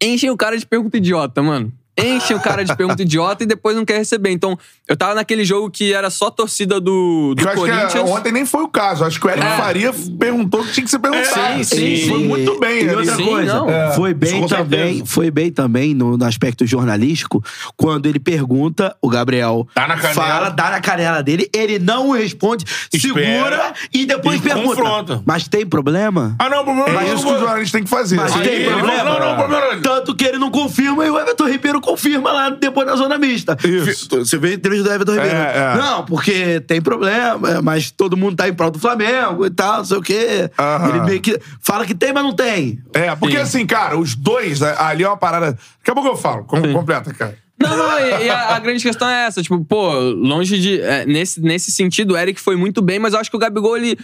enchem 0.00 0.30
o 0.30 0.36
cara 0.36 0.56
de 0.56 0.66
pergunta 0.66 0.96
idiota, 0.96 1.42
mano. 1.42 1.72
Enchem 1.96 2.36
o 2.36 2.40
cara 2.40 2.64
de 2.64 2.74
pergunta 2.76 3.02
idiota 3.02 3.44
e 3.44 3.46
depois 3.46 3.76
não 3.76 3.84
quer 3.84 3.98
receber. 3.98 4.30
Então, 4.30 4.58
eu 4.88 4.96
tava 4.96 5.14
naquele 5.14 5.44
jogo 5.44 5.70
que 5.70 5.92
era 5.92 6.10
só 6.10 6.28
torcida 6.30 6.80
do, 6.80 7.34
do 7.34 7.42
Eu 7.42 7.48
acho 7.48 7.54
que 7.54 7.60
Corinthians. 7.70 7.94
é, 7.94 8.00
ontem 8.00 8.32
nem 8.32 8.44
foi 8.44 8.62
o 8.64 8.68
caso. 8.68 9.04
Acho 9.04 9.20
que 9.20 9.26
o 9.26 9.30
Eric 9.30 9.46
É. 9.46 9.56
Faria 9.56 9.92
perguntou 10.18 10.60
o 10.60 10.64
que 10.64 10.72
tinha 10.72 10.84
que 10.84 10.90
ser 10.90 10.98
perguntado. 10.98 11.62
sim, 11.62 11.62
sim, 11.64 12.08
Foi 12.08 12.18
sim. 12.18 12.24
muito 12.26 12.58
bem. 12.58 12.82
E 12.84 12.88
outra 12.90 13.14
Sim, 13.16 13.24
coisa, 13.26 13.54
não. 13.54 13.92
foi 13.94 14.12
bem 14.14 14.46
também, 14.46 15.06
foi 15.06 15.30
bem 15.30 15.52
também 15.52 15.94
no, 15.94 16.16
no 16.16 16.24
aspecto 16.24 16.66
jornalístico, 16.66 17.42
quando 17.76 18.06
ele 18.06 18.18
pergunta, 18.18 18.96
o 19.00 19.08
Gabriel 19.08 19.66
Dá 19.74 19.86
na 19.86 19.96
canela. 19.96 20.14
fala, 20.14 20.48
dá 20.50 20.70
na 20.70 20.80
canela 20.80 21.22
dele, 21.22 21.48
ele 21.54 21.78
não 21.78 22.10
responde, 22.10 22.64
segura 22.90 23.72
e 23.92 24.04
depois 24.06 24.40
e 24.40 24.42
pergunta. 24.42 24.66
confronta. 24.82 25.22
Mas 25.24 25.46
tem 25.48 25.64
problema? 25.66 26.34
Ah, 26.38 26.48
não, 26.48 26.62
o 26.62 26.64
problema 26.64 27.02
É 27.04 27.14
isso 27.14 27.24
que 27.24 27.32
o 27.32 27.38
jornalista 27.38 27.78
tem 27.78 27.84
que 27.84 27.90
fazer. 27.90 28.16
Mas 28.16 28.32
Assim, 28.32 28.42
tem 28.42 28.64
problema? 28.64 29.04
não, 29.04 29.20
não, 29.20 29.36
problema 29.36 29.74
não. 29.74 29.82
Tanto 29.82 30.14
que 30.14 30.24
ele 30.24 30.38
não 30.38 30.50
confirma 30.50 31.04
e 31.06 31.10
o 31.10 31.18
Everton 31.18 31.46
Ribeiro 31.48 31.80
confirma 31.84 32.32
lá 32.32 32.50
depois 32.50 32.86
na 32.86 32.96
zona 32.96 33.18
mista. 33.18 33.56
Isso. 33.64 34.08
Você 34.08 34.38
vê 34.38 34.48
a 34.48 34.54
entrevista 34.54 34.88
do 34.88 34.94
Everton 34.94 35.12
Ribeiro. 35.12 35.36
É, 35.36 35.56
é. 35.56 35.76
Não, 35.76 36.04
porque 36.04 36.60
tem 36.60 36.80
problema, 36.80 37.62
mas 37.62 37.90
todo 37.90 38.16
mundo 38.16 38.36
tá 38.36 38.48
em 38.48 38.54
prol 38.54 38.70
do 38.70 38.78
Flamengo 38.78 39.44
e 39.46 39.50
tal, 39.50 39.78
não 39.78 39.84
sei 39.84 39.96
o 39.98 40.02
quê. 40.02 40.50
Aham. 40.58 40.88
Ele 40.88 41.00
meio 41.02 41.20
que 41.20 41.38
fala 41.60 41.84
que 41.84 41.94
tem, 41.94 42.12
mas 42.12 42.22
não 42.22 42.32
tem. 42.32 42.82
É, 42.92 43.14
porque 43.14 43.36
assim, 43.36 43.66
cara, 43.66 43.98
os 43.98 44.14
dois, 44.14 44.60
né, 44.60 44.74
ali 44.78 45.04
é 45.04 45.08
uma 45.08 45.16
parada. 45.16 45.52
Daqui 45.52 45.90
a 45.90 45.94
pouco 45.94 46.08
eu 46.08 46.16
falo. 46.16 46.44
Com, 46.44 46.60
completa, 46.72 47.12
cara. 47.12 47.36
Não, 47.58 47.76
não, 47.76 47.98
e, 48.00 48.26
e 48.26 48.30
a, 48.30 48.56
a 48.56 48.58
grande 48.58 48.82
questão 48.82 49.08
é 49.08 49.26
essa. 49.26 49.42
Tipo, 49.42 49.64
pô, 49.64 49.92
longe 49.92 50.58
de. 50.58 50.80
é, 50.80 51.06
nesse, 51.06 51.40
nesse 51.40 51.70
sentido, 51.70 52.14
o 52.14 52.16
Eric 52.16 52.40
foi 52.40 52.56
muito 52.56 52.82
bem, 52.82 52.98
mas 52.98 53.14
eu 53.14 53.20
acho 53.20 53.30
que 53.30 53.36
o 53.36 53.40
Gabigol, 53.40 53.76
ele. 53.76 53.98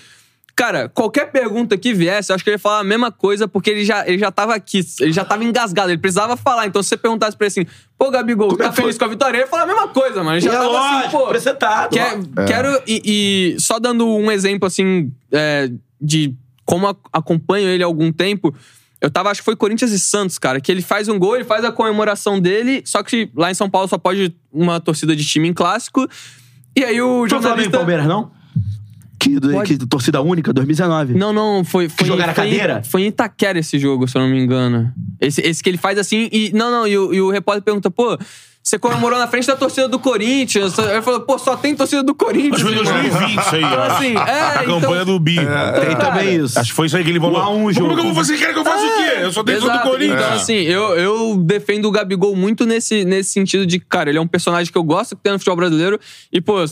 Cara, 0.61 0.89
qualquer 0.91 1.31
pergunta 1.33 1.77
que 1.79 1.95
viesse, 1.95 2.31
eu 2.31 2.35
acho 2.35 2.45
que 2.45 2.51
ele 2.51 2.57
ia 2.57 2.59
falar 2.59 2.81
a 2.81 2.85
mesma 2.85 3.11
coisa, 3.11 3.49
porque 3.49 3.71
ele 3.71 3.83
já, 3.85 4.07
ele 4.07 4.19
já 4.19 4.31
tava 4.31 4.55
aqui, 4.55 4.81
ele 5.01 5.11
já 5.13 5.25
tava 5.25 5.43
engasgado, 5.43 5.91
ele 5.91 5.97
precisava 5.99 6.37
falar. 6.37 6.67
Então, 6.67 6.83
se 6.83 6.91
você 6.91 6.97
perguntasse 6.99 7.35
pra 7.37 7.47
ele 7.47 7.53
assim, 7.53 7.67
pô, 7.97 8.11
Gabigol, 8.11 8.49
Como 8.51 8.63
é 8.63 8.67
tá 8.67 8.71
que 8.71 8.77
foi? 8.77 8.85
feliz 8.85 8.99
com 8.99 9.05
a 9.07 9.09
vitória? 9.09 9.37
Ele 9.39 9.45
ia 9.45 9.49
falar 9.49 9.63
a 9.63 9.67
mesma 9.67 9.89
coisa, 9.89 10.23
mano. 10.23 10.37
Ele 10.37 10.41
já 10.43 10.51
é 10.51 10.53
tava 10.53 10.67
assim, 10.79 10.95
lógico, 10.97 11.19
pô. 11.19 11.27
precetado, 11.29 11.97
Quer, 11.97 12.19
ó. 12.39 12.45
Quero. 12.45 12.83
E, 12.87 13.55
e 13.57 13.61
só 13.61 13.79
dando 13.79 14.07
um 14.07 14.31
exemplo, 14.31 14.67
assim, 14.67 15.11
é, 15.33 15.71
de 15.99 16.35
como 16.67 16.89
a- 16.89 16.97
acompanho 17.13 17.67
ele 17.67 17.83
há 17.83 17.87
algum 17.87 18.13
tempo. 18.13 18.55
Eu 19.01 19.11
tava, 19.11 19.31
acho 19.31 19.41
que 19.41 19.45
foi 19.47 19.57
Corinthians 19.57 19.93
e 19.93 19.99
Santos, 19.99 20.39
cara, 20.39 20.61
que 20.61 20.71
ele 20.71 20.83
faz 20.83 21.09
um 21.09 21.19
gol, 21.19 21.37
ele 21.37 21.45
faz 21.45 21.65
a 21.65 21.73
comemoração 21.73 22.39
dele, 22.39 22.83
só 22.85 23.03
que 23.03 23.31
lá 23.35 23.51
em 23.51 23.55
São 23.55 23.71
Paulo 23.71 23.89
só 23.89 23.97
pode 23.97 24.37
uma 24.53 24.79
torcida 24.79 25.17
de 25.17 25.25
time 25.25 25.49
em 25.49 25.55
clássico. 25.55 26.07
E 26.77 26.85
aí 26.85 27.01
o 27.01 27.21
Foi 27.21 27.29
Flamengo 27.31 27.41
e 27.41 27.43
jornalista. 27.49 27.77
Palmeiras, 27.79 28.07
não? 28.07 28.31
Que, 29.21 29.39
Pode. 29.39 29.77
que 29.77 29.87
torcida 29.87 30.23
única, 30.23 30.51
2019. 30.51 31.13
Não, 31.13 31.31
não, 31.31 31.63
foi. 31.63 31.91
foi 31.91 32.07
jogaram 32.07 32.33
a 32.33 32.35
foi, 32.35 32.45
cadeira? 32.45 32.83
Foi 32.83 33.03
em 33.03 33.09
Itaquera 33.09 33.59
esse 33.59 33.79
jogo, 33.79 34.09
se 34.09 34.17
eu 34.17 34.23
não 34.23 34.31
me 34.31 34.41
engano. 34.43 34.91
Esse, 35.21 35.43
esse 35.43 35.63
que 35.63 35.69
ele 35.69 35.77
faz 35.77 35.99
assim 35.99 36.31
e. 36.33 36.51
Não, 36.55 36.71
não, 36.71 36.87
e 36.87 36.97
o, 36.97 37.13
e 37.13 37.21
o 37.21 37.31
repórter 37.31 37.63
pergunta, 37.63 37.91
pô. 37.91 38.19
Você 38.63 38.79
comemorou 38.79 39.19
na 39.19 39.27
frente 39.27 39.47
da 39.47 39.57
torcida 39.57 39.89
do 39.89 39.99
Corinthians. 39.99 40.79
Ele 40.79 41.01
falou, 41.01 41.21
pô, 41.23 41.39
só 41.39 41.57
tem 41.57 41.75
torcida 41.75 42.03
do 42.03 42.15
Corinthians. 42.15 42.57
Acho 42.63 42.67
que 42.67 42.85
foi 42.85 42.85
em 42.85 42.87
irmão. 42.87 43.03
2020 43.03 43.41
isso 43.41 43.55
aí. 43.55 43.63
Então, 43.63 43.79
ó. 43.79 43.83
assim, 43.83 44.15
é, 44.17 44.41
a 44.59 44.63
então- 44.63 44.81
campanha 44.81 45.05
do 45.07 45.19
Bi. 45.19 45.37
Tem 45.37 45.47
cara, 45.47 45.97
também 45.97 46.45
isso. 46.45 46.59
Acho 46.59 46.71
que 46.71 46.77
foi 46.77 46.87
isso 46.87 46.97
aí 46.97 47.03
que 47.03 47.09
ele 47.09 47.19
falou. 47.19 47.57
Um 47.57 47.65
um 47.65 47.73
jogo. 47.73 47.89
Como 47.89 47.93
é 47.93 48.03
que 48.03 48.09
eu 48.09 48.15
vou 48.15 48.23
fazer? 48.23 48.37
Quer 48.37 48.53
que 48.53 48.59
eu 48.59 48.65
faça 48.65 48.85
o 48.85 48.97
quê? 48.97 49.13
Eu 49.23 49.33
só 49.33 49.43
tenho 49.43 49.61
do 49.61 49.67
Exato. 49.67 49.89
Corinthians. 49.89 50.21
Então, 50.21 50.33
assim, 50.35 50.55
eu, 50.55 50.95
eu 50.95 51.37
defendo 51.39 51.87
o 51.87 51.91
Gabigol 51.91 52.37
muito 52.37 52.67
nesse, 52.67 53.03
nesse 53.07 53.31
sentido 53.31 53.65
de, 53.65 53.81
cara, 53.81 54.11
ele 54.11 54.19
é 54.19 54.21
um 54.21 54.29
personagem 54.29 54.71
que 54.71 54.77
eu 54.77 54.85
gosto 54.85 55.17
que 55.17 55.23
tem 55.23 55.33
no 55.33 55.39
futebol 55.39 55.57
brasileiro. 55.57 55.99
E, 56.31 56.39
pô, 56.39 56.63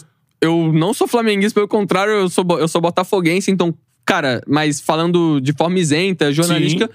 eu 0.40 0.72
não 0.72 0.94
sou 0.94 1.06
flamenguista, 1.06 1.54
pelo 1.54 1.68
contrário, 1.68 2.12
eu 2.12 2.28
sou, 2.28 2.44
eu 2.58 2.68
sou 2.68 2.80
botafoguense, 2.80 3.50
então, 3.50 3.74
cara, 4.04 4.42
mas 4.46 4.80
falando 4.80 5.40
de 5.40 5.52
forma 5.52 5.78
isenta, 5.78 6.32
jornalística. 6.32 6.90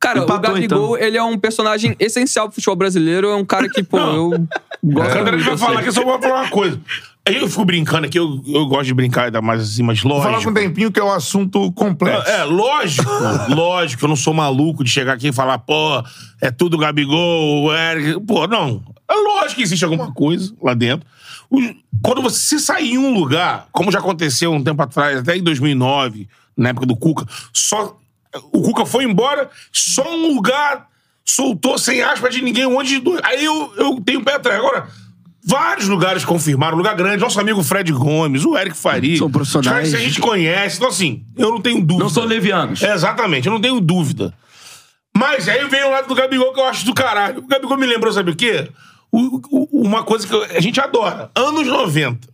Cara, 0.00 0.20
Empatou, 0.20 0.38
o 0.38 0.54
Gabigol, 0.54 0.98
ele 0.98 1.18
é 1.18 1.22
um 1.22 1.38
personagem 1.38 1.94
essencial 1.98 2.46
pro 2.46 2.54
futebol 2.54 2.74
brasileiro. 2.74 3.28
É 3.28 3.36
um 3.36 3.44
cara 3.44 3.68
que, 3.68 3.82
pô, 3.82 3.98
eu 4.00 4.30
gosto 4.82 5.12
Sandra, 5.12 5.32
muito. 5.32 5.44
vai 5.44 5.52
eu 5.52 5.58
falar 5.58 5.82
que 5.82 5.88
eu 5.88 5.92
só 5.92 6.02
vou 6.02 6.18
falar 6.18 6.40
uma 6.40 6.48
coisa. 6.48 6.80
Aí 7.28 7.36
eu 7.36 7.46
fico 7.46 7.66
brincando 7.66 8.06
aqui, 8.06 8.18
eu, 8.18 8.42
eu 8.46 8.64
gosto 8.64 8.86
de 8.86 8.94
brincar 8.94 9.26
ainda 9.26 9.42
mais 9.42 9.60
assim, 9.60 9.82
mas 9.82 10.00
Vou 10.00 10.12
falar 10.12 10.24
com 10.24 10.32
lógico. 10.32 10.50
um 10.50 10.54
tempinho 10.54 10.90
que 10.90 10.98
é 10.98 11.04
um 11.04 11.12
assunto 11.12 11.70
complexo. 11.72 12.26
É, 12.30 12.44
lógico, 12.44 13.10
lógico, 13.54 14.04
eu 14.06 14.08
não 14.08 14.16
sou 14.16 14.32
maluco 14.32 14.82
de 14.82 14.90
chegar 14.90 15.12
aqui 15.12 15.28
e 15.28 15.32
falar, 15.32 15.58
pô, 15.58 16.02
é 16.40 16.50
tudo 16.50 16.78
Gabigol, 16.78 17.64
o 17.64 17.74
Eric. 17.74 18.20
Pô, 18.24 18.46
não. 18.46 18.82
É 19.08 19.14
lógico 19.14 19.56
que 19.56 19.62
existe 19.62 19.84
alguma 19.84 20.12
coisa 20.14 20.54
lá 20.62 20.72
dentro. 20.72 21.06
Quando 22.02 22.22
você 22.22 22.38
se 22.38 22.60
sair 22.60 22.92
em 22.92 22.98
um 22.98 23.12
lugar, 23.12 23.68
como 23.72 23.90
já 23.90 23.98
aconteceu 23.98 24.52
um 24.52 24.62
tempo 24.62 24.80
atrás, 24.82 25.18
até 25.18 25.36
em 25.36 25.42
2009, 25.42 26.28
na 26.56 26.70
época 26.70 26.86
do 26.86 26.96
Cuca, 26.96 27.26
só. 27.52 27.96
O 28.52 28.62
Cuca 28.62 28.86
foi 28.86 29.04
embora, 29.04 29.50
só 29.72 30.14
um 30.14 30.34
lugar 30.34 30.88
soltou 31.24 31.78
sem 31.78 32.02
aspas 32.02 32.32
de 32.34 32.42
ninguém, 32.42 32.66
um 32.66 32.72
monte 32.72 32.88
de. 32.88 33.00
doido. 33.00 33.22
Aí 33.24 33.44
eu, 33.44 33.72
eu 33.76 34.00
tenho 34.00 34.22
pé 34.22 34.34
atrás. 34.34 34.58
Agora. 34.58 34.86
Vários 35.42 35.88
lugares 35.88 36.22
confirmaram, 36.22 36.76
lugar 36.76 36.94
grande, 36.94 37.22
nosso 37.22 37.40
amigo 37.40 37.62
Fred 37.62 37.90
Gomes, 37.92 38.44
o 38.44 38.58
Eric 38.58 38.76
Faria. 38.76 39.16
São 39.16 39.30
profissionais. 39.30 39.88
Que 39.88 39.96
a 39.96 39.98
gente 39.98 40.20
conhece. 40.20 40.76
Então, 40.76 40.88
assim, 40.88 41.24
eu 41.34 41.50
não 41.50 41.62
tenho 41.62 41.80
dúvida. 41.80 42.04
Não 42.04 42.10
são 42.10 42.24
levianos. 42.24 42.82
É, 42.82 42.92
exatamente, 42.92 43.46
eu 43.46 43.52
não 43.52 43.60
tenho 43.60 43.80
dúvida. 43.80 44.34
Mas 45.16 45.48
aí 45.48 45.66
vem 45.66 45.82
o 45.82 45.90
lado 45.90 46.08
do 46.08 46.14
Gabigol 46.14 46.52
que 46.52 46.60
eu 46.60 46.66
acho 46.66 46.84
do 46.84 46.94
caralho. 46.94 47.38
O 47.38 47.46
Gabigol 47.46 47.78
me 47.78 47.86
lembrou, 47.86 48.12
sabe 48.12 48.30
o 48.30 48.36
quê? 48.36 48.68
O- 49.12 49.40
o- 49.50 49.82
uma 49.82 50.02
coisa 50.04 50.26
que 50.26 50.56
a 50.56 50.60
gente 50.60 50.80
adora. 50.80 51.30
Anos 51.34 51.66
90. 51.66 52.28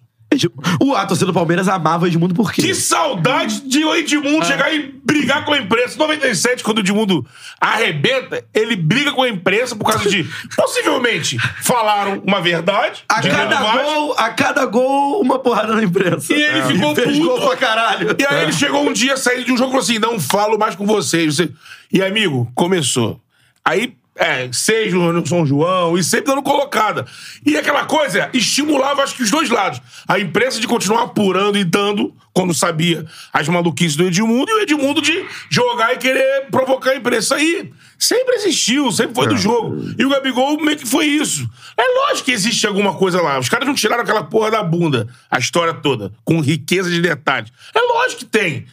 O 0.81 0.95
a 0.95 1.07
torcida 1.07 1.27
do 1.27 1.33
Palmeiras 1.33 1.66
amava 1.68 2.05
o 2.05 2.09
Edmundo 2.09 2.35
por 2.35 2.53
quê? 2.53 2.61
Que 2.61 2.74
saudade 2.74 3.61
de 3.62 3.85
o 3.85 3.95
Edmundo 3.95 4.45
chegar 4.45 4.74
e 4.74 4.93
brigar 5.05 5.45
com 5.45 5.53
a 5.53 5.59
imprensa. 5.59 5.97
97, 5.97 6.62
quando 6.64 6.79
o 6.79 6.81
Edmundo 6.81 7.24
arrebenta, 7.61 8.45
ele 8.53 8.77
briga 8.77 9.12
com 9.12 9.22
a 9.22 9.29
imprensa 9.29 9.74
por 9.77 9.87
causa 9.87 10.11
de, 10.11 10.24
possivelmente, 10.55 11.39
falaram 11.62 12.20
uma 12.27 12.41
verdade. 12.43 13.05
A 13.09 13.22
cada 13.22 13.57
gol, 13.85 14.14
a 14.18 14.29
cada 14.31 14.66
gol, 14.66 15.20
uma 15.22 15.39
porrada 15.39 15.74
na 15.74 15.83
imprensa. 15.85 16.35
E 16.35 16.43
ele 16.43 16.62
ficou 16.64 16.95
fez 16.95 17.18
puto. 17.18 17.47
pra 17.47 17.57
caralho. 17.57 18.16
E 18.18 18.27
aí 18.27 18.43
ele 18.43 18.53
chegou 18.53 18.83
um 18.87 18.93
dia, 18.93 19.16
saindo 19.16 19.45
de 19.45 19.53
um 19.53 19.57
jogo 19.57 19.70
e 19.70 19.72
falou 19.72 19.85
assim: 19.85 19.99
não 19.99 20.20
falo 20.20 20.59
mais 20.59 20.74
com 20.74 20.85
vocês. 20.85 21.37
Você- 21.37 21.51
E 21.91 22.03
amigo, 22.03 22.51
começou. 22.55 23.20
Aí, 23.64 23.95
é, 24.17 24.49
seis 24.53 24.93
no 24.93 25.27
São 25.27 25.45
João, 25.45 25.97
e 25.97 26.03
sempre 26.03 26.27
dando 26.27 26.43
colocada. 26.43 27.07
E 27.45 27.57
aquela 27.57 27.85
coisa 27.85 28.31
estimulava, 28.33 29.03
acho 29.03 29.14
que 29.14 29.23
os 29.23 29.31
dois 29.31 29.51
lados. 29.51 29.81
A 30.09 30.19
imprensa 30.19 30.59
de 30.61 30.67
continuar 30.67 31.03
apurando 31.03 31.59
e 31.59 31.64
dando, 31.64 32.14
quando 32.33 32.55
sabia, 32.55 33.05
as 33.33 33.47
maluquices 33.49 33.97
do 33.97 34.05
Edmundo, 34.05 34.51
e 34.51 34.55
o 34.55 34.61
Edmundo 34.62 35.03
de 35.03 35.25
jogar 35.51 35.93
e 35.93 35.99
querer 35.99 36.47
provocar 36.51 36.93
a 36.93 36.97
imprensa. 36.97 37.37
Aí 37.37 37.71
sempre 37.99 38.37
existiu, 38.37 38.91
sempre 38.91 39.14
foi 39.14 39.27
do 39.27 39.37
jogo. 39.37 39.95
E 39.99 40.05
o 40.05 40.09
Gabigol 40.09 40.61
meio 40.62 40.79
que 40.79 40.87
foi 40.87 41.07
isso. 41.07 41.49
É 41.77 41.83
lógico 42.01 42.27
que 42.27 42.33
existe 42.33 42.67
alguma 42.67 42.95
coisa 42.95 43.21
lá. 43.21 43.39
Os 43.39 43.49
caras 43.49 43.67
não 43.67 43.75
tiraram 43.75 44.03
aquela 44.03 44.25
porra 44.25 44.51
da 44.51 44.62
bunda, 44.62 45.07
a 45.31 45.39
história 45.39 45.75
toda, 45.75 46.12
com 46.25 46.41
riqueza 46.41 46.91
de 46.91 47.01
detalhes. 47.01 47.53
É 47.75 47.81
lógico 47.81 48.21
que 48.21 48.27
tem. 48.27 48.67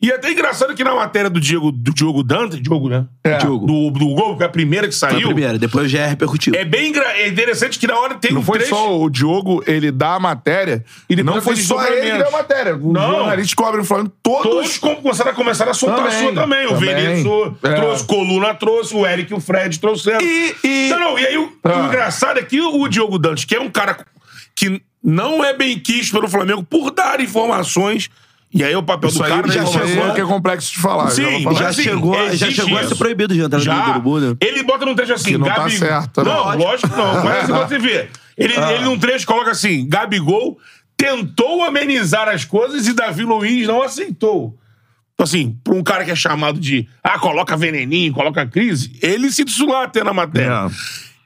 E 0.00 0.12
é 0.12 0.14
até 0.14 0.30
engraçado 0.30 0.76
que 0.76 0.84
na 0.84 0.94
matéria 0.94 1.28
do 1.28 1.40
Diego, 1.40 1.72
do 1.72 1.92
Diogo 1.92 2.22
Dante, 2.22 2.60
Diogo, 2.60 2.88
né? 2.88 3.04
É. 3.24 3.36
Diogo. 3.38 3.66
Do, 3.66 3.90
do 3.90 4.06
gol, 4.14 4.36
que 4.36 4.44
é 4.44 4.46
a 4.46 4.48
primeira 4.48 4.86
que 4.86 4.94
Foi 4.96 5.08
a 5.08 5.10
saiu. 5.12 5.26
primeira, 5.26 5.58
depois 5.58 5.90
já 5.90 6.02
é 6.02 6.06
repercutido. 6.06 6.56
É 6.56 6.64
bem 6.64 6.92
é 6.96 7.26
interessante 7.26 7.80
que 7.80 7.86
na 7.88 7.98
hora 7.98 8.14
tem 8.14 8.30
Não 8.32 8.40
um 8.40 8.44
foi 8.44 8.58
trecho. 8.58 8.76
só 8.76 8.96
o 8.96 9.10
Diogo, 9.10 9.60
ele 9.66 9.90
dá 9.90 10.14
a 10.14 10.20
matéria. 10.20 10.84
E 11.10 11.16
não 11.20 11.32
foi 11.42 11.54
aqueles 11.54 11.66
só 11.66 11.84
ele 11.84 12.12
que 12.12 12.16
deu 12.16 12.28
a 12.28 12.30
matéria. 12.30 12.76
Os 12.76 12.92
Não. 12.92 13.10
jornalistas 13.10 13.54
cobrem 13.54 13.84
falando 13.84 14.12
todos. 14.22 14.42
Todos 14.44 14.78
com- 14.78 14.94
começaram 14.96 15.32
a 15.32 15.34
começar 15.34 15.68
a 15.68 15.74
soltar 15.74 15.98
a 15.98 16.02
Também, 16.10 16.18
sua 16.22 16.32
também. 16.32 16.66
O. 16.68 16.76
Vinícius 16.76 17.52
É. 17.64 17.74
trouxe, 17.74 18.04
Coluna 18.06 18.54
trouxe, 18.54 18.94
o 18.94 19.04
Eric 19.04 19.32
e 19.32 19.34
o 19.34 19.40
Fred 19.40 19.80
trouxeram. 19.80 20.20
E- 20.24 20.54
e- 20.62 20.88
Não, 20.90 21.00
não, 21.00 21.18
e 21.18 21.26
aí 21.26 21.36
o, 21.38 21.52
Ah. 21.64 21.82
o 21.82 21.86
engraçado 21.86 22.38
é 22.38 22.42
que 22.44 22.60
o 22.60 22.86
Diogo 22.86 23.18
Dantes, 23.18 23.44
que 23.44 23.56
é 23.56 23.60
um 23.60 23.68
cara 23.68 23.96
que 24.54 24.80
não 25.02 25.44
é 25.44 25.52
bem 25.52 25.76
quisto 25.76 26.12
pelo 26.12 26.28
Flamengo 26.28 26.62
por 26.62 26.92
dar 26.92 27.20
informações, 27.20 28.08
e 28.52 28.64
aí 28.64 28.72
é 28.72 28.78
o 28.78 28.82
papel 28.82 29.10
Isso 29.10 29.18
do 29.18 29.24
cara 29.28 29.46
já 29.48 29.60
né, 29.60 29.66
chegou, 29.66 29.84
informação. 29.88 30.14
que 30.14 30.20
é 30.20 30.24
complexo 30.24 30.72
de 30.72 30.78
falar. 30.78 31.10
Sim, 31.10 31.42
falar. 31.42 31.58
já 31.58 31.68
assim, 31.68 31.82
chegou- 31.82 32.14
já 32.14 32.24
existe 32.26 32.54
chegou 32.54 32.78
a 32.78 32.84
ser 32.88 32.94
proibido 32.96 33.34
de 33.34 33.40
entrar 33.40 33.58
no 33.58 33.64
Já. 33.64 33.90
Urubu, 33.90 34.18
né? 34.20 34.36
Ele 34.40 34.62
bota 34.62 34.86
num 34.86 34.94
trecho 34.94 35.12
assim, 35.12 35.32
Que 35.32 35.38
não 35.38 35.46
tá 35.46 35.54
Gabi... 35.56 35.76
certo, 35.78 36.24
né? 36.24 36.30
Não, 36.32 36.56
lógico 36.56 36.88
que 36.88 36.96
não. 36.96 37.24
Mas 37.24 37.44
assim, 37.44 37.52
você 37.52 37.78
vê. 37.78 38.08
Ele, 38.36 38.54
Ah. 38.56 38.72
ele 38.72 38.84
num 38.84 38.98
trecho 38.98 39.26
coloca 39.26 39.50
assim, 39.50 39.86
Gabigol 39.88 40.58
tentou 40.96 41.62
amenizar 41.62 42.28
as 42.28 42.44
coisas 42.44 42.86
e 42.86 42.92
Davi 42.92 43.22
Luiz 43.24 43.66
não 43.66 43.82
aceitou. 43.82 44.56
Então, 45.14 45.24
assim, 45.24 45.56
pra 45.64 45.74
um 45.74 45.82
cara 45.82 46.04
que 46.04 46.10
é 46.10 46.14
chamado 46.16 46.60
de, 46.60 46.88
ah, 47.02 47.18
coloca 47.18 47.56
veneninho, 47.56 48.12
coloca 48.12 48.46
crise, 48.46 48.92
ele 49.02 49.30
se 49.32 49.44
lá 49.66 49.84
até 49.84 50.02
na 50.04 50.12
matéria. 50.12 50.66
É. 50.66 50.70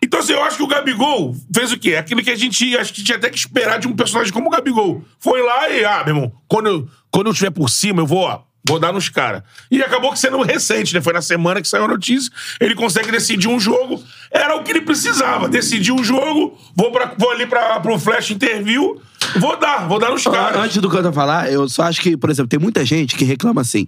Então, 0.05 0.19
assim, 0.21 0.33
eu 0.33 0.43
acho 0.43 0.57
que 0.57 0.63
o 0.63 0.67
Gabigol 0.67 1.35
fez 1.55 1.71
o 1.73 1.79
quê? 1.79 1.95
Aquilo 1.97 2.23
que 2.23 2.31
a 2.31 2.37
gente 2.37 2.77
acho 2.77 2.93
que 2.93 3.05
tinha 3.05 3.17
até 3.19 3.31
que 3.31 3.37
esperar 3.39 3.79
de 3.79 3.87
um 3.87 3.95
personagem 3.95 4.33
como 4.33 4.49
o 4.49 4.51
Gabigol. 4.51 5.05
Foi 5.21 5.41
lá 5.43 5.69
e, 5.71 5.85
ah, 5.85 6.03
meu 6.05 6.17
irmão, 6.17 6.33
quando 6.49 6.67
eu, 6.69 6.89
quando 7.13 7.27
eu 7.27 7.33
estiver 7.33 7.51
por 7.51 7.69
cima, 7.69 8.01
eu 8.01 8.07
vou, 8.07 8.21
ó, 8.21 8.43
vou 8.67 8.79
dar 8.79 8.93
nos 8.93 9.09
caras. 9.09 9.43
E 9.71 9.83
acabou 9.83 10.11
que 10.13 10.19
sendo 10.19 10.41
recente, 10.43 10.95
né? 10.95 11.01
Foi 11.01 11.13
na 11.13 11.21
semana 11.21 11.61
que 11.61 11.69
saiu 11.69 11.85
a 11.85 11.89
notícia. 11.89 12.33
Ele 12.59 12.75
consegue 12.75 13.11
decidir 13.11 13.49
um 13.49 13.61
jogo. 13.61 14.03
Era 14.31 14.57
o 14.57 14.65
que 14.65 14.71
ele 14.71 14.81
precisava. 14.81 15.49
Decidir 15.49 15.93
um 15.93 16.03
jogo, 16.03 16.59
vou, 16.75 16.91
pra, 16.91 17.15
vou 17.19 17.31
ali 17.31 17.47
pra, 17.47 17.79
pro 17.81 17.99
Flash 17.99 18.31
Interview, 18.31 19.01
vou 19.39 19.59
dar, 19.59 19.87
vou 19.87 19.99
dar 19.99 20.11
nos 20.11 20.25
caras. 20.25 20.59
Antes 20.59 20.79
do 20.79 20.89
Canta 20.89 21.13
falar, 21.13 21.53
eu 21.53 21.69
só 21.69 21.83
acho 21.83 22.01
que, 22.01 22.17
por 22.17 22.31
exemplo, 22.31 22.49
tem 22.49 22.59
muita 22.59 22.85
gente 22.85 23.15
que 23.15 23.25
reclama 23.25 23.61
assim. 23.61 23.87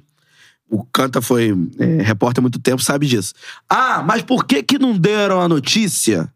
O 0.68 0.84
Canta 0.84 1.22
foi 1.22 1.54
é, 1.78 2.02
repórter 2.02 2.40
há 2.40 2.42
muito 2.42 2.58
tempo, 2.58 2.82
sabe 2.82 3.06
disso. 3.06 3.32
Ah, 3.68 4.02
mas 4.06 4.22
por 4.22 4.44
que 4.44 4.62
que 4.62 4.78
não 4.78 4.96
deram 4.96 5.40
a 5.40 5.48
notícia 5.48 6.30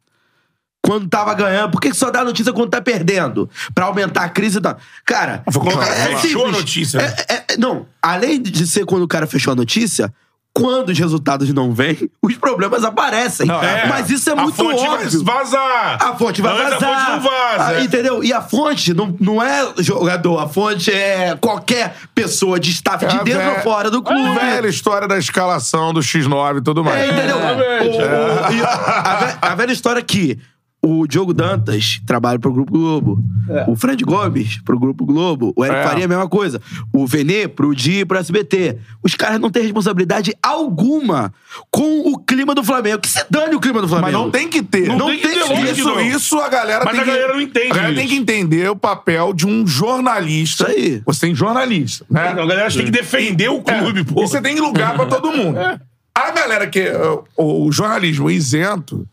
quando 0.83 1.09
tava 1.09 1.35
ganhando? 1.35 1.70
Por 1.72 1.81
que 1.81 1.93
só 1.93 2.11
dá 2.11 2.20
a 2.20 2.24
notícia 2.24 2.53
quando 2.53 2.70
tá 2.70 2.81
perdendo? 2.81 3.49
Pra 3.74 3.87
aumentar 3.87 4.24
a 4.24 4.29
crise 4.29 4.59
e 4.59 4.61
tal. 4.61 4.76
Cara, 5.05 5.43
Foi 5.53 5.62
quando 5.62 5.76
o 5.76 5.79
cara 5.79 5.95
é 5.95 6.16
fechou 6.16 6.47
a 6.47 6.51
notícia, 6.53 7.01
né? 7.01 7.14
É- 7.29 7.35
é- 7.35 7.57
não, 7.59 7.87
além 8.03 8.41
de 8.41 8.66
ser 8.66 8.85
quando 8.87 9.03
o 9.03 9.09
cara 9.09 9.26
fechou 9.26 9.53
a 9.53 9.57
notícia, 9.57 10.12
quando 10.55 10.89
os 10.89 10.99
resultados 10.99 11.53
não 11.53 11.72
vêm, 11.72 12.11
os 12.20 12.35
problemas 12.37 12.83
aparecem. 12.83 13.47
Não, 13.47 13.62
é. 13.62 13.87
Mas 13.87 14.11
isso 14.11 14.29
é 14.29 14.33
a 14.33 14.37
muito 14.37 14.57
fonte 14.57 14.83
óbvio. 14.83 15.22
vai 15.24 15.37
vazar. 15.45 15.99
A 16.03 16.16
fonte 16.16 16.43
vai 16.43 16.53
Antes 16.53 16.81
vazar. 16.81 16.91
A 16.91 16.97
fonte 16.97 17.11
não 17.11 17.20
vaza. 17.20 17.64
Ah, 17.68 17.74
é. 17.74 17.85
entendeu? 17.85 18.24
E 18.24 18.33
a 18.33 18.41
fonte 18.43 18.93
não, 18.93 19.14
não 19.20 19.41
é 19.43 19.72
jogador, 19.79 20.39
a 20.41 20.49
fonte 20.49 20.91
é 20.91 21.37
qualquer 21.41 21.95
pessoa 22.12 22.59
de 22.59 22.70
staff 22.72 23.07
de 23.07 23.14
É 23.16 23.20
a 23.20 23.22
dentro 23.22 23.51
ou 23.51 23.59
fora 23.61 23.89
do 23.91 24.03
clube. 24.03 24.20
A 24.31 24.35
velha 24.35 24.66
história 24.68 25.07
da 25.07 25.16
escalação 25.18 25.93
do 25.93 26.01
X9 26.01 26.59
e 26.59 26.62
tudo 26.62 26.83
mais. 26.83 27.03
É, 27.03 27.07
entendeu? 27.12 27.37
Exatamente. 27.39 27.99
O- 27.99 28.49
o- 28.49 28.53
e 28.53 28.62
a, 28.64 29.16
ve- 29.16 29.39
a 29.43 29.55
velha 29.55 29.72
história 29.72 30.03
que 30.03 30.39
o 30.91 31.07
Diogo 31.07 31.34
Dantas 31.34 32.01
trabalha 32.07 32.39
pro 32.39 32.53
Grupo 32.53 32.72
Globo. 32.72 33.22
O 33.66 33.76
Fred 33.76 34.03
Gomes 34.05 34.59
pro 34.64 34.78
Grupo 34.78 35.05
Globo. 35.05 35.53
O 35.57 35.64
Eric 35.64 35.80
É. 35.80 35.84
Faria 35.84 36.05
a 36.05 36.09
mesma 36.09 36.28
coisa. 36.28 36.61
O 36.93 37.07
Venê 37.07 37.47
pro 37.49 37.74
Di 37.74 38.01
e 38.01 38.05
pro 38.05 38.18
SBT. 38.18 38.78
Os 39.03 39.14
caras 39.14 39.41
não 39.41 39.51
têm 39.51 39.62
responsabilidade 39.62 40.34
alguma 40.43 41.32
com 41.70 42.01
o 42.12 42.18
clima 42.18 42.55
do 42.55 42.62
Flamengo. 42.62 42.99
Que 43.01 43.09
se 43.09 43.24
dane 43.30 43.55
o 43.55 43.61
clima 43.61 43.80
do 43.80 43.89
Flamengo. 43.89 44.12
Mas 44.12 44.20
não 44.24 44.30
tem 44.30 44.49
que 44.49 44.62
ter. 44.62 44.89
Não 44.89 45.07
tem 45.07 45.18
que 45.18 45.28
ter, 45.28 45.72
isso, 45.72 45.84
não. 45.84 46.01
isso 46.01 46.39
a 46.39 46.49
galera 46.49 46.84
Mas 46.84 46.93
tem 46.95 47.01
a 47.01 47.05
que... 47.05 47.11
galera 47.11 47.32
não 47.34 47.41
entende 47.41 47.66
A 47.66 47.74
galera 47.74 47.93
isso. 47.93 48.01
tem 48.01 48.09
que 48.09 48.16
entender 48.16 48.70
o 48.70 48.76
papel 48.76 49.32
de 49.32 49.47
um 49.47 49.66
jornalista. 49.66 50.70
Isso 50.70 50.78
aí. 50.78 51.03
Você 51.07 51.20
tem 51.26 51.34
jornalista, 51.34 52.05
né? 52.11 52.30
Então, 52.32 52.45
a 52.45 52.47
galera 52.47 52.70
tem 52.72 52.84
que 52.84 52.91
defender 52.91 53.49
o 53.49 53.61
clube, 53.62 54.01
É, 54.01 54.05
pô. 54.05 54.22
E 54.22 54.28
você 54.28 54.41
tem 54.41 54.59
lugar 54.61 54.95
pra 54.95 55.07
todo 55.07 55.32
mundo. 55.32 55.59
A 56.14 56.30
galera 56.32 56.66
que. 56.66 56.91
O 57.36 57.70
jornalismo 57.72 58.30
isento, 58.30 59.07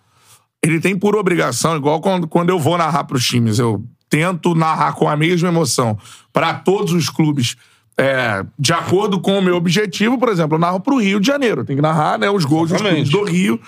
ele 0.66 0.80
tem 0.80 0.98
por 0.98 1.16
obrigação, 1.16 1.76
igual 1.76 2.00
quando, 2.02 2.28
quando 2.28 2.50
eu 2.50 2.60
vou 2.60 2.78
narrar 2.78 3.04
pros 3.06 3.26
times, 3.26 3.60
eu 3.60 3.84
tento 4.10 4.54
narrar 4.56 4.94
com 4.94 5.08
a 5.10 5.16
mesma 5.16 5.48
emoção 5.50 5.98
pra 6.32 6.54
todos 6.54 6.94
os 6.94 7.10
clubes. 7.10 7.56
é, 7.98 8.44
de 8.60 8.74
acordo 8.74 9.20
com 9.20 9.40
o 9.40 9.42
meu 9.42 9.56
objetivo, 9.56 10.18
por 10.18 10.30
exemplo, 10.30 10.56
eu 10.56 10.60
narro 10.60 10.80
pro 10.80 10.98
Rio 11.00 11.20
de 11.20 11.28
Janeiro. 11.28 11.64
Tem 11.64 11.76
que 11.76 11.82
narrar 11.82 12.18
né, 12.20 12.30
os 12.30 12.44
gols 12.46 12.70
dos 12.70 12.82
clubes 12.82 13.10
do 13.10 13.24
Rio. 13.24 13.60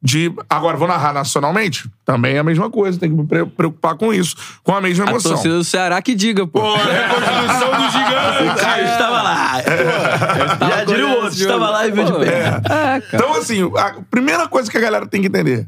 De, 0.00 0.32
agora, 0.48 0.76
vou 0.76 0.86
narrar 0.86 1.12
nacionalmente? 1.12 1.90
Também 2.04 2.36
é 2.36 2.38
a 2.38 2.44
mesma 2.44 2.70
coisa, 2.70 2.96
tem 3.00 3.10
que 3.10 3.16
me 3.16 3.26
pre- 3.26 3.46
preocupar 3.46 3.96
com 3.96 4.14
isso, 4.14 4.36
com 4.62 4.72
a 4.72 4.80
mesma 4.80 5.04
A 5.06 5.10
emoção. 5.10 5.32
torcida 5.32 5.54
do 5.56 5.64
Ceará 5.64 6.00
que 6.00 6.14
diga, 6.14 6.46
pô. 6.46 6.60
Pô, 6.60 6.74
a 6.74 6.78
reconstrução 6.78 7.70
do 7.70 7.90
gigante. 7.90 8.60
Caio 8.60 8.84
estava 8.84 9.22
lá. 9.22 9.54
Já 10.70 10.84
diria 10.84 11.06
o 11.06 11.10
outro, 11.10 11.28
estava 11.30 11.70
lá 11.70 11.86
e 11.86 11.90
viu 11.90 12.04
de 12.04 12.12
perto. 12.12 12.72
É, 12.72 13.00
cara. 13.00 13.02
Então, 13.12 13.34
assim, 13.34 13.62
a 13.76 13.94
primeira 14.08 14.46
coisa 14.46 14.70
que 14.70 14.78
a 14.78 14.80
galera 14.80 15.04
tem 15.06 15.20
que 15.20 15.26
entender: 15.26 15.66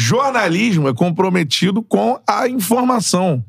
jornalismo 0.00 0.88
é 0.88 0.94
comprometido 0.94 1.82
com 1.82 2.18
a 2.26 2.48
informação. 2.48 3.44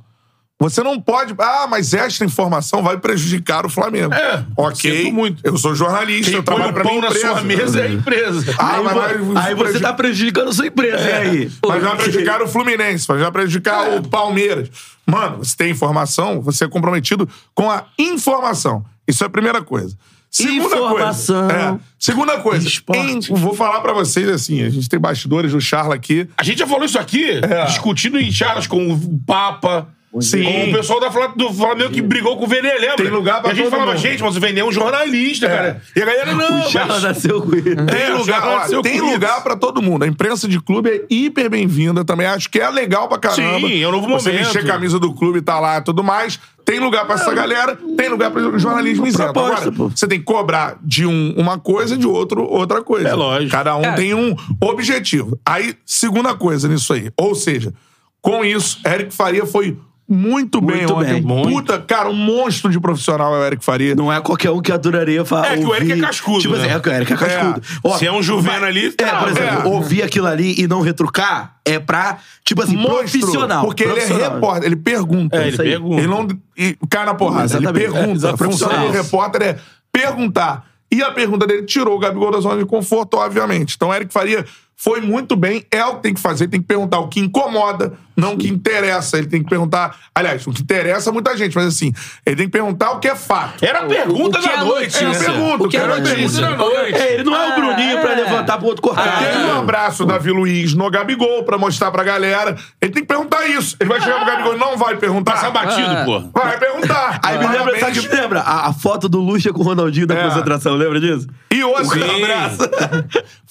Você 0.59 0.83
não 0.83 1.01
pode. 1.01 1.33
Ah, 1.39 1.65
mas 1.67 1.91
esta 1.91 2.23
informação 2.23 2.83
vai 2.83 2.95
prejudicar 2.99 3.65
o 3.65 3.69
Flamengo. 3.69 4.13
É, 4.13 4.45
ok. 4.55 5.11
muito. 5.11 5.41
Eu 5.43 5.57
sou 5.57 5.73
jornalista, 5.73 6.29
Quem 6.29 6.35
eu 6.37 6.43
trabalho 6.43 6.71
pão 6.71 6.83
minha 6.83 7.01
na 7.01 7.07
empresa. 7.07 7.27
sua 7.29 7.41
mesa 7.41 7.79
é 7.79 7.83
a 7.87 7.91
empresa. 7.91 8.55
Ah, 8.59 8.75
Aí, 8.75 8.83
mas 8.83 8.93
vai- 8.93 9.13
aí 9.47 9.55
você 9.55 9.63
preju- 9.63 9.81
tá 9.81 9.93
prejudicando 9.93 10.49
a 10.49 10.53
sua 10.53 10.67
empresa, 10.67 11.01
e 11.09 11.13
aí? 11.13 11.51
Mas 11.67 11.81
vai 11.81 11.95
prejudicar 11.97 12.41
o 12.43 12.47
Fluminense, 12.47 13.07
vai 13.07 13.31
prejudicar 13.31 13.89
o 13.97 14.07
Palmeiras. 14.07 14.69
Mano, 15.03 15.37
você 15.39 15.55
tem 15.57 15.71
informação, 15.71 16.41
você 16.41 16.65
é 16.65 16.67
comprometido 16.67 17.27
com 17.55 17.71
a 17.71 17.85
informação. 17.97 18.85
Isso 19.07 19.23
é 19.23 19.27
a 19.27 19.31
primeira 19.31 19.63
coisa. 19.63 19.97
Segunda 20.31 20.65
Informação. 20.65 21.47
coisa. 21.49 21.53
É, 21.53 21.79
segunda 21.99 22.39
coisa. 22.39 22.65
Esporte. 22.65 23.31
em- 23.31 23.35
vou 23.35 23.53
falar 23.53 23.81
pra 23.81 23.91
vocês 23.91 24.29
assim: 24.29 24.63
a 24.63 24.69
gente 24.69 24.87
tem 24.87 24.97
bastidores 24.97 25.51
do 25.51 25.59
Charla 25.59 25.93
aqui. 25.95 26.25
A 26.37 26.43
gente 26.43 26.59
já 26.59 26.65
falou 26.67 26.85
isso 26.85 26.97
aqui, 26.97 27.41
discutindo 27.67 28.17
em 28.17 28.31
charlas 28.31 28.65
com 28.65 28.93
o 28.93 29.19
Papa. 29.27 29.89
Sim. 30.19 30.43
Com 30.43 30.69
o 30.69 30.73
pessoal 30.73 30.99
da 30.99 31.07
do 31.27 31.53
Flamengo 31.53 31.89
que 31.91 32.01
brigou 32.01 32.35
com 32.37 32.43
o 32.43 32.47
Vene, 32.47 32.67
lembra? 32.67 32.97
Tem 32.97 33.07
lugar 33.09 33.41
pra 33.41 33.51
E 33.51 33.53
a 33.53 33.55
gente 33.55 33.63
todo 33.65 33.71
falava, 33.71 33.91
mundo. 33.93 34.01
gente, 34.01 34.21
mas 34.21 34.35
o 34.35 34.39
Vene 34.41 34.59
é 34.59 34.65
um 34.65 34.71
jornalista, 34.71 35.47
cara. 35.47 35.81
E 35.95 36.01
a 36.01 36.05
galera, 36.05 36.33
não, 36.33 36.59
O 36.59 36.69
Charla 36.69 36.93
mas... 36.95 37.03
nasceu 37.03 37.41
com 37.41 37.55
ele. 37.55 37.75
Tem 37.77 38.01
É, 38.01 38.09
lugar, 38.09 38.45
ó, 38.45 38.55
nasceu 38.57 38.81
tem 38.81 38.99
lugar 38.99 39.41
pra 39.41 39.55
todo 39.55 39.81
mundo. 39.81 40.03
A 40.03 40.07
imprensa 40.07 40.47
de 40.49 40.59
clube 40.59 40.89
é 40.89 41.05
hiper 41.09 41.49
bem-vinda 41.49 42.03
também. 42.03 42.27
Acho 42.27 42.49
que 42.49 42.59
é 42.59 42.69
legal 42.69 43.07
pra 43.07 43.17
caramba. 43.19 43.67
Sim, 43.67 43.81
é 43.81 43.87
um 43.87 43.91
novo 43.91 44.07
Você 44.09 44.29
momento. 44.31 44.43
vestir 44.43 44.61
a 44.61 44.65
camisa 44.73 44.99
do 44.99 45.13
clube 45.13 45.39
e 45.39 45.41
tá 45.41 45.59
lá 45.61 45.77
e 45.77 45.81
tudo 45.81 46.03
mais. 46.03 46.37
Tem 46.65 46.79
lugar 46.79 47.05
pra 47.05 47.15
essa 47.15 47.33
galera, 47.33 47.77
tem 47.97 48.07
lugar 48.09 48.31
pra 48.31 48.41
jornalismo 48.59 49.07
isento. 49.07 49.29
Agora, 49.29 49.71
pô. 49.71 49.89
você 49.89 50.07
tem 50.07 50.19
que 50.19 50.25
cobrar 50.25 50.77
de 50.83 51.05
um 51.05 51.33
uma 51.37 51.57
coisa 51.57 51.95
e 51.95 51.97
de 51.97 52.05
outro 52.05 52.43
outra 52.43 52.83
coisa. 52.83 53.07
É 53.07 53.13
lógico. 53.13 53.51
Cada 53.51 53.75
um 53.77 53.81
É. 53.83 53.93
tem 53.93 54.13
um 54.13 54.35
objetivo. 54.61 55.39
Aí, 55.45 55.73
segunda 55.85 56.35
coisa 56.35 56.67
nisso 56.67 56.93
aí. 56.93 57.09
Ou 57.17 57.33
seja, 57.33 57.73
com 58.21 58.45
isso, 58.45 58.79
Eric 58.85 59.13
Faria 59.13 59.45
foi 59.45 59.77
muito 60.11 60.59
bem 60.59 60.77
Muito 60.77 60.93
ontem. 60.93 61.21
bem. 61.21 61.43
Puta, 61.43 61.79
cara, 61.79 62.09
um 62.09 62.13
monstro 62.13 62.69
de 62.69 62.79
profissional 62.79 63.33
é 63.35 63.39
o 63.39 63.43
Eric 63.45 63.63
Faria. 63.63 63.95
Não 63.95 64.11
é 64.11 64.19
qualquer 64.21 64.51
um 64.51 64.61
que 64.61 64.71
adoraria 64.71 65.23
falar. 65.23 65.53
É 65.53 65.57
que 65.57 65.65
o 65.65 65.73
Eric 65.73 65.91
é 65.93 65.97
cascudo, 65.99 66.39
Tipo 66.41 66.55
né? 66.55 66.61
assim, 66.65 66.69
é 66.75 66.79
que 66.79 66.89
o 66.89 66.91
Eric 66.93 67.13
é 67.13 67.15
cascudo. 67.15 67.61
Ó, 67.83 67.97
Se 67.97 68.05
é 68.05 68.11
um 68.11 68.21
Juvena 68.21 68.67
ali, 68.67 68.87
É, 68.87 68.91
tá, 68.91 69.19
por 69.19 69.29
exemplo, 69.29 69.61
é. 69.61 69.65
ouvir 69.73 70.03
aquilo 70.03 70.27
ali 70.27 70.55
e 70.57 70.67
não 70.67 70.81
retrucar 70.81 71.55
é 71.65 71.79
pra, 71.79 72.17
tipo 72.43 72.61
assim, 72.61 72.75
Monstro, 72.75 72.97
profissional. 73.19 73.65
Porque 73.65 73.83
ele 73.83 73.91
é 73.91 73.95
profissional. 73.95 74.33
repórter, 74.33 74.65
ele 74.65 74.75
pergunta. 74.75 75.37
É, 75.37 75.41
ele 75.41 75.49
Isso 75.49 75.61
aí. 75.61 75.69
pergunta. 75.69 75.95
Ele 76.01 76.07
não 76.07 76.27
e 76.57 76.77
cai 76.89 77.05
na 77.05 77.13
porrada, 77.13 77.45
Exatamente. 77.45 77.83
ele 77.85 77.91
pergunta. 77.93 78.27
É, 78.27 78.31
a 78.31 78.37
função 78.37 78.37
profissional. 78.37 78.87
do 78.87 78.91
repórter 78.91 79.41
é 79.43 79.57
perguntar. 79.91 80.65
E 80.91 81.01
a 81.01 81.11
pergunta 81.11 81.47
dele 81.47 81.63
tirou 81.63 81.95
o 81.95 81.99
Gabigol 81.99 82.31
da 82.31 82.39
zona 82.41 82.57
de 82.57 82.65
conforto, 82.65 83.15
obviamente. 83.15 83.75
Então, 83.77 83.93
Eric 83.93 84.11
Faria 84.11 84.45
foi 84.83 84.99
muito 84.99 85.35
bem, 85.35 85.63
é 85.69 85.85
o 85.85 85.97
que 85.97 86.01
tem 86.03 86.13
que 86.13 86.19
fazer, 86.19 86.47
tem 86.47 86.59
que 86.59 86.65
perguntar 86.67 86.97
o 86.99 87.07
que 87.07 87.19
incomoda, 87.19 87.93
não 88.17 88.33
o 88.33 88.37
que 88.37 88.47
interessa. 88.47 89.17
Ele 89.17 89.27
tem 89.27 89.43
que 89.43 89.47
perguntar, 89.49 89.95
aliás, 90.15 90.45
o 90.47 90.51
que 90.51 90.63
interessa 90.63 91.11
muita 91.11 91.37
gente, 91.37 91.55
mas 91.55 91.67
assim, 91.67 91.93
ele 92.25 92.35
tem 92.35 92.45
que 92.47 92.51
perguntar 92.51 92.91
o 92.91 92.99
que 92.99 93.07
é 93.07 93.15
fato. 93.15 93.63
Era 93.63 93.81
a 93.81 93.85
pergunta 93.85 94.39
o 94.39 94.41
que 94.41 94.47
da 94.47 94.53
é 94.55 94.57
noite, 94.63 94.97
É 94.97 95.05
a 95.05 95.09
né? 95.09 95.19
pergunta, 95.19 95.63
O 95.63 95.69
que 95.69 95.77
é 95.77 95.79
cara, 95.81 95.93
a 95.93 95.99
notícia? 95.99 96.17
pergunta 96.17 96.41
da 96.41 96.57
noite. 96.57 96.95
É, 96.97 97.13
ele 97.13 97.23
não 97.23 97.35
é 97.35 97.47
o 97.47 97.51
Ah, 97.51 97.55
Bruninho 97.55 97.97
é. 97.97 98.01
pra 98.01 98.13
levantar 98.15 98.57
pro 98.57 98.67
outro 98.67 98.81
cortar. 98.81 99.19
Tem 99.19 99.45
um 99.45 99.59
abraço 99.59 100.03
Davi 100.03 100.31
Luiz 100.31 100.73
no 100.73 100.89
Gabigol 100.89 101.43
pra 101.43 101.59
mostrar 101.59 101.91
pra 101.91 102.03
galera. 102.03 102.55
Ele 102.81 102.91
tem 102.91 103.03
que 103.03 103.07
perguntar 103.07 103.45
isso. 103.47 103.75
Ele 103.79 103.87
vai 103.87 104.01
chegar 104.01 104.15
pro 104.17 104.25
Gabigol 104.25 104.55
e 104.55 104.57
não 104.57 104.77
vai 104.77 104.97
perguntar. 104.97 105.33
Passa 105.33 105.51
batido, 105.51 105.87
Ah. 105.91 106.03
pô. 106.05 106.19
Vai 106.39 106.57
perguntar. 106.57 107.19
Aí 107.23 107.37
me 107.37 107.47
lembra, 107.47 107.79
sabe 107.79 107.99
o 107.99 108.01
que 108.01 108.09
me 108.09 108.15
lembra? 108.19 108.39
A, 108.41 108.69
a 108.69 108.73
foto 108.73 109.07
do 109.07 109.19
Lucha 109.19 109.53
com 109.53 109.59
o 109.61 109.63
Ronaldinho 109.63 110.07
da 110.07 110.15
É. 110.15 110.23
concentração, 110.27 110.73
lembra 110.73 110.99
disso? 110.99 111.27
E 111.53 111.63
outra, 111.63 111.85
Sim. 111.85 111.99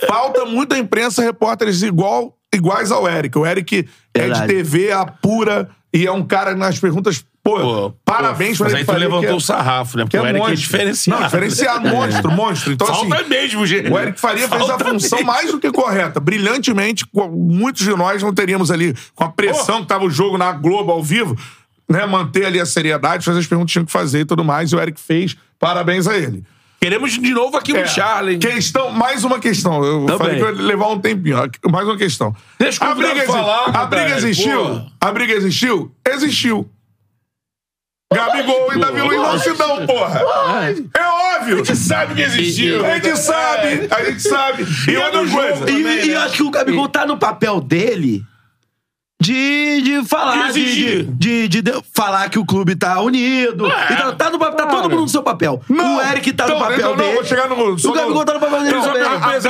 Falta 0.07 0.45
muita 0.45 0.77
imprensa, 0.79 1.23
repórteres 1.23 1.83
igual, 1.83 2.37
iguais 2.55 2.91
ao 2.91 3.09
Eric. 3.09 3.37
O 3.39 3.47
Eric 3.47 3.89
é 4.15 4.21
Verdade. 4.21 4.41
de 4.49 4.55
TV, 4.55 4.93
apura 4.93 5.69
e 5.93 6.07
é 6.07 6.13
um 6.13 6.25
cara 6.25 6.55
nas 6.55 6.79
perguntas. 6.79 7.25
Pô, 7.43 7.59
Pô, 7.59 7.91
parabéns 8.05 8.59
pô, 8.59 8.65
pra 8.65 8.73
Mas 8.75 8.81
ele. 8.83 8.91
aí 8.91 8.97
tu 8.97 9.01
levantou 9.01 9.21
que 9.23 9.27
é- 9.29 9.35
o 9.35 9.41
sarrafo, 9.41 9.97
né? 9.97 10.03
que 10.05 10.11
Porque 10.11 10.17
é 10.19 10.21
o 10.21 10.25
Eric 10.27 10.37
é 10.37 10.41
monstro. 10.41 10.57
diferenciado. 10.61 11.21
Não, 11.21 11.27
diferenciado, 11.27 11.89
monstro, 11.89 12.31
monstro. 12.31 12.73
Então, 12.75 12.87
assim, 12.93 13.09
Falta 13.09 13.25
mesmo, 13.29 13.67
gente. 13.67 13.91
O 13.91 13.99
Eric 13.99 14.21
Faria 14.21 14.47
fez 14.47 14.61
a 14.63 14.67
Falta 14.67 14.85
função 14.85 15.19
mesmo. 15.21 15.33
mais 15.33 15.51
do 15.51 15.59
que 15.59 15.71
correta. 15.73 16.21
Brilhantemente, 16.21 17.07
muitos 17.33 17.83
de 17.83 17.91
nós 17.97 18.23
não 18.23 18.35
teríamos 18.35 18.71
ali, 18.71 18.95
com 19.15 19.25
a 19.25 19.31
pressão 19.31 19.81
que 19.81 19.87
tava 19.89 20.05
o 20.05 20.11
jogo 20.11 20.37
na 20.37 20.53
Globo 20.53 20.93
ao 20.93 21.03
vivo, 21.03 21.35
né? 21.89 22.05
Manter 22.05 22.45
ali 22.45 22.61
a 22.61 22.67
seriedade, 22.67 23.25
fazer 23.25 23.39
as 23.39 23.47
perguntas 23.47 23.71
que 23.71 23.73
tinha 23.73 23.87
que 23.87 23.93
fazer 23.93 24.21
e 24.21 24.25
tudo 24.27 24.45
mais. 24.45 24.71
E 24.71 24.77
o 24.77 24.81
Eric 24.81 25.01
fez. 25.01 25.35
Parabéns 25.59 26.07
a 26.07 26.19
ele. 26.19 26.45
Queremos 26.81 27.13
de 27.13 27.31
novo 27.35 27.57
aqui 27.59 27.77
É, 27.77 27.83
o 27.83 27.87
Charlie. 27.87 28.39
Questão, 28.39 28.91
mais 28.91 29.23
uma 29.23 29.39
questão. 29.39 29.85
Eu 29.85 30.07
Também. 30.07 30.19
falei 30.19 30.37
que 30.37 30.43
ia 30.61 30.67
levar 30.67 30.89
um 30.89 30.99
tempinho. 30.99 31.37
Mais 31.71 31.87
uma 31.87 31.97
questão. 31.99 32.35
Deixa 32.59 32.83
a 32.85 32.95
briga, 32.95 33.23
falar, 33.27 33.65
a 33.67 33.85
briga 33.85 34.05
Roberto, 34.05 34.17
existiu? 34.25 34.65
pô. 34.65 34.81
A 34.99 35.13
briga 35.13 35.33
existiu? 35.35 35.95
Existiu. 36.09 36.71
Gabigol 38.13 38.73
e 38.75 38.79
Davi 38.79 39.03
Luiz 39.03 39.21
não 39.21 39.39
se 39.39 39.53
dão, 39.53 39.87
porra. 39.87 40.21
É 40.95 41.37
óbvio. 41.37 41.55
A 41.57 41.59
gente 41.59 41.77
sabe 41.77 42.15
que 42.15 42.23
existiu. 42.23 42.85
A 42.85 42.95
gente 42.99 43.17
sabe, 43.17 43.89
a 43.91 44.05
gente 44.05 44.23
sabe. 44.23 44.67
E 44.89 44.95
é 44.97 45.05
outra 45.05 45.25
do 45.25 45.31
coisa. 45.31 45.55
jogo. 45.59 45.71
E, 45.71 45.81
e 45.81 45.85
né? 45.85 46.07
eu 46.17 46.21
acho 46.23 46.35
que 46.39 46.43
o 46.43 46.51
Gabigol 46.51 46.89
tá 46.89 47.07
no 47.07 47.17
papel 47.19 47.61
dele 47.61 48.25
de, 49.21 49.83
de 49.83 50.05
falar, 50.09 50.51
De 50.53 50.65
de, 50.65 51.03
de, 51.05 51.49
de- 51.49 51.63
de 51.63 51.73
falar 51.93 52.29
que 52.31 52.39
o 52.39 52.45
clube 52.45 52.75
tá 52.75 53.01
unido. 53.01 53.67
É. 53.71 53.93
Então, 53.93 54.17
tá, 54.17 54.31
no, 54.31 54.39
tá 54.39 54.67
todo 54.67 54.89
mundo 54.89 55.03
no 55.03 55.09
seu 55.09 55.23
papel. 55.23 55.61
o 55.69 56.01
Eric 56.11 56.33
tá 56.33 56.47
no 56.47 56.55
Então, 56.55 56.61
papel 56.63 56.79
então, 56.79 56.97
dele. 56.97 57.09
Não, 57.09 57.15
vou 57.17 57.25
chegar 57.25 57.49
no. 57.49 57.55
o 57.75 57.93
Gabigol 57.93 58.25
tá 58.25 58.35
no 58.35 58.41
papel 58.41 58.61
dele 58.63 58.75
pesado 58.75 58.93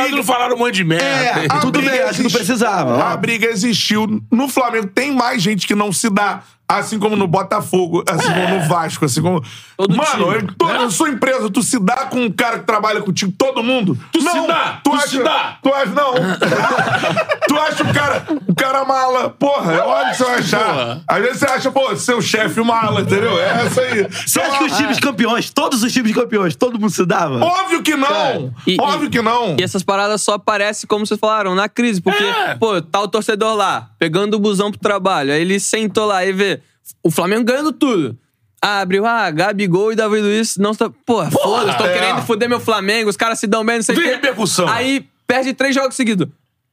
briga- 0.04 0.16
não 0.16 0.24
falaram 0.24 0.56
um 0.56 0.58
monte 0.58 0.74
de 0.74 0.84
merda. 0.84 1.04
É, 1.44 1.48
tudo 1.60 1.80
bem, 1.80 1.88
acho 2.00 2.14
que 2.14 2.22
não 2.22 2.26
existe- 2.26 2.36
precisava. 2.36 3.04
A 3.12 3.16
briga 3.16 3.46
existiu. 3.46 4.20
No 4.30 4.48
Flamengo 4.48 4.88
tem 4.88 5.12
mais 5.12 5.40
gente 5.40 5.66
que 5.66 5.74
não 5.74 5.92
se 5.92 6.10
dá. 6.10 6.40
Assim 6.78 6.98
como 6.98 7.16
no 7.16 7.26
Botafogo, 7.26 8.04
assim 8.08 8.32
como 8.32 8.48
no 8.48 8.60
Vasco, 8.68 9.04
assim 9.04 9.20
como. 9.20 9.42
Todo 9.76 9.96
Mano, 9.96 10.10
time, 10.32 10.34
eu- 10.48 10.54
toda 10.56 10.84
a 10.84 10.90
sua 10.90 11.08
empresa, 11.08 11.50
tu 11.50 11.62
se 11.62 11.78
dá 11.80 12.06
com 12.06 12.20
um 12.22 12.30
cara 12.30 12.60
que 12.60 12.66
trabalha 12.66 13.00
contigo, 13.00 13.32
todo 13.36 13.62
mundo. 13.62 13.98
Tu 14.12 14.20
se 14.20 14.26
não, 14.26 14.46
dá, 14.46 14.80
tu, 14.84 14.90
tu 14.90 14.96
acha, 14.96 15.08
se 15.08 15.22
dá. 15.22 15.58
Tu 15.62 15.74
acha, 15.74 15.86
não. 15.86 16.12
tu 17.48 17.56
acha 17.58 17.82
o 17.82 17.92
cara, 17.92 18.26
o 18.46 18.54
cara 18.54 18.84
mala. 18.84 19.30
Porra, 19.30 19.72
é 19.72 19.80
óbvio 19.80 20.10
que 20.10 20.16
você 20.16 20.24
vai 20.24 20.34
achar. 20.38 20.64
Porra. 20.64 21.02
Às 21.08 21.22
vezes 21.22 21.38
você 21.38 21.46
acha, 21.46 21.70
pô, 21.72 21.96
seu 21.96 22.22
chefe 22.22 22.60
mala, 22.62 23.00
entendeu? 23.00 23.38
É 23.40 23.66
essa 23.66 23.80
aí. 23.80 24.06
Você 24.10 24.40
acha 24.40 24.58
que 24.58 24.64
os 24.64 24.76
times 24.76 25.00
campeões, 25.00 25.50
todos 25.50 25.82
os 25.82 25.92
times 25.92 26.14
campeões, 26.14 26.54
todo 26.54 26.78
mundo 26.78 26.90
se 26.90 27.04
dava? 27.04 27.44
Óbvio 27.44 27.82
que 27.82 27.96
não! 27.96 28.54
e- 28.66 28.76
óbvio 28.80 29.06
e- 29.06 29.10
que 29.10 29.22
não! 29.22 29.56
E 29.58 29.62
essas 29.62 29.82
paradas 29.82 30.22
só 30.22 30.34
aparecem, 30.34 30.86
como 30.86 31.06
vocês 31.06 31.18
falaram, 31.18 31.54
na 31.54 31.68
crise. 31.68 32.00
Porque, 32.00 32.22
É. 32.22 32.54
pô, 32.54 32.80
tá 32.80 33.00
o 33.00 33.08
torcedor 33.08 33.54
lá, 33.56 33.88
pegando 33.98 34.34
o 34.34 34.38
busão 34.40 34.70
pro 34.70 34.80
trabalho. 34.80 35.32
Aí 35.32 35.40
ele 35.40 35.58
sentou 35.58 36.06
lá 36.06 36.24
e 36.24 36.32
vê 36.32 36.59
o 37.02 37.10
Flamengo 37.10 37.44
ganhando 37.44 37.72
tudo. 37.72 38.18
Ah, 38.62 38.80
abriu, 38.80 39.06
ah, 39.06 39.30
Gabigol 39.30 39.92
e 39.92 39.96
Davi 39.96 40.20
Luiz 40.20 40.56
não 40.58 40.72
estão. 40.72 40.92
Porra, 41.06 41.30
foda-se, 41.30 41.78
tô 41.78 41.84
é. 41.86 41.92
querendo 41.94 42.22
foder 42.22 42.48
meu 42.48 42.60
Flamengo, 42.60 43.08
os 43.08 43.16
caras 43.16 43.38
se 43.38 43.46
dão 43.46 43.64
bem, 43.64 43.76
não 43.76 43.82
sei 43.82 43.96
o 43.96 43.98
quê. 43.98 44.06
repercussão. 44.08 44.68
Aí 44.68 45.06
perde 45.26 45.54
três 45.54 45.74
jogos 45.74 45.96
seguidos. 45.96 46.26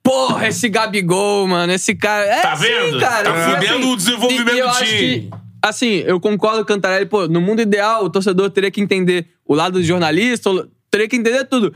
Porra, 0.03 0.47
esse 0.47 0.67
Gabigol, 0.69 1.47
mano, 1.47 1.71
esse 1.73 1.95
cara. 1.95 2.25
É 2.25 2.41
Tá 2.41 2.53
assim, 2.53 2.65
vendo? 2.65 2.99
cara. 2.99 3.31
Tá 3.31 3.39
E 3.39 3.55
fudendo 3.55 3.89
o 3.91 3.95
desenvolvimento 3.97 4.55
e 4.57 4.61
do 4.61 4.71
time. 4.71 4.89
que, 4.97 5.29
Assim, 5.61 6.03
eu 6.05 6.19
concordo 6.19 6.57
com 6.57 6.63
o 6.63 6.65
Cantarelli, 6.65 7.05
pô, 7.07 7.27
no 7.27 7.41
mundo 7.41 7.61
ideal, 7.61 8.05
o 8.05 8.09
torcedor 8.09 8.49
teria 8.51 8.69
que 8.71 8.79
entender 8.79 9.27
o 9.45 9.53
lado 9.55 9.73
do 9.73 9.83
jornalista, 9.83 10.49
teria 10.91 11.07
que 11.09 11.15
entender 11.15 11.43
tudo. 11.45 11.73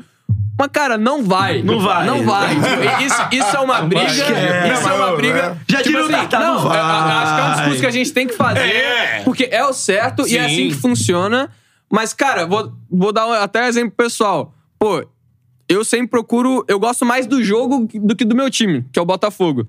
Mas, 0.61 0.69
cara, 0.71 0.95
não 0.95 1.23
vai. 1.23 1.63
Não 1.63 1.79
vai. 1.79 2.05
Não 2.05 2.23
vai. 2.23 2.53
Isso, 3.03 3.19
isso 3.31 3.55
é 3.57 3.59
uma 3.59 3.81
briga. 3.81 4.05
esquece. 4.05 4.73
Isso 4.73 4.87
é 4.89 4.93
uma 4.93 5.15
briga. 5.15 5.57
é. 5.67 5.71
Já 5.73 5.81
tipo 5.81 5.97
o 5.97 6.01
assim, 6.01 6.11
Tata, 6.11 6.39
não 6.39 6.53
não, 6.53 6.65
eu- 6.65 6.71
eu 6.71 6.79
acho 6.79 7.33
que 7.35 7.39
é 7.39 7.43
um 7.43 7.47
vai. 7.47 7.55
discurso 7.55 7.79
que 7.79 7.87
a 7.87 7.91
gente 7.91 8.13
tem 8.13 8.27
que 8.27 8.35
fazer. 8.35 8.59
É. 8.59 9.21
Porque 9.23 9.49
é 9.51 9.65
o 9.65 9.73
certo 9.73 10.27
e 10.27 10.37
é 10.37 10.47
Sim. 10.47 10.53
assim 10.53 10.67
que 10.69 10.75
funciona. 10.75 11.49
Mas, 11.91 12.13
cara, 12.13 12.45
vou, 12.45 12.71
vou 12.91 13.11
dar 13.11 13.41
até 13.41 13.63
um 13.63 13.65
exemplo 13.65 13.95
pessoal. 13.97 14.53
Pô, 14.77 15.03
eu 15.67 15.83
sempre 15.83 16.09
procuro. 16.09 16.63
Eu 16.67 16.79
gosto 16.79 17.03
mais 17.07 17.25
do 17.25 17.43
jogo 17.43 17.87
do 17.91 18.15
que 18.15 18.23
do 18.23 18.35
meu 18.35 18.47
time, 18.51 18.85
que 18.93 18.99
é 18.99 19.01
o 19.01 19.05
Botafogo. 19.05 19.67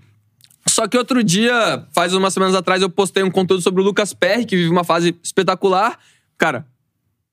Só 0.68 0.86
que 0.86 0.98
outro 0.98 1.24
dia, 1.24 1.86
faz 1.94 2.12
umas 2.12 2.34
semanas 2.34 2.54
atrás, 2.54 2.82
eu 2.82 2.90
postei 2.90 3.22
um 3.22 3.30
conteúdo 3.30 3.62
sobre 3.62 3.80
o 3.80 3.84
Lucas 3.84 4.12
Perry, 4.12 4.44
que 4.44 4.56
vive 4.56 4.68
uma 4.68 4.84
fase 4.84 5.16
espetacular. 5.22 5.98
Cara, 6.36 6.66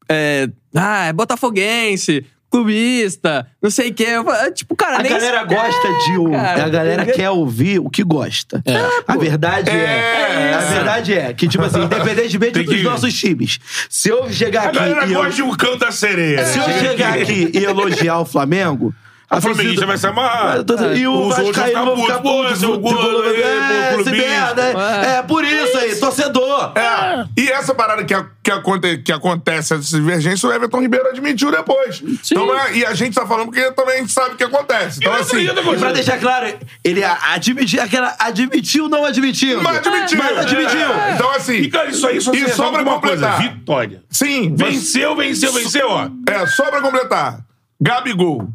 é. 0.07 0.49
Ah, 0.74 1.07
é 1.07 1.14
botafoguense, 1.14 2.26
clubista, 2.50 3.47
não 3.62 3.70
sei 3.70 3.89
o 3.89 3.93
quê. 3.93 4.04
Eu 4.10 4.24
falo, 4.24 4.52
Tipo, 4.52 4.76
cara, 4.76 5.00
A 5.00 5.04
nem. 5.04 5.12
galera 5.12 5.43
gosta 5.43 5.88
de 6.06 6.18
ouvir. 6.18 6.32
cara, 6.36 6.66
a 6.66 6.70
galera 6.70 7.02
ninguém- 7.04 7.16
quer 7.16 7.30
ouvir 7.30 7.80
o 7.80 7.89
que 7.89 8.04
gosta. 8.04 8.64
a 9.08 9.18
verdade 9.18 9.70
é. 9.70 9.74
É, 9.74 10.54
a 10.54 10.60
verdade 10.60 11.14
é 11.14 11.34
que, 11.34 11.47
tipo 11.47 11.64
assim, 11.64 11.82
independentemente 11.84 12.54
Tem 12.54 12.64
dos 12.66 12.76
que- 12.76 12.84
nossos 12.84 13.14
times, 13.18 13.60
se 13.89 14.10
eu 14.10 14.30
chegar 14.32 14.64
A 14.64 14.68
aqui. 14.70 14.80
galera 14.80 15.06
e 15.06 15.14
eu- 15.14 15.20
gosta 15.20 15.34
de 15.36 15.41
um 15.43 15.56
canto 15.56 15.80
da 15.80 15.91
sereia. 15.91 16.45
Se 16.45 16.58
eu 16.58 16.64
chegar 16.80 17.14
aqui 17.14 17.52
e 17.54 17.64
elogiar 17.64 18.20
o 18.20 18.26
Flamengo. 18.26 18.93
O 19.32 19.41
flamenguista 19.41 19.86
vai 19.86 19.97
se 19.97 20.07
amarrar. 20.07 20.57
E 20.97 21.07
o 21.07 21.13
Os 21.13 21.38
outros 21.38 21.55
Vascaíno 21.55 21.86
vão 21.86 22.01
ficar 22.01 22.19
puto. 22.19 22.55
Seu 22.55 22.69
tipo, 22.77 22.80
gordo 22.80 23.21
aí, 23.23 23.41
é, 23.43 23.91
pô, 23.93 24.01
esse 24.01 24.11
merda. 24.11 24.61
É, 24.63 25.15
é 25.17 25.21
por 25.21 25.45
isso 25.45 25.77
aí, 25.77 25.95
torcedor. 25.97 26.71
É. 26.75 27.25
E 27.38 27.47
essa 27.51 27.75
parada 27.75 28.03
que, 28.03 28.13
a- 28.13 28.25
que, 28.41 28.49
aconte, 28.49 28.97
que 28.97 29.11
acontece, 29.11 29.75
essa 29.75 29.97
divergência, 29.97 30.49
o 30.49 30.51
Everton 30.51 30.82
Ribeiro 30.82 31.07
admitiu 31.09 31.51
depois. 31.51 32.01
Então, 32.32 32.47
não 32.47 32.57
é- 32.59 32.77
e 32.77 32.86
a 32.86 32.95
gente 32.95 33.13
tá 33.13 33.25
falando 33.27 33.45
porque 33.51 33.71
também 33.73 33.95
a 33.95 33.97
gente 33.99 34.11
sabe 34.11 34.34
o 34.34 34.38
que 34.38 34.43
acontece. 34.43 34.97
Então, 34.99 35.13
E 35.15 35.19
assim. 35.19 35.38
e 35.38 35.45
E 35.47 35.77
pra 35.77 35.91
deixar 35.91 36.17
claro, 36.19 36.51
ele 36.84 37.03
admitiu, 37.03 37.84
aquela, 37.84 38.15
admitiu 38.17 38.89
não 38.89 39.05
admitiu. 39.05 39.61
Mas 39.61 39.77
admitiu. 39.77 40.17
Mas 40.17 40.38
admitiu. 40.39 40.91
É. 40.93 41.11
Então, 41.13 41.32
assim. 41.36 41.53
E, 41.53 41.69
cara, 41.69 41.88
isso 41.89 42.07
aí 42.07 42.19
só 42.19 42.34
e 42.34 42.49
só 42.49 42.71
pra 42.71 42.82
uma 42.82 42.99
coisa. 42.99 43.28
completar. 43.29 43.41
Vitória. 43.54 44.01
Sim, 44.09 44.55
Venceu, 44.55 45.16
venceu, 45.16 45.54
venceu, 45.54 45.87
ó. 45.87 46.09
É, 46.28 46.47
só 46.47 46.66
pra 46.71 46.82
completar. 46.82 47.41
Gabigol. 47.79 48.49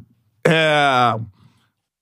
É, 0.46 1.14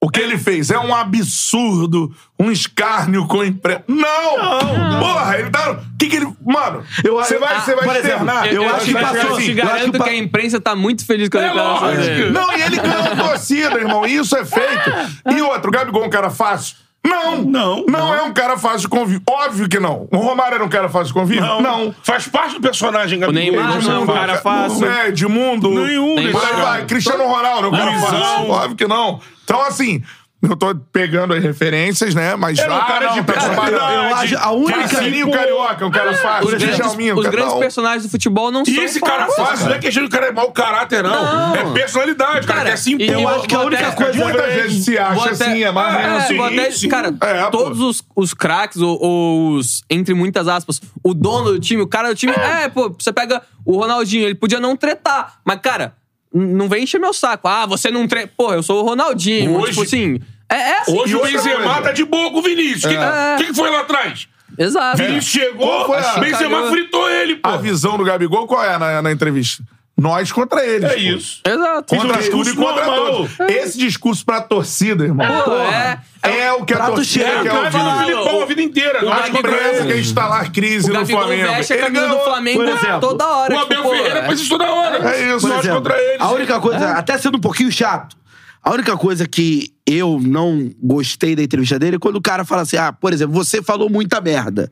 O 0.05 0.11
que 0.11 0.19
ele 0.21 0.37
fez 0.37 0.71
é 0.73 0.79
um 0.81 0.93
absurdo, 0.93 2.13
um 2.39 2.51
escárnio 2.51 3.27
com 3.29 3.41
a 3.41 3.47
imprensa. 3.47 3.85
Não! 3.87 4.99
Porra, 5.01 5.39
ele 5.39 5.49
tá. 5.51 5.71
O 5.73 5.97
que 5.97 6.09
que 6.09 6.17
ele. 6.17 6.27
Mano, 6.45 6.83
Eu- 7.05 7.15
você 7.15 7.39
vai, 7.39 7.55
ah, 7.55 7.61
você 7.61 7.75
vai 7.77 7.85
por 7.85 7.95
exemplo, 7.97 8.11
externar. 8.29 8.47
eu 8.53 8.69
acho 8.75 8.85
que 8.87 8.93
passou- 8.95 9.37
assim, 9.37 9.55
te 9.55 9.59
eu 9.61 9.65
acho 9.65 9.73
garanto 9.75 9.93
que 9.99 10.03
que, 10.05 10.11
a 10.11 10.17
imprensa 10.17 10.61
tá 10.61 10.75
muito 10.75 11.07
feliz 11.07 11.29
com 11.29 11.39
a 11.39 11.43
É 11.43 11.47
declaração 11.47 11.87
lógico. 11.87 12.05
dele. 12.05 12.31
Não, 12.31 12.53
e 12.59 12.63
ele 12.63 12.77
ganhou 12.81 13.17
torcida, 13.17 13.79
irmão. 13.79 14.05
E 14.05 14.17
isso 14.17 14.37
é 14.37 14.45
feito. 14.45 14.91
E 15.37 15.41
outro, 15.43 15.69
o 15.69 15.73
Gabigol 15.73 16.03
é 16.03 16.07
um 16.07 16.11
cara 16.11 16.31
fácil? 16.31 16.77
Não. 17.05 17.43
Não, 17.43 17.85
Não, 17.87 18.15
é 18.15 18.23
um 18.23 18.33
cara 18.33 18.57
fácil 18.57 18.81
de 18.81 18.89
convívio. 18.89 19.23
Óbvio 19.29 19.69
que 19.69 19.81
não. 19.81 20.09
O 20.13 20.19
Romário 20.19 20.55
era 20.55 20.65
um 20.65 20.69
cara 20.69 20.89
fácil 20.89 21.09
de 21.09 21.15
convívio? 21.15 21.43
Não. 21.61 21.95
Faz 22.03 22.29
parte 22.29 22.55
do 22.55 22.61
personagem, 22.61 23.19
Gabigol. 23.19 23.43
Neymar 23.43 23.83
não 23.83 23.93
é 23.93 23.99
um 23.99 24.07
cara 24.07 24.39
fácil. 24.39 24.81
Não 24.81 24.93
é 24.93 25.09
Edmundo. 25.09 25.71
Nenhum. 25.71 26.15
Por 26.31 26.45
aí 26.45 26.61
vai. 26.61 26.85
Cristiano 26.87 27.25
Ronaldo 27.27 27.67
é 27.67 27.69
um 27.69 27.73
cara 27.73 27.99
fácil. 27.99 28.51
Óbvio 28.51 28.77
que 28.77 28.87
não. 28.87 29.21
Então, 29.45 29.61
assim... 29.63 30.03
Eu 30.43 30.57
tô 30.57 30.75
pegando 30.93 31.35
as 31.35 31.43
referências, 31.43 32.17
né? 32.17 32.35
Mas 32.35 32.59
Era 32.59 32.75
um 32.75 32.79
cara 32.81 33.07
de 33.13 33.23
personalidade. 33.23 33.71
personalidade. 33.71 34.11
eu 34.11 34.17
acho 34.17 34.39
a 34.49 34.51
única- 34.53 34.77
Marcelinho 34.79 35.31
Carioca, 35.31 35.87
um 35.87 35.91
cara 35.91 36.15
fácil. 36.15 36.49
Os 36.49 36.55
grandes, 36.55 36.77
Djalminha, 36.79 37.15
um 37.15 37.19
os 37.19 37.23
cara- 37.25 37.37
grandes 37.37 37.53
não. 37.55 37.61
personagens 37.61 38.03
do 38.03 38.09
futebol 38.11 38.51
não 38.51 38.63
E 38.67 38.75
são 38.75 38.83
esse 38.85 39.01
cara 39.01 39.29
fácil 39.29 39.67
não 39.69 39.75
é 39.77 39.79
questão 39.79 40.03
de 40.03 40.09
cara 40.11 40.27
é 40.27 40.33
mau 40.33 40.51
caráter, 40.51 41.03
não. 41.05 41.11
Não. 41.13 41.55
É 41.55 41.73
personalidade. 41.73 42.45
O 42.45 42.49
cara, 42.49 42.59
Cara, 42.59 42.71
quer 42.71 42.77
se 42.77 42.91
e 42.91 42.95
impor. 42.95 43.21
eu 43.21 43.29
acho 43.29 43.47
que 43.47 43.55
a 43.55 43.61
única 43.61 43.87
até- 43.87 43.97
coisa- 44.05 44.25
Muitas 44.25 44.55
vezes 44.55 44.85
se 44.85 44.99
acha 44.99 45.31
até- 45.31 45.45
assim, 45.45 45.63
é 45.63 45.71
mais 45.71 45.95
É, 45.95 46.07
assim. 46.17 46.41
até- 46.41 46.71
sim. 46.73 46.89
cara, 46.89 47.15
É, 47.21 47.51
todos 47.51 47.79
os, 47.81 48.03
os 48.17 48.35
craques, 48.35 48.79
ou, 48.83 48.99
ou 49.01 49.51
os, 49.53 49.85
entre 49.89 50.13
muitas 50.13 50.49
aspas, 50.49 50.81
o 51.05 51.15
dono 51.15 51.53
do 51.53 51.61
time, 51.61 51.83
o 51.83 51.87
cara 51.87 52.09
do 52.09 52.15
time, 52.17 52.33
é, 52.33 52.69
pô, 52.69 52.91
você 52.99 53.13
pega 53.13 53.43
o 53.65 53.77
Ronaldinho, 53.79 54.25
ele 54.25 54.35
podia 54.35 54.59
não 54.59 54.77
tretar, 54.77 55.35
mas, 55.45 55.61
cara, 55.63 55.95
não 56.35 56.69
vem 56.69 56.83
encher 56.85 56.99
meu 56.99 57.13
saco. 57.13 57.47
Ah, 57.47 57.65
você 57.67 57.91
não 57.91 58.09
treta. 58.09 58.33
Pô, 58.37 58.53
eu 58.55 58.63
sou 58.63 58.83
o 58.83 58.89
Ronaldinho. 58.89 59.55
Hoje- 59.55 59.71
tipo 59.73 59.83
assim, 59.83 60.19
é, 60.55 60.71
é 60.71 60.79
assim. 60.81 60.99
Hoje 60.99 61.17
o 61.17 61.23
Benzema 61.23 61.81
tá 61.83 61.93
de 61.93 62.05
boa 62.05 62.31
com 62.31 62.39
o 62.39 62.43
Vinícius. 62.43 62.85
O 62.85 62.89
que, 62.89 62.97
É. 62.97 63.35
que, 63.39 63.45
que 63.47 63.55
foi 63.55 63.71
lá 63.71 63.81
atrás? 63.81 64.29
Exato. 64.59 64.99
Vinícius 64.99 65.25
chegou, 65.45 65.95
a- 65.95 66.19
Benzema 66.21 66.71
fritou 66.71 67.09
ele, 67.11 67.37
pô. 67.37 67.49
A 67.49 67.57
visão 67.57 67.97
do 67.97 68.05
Gabigol 68.05 68.47
qual 68.47 68.63
é 68.65 68.77
na, 68.79 69.01
na 69.03 69.11
entrevista? 69.13 69.63
Nós 69.97 70.33
contra 70.33 70.65
eles. 70.67 70.91
É 70.91 70.95
pô. 70.95 71.01
isso. 71.01 71.41
Exato. 71.47 71.95
Contra 71.97 72.19
Fiz 72.19 72.29
um 72.29 72.31
tudo 72.31 72.51
e 72.51 72.57
contra 72.57 72.87
normal. 72.87 73.07
todos. 73.29 73.41
Esse 73.49 73.79
discurso 73.79 74.25
pra 74.25 74.41
torcida, 74.41 75.05
irmão. 75.05 75.27
Pô, 75.27 75.51
porra, 75.51 76.03
é- 76.23 76.39
é, 76.47 76.53
o 76.53 76.65
que 76.65 76.73
a 76.73 76.87
torcida. 76.87 77.25
É, 77.25 77.41
o 77.41 77.43
quer 77.43 77.53
ouvir. 77.53 78.05
Filipão 78.07 78.39
o- 78.39 78.43
a 78.43 78.47
vida 78.47 78.63
inteira. 78.63 79.05
o 79.05 79.13
acho 79.13 79.31
que 79.31 79.39
imprensa 79.39 79.85
quer 79.87 79.99
instalar 79.99 80.51
crise 80.51 80.87
O 80.91 80.93
no 80.95 81.01
Gabigol 81.01 81.23
Flamengo. 81.23 81.49
veste 81.55 81.73
a 81.75 81.79
camisa 81.79 82.09
do. 82.09 82.19
Flamengo 82.21 82.63
toda 83.01 83.27
hora. 83.29 83.55
O 83.55 83.61
tipo, 83.61 83.73
Abel 83.73 83.83
pô, 83.83 83.91
Ferreira 83.91 84.19
é- 84.19 84.27
faz 84.27 84.41
isso 84.41 84.49
toda 84.49 84.65
hora. 84.73 84.97
É 85.15 85.23
isso. 85.29 85.41
Por 85.41 85.49
Nós 85.51 85.59
exemplo, 85.61 85.77
contra 85.83 86.03
eles. 86.03 86.21
A 86.21 86.31
única 86.31 86.61
coisa, 86.61 86.91
até 86.93 87.19
sendo 87.19 87.37
um 87.37 87.41
pouquinho 87.41 87.71
chato, 87.71 88.17
a 88.63 88.71
única 88.71 88.97
coisa 88.97 89.27
que 89.27 89.73
eu 89.87 90.21
não 90.21 90.71
gostei 90.81 91.35
da 91.35 91.43
entrevista 91.43 91.79
dele 91.79 91.97
é 91.97 91.99
quando 91.99 92.17
o 92.17 92.23
cara 92.23 92.45
fala 92.45 92.63
assim: 92.63 92.77
ah, 92.77 92.93
por 92.93 93.13
exemplo, 93.13 93.35
você 93.35 93.63
falou 93.63 93.91
muita 93.91 94.21
merda. 94.21 94.71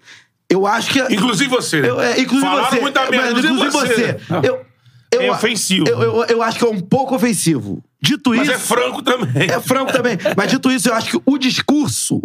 Eu 0.49 0.67
acho 0.67 0.91
que. 0.91 1.01
Inclusive 1.15 1.49
você. 1.49 1.81
Eu, 1.81 2.01
é, 2.01 2.21
inclusive 2.21 2.49
Falaram 2.49 2.71
você. 2.71 2.81
muita 2.81 3.11
merda, 3.11 3.33
mas, 3.33 3.45
inclusive 3.45 3.71
você. 3.71 4.21
Eu, 4.43 4.67
eu, 5.13 5.21
É 5.23 5.31
ofensivo. 5.31 5.89
Eu, 5.89 6.03
eu, 6.03 6.25
eu 6.25 6.43
acho 6.43 6.59
que 6.59 6.65
é 6.65 6.69
um 6.69 6.81
pouco 6.81 7.15
ofensivo. 7.15 7.83
Dito 8.03 8.31
Mas 8.31 8.43
isso. 8.43 8.53
é 8.53 8.59
franco 8.59 9.03
também. 9.03 9.51
É 9.51 9.61
franco 9.61 9.93
também. 9.93 10.17
Mas 10.37 10.51
dito 10.51 10.71
isso, 10.71 10.89
eu 10.89 10.95
acho 10.95 11.11
que 11.11 11.23
o 11.25 11.39
discurso, 11.39 12.21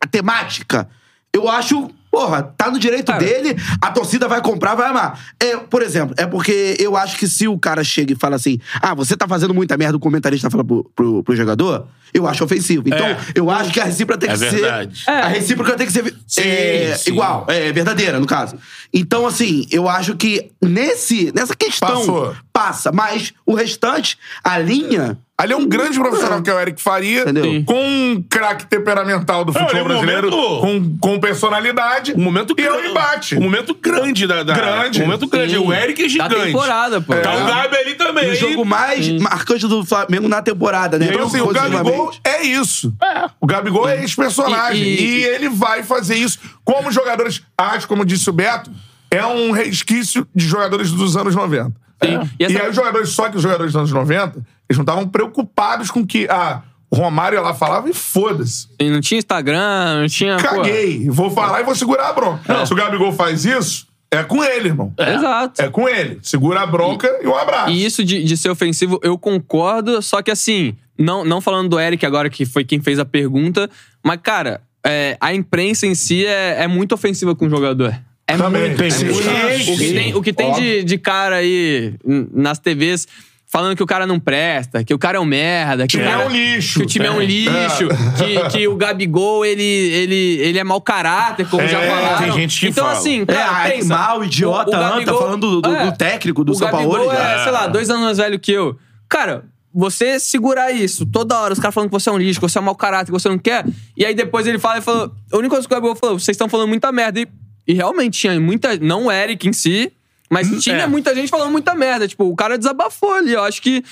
a 0.00 0.06
temática, 0.06 0.88
eu 1.32 1.48
acho. 1.48 1.90
Porra, 2.14 2.42
tá 2.56 2.70
no 2.70 2.78
direito 2.78 3.06
Cara. 3.06 3.18
dele, 3.18 3.56
a 3.82 3.90
torcida 3.90 4.28
vai 4.28 4.40
comprar, 4.40 4.76
vai 4.76 4.88
amar. 4.88 5.18
É, 5.40 5.56
por 5.56 5.82
exemplo, 5.82 6.14
é 6.16 6.24
porque 6.24 6.76
eu 6.78 6.96
acho 6.96 7.18
que 7.18 7.26
se 7.26 7.48
o 7.48 7.58
cara 7.58 7.82
chega 7.82 8.12
e 8.12 8.16
fala 8.16 8.36
assim, 8.36 8.60
ah, 8.80 8.94
você 8.94 9.16
tá 9.16 9.26
fazendo 9.26 9.52
muita 9.52 9.76
merda, 9.76 9.96
o 9.96 10.00
comentarista 10.00 10.48
fala 10.48 10.64
pro, 10.64 10.88
pro, 10.94 11.24
pro 11.24 11.34
jogador, 11.34 11.88
eu 12.12 12.28
acho 12.28 12.44
ofensivo. 12.44 12.84
Então, 12.86 13.04
É. 13.04 13.18
eu 13.34 13.50
acho 13.50 13.72
que 13.72 13.80
a 13.80 13.84
recíproca 13.84 14.20
tem 14.20 14.30
É 14.30 14.32
que 14.34 14.38
verdade. 14.38 14.98
ser. 15.04 15.10
A 15.10 15.26
recíproca 15.26 15.72
tem 15.76 15.86
que 15.88 15.92
ser 15.92 16.14
Sim, 16.28 16.42
é, 16.42 16.94
sim. 16.96 17.10
igual, 17.10 17.46
é, 17.48 17.72
verdadeira, 17.72 18.20
no 18.20 18.26
caso. 18.26 18.56
Então, 18.92 19.26
assim, 19.26 19.66
eu 19.72 19.88
acho 19.88 20.14
que 20.14 20.52
nesse, 20.62 21.32
nessa 21.34 21.56
questão 21.56 21.88
Passou. 21.88 22.36
passa, 22.52 22.92
mas 22.92 23.32
o 23.44 23.54
restante, 23.54 24.16
a 24.44 24.56
linha. 24.58 25.18
Ali 25.36 25.52
é 25.52 25.56
um 25.56 25.66
grande 25.66 25.98
profissional 25.98 26.40
que 26.40 26.48
é 26.48 26.54
o 26.54 26.60
Eric 26.60 26.80
Faria, 26.80 27.22
Entendeu? 27.22 27.64
Com 27.64 27.74
um 27.84 28.22
craque 28.30 28.66
temperamental 28.68 29.44
do 29.44 29.52
futebol 29.52 29.80
é 29.80 29.82
brasileiro, 29.84 30.30
com, 30.30 30.96
com 31.00 31.18
personalidade. 31.18 32.03
Um 32.12 32.22
momento 32.22 32.54
e 32.58 32.62
é 32.62 32.70
um 32.70 32.74
grande. 32.74 32.88
embate. 32.90 33.36
Um 33.36 33.40
momento 33.42 33.74
grande 33.74 34.26
da. 34.26 34.42
da 34.42 34.54
Grande. 34.54 35.00
Um 35.02 35.06
momento 35.06 35.26
grande. 35.26 35.54
Sim. 35.54 35.58
O 35.58 35.72
Eric 35.72 36.00
é 36.02 36.04
Da 36.04 36.08
gigante. 36.10 36.34
temporada, 36.46 37.00
pô. 37.00 37.14
Tá 37.14 37.34
o 37.34 37.38
É. 37.38 37.46
Gabi 37.46 37.76
ali 37.76 37.94
também. 37.94 38.28
E 38.28 38.32
o 38.32 38.36
jogo 38.36 38.64
mais 38.64 39.08
marcante 39.20 39.66
do 39.66 39.84
Flamengo 39.84 40.28
na 40.28 40.42
temporada, 40.42 40.98
né? 40.98 41.06
Então, 41.08 41.26
assim, 41.26 41.40
o 41.40 41.48
Gabigol 41.52 42.12
é 42.24 42.42
isso. 42.42 42.92
O 43.40 43.46
Gabigol 43.46 43.88
é 43.88 44.04
esse 44.04 44.16
personagem. 44.16 44.82
E, 44.82 44.96
E- 45.00 45.20
e- 45.20 45.24
ele 45.24 45.48
vai 45.48 45.82
fazer 45.82 46.16
isso. 46.16 46.38
Como 46.64 46.90
jogadores. 46.90 47.42
Acho, 47.56 47.86
como 47.88 48.04
disse 48.04 48.28
o 48.28 48.32
Beto, 48.32 48.70
é 49.10 49.24
um 49.24 49.50
resquício 49.52 50.26
de 50.34 50.46
jogadores 50.46 50.90
dos 50.90 51.16
anos 51.16 51.34
90. 51.34 51.72
Sim. 52.02 52.20
E, 52.38 52.42
E 52.42 52.46
essa- 52.46 52.62
aí, 52.64 52.68
os 52.70 52.76
jogadores, 52.76 53.08
só 53.10 53.28
que 53.28 53.36
os 53.36 53.42
jogadores 53.42 53.72
dos 53.72 53.78
anos 53.78 53.92
90, 53.92 54.36
eles 54.68 54.76
não 54.76 54.82
estavam 54.82 55.08
preocupados 55.08 55.90
com 55.90 56.04
que. 56.06 56.26
Ah, 56.28 56.62
o 56.90 56.96
Romário 56.96 57.36
ia 57.36 57.42
lá 57.42 57.54
falava 57.54 57.88
e 57.88 57.94
foda-se. 57.94 58.68
E 58.78 58.88
não 58.90 59.00
tinha 59.00 59.18
Instagram, 59.18 60.00
não 60.00 60.08
tinha. 60.08 60.36
pô. 60.36 60.42
Caguei. 60.42 61.08
Vou 61.08 61.30
falar 61.30 61.60
e 61.60 61.64
vou 61.64 61.74
segurar 61.74 62.08
a 62.08 62.12
bronca. 62.12 62.66
Se 62.66 62.72
o 62.72 62.76
Gabigol 62.76 63.12
faz 63.12 63.44
isso, 63.44 63.86
é 64.10 64.22
com 64.22 64.42
ele, 64.44 64.68
irmão. 64.68 64.92
Exato. 64.96 65.60
É 65.60 65.68
com 65.68 65.88
ele. 65.88 66.18
Segura 66.22 66.60
a 66.60 66.66
bronca 66.66 67.08
e, 67.22 67.26
um 67.26 67.36
abraço. 67.36 67.70
E 67.70 67.84
isso 67.84 68.04
de, 68.04 68.22
de 68.22 68.36
ser 68.36 68.48
ofensivo, 68.48 69.00
eu 69.02 69.18
concordo, 69.18 70.00
só 70.00 70.22
que 70.22 70.30
assim, 70.30 70.76
não, 70.98 71.24
não 71.24 71.40
falando 71.40 71.68
do 71.68 71.80
Eric 71.80 72.04
agora, 72.06 72.30
que 72.30 72.46
foi 72.46 72.64
quem 72.64 72.80
fez 72.80 72.98
a 72.98 73.04
pergunta, 73.04 73.68
mas, 74.02 74.20
cara, 74.22 74.60
é, 74.86 75.16
a 75.20 75.34
imprensa 75.34 75.86
em 75.86 75.94
si 75.94 76.24
é, 76.24 76.62
é 76.62 76.66
muito 76.68 76.94
ofensiva 76.94 77.34
com 77.34 77.46
o 77.46 77.50
jogador. 77.50 77.98
É 78.26 78.36
Também. 78.36 78.68
muito. 78.68 78.82
É 78.82 78.88
muito. 78.88 79.72
o 79.72 79.76
que 79.76 79.92
tem, 79.92 80.14
o 80.14 80.22
que 80.22 80.32
tem 80.32 80.52
de, 80.52 80.84
de 80.84 80.98
cara 80.98 81.36
aí 81.36 81.94
nas 82.32 82.58
TVs 82.58 83.06
falando 83.54 83.76
que 83.76 83.82
o 83.84 83.86
cara 83.86 84.04
não 84.04 84.18
presta, 84.18 84.82
que 84.82 84.92
o 84.92 84.98
cara 84.98 85.16
é 85.16 85.20
um 85.20 85.24
merda, 85.24 85.86
que, 85.86 85.96
o 85.96 86.00
cara 86.02 86.24
é 86.24 86.26
um 86.26 86.28
lixo. 86.30 86.80
Que 86.80 86.84
o 86.84 86.88
time 86.88 87.06
é, 87.06 87.10
um 87.12 87.20
lixo, 87.20 87.86
que, 88.18 88.48
que 88.58 88.66
o 88.66 88.74
Gabigol, 88.74 89.44
ele, 89.46 89.62
ele, 89.62 90.14
ele 90.40 90.58
é 90.58 90.64
mau 90.64 90.80
caráter, 90.80 91.48
como 91.48 91.62
É, 91.62 91.68
já 91.68 91.80
falaram. 91.80 92.18
tem 92.24 92.32
gente 92.32 92.58
que 92.58 92.66
então, 92.66 92.84
fala. 92.84 92.98
assim, 92.98 93.22
É, 93.22 93.26
cara, 93.26 93.50
ai, 93.52 93.70
pensa, 93.72 93.96
mal, 93.96 94.24
idiota, 94.24 94.70
o- 94.70 94.74
o 94.74 94.76
anta, 94.84 94.90
Gabigol- 94.94 95.18
falando 95.18 95.40
do, 95.40 95.60
do- 95.62 95.76
é, 95.76 95.86
do 95.86 95.96
técnico 95.96 96.42
do 96.42 96.50
o 96.50 96.54
São 96.56 96.68
Paulo. 96.68 96.90
Gabigol 96.92 97.14
já. 97.14 97.28
é, 97.30 97.42
sei 97.44 97.52
lá, 97.52 97.66
dois 97.68 97.88
anos 97.90 98.02
mais 98.02 98.18
velho 98.18 98.40
que 98.40 98.50
eu. 98.50 98.76
Cara, 99.08 99.44
você 99.72 100.18
segurar 100.18 100.72
isso 100.72 101.06
toda 101.06 101.38
hora, 101.38 101.52
os 101.52 101.60
caras 101.60 101.74
falando 101.74 101.90
que 101.90 101.94
você 101.94 102.08
é 102.08 102.12
um 102.12 102.18
lixo, 102.18 102.40
que 102.40 102.48
você 102.48 102.58
é 102.58 102.60
um 102.60 102.64
mau 102.64 102.74
caráter, 102.74 103.06
que 103.06 103.12
você 103.12 103.28
não 103.28 103.38
quer. 103.38 103.64
E 103.96 104.04
aí 104.04 104.14
depois 104.14 104.46
ele 104.48 104.58
fala 104.58 104.78
e 104.78 104.82
falou. 104.82 105.12
A 105.32 105.36
única 105.36 105.50
coisa 105.54 105.68
que 105.68 105.72
o 105.72 105.76
Gabigol 105.76 105.94
falou, 105.96 106.18
vocês 106.18 106.34
estão 106.34 106.48
falando 106.48 106.68
muita 106.68 106.90
merda. 106.90 107.20
E, 107.20 107.28
e 107.68 107.72
realmente 107.74 108.18
tinha 108.18 108.38
muita. 108.40 108.76
Não 108.78 109.06
o 109.06 109.12
Eric 109.12 109.48
em 109.48 109.52
si, 109.52 109.92
mas 110.34 110.64
tinha 110.64 110.78
é. 110.78 110.86
muita 110.88 111.14
gente 111.14 111.30
falando 111.30 111.52
muita 111.52 111.76
merda. 111.76 112.08
Tipo, 112.08 112.24
o 112.24 112.34
cara 112.34 112.58
desabafou 112.58 113.14
ali. 113.14 113.34
Eu 113.34 113.44
acho 113.44 113.62
que 113.62 113.84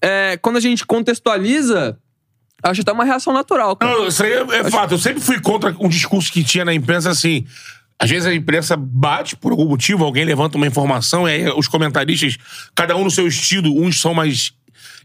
é, 0.00 0.38
quando 0.40 0.56
a 0.56 0.60
gente 0.60 0.86
contextualiza, 0.86 1.98
acho 2.62 2.80
até 2.80 2.90
uma 2.90 3.04
reação 3.04 3.34
natural, 3.34 3.76
cara. 3.76 3.92
Não, 3.92 4.06
isso 4.06 4.22
aí 4.22 4.32
é, 4.32 4.42
é 4.60 4.70
fato. 4.70 4.94
Eu 4.94 4.98
sempre 4.98 5.20
fui 5.20 5.38
contra 5.38 5.76
um 5.78 5.90
discurso 5.90 6.32
que 6.32 6.42
tinha 6.42 6.64
na 6.64 6.72
imprensa 6.72 7.10
assim. 7.10 7.46
Às 7.98 8.08
vezes 8.08 8.26
a 8.26 8.34
imprensa 8.34 8.78
bate 8.78 9.36
por 9.36 9.52
algum 9.52 9.66
motivo, 9.66 10.06
alguém 10.06 10.24
levanta 10.24 10.56
uma 10.56 10.66
informação, 10.66 11.28
e 11.28 11.32
aí 11.32 11.50
os 11.50 11.68
comentaristas, 11.68 12.38
cada 12.74 12.96
um 12.96 13.04
no 13.04 13.10
seu 13.10 13.28
estilo, 13.28 13.78
uns 13.78 14.00
são 14.00 14.14
mais 14.14 14.54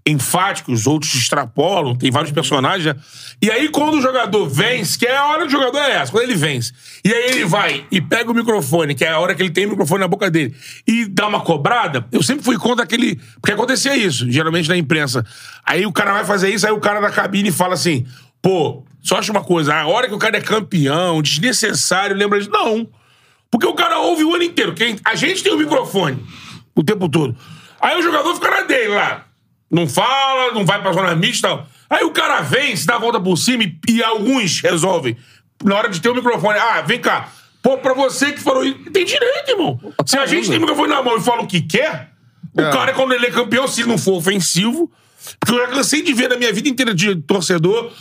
enfáticos, 0.07 0.85
outros 0.85 1.15
extrapolam, 1.15 1.95
tem 1.95 2.11
vários 2.11 2.31
personagens. 2.31 2.85
né? 2.85 2.95
E 3.41 3.49
aí, 3.49 3.69
quando 3.69 3.97
o 3.97 4.01
jogador 4.01 4.47
vence, 4.47 4.97
que 4.99 5.05
é 5.05 5.17
a 5.17 5.25
hora 5.25 5.45
do 5.45 5.51
jogador 5.51 5.79
é 5.79 5.93
essa, 5.93 6.11
quando 6.11 6.23
ele 6.23 6.35
vence, 6.35 6.71
e 7.03 7.11
aí 7.11 7.31
ele 7.31 7.45
vai 7.45 7.85
e 7.91 7.99
pega 7.99 8.29
o 8.29 8.33
microfone, 8.33 8.93
que 8.93 9.03
é 9.03 9.09
a 9.09 9.19
hora 9.19 9.33
que 9.33 9.41
ele 9.41 9.49
tem 9.49 9.65
o 9.65 9.69
microfone 9.69 10.01
na 10.01 10.07
boca 10.07 10.29
dele, 10.29 10.55
e 10.87 11.05
dá 11.05 11.27
uma 11.27 11.41
cobrada, 11.41 12.05
eu 12.11 12.21
sempre 12.21 12.45
fui 12.45 12.57
contra 12.57 12.83
aquele. 12.83 13.19
Porque 13.41 13.51
acontecia 13.51 13.95
isso, 13.95 14.29
geralmente 14.31 14.69
na 14.69 14.77
imprensa. 14.77 15.25
Aí 15.65 15.85
o 15.85 15.91
cara 15.91 16.13
vai 16.13 16.25
fazer 16.25 16.53
isso, 16.53 16.67
aí 16.67 16.71
o 16.71 16.79
cara 16.79 16.99
da 16.99 17.09
cabine 17.09 17.51
fala 17.51 17.73
assim: 17.73 18.05
pô, 18.41 18.85
só 19.01 19.17
acha 19.17 19.31
uma 19.31 19.43
coisa, 19.43 19.73
a 19.73 19.87
hora 19.87 20.07
que 20.07 20.13
o 20.13 20.19
cara 20.19 20.37
é 20.37 20.41
campeão, 20.41 21.21
desnecessário, 21.21 22.15
lembra 22.15 22.37
disso? 22.37 22.51
Não. 22.51 22.87
Porque 23.49 23.65
o 23.65 23.73
cara 23.73 23.99
ouve 23.99 24.23
o 24.23 24.35
ano 24.35 24.43
inteiro. 24.43 24.73
Quem, 24.73 24.97
a 25.03 25.15
gente 25.15 25.41
tem 25.41 25.53
o 25.53 25.57
microfone 25.57 26.21
o 26.75 26.83
tempo 26.83 27.07
todo. 27.07 27.35
Aí 27.79 27.97
o 27.97 28.01
jogador 28.01 28.35
fica 28.35 28.51
na 28.51 28.61
dele 28.61 28.89
lá. 28.89 29.25
Não 29.75 29.89
fala, 29.89 30.53
não 30.53 30.65
vai 30.65 30.81
pra 30.81 30.93
zona 30.93 31.13
mista. 31.15 31.65
Aí 31.89 32.05
o 32.05 32.11
cara 32.11 32.39
vem, 32.39 32.73
se 32.77 32.87
dá 32.87 32.95
a 32.95 32.99
volta 32.99 33.19
por 33.19 33.35
cima 33.37 33.63
e, 33.63 33.77
e 33.89 34.01
alguns 34.01 34.61
resolvem. 34.61 35.17
Na 35.63 35.75
hora 35.75 35.89
de 35.89 35.99
ter 35.99 36.07
o 36.09 36.15
microfone. 36.15 36.57
Ah, 36.57 36.81
vem 36.81 36.99
cá. 37.01 37.27
Pô, 37.61 37.77
pra 37.77 37.93
você 37.93 38.31
que 38.31 38.39
falou 38.39 38.63
isso. 38.63 38.79
Tem 38.93 39.03
direito, 39.03 39.49
irmão. 39.51 39.77
Se 40.05 40.17
a 40.17 40.25
gente 40.25 40.47
tem 40.47 40.57
o 40.57 40.61
microfone 40.61 40.87
na 40.87 41.01
mão 41.03 41.17
e 41.17 41.21
fala 41.21 41.41
o 41.41 41.47
que 41.47 41.59
quer, 41.61 42.09
o 42.57 42.61
É. 42.61 42.71
cara, 42.71 42.93
quando 42.93 43.13
ele 43.13 43.25
é 43.27 43.31
campeão, 43.31 43.67
se 43.67 43.83
não 43.85 43.97
for 43.97 44.13
ofensivo. 44.13 44.89
Porque 45.41 45.53
eu 45.53 45.65
já 45.65 45.67
cansei 45.73 46.01
de 46.03 46.13
ver 46.13 46.29
na 46.29 46.37
minha 46.37 46.53
vida 46.53 46.69
inteira 46.69 46.93
de 46.93 47.15
torcedor 47.17 47.91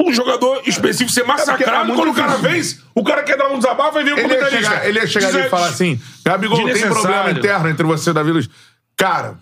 um 0.00 0.12
jogador 0.12 0.62
específico 0.64 1.10
ser 1.10 1.20
É 1.20 1.24
é 1.24 1.26
massacrado. 1.26 1.86
muito 1.88 2.00
quando 2.00 2.12
o 2.12 2.14
cara 2.14 2.36
vence, 2.36 2.80
o 2.94 3.02
cara 3.04 3.22
quer 3.24 3.36
dar 3.36 3.48
um 3.48 3.58
desabafo 3.58 3.98
e 3.98 4.04
vem 4.04 4.12
o 4.14 4.16
Ele 4.18 4.22
ia 4.22 4.28
comentarista. 4.28 4.70
chegar, 4.70 4.86
ele 4.88 4.98
ia 5.00 5.06
chegar 5.06 5.28
ali 5.28 5.38
e 5.40 5.48
falar 5.50 5.66
assim: 5.66 6.00
Gabigol, 6.24 6.64
tem 6.72 6.82
problema 6.88 7.30
interno 7.32 7.68
entre 7.68 7.84
você 7.84 8.10
e 8.10 8.12
Davi 8.14 8.30
Luiz. 8.30 8.48
Cara, 8.96 9.36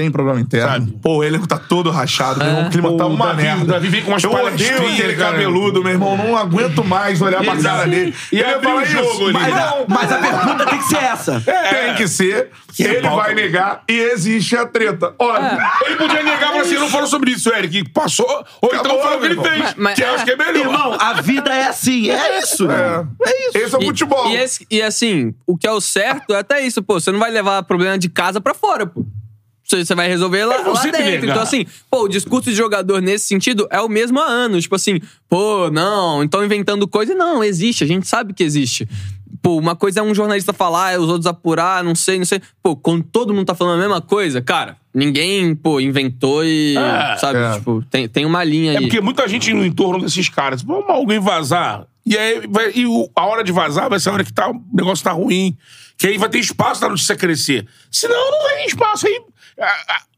tem 0.00 0.10
problema 0.10 0.40
interno. 0.40 0.68
Sabe? 0.68 0.92
Pô, 1.02 1.16
o 1.18 1.24
elenco 1.24 1.46
tá 1.46 1.58
todo 1.58 1.90
rachado, 1.90 2.38
meu 2.40 2.48
irmão. 2.48 2.66
O 2.66 2.70
clima 2.70 2.88
Pô, 2.90 2.96
tá 2.96 3.06
uma 3.06 3.26
Davi- 3.26 3.42
merda. 3.42 3.62
o 3.64 3.66
Davi 3.66 3.88
vem 3.88 4.02
com 4.02 4.10
umas 4.12 4.24
Eu 4.24 4.32
odeio 4.32 4.76
aquele 4.88 5.14
cara. 5.14 5.32
cabeludo, 5.32 5.82
meu 5.82 5.92
irmão. 5.92 6.16
Não 6.16 6.36
aguento 6.36 6.82
mais 6.84 7.20
olhar 7.20 7.42
pra 7.44 7.56
cara 7.56 7.86
dele. 7.86 8.14
E 8.32 8.36
Ele 8.40 8.44
abrir 8.44 8.66
fala 8.68 8.82
o 8.82 8.84
jogo 8.86 9.24
ali. 9.24 9.32
Mas, 9.32 9.54
Não, 9.54 9.84
mas 9.88 10.12
a 10.12 10.18
pergunta 10.18 10.66
tem 10.66 10.78
que 10.78 10.84
ser 10.84 10.96
essa. 11.02 11.40
Tem 11.40 11.94
que 11.96 12.08
ser. 12.08 12.50
Que 12.74 12.84
é 12.86 12.90
ele 12.94 13.00
pauta. 13.02 13.16
vai 13.24 13.34
negar 13.34 13.82
e 13.88 13.92
existe 13.92 14.56
a 14.56 14.64
treta. 14.64 15.12
Olha, 15.18 15.58
Ele 15.86 15.96
podia 15.96 16.22
negar 16.22 16.50
falar 16.50 16.60
assim, 16.62 16.76
não 16.76 16.88
falou 16.88 17.06
sobre 17.08 17.32
isso, 17.32 17.52
Eric. 17.52 17.88
Passou, 17.90 18.26
ou 18.62 18.68
então 18.68 18.80
Acabou, 18.80 19.02
falou 19.02 19.18
o 19.18 19.20
que 19.20 19.26
ele 19.26 19.40
fez. 19.42 19.58
Mas- 19.58 19.74
mas- 19.76 19.94
que 19.96 20.02
eu 20.04 20.14
acho 20.14 20.24
que 20.24 20.30
é 20.30 20.36
melhor. 20.36 20.56
Irmão, 20.56 20.96
a 21.00 21.14
vida 21.14 21.52
é 21.52 21.66
assim, 21.66 22.10
é 22.10 22.38
isso. 22.38 22.70
é. 22.70 23.04
É 23.26 23.48
isso. 23.48 23.58
Esse 23.58 23.74
é 23.74 23.78
o 23.78 23.82
E- 23.82 23.86
futebol. 23.86 24.28
E, 24.30 24.36
esse- 24.36 24.66
e 24.70 24.80
assim, 24.82 25.34
o 25.46 25.56
que 25.58 25.66
é 25.66 25.72
o 25.72 25.80
certo 25.80 26.32
é 26.32 26.38
até 26.38 26.60
isso, 26.64 26.80
pô. 26.82 27.00
Você 27.00 27.10
não 27.10 27.18
vai 27.18 27.30
levar 27.30 27.60
problema 27.64 27.98
de 27.98 28.08
casa 28.08 28.40
pra 28.40 28.54
fora, 28.54 28.86
pô. 28.86 29.04
Você 29.78 29.94
vai 29.94 30.08
resolver 30.08 30.44
lá, 30.44 30.62
vou 30.62 30.74
lá 30.74 30.82
dentro. 30.82 31.02
negar. 31.02 31.24
Então, 31.30 31.42
assim, 31.42 31.66
pô, 31.90 32.04
o 32.04 32.08
discurso 32.08 32.50
de 32.50 32.56
jogador 32.56 33.00
nesse 33.00 33.26
sentido 33.26 33.66
é 33.70 33.80
o 33.80 33.88
mesmo 33.88 34.18
há 34.20 34.24
anos. 34.24 34.62
Tipo 34.64 34.74
assim, 34.76 35.00
pô, 35.28 35.70
não, 35.70 36.22
então 36.22 36.44
inventando 36.44 36.86
coisa. 36.88 37.14
Não, 37.14 37.42
existe, 37.44 37.84
a 37.84 37.86
gente 37.86 38.06
sabe 38.08 38.32
que 38.34 38.42
existe. 38.42 38.88
Pô, 39.42 39.56
uma 39.56 39.74
coisa 39.74 40.00
é 40.00 40.02
um 40.02 40.14
jornalista 40.14 40.52
falar, 40.52 40.98
os 41.00 41.08
outros 41.08 41.26
apurar, 41.26 41.82
não 41.82 41.94
sei, 41.94 42.18
não 42.18 42.26
sei. 42.26 42.42
Pô, 42.62 42.76
quando 42.76 43.02
todo 43.04 43.32
mundo 43.32 43.46
tá 43.46 43.54
falando 43.54 43.78
a 43.78 43.80
mesma 43.80 44.00
coisa, 44.02 44.42
cara, 44.42 44.76
ninguém, 44.92 45.54
pô, 45.54 45.80
inventou 45.80 46.44
e. 46.44 46.76
É, 46.76 47.16
sabe? 47.16 47.38
é. 47.38 47.52
Tipo, 47.54 47.82
tem, 47.90 48.06
tem 48.06 48.26
uma 48.26 48.44
linha 48.44 48.72
É 48.72 48.76
aí. 48.76 48.82
porque 48.82 49.00
muita 49.00 49.26
gente 49.26 49.52
no 49.54 49.64
entorno 49.64 50.04
desses 50.04 50.28
caras. 50.28 50.60
Vamos 50.62 50.90
alguém 50.90 51.18
vazar. 51.18 51.86
E 52.04 52.18
aí 52.18 52.42
vai- 52.50 52.72
e 52.74 52.86
o- 52.86 53.08
a 53.14 53.24
hora 53.24 53.42
de 53.44 53.52
vazar 53.52 53.88
vai 53.88 53.98
ser 54.00 54.10
a 54.10 54.12
hora 54.14 54.24
que 54.24 54.32
tá, 54.32 54.50
o 54.50 54.60
negócio 54.74 55.02
tá 55.04 55.12
ruim. 55.12 55.56
Que 55.96 56.08
aí 56.08 56.18
vai 56.18 56.28
ter 56.28 56.38
espaço 56.38 56.80
da 56.80 56.88
notícia 56.88 57.14
crescer. 57.16 57.66
Senão 57.90 58.30
não 58.30 58.48
tem 58.48 58.66
espaço. 58.66 59.06
Aí 59.06 59.20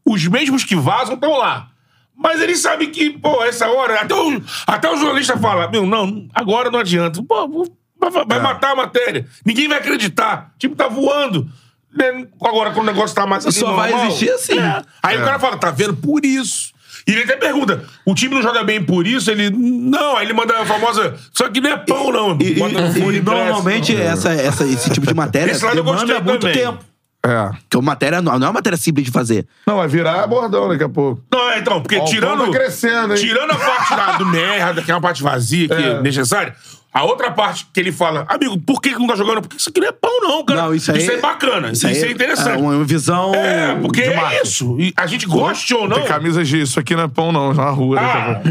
os 0.05 0.25
mesmos 0.27 0.63
que 0.63 0.75
vazam 0.75 1.15
estão 1.15 1.37
lá. 1.37 1.67
Mas 2.15 2.39
eles 2.41 2.59
sabem 2.59 2.89
que, 2.91 3.09
pô, 3.11 3.43
essa 3.43 3.67
hora. 3.69 4.01
Até 4.01 4.13
o, 4.13 4.41
até 4.67 4.89
o 4.91 4.97
jornalista 4.97 5.37
fala: 5.37 5.67
Meu, 5.69 5.85
não, 5.85 6.27
agora 6.33 6.69
não 6.69 6.79
adianta. 6.79 7.21
Pô, 7.23 7.67
vai, 7.99 8.11
vai 8.25 8.39
matar 8.39 8.71
a 8.71 8.75
matéria. 8.75 9.25
Ninguém 9.45 9.67
vai 9.67 9.79
acreditar. 9.79 10.51
O 10.55 10.59
time 10.59 10.75
tá 10.75 10.87
voando. 10.87 11.49
Né? 11.95 12.27
Agora, 12.43 12.71
quando 12.71 12.87
o 12.87 12.91
negócio 12.91 13.15
tá 13.15 13.25
mais 13.25 13.45
ali 13.45 13.53
Só 13.55 13.73
vai 13.73 13.89
normal, 13.91 14.07
existir 14.07 14.29
assim. 14.31 14.59
é. 14.59 14.81
Aí 15.01 15.17
o 15.17 15.23
cara 15.23 15.39
fala, 15.39 15.57
tá 15.57 15.71
vendo? 15.71 15.95
Por 15.95 16.23
isso. 16.25 16.71
E 17.05 17.11
ele 17.11 17.23
até 17.23 17.35
pergunta, 17.35 17.83
o 18.05 18.13
time 18.15 18.33
não 18.35 18.41
joga 18.41 18.63
bem 18.63 18.81
por 18.83 19.05
isso? 19.05 19.29
Ele, 19.29 19.49
não. 19.49 20.15
Aí 20.15 20.25
ele 20.25 20.33
manda 20.33 20.57
a 20.61 20.65
famosa, 20.65 21.15
só 21.33 21.49
que 21.49 21.59
não 21.59 21.69
é 21.71 21.77
pão, 21.77 22.11
não. 22.11 22.37
E, 22.39 22.43
e- 22.45 22.59
e 22.59 23.17
e 23.17 23.21
normalmente 23.21 23.95
essa, 23.95 24.31
essa, 24.31 24.63
esse 24.65 24.89
tipo 24.91 25.05
de 25.05 25.13
matéria 25.13 25.51
Esse 25.51 25.65
lado 25.65 25.77
eu 25.77 25.83
demanda 25.83 26.19
muito 26.21 26.41
também. 26.41 26.55
tempo. 26.57 26.83
É. 27.25 27.49
Porque 27.61 27.77
uma 27.77 27.83
matéria 27.91 28.21
não, 28.21 28.33
não 28.37 28.47
é 28.47 28.49
uma 28.49 28.53
matéria 28.53 28.77
simples 28.77 29.05
de 29.05 29.11
fazer. 29.11 29.47
Não, 29.65 29.77
vai 29.77 29.87
virar 29.87 30.27
bordão 30.27 30.67
daqui 30.67 30.83
a 30.83 30.89
pouco. 30.89 31.21
Não, 31.31 31.49
é, 31.51 31.59
então, 31.59 31.81
porque 31.81 31.97
Ó, 31.97 32.01
o 32.03 32.05
tirando. 32.05 32.45
tá 32.45 32.51
crescendo, 32.51 33.13
hein? 33.15 33.19
Tirando 33.21 33.51
a 33.51 33.55
parte 33.55 33.95
da, 33.95 34.11
do 34.17 34.25
merda, 34.25 34.81
que 34.81 34.91
é 34.91 34.93
uma 34.95 35.01
parte 35.01 35.23
vazia, 35.23 35.67
que 35.67 35.73
é, 35.73 35.87
É. 35.91 36.01
necessária. 36.01 36.53
A 36.93 37.05
outra 37.05 37.31
parte 37.31 37.65
que 37.73 37.79
ele 37.79 37.91
fala, 37.91 38.23
amigo, 38.29 38.55
por 38.59 38.79
que 38.79 38.93
que 38.93 38.99
não 38.99 39.07
tá 39.07 39.15
jogando? 39.15 39.41
Porque 39.41 39.57
isso 39.57 39.67
aqui 39.67 39.79
não 39.81 39.87
é 39.87 39.91
pão, 39.91 40.11
não, 40.21 40.45
cara. 40.45 40.61
Não, 40.63 40.75
isso 40.75 40.91
aí 40.91 41.03
é 41.03 41.17
bacana, 41.19 41.71
isso, 41.71 41.87
aí 41.87 41.97
é 41.99 42.11
interessante. 42.11 42.49
É 42.49 42.57
uma 42.61 42.83
visão. 42.83 43.33
É, 43.33 43.73
porque 43.81 44.03
de 44.03 44.09
é 44.09 44.41
isso. 44.43 44.75
E 44.79 44.93
a 44.95 45.07
gente 45.07 45.25
goste 45.25 45.73
ou 45.73 45.87
não. 45.87 45.97
Tem 45.97 46.05
camisas 46.05 46.47
de 46.47 46.61
isso 46.61 46.79
aqui 46.79 46.95
não 46.95 47.03
é 47.05 47.07
pão, 47.07 47.31
não, 47.31 47.51
na 47.51 47.69
rua. 47.71 47.95
daqui 47.95 48.17
a 48.17 48.41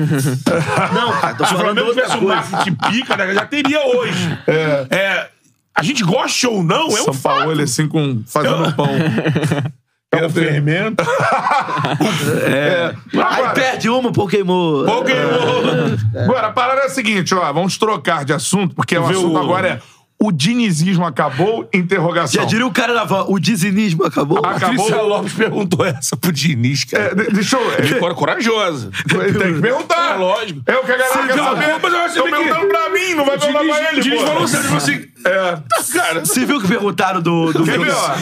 Ah. 0.80 0.90
Não, 0.92 1.12
cara, 1.20 1.34
tô 1.36 1.44
Se 1.44 1.54
o 1.54 1.58
Flamengo 1.58 1.90
tivesse 1.90 2.16
um 2.16 2.26
marketing 2.26 2.74
pica, 2.74 3.16
né, 3.16 3.32
já 3.34 3.46
teria 3.46 3.80
hoje. 3.86 4.38
É. 4.48 5.28
a 5.74 5.82
gente 5.82 6.04
goste 6.04 6.46
ou 6.46 6.62
não, 6.62 6.88
é 6.96 7.00
um 7.00 7.04
São 7.04 7.14
fato. 7.14 7.38
Paulo, 7.44 7.60
assim, 7.62 7.88
com, 7.88 8.22
fazendo 8.26 8.64
Eu- 8.66 8.72
pão. 8.72 8.88
É 10.14 10.26
um 10.26 10.28
fermento. 10.28 11.02
É. 12.46 12.94
Aí 13.14 13.20
Agora, 13.20 13.50
perde 13.54 13.88
uma, 13.88 14.12
pô, 14.12 14.26
queimou. 14.26 14.84
Pokémon. 14.84 15.96
agora, 16.22 16.48
a 16.48 16.52
parada 16.52 16.82
é 16.82 16.84
a 16.84 16.88
seguinte, 16.90 17.34
ó. 17.34 17.50
Vamos 17.52 17.78
trocar 17.78 18.22
de 18.24 18.32
assunto, 18.34 18.74
porque 18.74 18.96
o 18.96 19.04
assunto 19.06 19.32
o- 19.32 19.38
agora 19.38 19.68
é 19.68 19.80
o 20.22 20.30
dinizismo 20.32 21.04
acabou? 21.04 21.68
Interrogação. 21.72 22.40
Já 22.42 22.46
diria 22.46 22.66
o 22.66 22.70
cara 22.72 22.94
da 22.94 23.04
van, 23.04 23.24
o 23.28 23.38
dizinismo 23.38 24.04
acabou. 24.04 24.44
A 24.44 24.52
Acabou. 24.52 24.84
Cristian 24.86 25.02
Lopes 25.02 25.32
perguntou 25.32 25.84
essa 25.84 26.16
pro 26.16 26.30
Diniz, 26.32 26.84
cara. 26.84 27.04
É, 27.04 27.14
de- 27.14 27.30
deixa 27.32 27.56
eu... 27.56 27.72
Ele 27.78 27.88
ficou 27.88 28.14
corajosa. 28.14 28.90
Tem 29.08 29.54
que 29.54 29.60
perguntar. 29.60 30.14
É 30.14 30.16
lógico. 30.18 30.62
É 30.66 30.76
o 30.76 30.84
que 30.84 30.92
a 30.92 30.96
galera 30.96 31.26
quer 31.26 31.36
Não, 31.36 31.44
saber. 31.44 31.78
mas 31.82 31.92
eu 31.92 31.98
acho 32.00 32.08
Estão 32.08 32.24
que- 32.24 32.30
perguntando 32.30 32.68
pra 32.68 32.88
mim, 32.90 33.14
não 33.14 33.24
vai 33.24 33.38
perguntar 33.38 33.64
pra 33.64 33.90
ele, 33.90 34.00
O 34.00 34.02
Diniz 34.02 34.20
pô. 34.20 34.26
falou 34.26 34.48
sério, 34.48 34.76
assim... 34.76 35.04
É. 35.24 35.58
Cara, 35.92 36.24
Você 36.24 36.44
viu 36.44 36.60
que 36.60 36.66
perguntaram 36.68 37.20
do, 37.22 37.52
do- 37.52 37.64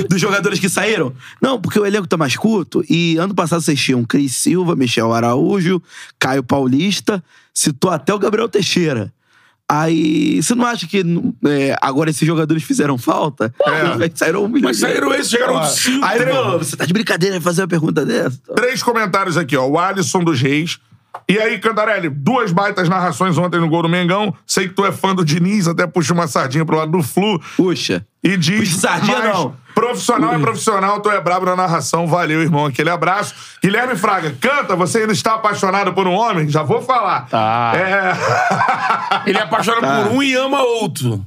dos 0.08 0.20
jogadores 0.20 0.58
que 0.58 0.68
saíram? 0.68 1.14
Não, 1.40 1.58
porque 1.60 1.78
o 1.80 1.86
elenco 1.86 2.06
tá 2.06 2.16
mais 2.16 2.36
curto 2.36 2.84
e 2.90 3.16
ano 3.16 3.34
passado 3.34 3.60
vocês 3.62 3.80
tinham 3.80 4.04
Cris 4.04 4.34
Silva, 4.36 4.76
Michel 4.76 5.12
Araújo, 5.12 5.82
Caio 6.18 6.42
Paulista, 6.42 7.22
citou 7.54 7.90
até 7.90 8.12
o 8.12 8.18
Gabriel 8.18 8.48
Teixeira. 8.48 9.12
Aí, 9.72 10.42
você 10.42 10.52
não 10.52 10.66
acha 10.66 10.84
que 10.84 10.98
é, 11.46 11.76
agora 11.80 12.10
esses 12.10 12.26
jogadores 12.26 12.64
fizeram 12.64 12.98
falta? 12.98 13.54
É. 13.64 14.10
Saíram 14.16 14.42
um 14.42 14.48
milhão. 14.48 14.68
mas 14.68 14.80
saíram 14.80 15.14
esses, 15.14 15.30
chegaram 15.30 15.54
Ó, 15.54 15.64
cinco. 15.64 16.04
Aí, 16.04 16.26
pô, 16.26 16.58
você 16.58 16.76
tá 16.76 16.84
de 16.84 16.92
brincadeira 16.92 17.40
fazer 17.40 17.62
uma 17.62 17.68
pergunta 17.68 18.04
dessa? 18.04 18.36
Três 18.56 18.82
comentários 18.82 19.36
aqui, 19.36 19.56
ó. 19.56 19.64
O 19.68 19.78
Alisson 19.78 20.24
dos 20.24 20.40
Reis. 20.40 20.80
E 21.28 21.38
aí, 21.38 21.60
Cantarelli, 21.60 22.08
duas 22.08 22.50
baitas 22.50 22.88
narrações 22.88 23.38
ontem 23.38 23.60
no 23.60 23.68
gol 23.68 23.82
do 23.82 23.88
Mengão. 23.88 24.34
Sei 24.44 24.66
que 24.66 24.74
tu 24.74 24.84
é 24.84 24.90
fã 24.90 25.14
do 25.14 25.24
Diniz, 25.24 25.68
até 25.68 25.86
puxa 25.86 26.12
uma 26.12 26.26
sardinha 26.26 26.64
pro 26.64 26.76
lado 26.76 26.90
do 26.90 27.02
Flu. 27.04 27.40
Puxa. 27.56 28.04
E 28.24 28.36
diz. 28.36 28.70
Puxa 28.70 28.88
sardinha, 28.88 29.18
mas 29.18 29.34
não. 29.34 29.54
Profissional 29.90 30.34
é 30.34 30.38
profissional, 30.38 31.00
tu 31.00 31.10
é 31.10 31.20
brabo 31.20 31.46
na 31.46 31.56
narração. 31.56 32.06
Valeu, 32.06 32.40
irmão. 32.40 32.66
Aquele 32.66 32.90
abraço. 32.90 33.34
Guilherme 33.62 33.96
Fraga, 33.96 34.34
canta, 34.40 34.74
você 34.76 34.98
ainda 34.98 35.12
está 35.12 35.34
apaixonado 35.34 35.92
por 35.92 36.06
um 36.06 36.12
homem? 36.12 36.48
Já 36.48 36.62
vou 36.62 36.80
falar. 36.80 37.26
Tá. 37.28 37.72
É. 37.74 38.12
Ele 39.28 39.38
é 39.38 39.42
apaixonado 39.42 40.08
por 40.08 40.12
um 40.16 40.22
e 40.22 40.34
ama 40.34 40.62
outro. 40.62 41.24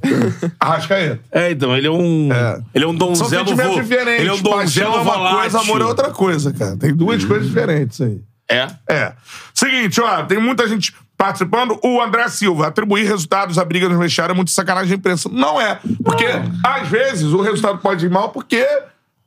Arrascaeta. 0.58 1.20
É, 1.30 1.50
então, 1.50 1.76
ele 1.76 1.86
é 1.86 1.90
um... 1.90 2.28
É. 2.32 2.60
Ele 2.74 2.84
é 2.84 2.88
um 2.88 2.90
São 2.98 3.08
donzelo... 3.08 3.46
sentimentos 3.48 3.76
vo- 3.76 3.82
diferentes. 3.82 4.20
Ele 4.20 4.28
é 4.28 4.32
um 4.32 4.42
Paixão 4.42 4.90
donzelo 4.90 4.94
é 4.96 5.00
uma 5.00 5.36
coisa, 5.36 5.60
amor 5.60 5.80
é 5.80 5.84
outra 5.84 6.10
coisa, 6.10 6.52
cara. 6.52 6.76
Tem 6.76 6.94
duas 6.94 7.24
coisas 7.24 7.46
diferentes 7.46 8.00
aí. 8.00 8.20
É. 8.50 8.66
É. 8.88 9.12
Seguinte, 9.54 10.00
ó, 10.00 10.22
tem 10.24 10.38
muita 10.38 10.66
gente 10.68 10.92
participando. 11.24 11.78
O 11.82 12.02
André 12.02 12.28
Silva, 12.28 12.66
atribuir 12.66 13.06
resultados 13.06 13.58
à 13.58 13.64
briga 13.64 13.88
no 13.88 13.98
vestiário 13.98 14.32
é 14.32 14.36
muito 14.36 14.50
sacanagem 14.50 14.88
de 14.88 14.94
imprensa. 14.96 15.28
Não 15.32 15.58
é. 15.60 15.78
Porque, 16.04 16.26
às 16.62 16.88
vezes, 16.88 17.32
o 17.32 17.40
resultado 17.40 17.78
pode 17.78 18.04
ir 18.04 18.10
mal 18.10 18.28
porque, 18.28 18.66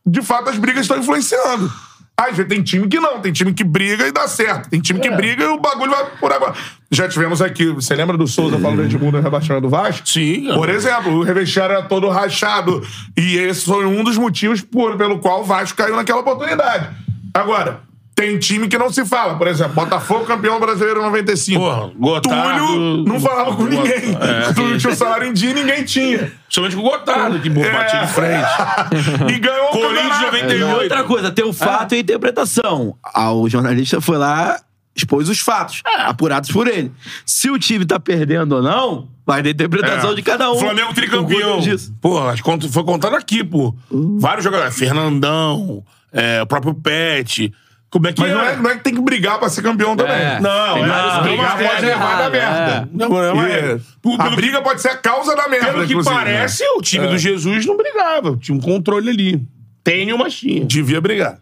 de 0.06 0.22
fato, 0.22 0.50
as 0.50 0.58
brigas 0.58 0.82
estão 0.82 0.98
influenciando. 0.98 1.72
Às 2.20 2.36
vezes 2.36 2.48
tem 2.48 2.64
time 2.64 2.88
que 2.88 3.00
não, 3.00 3.20
tem 3.20 3.32
time 3.32 3.54
que 3.54 3.64
briga 3.64 4.08
e 4.08 4.12
dá 4.12 4.28
certo. 4.28 4.70
Tem 4.70 4.80
time 4.80 5.00
que 5.00 5.10
briga 5.10 5.44
e 5.44 5.48
o 5.48 5.60
bagulho 5.60 5.92
vai 5.92 6.06
por 6.20 6.32
água. 6.32 6.56
Já 6.90 7.08
tivemos 7.08 7.44
aqui, 7.44 7.68
você 7.68 7.94
lembra 7.94 8.18
do 8.18 8.28
Souza 8.28 8.58
falando 8.58 8.78
do 8.78 8.84
Edmundo 8.86 9.18
no 9.18 9.24
rebaixamento 9.24 9.62
do 9.62 9.70
Vasco? 9.70 10.08
Sim. 10.08 10.48
Por 10.54 10.68
exemplo, 10.68 11.12
o 11.14 11.24
revestiário 11.24 11.76
era 11.76 11.84
todo 11.84 12.10
rachado. 12.10 12.82
E 13.16 13.38
esse 13.38 13.66
foi 13.66 13.86
um 13.86 14.04
dos 14.04 14.18
motivos 14.18 14.62
por, 14.62 14.98
pelo 14.98 15.20
qual 15.20 15.42
o 15.42 15.44
Vasco 15.44 15.78
caiu 15.78 15.96
naquela 15.96 16.22
oportunidade. 16.22 16.90
Agora, 17.36 17.82
tem 18.18 18.36
time 18.40 18.68
que 18.68 18.80
não 18.80 18.92
se 18.92 19.06
fala. 19.06 19.38
Por 19.38 19.46
exemplo, 19.48 19.74
Botafogo 19.76 20.26
campeão 20.26 20.60
brasileiro 20.60 21.04
95. 21.04 21.60
Porra, 21.60 21.92
Gotardo- 21.96 22.66
Túlio 22.66 23.04
não 23.06 23.20
falava 23.20 23.56
com 23.56 23.64
ninguém. 23.66 24.18
É. 24.20 24.54
Túlio 24.54 24.76
tinha 24.80 24.92
o 24.92 24.96
salário 24.96 25.28
em 25.28 25.34
dia 25.34 25.52
e 25.52 25.54
ninguém 25.54 25.84
tinha. 25.86 26.32
Principalmente 26.48 26.76
com 26.76 26.82
o 26.82 26.90
Gotardo, 26.90 27.40
que 27.40 27.48
É. 27.48 27.72
batia 27.72 28.00
de 28.00 28.08
frente. 28.12 29.30
e 29.36 29.40
ganhou 29.40 29.68
o 29.68 29.70
Corinthians 29.70 30.18
campeonato. 30.18 30.36
98. 30.36 30.58
E 30.58 30.64
outra 30.84 31.04
coisa, 31.04 31.32
tem 31.32 31.46
o 31.46 31.54
fato 31.54 31.94
e 31.94 31.98
a 31.98 32.02
interpretação. 32.02 32.96
Ah, 33.04 33.32
O 33.32 33.48
jornalista 33.48 34.02
foi 34.02 34.18
lá, 34.18 34.60
expôs 34.96 35.30
os 35.30 35.38
fatos, 35.40 35.84
apurados 36.00 36.52
por 36.52 36.68
ele. 36.68 36.92
Se 37.24 37.52
o 37.52 37.60
time 37.60 37.86
tá 37.86 38.00
perdendo 38.00 38.56
ou 38.56 38.64
não, 38.64 39.10
vai 39.28 39.44
da 39.44 39.52
interpretação 39.52 40.14
É. 40.14 40.16
de 40.16 40.24
cada 40.24 40.50
um. 40.52 40.56
O 40.56 40.60
Flamengo 40.60 40.92
tricampeão. 40.92 41.60
Que 41.62 42.68
foi 42.70 42.84
contado 42.84 43.16
aqui, 43.16 43.44
pô. 43.44 43.76
Vários 43.92 44.44
jogadores. 44.44 44.76
Fernandão, 44.76 45.84
é, 46.12 46.42
o 46.42 46.48
próprio 46.48 46.74
Pet. 46.74 47.54
Como 47.90 48.06
é 48.08 48.12
que 48.14 48.20
Mas 48.20 48.32
não 48.34 48.42
é, 48.42 48.56
não 48.58 48.70
é 48.70 48.76
que 48.76 48.84
tem 48.84 48.94
que 48.94 49.02
brigar 49.02 49.40
pra 49.40 49.48
ser 49.48 49.62
campeão 49.62 49.96
também. 49.96 50.14
É. 50.14 50.40
Não, 50.42 50.74
Tem 50.74 50.84
é, 50.84 50.88
vários 50.88 51.14
não, 51.16 51.22
brigas 51.24 51.46
mas 51.46 51.54
que 51.58 51.64
pode 51.70 51.86
é 51.86 51.88
levar 51.88 52.18
da 52.18 52.30
merda. 52.30 52.90
Não, 52.92 53.10
não 53.10 53.44
é. 53.46 53.80
Pelo 54.02 54.22
a 54.22 54.30
que- 54.30 54.36
briga 54.36 54.62
pode 54.62 54.82
ser 54.82 54.90
a 54.90 54.98
causa 54.98 55.36
da 55.36 55.48
merda, 55.48 55.68
Pelo 55.72 55.86
que 55.88 55.94
inclusive, 55.94 56.16
né? 56.16 56.22
parece, 56.22 56.64
o 56.78 56.82
time 56.82 57.08
do 57.08 57.18
Jesus 57.18 57.66
não 57.66 57.78
brigava. 57.78 58.36
Tinha 58.42 58.58
um 58.58 58.62
controle 58.62 59.10
ali. 59.10 59.42
Tem 59.86 60.12
uma 60.12 60.30
tinha. 60.30 60.66
Devia 60.66 61.00
brigar. 61.00 61.40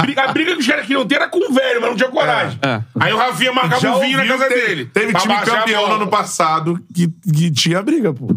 Briga- 0.00 0.22
A 0.24 0.32
briga 0.32 0.52
que 0.52 0.58
os 0.60 0.66
caras 0.66 0.82
queriam 0.86 1.06
ter 1.06 1.16
era 1.16 1.28
com 1.28 1.38
o 1.38 1.52
velho, 1.52 1.80
mas 1.80 1.90
não 1.90 1.96
tinha 1.96 2.08
coragem. 2.10 2.58
É. 2.62 2.80
Aí 3.00 3.12
o 3.12 3.16
Rafinha 3.16 3.52
marcava 3.52 3.88
um 3.96 4.00
vinho 4.00 4.16
na 4.18 4.22
ouviu, 4.24 4.38
casa 4.38 4.48
teve, 4.54 4.66
dele. 4.66 4.84
Teve 4.92 5.12
pra 5.12 5.20
time 5.20 5.34
baixar 5.34 5.52
a 5.52 5.58
campeão 5.60 5.80
no 5.82 5.86
bola. 5.88 6.02
ano 6.02 6.10
passado 6.10 6.80
que, 6.94 7.08
que 7.34 7.50
tinha 7.50 7.82
briga, 7.82 8.12
pô. 8.12 8.28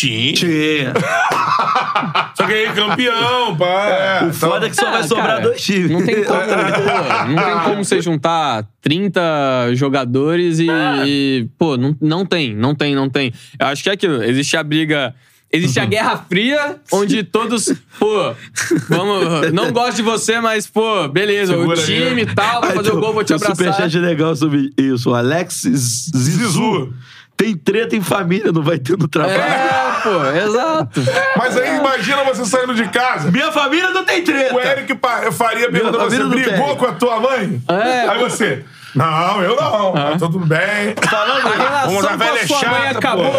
Tinha. 0.00 0.32
Tinha. 0.32 0.92
Só 2.34 2.46
que 2.46 2.52
aí 2.54 2.72
campeão, 2.72 3.54
pá. 3.56 3.86
É, 3.88 4.24
O 4.24 4.32
foda 4.32 4.66
é 4.66 4.70
que 4.70 4.76
só 4.76 4.90
vai 4.90 5.00
Ah, 5.00 5.04
sobrar 5.04 5.26
cara, 5.26 5.40
dois 5.40 5.60
times. 5.60 5.90
Não 5.90 6.04
tem 6.04 6.24
como, 6.24 6.40
pô, 6.40 7.28
não 7.28 7.36
tem 7.44 7.60
como 7.64 7.84
você 7.84 8.00
juntar 8.00 8.64
30 8.80 9.74
jogadores 9.74 10.58
e, 10.58 10.66
e, 11.06 11.48
pô, 11.58 11.76
não, 11.76 11.94
não 12.00 12.24
tem, 12.24 12.54
não 12.54 12.74
tem, 12.74 12.94
não 12.94 13.10
tem. 13.10 13.32
Eu 13.58 13.66
acho 13.66 13.82
que 13.82 13.90
é 13.90 13.92
aquilo, 13.92 14.22
existe 14.22 14.56
a 14.56 14.62
briga 14.62 15.14
Existe 15.52 15.80
a 15.80 15.84
Guerra 15.84 16.24
Fria, 16.28 16.76
onde 16.92 17.24
todos, 17.24 17.74
pô, 17.98 18.32
vamos, 18.88 19.50
não 19.52 19.72
gosto 19.74 19.96
de 19.96 20.02
você, 20.02 20.40
mas, 20.40 20.68
pô, 20.68 21.08
beleza, 21.08 21.52
Segura 21.54 21.76
o 21.80 21.84
time 21.84 22.22
e 22.22 22.26
tal, 22.26 22.60
vai 22.60 22.72
fazer 22.72 22.92
o 22.92 23.00
gol, 23.00 23.12
vou 23.12 23.24
te 23.24 23.28
tem 23.28 23.36
um 23.36 23.40
abraçar. 23.40 23.56
superchat 23.56 23.98
legal 23.98 24.36
sobre 24.36 24.70
isso. 24.78 25.10
O 25.10 25.14
Alex 25.14 25.62
Zizu. 25.66 26.94
Tem 27.36 27.56
treta 27.56 27.96
em 27.96 28.02
família, 28.02 28.52
não 28.52 28.62
vai 28.62 28.78
ter 28.78 28.96
no 28.98 29.08
trabalho. 29.08 29.40
É, 29.40 29.89
pô, 30.02 30.24
exato. 30.36 31.00
Mas 31.36 31.56
aí 31.56 31.76
imagina 31.76 32.24
você 32.24 32.44
saindo 32.44 32.74
de 32.74 32.88
casa. 32.88 33.30
Minha 33.30 33.52
família 33.52 33.90
não 33.90 34.04
tem 34.04 34.22
treta. 34.22 34.54
O 34.54 34.60
Eric 34.60 34.98
Faria 35.32 35.70
perguntou: 35.70 36.08
Minha 36.08 36.24
você 36.24 36.24
brigou 36.24 36.76
com 36.76 36.86
a 36.86 36.92
tua 36.92 37.20
mãe? 37.20 37.62
É. 37.68 38.08
Aí 38.08 38.18
você. 38.18 38.64
Não, 38.94 39.42
eu 39.42 39.56
não. 39.56 39.92
Tá 39.92 40.16
tudo 40.18 40.38
bem. 40.40 40.94
Falando, 41.08 41.46
A 41.46 41.50
relação 41.56 41.92
com 41.92 41.98
a 41.98 42.46
sua 42.46 42.68
mãe 42.70 42.80
chata, 42.82 42.98
acabou. 42.98 43.32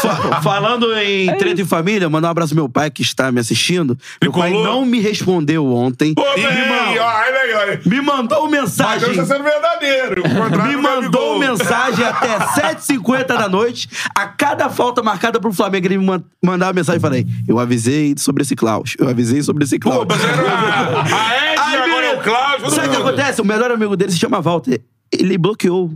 fa- 0.00 0.42
falando 0.42 0.94
em 0.98 1.34
treta 1.36 1.60
em 1.60 1.64
família, 1.64 2.08
mandar 2.10 2.28
um 2.28 2.30
abraço 2.32 2.50
pro 2.54 2.62
meu 2.62 2.68
pai 2.68 2.90
que 2.90 3.02
está 3.02 3.30
me 3.32 3.40
assistindo. 3.40 3.96
Meu 4.22 4.32
pai 4.32 4.50
não 4.52 4.84
me 4.84 5.00
respondeu 5.00 5.66
ontem. 5.66 6.14
Pô, 6.14 6.22
E 6.36 6.42
bem, 6.42 6.54
me, 6.54 6.68
man- 6.68 7.00
ó, 7.00 7.04
olha 7.04 7.40
aí, 7.40 7.54
olha 7.54 7.72
aí. 7.72 7.80
me 7.88 8.00
mandou 8.00 8.48
mensagem. 8.48 9.14
tá 9.14 9.24
sendo 9.24 9.44
verdadeiro. 9.44 10.22
Me 10.66 10.72
do 10.76 10.82
mandou 10.82 11.38
mensagem 11.38 12.04
até 12.04 12.38
7h50 12.74 13.26
da 13.26 13.48
noite. 13.48 13.88
A 14.14 14.26
cada 14.26 14.68
falta 14.70 15.02
marcada 15.02 15.40
pro 15.40 15.52
Flamengo, 15.52 15.86
ele 15.86 15.98
me 15.98 16.04
man- 16.06 16.22
mandava 16.44 16.72
mensagem 16.72 16.98
e 16.98 17.00
falei: 17.02 17.26
Eu 17.48 17.58
avisei 17.58 18.14
sobre 18.18 18.42
esse 18.42 18.54
Klaus. 18.54 18.94
Eu 18.98 19.08
avisei 19.08 19.42
sobre 19.42 19.64
esse 19.64 19.78
Klaus. 19.78 19.98
Pô, 19.98 20.06
mas 20.08 20.22
era 20.24 20.42
a, 21.62 21.81
a 21.81 21.81
É 22.22 22.30
Cláudio. 22.30 22.70
Sabe 22.70 22.88
o 22.88 22.90
que 22.90 22.96
acontece? 22.96 23.40
O 23.40 23.44
melhor 23.44 23.70
amigo 23.70 23.96
dele 23.96 24.12
se 24.12 24.18
chama 24.18 24.40
Walter. 24.40 24.80
Ele 25.10 25.36
bloqueou 25.36 25.90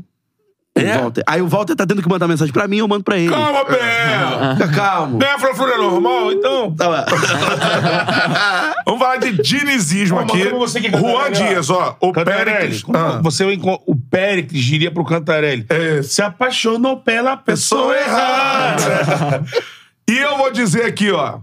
o 0.76 1.00
Walter. 1.00 1.22
Aí 1.26 1.40
o 1.40 1.48
Walter 1.48 1.74
tá 1.74 1.86
tendo 1.86 2.02
que 2.02 2.08
mandar 2.08 2.28
mensagem 2.28 2.52
pra 2.52 2.68
mim, 2.68 2.78
eu 2.78 2.88
mando 2.88 3.02
pra 3.02 3.16
ele. 3.16 3.30
Calma, 3.30 3.64
Bé. 3.64 4.54
Fica 4.56 4.68
calmo. 4.68 5.16
Bé, 5.16 5.30
a 5.32 5.38
Fla-Flu 5.38 5.68
é 5.68 5.78
normal, 5.78 6.32
então... 6.32 6.74
Tá 6.74 6.88
lá. 6.88 7.06
Vamos 8.84 9.00
falar 9.00 9.16
de 9.16 9.32
dinizismo 9.42 10.18
aqui. 10.18 10.42
Juan? 10.44 11.30
Dias, 11.32 11.70
ó. 11.70 11.96
O. 12.00 12.12
Péricles. 12.12 12.82
Como 12.82 12.98
Ah. 12.98 13.20
Você, 13.22 13.44
o 13.44 13.96
Péricles 14.10 14.62
diria 14.62 14.90
pro 14.90 15.04
Cantarelli. 15.04 15.64
É. 15.68 16.02
Se 16.02 16.20
apaixonou 16.20 16.98
pela 16.98 17.36
pessoa 17.36 17.96
errada. 17.96 19.44
e 20.08 20.16
eu 20.18 20.36
vou 20.36 20.52
dizer 20.52 20.84
aqui, 20.84 21.10
ó. 21.10 21.38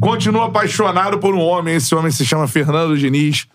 Continuo 0.00 0.42
apaixonado 0.42 1.18
por 1.18 1.34
um 1.34 1.40
homem. 1.40 1.76
Esse 1.76 1.94
homem 1.94 2.10
se 2.10 2.24
chama 2.24 2.46
Fernando 2.46 2.96
Diniz. 2.96 3.46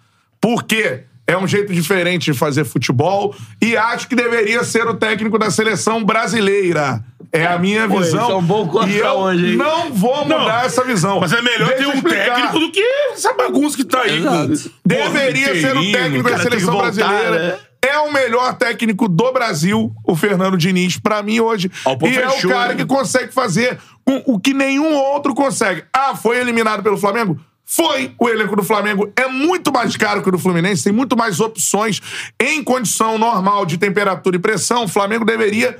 Por 0.45 0.61
quê? 0.61 1.05
É 1.25 1.35
um 1.35 1.47
jeito 1.47 1.73
diferente 1.73 2.31
de 2.31 2.37
fazer 2.37 2.65
futebol 2.65 3.35
e 3.59 3.75
acho 3.75 4.07
que 4.07 4.15
deveria 4.15 4.63
ser 4.63 4.85
o 4.85 4.93
técnico 4.93 5.39
da 5.39 5.49
seleção 5.49 6.03
brasileira. 6.03 7.03
É 7.31 7.47
a 7.47 7.57
minha 7.57 7.87
Pô, 7.87 7.97
visão. 7.99 8.43
bom 8.43 8.69
e 8.87 8.95
eu 8.95 9.07
hoje, 9.07 9.53
hein? 9.53 9.57
não 9.57 9.91
vou 9.91 10.23
mudar 10.23 10.37
Não, 10.37 10.59
essa 10.59 10.83
visão. 10.83 11.19
Mas 11.19 11.33
é 11.33 11.41
melhor 11.41 11.69
Deixa 11.69 11.83
ter 11.83 11.87
um 11.89 11.93
explicar. 11.95 12.35
técnico 12.35 12.59
do 12.59 12.71
que 12.71 12.79
essa 13.11 13.33
bagunça 13.33 13.75
que 13.75 13.83
tá 13.83 14.01
aí. 14.03 14.19
Exato. 14.19 14.71
Deveria 14.85 15.47
Porra, 15.47 15.59
ser 15.61 15.77
o 15.77 15.91
técnico 15.91 16.29
da 16.29 16.37
seleção 16.37 16.73
voltar, 16.73 16.91
brasileira. 16.93 17.39
né? 17.39 17.57
É 17.81 17.97
o 17.97 18.13
melhor 18.13 18.53
técnico 18.55 19.09
do 19.09 19.31
Brasil, 19.31 19.91
o 20.03 20.15
Fernando 20.15 20.57
Diniz, 20.57 20.99
pra 20.99 21.23
mim 21.23 21.39
hoje. 21.39 21.71
Ó, 21.85 21.97
e 22.05 22.17
é 22.17 22.29
o 22.29 22.47
cara 22.47 22.73
hein? 22.73 22.77
que 22.77 22.85
consegue 22.85 23.33
fazer 23.33 23.79
o 24.05 24.39
que 24.39 24.53
nenhum 24.53 24.93
outro 24.93 25.33
consegue. 25.33 25.83
Ah, 25.91 26.15
foi 26.15 26.37
eliminado 26.37 26.83
pelo 26.83 26.97
Flamengo? 26.97 27.39
Foi. 27.65 28.13
O 28.19 28.29
elenco 28.29 28.55
do 28.55 28.63
Flamengo 28.63 29.11
é 29.15 29.27
muito 29.27 29.71
mais 29.71 29.97
caro 29.97 30.21
que 30.21 30.29
o 30.29 30.31
do 30.31 30.39
Fluminense, 30.39 30.83
tem 30.83 30.93
muito 30.93 31.17
mais 31.17 31.39
opções 31.39 31.99
em 32.39 32.63
condição 32.63 33.17
normal 33.17 33.65
de 33.65 33.77
temperatura 33.77 34.35
e 34.35 34.39
pressão. 34.39 34.83
O 34.83 34.87
Flamengo 34.87 35.25
deveria 35.25 35.77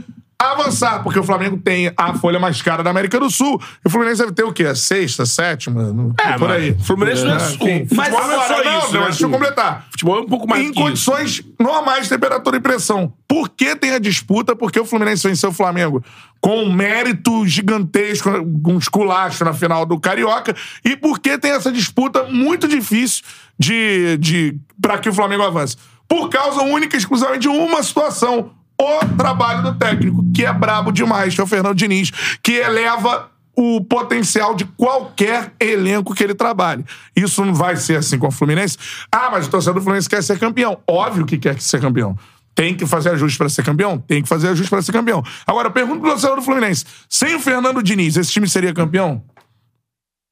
avançar, 0.52 1.04
porque 1.04 1.20
o 1.20 1.24
Flamengo 1.24 1.58
tem 1.58 1.92
a 1.96 2.14
folha 2.14 2.40
mais 2.40 2.62
cara 2.62 2.84
da 2.84 2.90
América 2.90 3.20
do 3.20 3.30
Sul. 3.30 3.62
E 3.84 3.88
o 3.88 3.90
Fluminense 3.90 4.22
deve 4.22 4.34
ter 4.34 4.44
o 4.44 4.54
quê? 4.54 4.66
A 4.66 4.76
sexta, 4.76 5.26
sétima? 5.26 6.14
É, 6.20 6.38
por 6.38 6.52
aí. 6.52 6.76
Fluminense 6.80 7.24
não 7.24 7.34
é 7.34 7.38
enfim. 7.38 7.86
futebol 7.86 7.88
Mas 7.92 8.10
não 8.10 8.20
é 8.20 8.24
agora, 8.24 8.48
só 8.48 8.64
não, 8.64 8.80
isso, 8.80 8.94
não, 8.94 9.00
né? 9.00 9.06
deixa 9.08 9.26
eu 9.26 9.30
completar 9.30 9.88
Futebol 9.92 10.18
é 10.18 10.22
um 10.22 10.28
pouco 10.28 10.48
mais 10.48 10.62
em 10.62 10.66
que 10.66 10.72
isso. 10.72 10.82
condições 10.82 11.42
normais 11.60 12.04
de 12.04 12.10
temperatura 12.10 12.58
e 12.58 12.60
pressão. 12.60 13.14
Por 13.28 13.50
que 13.50 13.76
tem 13.76 13.92
a 13.92 14.00
disputa? 14.00 14.56
Porque 14.56 14.80
o 14.80 14.86
Fluminense 14.86 15.28
venceu 15.28 15.50
o 15.50 15.54
Flamengo 15.54 16.04
com 16.42 16.64
um 16.64 16.72
mérito 16.72 17.48
gigantesco, 17.48 18.30
com 18.62 18.74
um 18.74 18.78
esculacho 18.78 19.44
na 19.44 19.54
final 19.54 19.86
do 19.86 20.00
Carioca. 20.00 20.56
E 20.84 20.96
por 20.96 21.20
que 21.20 21.38
tem 21.38 21.52
essa 21.52 21.72
disputa 21.72 22.24
muito 22.24 22.68
difícil 22.68 23.24
de, 23.58 24.18
de 24.18 24.60
para 24.82 24.98
que 24.98 25.10
o 25.10 25.14
Flamengo 25.14 25.44
avance? 25.44 25.78
Por 26.08 26.30
causa 26.30 26.62
única 26.62 26.96
e 26.96 27.00
exclusivamente 27.00 27.42
de 27.42 27.48
uma 27.48 27.82
situação. 27.82 28.52
O 28.80 29.06
trabalho 29.18 29.64
do 29.64 29.76
técnico, 29.76 30.26
que 30.34 30.45
é 30.45 30.52
brabo 30.52 30.91
demais, 30.91 31.34
que 31.34 31.41
é 31.41 31.43
o 31.43 31.47
Fernando 31.47 31.76
Diniz, 31.76 32.11
que 32.43 32.53
eleva 32.53 33.30
o 33.56 33.81
potencial 33.81 34.53
de 34.53 34.65
qualquer 34.65 35.53
elenco 35.60 36.14
que 36.14 36.23
ele 36.23 36.35
trabalhe. 36.35 36.84
Isso 37.15 37.43
não 37.45 37.53
vai 37.53 37.77
ser 37.77 37.97
assim 37.97 38.19
com 38.19 38.27
o 38.27 38.31
Fluminense. 38.31 38.77
Ah, 39.11 39.30
mas 39.31 39.47
o 39.47 39.49
torcedor 39.49 39.76
do 39.76 39.81
Fluminense 39.81 40.10
quer 40.10 40.22
ser 40.22 40.38
campeão. 40.38 40.77
Óbvio 40.85 41.26
que 41.26 41.38
quer 41.38 41.60
ser 41.61 41.80
campeão. 41.80 42.18
Tem 42.53 42.76
que 42.76 42.85
fazer 42.85 43.10
ajuste 43.10 43.38
para 43.38 43.49
ser 43.49 43.64
campeão? 43.64 43.97
Tem 43.97 44.22
que 44.22 44.30
fazer 44.30 44.49
ajuste 44.49 44.69
para 44.69 44.81
ser 44.81 44.91
campeão. 44.91 45.23
Agora, 45.45 45.68
eu 45.68 45.72
pergunto 45.72 45.99
pro 45.99 46.11
torcedor 46.11 46.38
do 46.38 46.41
Fluminense: 46.41 46.85
sem 47.10 47.35
o 47.35 47.39
Fernando 47.39 47.81
Diniz, 47.84 48.15
esse 48.15 48.31
time 48.31 48.47
seria 48.47 48.73
campeão? 48.73 49.23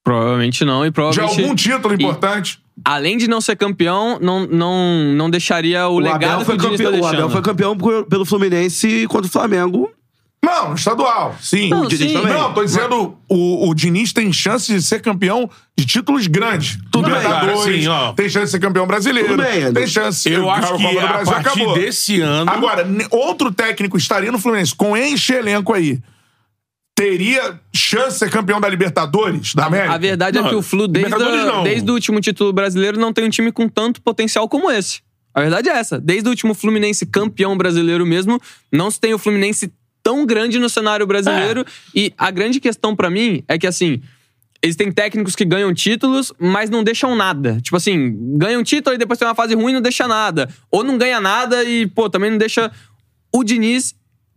Provavelmente 0.04 0.66
não, 0.66 0.86
e 0.86 0.90
De 0.90 0.92
provavelmente... 0.92 1.42
algum 1.42 1.56
título 1.56 1.94
importante? 1.94 2.63
Além 2.86 3.18
de 3.18 3.28
não 3.28 3.40
ser 3.40 3.56
campeão, 3.56 4.18
não, 4.22 4.46
não, 4.48 5.14
não 5.16 5.30
deixaria 5.30 5.88
o, 5.88 5.96
O 5.96 6.00
legado 6.00 6.24
Abel, 6.26 6.40
que 6.40 6.46
foi 6.46 6.56
o 6.56 6.58
Diniz 6.58 6.78
tá 6.80 6.84
campeão, 6.86 7.02
o. 7.02 7.08
Abel 7.08 7.30
foi 7.30 7.42
campeão 7.42 7.78
por- 7.78 8.06
pelo 8.06 8.26
Fluminense 8.26 9.06
contra 9.08 9.28
o 9.28 9.32
Flamengo. 9.32 9.90
Não, 10.44 10.70
no 10.70 10.76
estadual. 10.76 11.34
Sim. 11.40 11.70
Não, 11.70 11.84
o 11.84 11.88
Diniz 11.88 12.12
sim. 12.12 12.18
também. 12.18 12.34
Não, 12.34 12.54
tô 12.54 12.66
dizendo, 12.66 13.16
o, 13.30 13.70
o 13.70 13.74
Diniz 13.74 14.12
tem 14.12 14.34
chance 14.34 14.74
de 14.74 14.82
ser 14.82 15.02
campeão 15.02 15.50
de 15.78 15.86
títulos 15.86 16.28
grandes. 16.28 16.78
Tudo 16.92 17.10
bem, 17.10 17.16
Libertadores, 17.16 17.60
assim, 17.62 17.88
ó. 17.88 18.12
tem 18.12 18.28
chance 18.28 18.46
de 18.48 18.52
ser 18.52 18.60
campeão 18.60 18.86
brasileiro. 18.86 19.30
Tudo 19.30 19.44
bem, 19.44 19.72
tem 19.72 19.88
chance. 19.88 20.30
Eu 20.30 20.50
acho 20.50 20.76
que 20.76 20.84
do 20.92 21.00
a 21.00 21.08
Brasil 21.08 21.34
partir 21.34 21.48
acabou. 21.62 21.74
desse 21.76 22.20
ano... 22.20 22.52
Agora, 22.52 22.84
ne- 22.84 23.08
outro 23.10 23.54
técnico 23.54 23.96
estaria 23.98 24.32
no 24.34 24.38
Fluminense 24.40 24.76
com 24.76 24.98
enche 24.98 25.34
elenco 25.34 25.74
aí. 25.74 26.02
Teria 26.96 27.60
chance 27.76 28.14
de 28.14 28.20
ser 28.20 28.30
campeão 28.30 28.62
da 28.62 28.70
Libertadores, 28.70 29.56
da 29.56 29.66
América? 29.66 29.94
A 29.94 29.98
verdade 29.98 30.38
é 30.38 30.42
Não, 30.42 30.50
que 30.50 30.56
o 30.56 30.62
Flu, 30.62 30.88
desde, 30.88 31.12
a- 31.14 31.64
desde 31.64 31.90
o 31.90 31.94
último 31.94 32.22
título 32.22 32.54
brasileiro, 32.54 33.00
não 33.00 33.12
tem 33.12 33.26
um 33.26 33.30
time 33.30 33.52
com 33.52 33.68
tanto 33.68 34.00
potencial 34.02 34.48
como 34.48 34.70
esse. 34.70 35.02
A 35.34 35.42
verdade 35.42 35.70
é 35.70 35.74
essa. 35.74 36.00
Desde 36.00 36.28
o 36.28 36.32
último 36.32 36.54
Fluminense 36.54 37.06
campeão 37.08 37.58
brasileiro 37.58 38.06
mesmo, 38.06 38.40
não 38.72 38.92
se 38.92 39.00
tem 39.00 39.12
o 39.14 39.18
Fluminense 39.18 39.74
tão 40.04 40.24
grande 40.26 40.60
no 40.60 40.70
cenário 40.70 41.08
brasileiro. 41.08 41.62
É. 41.62 41.66
E 41.96 42.14
a 42.16 42.30
grande 42.30 42.60
questão 42.60 42.96
pra 42.96 43.10
mim 43.10 43.44
é 43.48 43.58
que, 43.58 43.66
assim, 43.66 44.00
eles 44.62 44.76
têm 44.76 44.92
técnicos 44.92 45.36
que 45.36 45.44
ganham 45.44 45.74
títulos, 45.74 46.32
mas 46.40 46.70
não 46.70 46.84
deixam 46.84 47.16
nada. 47.16 47.60
Tipo 47.60 47.76
assim, 47.78 48.16
ganham 48.38 48.64
título 48.64 48.96
e 48.96 49.00
depois 49.00 49.18
tem 49.18 49.28
uma 49.28 49.34
fase 49.34 49.56
ruim 49.56 49.72
e 49.72 49.74
não 49.76 49.82
deixa 49.82 50.08
nada. 50.08 50.48
Ou 50.70 50.84
não 50.84 50.96
ganha 51.00 51.20
nada 51.20 51.64
e, 51.64 51.88
pô, 51.88 52.08
também 52.08 52.30
não 52.30 52.38
deixa. 52.38 52.72
O 53.34 53.44
Diniz, 53.44 53.96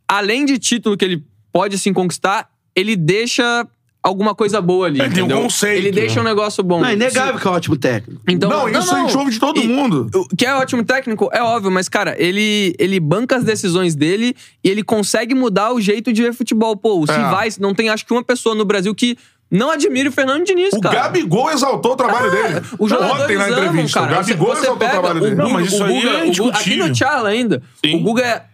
além 0.09 0.47
de 0.47 0.57
título 0.59 0.97
que 0.97 1.05
ele 1.05 1.23
pode 1.57 1.77
assim 1.77 1.91
conquistar, 1.93 2.51
ele 2.75 2.95
deixa 2.97 3.67
alguma 4.03 4.35
coisa 4.35 4.61
boa 4.61 4.89
ali. 4.89 5.01
Ele 5.01 5.15
tem 5.15 5.23
um 5.23 5.29
conceito, 5.29 5.79
Ele 5.79 5.91
deixa 5.91 6.21
um 6.21 6.23
negócio 6.23 6.63
bom. 6.63 6.81
Não, 6.83 6.89
é 6.89 6.93
inegável 6.93 7.41
que 7.41 7.49
é 7.49 7.51
um 7.51 7.55
ótimo 7.55 7.77
técnico. 7.79 8.21
Então, 8.29 8.51
Não, 8.51 8.69
isso 8.69 8.95
a 8.95 9.01
gente 9.01 9.17
ouve 9.17 9.31
de 9.31 9.39
todo 9.41 9.59
E- 9.59 9.67
mundo. 9.67 10.09
o- 10.15 10.29
Que 10.37 10.45
é 10.45 10.55
ótimo 10.55 10.85
técnico, 10.85 11.31
é 11.33 11.43
óbvio, 11.43 11.71
mas, 11.73 11.89
cara, 11.89 12.15
ele, 12.19 12.75
ele 12.79 13.01
banca 13.01 13.37
as 13.37 13.43
decisões 13.45 13.95
dele 13.97 14.37
e 14.63 14.69
ele 14.69 14.83
consegue 14.85 15.35
mudar 15.35 15.73
o 15.73 15.81
jeito 15.81 16.13
de 16.13 16.23
ver 16.23 16.35
futebol. 16.35 16.77
Pô, 16.77 17.01
os 17.01 17.09
É. 17.09 17.17
rivais, 17.17 17.57
não 17.59 17.75
tem 17.75 17.89
acho 17.89 18.05
que 18.05 18.13
uma 18.13 18.23
pessoa 18.23 18.55
no 18.55 18.65
Brasil 18.67 18.95
que 18.95 19.17
não 19.51 19.71
admire 19.71 20.09
o 20.09 20.13
Fernando 20.13 20.45
Diniz, 20.45 20.75
O 20.75 20.81
cara. 20.81 20.95
Gabigol 20.95 21.51
exaltou 21.51 21.93
o 21.93 21.97
trabalho 21.97 22.31
dele. 22.31 22.61
Os 22.79 22.91
jogadores 22.91 23.23
Ontem 23.25 23.37
na 23.39 23.49
entrevista. 23.51 24.01
cara. 24.01 24.13
o 24.13 24.15
Gabigol 24.17 24.47
Você- 24.49 24.55
você 24.61 24.67
exaltou 24.67 24.87
o 24.87 24.91
trabalho 24.91 25.17
o 25.17 25.21
dele. 25.21 25.35
Guga, 25.37 25.43
Não, 25.45 25.51
mas 25.53 25.67
isso 25.73 25.83
o 25.83 25.85
aí 25.87 25.95
Guga- 25.95 26.11
é 26.11 26.25
o 26.31 26.33
Guga- 26.35 26.59
Aqui 26.59 26.77
no 26.77 26.95
Charla 26.95 27.29
ainda. 27.31 27.63
Sim. 27.85 27.97
O 27.97 28.01
Guga, 28.01 28.45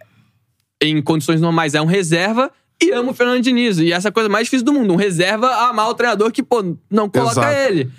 é, 0.81 0.87
em 0.87 0.99
condições 1.01 1.39
normais, 1.41 1.73
é 1.75 1.81
um 1.81 1.85
reserva 1.85 2.49
e 2.81 2.91
ama 2.91 3.11
o 3.11 3.13
Fernando 3.13 3.41
Diniz. 3.41 3.77
E 3.79 3.91
essa 3.91 4.07
é 4.07 4.09
a 4.09 4.11
coisa 4.11 4.29
mais 4.29 4.45
difícil 4.45 4.65
do 4.65 4.73
mundo. 4.73 4.93
Um 4.93 4.97
reserva 4.97 5.47
a 5.47 5.69
amar 5.69 5.89
o 5.89 5.93
treinador 5.93 6.31
que, 6.31 6.43
pô, 6.43 6.63
não 6.89 7.09
coloca 7.09 7.31
Exato. 7.41 7.55
ele. 7.71 7.89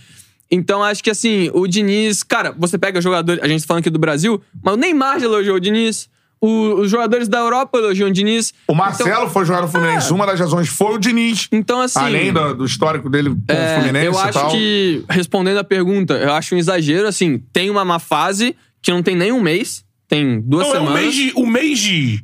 Então, 0.50 0.82
acho 0.82 1.02
que 1.02 1.10
assim, 1.10 1.50
o 1.54 1.66
Diniz... 1.66 2.22
Cara, 2.22 2.54
você 2.56 2.78
pega 2.78 3.00
jogador... 3.00 3.38
A 3.42 3.48
gente 3.48 3.62
tá 3.62 3.68
falando 3.68 3.80
aqui 3.80 3.90
do 3.90 3.98
Brasil, 3.98 4.40
mas 4.62 4.74
o 4.74 4.76
Neymar 4.76 5.18
já 5.18 5.26
elogiou 5.26 5.56
o 5.56 5.60
Diniz. 5.60 6.08
O- 6.40 6.74
os 6.82 6.90
jogadores 6.90 7.26
da 7.26 7.38
Europa 7.38 7.78
elogiam 7.78 8.10
o 8.10 8.12
Diniz. 8.12 8.52
O 8.68 8.74
Marcelo 8.74 9.30
foi 9.30 9.46
jogar 9.46 9.62
no 9.62 9.68
Fluminense. 9.68 10.12
Uma 10.12 10.26
das 10.26 10.38
razões 10.38 10.68
foi 10.68 10.94
o 10.94 10.98
Diniz. 10.98 11.48
Então, 11.50 11.80
assim... 11.80 11.98
Além 11.98 12.32
do, 12.32 12.54
do 12.54 12.64
histórico 12.66 13.08
dele 13.08 13.30
com 13.30 13.36
É, 13.48 13.78
o 13.78 13.80
Fluminense 13.80 14.06
eu 14.06 14.18
acho 14.18 14.50
que, 14.50 15.02
respondendo 15.08 15.56
a 15.58 15.64
pergunta, 15.64 16.14
eu 16.14 16.32
acho 16.34 16.54
um 16.54 16.58
exagero, 16.58 17.08
assim, 17.08 17.42
tem 17.52 17.70
uma 17.70 17.84
má 17.84 17.98
fase 17.98 18.54
que 18.82 18.92
não 18.92 19.02
tem 19.02 19.16
nem 19.16 19.32
um 19.32 19.40
mês, 19.40 19.82
tem 20.06 20.38
duas 20.42 20.68
Não, 20.68 20.74
é 20.74 20.78
o 20.78 20.80
semanas. 20.82 21.00
mês 21.02 21.14
de. 21.14 21.32
O 21.34 21.46
mês 21.46 21.78
de. 21.78 22.22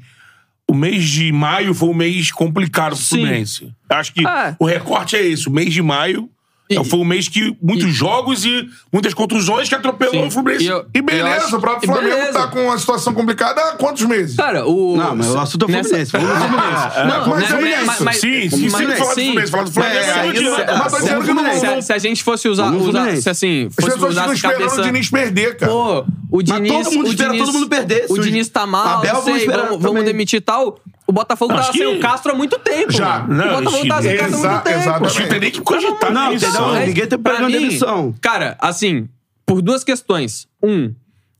O 0.71 0.75
mês 0.75 1.03
de 1.03 1.33
maio 1.33 1.75
foi 1.75 1.89
um 1.89 1.95
mês 1.95 2.31
complicado 2.31 2.91
pro 2.95 2.97
Sim. 3.05 3.17
Fluminense. 3.23 3.73
Acho 3.89 4.15
que 4.15 4.25
É. 4.25 4.55
o 4.57 4.65
recorte 4.65 5.17
é 5.17 5.27
esse. 5.27 5.49
O 5.49 5.51
mês 5.51 5.73
de 5.75 5.83
maio. 5.83 6.31
É, 6.71 6.85
Foi 6.85 7.01
um 7.01 7.05
mês 7.05 7.29
que 7.29 7.57
muitos 7.61 7.93
jogos 7.93 8.45
e 8.45 8.67
muitas 8.93 9.13
contusões 9.13 9.69
que 9.69 9.75
atropelou 9.75 10.15
Sim. 10.15 10.27
o 10.29 10.31
Fluminense. 10.31 10.65
E 10.65 10.69
eu- 10.69 10.87
E 10.95 11.03
beleza, 11.03 11.47
acho- 11.47 11.57
o 11.57 11.61
próprio 11.61 11.85
e 11.91 11.93
Flamengo 11.93 12.15
beleza. 12.15 12.33
tá 12.33 12.47
com 12.47 12.65
uma 12.67 12.79
situação 12.79 13.13
complicada 13.13 13.61
há 13.61 13.73
quantos 13.73 14.03
meses? 14.07 14.37
Cara, 14.37 14.65
o. 14.67 14.97
Não, 14.97 15.17
mas 15.17 15.27
o 15.29 15.39
assunto 15.39 15.63
é 15.65 15.69
o 15.69 15.71
nessa- 15.73 15.89
Fluminense. 15.89 16.13
No 16.17 16.21
Fluminense. 16.21 16.81
Não, 17.11 17.29
mas 17.29 17.51
né, 17.51 17.73
é 17.73 17.77
isso. 17.77 17.87
mas- 17.87 18.01
mas- 18.01 18.17
sim, 18.21 18.51
sim, 18.51 18.69
mas- 18.71 18.73
sem 18.73 18.97
falar 18.97 19.11
do 19.11 19.15
sim. 19.15 19.25
Fluminense. 19.25 19.51
Falar 19.51 19.65
do 19.65 19.73
Flamengo 19.73 19.97
É, 19.97 20.01
é, 20.01 20.67
não- 20.67 20.79
Mas 20.79 20.93
tô 20.93 20.99
dizendo 21.01 21.25
que 21.25 21.33
não, 21.35 21.51
Se, 21.81 21.83
se 21.83 21.93
a 21.93 21.99
gente 21.99 22.23
fosse 22.23 22.49
usar. 22.49 22.73
Usar 22.73 23.17
se 23.17 23.29
assim, 23.31 23.67
As 23.67 23.75
fosse 23.75 23.91
pessoas 23.95 24.13
usar 24.13 24.21
ficam 24.23 24.33
as 24.33 24.37
esperando 24.39 24.59
cabeça... 24.61 24.81
o 24.81 24.85
Diniz 24.85 25.11
perder, 25.11 25.57
cara. 25.57 25.73
Pô, 25.73 26.05
o 26.31 26.43
Diniz. 26.43 26.73
todo 26.73 26.93
mundo 26.93 27.07
o 27.07 27.11
espera 27.11 27.31
Diniz, 27.31 27.45
todo 27.47 27.55
mundo 27.55 27.69
perder. 27.69 28.07
O 28.09 28.19
Diniz 28.19 28.49
tá 28.49 28.67
mal, 28.67 28.99
Abel, 28.99 29.15
não 29.15 29.23
vamos 29.23 29.39
sei, 29.41 29.49
vamos, 29.81 30.05
demitir 30.05 30.39
e 30.39 30.41
tal. 30.41 30.79
O 31.11 31.12
Botafogo 31.12 31.53
Acho 31.55 31.62
tava 31.62 31.73
sem 31.77 31.81
que- 31.91 31.97
o 31.97 32.01
Castro 32.01 32.31
há 32.31 32.35
muito 32.37 32.57
tempo. 32.61 32.93
Já. 32.93 33.19
mano. 33.19 33.35
Não, 33.35 33.47
o 33.47 33.59
Botafogo 33.65 33.89
tava 33.89 34.03
sem 34.03 34.15
o 34.15 34.19
Castro 34.19 34.37
há 34.37 34.49
muito 34.53 34.62
tempo. 34.62 34.78
exatamente. 34.78 35.07
Acho 35.07 35.16
que 35.16 35.23
não 35.23 35.28
tem 35.28 35.41
nem 35.41 35.51
que 35.51 35.61
cogitar 35.61 36.12
Não? 36.12 36.32
Mas, 36.32 36.87
ninguém 36.87 37.07
pra 37.09 37.19
pegando 37.19 37.47
mim, 37.51 37.59
demissão. 37.59 38.15
Cara, 38.23 38.57
assim, 38.61 39.09
por 39.45 39.61
duas 39.61 39.82
questões. 39.82 40.47
Um, 40.62 40.95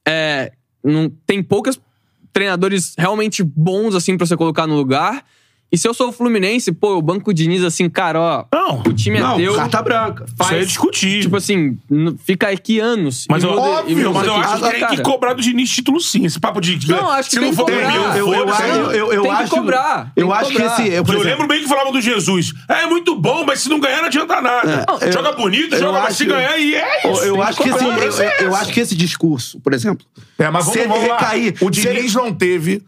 é, 0.05 0.51
não, 0.82 1.09
tem 1.24 1.40
poucos 1.40 1.80
treinadores 2.32 2.94
realmente 2.98 3.44
bons, 3.44 3.94
assim, 3.94 4.16
pra 4.16 4.26
você 4.26 4.36
colocar 4.36 4.66
no 4.66 4.74
lugar. 4.74 5.24
E 5.72 5.78
se 5.78 5.86
eu 5.86 5.94
sou 5.94 6.09
o 6.09 6.12
Fluminense, 6.12 6.72
pô, 6.72 6.97
o 6.97 7.02
banco 7.02 7.32
Diniz, 7.32 7.62
assim, 7.62 7.88
cara, 7.88 8.20
ó, 8.20 8.44
Não. 8.52 8.80
o 8.80 8.92
time 8.92 9.18
é 9.18 9.20
Não, 9.20 9.36
teu. 9.36 9.55
carta 9.55 9.80
branca. 9.82 10.24
Isso 10.26 10.52
aí 10.52 10.62
é 10.62 10.64
discutir. 10.64 11.22
Tipo 11.22 11.36
assim, 11.36 11.78
fica 12.24 12.48
aqui 12.48 12.80
anos. 12.80 13.26
Mas 13.30 13.44
eu- 13.44 13.51
muda- 13.51 13.62
e 13.62 13.70
óbvio, 13.94 13.97
muda 14.09 14.18
Mas 14.18 14.26
eu 14.26 14.34
acho 14.34 14.62
que 14.64 14.70
tem 14.80 14.88
que 14.88 15.02
cobrar 15.02 15.32
do 15.34 15.40
Diniz 15.42 15.70
título 15.70 16.01
sim. 16.01 16.24
Esse 16.26 16.40
papo 16.40 16.60
de. 16.60 16.88
Não, 16.88 17.09
acho 17.10 17.30
que 17.30 17.36
se 17.36 17.40
não 17.40 17.52
for 17.52 17.66
que 17.66 17.72
cobrar. 17.72 17.92
campeão, 17.92 18.16
Eu, 18.34 18.48
acho- 18.48 18.62
eu, 18.64 18.90
eu, 18.90 19.12
eu 19.12 19.22
Tem 19.22 19.30
que 19.36 19.42
acho 19.42 19.51
cobrar, 19.51 20.12
tem 20.14 20.24
Eu 20.24 20.28
que 20.28 20.34
acho 20.34 20.51
que 20.51 20.56
cobrar. 20.56 20.80
esse. 20.80 20.88
Eu, 20.92 21.05
Eu, 21.06 21.22
lembro 21.22 21.47
bem 21.47 21.62
que 21.62 21.68
falavam 21.68 21.92
do 21.92 22.01
Jesus. 22.01 22.52
É 22.68 22.86
muito 22.86 23.14
bom, 23.14 23.44
mas 23.47 23.60
se 23.60 23.68
não 23.68 23.78
ganhar 23.78 23.98
não 23.98 24.06
adianta 24.06 24.40
nada. 24.40 24.84
É, 25.01 25.06
eu- 25.09 25.12
joga 25.12 25.32
bonito, 25.32 25.74
eu 25.74 25.78
joga, 25.78 26.01
mas 26.01 26.16
se 26.16 26.24
acho- 26.24 26.32
ganhar 26.32 26.59
e 26.59 26.74
é 26.74 26.98
isso. 27.12 27.22
eu 27.24 27.40
acho 27.42 27.62
que 27.62 27.68
esse, 27.68 27.78
cobrar. 27.78 28.05
eu, 28.06 28.12
eu- 28.12 28.30
eu 28.48 28.55
acho 28.56 28.72
que 28.72 28.80
esse 28.80 28.97
discurso, 28.97 29.60
por 29.60 29.72
exemplo. 29.72 30.05
É, 30.36 30.51
mas 30.51 30.64
vamos, 30.64 30.80
se 30.80 30.84
ele 30.88 30.98
recair. 30.98 31.55
O 31.60 31.70
Diniz 31.70 32.12
não 32.14 32.32
teve 32.34 32.82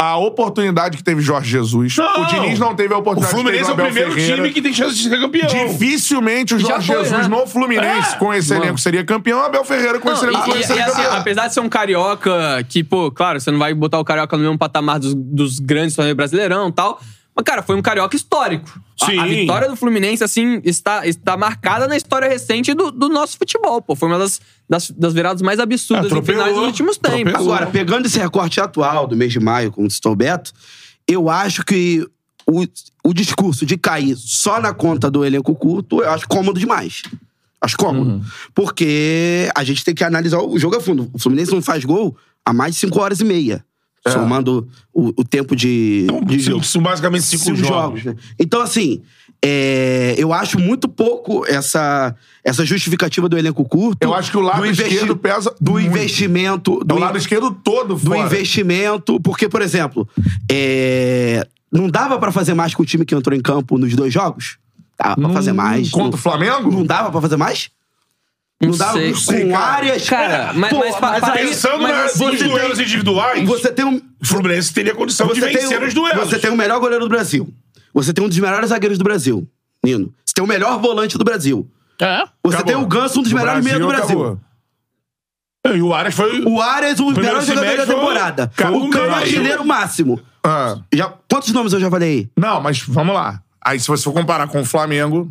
a 0.00 0.16
oportunidade 0.16 0.96
que 0.96 1.02
teve 1.02 1.20
Jorge 1.20 1.50
Jesus. 1.50 1.96
Não. 1.96 2.22
O 2.22 2.26
Diniz 2.26 2.58
não 2.58 2.72
teve 2.76 2.94
a 2.94 2.98
O 2.98 3.00
oportunidade 3.00 3.34
Fluminense 3.34 3.64
que 3.64 3.70
é 3.70 3.72
o 3.72 3.76
teve 3.76 3.86
primeiro 3.88 4.12
Ferreira. 4.12 4.36
time 4.36 4.50
que 4.52 4.62
tem 4.62 4.72
chance 4.72 4.94
de 4.96 5.08
ser 5.08 5.18
campeão. 5.20 5.48
Dificilmente 5.48 6.54
o 6.54 6.58
Jorge 6.58 6.86
foi, 6.86 6.96
Jesus 7.04 7.26
né? 7.28 7.36
no 7.36 7.46
Fluminense, 7.48 8.14
É. 8.14 8.16
com 8.18 8.32
esse 8.32 8.50
Mano. 8.52 8.64
elenco, 8.64 8.78
seria 8.78 9.04
campeão. 9.04 9.42
Abel 9.42 9.64
Ferreira 9.64 9.98
com 9.98 10.10
esse 10.12 10.22
Não, 10.24 10.30
elenco 10.32 10.50
e, 10.56 10.62
seria 10.64 10.82
e 10.82 10.84
assim, 10.84 11.02
campeão. 11.02 11.16
apesar 11.16 11.48
de 11.48 11.54
ser 11.54 11.60
um 11.60 11.68
carioca 11.68 12.64
que, 12.68 12.84
pô, 12.84 13.10
claro, 13.10 13.40
você 13.40 13.50
não 13.50 13.58
vai 13.58 13.74
botar 13.74 13.98
o 13.98 14.04
carioca 14.04 14.36
no 14.36 14.42
mesmo 14.44 14.56
patamar 14.58 15.00
dos, 15.00 15.14
dos 15.14 15.58
grandes 15.58 15.96
torneios 15.96 16.16
brasileirão 16.16 16.68
e 16.68 16.72
tal. 16.72 17.00
Mas, 17.38 17.44
cara, 17.44 17.62
foi 17.62 17.76
um 17.76 17.82
carioca 17.82 18.16
histórico. 18.16 18.68
A- 19.00 19.06
Sim. 19.06 19.16
A, 19.16 19.26
vitória 19.26 19.68
do 19.68 19.76
Fluminense, 19.76 20.24
assim, 20.24 20.60
está, 20.64 21.06
está 21.06 21.36
marcada 21.36 21.86
na 21.86 21.96
história 21.96 22.28
recente 22.28 22.74
do, 22.74 22.90
do 22.90 23.08
nosso 23.08 23.38
futebol, 23.38 23.80
pô. 23.80 23.94
Foi 23.94 24.08
uma 24.08 24.18
das, 24.18 24.40
das, 24.68 24.90
das 24.90 25.14
viradas 25.14 25.40
mais 25.40 25.60
absurdas 25.60 26.06
Atropelou. 26.06 26.42
finais 26.42 26.56
dos 26.56 26.66
últimos 26.66 26.98
tempos. 26.98 27.28
Atropelou. 27.32 27.54
Agora, 27.54 27.70
pegando 27.70 28.06
esse 28.06 28.18
recorte 28.18 28.60
atual 28.60 29.06
do 29.06 29.14
mês 29.14 29.32
de 29.32 29.38
maio, 29.38 29.70
como 29.70 29.88
citou 29.88 30.14
o 30.14 30.16
Beto, 30.16 30.52
eu 31.06 31.30
acho 31.30 31.64
que 31.64 32.04
o, 32.44 32.64
o 33.04 33.14
discurso 33.14 33.64
de 33.64 33.78
cair 33.78 34.16
só 34.16 34.60
na 34.60 34.74
conta 34.74 35.08
do 35.08 35.24
elenco 35.24 35.54
curto, 35.54 36.02
eu 36.02 36.10
acho 36.10 36.26
cômodo 36.26 36.58
demais. 36.58 37.02
Acho 37.60 37.76
cômodo. 37.76 38.20
Porque 38.52 39.48
a 39.54 39.62
gente 39.62 39.84
tem 39.84 39.94
que 39.94 40.02
analisar 40.02 40.40
o 40.40 40.58
jogo 40.58 40.74
a 40.74 40.80
fundo. 40.80 41.08
O 41.12 41.20
Fluminense 41.20 41.52
não 41.52 41.62
faz 41.62 41.84
gol 41.84 42.16
há 42.44 42.52
mais 42.52 42.74
de 42.74 42.80
5 42.80 43.00
horas 43.00 43.20
e 43.20 43.24
meia. 43.24 43.64
Somando 44.06 44.66
o, 44.92 45.08
o 45.20 45.24
tempo 45.24 45.54
de, 45.56 46.06
de 46.26 46.38
Cinco- 46.38 46.50
jogo. 46.52 46.64
são 46.64 46.82
basicamente 46.82 47.24
cinco, 47.24 47.44
Cinco 47.44 47.56
jogos. 47.58 48.04
né? 48.04 48.14
Então, 48.38 48.60
assim, 48.62 49.02
é, 49.44 50.14
eu 50.16 50.32
acho 50.32 50.58
muito 50.58 50.88
pouco 50.88 51.44
essa, 51.46 52.14
essa 52.44 52.64
justificativa 52.64 53.28
do 53.28 53.36
elenco 53.36 53.64
curto. 53.64 53.98
Eu 54.02 54.14
acho 54.14 54.30
que 54.30 54.36
o 54.36 54.40
lado 54.40 54.60
do 54.62 54.66
esquerdo 54.66 55.16
pesa 55.16 55.54
Do 55.60 55.72
muito. 55.72 55.86
investimento. 55.88 56.80
É 56.80 56.84
Do 56.84 56.94
o 56.94 56.98
lado 56.98 57.18
esquerdo 57.18 57.50
todo 57.62 57.94
do 57.94 57.98
fora. 57.98 58.20
investimento, 58.20 59.20
porque, 59.20 59.48
por 59.48 59.60
exemplo, 59.62 60.08
é, 60.50 61.46
não 61.70 61.88
dava 61.88 62.18
pra 62.18 62.32
fazer 62.32 62.54
mais 62.54 62.74
com 62.74 62.82
o 62.82 62.86
time 62.86 63.04
que 63.04 63.14
entrou 63.14 63.36
em 63.36 63.40
campo 63.42 63.76
nos 63.78 63.94
dois 63.94 64.12
jogos? 64.12 64.56
Dava 64.98 65.16
pra 65.16 65.28
fazer 65.30 65.52
mais. 65.52 65.90
Contra 65.90 66.18
o 66.18 66.22
Flamengo? 66.22 66.72
não 66.72 66.84
dava 66.84 67.10
pra 67.10 67.20
fazer 67.20 67.36
mais? 67.36 67.70
Não, 68.60 68.70
dava 68.76 68.92
sei. 69.14 69.44
com 69.44 69.52
cara. 69.52 69.64
áreas. 69.64 70.08
Cara, 70.08 70.52
mas- 70.52 70.72
mas 70.72 70.96
pa- 70.96 71.20
pa- 71.20 71.32
aí- 71.34 71.46
Pensando 71.48 71.80
Mas 71.82 71.92
na- 71.92 72.04
assim, 72.06 72.24
nos 72.26 72.38
você 72.40 72.44
duelos 72.48 72.80
individuais, 72.80 73.46
Você 73.46 73.70
tem 73.72 73.84
um. 73.84 73.96
o 73.96 74.26
Fluminense 74.26 74.74
teria 74.74 74.94
condição 74.94 75.28
de 75.28 75.34
Você 75.40 75.46
tem, 75.46 75.56
vencer 75.62 75.80
um- 75.82 75.86
os 75.86 75.94
duelos. 75.94 76.28
você 76.28 76.38
tem 76.40 76.50
o 76.50 76.56
melhor 76.56 76.80
goleiro 76.80 77.04
do 77.04 77.08
Brasil. 77.08 77.48
Você 77.94 78.12
tem 78.12 78.24
um 78.24 78.28
dos 78.28 78.38
melhores 78.38 78.70
zagueiros 78.70 78.98
do 78.98 79.04
Brasil, 79.04 79.48
Nino. 79.84 80.12
Você 80.24 80.34
tem 80.34 80.42
o 80.44 80.46
melhor 80.46 80.78
volante 80.80 81.16
do 81.16 81.24
Brasil. 81.24 81.70
É? 82.00 82.24
Você 82.42 82.56
Acabou. 82.56 82.64
tem 82.64 82.76
o 82.76 82.86
Ganso, 82.86 83.20
um 83.20 83.22
dos 83.22 83.32
melhores 83.32 83.64
meias 83.64 83.78
do 83.80 83.86
Brasil. 83.86 84.20
acabou. 84.20 84.40
E 85.76 85.82
o 85.82 85.92
Aras 85.94 86.14
foi... 86.14 86.40
O 86.44 86.60
Arias, 86.62 86.98
um 87.00 87.06
dos 87.06 87.14
Primeiro 87.14 87.36
melhores 87.38 87.46
jogadores 87.46 87.76
da 87.78 87.84
semestre 87.84 87.86
foi 87.86 87.94
o- 87.94 87.98
temporada. 87.98 88.50
O 88.54 88.90
Cano, 88.90 89.04
meio. 89.06 89.14
artilheiro 89.14 89.64
máximo. 89.64 90.20
Ah. 90.42 90.78
Já, 90.92 91.12
quantos 91.30 91.52
nomes 91.52 91.72
eu 91.72 91.80
já 91.80 91.90
falei? 91.90 92.28
Não, 92.36 92.60
mas 92.60 92.80
vamos 92.80 93.14
lá. 93.14 93.42
Aí, 93.64 93.78
se 93.78 93.86
você 93.86 94.02
for 94.04 94.12
comparar 94.12 94.46
com 94.48 94.60
o 94.60 94.64
Flamengo. 94.64 95.30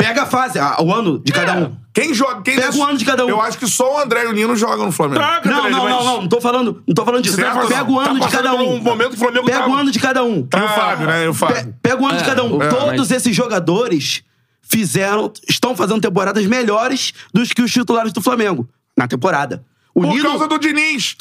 Pega 0.00 0.22
a 0.22 0.26
fase, 0.26 0.58
a- 0.58 0.80
o 0.80 0.92
ano 0.94 1.18
de 1.18 1.32
cada 1.32 1.54
um. 1.58 1.76
Quem 2.00 2.14
joga. 2.14 2.42
Quem 2.42 2.56
Pega 2.56 2.76
o 2.76 2.84
ano 2.84 2.96
de 2.98 3.04
cada 3.04 3.24
um. 3.26 3.28
Eu 3.28 3.40
acho 3.40 3.58
que 3.58 3.66
só 3.66 3.96
o 3.96 3.98
André 4.00 4.24
e 4.24 4.26
o 4.26 4.32
Nino 4.32 4.54
jogam 4.56 4.86
no 4.86 4.92
Flamengo. 4.92 5.20
Tá, 5.20 5.40
Não, 5.44 5.70
não, 5.70 5.82
mas- 5.84 5.90
não, 5.92 6.04
não, 6.04 6.20
não 6.22 6.28
tô 6.28 6.40
falando, 6.40 6.82
não 6.86 6.94
tô 6.94 7.04
falando 7.04 7.22
disso. 7.22 7.36
Certo, 7.36 7.66
Pega 7.66 7.90
o 7.90 7.98
ano 7.98 8.20
Tá 8.20 8.26
de 8.26 8.32
cada 8.32 8.50
passando 8.50 8.64
por 8.64 8.72
um. 8.72 8.76
um 8.76 8.82
momento 8.82 9.08
que 9.10 9.16
o 9.16 9.18
Flamengo 9.18 9.46
Pega 9.46 9.58
tá- 9.60 9.68
o 9.68 9.74
ano 9.74 9.90
de 9.90 9.98
cada 9.98 10.22
um. 10.24 10.36
E 10.54 10.56
o 10.56 10.68
Fábio, 10.68 11.06
né? 11.06 11.24
E 11.24 11.28
o 11.28 11.34
Fábio. 11.34 11.56
Pe- 11.64 11.74
Pega 11.82 12.02
o 12.02 12.06
ano 12.06 12.16
de 12.16 12.22
É, 12.22 12.26
cada 12.26 12.44
um. 12.44 12.62
é, 12.62 12.68
Todos 12.68 12.98
mas- 12.98 13.10
esses 13.10 13.34
jogadores 13.34 14.22
fizeram, 14.62 15.32
estão 15.48 15.74
fazendo 15.74 16.00
temporadas 16.00 16.44
melhores 16.46 17.12
dos 17.32 17.52
que 17.52 17.62
os 17.62 17.72
titulares 17.72 18.12
do 18.12 18.20
Flamengo 18.20 18.68
na 18.96 19.08
temporada. 19.08 19.64
O 19.94 20.02
Por 20.02 20.10
Nino 20.10 20.28
causa 20.28 20.46
do 20.46 20.58
Diniz. 20.58 21.16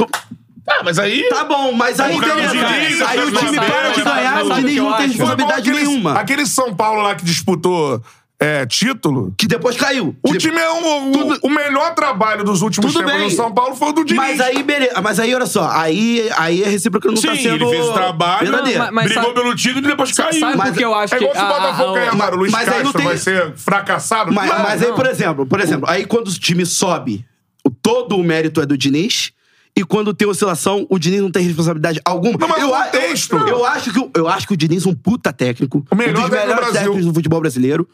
Ah, 0.69 0.81
mas 0.83 0.99
aí. 0.99 1.23
Tá 1.29 1.45
bom, 1.45 1.71
mas 1.71 1.97
aí 1.99 2.13
Por 2.13 2.21
causa 2.27 2.35
beleza. 2.35 2.53
do 2.67 2.73
Diniz, 2.73 3.01
aí 3.01 3.19
o 3.19 3.31
time 3.31 3.55
para 3.55 3.89
de 3.91 4.01
ganhar, 4.03 4.33
sabe 4.33 4.43
o 4.43 4.45
o 4.51 4.55
que 4.55 4.61
Diniz 4.61 4.77
eu 4.77 4.83
não 4.83 4.91
tem 4.91 4.99
acho? 5.05 5.07
responsabilidade 5.13 5.69
Aquele- 5.69 5.85
nenhuma. 5.87 6.13
Aquele 6.19 6.45
São 6.45 6.75
Paulo 6.75 7.01
lá 7.03 7.15
que 7.15 7.23
disputou 7.23 8.03
é, 8.39 8.65
título. 8.67 9.33
Que 9.37 9.47
depois 9.47 9.75
caiu. 9.75 10.15
O 10.21 10.31
Que 10.31 10.37
time 10.37 10.57
é 10.59 10.71
um, 10.71 11.09
o, 11.09 11.11
Tudo- 11.11 11.39
o 11.43 11.49
melhor 11.49 11.95
trabalho 11.95 12.43
dos 12.43 12.61
últimos 12.61 12.93
Tudo 12.93 13.03
tempos 13.03 13.19
bem. 13.19 13.29
no 13.31 13.35
São 13.35 13.51
Paulo 13.51 13.75
foi 13.75 13.89
o 13.89 13.93
do 13.93 14.05
Diniz. 14.05 14.21
Mas 14.23 14.39
aí, 14.39 14.61
beleza. 14.61 15.01
Mas 15.01 15.19
aí, 15.19 15.33
olha 15.33 15.47
só. 15.47 15.67
Aí, 15.71 16.29
aí 16.37 16.63
a 16.63 16.67
recíproca 16.69 17.07
não 17.09 17.17
Sim, 17.17 17.27
tá 17.29 17.35
sendo 17.35 17.65
ele 17.65 17.69
fez 17.69 17.85
o 17.87 17.93
trabalho, 17.93 18.47
verdadeira. 18.51 18.85
Não, 18.85 18.91
mas- 18.93 19.05
brigou 19.05 19.23
sabe- 19.23 19.35
pelo 19.41 19.55
título 19.55 19.85
e 19.85 19.89
depois 19.89 20.11
caiu. 20.11 20.39
Sabe 20.39 20.55
Mas 20.57 20.69
por 20.69 20.77
que 20.77 20.85
eu 20.85 20.93
acho 20.93 21.15
é 21.15 21.17
que. 21.17 21.23
igual 21.23 21.35
se 21.35 21.41
o 21.43 21.47
Botafogo 21.47 21.93
ganhar. 21.93 22.33
O 22.33 22.35
Luiz 22.37 22.51
mas 22.51 22.65
Castro 22.69 22.93
tem- 22.93 23.05
vai 23.05 23.17
ser 23.17 23.53
fracassado? 23.55 24.31
Mas, 24.31 24.49
Não, 24.49 24.59
mas 24.59 24.83
aí, 24.83 24.93
por 24.93 25.05
exemplo, 25.07 25.45
por 25.47 25.59
exemplo, 25.59 25.89
aí 25.89 26.05
quando 26.05 26.27
o 26.27 26.33
time 26.33 26.65
sobe, 26.65 27.25
o- 27.65 27.71
todo 27.71 28.17
o 28.17 28.23
mérito 28.23 28.61
é 28.61 28.65
do 28.67 28.77
Diniz. 28.77 29.31
E 29.75 29.83
quando 29.83 30.11
tem 30.11 30.27
oscilação, 30.27 30.87
o 30.89 30.97
Diniz 30.97 31.21
não 31.21 31.29
tem 31.29 31.43
responsabilidade 31.43 32.01
alguma. 32.03 32.35
Não, 32.39 32.47
mas 32.47 32.61
eu, 32.63 32.69
contexto. 32.69 33.35
eu, 33.37 33.47
eu 33.47 33.65
acho 33.65 33.91
que, 33.93 33.99
o- 33.99 34.09
eu 34.15 34.27
acho 34.27 34.47
que 34.47 34.53
o 34.53 34.57
Diniz 34.57 34.83
é 34.85 34.89
um 34.89 34.93
puta 34.95 35.31
técnico. 35.31 35.85
O 35.91 35.95
melhor 35.95 36.11
um 36.17 36.21
dos 36.21 36.29
técnico 36.31 36.41
do 36.41 36.47
melhores 36.47 36.61
Brasil. 36.71 36.81
técnicos 36.81 37.05
do 37.05 37.13
futebol 37.13 37.39
brasileiro. 37.41 37.87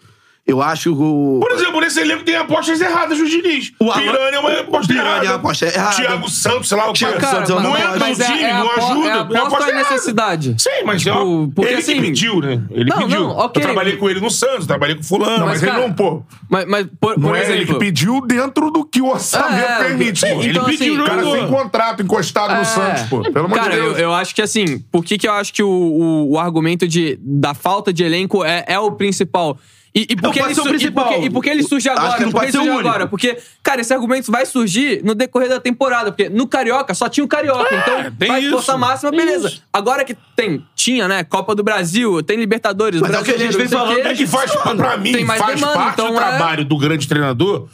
Eu 0.46 0.62
acho 0.62 0.94
que 0.94 1.02
o. 1.02 1.40
Por 1.42 1.52
exemplo, 1.54 1.80
nesse 1.80 2.02
elenco 2.02 2.24
tem 2.26 2.36
apostas 2.36 2.82
erradas 2.82 3.18
do 3.18 3.26
Diniz. 3.30 3.72
O 3.80 3.86
O 3.86 3.94
Piranha 3.94 4.36
é 4.36 4.40
uma 4.40 4.52
aposta 4.60 4.94
Piranha 4.94 5.10
errada. 5.12 5.26
é 5.26 5.30
uma 5.30 5.36
aposta 5.38 5.66
errada. 5.68 5.96
Thiago 5.96 6.30
Santos, 6.30 6.68
sei 6.68 6.78
lá 6.78 6.90
o. 6.90 6.94
Thiago 6.94 7.18
Cara, 7.18 7.36
Santos 7.38 7.50
é 7.50 7.54
uma 7.54 7.62
não 7.64 7.78
entra 7.78 8.10
é, 8.10 8.14
time, 8.14 8.44
é, 8.44 8.54
não 8.54 8.72
ajuda. 8.72 9.08
é 9.08 9.12
É 9.12 9.14
aposta 9.20 9.40
aposta 9.48 9.72
é 9.72 9.76
necessidade? 9.76 10.56
Sim, 10.58 10.70
mas 10.86 11.02
Tipo, 11.02 11.16
ó, 11.16 11.48
porque 11.56 11.72
ele 11.72 11.80
assim- 11.80 11.94
que 11.96 12.02
pediu, 12.02 12.42
né? 12.42 12.62
Ele 12.72 12.90
Não, 12.90 12.98
pediu. 12.98 13.20
não, 13.22 13.30
ok. 13.38 13.62
Eu 13.62 13.66
trabalhei 13.68 13.96
com 13.96 14.10
ele 14.10 14.20
no 14.20 14.30
Santos, 14.30 14.68
trabalhei 14.68 14.98
com 14.98 15.04
fulano. 15.04 15.32
Não, 15.38 15.46
mas 15.46 15.62
mas 15.62 15.70
cara, 15.70 15.80
ele 15.80 15.88
não, 15.88 15.94
pô. 15.94 16.24
Mas, 16.50 16.66
mas 16.68 16.88
por, 17.00 17.18
Não 17.18 17.30
por 17.30 17.38
é 17.38 17.44
ele 17.46 17.54
exemplo. 17.54 17.74
que 17.76 17.80
pediu 17.80 18.20
dentro 18.20 18.70
do 18.70 18.84
que 18.84 19.02
o 19.02 19.08
orçamento 19.12 19.60
É, 19.66 19.78
permite, 19.86 20.20
sim, 20.20 20.28
pô. 20.28 20.42
ele 20.42 20.50
então, 20.50 20.66
pediu 20.66 20.94
assim, 20.94 20.98
o 21.00 21.04
O 21.04 21.06
cara 21.06 21.24
sem 21.24 21.48
contrato 21.48 22.04
encostado 22.04 22.54
no 22.56 22.62
É. 22.62 22.66
Santos, 22.66 23.04
pô. 23.04 23.22
Pelo 23.22 23.46
amor 23.46 23.56
Cara, 23.58 23.70
de 23.70 23.76
Deus. 23.82 23.98
eu, 23.98 24.04
eu 24.04 24.14
acho 24.14 24.36
que 24.36 24.42
assim, 24.42 24.80
por 24.92 25.06
que, 25.06 25.18
que 25.18 25.26
eu 25.26 25.32
acho 25.32 25.54
que 25.54 25.64
o, 25.64 25.70
o, 25.70 26.32
o 26.34 26.38
argumento 26.38 26.86
de, 26.86 27.18
da 27.22 27.54
falta 27.54 27.94
de 27.94 28.04
elenco 28.04 28.44
é, 28.44 28.66
é 28.68 28.78
o 28.78 28.92
principal? 28.92 29.58
E, 29.96 30.08
e, 30.10 30.16
por 30.16 30.34
que 30.34 30.40
pode 30.40 30.52
ele 30.52 30.56
ser 30.56 30.62
o 30.62 30.64
su- 30.64 30.70
e 30.70 30.72
principal. 30.72 31.06
por 31.06 31.14
que- 31.20 31.26
e 31.26 31.30
por 31.30 31.44
que 31.44 31.50
ele 31.52 31.62
surge 31.64 31.88
Acho 31.88 32.00
agora? 32.00 32.18
que 32.18 32.24
não 32.24 32.32
Por 32.32 32.40
pode 32.40 32.46
ele 32.46 32.52
ser 32.52 32.58
o 32.58 32.74
surge 32.74 32.80
agora? 32.88 33.08
Porque, 33.08 33.38
cara, 33.62 33.80
esse 33.82 33.94
argumento 33.94 34.32
vai 34.32 34.44
surgir 34.46 35.04
no 35.04 35.14
decorrer 35.14 35.50
da 35.50 35.60
temporada. 35.60 36.12
Porque 36.12 36.30
no 36.30 36.48
Carioca 36.48 36.96
só 36.96 37.08
tinha 37.08 37.24
o 37.24 37.28
Carioca. 37.28 37.70
então, 37.76 38.12
tem 38.18 38.28
vai 38.28 38.42
isso. 38.42 38.52
força 38.52 38.76
máxima, 38.76 39.12
beleza. 39.12 39.50
isso. 39.50 39.64
Agora 39.72 40.04
que 40.04 40.18
tem, 40.36 40.66
tinha, 40.76 41.08
né? 41.08 41.24
Copa 41.24 41.54
do 41.54 41.62
Brasil, 41.64 42.24
tem 42.24 42.38
Libertadores, 42.38 43.02
Mas 43.02 43.14
é 43.14 43.20
o 43.20 43.24
que 43.24 43.32
a 43.32 43.38
gente 43.38 43.56
vem 43.56 43.68
falando, 43.68 43.96
quê. 43.96 44.02
É 44.08 44.14
que 44.16 44.26
faz, 44.26 44.52
pra 44.56 44.98
mim, 44.98 45.26
faz 45.28 45.56
demanda, 45.60 45.74
parte 45.78 45.94
então 45.94 46.08
do 46.12 46.14
é- 46.14 46.18
trabalho 46.18 46.66
do 46.66 46.78
grande 46.78 47.08
treinador. 47.08 47.68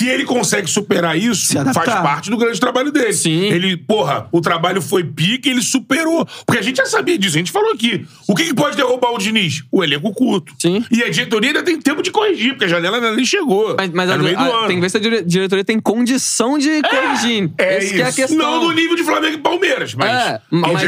Se 0.00 0.08
ele 0.08 0.24
consegue 0.24 0.66
superar 0.66 1.14
isso, 1.18 1.52
faz 1.74 1.90
parte 2.02 2.30
do 2.30 2.38
grande 2.38 2.58
trabalho 2.58 2.90
dele. 2.90 3.12
Sim. 3.12 3.42
Ele, 3.50 3.76
porra, 3.76 4.26
o 4.32 4.40
trabalho 4.40 4.80
foi 4.80 5.04
pique, 5.04 5.50
ele 5.50 5.60
superou. 5.60 6.26
Porque 6.46 6.58
a 6.58 6.62
gente 6.62 6.76
já 6.78 6.86
sabia 6.86 7.18
disso, 7.18 7.36
a 7.36 7.38
gente 7.38 7.52
falou 7.52 7.70
aqui. 7.72 8.06
O 8.26 8.34
que, 8.34 8.44
que 8.44 8.54
pode 8.54 8.76
derrubar 8.78 9.10
o 9.12 9.18
Diniz? 9.18 9.62
O 9.70 9.84
elenco 9.84 10.10
curto. 10.14 10.54
Sim. 10.58 10.82
E 10.90 11.02
a 11.02 11.10
diretoria 11.10 11.50
ainda 11.50 11.62
tem 11.62 11.78
tempo 11.78 12.02
de 12.02 12.10
corrigir, 12.10 12.52
porque 12.52 12.64
a 12.64 12.68
janela 12.68 12.96
ainda 12.96 13.14
nem 13.14 13.26
chegou. 13.26 13.74
Mas, 13.76 13.90
mas 13.90 14.08
é 14.08 14.14
a- 14.14 14.16
no 14.16 14.24
meio 14.24 14.36
do 14.38 14.42
a- 14.42 14.46
ano. 14.60 14.66
tem 14.68 14.76
que 14.76 14.80
ver 14.80 14.88
se 14.90 14.96
a 14.96 15.00
dire- 15.00 15.22
diretoria 15.22 15.64
tem 15.64 15.78
condição 15.78 16.56
de 16.56 16.80
corrigir. 16.82 17.50
é 17.58 17.76
Essa 17.76 17.92
que 17.94 18.00
é 18.00 18.04
a 18.04 18.08
isso. 18.08 18.16
questão. 18.16 18.38
Não 18.38 18.64
no 18.68 18.72
nível 18.72 18.96
de 18.96 19.04
Flamengo 19.04 19.34
e 19.34 19.38
Palmeiras, 19.38 19.94
mas 19.94 20.10
É, 20.10 20.40
mas- 20.50 20.82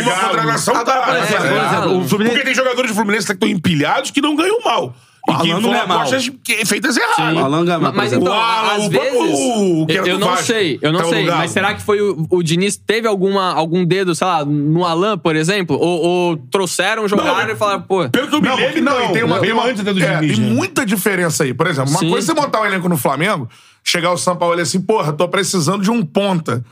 tá 0.64 1.86
o 1.86 2.09
Fluminense- 2.09 2.34
Porque 2.34 2.44
tem 2.47 2.55
jogadores 2.55 2.90
do 2.90 2.94
Fluminense 2.94 3.26
que 3.26 3.32
estão 3.32 3.48
empilhados 3.48 4.10
que 4.10 4.22
não 4.22 4.34
ganham 4.34 4.59
mal. 4.64 4.97
Que 5.24 5.31
Alan 5.53 5.61
não 5.61 5.73
é 5.73 5.86
mal. 5.86 5.99
apostas 5.99 6.28
que- 6.43 6.66
feitas 6.66 6.97
erradas. 6.97 7.36
O 7.40 7.44
Alan 7.44 7.65
Gama, 7.65 7.90
Ma- 7.90 7.93
Mas 7.97 8.07
exemplo. 8.12 8.28
então, 8.28 8.40
Alan, 8.43 8.73
às 8.73 8.86
o 8.86 8.90
vezes. 8.90 9.09
que 9.11 9.16
eu 9.16 9.86
era 9.89 10.09
eu 10.09 10.15
do 10.15 10.19
não 10.19 10.28
Vasco, 10.31 10.47
sei, 10.47 10.78
eu 10.82 10.93
não 10.93 11.01
no 11.01 11.09
sei. 11.09 11.27
Mas 11.27 11.51
será 11.53 11.74
que 11.74 11.81
foi 11.82 12.01
o, 12.01 12.27
o 12.28 12.43
Diniz 12.43 12.77
teve 12.77 13.07
alguma, 13.07 13.55
algum 13.55 13.85
dedo, 13.85 14.16
sei 14.16 14.27
lá, 14.27 14.44
no 14.44 14.85
Alan, 14.85 15.16
por 15.16 15.36
exemplo? 15.36 15.77
Ou, 15.78 16.01
ou 16.03 16.36
trouxeram, 16.51 17.07
jogaram 17.07 17.47
Não, 17.47 17.51
e 17.53 17.57
falaram, 17.57 17.82
pô. 17.82 18.09
Pelo 18.11 18.27
que 18.28 18.35
eu 18.35 18.43
me 18.43 18.49
Não, 18.49 18.57
lembro, 18.57 18.82
não, 18.82 19.11
e 19.11 19.12
tem 19.12 19.23
uma, 19.23 19.39
tem 19.39 19.53
uma, 19.53 19.65
antes 19.66 19.81
até 19.81 19.93
do 19.94 20.03
é, 20.03 20.16
Diniz, 20.19 20.36
tem 20.39 20.44
né? 20.49 20.55
muita 20.55 20.85
diferença 20.85 21.44
aí. 21.44 21.55
Por 21.55 21.69
exemplo, 21.69 21.90
uma 21.90 22.01
Sim. 22.01 22.11
coisa 22.11 22.32
é 22.32 22.35
você 22.35 22.40
montar 22.40 22.61
o 22.61 22.66
elenco 22.66 22.89
no 22.89 22.97
Flamengo, 22.97 23.49
chegar 23.85 24.11
o 24.11 24.16
São 24.19 24.35
Paulo 24.36 24.59
e 24.59 24.62
assim, 24.62 24.81
porra, 24.81 25.12
tô 25.12 25.28
precisando 25.28 25.82
de 25.85 25.90
um 25.90 26.05
ponta. 26.05 26.65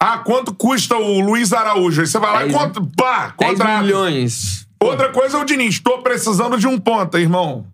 Ah, 0.00 0.18
quanto 0.18 0.54
custa 0.54 0.96
o 0.96 1.20
Luiz 1.20 1.52
Araújo? 1.52 2.00
Aí 2.02 2.06
você 2.06 2.20
vai 2.20 2.32
lá 2.32 2.42
e 2.46 2.48
Dez- 2.48 2.56
conta, 2.56 2.80
pá, 2.96 3.34
10 3.36 3.50
contrata. 3.58 3.82
milhões. 3.82 4.68
Outra 4.80 5.08
coisa 5.08 5.36
é 5.36 5.40
o 5.40 5.44
Diniz, 5.44 5.80
tô 5.80 5.98
precisando 5.98 6.56
de 6.56 6.68
um 6.68 6.78
ponta, 6.78 7.18
irmão. 7.18 7.66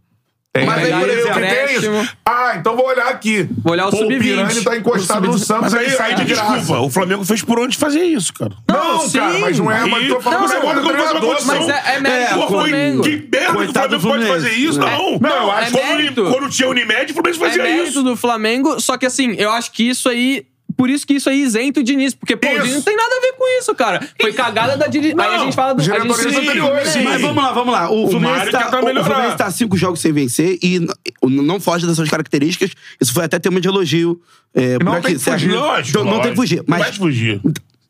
Tem 0.56 0.64
Mas 0.66 0.84
aí, 0.84 0.92
aí, 0.92 1.00
por 1.00 1.08
eu 1.08 1.18
exemplo, 1.18 1.40
que 1.40 1.80
tem. 1.80 2.08
Ah, 2.24 2.54
então 2.56 2.76
vou 2.76 2.86
olhar 2.86 3.08
aqui. 3.08 3.48
Vou 3.60 3.72
olhar 3.72 3.88
o 3.88 3.90
Pô, 3.90 3.96
sub-20. 3.96 4.16
O 4.16 4.20
Pirani 4.20 4.62
tá 4.62 4.76
encostado 4.76 5.24
O 5.24 5.32
no 5.32 5.32
sub-20. 5.32 5.44
Santos, 5.46 5.72
Mas 5.72 5.74
aí, 5.74 5.90
sai 5.90 6.10
aí 6.10 6.14
de 6.14 6.24
graça. 6.26 6.52
desculpa, 6.58 6.80
o 6.80 6.88
Flamengo 6.90 7.24
fez 7.24 7.42
por 7.42 7.58
onde 7.58 7.76
fazer 7.76 8.04
isso, 8.04 8.32
cara. 8.32 8.52
Não, 8.68 8.76
Não, 9.02 9.10
cara, 9.10 9.32
sim. 9.34 9.40
mas 9.40 9.58
não 9.58 9.68
é. 9.72 9.84
Mas 9.84 10.06
tô 10.08 10.20
falando 10.20 10.40
Não, 10.42 10.48
você 10.48 10.60
bota 10.60 10.80
como 10.80 10.92
uma 10.94 11.20
condição. 11.20 11.66
Mas 11.66 11.68
é- 11.68 11.96
é 11.96 12.00
mérito 12.00 12.34
É, 12.34 12.36
do 12.36 12.46
Flamengo. 12.46 13.02
Que 13.02 13.10
merda 13.10 13.38
que 13.46 13.50
o 13.50 13.54
Coitado 13.54 13.96
do 13.96 14.00
Flamengo 14.00 14.28
pode 14.30 14.42
fazer 14.44 14.54
isso, 14.54 14.80
É. 14.80 14.90
não. 14.92 15.18
Não, 15.18 15.30
eu 15.42 15.50
acho 15.50 15.76
é 15.76 15.82
mérito. 15.96 16.24
quando 16.30 16.48
tinha 16.48 16.68
Unimed, 16.68 17.12
o 17.12 17.28
É 17.28 17.34
fazia 17.34 17.62
mérito 17.64 17.88
isso. 17.88 18.02
do 18.04 18.16
Flamengo, 18.16 18.80
só 18.80 18.96
que 18.96 19.06
assim, 19.06 19.34
eu 19.36 19.50
acho 19.50 19.72
que 19.72 19.88
isso 19.88 20.08
aí. 20.08 20.46
Por 20.76 20.90
isso 20.90 21.06
que 21.06 21.14
isso 21.14 21.28
aí 21.28 21.42
isenta 21.42 21.80
o 21.80 21.82
Diniz. 21.82 22.14
Porque, 22.14 22.36
pô, 22.36 22.48
Isso. 22.48 22.64
o 22.64 22.74
não 22.74 22.82
tem 22.82 22.96
nada 22.96 23.14
a 23.16 23.20
ver 23.20 23.32
com 23.32 23.58
isso, 23.58 23.74
cara. 23.74 24.08
Foi 24.20 24.32
cagada 24.32 24.76
da 24.76 24.86
diretoria. 24.86 25.30
Aí 25.30 25.36
a 25.36 25.44
gente 25.44 25.54
fala 25.54 25.74
do. 25.74 25.82
Diretoria 25.82 26.14
sim, 26.14 26.36
anterior, 26.36 26.86
sim. 26.86 27.02
Mas 27.02 27.20
vamos 27.20 27.42
lá, 27.42 27.52
vamos 27.52 27.72
lá. 27.72 27.90
O, 27.90 28.08
Fluminense 28.08 28.52
Mário 28.52 28.52
tá, 28.52 29.32
o 29.32 29.36
tá 29.36 29.50
cinco 29.50 29.76
jogos 29.76 30.00
sem 30.00 30.12
vencer 30.12 30.58
e 30.62 30.86
não 31.22 31.60
foge 31.60 31.86
dessas 31.86 32.08
características. 32.08 32.72
Isso 33.00 33.12
foi 33.12 33.24
até 33.24 33.38
tema 33.38 33.60
de 33.60 33.68
elogio. 33.68 34.20
É, 34.54 34.78
por 34.78 34.84
Não 34.84 34.92
aqui, 34.94 35.06
tem 35.06 35.14
que 35.16 35.20
certo? 35.20 35.40
fugir. 35.40 35.54
Lógico, 35.54 35.98
Então, 35.98 36.04
não 36.04 36.20
tem 36.20 36.30
que 36.30 36.36
fugir. 36.36 36.56
Não 36.58 36.64
Mas, 36.68 36.80
vai 36.80 36.92
fugir. 36.92 37.40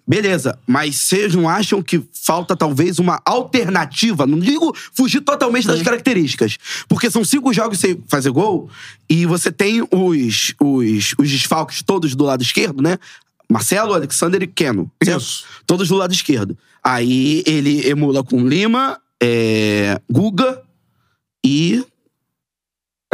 Beleza. 0.07 0.59
Mas 0.67 0.97
vocês 0.97 1.35
não 1.35 1.49
acham 1.49 1.83
que 1.83 2.03
falta 2.13 2.57
talvez 2.57 2.99
uma 2.99 3.21
alternativa? 3.25 4.27
Não 4.27 4.39
digo 4.39 4.75
fugir 4.93 5.21
totalmente 5.21 5.67
das 5.67 5.83
características. 5.83 6.59
Porque 6.89 7.11
são 7.11 7.25
cinco 7.25 7.53
jogos 7.53 7.79
sem 7.79 8.03
fazer 8.09 8.31
gol 8.31 8.69
e 9.09 9.27
você 9.27 9.51
tem 9.51 9.83
os, 9.83 10.55
os, 10.61 11.15
os 11.19 11.31
desfalques 11.31 11.83
todos 11.83 12.15
do 12.15 12.25
lado 12.25 12.43
esquerdo, 12.43 12.83
né? 12.83 12.99
Marcelo, 13.51 13.95
Alexander 13.95 14.43
e 14.43 14.47
Keno. 14.47 14.91
Isso. 15.01 15.45
Todos 15.67 15.89
do 15.89 15.97
lado 15.97 16.13
esquerdo. 16.13 16.57
Aí 16.83 17.43
ele 17.47 17.89
emula 17.89 18.23
com 18.23 18.47
Lima, 18.47 18.99
é, 19.23 20.01
Guga 20.11 20.63
e, 21.45 21.85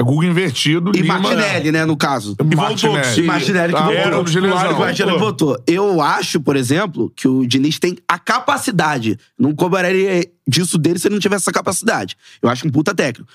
É 0.01 0.03
Google 0.03 0.25
invertido. 0.25 0.93
e 0.95 1.01
Lima- 1.03 1.19
Martinelli, 1.19 1.71
né, 1.71 1.85
no 1.85 1.97
caso. 1.97 2.35
E 2.41 2.43
voltou. 2.57 2.57
Martinelli. 2.93 3.15
que- 3.15 3.21
E 3.21 3.25
Martinelli 3.25 3.73
que 3.75 3.79
Ah, 3.79 3.83
voltou. 4.11 4.25
de 4.25 4.41
lesão. 4.41 4.79
Martinelli 4.79 5.19
voltou. 5.19 5.63
Eu 5.67 6.01
acho, 6.01 6.41
por 6.41 6.57
exemplo, 6.57 7.13
que 7.15 7.29
o 7.29 7.47
Diniz 7.47 7.79
tem 7.79 7.99
a 8.09 8.19
capacidade, 8.19 9.19
não 9.39 9.55
cobraria 9.55 10.27
disso 10.49 10.79
dele 10.79 10.99
se 10.99 11.07
ele 11.07 11.15
não 11.17 11.21
tivesse 11.21 11.43
essa 11.45 11.53
capacidade. 11.53 12.17
Eu 12.41 12.49
acho 12.49 12.67
um 12.67 12.71
puta 12.71 12.95
técnico. 12.95 13.31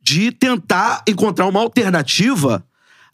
De 0.00 0.32
tentar 0.32 1.02
encontrar 1.06 1.46
uma 1.46 1.60
alternativa 1.60 2.64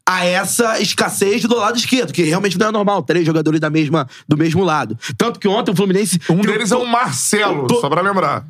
a 0.08 0.24
essa 0.24 0.80
escassez 0.80 1.42
do 1.44 1.56
lado 1.56 1.76
esquerdo, 1.78 2.12
que 2.12 2.22
realmente 2.24 2.58
não 2.58 2.68
é 2.68 2.72
normal, 2.72 3.02
três 3.02 3.24
jogadores 3.24 3.60
da 3.60 3.70
mesma, 3.70 4.06
do 4.28 4.36
mesmo 4.36 4.62
lado. 4.64 4.98
Tanto 5.16 5.38
que 5.38 5.46
ontem 5.48 5.70
o 5.72 5.76
Fluminense. 5.76 6.16
Um 6.28 6.36
tentou- 6.38 6.52
deles 6.52 6.72
é 6.72 6.76
o 6.76 6.86
Marcelo, 6.86 7.66
Tô- 7.66 7.80
só 7.80 7.88
pra 7.88 8.02
lembrar. 8.02 8.44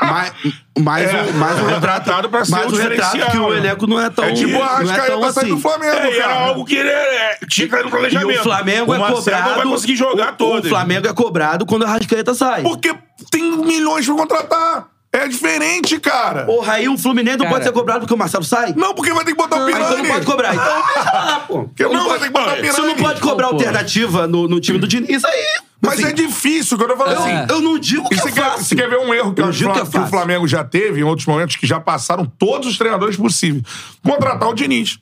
mais, 0.00 0.32
mais, 0.78 1.10
É. 1.12 1.22
um, 1.24 1.32
mais 1.32 1.58
um 1.60 1.64
retrato, 1.66 1.74
Retratado 2.04 2.28
pra 2.30 2.44
ser 2.44 2.50
mais 2.52 2.72
o 2.72 2.76
um 2.76 2.78
retrato 2.78 3.30
que 3.32 3.36
o 3.36 3.50
né? 3.50 3.56
elenco 3.58 3.86
não 3.86 4.00
é 4.00 4.08
tão. 4.08 4.24
É 4.24 4.32
tipo 4.32 4.52
não 4.52 4.60
é 4.60 4.62
Arrascaeta 4.62 5.06
tão 5.08 5.32
sair 5.32 5.48
do 5.48 5.52
assim. 5.54 5.60
Flamengo, 5.62 5.92
É, 5.96 6.16
era 6.16 6.28
cara. 6.28 6.40
algo 6.46 6.64
que 6.64 6.74
ele 6.76 6.88
é, 6.88 7.38
tinha 7.48 7.68
que 7.68 7.82
no 7.82 7.90
planejamento. 7.90 8.30
E 8.30 8.38
o 8.38 8.42
Flamengo 8.42 8.92
o 8.92 8.94
é 8.94 8.98
cobrado. 9.12 9.48
não 9.48 9.56
vai 9.56 9.64
conseguir 9.66 9.96
jogar 9.96 10.32
o, 10.32 10.36
todo. 10.36 10.64
O 10.64 10.68
Flamengo 10.68 11.08
é 11.08 11.12
cobrado 11.12 11.66
quando 11.66 11.84
a 11.84 11.88
Rascaeta 11.88 12.32
sai. 12.32 12.62
Porque 12.62 12.94
tem 13.30 13.42
milhões 13.58 14.06
pra 14.06 14.14
contratar. 14.14 14.86
É 15.16 15.28
diferente, 15.28 16.00
cara. 16.00 16.44
Porra, 16.44 16.72
aí 16.72 16.88
o 16.88 16.98
Fluminense 16.98 17.36
não 17.36 17.44
Cara. 17.44 17.54
pode 17.54 17.64
ser 17.66 17.72
cobrado 17.72 18.00
porque 18.00 18.14
o 18.14 18.16
Marcelo 18.18 18.42
sai? 18.42 18.74
Não, 18.76 18.92
porque 18.94 19.12
vai 19.12 19.24
ter 19.24 19.30
que 19.30 19.36
botar 19.36 19.56
o 19.58 19.62
Ah, 19.62 19.66
Pirani. 19.66 19.84
então 19.84 19.98
não 19.98 20.06
pode 20.10 20.26
cobrar. 20.26 20.54
Então 20.54 20.82
deixa 20.94 21.12
lá, 21.12 21.40
pô. 21.46 21.64
Porque 21.68 21.84
não, 21.84 22.08
vai 22.08 22.18
ter 22.18 22.24
que 22.26 22.30
botar 22.32 22.46
o 22.52 22.56
Pirani. 22.56 22.72
Você 22.72 22.80
não 22.82 22.96
pode 22.96 23.20
cobrar 23.20 23.46
Não, 23.46 23.56
pô. 23.56 23.56
alternativa 23.64 24.26
no, 24.26 24.48
no 24.48 24.58
time 24.60 24.76
do 24.78 24.88
Diniz 24.88 25.24
aí. 25.24 25.44
Mas 25.80 25.94
assim, 26.00 26.04
é 26.08 26.12
difícil, 26.12 26.76
que 26.76 26.82
eu 26.82 26.88
tô 26.88 26.96
falando 26.96 27.14
eu, 27.14 27.22
assim. 27.22 27.52
eu 27.52 27.60
não 27.60 27.78
digo 27.78 28.08
que 28.08 28.14
E 28.14 28.18
é 28.18 28.22
você 28.22 28.32
quer, 28.32 28.42
fácil. 28.42 28.64
você 28.64 28.74
quer 28.74 28.88
ver 28.90 28.98
um 28.98 29.14
erro 29.14 29.32
que, 29.34 29.40
Eu 29.42 29.50
digo 29.52 29.70
acho 29.70 29.74
que 29.74 29.86
é 29.86 29.90
que 29.90 29.96
o 29.96 30.00
fácil. 30.00 30.08
Flamengo 30.08 30.48
já 30.48 30.64
teve 30.64 31.00
em 31.00 31.04
outros 31.04 31.26
momentos 31.28 31.54
que 31.56 31.66
já 31.66 31.78
passaram 31.78 32.24
todos 32.26 32.66
os 32.68 32.76
treinadores 32.76 33.16
possíveis? 33.16 33.62
Contratar 34.02 34.48
o 34.48 34.54
Diniz. 34.54 34.98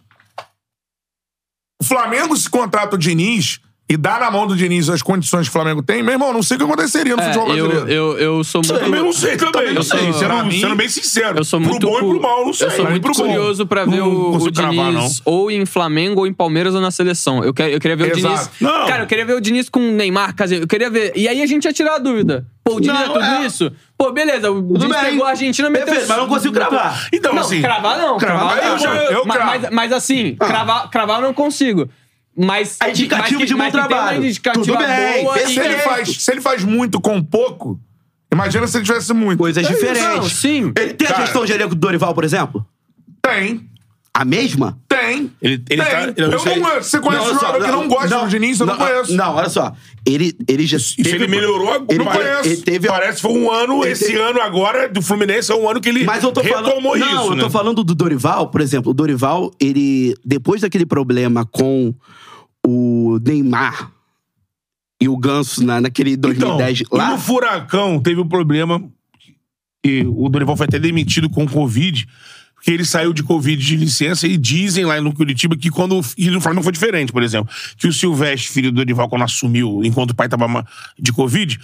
O 1.81 1.85
Flamengo 1.85 2.37
se 2.37 2.51
contrata 2.51 2.97
o 2.97 2.99
Diniz 2.99 3.61
e 3.93 3.97
dá 3.97 4.19
na 4.19 4.31
mão 4.31 4.47
do 4.47 4.57
Diniz 4.57 4.89
as 4.89 5.03
condições 5.03 5.43
que 5.45 5.51
o 5.51 5.53
Flamengo 5.53 5.83
tem, 5.83 6.03
meu 6.03 6.13
irmão, 6.13 6.33
não 6.33 6.43
sei 6.43 6.57
o 6.57 6.59
que 6.61 6.65
aconteceria 6.65 7.15
no 7.15 7.23
É, 7.23 7.27
futebol 7.27 7.55
eu, 7.57 7.69
brasileiro. 7.69 7.93
eu, 7.93 8.19
eu 8.19 8.45
sou 8.45 8.63
muito. 8.65 8.79
Também 8.85 9.03
não 9.03 9.13
sei 9.13 9.37
também. 9.37 9.63
Eu 9.69 9.75
Eu 9.75 9.83
sou- 9.83 9.99
sei, 9.99 10.13
sendo, 10.15 10.45
mim, 10.47 10.61
sendo 10.61 10.77
bem 10.77 10.89
sincero. 10.89 11.39
Eu 11.41 11.45
sou 11.45 11.61
muito 11.61 11.79
pro 11.81 11.91
bom 11.91 11.99
cu- 12.01 12.07
e 12.17 12.19
pro 12.19 12.23
mal, 12.23 12.47
não 12.47 12.53
sei. 12.55 12.67
Eu 12.69 12.71
sou 12.73 12.85
muito 12.89 13.03
pro 13.03 13.13
bom. 13.13 13.25
curioso 13.25 13.67
pra 13.67 13.85
ver 13.85 13.97
Não 13.99 14.09
o, 14.09 14.35
o 14.37 14.51
Diniz 14.51 14.59
cravar, 14.59 15.05
ou 15.25 15.51
em 15.51 15.67
Flamengo, 15.67 16.21
ou 16.21 16.27
em 16.27 16.33
Palmeiras, 16.33 16.75
ou 16.75 16.81
na 16.81 16.91
seleção. 16.91 17.45
Eu, 17.45 17.53
quero, 17.53 17.71
eu 17.73 17.81
queria 17.81 17.97
ver 17.97 18.17
Exato. 18.17 18.35
o 18.35 18.37
Diniz. 18.37 18.51
Não. 18.61 18.87
Cara, 18.87 19.03
eu 19.03 19.07
queria 19.07 19.25
ver 19.27 19.35
o 19.37 19.41
Diniz 19.41 19.69
com 19.69 19.81
o 19.81 19.93
Neymar, 19.93 20.35
dizer, 20.35 20.63
eu 20.63 20.67
queria 20.67 20.89
ver. 20.91 21.13
E 21.15 21.29
aí 21.29 21.43
a 21.43 21.47
gente 21.47 21.65
ia 21.65 21.73
tirar 21.73 21.97
a 21.97 21.99
dúvida. 21.99 22.47
Pô, 22.65 22.77
o 22.77 22.81
Diniz 22.81 22.95
Não, 22.97 23.05
é 23.05 23.09
tudo 23.09 23.25
é. 23.25 23.47
isso? 23.47 23.73
Pô, 23.99 24.13
beleza, 24.13 24.51
o 24.51 24.79
Diniz 24.79 24.97
pegou 24.97 25.25
a 25.27 25.31
Argentina, 25.31 25.69
meteu. 25.69 25.87
Perfeito, 25.87 26.09
mas 26.09 26.17
não 26.19 26.29
consigo 26.29 26.55
cravar. 26.55 27.09
Então, 27.13 27.35
não, 27.35 27.43
assim. 27.43 27.61
cravar 27.61 27.99
não. 27.99 28.17
Cravar 28.19 28.57
Cravar, 28.59 28.97
eu 28.97 29.13
eu 29.13 29.23
cravo. 29.25 29.47
mas, 29.61 29.71
mas 29.71 29.93
assim, 29.93 30.37
cravar, 30.37 30.89
cravar 30.91 31.21
eu 31.21 31.27
não 31.27 31.35
consigo. 31.35 31.89
Mas. 32.37 32.79
É 32.81 32.91
indicativo 32.91 33.39
mas 33.41 33.43
que- 33.43 33.47
de 33.47 33.55
bom 33.55 33.71
trabalho. 33.71 34.25
indicativa 34.25 34.65
Tudo 34.65 34.79
bem, 34.79 35.25
boa 35.25 35.43
e- 35.43 35.47
se, 35.49 35.61
ele 35.61 35.77
faz, 35.79 36.09
se 36.23 36.31
ele 36.33 36.41
faz 36.41 36.65
muito 36.65 37.01
com 37.01 37.23
pouco, 37.23 37.79
imagina 38.33 38.67
se 38.67 38.79
ele 38.79 38.85
tivesse 38.87 39.13
muito. 39.13 39.39
Coisas 39.39 39.63
Não, 39.63 39.71
diferentes. 39.71 40.33
sim. 40.33 40.73
Ele 40.77 40.95
tem 40.95 41.07
a 41.09 41.11
Cara. 41.13 41.25
gestão 41.27 41.45
de 41.45 41.53
elenco 41.53 41.75
do 41.75 41.81
Dorival, 41.81 42.15
por 42.15 42.25
exemplo? 42.25 42.67
Tem, 43.21 43.69
A 44.15 44.25
mesma? 44.27 44.79
Tem. 45.07 45.33
Ele, 45.41 45.55
ele 45.55 45.59
tem. 45.59 45.77
tá. 45.79 46.13
eu 46.17 46.31
não 46.31 46.39
sei. 46.39 46.57
não, 46.59 46.75
você 46.83 47.01
conhece 47.01 47.27
Não, 47.27 47.33
um 47.33 47.35
jogador 47.35 47.55
olha 47.55 47.65
que 47.65 47.71
só, 47.71 47.77
não 47.81 47.89
gosta 47.89 48.19
do 48.21 48.29
Diniz? 48.29 48.61
Eu 48.61 48.67
não, 48.67 48.77
conheço. 48.77 49.15
Não, 49.15 49.35
olha 49.35 49.49
só. 49.49 49.75
Ele, 50.07 50.35
ele 50.49 50.67
já 50.67 50.77
Isso 50.77 50.95
ele 50.99 51.27
melhorou 51.27 51.69
agora. 51.73 51.87
Ele, 51.89 52.05
Não 52.05 52.11
teve- 52.13 52.25
conheço. 52.25 52.49
ele 52.49 52.57
teve 52.63 52.89
Parece 52.89 53.17
que 53.17 53.23
foi 53.23 53.33
um 53.33 53.51
ano, 53.51 53.85
esse 53.85 54.07
teve- 54.07 54.19
ano 54.21 54.41
agora, 54.41 54.89
do 54.89 55.01
Fluminense, 55.03 55.51
é 55.53 55.55
um 55.55 55.69
ano 55.69 55.81
que 55.81 55.89
ele 55.89 56.05
Mas 56.05 56.23
eu 56.25 56.33
tô 56.33 56.43
falando. 56.43 56.67
retomou 56.67 56.97
não, 56.97 57.07
isso, 57.07 57.33
eu 57.33 57.37
né? 57.37 57.43
tô 57.43 57.51
falando 57.51 57.85
do 57.85 57.95
Dorival, 57.95 58.49
por 58.49 58.61
exemplo. 58.61 58.91
O 58.91 58.95
Dorival, 58.95 59.53
ele. 59.61 60.15
Depois 60.25 60.61
daquele 60.63 60.87
problema 60.87 61.45
com 61.47 61.95
o 62.67 63.19
Neymar 63.25 63.91
e 65.01 65.09
o 65.09 65.17
Ganso 65.17 65.65
na, 65.65 65.81
naquele 65.81 66.17
2010 66.17 66.83
então, 66.83 66.99
lá. 66.99 67.09
E 67.09 67.11
no 67.13 67.19
Furacão 67.19 68.01
teve 68.01 68.21
um 68.21 68.29
problema 68.29 68.83
que 69.85 70.05
o 70.07 70.29
Dorival 70.29 70.57
foi 70.57 70.67
até 70.67 70.79
demitido 70.79 71.29
com 71.29 71.47
Covid, 71.47 72.07
porque 72.63 72.71
ele 72.71 72.85
saiu 72.85 73.13
de 73.13 73.25
Covid 73.25 73.61
de 73.61 73.77
licença 73.77 74.25
e 74.29 74.37
dizem 74.37 74.85
lá 74.85 75.01
no 75.01 75.13
Curitiba 75.13 75.57
que 75.57 75.69
quando. 75.69 76.01
E 76.17 76.31
no 76.31 76.41
Flamengo 76.41 76.63
foi 76.63 76.73
diferente, 76.73 77.13
por 77.13 77.21
exemplo. 77.25 77.53
Que 77.77 77.89
o 77.89 77.93
Silvestre, 77.93 78.49
filho 78.53 78.71
do 78.71 78.77
Dorival, 78.77 79.09
quando 79.09 79.23
assumiu, 79.23 79.81
enquanto 79.83 80.13
o 80.13 80.15
pai 80.15 80.29
tava 80.29 80.47
ma- 80.47 80.65
de 80.97 81.13
Covid. 81.13 81.59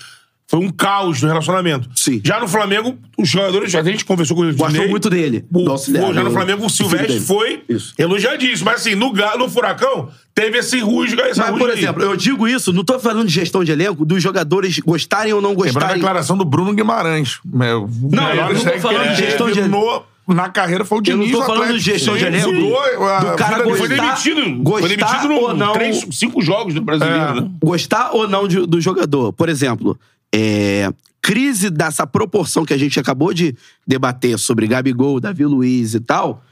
Foi 0.50 0.58
um 0.58 0.70
caos 0.70 1.20
no 1.22 1.28
relacionamento. 1.28 1.88
Sim. 1.94 2.20
Já 2.24 2.40
no 2.40 2.48
Flamengo, 2.48 2.98
os 3.18 3.28
jogadores, 3.28 3.72
a 3.74 3.82
gente 3.82 4.02
conversou 4.04 4.34
com 4.34 4.42
o 4.42 4.46
Gostou 4.46 4.68
Dinei, 4.70 4.88
muito 4.88 5.08
dele. 5.10 5.44
O, 5.52 5.62
do 5.62 5.70
auxiliar, 5.72 6.06
pô, 6.06 6.12
já 6.14 6.24
no 6.24 6.30
Flamengo, 6.32 6.64
o 6.66 6.70
Silvestre 6.70 7.20
foi 7.20 7.62
Isso. 7.68 7.92
elogiadíssimo. 7.98 8.64
Mas 8.64 8.80
assim, 8.80 8.94
no, 8.96 9.12
no 9.12 9.48
Furacão, 9.50 10.08
teve 10.34 10.56
esse 10.58 10.80
rusga, 10.80 11.22
essa 11.24 11.48
Mas, 11.50 11.58
por 11.58 11.70
aí. 11.70 11.78
exemplo, 11.78 12.02
eu 12.02 12.16
digo 12.16 12.48
isso, 12.48 12.72
não 12.72 12.82
tô 12.82 12.98
falando 12.98 13.26
de 13.28 13.32
gestão 13.34 13.62
de 13.62 13.70
elenco, 13.70 14.04
dos 14.06 14.20
jogadores 14.22 14.78
gostarem 14.80 15.32
ou 15.34 15.40
não 15.42 15.50
Lembrando 15.50 15.68
a 15.68 15.72
gostarem. 15.74 15.94
declaração 15.96 16.36
do 16.36 16.46
Bruno 16.46 16.72
Guimarães. 16.74 17.38
Meu, 17.44 17.88
Não, 18.10 18.30
eu 18.34 18.54
não 18.54 18.64
tô 18.64 18.78
falando 18.80 19.10
de 19.10 19.16
gestão 19.16 19.50
de- 19.52 19.60
no, 19.68 20.02
Na 20.28 20.50
carreira 20.50 20.84
foi 20.84 20.98
o 20.98 21.02
Eu 21.06 21.16
não 21.16 21.24
Diniz. 21.24 21.38
tô 21.38 21.46
falando 21.46 21.72
de 21.72 21.78
gestão 21.80 22.16
de 22.16 22.24
elenco. 22.24 22.52
Do 22.52 23.36
cara 23.36 23.62
dele. 23.64 23.76
Foi 23.76 23.88
gostar- 23.88 24.04
demitido. 24.14 24.62
gostar 24.62 24.86
foi 24.88 24.96
demitido 24.96 25.28
no 25.28 25.34
ou 25.36 25.54
não- 25.56 25.72
três, 25.72 26.06
cinco 26.12 26.42
jogos 26.42 26.74
do 26.74 26.82
brasileiro, 26.82 27.18
É. 27.38 27.40
né? 27.40 27.50
gostar 27.62 28.10
ou 28.12 28.28
não 28.28 28.46
de- 28.46 28.66
do 28.66 28.78
jogador. 28.80 29.32
Por 29.32 29.48
exemplo, 29.48 29.98
é, 30.34 30.90
crise 31.22 31.70
dessa 31.70 32.06
proporção 32.06 32.64
que 32.64 32.74
a 32.74 32.78
gente 32.78 33.00
acabou 33.00 33.32
de 33.32 33.56
debater 33.86 34.38
sobre 34.38 34.66
Gabigol, 34.66 35.18
Davi 35.18 35.44
Luiz 35.46 35.94
e 35.94 36.00
tal, 36.00 36.44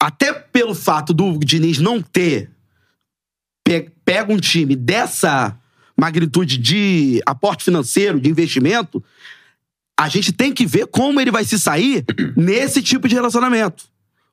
até 0.00 0.32
pelo 0.32 0.74
fato 0.74 1.12
do 1.14 1.38
Diniz 1.38 1.78
não 1.78 2.00
ter 2.02 2.50
pe- 3.64 3.90
pega 4.04 4.32
um 4.32 4.36
time 4.38 4.76
dessa 4.76 5.56
magnitude 5.98 6.58
de 6.58 7.20
aporte 7.26 7.64
financeiro, 7.64 8.20
de 8.20 8.30
investimento, 8.30 9.02
a 9.98 10.08
gente 10.08 10.32
tem 10.32 10.52
que 10.52 10.64
ver 10.64 10.86
como 10.86 11.20
ele 11.20 11.32
vai 11.32 11.44
se 11.44 11.58
sair 11.58 12.04
nesse 12.36 12.80
tipo 12.80 13.08
de 13.08 13.16
relacionamento. 13.16 13.84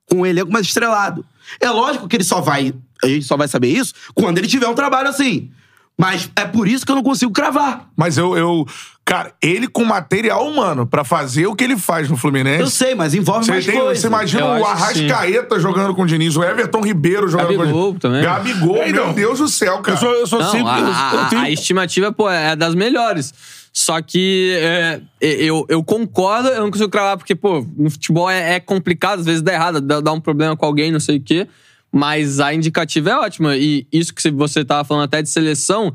Com 0.08 0.18
um 0.18 0.26
elenco 0.26 0.52
mais 0.52 0.68
estrelado. 0.68 1.26
É 1.60 1.68
lógico 1.72 2.08
que 2.08 2.16
ele 2.16 2.24
só 2.24 2.40
vai. 2.40 2.72
A 3.04 3.08
gente 3.08 3.26
só 3.26 3.36
vai 3.36 3.48
saber 3.48 3.70
isso 3.70 3.92
quando 4.14 4.38
ele 4.38 4.48
tiver 4.48 4.68
um 4.68 4.76
trabalho 4.76 5.10
assim. 5.10 5.50
Mas 5.98 6.30
é 6.36 6.46
por 6.46 6.68
isso 6.68 6.86
que 6.86 6.92
eu 6.92 6.96
não 6.96 7.02
consigo 7.02 7.32
cravar. 7.32 7.90
Mas 7.98 8.16
eu, 8.16 8.38
eu. 8.38 8.68
Cara, 9.08 9.32
ele 9.40 9.68
com 9.68 9.84
material 9.86 10.48
humano 10.48 10.88
pra 10.88 11.04
fazer 11.04 11.46
o 11.46 11.56
que 11.56 11.64
ele 11.64 11.78
faz 11.78 12.10
no 12.10 12.18
Fluminense. 12.18 12.62
Eu 12.62 12.70
sei, 12.72 12.96
mas 12.96 13.14
envolve 13.14 13.46
Você, 13.46 13.52
mais 13.52 13.66
tem, 13.66 13.80
coisa. 13.80 14.02
você 14.02 14.08
imagina 14.08 14.42
Eu 14.42 14.62
o. 14.64 14.66
Arrascaeta 14.66 15.60
jogando 15.60 15.94
com 15.94 16.02
o 16.02 16.06
Diniz, 16.08 16.36
o 16.36 16.44
Everton 16.44 16.82
Ribeiro 16.82 17.28
jogando 17.28 17.48
com 17.50 17.54
o 17.54 17.58
Gabigol 17.60 17.88
Diniz. 17.90 18.02
também. 18.02 18.24
Gabigol, 18.24 18.78
É, 18.78 18.92
meu. 18.92 19.14
Deus 19.14 19.38
do 19.38 19.48
céu, 19.48 19.78
cara. 19.80 19.96
Eu 19.96 20.02
sou, 20.02 20.12
eu 20.16 20.26
sou 20.28 20.40
Não, 20.40 20.50
sempre. 20.52 20.72
a, 20.72 20.80
eu- 20.80 20.88
a- 20.88 21.12
eu 21.24 21.30
tenho- 21.30 21.42
a 21.44 21.50
estimativa, 21.52 22.12
pô, 22.12 22.28
é 22.30 22.56
das 22.56 22.74
melhores. 22.74 23.32
Só 23.72 24.02
que 24.02 24.58
é, 24.60 25.00
eu, 25.22 25.66
eu 25.70 25.84
concordo, 25.84 26.48
eu 26.50 26.62
não 26.62 26.72
consigo 26.72 26.90
cravar, 26.90 27.16
porque, 27.18 27.36
pô, 27.36 27.64
no 27.78 27.92
futebol 27.92 28.28
é, 28.28 28.56
é 28.56 28.60
complicado, 28.60 29.20
às 29.20 29.26
vezes 29.26 29.42
dá 29.44 29.54
errado, 29.54 29.82
dá, 29.82 30.02
dá 30.02 30.12
um 30.14 30.20
problema 30.20 30.56
com 30.58 30.66
alguém, 30.66 30.92
não 30.92 31.00
sei 31.00 31.18
o 31.18 31.22
quê. 31.22 31.48
Mas 31.92 32.40
a 32.40 32.54
indicativa 32.56 33.12
é 33.12 33.16
ótima. 33.18 33.56
E 33.56 33.86
isso 33.94 34.14
que 34.16 34.32
você 34.32 34.66
tava 34.66 34.84
falando 34.84 35.04
até 35.04 35.22
de 35.22 35.30
seleção, 35.30 35.94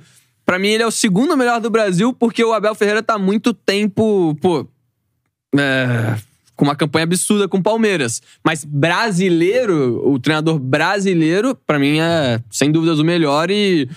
pra 0.51 0.59
mim 0.59 0.67
ele 0.71 0.83
é 0.83 0.87
o 0.87 0.91
segundo 0.91 1.37
melhor 1.37 1.61
do 1.61 1.71
Brasil, 1.71 2.13
porque 2.13 2.43
o 2.43 2.53
Abel 2.53 2.75
Ferreira 2.75 3.05
tá 3.05 3.17
muito 3.17 3.55
tempo, 3.55 4.37
pô. 4.43 4.67
é, 5.57 6.17
com 6.57 6.65
uma 6.65 6.75
campanha 6.75 7.05
absurda 7.05 7.47
com 7.47 7.59
o 7.59 7.63
Palmeiras. 7.63 8.21
Mas 8.45 8.65
brasileiro, 8.65 10.03
o 10.05 10.19
treinador 10.19 10.59
brasileiro, 10.59 11.55
pra 11.55 11.79
mim 11.79 12.01
é 12.01 12.41
sem 12.51 12.73
dúvidas 12.73 12.99
o 12.99 13.05
melhor 13.05 13.49
e. 13.49 13.89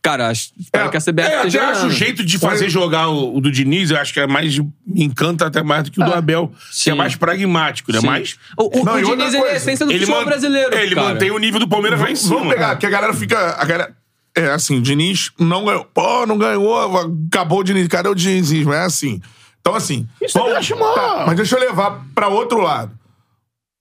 Cara, 0.00 0.30
espero 0.30 0.86
É, 0.86 0.88
que 0.88 0.96
a 0.96 1.00
CBF 1.00 1.28
É, 1.28 1.34
eu 1.34 1.46
esteja 1.48 1.64
acho 1.70 1.86
o 1.88 1.90
jeito 1.90 2.24
de 2.24 2.38
fazer 2.38 2.70
jogar 2.70 3.08
o, 3.08 3.36
o 3.36 3.40
do 3.40 3.50
Diniz, 3.50 3.90
eu 3.90 3.96
acho 3.98 4.12
que 4.14 4.20
é 4.20 4.26
mais. 4.28 4.56
Me 4.86 5.02
encanta 5.02 5.44
até 5.46 5.64
mais 5.64 5.82
do 5.82 5.90
que 5.90 6.00
o 6.00 6.04
do 6.04 6.14
Abel, 6.14 6.46
que 6.48 6.54
sim. 6.70 6.90
é 6.90 6.94
mais 6.94 7.16
pragmático, 7.16 7.90
né? 7.90 7.98
Mais. 8.00 8.36
O, 8.56 8.80
o, 8.80 8.84
Não, 8.84 8.94
o 8.94 9.02
Diniz 9.16 9.34
é 9.34 9.40
a 9.40 9.56
essência 9.56 9.84
do 9.84 9.90
Ele, 9.90 9.98
futebol 10.06 10.20
man- 10.20 10.26
brasileiro. 10.28 10.72
é, 10.72 10.84
ele 10.84 10.94
cara. 10.94 11.08
mantém 11.08 11.32
o 11.32 11.38
nível 11.38 11.58
do 11.58 11.66
Palmeiras 11.68 11.98
lá 12.00 12.08
em 12.08 12.14
cima. 12.14 12.36
Vamos 12.36 12.52
pegar, 12.54 12.76
que 12.76 12.86
a 12.86 12.90
galera 12.90 13.12
fica. 13.12 13.56
A 13.60 13.64
galera, 13.64 13.96
é 14.36 14.50
assim, 14.50 14.80
Diniz 14.82 15.32
não 15.38 15.64
ganhou. 15.64 15.84
Pô, 15.86 16.26
não 16.26 16.36
ganhou, 16.36 17.00
acabou 17.28 17.60
o 17.60 17.64
Diniz. 17.64 17.88
Cadê 17.88 18.08
o 18.08 18.14
dinizismo? 18.14 18.72
É 18.72 18.84
assim. 18.84 19.20
Então, 19.60 19.74
assim. 19.74 20.06
Isso 20.22 20.38
eu 20.38 20.56
acho 20.56 20.78
mal. 20.78 20.94
tá, 20.94 21.24
mas 21.26 21.36
deixa 21.36 21.56
eu 21.56 21.60
levar 21.60 22.04
pra 22.14 22.28
outro 22.28 22.60
lado. 22.60 22.96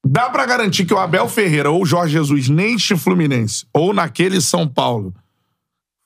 Dá 0.08 0.30
pra 0.30 0.46
garantir 0.46 0.86
que 0.86 0.94
o 0.94 0.98
Abel 0.98 1.28
Ferreira 1.28 1.70
ou 1.70 1.82
o 1.82 1.86
Jorge 1.86 2.14
Jesus 2.14 2.48
neste 2.48 2.96
Fluminense 2.96 3.66
ou 3.74 3.94
naquele 3.94 4.40
São 4.40 4.68
Paulo 4.68 5.14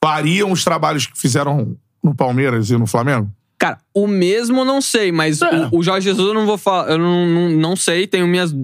fariam 0.02 0.50
os 0.50 0.64
trabalhos 0.64 1.06
que 1.06 1.18
fizeram 1.18 1.76
no 2.02 2.14
Palmeiras 2.14 2.70
e 2.70 2.76
no 2.76 2.86
Flamengo? 2.86 3.30
Cara, 3.62 3.76
o 3.94 4.06
mesmo 4.06 4.62
eu 4.62 4.64
não 4.64 4.80
sei, 4.80 5.12
mas 5.12 5.42
É. 5.42 5.68
o, 5.70 5.80
o 5.80 5.82
Jorge 5.82 6.08
Jesus 6.08 6.26
eu 6.28 6.32
não 6.32 6.46
vou 6.46 6.56
falar. 6.56 6.90
Eu 6.92 6.96
não, 6.96 7.26
não, 7.26 7.50
não 7.50 7.76
sei, 7.76 8.06
tenho 8.06 8.26
minhas 8.26 8.54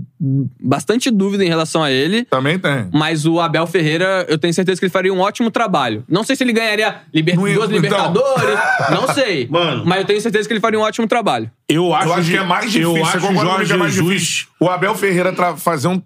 bastante 0.58 1.10
dúvida 1.10 1.44
em 1.44 1.48
relação 1.48 1.82
a 1.82 1.90
ele. 1.92 2.24
Também 2.24 2.58
tem. 2.58 2.88
Mas 2.94 3.26
o 3.26 3.38
Abel 3.38 3.66
Ferreira, 3.66 4.24
eu 4.26 4.38
tenho 4.38 4.54
certeza 4.54 4.78
que 4.80 4.86
ele 4.86 4.90
faria 4.92 5.12
um 5.12 5.20
ótimo 5.20 5.50
trabalho. 5.50 6.02
Não 6.08 6.24
sei 6.24 6.34
se 6.34 6.42
ele 6.42 6.52
ganharia 6.54 7.02
liber... 7.12 7.34
Duas 7.36 7.50
então. 7.54 7.66
Libertadores, 7.68 8.58
não 8.90 9.12
sei. 9.12 9.46
Mano. 9.50 9.84
Mas 9.84 9.98
eu 9.98 10.04
tenho 10.06 10.20
certeza 10.22 10.48
que 10.48 10.54
ele 10.54 10.60
faria 10.60 10.78
um 10.78 10.82
ótimo 10.82 11.06
trabalho. 11.06 11.50
Eu 11.68 11.92
acho, 11.94 12.08
Eu 12.08 12.14
acho 12.14 12.30
que 12.30 12.36
é 12.38 12.42
mais 12.44 12.64
difícil. 12.72 12.96
Eu 12.96 13.04
acho 13.04 13.20
comigo 13.20 13.40
Jorge 13.44 13.66
que 13.66 13.72
é 13.72 13.76
mais 13.76 13.92
Jesus. 13.92 14.12
difícil? 14.22 14.46
O 14.58 14.70
Abel 14.70 14.94
Ferreira 14.94 15.34
fazer 15.58 15.88
um 15.88 16.00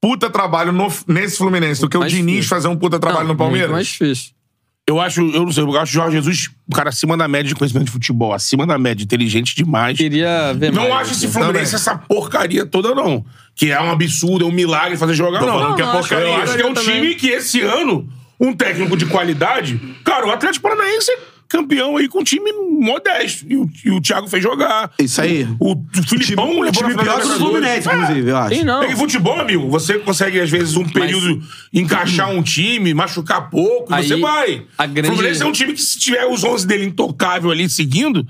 puta 0.00 0.28
trabalho 0.28 0.72
no- 0.72 0.92
nesse 1.06 1.38
Fluminense 1.38 1.80
do 1.80 1.88
que 1.88 1.96
o 1.96 2.04
Diniz 2.04 2.24
difícil. 2.26 2.48
fazer 2.48 2.66
um 2.68 2.76
puta 2.76 2.98
trabalho 2.98 3.26
Não, 3.26 3.34
no 3.34 3.38
Palmeiras? 3.38 3.70
Muito 3.70 3.76
mais 3.76 3.86
difícil. 3.86 4.32
Eu 4.88 5.00
acho, 5.00 5.20
eu 5.20 5.44
não 5.44 5.50
sei, 5.50 5.64
eu 5.64 5.76
acho 5.80 5.90
o 5.90 5.94
Jorge 5.94 6.16
Jesus, 6.16 6.50
um 6.68 6.72
cara 6.72 6.90
acima 6.90 7.16
da 7.16 7.26
média 7.26 7.48
de 7.48 7.56
conhecimento 7.56 7.86
de 7.86 7.90
futebol, 7.90 8.32
acima 8.32 8.64
da 8.64 8.78
média, 8.78 9.02
inteligente 9.02 9.56
demais. 9.56 9.98
Queria 9.98 10.52
ver 10.54 10.72
Não 10.72 10.88
mais. 10.88 11.08
acho 11.08 11.12
esse 11.12 11.26
né? 11.26 11.32
Fluminense 11.32 11.74
essa 11.74 11.98
porcaria 11.98 12.64
toda, 12.64 12.94
não. 12.94 13.24
Que 13.56 13.72
é 13.72 13.82
um 13.82 13.90
absurdo, 13.90 14.44
é 14.44 14.48
um 14.48 14.52
milagre 14.52 14.96
fazer 14.96 15.14
jogar, 15.14 15.40
não. 15.40 15.74
que 15.74 15.82
é 15.82 15.84
não, 15.84 15.90
acho 15.90 16.08
porcaria. 16.08 16.32
Eu 16.32 16.42
acho 16.42 16.54
que 16.54 16.62
é 16.62 16.66
um 16.66 16.74
também. 16.74 17.00
time 17.00 17.14
que 17.16 17.28
esse 17.30 17.60
ano, 17.62 18.08
um 18.38 18.52
técnico 18.52 18.96
de 18.96 19.06
qualidade. 19.06 19.80
Cara, 20.04 20.24
o 20.24 20.30
Atlético 20.30 20.68
Paranaense 20.68 21.10
é 21.10 21.18
campeão 21.48 21.96
aí 21.96 22.08
com 22.08 22.20
um 22.20 22.24
time 22.24 22.50
modesto. 22.80 23.46
E 23.48 23.56
o, 23.56 23.68
e 23.84 23.90
o 23.90 24.00
Thiago 24.00 24.28
fez 24.28 24.42
jogar. 24.42 24.92
Isso 24.98 25.20
aí. 25.20 25.46
O, 25.60 25.72
o 25.72 26.02
Filipão 26.08 26.58
O 26.58 26.62
levou 26.62 26.72
time 26.72 26.94
na 26.94 27.02
pior 27.02 27.16
da 27.18 27.22
que 27.22 27.26
o 27.28 27.32
Libertadores. 27.32 27.38
Fluminense, 27.38 27.88
inclusive, 27.88 28.30
eu 28.30 28.36
acho. 28.36 28.54
Sim, 28.56 28.64
não. 28.64 28.82
É 28.82 28.86
que 28.88 28.96
futebol, 28.96 29.40
amigo, 29.40 29.68
você 29.70 29.98
consegue, 29.98 30.40
às 30.40 30.50
vezes, 30.50 30.76
um 30.76 30.84
período 30.88 31.42
encaixar 31.72 32.30
um 32.30 32.42
time, 32.42 32.92
machucar 32.94 33.48
pouco, 33.50 33.92
Aí, 33.94 34.06
você 34.06 34.16
vai. 34.16 34.64
a 34.76 34.86
grande- 34.86 35.08
O 35.10 35.12
Fluminense 35.14 35.42
é 35.42 35.46
um 35.46 35.52
time 35.52 35.72
que, 35.72 35.82
se 35.82 35.98
tiver 35.98 36.24
os 36.26 36.44
11 36.44 36.66
dele 36.66 36.84
intocável 36.86 37.50
ali 37.50 37.68
seguindo, 37.68 38.26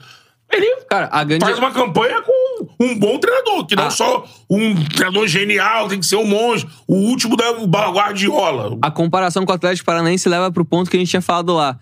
ele 0.53 0.67
Cara, 0.89 1.09
a 1.11 1.25
grande. 1.25 1.45
faz 1.45 1.59
uma 1.59 1.73
campanha 1.73 2.23
com 2.23 2.67
um 2.81 2.97
bom 2.99 3.19
treinador, 3.19 3.67
que 3.67 3.75
não 3.75 3.87
Ah. 3.87 3.91
só 3.91 4.25
um 4.49 4.75
treinador 4.85 5.27
genial, 5.27 5.89
tem 5.89 5.99
que 5.99 6.07
ser 6.07 6.17
um 6.17 6.27
monge, 6.27 6.67
o 6.87 6.95
último 6.95 7.37
da 7.37 7.51
Guardiola. 7.91 8.79
A 8.83 8.91
comparação 8.91 9.45
com 9.45 9.53
o 9.53 9.55
Atlético 9.55 9.87
Paranaense 9.87 10.29
leva 10.29 10.51
pro 10.53 10.65
ponto 10.65 10.89
que 10.91 10.97
a 10.97 11.01
gente 11.01 11.11
tinha 11.11 11.23
falado 11.23 11.53
lá. 11.55 11.79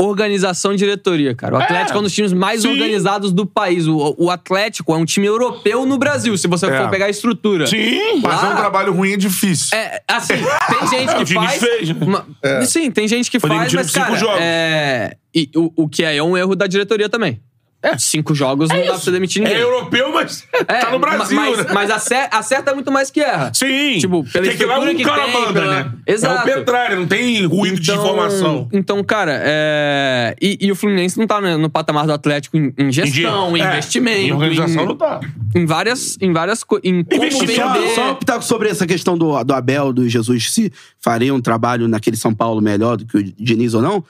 Organização 0.00 0.72
e 0.72 0.76
diretoria, 0.76 1.34
cara. 1.34 1.56
O 1.56 1.58
Atlético 1.60 1.96
é, 1.96 2.00
um 2.00 2.04
dos 2.04 2.12
times 2.14 2.32
mais 2.32 2.62
Sim. 2.62 2.68
organizados 2.68 3.32
do 3.32 3.44
país. 3.44 3.86
O, 3.88 4.14
o 4.16 4.30
Atlético 4.30 4.92
é 4.94 4.96
um 4.96 5.04
time 5.04 5.26
europeu 5.26 5.84
no 5.84 5.98
Brasil, 5.98 6.38
se 6.38 6.46
você 6.46 6.66
É. 6.66 6.78
for 6.82 6.88
pegar 6.88 7.06
a 7.06 7.10
estrutura. 7.10 7.66
Sim. 7.66 8.20
Fazer 8.22 8.46
Lá- 8.46 8.52
um 8.52 8.56
trabalho 8.56 8.92
ruim 8.92 9.12
é 9.12 9.16
difícil. 9.16 9.76
É, 9.76 10.00
assim, 10.06 10.34
tem 10.34 10.86
gente 10.88 11.14
O 11.22 11.24
que 11.26 11.34
faz. 11.34 11.58
fez, 11.60 11.88
né? 11.90 11.96
uma- 12.00 12.26
Sim, 12.64 12.90
tem 12.92 13.08
gente 13.08 13.28
que 13.28 13.40
Foi 13.40 13.50
faz, 13.50 13.72
mas, 13.74 13.90
cara, 13.90 14.14
jogos. 14.16 14.38
é... 14.40 15.16
E 15.34 15.50
o, 15.56 15.72
o 15.84 15.88
que 15.88 16.04
é, 16.04 16.16
é 16.16 16.22
um 16.22 16.36
erro 16.36 16.54
da 16.54 16.66
diretoria 16.68 17.08
também. 17.08 17.40
É, 17.80 17.96
cinco 17.96 18.34
jogos 18.34 18.68
não 18.70 18.76
dá 18.76 18.84
pra 18.86 18.94
você 18.98 19.10
demitir 19.12 19.40
ninguém. 19.40 19.56
É 19.56 19.62
europeu, 19.62 20.12
mas 20.12 20.44
É, 20.52 20.62
tá 20.80 20.90
no 20.90 20.98
Brasil, 20.98 21.36
mas, 21.36 21.58
né? 21.58 21.66
mas 21.72 21.90
acer- 21.92 22.28
acerta 22.32 22.74
muito 22.74 22.90
mais 22.90 23.08
que 23.08 23.20
erra. 23.20 23.52
Sim. 23.54 23.98
Tipo, 24.00 24.24
pela 24.24 24.46
Tem 24.48 24.56
que 24.56 24.64
lá 24.64 24.80
um 24.80 24.96
que 24.96 25.04
cara 25.04 25.22
tem, 25.26 25.32
manda, 25.32 25.52
pela- 25.60 25.84
né? 25.84 25.92
Exato. 26.04 26.48
É 26.48 26.54
o 26.54 26.58
Petralha, 26.58 26.96
não 26.96 27.06
tem 27.06 27.46
ruído 27.46 27.78
de 27.78 27.92
informação. 27.92 28.68
Então, 28.72 29.02
cara, 29.04 29.40
é... 29.44 30.34
e, 30.42 30.58
e 30.60 30.72
o 30.72 30.74
Fluminense 30.74 31.16
não 31.18 31.26
tá 31.28 31.40
no, 31.40 31.56
no 31.56 31.70
patamar 31.70 32.04
do 32.04 32.12
Atlético 32.12 32.56
em, 32.56 32.74
em 32.76 32.90
gestão, 32.90 33.56
em 33.56 33.60
É, 33.62 33.68
investimento. 33.68 34.18
Em 34.26 34.32
organização 34.32 34.84
não 34.84 34.96
tá. 34.96 35.20
Em 35.54 35.64
várias, 35.64 36.18
em 36.20 36.32
várias 36.32 36.64
co- 36.64 36.80
em 36.82 37.04
como 37.04 37.24
Investimento, 37.24 37.94
só 37.94 38.10
um 38.10 38.14
pitaco 38.16 38.42
sobre 38.42 38.68
essa 38.70 38.88
questão 38.88 39.16
do, 39.16 39.40
do 39.44 39.54
Abel, 39.54 39.92
do 39.92 40.08
Jesus, 40.08 40.50
se 40.52 40.72
faria 40.98 41.32
um 41.32 41.40
trabalho 41.40 41.86
naquele 41.86 42.16
São 42.16 42.34
Paulo 42.34 42.60
melhor 42.60 42.96
do 42.96 43.06
que 43.06 43.16
o 43.18 43.22
Diniz 43.22 43.72
ou 43.72 43.80
não. 43.82 44.04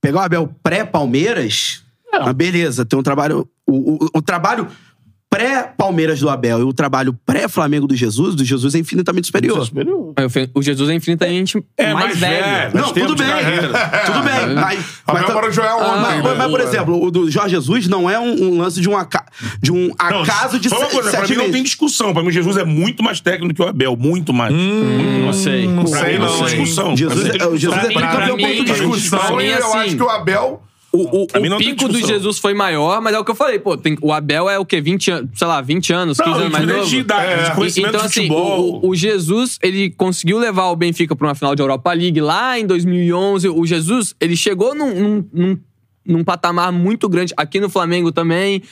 Pegar 0.00 0.20
o 0.20 0.22
Abel 0.22 0.54
pré-Palmeiras, 0.62 1.81
ah, 2.12 2.32
beleza, 2.32 2.84
tem 2.84 2.98
um 2.98 3.02
trabalho. 3.02 3.48
O, 3.66 3.94
o, 4.04 4.08
o 4.18 4.22
trabalho 4.22 4.66
pré-Palmeiras 5.30 6.20
do 6.20 6.28
Abel 6.28 6.60
e 6.60 6.62
o 6.62 6.74
trabalho 6.74 7.14
pré-Flamengo 7.24 7.86
do 7.86 7.96
Jesus, 7.96 8.34
do 8.34 8.44
Jesus 8.44 8.74
é 8.74 8.78
infinitamente 8.78 9.28
superior. 9.28 9.66
O 10.54 10.60
Jesus 10.60 10.90
é 10.90 10.94
infinitamente 10.94 11.64
É 11.78 11.94
mais, 11.94 12.18
velho. 12.18 12.44
Não, 12.74 12.92
tudo 12.92 13.16
bem. 13.16 13.26
Tudo 14.04 14.20
bem. 14.22 14.54
Mas, 14.54 14.78
Abel 15.06 15.22
mas, 15.22 15.32
para 15.32 15.48
o 15.48 15.50
Joel 15.50 15.78
mas, 15.78 16.18
ontem. 16.20 16.36
mas, 16.36 16.50
por 16.50 16.60
exemplo, 16.60 17.02
o 17.02 17.10
do 17.10 17.30
Jorge 17.30 17.54
Jesus 17.54 17.88
não 17.88 18.10
é 18.10 18.18
um, 18.18 18.30
um 18.56 18.58
lance 18.60 18.78
de 18.78 18.90
um, 18.90 18.96
aca- 18.96 19.24
de 19.62 19.72
um 19.72 19.88
Não, 19.98 20.22
acaso 20.22 20.58
de 20.60 20.68
só 20.68 20.76
uma 20.76 20.86
se- 20.86 20.92
coisa, 20.94 21.10
pra 21.10 21.20
sete 21.20 21.30
mim 21.30 21.36
não 21.36 21.42
meses. 21.44 21.54
tem 21.54 21.62
discussão. 21.62 22.12
Pra 22.12 22.22
mim, 22.22 22.30
Jesus 22.30 22.56
é 22.58 22.64
muito 22.64 23.02
mais 23.02 23.18
técnico 23.20 23.54
que 23.54 23.62
o 23.62 23.68
Abel. 23.68 23.96
Muito 23.96 24.34
mais. 24.34 24.52
Não 24.54 25.32
sei. 25.32 25.66
Não 25.66 25.86
sei 25.86 26.18
não, 26.18 26.26
não 26.26 26.32
tem 26.44 26.56
hein? 26.58 26.62
discussão. 26.62 26.94
Jesus, 26.96 27.22
Pra 27.28 27.32
mim, 27.32 27.38
é- 27.40 27.46
o 27.46 27.56
Jesus 27.56 27.80
Pra 27.80 27.84
é 27.84 27.88
mim- 27.88 27.94
tricampeão 27.94 28.36
pra 28.36 28.36
ponto 28.36 28.36
mim- 28.48 28.54
de 28.56 28.64
discussão. 28.64 28.90
Discussão, 28.92 29.36
mim, 29.36 29.44
e 29.44 29.50
eu 29.50 29.56
assim, 29.66 29.78
acho 29.78 29.96
que 29.96 30.02
o 30.02 30.10
Abel... 30.10 30.50
Mim 30.50 30.58
não 30.58 30.71
o 30.92 31.26
tem 31.26 31.58
pico 31.58 31.88
do. 31.88 31.98
Jesus 32.06 32.38
foi 32.38 32.52
maior, 32.52 33.00
mas 33.00 33.14
é 33.14 33.18
o 33.18 33.24
que 33.24 33.30
eu 33.30 33.34
falei, 33.34 33.58
pô, 33.58 33.76
tem, 33.76 33.96
o 34.02 34.12
Abel 34.12 34.48
é 34.50 34.58
o 34.58 34.64
quê? 34.64 34.80
20 34.80 35.10
anos, 35.10 35.30
sei 35.34 35.46
lá, 35.46 35.60
20 35.60 35.92
anos, 35.92 36.18
15 36.18 36.30
Não, 36.30 36.38
anos 36.38 36.52
mais 36.52 36.66
novo? 36.66 36.86
de 36.86 36.96
idade, 36.98 37.32
É. 37.32 37.44
de 37.48 37.54
conhecimento 37.54 37.94
então, 37.94 38.06
assim, 38.06 38.30
o, 38.30 38.88
o 38.88 38.94
Jesus, 38.94 39.58
ele 39.62 39.90
conseguiu 39.90 40.38
levar 40.38 40.66
o 40.66 40.76
Benfica 40.76 41.16
pra 41.16 41.28
uma 41.28 41.34
final 41.34 41.54
de 41.54 41.62
Europa 41.62 41.92
League 41.92 42.20
lá 42.20 42.58
em 42.58 42.66
2011. 42.66 43.48
O 43.48 43.64
Jesus, 43.64 44.14
ele 44.20 44.36
chegou 44.36 44.74
num, 44.74 44.94
num, 44.94 45.28
num, 45.32 45.58
num 46.04 46.24
patamar 46.24 46.70
muito 46.70 47.08
grande, 47.08 47.32
aqui 47.36 47.58
no 47.58 47.70
Flamengo 47.70 48.12
também. 48.12 48.62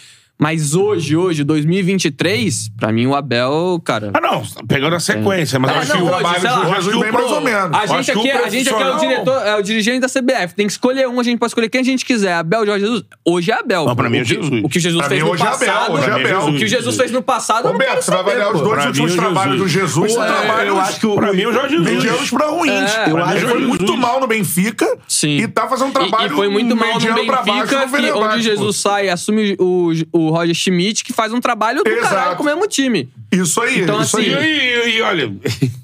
Mas 0.41 0.75
hoje, 0.75 1.17
hoje, 1.17 1.45
2023, 1.45 2.71
pra 2.79 2.91
mim 2.91 3.07
o 3.07 3.15
Abel, 3.15 3.81
cara... 3.85 4.11
Ah, 4.15 4.21
não, 4.21 4.43
pegando 4.67 4.97
a 4.97 5.01
sequência, 5.01 5.59
mas 5.59 5.71
É, 5.71 5.75
eu 5.75 5.79
acho 5.81 5.89
não, 5.91 5.97
que 5.97 6.03
o 6.03 6.07
hoje, 6.07 6.19
trabalho 6.19 6.45
lá, 6.45 6.51
do 6.55 6.63
eu 6.63 6.73
acho 6.73 6.75
Jesus 6.83 6.95
que 6.97 7.03
bem 7.03 7.13
mais 7.13 7.31
ou 7.31 7.41
menos. 7.41 7.77
A 7.77 7.87
gente, 7.87 7.99
acho 7.99 8.05
que 8.05 8.11
aqui, 8.31 8.39
o 8.41 8.45
a 8.45 8.49
gente 8.49 8.69
aqui 8.71 8.83
é 8.83 8.91
o 8.95 8.99
diretor, 8.99 9.47
é 9.47 9.57
o 9.57 9.63
dirigente 9.63 10.01
da 10.01 10.09
CBF. 10.09 10.55
Tem 10.55 10.67
que 10.67 10.73
escolher 10.73 11.07
um, 11.09 11.21
a 11.21 11.23
gente 11.23 11.39
pode 11.39 11.51
escolher 11.51 11.69
quem 11.69 11.81
a 11.83 11.85
gente 11.85 12.05
quiser. 12.05 12.33
Abel, 12.35 12.65
Jorge 12.65 12.85
Jesus. 12.87 13.05
Hoje 13.25 13.51
é 13.51 13.55
Abel. 13.55 13.85
Não, 13.85 13.95
pra 13.97 14.09
mim 14.09 14.19
é 14.19 14.23
o 14.23 14.25
que, 14.25 14.35
Jesus. 14.35 14.65
O 14.65 14.69
que 14.69 14.81
Jesus 14.81 15.07
fez 15.07 15.23
mim, 15.23 15.29
no 15.29 15.35
hoje 15.35 15.43
é 15.43 15.47
Abel, 15.47 15.59
passado. 15.59 15.93
hoje 15.93 16.05
é 16.09 16.13
Abel. 16.13 16.27
Jesus. 16.27 16.55
O 16.55 16.59
que 16.59 16.67
Jesus 16.69 16.97
fez 16.97 17.11
no 17.11 17.23
passado, 17.23 17.69
Roberto, 17.69 18.03
você 18.03 18.11
vai 18.11 18.21
avaliar 18.21 18.55
os 18.55 18.61
dois 18.63 18.87
últimos 18.87 19.13
o 19.13 19.17
trabalhos 19.17 19.59
do 19.59 19.69
Jesus. 19.69 20.13
Jesus, 20.13 20.17
É, 20.17 20.69
eu 20.69 20.79
acho 20.81 21.01
que 21.01 21.07
o- 21.07 21.15
Pra 21.17 21.33
mim, 21.33 21.45
o 21.47 21.53
Jorge 21.53 21.77
Jesus. 21.77 21.91
medianos 21.97 22.31
pra 22.31 22.47
ruins. 22.47 22.71
Eu 23.09 23.17
acho 23.19 23.39
que 23.41 23.45
o 23.45 23.49
foi 23.49 23.61
muito 23.61 23.81
Jesus. 23.87 23.99
mal 24.01 24.21
no 24.21 24.27
Benfica 24.27 24.99
Sim. 25.07 25.37
e 25.39 25.49
tá 25.49 25.69
fazendo 25.69 25.89
um 25.89 25.93
trabalho 25.93 26.33
e, 26.33 26.37
foi 26.37 26.49
muito 26.49 26.77
mal 26.77 26.95
no 26.95 27.15
Benfica, 27.15 27.87
que 27.89 28.11
onde. 28.13 28.43
Jesus 28.43 28.77
sai, 28.77 29.09
assume 29.09 29.57
o, 29.59 29.91
o 30.31 30.35
Roger 30.35 30.55
Schmidt, 30.55 31.05
que 31.05 31.13
faz 31.13 31.33
um 31.33 31.41
trabalho 31.41 31.83
do 31.83 31.89
Exato. 31.91 32.15
caralho 32.15 32.37
com 32.37 32.43
o 32.43 32.47
mesmo 32.47 32.67
time. 32.67 33.09
Isso 33.33 33.61
aí, 33.61 33.83
Então, 33.83 34.01
isso 34.01 34.17
assim, 34.19 34.29
E, 34.31 34.35
aí. 34.35 34.91
e, 34.93 34.97
e 34.99 35.03
olha, 35.03 35.33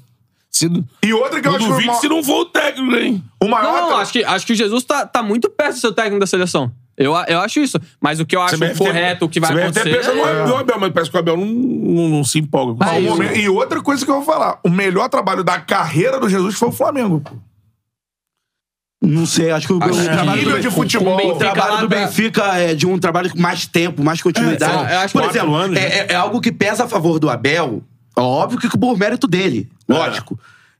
E 1.03 1.13
outra 1.13 1.39
que 1.39 1.47
eu 1.47 1.51
eu 1.51 1.57
acho 1.57 1.77
que 1.77 1.83
uma- 1.83 1.93
se 1.95 2.09
não 2.09 2.23
for 2.23 2.41
o 2.41 2.45
técnico, 2.45 2.95
hein? 2.95 3.23
o 3.39 3.47
maior... 3.47 3.63
Não, 3.81 3.89
não, 3.91 3.97
acho 3.97 4.11
que, 4.11 4.23
acho 4.23 4.45
que 4.45 4.53
o 4.53 4.55
Jesus 4.55 4.83
tá, 4.83 5.05
tá 5.05 5.21
muito 5.21 5.49
perto 5.51 5.75
de 5.75 5.81
ser 5.81 5.87
o 5.87 5.91
técnico 5.91 6.19
da 6.19 6.25
seleção. 6.25 6.71
Eu, 6.97 7.13
eu 7.27 7.39
acho 7.41 7.59
isso. 7.59 7.79
Mas 8.01 8.19
o 8.19 8.25
que 8.25 8.35
eu 8.35 8.41
acho 8.41 8.55
CBF 8.57 8.79
correto, 8.79 9.25
o 9.25 9.29
que 9.29 9.39
vai 9.39 9.51
CBF 9.51 9.63
acontecer... 9.65 9.89
até 9.89 9.97
pensa 9.97 10.13
no, 10.15 10.47
no 10.47 10.57
Abel, 10.57 10.79
mas 10.79 10.91
parece 10.91 11.11
que 11.11 11.17
o 11.17 11.19
Abel 11.19 11.37
não, 11.37 11.45
não, 11.45 12.09
não 12.09 12.23
se 12.23 12.39
empolga 12.39 12.73
com 12.83 12.99
isso. 12.99 13.23
E 13.37 13.47
outra 13.47 13.81
coisa 13.83 14.03
que 14.03 14.09
eu 14.09 14.15
vou 14.15 14.23
falar: 14.23 14.59
o 14.63 14.69
melhor 14.69 15.07
trabalho 15.07 15.43
da 15.43 15.59
carreira 15.59 16.19
do 16.19 16.27
Jesus 16.27 16.55
foi 16.55 16.69
o 16.69 16.71
Flamengo. 16.71 17.21
pô. 17.21 17.35
Não 19.01 19.25
sei, 19.27 19.51
acho 19.51 19.67
que 19.67 19.73
o, 19.73 19.77
o 19.77 19.79
trabalho 19.79 20.35
nível 20.35 20.55
do, 20.55 20.61
de 20.61 20.71
futebol. 20.71 21.13
o 21.13 21.17
Benfica 21.17 21.37
trabalho 21.37 21.81
do 21.81 21.87
Benfica 21.87 22.43
é 22.57 22.73
de 22.73 22.87
um 22.87 22.97
trabalho 22.97 23.29
com 23.29 23.39
mais 23.39 23.67
tempo, 23.67 24.03
mais 24.03 24.21
continuidade. 24.21 24.91
É, 24.91 24.97
acho 24.97 25.13
Por 25.13 25.23
exemplo, 25.23 25.53
anos, 25.55 25.77
é, 25.77 25.81
né? 25.81 25.87
é- 25.99 26.13
é 26.13 26.15
algo 26.15 26.41
que 26.41 26.51
pesa 26.51 26.85
a 26.85 26.87
favor 26.87 27.19
do 27.19 27.29
Abel, 27.29 27.83
óbvio 28.17 28.59
que 28.59 28.77
por 28.77 28.97
mérito 28.97 29.27
dele, 29.27 29.69
lógico. 29.87 30.39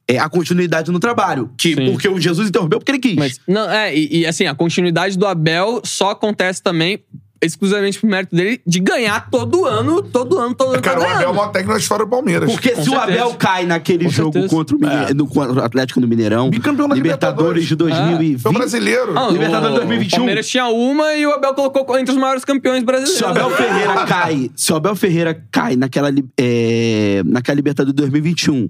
É 0.10 0.18
a 0.18 0.30
continuidade 0.30 0.90
no 0.90 1.00
trabalho. 1.00 1.52
Que, 1.58 1.76
Sim. 1.76 1.92
porque 1.92 2.08
o 2.08 2.18
Jesus 2.20 2.48
interrompeu 2.48 2.80
porque 2.80 2.92
ele 2.92 3.00
quis. 3.00 3.16
Mas, 3.18 3.42
não, 3.46 3.70
é, 3.70 3.94
e, 3.94 4.20
e, 4.22 4.26
assim, 4.26 4.46
a 4.48 4.56
continuidade 4.56 5.18
do 5.18 5.28
Abel 5.28 5.82
só 5.84 6.12
acontece 6.12 6.64
também 6.64 7.04
exclusivamente 7.42 8.00
por 8.00 8.08
mérito 8.10 8.36
dele 8.36 8.62
de 8.66 8.80
ganhar 8.80 9.30
todo 9.30 9.66
ano, 9.66 10.02
todo 10.02 10.38
ano, 10.40 10.56
todo 10.56 10.74
ano. 10.74 10.82
Cara, 10.82 11.00
tá 11.00 11.06
o 11.08 11.10
Abel 11.16 11.30
é 11.30 11.32
o 11.32 11.48
técnico 11.50 11.74
da 11.74 11.80
história 11.80 12.06
do 12.06 12.10
Palmeiras. 12.10 12.52
Porque 12.52 12.70
Com 12.72 12.84
se 12.84 12.90
o 12.90 12.94
certeza. 12.94 13.22
Abel 13.24 13.34
cai 13.36 13.66
naquele 13.66 14.06
Com 14.06 14.12
jogo 14.12 14.34
certeza. 14.34 14.56
contra 14.56 14.76
o, 14.76 14.80
Mine- 14.80 15.14
no, 15.14 15.28
contra 15.28 15.54
o 15.54 15.64
Atlético 15.64 16.00
no 16.00 16.08
Mineirão, 16.08 16.50
Bicampeão 16.50 16.88
da 16.88 16.96
Libertadores 16.96 17.66
de 17.66 17.76
2020. 17.76 18.42
Foi 18.42 18.52
brasileiro. 18.54 19.14
Não, 19.14 19.32
Libertadores 19.32 19.74
o- 19.76 19.80
2021. 19.80 20.16
O 20.16 20.20
Palmeiras 20.20 20.48
tinha 20.48 20.66
uma 20.68 21.14
e 21.14 21.26
o 21.26 21.32
Abel 21.32 21.54
colocou 21.54 21.98
entre 22.00 22.14
os 22.14 22.20
maiores 22.20 22.44
campeões 22.46 22.84
brasileiros. 22.84 23.18
Se 23.18 23.24
o 23.24 23.28
Abel 23.28 23.50
Ferreira 23.52 23.94
cai, 24.08 24.52
se 24.56 24.74
o 24.74 24.76
Abel 24.76 24.96
Ferreira 24.96 25.44
cai 25.52 25.76
naquela, 25.76 26.10
é, 26.38 27.22
naquela 27.26 27.56
Libertadores 27.56 27.94
de 27.96 28.02
2021, 28.02 28.70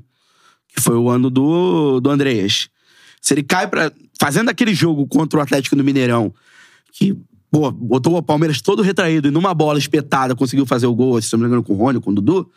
que 0.76 0.81
foi 0.81 0.95
o 0.95 1.10
ano 1.10 1.30
do, 1.30 1.99
do 1.99 2.10
Andreas, 2.10 2.69
se 3.22 3.34
ele 3.34 3.44
cai 3.44 3.68
para 3.68 3.91
fazendo 4.19 4.49
aquele 4.49 4.73
jogo 4.73 5.06
contra 5.07 5.39
o 5.39 5.41
Atlético 5.41 5.76
no 5.76 5.84
Mineirão, 5.84 6.34
que 6.91 7.15
pô, 7.52 7.72
botou 7.72 8.18
o 8.18 8.24
Palmeiras 8.24 8.61
todo 8.61 8.82
retraído 8.82 9.28
e 9.28 9.32
numa 9.32 9.53
bola 9.53 9.80
espetada 9.80 10.36
conseguiu 10.36 10.65
fazer 10.65 10.88
o 10.88 10.95
gol, 10.95 11.22
se 11.22 11.34
não 11.34 11.40
me 11.40 11.48
engano, 11.48 11.64
com 11.64 11.74
o 11.74 11.78
Rony, 11.78 11.99
com 11.99 12.11
o 12.11 12.15
Dudu. 12.15 12.49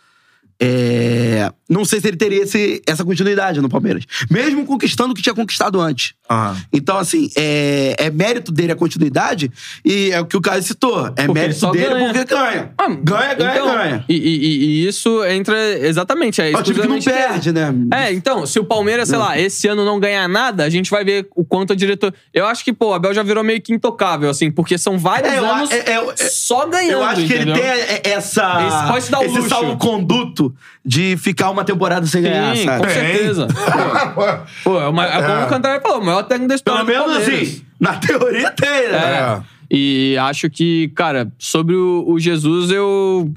É, 0.60 1.50
não 1.68 1.84
sei 1.84 2.00
se 2.00 2.08
ele 2.08 2.16
teria 2.16 2.42
esse- 2.42 2.82
essa 2.86 3.04
continuidade 3.04 3.60
no 3.60 3.68
Palmeiras. 3.68 4.04
Mesmo 4.30 4.64
conquistando 4.66 5.12
o 5.12 5.14
que 5.14 5.22
tinha 5.22 5.34
conquistado 5.34 5.80
antes. 5.80 6.12
Ah. 6.28 6.54
Então, 6.72 6.96
assim, 6.98 7.30
é, 7.36 7.94
é 7.98 8.10
mérito 8.10 8.52
dele 8.52 8.72
a 8.72 8.76
continuidade 8.76 9.50
e 9.84 10.10
é 10.12 10.20
o 10.20 10.26
que 10.26 10.36
o 10.36 10.40
Caio 10.40 10.62
citou. 10.62 11.06
É 11.06 11.10
Porque 11.10 11.22
ele 11.22 11.32
mérito 11.32 11.70
dele 11.72 11.88
ganha. 11.88 12.04
porque 12.12 12.24
ganha. 12.34 12.72
Ah, 12.78 12.88
ganha, 12.88 13.34
ganha, 13.34 13.52
então, 13.52 13.66
ganha. 13.66 14.04
E, 14.08 14.14
e- 14.14 14.64
e 14.84 14.86
isso 14.88 15.24
entra 15.24 15.56
exatamente. 15.86 16.40
É, 16.40 16.52
É 16.52 16.56
o 16.56 16.62
time 16.62 16.80
que 16.80 16.86
não 16.86 17.00
perde, 17.00 17.52
né? 17.52 17.74
É, 17.94 18.12
então, 18.12 18.46
se 18.46 18.58
o 18.58 18.64
Palmeiras, 18.64 19.08
sei 19.08 19.18
lá, 19.18 19.38
esse 19.38 19.66
ano 19.66 19.84
não 19.84 19.98
ganhar 19.98 20.28
nada, 20.28 20.64
a 20.64 20.70
gente 20.70 20.90
vai 20.90 21.04
ver 21.04 21.28
o 21.34 21.44
quanto 21.44 21.72
o 21.72 21.76
diretor. 21.76 22.12
Eu 22.34 22.46
acho 22.46 22.62
que, 22.64 22.72
pô, 22.72 22.90
o 22.90 22.94
Abel 22.94 23.14
já 23.14 23.22
virou 23.22 23.42
meio 23.42 23.60
que 23.60 23.72
intocável, 23.72 24.28
assim, 24.30 24.50
porque 24.50 24.76
são 24.78 24.98
vários 24.98 25.32
É, 25.32 25.38
eu 25.38 25.44
a- 25.46 25.56
anos 25.56 25.70
é- 25.70 25.92
é- 25.92 26.04
é- 26.10 26.16
só 26.28 26.66
ganhando. 26.66 26.92
Eu 26.92 27.04
acho 27.04 27.26
que 27.26 27.32
ele 27.32 27.50
entendeu? 27.50 27.54
tem 27.54 27.64
é- 27.64 28.02
essa, 28.04 28.66
Esse 28.66 28.92
pode 28.92 29.10
dar 29.10 29.20
o 29.20 29.24
esse 29.24 29.38
luxo. 29.38 30.49
De 30.84 31.16
ficar 31.16 31.50
uma 31.50 31.64
temporada 31.64 32.06
sem 32.06 32.22
ganhar, 32.22 32.56
Sim, 32.56 32.64
sabe? 32.64 32.84
com 32.86 32.90
certeza. 32.92 33.46
Pô, 34.64 34.80
é, 34.80 34.88
uma, 34.88 35.06
é 35.06 35.22
como 35.22 35.38
É. 35.40 35.44
o 35.44 35.48
Cantaré 35.48 35.80
falou, 35.80 36.00
o 36.00 36.04
maior 36.04 36.22
técnico 36.24 36.48
da 36.48 36.54
história. 36.54 36.84
Pelo 36.84 37.08
menos 37.08 37.22
assim, 37.28 37.62
na 37.78 37.94
teoria 37.96 38.50
tem, 38.50 38.90
né? 38.90 38.98
É. 39.18 39.42
E 39.70 40.16
acho 40.18 40.50
que, 40.50 40.88
cara, 40.94 41.30
sobre 41.38 41.74
o, 41.74 42.04
o 42.08 42.18
Jesus, 42.18 42.70
eu. 42.70 43.32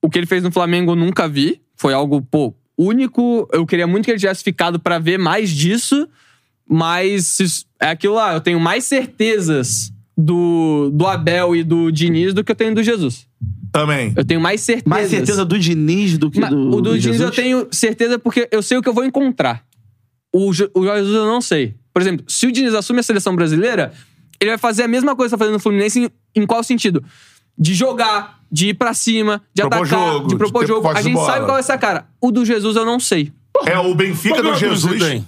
O 0.00 0.08
que 0.08 0.18
ele 0.18 0.26
fez 0.26 0.42
no 0.42 0.52
Flamengo 0.52 0.92
eu 0.92 0.96
nunca 0.96 1.28
vi. 1.28 1.60
Foi 1.76 1.92
algo, 1.92 2.22
pô, 2.22 2.54
único. 2.76 3.48
Eu 3.52 3.66
queria 3.66 3.86
muito 3.86 4.04
que 4.04 4.10
ele 4.12 4.20
tivesse 4.20 4.44
ficado 4.44 4.78
pra 4.78 4.98
ver 4.98 5.18
mais 5.18 5.50
disso. 5.50 6.08
Mas 6.70 7.64
é 7.80 7.88
aquilo 7.88 8.14
lá, 8.14 8.34
eu 8.34 8.40
tenho 8.40 8.60
mais 8.60 8.84
certezas 8.84 9.90
do, 10.20 10.90
do 10.92 11.06
Abel 11.06 11.54
e 11.54 11.62
do 11.62 11.92
Diniz 11.92 12.34
do 12.34 12.42
que 12.42 12.50
eu 12.50 12.56
tenho 12.56 12.74
do 12.74 12.82
Jesus. 12.82 13.28
Também. 13.70 14.12
Eu 14.16 14.24
tenho 14.24 14.40
mais 14.40 14.60
certezas. 14.60 14.88
Mais 14.88 15.08
certeza 15.08 15.44
do 15.44 15.56
Diniz 15.56 16.18
do 16.18 16.28
que 16.28 16.40
Mas 16.40 16.50
do 16.50 16.76
o 16.76 16.80
do 16.80 16.98
Diniz 16.98 17.04
Jesus? 17.04 17.20
eu 17.20 17.30
tenho 17.30 17.68
certeza 17.70 18.18
porque 18.18 18.48
eu 18.50 18.60
sei 18.60 18.76
o 18.76 18.82
que 18.82 18.88
eu 18.88 18.92
vou 18.92 19.04
encontrar. 19.04 19.62
O, 20.34 20.48
o 20.48 20.52
Jesus 20.52 21.14
eu 21.14 21.26
não 21.26 21.40
sei. 21.40 21.76
Por 21.94 22.02
exemplo, 22.02 22.24
se 22.26 22.48
o 22.48 22.52
Diniz 22.52 22.74
assume 22.74 22.98
a 22.98 23.02
seleção 23.04 23.36
brasileira, 23.36 23.92
ele 24.40 24.50
vai 24.50 24.58
fazer 24.58 24.82
a 24.82 24.88
mesma 24.88 25.14
coisa 25.14 25.30
que 25.30 25.38
tá 25.38 25.38
fazendo 25.38 25.54
no 25.54 25.60
Fluminense 25.60 26.00
em, 26.34 26.42
em 26.42 26.46
qual 26.46 26.64
sentido? 26.64 27.04
De 27.56 27.72
jogar, 27.72 28.40
de 28.50 28.70
ir 28.70 28.74
pra 28.74 28.94
cima, 28.94 29.40
de 29.54 29.62
Propor 29.62 29.86
atacar, 29.86 30.12
jogo, 30.12 30.28
de 30.28 30.36
propor 30.36 30.62
de 30.62 30.68
jogo. 30.68 30.88
A 30.88 31.00
gente 31.00 31.24
sabe 31.24 31.44
qual 31.44 31.56
é 31.56 31.60
essa 31.60 31.78
cara. 31.78 32.06
O 32.20 32.32
do 32.32 32.44
Jesus 32.44 32.76
eu 32.76 32.84
não 32.84 32.98
sei. 32.98 33.32
É 33.66 33.78
o 33.78 33.94
Benfica 33.94 34.42
Qual 34.42 34.52
do 34.52 34.58
Jesus. 34.58 35.24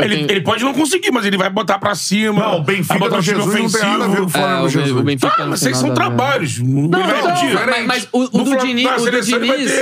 Ele, 0.00 0.16
tenho- 0.16 0.30
ele 0.32 0.40
pode 0.40 0.64
não 0.64 0.72
conseguir, 0.74 1.10
mas 1.12 1.24
ele 1.24 1.36
vai 1.36 1.48
botar 1.50 1.78
pra 1.78 1.94
cima. 1.94 2.40
Não, 2.40 2.58
o 2.58 2.62
Benfica 2.64 2.98
vai 2.98 2.98
botar 2.98 3.16
do 3.18 3.22
time 3.22 3.36
Jesus 3.36 3.54
não 3.62 3.70
tem 3.80 3.90
nada 3.90 4.04
a 4.04 4.08
ver 4.08 4.16
com 4.16 4.24
o 4.24 4.28
Flamengo 4.28 4.66
É, 4.66 4.70
Jesus. 4.70 4.90
O 5.00 5.02
Benfica 5.02 5.32
Ah, 5.36 5.40
não 5.42 5.50
mas 5.50 5.60
vocês 5.60 5.76
são 5.76 5.94
trabalhos. 5.94 6.58
Não, 6.58 6.88
Não, 6.88 7.00
então, 7.00 7.34
diferente. 7.34 7.66
mas, 7.66 7.86
mas 7.86 8.08
o, 8.12 8.18
o 8.18 8.38
No 8.38 8.44
do 8.44 8.56
Diniz, 8.56 8.90
o 9.02 9.10
do 9.10 9.20
Diniz 9.20 9.72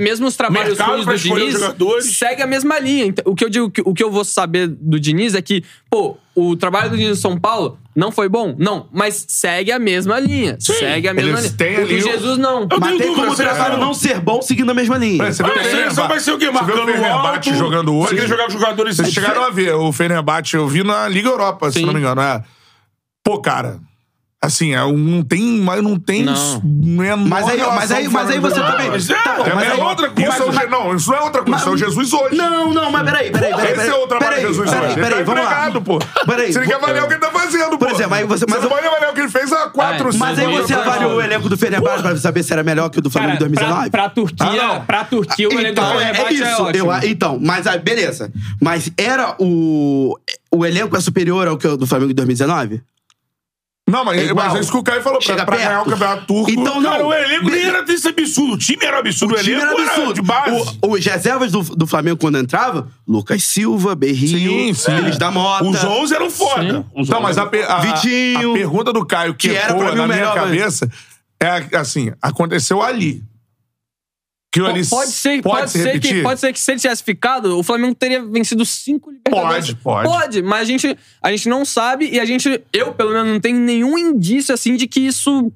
mesmo 0.00 0.26
os 0.26 0.36
trabalhos 0.36 0.78
ruins 0.78 1.04
do 1.04 1.16
Diniz, 1.16 2.16
segue 2.16 2.42
a 2.42 2.46
mesma 2.46 2.78
linha. 2.78 3.04
Então, 3.06 3.24
o 3.26 3.34
que 3.34 3.44
eu 3.44 3.50
digo, 3.50 3.72
o 3.84 3.92
que 3.94 4.02
eu 4.02 4.10
vou 4.10 4.24
saber 4.24 4.66
do 4.68 4.98
Diniz 4.98 5.34
é 5.34 5.42
que, 5.42 5.62
pô, 5.90 6.16
o 6.36 6.54
trabalho 6.54 6.90
do 6.90 6.96
em 7.00 7.14
São 7.14 7.36
Paulo 7.38 7.78
não 7.96 8.12
foi 8.12 8.28
bom? 8.28 8.54
Não, 8.58 8.88
mas 8.92 9.24
segue 9.26 9.72
a 9.72 9.78
mesma 9.78 10.20
linha. 10.20 10.56
Segue 10.60 11.08
a 11.08 11.14
mesma 11.14 11.30
Eles 11.30 11.44
linha. 11.44 11.56
têm 11.56 11.76
o 11.78 11.80
ali 11.80 11.98
do 11.98 12.06
o- 12.08 12.12
Jesus, 12.12 12.38
não. 12.38 12.68
Eu 12.70 12.78
Mas 12.78 12.90
tenho 12.90 12.98
tem 13.02 13.14
como 13.14 13.32
o 13.32 13.34
trabalho 13.34 13.78
não 13.78 13.94
ser 13.94 14.20
bom 14.20 14.42
seguindo 14.42 14.70
a 14.70 14.74
mesma 14.74 14.98
linha. 14.98 15.16
Mas 15.24 15.36
você 15.36 15.42
viu 15.42 15.52
Ah, 15.52 15.56
o 15.56 15.64
Fenerbahçe- 15.64 16.08
vai 16.08 16.20
ser 16.20 16.32
o 16.32 16.38
quê? 16.38 16.46
Você 16.46 16.52
Marcando 16.52 16.82
o 16.82 16.92
Fenerbahçe 16.92 17.48
alto? 17.48 17.54
jogando 17.54 17.92
Você 18.00 18.12
hoje? 18.14 18.20
quer 18.22 18.28
jogar 18.28 18.44
com 18.44 18.50
jogadores... 18.52 18.96
Vocês 18.96 19.12
chegaram 19.12 19.42
a 19.42 19.50
ver 19.50 19.72
o 19.74 19.90
Fenerbahçe, 19.92 20.54
eu 20.56 20.68
vi 20.68 20.84
na 20.84 21.08
Liga 21.08 21.28
Europa, 21.30 21.72
se 21.72 21.78
Sim. 21.80 21.86
não 21.86 21.94
me 21.94 22.00
engano. 22.00 22.20
É. 22.20 22.42
Pô, 23.24 23.38
cara, 23.40 23.78
assim, 24.46 24.74
é, 24.74 24.82
um- 24.84 24.96
não 24.96 25.22
tem, 25.22 25.42
mas 25.60 25.82
não 25.82 25.98
tem 25.98 26.24
Não. 26.24 26.60
menor 26.64 27.16
Mas 27.28 27.48
aí, 27.48 27.58
mas 27.60 27.90
aí, 27.92 28.08
mas 28.08 28.30
aí 28.30 28.38
você 28.38 28.60
também. 28.60 28.90
Mas 28.90 29.10
é, 29.10 29.14
Tá 29.14 29.34
bom, 29.34 29.42
É, 29.42 29.46
mas 29.46 29.54
mas 29.54 29.72
aí 29.72 29.80
é 29.80 29.84
outra 29.84 30.10
coisa. 30.10 30.28
mas- 30.28 30.34
Isso 30.34 30.42
é 30.42 30.46
o 30.48 30.52
Je- 30.52 30.66
não, 30.66 30.94
isso 30.94 31.10
não 31.10 31.18
é 31.18 31.22
outra 31.22 31.42
coisa, 31.42 31.58
isso 31.60 31.68
é 31.68 31.72
o 31.72 31.76
Jesus 31.76 32.12
hoje. 32.12 32.36
Não, 32.36 32.72
não, 32.72 32.90
mas 32.90 33.02
peraí, 33.04 33.30
peraí, 33.30 33.54
peraí. 33.54 33.72
Esse 33.72 33.88
é 33.88 33.94
o 33.94 34.06
trabalho 34.06 34.30
peraí, 34.30 34.40
de 34.40 34.46
Jesus 34.48 34.70
peraí, 34.70 34.84
hoje. 34.86 34.92
Ele 34.94 35.02
Peraí, 35.02 35.24
tá 35.24 35.32
vamos 35.34 35.44
lá. 35.44 35.80
pô. 35.80 35.98
Peraí, 36.26 36.52
Você 36.52 36.58
tem 36.60 36.68
que 36.68 36.74
avaliar 36.74 37.04
o 37.04 37.08
que 37.08 37.14
ele 37.14 37.20
tá 37.20 37.30
fazendo, 37.30 37.70
Por 37.78 37.88
pô. 37.88 37.94
exemplo, 37.94 38.14
aí 38.14 38.24
você- 38.24 38.46
mas 38.48 38.60
você 38.60 38.66
eu- 38.66 38.70
pode 38.70 38.86
avaliar 38.86 39.10
o 39.10 39.14
que 39.14 39.20
ele 39.20 39.28
fez 39.28 39.52
há 39.52 39.68
quatro, 39.68 40.08
É, 40.08 40.12
cinco 40.12 40.24
Mas 40.24 40.38
aí 40.38 40.46
você 40.46 40.74
avaliou 40.74 41.14
o 41.16 41.20
elenco 41.20 41.48
do 41.48 41.56
Fenerbahçe 41.56 42.02
pra 42.02 42.16
saber 42.16 42.42
se 42.42 42.52
era 42.52 42.62
melhor 42.62 42.88
que 42.90 42.98
o 42.98 43.02
do 43.02 43.10
Flamengo 43.10 43.34
em 43.34 43.38
Cara, 43.38 43.48
2019? 43.48 43.90
pra, 43.90 44.02
pra 44.02 44.10
Turquia, 44.10 44.46
Ah, 44.70 44.80
pra 44.80 45.04
Turquia, 45.04 45.48
o 45.48 45.52
elenco 45.52 45.74
do 45.74 45.80
Então, 45.82 46.00
é, 46.00 46.06
Fenerbahçe 46.14 46.34
isso. 46.34 46.44
é 46.44 46.56
ótimo. 46.62 46.92
Eu- 46.92 47.10
então, 47.10 47.38
mas 47.42 47.66
aí, 47.66 47.78
beleza. 47.78 48.30
Mas 48.60 48.90
era 48.96 49.34
o. 49.38 50.16
O 50.50 50.64
elenco 50.64 50.96
é 50.96 51.00
superior 51.00 51.46
ao 51.48 51.58
que 51.58 51.66
o 51.66 51.76
do 51.76 51.86
Flamengo 51.86 52.12
em 52.12 52.14
2019? 52.14 52.80
Não, 53.88 54.04
mas, 54.04 54.20
É 54.20 54.34
mas 54.34 54.54
é 54.56 54.60
isso 54.60 54.72
que 54.72 54.76
o 54.78 54.82
Caio 54.82 55.00
falou. 55.00 55.18
Pra, 55.20 55.26
Chega 55.26 55.44
pra 55.46 55.56
ganhar 55.56 55.82
o 55.82 55.84
campeonato 55.84 56.26
turco. 56.26 56.50
Então, 56.50 56.80
não. 56.80 56.90
Cara, 56.90 57.06
o 57.06 57.14
elenco 57.14 57.48
nem 57.48 57.62
era 57.64 57.82
desse 57.84 58.08
absurdo. 58.08 58.54
O 58.54 58.58
time 58.58 58.84
era 58.84 58.98
absurdo. 58.98 59.34
O, 59.34 59.38
O 59.38 59.40
time 59.40 59.54
elenco 59.56 59.80
era 59.80 59.90
absurdo. 59.92 60.14
de 60.14 60.22
base. 60.22 60.78
O- 60.82 60.90
os 60.94 61.04
reservas 61.06 61.52
do, 61.52 61.62
do 61.62 61.86
Flamengo, 61.86 62.16
quando 62.16 62.36
entrava, 62.36 62.88
Lucas 63.06 63.44
Silva, 63.44 63.94
Berrio, 63.94 64.74
sim. 64.74 64.96
Feliz 64.96 65.16
da 65.18 65.30
Mota. 65.30 65.64
Os 65.64 65.84
11 65.84 66.14
eram 66.16 66.28
foda. 66.30 66.62
Não, 66.64 66.84
11 66.96 67.12
mas 67.22 67.38
a, 67.38 67.42
a, 67.42 67.78
Vitinho. 67.80 68.50
a 68.50 68.54
pergunta 68.54 68.92
do 68.92 69.06
Caio 69.06 69.34
que, 69.34 69.50
Que 69.50 69.54
era 69.56 69.74
pra 69.74 69.92
mim 69.92 69.96
na 69.98 70.04
o 70.04 70.06
minha 70.06 70.18
melhor, 70.18 70.34
mas- 70.34 70.44
cabeça 70.44 70.90
é 71.40 71.76
assim, 71.76 72.10
aconteceu 72.20 72.82
ali. 72.82 73.22
Que 74.56 74.62
o 74.62 74.66
ali 74.66 74.86
Pode 74.86 75.10
ser, 75.10 75.42
pode, 75.42 75.70
se 75.70 75.78
ser 75.82 75.92
repetir? 75.92 76.14
que, 76.14 76.22
pode 76.22 76.40
ser 76.40 76.50
que 76.50 76.58
se 76.58 76.72
ele 76.72 76.80
tivesse 76.80 77.04
ficado, 77.04 77.58
o 77.58 77.62
Flamengo 77.62 77.94
teria 77.94 78.24
vencido 78.24 78.64
cinco 78.64 79.10
Libertadores. 79.10 79.74
Pode, 79.74 79.82
pode. 79.82 80.08
Pode, 80.08 80.42
mas 80.42 80.62
a 80.62 80.64
gente, 80.64 80.98
a 81.22 81.30
gente 81.30 81.46
não 81.46 81.62
sabe 81.62 82.08
e 82.10 82.18
a 82.18 82.24
gente, 82.24 82.62
eu 82.72 82.94
pelo 82.94 83.12
menos 83.12 83.28
não 83.34 83.38
tenho 83.38 83.58
nenhum 83.58 83.98
indício 83.98 84.54
assim 84.54 84.74
de 84.74 84.86
que 84.86 85.00
isso, 85.00 85.52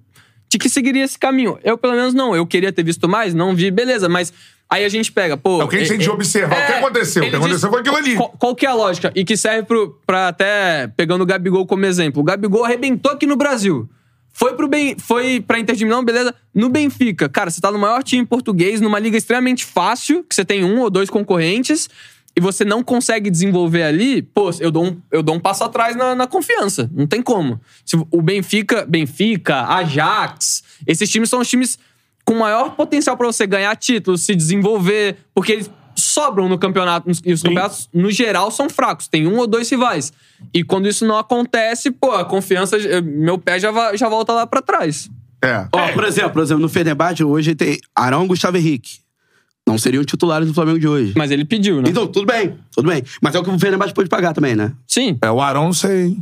de 0.51 0.59
que 0.59 0.69
seguiria 0.69 1.03
esse 1.03 1.19
caminho. 1.19 1.59
Eu 1.65 1.79
pelo 1.79 1.95
menos 1.95 2.13
não. 2.13 2.37
Eu 2.37 2.47
queria 2.47 2.71
ter 2.71 2.83
visto 2.83 3.09
mais, 3.09 3.33
não 3.33 3.55
vi, 3.55 3.71
beleza, 3.71 4.07
mas 4.07 4.35
aí 4.69 4.85
a 4.85 4.89
gente 4.91 5.11
pega, 5.11 5.35
pô. 5.35 5.63
É 5.63 5.65
o 5.65 5.69
que 5.69 5.77
a 5.77 5.79
gente 5.79 5.89
tem 5.89 5.99
de 5.99 6.11
observar. 6.11 6.63
O 6.63 6.67
que 6.67 6.73
aconteceu? 6.73 7.25
O 7.25 7.31
que 7.31 7.37
aconteceu 7.37 7.71
foi 7.71 7.81
aquilo 7.81 7.97
ali. 7.97 8.17
Qual, 8.17 8.29
qual 8.39 8.55
que 8.55 8.67
é 8.67 8.69
a 8.69 8.75
lógica? 8.75 9.11
E 9.15 9.25
que 9.25 9.35
serve 9.35 9.63
pro, 9.63 9.99
pra 10.07 10.29
até, 10.29 10.89
pegando 10.95 11.23
o 11.23 11.27
Gabigol 11.27 11.67
como 11.67 11.87
exemplo. 11.87 12.21
O 12.21 12.25
Gabigol 12.25 12.67
arrebentou 12.67 13.13
aqui 13.13 13.25
no 13.25 13.37
Brasil. 13.37 13.89
Foi 14.33 14.55
pro 14.55 14.69
ben, 14.69 14.97
foi 14.99 15.41
pra 15.41 15.59
Inter 15.59 15.75
de 15.75 15.85
Milão, 15.85 16.05
beleza? 16.05 16.35
No 16.55 16.69
Benfica, 16.69 17.29
cara, 17.29 17.51
você 17.51 17.61
tá 17.61 17.71
no 17.71 17.79
maior 17.79 18.03
time 18.03 18.25
português, 18.25 18.81
numa 18.81 18.99
liga 18.99 19.17
extremamente 19.17 19.65
fácil, 19.65 20.25
que 20.25 20.35
você 20.35 20.45
tem 20.45 20.65
um 20.65 20.81
ou 20.81 20.91
dois 20.91 21.11
concorrentes, 21.11 21.89
e 22.37 22.41
você 22.41 22.65
não 22.65 22.83
consegue 22.83 23.29
desenvolver 23.29 23.83
ali, 23.83 24.23
pô, 24.23 24.51
eu 24.61 24.71
dou 24.71 24.87
um, 24.87 25.01
eu 25.11 25.23
dou 25.23 25.35
um 25.35 25.41
passo 25.41 25.65
atrás 25.65 25.97
na, 25.97 26.15
na 26.15 26.27
confiança. 26.27 26.89
Não 26.95 27.07
tem 27.07 27.21
como. 27.21 27.61
Se 27.85 27.97
o 27.97 28.23
Benfica, 28.23 28.87
Benfica, 28.87 29.67
Ajax, 29.67 30.63
esses 30.87 31.11
times 31.11 31.29
são 31.29 31.41
os 31.41 31.49
times 31.49 31.79
com 32.25 32.35
maior 32.35 32.77
potencial 32.77 33.17
pra 33.17 33.27
você 33.27 33.47
ganhar 33.47 33.75
títulos, 33.77 34.23
se 34.23 34.35
desenvolver, 34.37 35.17
porque 35.35 35.53
eles 35.53 35.71
sobram 36.11 36.49
no 36.49 36.59
campeonato 36.59 37.11
e 37.25 37.33
os 37.33 37.43
campeonatos 37.43 37.89
no 37.93 38.11
geral 38.11 38.51
são 38.51 38.69
fracos, 38.69 39.09
tem 39.09 39.27
um 39.27 39.39
ou 39.39 39.47
dois 39.47 39.71
rivais. 39.71 40.13
E 40.53 40.65
quando 40.65 40.89
isso 40.89 41.07
não 41.07 41.19
acontece, 41.19 41.91
pô, 41.91 42.13
a 42.13 42.25
confiança, 42.25 42.77
eh, 42.77 43.01
meu 43.01 43.39
pé 43.39 43.59
já, 43.59 43.97
já 43.97 44.09
volta 44.09 44.33
lá 44.33 44.47
pra 44.47 44.63
trás. 44.63 45.11
É. 45.43 45.67
Ó, 45.73 45.93
por 45.93 46.05
exemplo, 46.05 46.33
por 46.33 46.43
exemplo, 46.43 46.63
no 46.63 46.69
Fenerbahçe 46.69 47.25
hoje 47.25 47.55
tem 47.55 47.79
Arão 47.95 48.27
Gustavo 48.27 48.57
Henrique. 48.57 48.99
Não 49.67 49.79
seriam 49.79 50.05
titulares 50.05 50.49
do 50.49 50.55
Flamengo 50.55 50.79
de 50.79 50.89
hoje. 50.89 51.13
Mas 51.17 51.31
ele 51.31 51.45
pediu, 51.45 51.81
né? 51.81 51.89
Então, 51.89 52.07
tudo 52.07 52.27
bem, 52.27 52.59
tudo 52.75 52.89
bem. 52.89 53.05
Mas 53.23 53.35
é 53.35 53.39
o 53.39 53.45
que 53.45 53.51
o 53.51 53.59
Fenerbahçe 53.59 53.95
pode 53.95 54.09
pagar 54.09 54.33
também, 54.33 54.57
né? 54.57 54.73
Sim. 54.87 55.17
É, 55.23 55.31
o 55.31 55.41
Arão, 55.41 55.67
não 55.67 55.73
sei. 55.73 56.17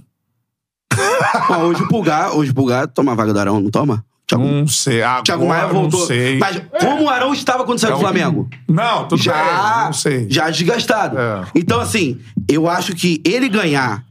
Ó, 1.51 1.65
hoje 1.65 1.83
o 1.83 1.89
Pulgar, 1.89 2.37
hoje 2.37 2.51
o 2.51 2.55
Pulgar 2.55 2.87
toma 2.89 3.13
a 3.13 3.15
vaga 3.15 3.33
do 3.33 3.39
Arão, 3.39 3.61
não 3.61 3.71
toma? 3.71 4.05
Thiago, 4.29 4.45
Não 4.45 4.67
sei. 4.69 5.03
Agora, 5.03 5.23
Thiago 5.25 5.49
Maia 5.49 5.67
voltou. 5.69 6.01
Não 6.01 6.07
sei. 6.07 6.39
Mas 6.39 6.61
como 6.81 7.05
o 7.05 7.09
Arão 7.09 7.33
estava 7.33 7.65
quando 7.65 7.79
saiu 7.79 7.93
É 7.93 7.95
do 7.95 7.99
um- 7.99 8.01
Flamengo? 8.03 8.49
Não, 8.69 9.09
tudo 9.09 9.19
bem. 9.19 9.25
já, 9.25 9.83
Não 9.87 9.93
sei. 9.95 10.27
já 10.29 10.51
desgastado. 10.51 11.19
É. 11.19 11.45
Então, 11.55 11.81
assim, 11.81 12.19
eu 12.49 12.69
acho 12.69 12.95
que 12.95 13.21
ele 13.25 13.49
ganhar 13.49 14.05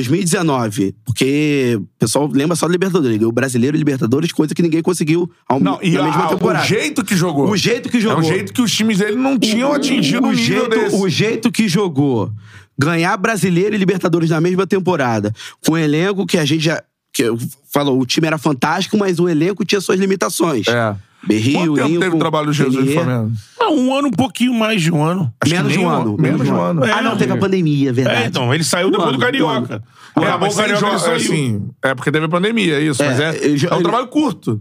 2019, 0.00 0.94
porque 1.04 1.78
o 1.80 1.86
pessoal 1.98 2.28
lembra 2.32 2.54
só 2.56 2.66
do 2.66 2.72
Libertadores. 2.72 3.20
O 3.22 3.32
brasileiro 3.32 3.76
e 3.76 3.78
Libertadores, 3.78 4.32
coisa 4.32 4.54
que 4.54 4.62
ninguém 4.62 4.82
conseguiu 4.82 5.30
ao, 5.48 5.58
Não, 5.60 5.78
e 5.82 5.90
na 5.92 6.04
mesma 6.04 6.22
a- 6.24 6.26
o 6.26 6.30
temporada. 6.30 6.64
jeito 6.64 7.04
que 7.04 7.16
jogou. 7.16 7.48
O 7.50 7.56
jeito 7.56 7.88
que 7.88 8.00
jogou. 8.00 8.18
É 8.18 8.20
um 8.20 8.28
jeito 8.28 8.52
que 8.52 8.62
os 8.62 8.72
times 8.72 8.98
dele 8.98 9.16
não 9.16 9.38
tinham 9.38 9.72
atingido 9.72 10.26
o 10.26 10.30
nível 10.32 10.44
jeito, 10.44 10.68
desse. 10.70 10.96
o 10.96 11.08
jeito 11.08 11.50
que 11.52 11.68
jogou 11.68 12.30
ganhar 12.78 13.16
brasileiro 13.16 13.74
e 13.74 13.78
Libertadores 13.78 14.28
na 14.30 14.40
mesma 14.40 14.66
temporada, 14.66 15.32
com 15.66 15.72
um 15.72 15.78
elenco 15.78 16.26
que 16.26 16.36
a 16.38 16.44
gente 16.44 16.62
já. 16.64 16.82
Que 17.16 17.22
eu 17.22 17.38
falou, 17.72 17.98
o 17.98 18.04
time 18.04 18.26
era 18.26 18.36
fantástico, 18.36 18.96
mas 18.98 19.18
o 19.18 19.26
elenco 19.28 19.64
tinha 19.64 19.80
suas 19.80 19.98
limitações. 19.98 20.66
É. 20.68 20.94
Berrio, 21.26 21.52
Quanto 21.58 21.74
tempo 21.74 21.88
Lincoln, 21.88 22.00
teve 22.00 22.16
o 22.16 22.18
trabalho 22.18 22.46
do 22.46 22.52
Jesus 22.52 22.74
no 22.74 22.80
Renier. 22.82 23.02
Flamengo? 23.04 23.32
Ah, 23.58 23.70
um 23.70 23.94
ano, 23.96 24.08
um 24.08 24.12
pouquinho 24.12 24.52
mais 24.54 24.80
de 24.82 24.92
um 24.92 25.02
ano. 25.02 25.32
Acho 25.40 25.52
Menos 25.54 25.72
de 25.72 25.78
um 25.78 25.84
um- 25.84 25.88
ano. 25.88 26.16
menos 26.20 26.44
de 26.44 26.52
um 26.52 26.60
ano. 26.60 26.84
Ah, 26.84 27.02
não, 27.02 27.16
teve 27.16 27.32
a 27.32 27.36
pandemia, 27.36 27.88
é 27.88 27.92
verdade. 27.92 28.22
É, 28.22 28.26
então, 28.26 28.54
ele 28.54 28.62
saiu 28.62 28.90
depois 28.90 29.08
ano, 29.08 29.18
do 29.18 29.24
Carioca. 29.24 29.50
um 29.52 29.56
ano. 29.56 29.82
É, 30.16 30.20
Acabou 30.20 30.40
mas 30.46 30.54
o 30.54 30.56
Carioca, 30.56 30.86
ele 30.88 30.98
saiu. 30.98 31.16
assim, 31.16 31.68
é 31.82 31.94
porque 31.94 32.12
teve 32.12 32.26
a 32.26 32.28
pandemia, 32.28 32.74
é 32.74 32.82
isso. 32.82 33.02
É, 33.02 33.06
mas 33.08 33.18
é, 33.20 33.28
é 33.30 33.48
um 33.48 33.52
ele- 33.54 33.82
trabalho 33.82 34.06
curto. 34.08 34.60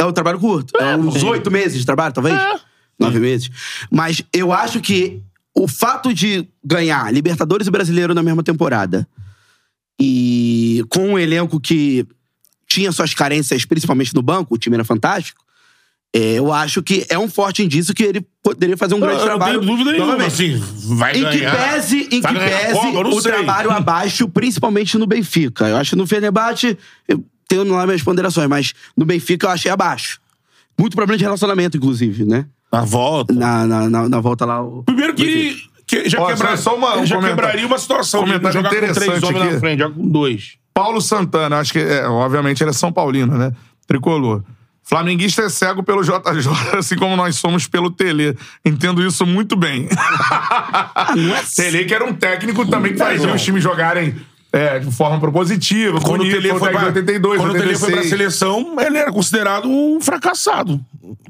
É 0.00 0.04
um 0.04 0.12
trabalho 0.12 0.38
curto. 0.40 0.76
É, 0.78 0.96
uns 0.96 1.22
oito 1.22 1.50
meses 1.50 1.78
de 1.78 1.86
trabalho, 1.86 2.12
talvez? 2.12 2.36
Nove 2.98 3.20
meses. 3.20 3.50
Mas 3.90 4.22
eu 4.32 4.52
acho 4.52 4.80
que 4.80 5.20
o 5.54 5.68
fato 5.68 6.12
de 6.12 6.48
ganhar 6.64 7.12
Libertadores 7.12 7.68
e 7.68 7.70
Brasileiro 7.70 8.14
na 8.14 8.22
mesma 8.22 8.42
temporada 8.42 9.06
e 10.00 10.84
com 10.88 11.10
um 11.12 11.18
elenco 11.18 11.60
que 11.60 12.06
tinha 12.68 12.90
suas 12.92 13.14
carências, 13.14 13.64
principalmente 13.64 14.14
no 14.14 14.22
banco, 14.22 14.54
o 14.54 14.58
time 14.58 14.74
era 14.76 14.84
fantástico, 14.84 15.42
é, 16.12 16.34
eu 16.34 16.52
acho 16.52 16.82
que 16.82 17.04
é 17.08 17.18
um 17.18 17.28
forte 17.28 17.62
indício 17.62 17.92
que 17.94 18.02
ele 18.04 18.26
poderia 18.42 18.76
fazer 18.76 18.94
um 18.94 19.00
grande 19.00 19.14
Eu 19.16 19.20
não 19.20 19.26
trabalho. 19.26 19.60
tenho 19.60 19.70
dúvida 19.72 19.90
nenhuma, 19.92 20.12
novamente. 20.12 20.32
assim, 20.54 20.62
vai 20.96 21.12
Em 21.12 21.24
que 21.30 21.38
ganhar. 21.38 21.56
pese, 21.72 22.08
em 22.10 22.20
Vai 22.20 22.32
que 22.34 22.38
pese 22.40 22.72
Copa, 22.72 23.02
não 23.02 23.10
o 23.10 23.20
sei. 23.20 23.32
trabalho 23.32 23.70
abaixo, 23.70 24.28
principalmente 24.28 24.96
no 24.96 25.06
Benfica. 25.06 25.68
Eu 25.68 25.76
acho 25.76 25.90
que 25.90 25.96
no 25.96 26.06
Fenerbahçe, 26.06 26.78
eu 27.08 27.24
tenho 27.48 27.64
lá 27.72 27.84
minhas 27.84 28.02
ponderações, 28.02 28.48
mas 28.48 28.74
no 28.96 29.04
Benfica 29.04 29.46
eu 29.46 29.50
achei 29.50 29.70
abaixo. 29.70 30.20
Muito 30.78 30.94
problema 30.96 31.18
de 31.18 31.24
relacionamento, 31.24 31.76
inclusive, 31.76 32.24
né? 32.24 32.46
Na 32.72 32.84
volta. 32.84 33.32
Na, 33.34 33.66
na, 33.66 33.88
na, 33.90 34.08
na 34.08 34.20
volta 34.20 34.44
lá. 34.44 34.62
o- 34.62 34.82
Primeiro 34.84 35.14
que, 35.14 35.56
que 36.02 36.08
já, 36.08 36.20
Ó, 36.20 36.26
quebra, 36.26 36.56
só 36.56 36.74
uma- 36.76 36.96
um 36.98 37.06
já 37.06 37.16
comentário- 37.16 37.36
quebraria 37.42 37.66
uma 37.66 37.78
situação 37.78 38.20
comentário 38.20 38.52
jogar 38.52 38.70
com 38.70 38.76
três 38.76 39.22
homens 39.22 39.24
aqui. 39.24 39.52
na 39.54 39.60
frente, 39.60 39.78
joga 39.78 39.94
com 39.94 40.08
dois. 40.08 40.54
Paulo 40.72 41.00
Santana, 41.00 41.58
acho 41.58 41.72
que, 41.72 41.78
é, 41.78 42.06
obviamente, 42.08 42.62
ele 42.62 42.70
é 42.70 42.72
São 42.72 42.92
Paulino, 42.92 43.36
né? 43.38 43.52
Tricolor. 43.86 44.42
Flamenguista 44.82 45.42
é 45.42 45.48
cego 45.48 45.82
pelo 45.82 46.02
JJ, 46.02 46.18
assim 46.76 46.96
como 46.96 47.16
nós 47.16 47.36
somos 47.36 47.66
pelo 47.66 47.90
Tele. 47.90 48.36
Entendo 48.64 49.02
isso 49.06 49.24
muito 49.24 49.56
bem. 49.56 49.88
Tele, 51.56 51.84
que 51.84 51.94
era 51.94 52.04
um 52.04 52.12
técnico 52.12 52.66
também 52.66 52.92
que 52.92 52.98
fazia 52.98 53.32
os 53.32 53.42
times 53.42 53.62
jogarem 53.62 54.14
é, 54.54 54.78
de 54.78 54.90
forma 54.92 55.18
propositiva. 55.18 56.00
Quando 56.00 56.20
o 56.20 56.24
bonito, 56.24 56.40
Tele 56.42 56.58
foi, 56.58 56.70
pra, 56.70 56.80
de 56.80 56.86
82, 56.86 57.40
quando 57.40 57.50
o 57.50 57.52
Tele 57.54 57.74
foi 57.76 57.90
pra 57.90 58.00
86. 58.02 58.08
seleção, 58.10 58.76
ele 58.80 58.96
era 58.98 59.12
considerado 59.12 59.68
um 59.68 60.00
fracassado. 60.00 60.80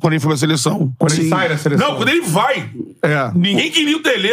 Quando 0.00 0.12
ele 0.12 0.20
foi 0.20 0.28
pra 0.30 0.36
seleção. 0.36 0.92
Quando 0.98 1.12
ele 1.12 1.22
Sim. 1.24 1.28
sai 1.30 1.48
da 1.48 1.56
seleção. 1.56 1.88
Não, 1.88 1.96
quando 1.96 2.08
ele 2.10 2.20
vai. 2.20 2.68
É. 3.02 3.30
Ninguém 3.34 3.70
queria 3.70 3.96
o 3.96 4.00
Tele. 4.00 4.28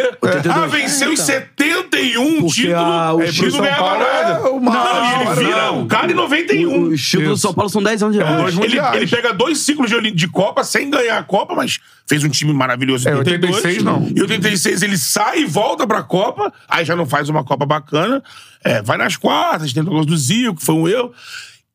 Ah, 0.54 0.68
venceu 0.68 1.12
em 1.14 1.16
71 1.16 2.42
Porque 2.42 2.54
títulos. 2.62 2.78
a- 2.78 3.14
o 3.14 3.24
time 3.32 3.46
não 3.48 3.52
São 3.52 3.62
ganhava 3.62 3.82
Paulo 3.84 4.04
é 4.04 4.24
nada. 4.24 4.50
o 4.52 4.60
maior, 4.62 4.84
não, 4.94 5.04
e 5.06 5.16
ele 5.26 5.46
vira 5.46 5.62
não. 5.68 5.82
o 5.84 5.88
cara 5.88 6.12
em 6.12 6.16
91. 6.16 6.84
O 6.84 6.94
estilo 6.94 7.24
do. 7.30 7.38
São 7.38 7.54
Paulo 7.54 7.70
são 7.70 7.82
10 7.82 8.04
anos 8.04 8.16
de 8.16 8.22
idade. 8.22 8.38
dois 8.56 8.58
Ele, 8.60 8.80
ele 8.96 9.08
pega 9.08 9.34
dois 9.34 9.58
ciclos 9.60 9.90
de, 9.90 10.12
de 10.12 10.28
Copa 10.28 10.64
sem 10.64 10.90
ganhar 10.90 11.18
a 11.18 11.24
Copa, 11.24 11.56
mas 11.56 11.80
fez 12.08 12.24
um 12.24 12.30
time 12.30 12.54
maravilhoso 12.54 13.08
em 13.08 13.12
É, 13.12 13.16
82. 13.16 13.56
86 13.58 13.84
não. 13.84 14.04
Em 14.08 14.22
86 14.22 14.82
ele 14.84 14.98
sai 14.98 15.40
e 15.42 15.46
volta 15.46 15.88
pra 15.88 16.04
Copa, 16.04 16.54
aí 16.70 16.84
já 16.86 16.96
não 16.96 17.06
faz 17.06 17.30
uma 17.30 17.44
Copa 17.44 17.66
bacana. 17.66 18.22
É, 18.64 18.82
vai 18.82 18.98
nas 18.98 19.16
quartas, 19.18 19.74
tem 19.74 19.82
o 19.82 19.86
negócio 19.86 20.06
do 20.08 20.18
Zico, 20.18 20.56
que 20.56 20.66
foi 20.66 20.76
um 20.76 20.88
erro. 20.88 21.12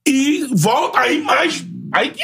E 0.07 0.47
volta 0.53 1.01
aí 1.01 1.21
mais. 1.21 1.65
Aí 1.93 2.11
que. 2.11 2.23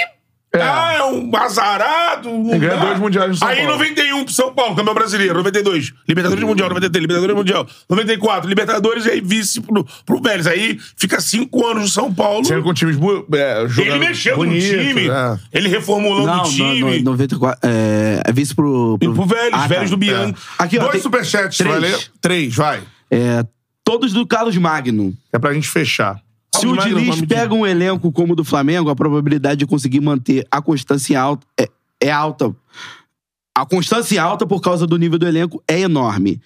Ah, 0.54 0.92
é 0.98 1.02
um 1.04 1.34
azarado. 1.34 2.28
não 2.28 2.58
ganha 2.58 2.76
dois 2.76 2.98
mundiais 2.98 3.30
no 3.30 3.36
São 3.36 3.48
Aí 3.48 3.56
Paulo. 3.62 3.72
91 3.72 4.24
pro 4.24 4.34
São 4.34 4.52
Paulo, 4.54 4.76
campeão 4.76 4.92
brasileiro. 4.94 5.34
92, 5.36 5.94
Libertadores 6.06 6.44
Mundial. 6.44 6.68
93, 6.68 7.00
Libertadores 7.00 7.36
Mundial. 7.36 7.66
94, 7.88 8.48
Libertadores 8.50 9.06
e 9.06 9.10
aí 9.12 9.20
vice 9.22 9.62
pro, 9.62 9.82
pro 10.04 10.20
Vélez. 10.20 10.46
Aí 10.46 10.78
fica 10.94 11.22
cinco 11.22 11.66
anos 11.66 11.84
no 11.84 11.88
São 11.88 12.12
Paulo. 12.12 12.44
Sendo 12.44 12.62
com 12.62 12.74
times 12.74 12.96
é, 13.32 13.66
jogando 13.66 13.94
Ele 13.94 13.98
mexeu 14.06 14.36
bonito, 14.36 14.76
no 14.76 14.82
time, 14.84 15.08
é. 15.08 15.38
ele 15.54 15.68
reformulando 15.70 16.26
Não, 16.26 16.42
o 16.42 16.50
time. 16.50 16.80
no, 16.80 16.98
no, 16.98 17.10
94. 17.12 17.58
É, 17.62 18.20
é 18.22 18.32
vice 18.32 18.54
pro. 18.54 18.98
E 19.00 19.08
pro 19.08 19.24
Vélez, 19.24 19.54
Ah, 19.54 19.60
tá. 19.60 19.66
Vélez 19.68 19.88
do 19.88 19.96
Bianco. 19.96 20.38
Aqui, 20.58 20.76
ó. 20.76 20.80
Dois 20.80 20.92
tem 20.92 21.00
superchats, 21.00 21.56
três. 21.56 21.70
vai 21.72 21.80
ler? 21.80 21.98
Três, 22.20 22.54
vai. 22.54 22.82
É, 23.10 23.42
todos 23.84 24.12
do 24.12 24.26
Carlos 24.26 24.56
Magno. 24.56 25.16
É 25.32 25.38
pra 25.38 25.52
gente 25.52 25.68
fechar. 25.68 26.22
Se 26.54 26.66
o 26.66 26.74
Magno, 26.74 27.00
Diniz 27.00 27.20
pega 27.22 27.54
um 27.54 27.66
elenco 27.66 28.12
como 28.12 28.34
o 28.34 28.36
do 28.36 28.44
Flamengo, 28.44 28.90
a 28.90 28.96
probabilidade 28.96 29.60
de 29.60 29.66
conseguir 29.66 30.00
manter 30.00 30.46
a 30.50 30.60
constância 30.60 31.20
alta 31.20 31.46
é, 31.58 31.68
é 32.00 32.10
alta. 32.10 32.54
A 33.54 33.66
constância 33.66 34.22
alta 34.22 34.46
por 34.46 34.60
causa 34.60 34.86
do 34.86 34.96
nível 34.96 35.18
do 35.18 35.26
elenco 35.26 35.62
é 35.68 35.80
enorme. 35.80 36.40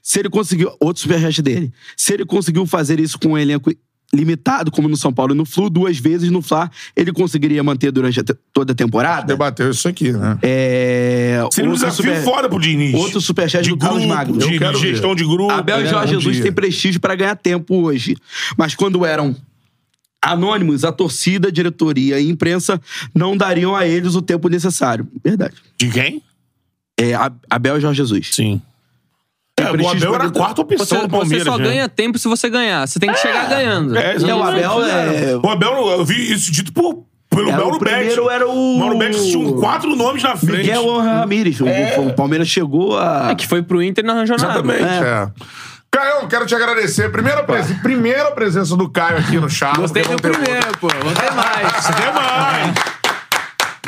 Se 0.00 0.20
ele 0.20 0.30
conseguiu. 0.30 0.72
Outro 0.78 1.02
superchat 1.02 1.42
dele. 1.42 1.72
Se 1.96 2.14
ele 2.14 2.24
conseguiu 2.24 2.66
fazer 2.66 3.00
isso 3.00 3.18
com 3.18 3.30
um 3.30 3.38
elenco 3.38 3.70
limitado, 4.14 4.70
como 4.70 4.88
no 4.88 4.96
São 4.96 5.12
Paulo 5.12 5.32
e 5.34 5.36
no 5.36 5.44
Flu, 5.46 5.70
duas 5.70 5.98
vezes 5.98 6.30
no 6.30 6.42
Fla, 6.42 6.70
ele 6.94 7.12
conseguiria 7.12 7.62
manter 7.62 7.90
durante 7.90 8.20
a 8.20 8.24
toda 8.52 8.72
a 8.72 8.74
temporada? 8.74 9.26
Debateu 9.26 9.70
isso 9.70 9.88
aqui, 9.88 10.12
né? 10.12 10.38
É. 10.42 11.40
Seria 11.50 11.70
um 11.70 11.74
desafio 11.74 11.96
super- 11.96 12.22
foda 12.22 12.48
pro 12.48 12.60
Diniz. 12.60 12.94
Outro 12.94 13.20
superchat 13.20 13.64
de 13.64 13.70
do 13.70 13.78
Carlos 13.78 14.00
grupo, 14.00 14.14
Magno. 14.14 14.36
de, 14.38 14.52
Eu 14.54 14.58
quero 14.58 14.78
de 14.78 14.88
gestão 14.88 15.14
de 15.14 15.24
grupo. 15.24 15.50
Abel 15.50 15.80
e 15.82 15.86
Jorge 15.86 16.14
um 16.16 16.20
Jesus 16.20 16.34
dia. 16.36 16.42
têm 16.44 16.52
prestígio 16.52 17.00
pra 17.00 17.14
ganhar 17.14 17.36
tempo 17.36 17.74
hoje. 17.82 18.14
Mas 18.56 18.74
quando 18.74 19.04
eram 19.06 19.34
anônimos, 20.20 20.84
a 20.84 20.92
torcida, 20.92 21.48
a 21.48 21.50
diretoria 21.50 22.20
e 22.20 22.28
a 22.28 22.30
imprensa 22.30 22.80
não 23.14 23.36
dariam 23.36 23.74
a 23.74 23.86
eles 23.86 24.14
o 24.14 24.22
tempo 24.22 24.48
necessário. 24.48 25.08
Verdade. 25.24 25.54
De 25.78 25.88
quem? 25.90 26.22
É, 27.00 27.12
Abel 27.50 27.78
e 27.78 27.80
Jorge 27.80 27.96
Jesus. 27.96 28.30
Sim. 28.32 28.60
É, 29.62 29.70
o 29.82 29.88
Abel 29.88 30.14
era 30.14 30.24
a 30.26 30.30
quarta 30.30 30.60
opção 30.62 30.78
Você, 30.86 30.94
do 30.96 31.00
você 31.02 31.08
Palmeiras. 31.08 31.46
só 31.46 31.58
né? 31.58 31.64
ganha 31.64 31.88
tempo 31.88 32.18
se 32.18 32.28
você 32.28 32.48
ganhar. 32.50 32.86
Você 32.86 32.98
tem 32.98 33.10
que 33.12 33.18
chegar 33.18 33.48
ganhando. 33.48 33.96
É, 33.96 34.14
É, 34.16 34.34
o 34.34 34.42
Abel 34.42 34.84
é. 34.84 35.36
O 35.42 35.48
Abel, 35.50 35.72
eu 35.90 36.04
vi 36.04 36.32
isso 36.32 36.50
dito 36.52 36.72
por, 36.72 37.04
pelo 37.30 37.48
Era 37.48 37.58
Mauro 37.58 37.78
primeiro 37.78 38.24
Betti. 38.24 38.34
era 38.34 38.48
o- 38.48 38.78
Mauro 38.78 38.98
Betti 38.98 39.30
tinha 39.30 39.52
quatro 39.54 39.94
nomes 39.96 40.22
na 40.22 40.36
frente. 40.36 40.58
Miguel 40.58 40.98
Ramírez. 40.98 41.60
O- 41.60 41.66
O, 42.08 42.12
Palmeiras 42.14 42.48
chegou 42.48 42.98
a. 42.98 43.30
É 43.30 43.34
que 43.34 43.46
foi 43.46 43.62
pro 43.62 43.82
Inter 43.82 44.04
e 44.04 44.06
não 44.06 44.14
arranjou 44.14 44.36
nada. 44.36 44.52
Exatamente. 44.60 44.82
É. 45.04 45.28
Caio, 45.90 46.26
quero 46.26 46.46
te 46.46 46.54
agradecer. 46.54 47.10
Primeira, 47.12 47.42
presen- 47.42 47.76
primeira 47.82 48.30
presença 48.30 48.74
do 48.74 48.88
Caio 48.88 49.18
aqui 49.18 49.36
no 49.38 49.50
chat. 49.50 49.76
Gostei 49.76 50.02
do 50.02 50.16
primeiro, 50.16 50.78
pô. 50.80 50.88
Vou 50.88 51.12
ter 51.12 51.30
mais. 51.32 51.86
Até 51.90 52.12
mais. 52.12 52.74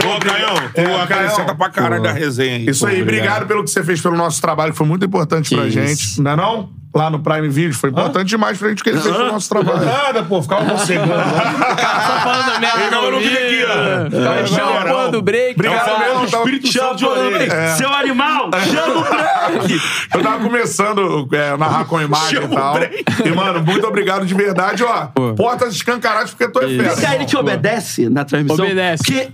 Pô, 0.05 0.19
Caião, 0.21 0.55
tu 0.75 0.81
É, 0.81 1.03
acrescenta 1.03 1.43
Caião. 1.45 1.57
pra 1.57 1.69
caralho 1.71 2.03
da 2.03 2.13
resenha 2.13 2.57
aí. 2.57 2.69
Isso 2.69 2.87
aí, 2.87 3.03
obrigado 3.03 3.47
pelo 3.47 3.65
que 3.65 3.71
você 3.71 3.83
fez 3.83 4.01
pelo 4.01 4.17
nosso 4.17 4.41
trabalho, 4.41 4.73
que 4.73 4.79
foi 4.79 4.87
muito 4.87 5.05
importante 5.05 5.55
pra 5.55 5.67
isso. 5.67 5.73
gente. 5.81 6.21
Não 6.21 6.31
é 6.33 6.37
não? 6.37 6.71
Lá 6.97 7.11
no 7.11 7.19
Prime 7.19 7.49
Video, 7.49 7.75
foi 7.75 7.91
importante 7.91 8.29
demais 8.29 8.57
pra 8.57 8.69
gente 8.69 8.81
o 8.81 8.85
que 8.85 8.91
ele 8.91 9.01
fez 9.01 9.17
pelo 9.17 9.33
nosso 9.33 9.49
trabalho. 9.49 9.85
Nada, 9.85 10.23
pô, 10.23 10.41
ficava 10.41 10.63
morcegando. 10.65 11.09
Só 11.13 12.21
falando 12.21 12.61
merda. 12.61 12.81
Ele 12.83 12.91
não, 12.91 13.11
não 13.11 13.21
fica 13.21 13.37
aqui, 13.39 13.65
ó. 13.65 14.43
ó. 14.43 14.47
Chama 14.47 14.81
a 14.81 14.85
porra 14.85 15.09
do 15.11 15.21
break. 15.23 15.55
Obrigado 15.55 15.85
tá? 15.87 15.99
mesmo, 15.99 16.21
o 16.21 16.25
Espírito 16.25 16.73
Santo 16.73 16.97
de 16.97 17.05
orelha. 17.05 17.53
É. 17.53 17.75
Seu 17.75 17.93
animal! 17.93 18.49
Chama 18.73 19.01
o 19.01 19.03
break! 19.03 19.81
Eu 20.15 20.23
tava 20.23 20.45
começando 20.45 21.29
é, 21.33 21.51
a 21.51 21.57
narrar 21.57 21.85
com 21.87 22.01
imagem 22.01 22.41
Chama 22.41 22.53
e 22.53 22.57
tal. 22.57 22.71
o 22.71 22.79
break. 22.79 23.05
E, 23.25 23.31
mano, 23.31 23.61
muito 23.65 23.85
obrigado 23.89 24.25
de 24.25 24.35
verdade, 24.35 24.85
ó. 24.85 25.07
Portas 25.35 25.75
escancaradas 25.75 26.31
porque 26.31 26.47
tu 26.49 26.61
é 26.61 26.67
Esse 26.73 26.81
aí, 26.81 26.97
fera. 26.97 27.15
ele 27.17 27.25
te 27.25 27.37
obedece 27.37 28.09
na 28.09 28.25
transmissão? 28.25 28.65
Obedece. 28.65 29.03
Porque 29.03 29.29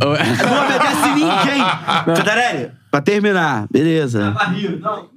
não 0.00 0.64
obedece 0.64 1.08
ninguém. 1.14 1.64
Cantarelli, 2.16 2.70
pra 2.90 3.00
terminar, 3.00 3.66
beleza. 3.70 4.34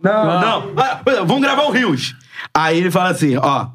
Não, 0.01 0.41
não. 0.41 0.61
Por 1.03 1.11
exemplo, 1.11 1.27
vamos 1.27 1.41
gravar 1.41 1.63
o 1.63 1.71
Rios. 1.71 2.15
Aí 2.53 2.77
ele 2.77 2.91
fala 2.91 3.09
assim, 3.09 3.37
ó. 3.37 3.67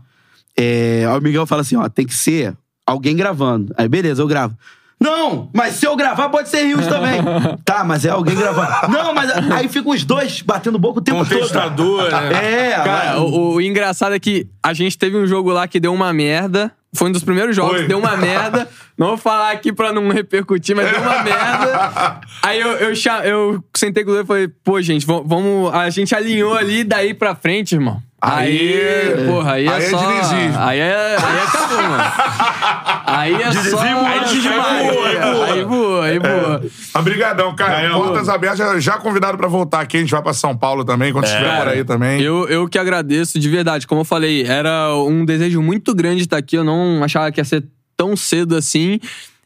É, 0.59 1.05
o 1.17 1.21
Miguel 1.21 1.47
fala 1.47 1.61
assim, 1.61 1.77
ó, 1.77 1.89
tem 1.89 2.07
que 2.07 2.15
ser 2.15 2.57
alguém 2.87 3.15
gravando. 3.15 3.75
Aí, 3.77 3.89
beleza, 3.89 4.23
eu 4.23 4.27
gravo. 4.27 4.57
Não, 4.99 5.51
mas 5.53 5.75
se 5.75 5.87
eu 5.87 5.95
gravar, 5.95 6.31
pode 6.31 6.49
ser 6.49 6.63
Rios 6.65 6.87
também. 6.87 7.21
tá, 7.65 7.85
mas 7.85 8.07
é 8.07 8.09
alguém 8.09 8.35
gravando. 8.35 8.91
Não, 8.91 9.13
mas 9.13 9.31
aí 9.53 9.69
ficam 9.69 9.93
os 9.93 10.05
dois 10.05 10.41
batendo 10.41 10.79
boca 10.79 11.01
o 11.01 11.03
tempo 11.03 11.19
todo. 11.27 11.99
Né? 11.99 12.71
É, 12.71 12.71
Cara, 12.77 13.21
o, 13.21 13.55
o 13.55 13.61
engraçado 13.61 14.15
é 14.15 14.19
que 14.19 14.49
a 14.63 14.73
gente 14.73 14.97
teve 14.97 15.19
um 15.19 15.27
jogo 15.27 15.51
lá 15.51 15.69
que 15.69 15.79
deu 15.79 15.93
uma 15.93 16.13
merda. 16.15 16.73
Foi 16.95 17.11
um 17.11 17.13
dos 17.13 17.23
primeiros 17.23 17.55
jogos 17.55 17.73
Foi. 17.73 17.83
que 17.83 17.89
deu 17.89 17.99
uma 17.99 18.17
merda. 18.17 18.67
Não 18.99 19.09
vou 19.09 19.17
falar 19.19 19.51
aqui 19.51 19.73
pra 19.73 19.93
não 19.93 20.09
repercutir, 20.09 20.75
mas 20.75 20.91
deu 20.91 21.01
uma 21.01 21.21
merda. 21.25 22.21
Aí 22.43 22.61
eu, 22.61 22.71
eu, 22.73 22.93
eu 23.25 23.65
sentei 23.77 24.03
com 24.05 24.11
o 24.11 24.15
Dudu 24.15 24.25
e 24.25 24.27
falei, 24.27 24.49
pô, 24.65 24.81
gente, 24.81 25.05
vamos, 25.07 25.73
A 25.75 25.91
gente 25.91 26.15
alinhou 26.15 26.55
ali, 26.55 26.83
daí 26.85 27.13
pra 27.13 27.35
frente, 27.35 27.75
irmão. 27.75 28.01
Aí, 28.19 28.73
Aí- 28.81 29.27
porra, 29.27 29.53
aí 29.53 29.67
é 29.67 29.71
aí 29.71 29.85
é 29.85 29.91
só. 29.91 29.99
dinizismo. 29.99 30.59
aí 30.59 30.79
é, 30.81 31.17
aí 31.17 31.39
acabou, 31.47 31.83
mano. 31.83 32.03
Aí 33.07 33.35
é 33.35 33.53
só. 33.53 33.79
Aí 33.79 33.93
Aí 33.95 34.41
demais. 34.41 34.89
voou, 34.95 35.05
aí 35.45 35.65
voou, 35.65 36.01
aí 36.03 36.19
voou. 36.19 36.71
Ah, 36.95 37.03
Brigadão, 37.03 37.55
cara. 37.55 37.83
Ganhou. 37.83 38.03
Portas 38.05 38.29
abertas, 38.31 38.59
já, 38.59 38.81
já 38.81 38.99
convidado 38.99 39.37
pra 39.37 39.47
voltar 39.47 39.81
aqui. 39.81 39.99
A 39.99 40.01
gente 40.01 40.11
vai 40.11 40.23
pra 40.23 40.33
São 40.33 40.57
Paulo 40.57 40.85
também, 40.85 41.13
quando 41.13 41.27
estiver 41.27 41.59
por 41.59 41.69
aí 41.69 41.85
também. 41.85 42.21
Eu, 42.23 42.49
eu 42.49 42.67
que 42.67 42.79
agradeço, 42.79 43.39
de 43.39 43.49
verdade. 43.51 43.87
Como 43.87 44.01
eu 44.01 44.05
falei, 44.05 44.45
era 44.47 44.95
um 44.97 45.25
desejo 45.25 45.61
muito 45.61 45.95
grande 45.95 46.23
estar 46.23 46.39
aqui. 46.39 46.57
Eu 46.57 46.65
não 46.65 47.05
achava 47.05 47.31
que 47.31 47.39
ia 47.39 47.45
ser 47.45 47.65
tão 47.97 48.17
cedo 48.17 48.57
assim. 48.57 48.99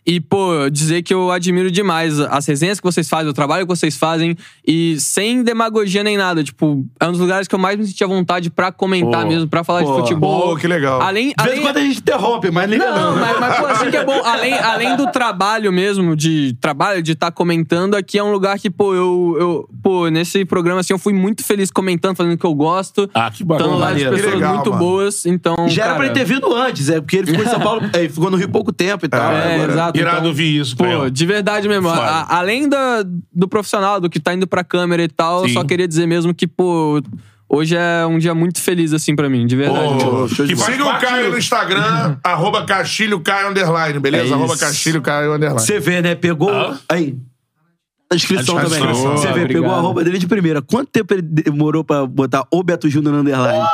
E, 0.06 0.20
pô, 0.20 0.68
dizer 0.70 1.02
que 1.02 1.12
eu 1.12 1.30
admiro 1.30 1.70
demais 1.70 2.18
as 2.18 2.46
resenhas 2.46 2.80
que 2.80 2.84
vocês 2.84 3.08
fazem, 3.08 3.28
o 3.28 3.34
trabalho 3.34 3.66
que 3.66 3.68
vocês 3.68 3.96
fazem, 3.96 4.36
e 4.66 4.98
sem 4.98 5.42
demagogia 5.42 6.02
nem 6.02 6.16
nada. 6.16 6.42
Tipo, 6.42 6.84
é 6.98 7.06
um 7.06 7.12
dos 7.12 7.20
lugares 7.20 7.46
que 7.46 7.54
eu 7.54 7.58
mais 7.58 7.78
me 7.78 7.86
sentia 7.86 8.06
vontade 8.06 8.50
pra 8.50 8.72
comentar 8.72 9.22
Pô, 9.22 9.28
mesmo, 9.28 9.48
pra 9.48 9.62
falar 9.62 9.82
pô, 9.82 9.92
de 9.92 10.00
futebol. 10.00 10.50
Pô, 10.50 10.56
que 10.56 10.66
legal. 10.66 11.00
Além, 11.00 11.34
De 11.36 11.44
vez 11.44 11.56
em 11.56 11.60
além, 11.60 11.62
quando 11.62 11.76
a 11.76 11.80
gente 11.80 11.98
interrompe, 11.98 12.50
mas 12.50 12.70
liga 12.70 12.90
não, 12.90 13.14
não. 13.14 13.20
mas, 13.20 13.40
mas 13.40 13.58
pô, 13.58 13.66
assim 13.66 13.90
que 13.90 13.96
é 13.96 14.04
bom. 14.04 14.20
Além, 14.24 14.54
além 14.54 14.96
do 14.96 15.10
trabalho 15.10 15.72
mesmo, 15.72 16.16
de 16.16 16.56
trabalho, 16.60 17.02
de 17.02 17.12
estar 17.12 17.30
comentando, 17.30 17.94
aqui 17.94 18.18
é 18.18 18.24
um 18.24 18.32
lugar 18.32 18.58
que, 18.58 18.70
pô, 18.70 18.94
eu, 18.94 19.36
eu. 19.38 19.68
Pô, 19.82 20.08
nesse 20.08 20.44
programa, 20.44 20.80
assim, 20.80 20.92
eu 20.92 20.98
fui 20.98 21.12
muito 21.12 21.44
feliz 21.44 21.70
comentando, 21.70 22.16
fazendo 22.16 22.34
o 22.34 22.38
que 22.38 22.46
eu 22.46 22.54
gosto. 22.54 23.08
Ah, 23.14 23.30
que 23.30 23.44
bacana. 23.44 23.70
lá 23.76 23.92
de 23.92 24.04
maneiro. 24.04 24.10
pessoas 24.16 24.34
legal, 24.34 24.54
muito 24.54 24.70
mano. 24.70 24.82
boas, 24.82 25.26
então. 25.26 25.56
Já 25.68 25.82
era 25.82 25.92
cara, 25.92 25.96
pra 25.96 26.06
ele 26.06 26.14
ter 26.14 26.24
vindo 26.24 26.54
antes, 26.54 26.88
é 26.88 27.00
porque 27.00 27.18
ele 27.18 27.26
ficou 27.28 27.44
em 27.44 27.48
São 27.48 27.60
Paulo, 27.60 27.82
é, 27.92 27.98
ele 28.00 28.08
ficou 28.08 28.30
no 28.30 28.36
Rio 28.36 28.48
pouco 28.48 28.72
tempo 28.72 29.04
e 29.04 29.08
tal. 29.08 29.32
É, 29.32 29.54
agora- 29.54 29.72
exato. 29.72 29.89
Irado 29.98 30.16
então, 30.18 30.28
ouvir 30.28 30.60
isso, 30.60 30.76
Pô, 30.76 30.84
Paião. 30.84 31.10
de 31.10 31.26
verdade 31.26 31.68
mesmo. 31.68 31.88
A- 31.88 32.26
além 32.38 32.68
da, 32.68 33.02
do 33.32 33.48
profissional, 33.48 34.00
do 34.00 34.08
que 34.10 34.20
tá 34.20 34.34
indo 34.34 34.46
pra 34.46 34.62
câmera 34.64 35.02
e 35.02 35.08
tal, 35.08 35.42
eu 35.42 35.48
Sim. 35.48 35.54
só 35.54 35.64
queria 35.64 35.86
dizer 35.88 36.06
mesmo 36.06 36.34
que, 36.34 36.46
pô, 36.46 37.00
hoje 37.48 37.76
é 37.76 38.06
um 38.06 38.18
dia 38.18 38.34
muito 38.34 38.60
feliz, 38.60 38.92
assim, 38.92 39.14
pra 39.16 39.28
mim, 39.28 39.46
de 39.46 39.56
verdade. 39.56 40.04
Pô, 40.04 40.28
show 40.28 40.46
de 40.46 40.54
que 40.54 40.60
siga 40.60 40.84
o 40.84 40.98
Caio 40.98 41.30
no 41.30 41.38
Instagram, 41.38 42.16
arroba 42.22 42.64
Castilho 42.64 43.20
Caio 43.20 43.50
Underline, 43.50 43.98
beleza? 43.98 44.30
É 44.30 44.34
arroba. 44.34 44.56
Castilho 44.56 45.02
Caio 45.02 45.34
Underline. 45.34 45.60
Você 45.60 45.78
vê, 45.80 46.00
né? 46.02 46.14
Pegou. 46.14 46.50
Ah. 46.50 46.76
Aí. 46.88 47.16
A 48.12 48.16
descrição 48.16 48.58
A 48.58 48.62
também. 48.62 48.78
descrição. 48.80 49.16
Você 49.16 49.32
vê, 49.32 49.46
pegou 49.46 49.70
a 49.70 49.78
roupa 49.80 50.02
dele 50.02 50.18
de 50.18 50.26
primeira. 50.26 50.60
Quanto 50.60 50.90
tempo 50.90 51.14
ele 51.14 51.22
demorou 51.22 51.84
pra 51.84 52.04
botar 52.06 52.44
o 52.50 52.60
Beto 52.62 52.90
Júnior 52.90 53.14
no 53.14 53.20
underline? 53.20 53.64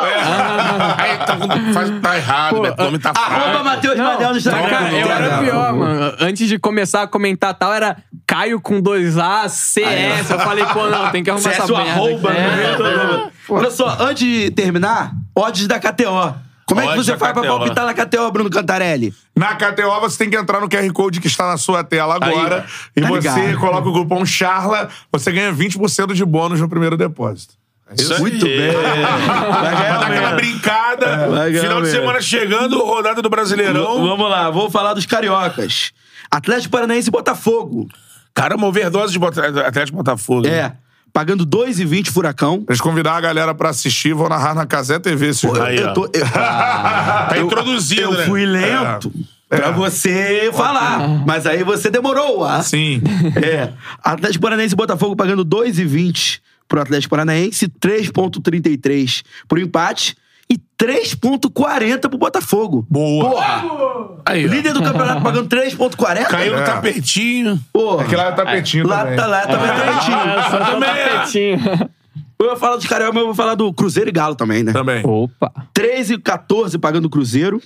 Aí 0.98 1.16
tá, 1.18 1.38
faz, 1.72 1.90
tá 2.02 2.16
errado, 2.16 2.56
Pô, 2.56 2.60
Beto, 2.62 2.82
o 2.82 2.84
nome 2.84 2.98
tá 2.98 3.10
Arroba 3.16 3.44
fraco. 3.50 3.64
Matheus 3.64 3.96
Manel 3.96 4.30
no 4.32 4.36
Instagram. 4.36 4.68
Cara, 4.68 4.92
eu 4.92 5.10
era 5.10 5.38
pior, 5.38 5.72
mano. 5.74 6.16
Antes 6.20 6.48
de 6.48 6.58
começar 6.58 7.02
a 7.02 7.06
comentar 7.06 7.54
tal, 7.54 7.72
era 7.72 7.96
Caio 8.26 8.60
com 8.60 8.78
dois 8.80 9.16
A, 9.16 9.48
CS. 9.48 10.28
Eu 10.30 10.38
falei, 10.40 10.66
pô, 10.66 10.86
não, 10.88 11.10
tem 11.10 11.24
que 11.24 11.30
arrumar 11.30 11.50
CS 11.52 11.62
essa 11.62 11.72
o 11.72 11.76
merda. 11.76 11.92
arroba, 11.92 12.30
né? 12.32 12.76
É. 12.76 13.52
Olha 13.52 13.70
só, 13.70 13.96
antes 14.00 14.26
de 14.26 14.50
terminar, 14.50 15.12
odds 15.34 15.66
da 15.66 15.78
KTO. 15.78 16.34
Como 16.66 16.80
é 16.80 16.88
que 16.88 16.96
você 16.96 17.12
da 17.12 17.18
faz 17.18 17.32
pra 17.32 17.42
palpitar 17.42 17.86
na 17.86 17.94
KTO, 17.94 18.30
Bruno 18.32 18.50
Cantarelli? 18.50 19.14
Na 19.36 19.54
KTO, 19.54 20.00
você 20.00 20.18
tem 20.18 20.28
que 20.30 20.36
entrar 20.36 20.60
no 20.60 20.68
QR 20.68 20.92
Code 20.92 21.20
que 21.20 21.28
está 21.28 21.46
na 21.46 21.56
sua 21.56 21.84
tela 21.84 22.16
agora. 22.16 22.66
e 22.96 23.00
tá 23.00 23.08
você 23.08 23.30
ligado. 23.40 23.58
coloca 23.60 23.88
o 23.88 23.92
cupom 23.92 24.26
CHARLA, 24.26 24.88
você 25.12 25.30
ganha 25.30 25.52
20% 25.52 26.12
de 26.12 26.24
bônus 26.24 26.60
no 26.60 26.68
primeiro 26.68 26.96
depósito. 26.96 27.54
Isso 27.96 28.12
aí. 28.14 28.18
Muito 28.20 28.44
bem. 28.44 28.72
Vai 28.74 29.76
ganhar 29.76 29.98
dar 29.98 30.06
aquela 30.06 30.20
mesmo. 30.32 30.36
brincada. 30.36 31.28
vai 31.28 31.50
ganhar 31.52 31.62
Final 31.62 31.76
de 31.82 31.86
mesmo. 31.86 32.00
semana 32.00 32.20
chegando, 32.20 32.84
rodada 32.84 33.22
do 33.22 33.30
Brasileirão. 33.30 34.02
V- 34.02 34.08
Vamos 34.08 34.28
lá, 34.28 34.50
vou 34.50 34.68
falar 34.68 34.92
dos 34.92 35.06
cariocas. 35.06 35.92
Atlético 36.28 36.72
Paranaense 36.72 37.08
e 37.08 37.12
Botafogo. 37.12 37.86
Caramba, 38.34 38.66
overdose 38.66 39.12
de 39.12 39.18
Bota- 39.20 39.46
Atlético 39.68 39.96
Botafogo. 39.98 40.48
É. 40.48 40.72
Pagando 41.16 41.46
2,20 41.46 42.10
Furacão. 42.10 42.62
Eles 42.68 42.78
convidar 42.78 43.16
a 43.16 43.20
galera 43.22 43.54
pra 43.54 43.70
assistir, 43.70 44.12
vou 44.12 44.28
narrar 44.28 44.54
na 44.54 44.66
Casé 44.66 44.98
TV 44.98 45.28
esse 45.28 45.46
jogo. 45.46 45.62
Aí, 45.62 45.78
eu 45.78 45.86
ó. 45.88 45.92
tô. 45.94 46.04
eu- 46.12 46.26
Tá 46.28 47.32
eu- 47.36 47.46
introduzido, 47.46 48.02
Eu 48.02 48.12
né? 48.12 48.24
fui 48.26 48.44
lento 48.44 49.10
pra 49.48 49.70
você 49.70 50.50
falar. 50.52 51.08
Mas 51.26 51.46
aí 51.46 51.64
você 51.64 51.88
demorou, 51.90 52.44
ah. 52.44 52.62
Sim. 52.62 53.00
É. 53.42 53.72
Atlético 54.04 54.42
Paranaense 54.42 54.74
e 54.74 54.76
Botafogo 54.76 55.16
pagando 55.16 55.42
2,20 55.42 56.40
pro 56.68 56.82
Atlético 56.82 57.08
Paranaense, 57.12 57.66
3,33 57.66 59.22
pro 59.48 59.58
empate 59.58 60.14
e 60.50 60.58
3,40 60.78 62.08
pro 62.08 62.18
Botafogo. 62.18 62.86
Boa. 62.88 63.30
Porra! 63.30 64.22
Aí, 64.24 64.46
ó. 64.46 64.48
Líder 64.48 64.72
do 64.72 64.82
campeonato 64.82 65.22
pagando 65.22 65.48
3,40? 65.48 66.26
Caiu 66.28 66.52
no 66.54 66.58
É. 66.60 66.64
tapetinho. 66.64 67.60
Porra. 67.72 68.02
Aquele 68.04 68.16
lá 68.16 68.28
é 68.28 68.32
tapetinho 68.32 68.86
Lá, 68.86 68.98
também. 69.02 69.16
tá, 69.16 69.26
lá 69.26 69.46
também 69.46 69.68
é 69.70 69.74
direitinho. 69.74 70.50
Só 70.50 70.64
também 70.72 70.88
é. 70.90 71.08
tapetinho. 71.08 71.90
Eu 72.38 72.46
vou 72.48 72.56
falar 72.56 72.76
dos 72.76 72.86
carioca, 72.86 73.12
mas 73.12 73.20
eu 73.22 73.26
vou 73.26 73.34
falar 73.34 73.54
do 73.54 73.72
Cruzeiro 73.72 74.10
e 74.10 74.12
Galo 74.12 74.34
também, 74.34 74.62
né? 74.62 74.72
Também. 74.72 75.02
Opa. 75.06 75.50
13,14 75.74 76.78
pagando 76.78 77.06
o 77.06 77.10
Cruzeiro. 77.10 77.60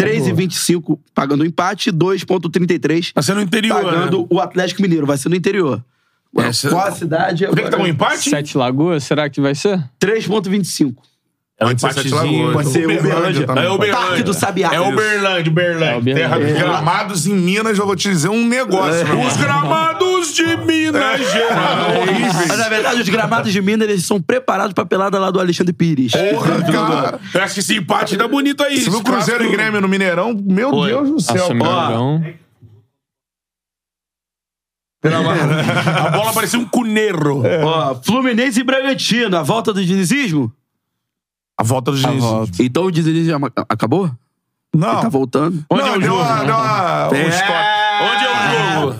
3,25 0.00 0.98
pagando 1.14 1.40
o 1.42 1.46
empate 1.46 1.88
e 1.88 1.92
2,33 1.92 3.12
Vai 3.14 3.24
ser 3.24 3.34
no 3.34 3.40
interior, 3.40 3.82
pagando 3.82 4.20
né? 4.20 4.26
o 4.30 4.40
Atlético 4.40 4.82
Mineiro. 4.82 5.06
Vai 5.06 5.16
ser 5.16 5.28
no 5.30 5.34
interior. 5.36 5.82
É, 6.38 6.52
cê- 6.52 6.68
Qual 6.68 6.86
a 6.86 6.90
cidade? 6.92 7.46
Por 7.46 7.56
que, 7.56 7.62
que 7.62 7.70
tá 7.70 7.78
um 7.78 7.86
empate? 7.86 8.28
Sete 8.28 8.58
Lagoas, 8.58 9.04
será 9.04 9.28
que 9.30 9.40
vai 9.40 9.54
ser? 9.54 9.82
3,25. 9.98 10.94
É 11.58 11.64
um 11.64 11.70
empatezinho. 11.70 12.52
Pode 12.52 12.68
ser 12.68 12.84
Uberlândia. 12.86 13.46
também. 13.46 13.64
É 13.64 13.70
Uberlândia. 13.70 14.06
Parque 14.08 14.22
do 14.22 14.34
Sabiá. 14.34 14.70
É 14.74 14.80
Uberlândia, 14.80 15.50
Uberlândia. 15.50 15.86
É 15.86 15.96
Uberlândia. 15.96 16.14
Terra 16.14 16.38
É. 16.38 16.52
Gramados 16.52 17.26
em 17.26 17.32
Minas, 17.32 17.78
eu 17.78 17.86
vou 17.86 17.96
te 17.96 18.10
dizer 18.10 18.28
um 18.28 18.46
negócio, 18.46 19.06
meu 19.06 19.26
Os 19.26 19.36
gramados 19.38 20.34
de 20.34 20.56
Minas 20.58 21.32
Gerais. 21.32 22.46
Mas, 22.48 22.58
na 22.58 22.68
verdade, 22.68 23.00
os 23.00 23.08
gramados 23.08 23.50
de 23.50 23.62
Minas 23.62 23.88
eles 23.88 24.04
são 24.04 24.20
preparados 24.20 24.74
pra 24.74 24.84
pelada 24.84 25.18
lá 25.18 25.30
do 25.30 25.40
Alexandre 25.40 25.72
Pires. 25.72 26.12
Porra, 26.12 26.62
cara. 26.62 27.20
Eu 27.32 27.42
acho 27.42 27.54
que 27.54 27.60
esse 27.60 27.76
empate 27.76 28.18
tá 28.18 28.28
bonito 28.28 28.62
aí. 28.62 28.76
Você 28.78 28.90
viu 28.90 29.00
Esse 29.00 29.04
Cruzeiro 29.04 29.44
e 29.44 29.48
Grêmio 29.48 29.80
no 29.80 29.88
Mineirão? 29.88 30.38
Meu 30.44 30.68
Foi. 30.68 30.88
Deus 30.88 31.10
do 31.10 31.20
céu. 31.20 31.48
Ó. 31.58 32.20
A 35.06 36.10
bola 36.10 36.32
parecia 36.34 36.58
um 36.58 36.64
cuneiro. 36.66 37.42
Ó, 37.64 37.94
Fluminense 38.02 38.60
e 38.60 38.64
Bragantino, 38.64 39.36
a 39.36 39.42
volta 39.42 39.72
do 39.72 39.84
dinizismo? 39.84 40.52
A 41.58 41.62
volta 41.62 41.90
do 41.92 41.98
Diniz. 41.98 42.22
Então 42.60 42.84
o 42.84 42.90
dinizismo 42.90 43.24
já 43.30 43.38
ma- 43.38 43.50
acabou? 43.68 44.10
Não. 44.74 44.92
Ele 44.92 45.00
tá 45.02 45.08
voltando? 45.08 45.64
Onde 45.70 45.82
não, 45.82 45.88
é 45.94 45.98
o 45.98 46.02
jogo? 46.02 46.22
É. 46.22 47.06
Onde 48.02 48.24
é 48.24 48.30
o 48.30 48.80
jogo? 48.82 48.96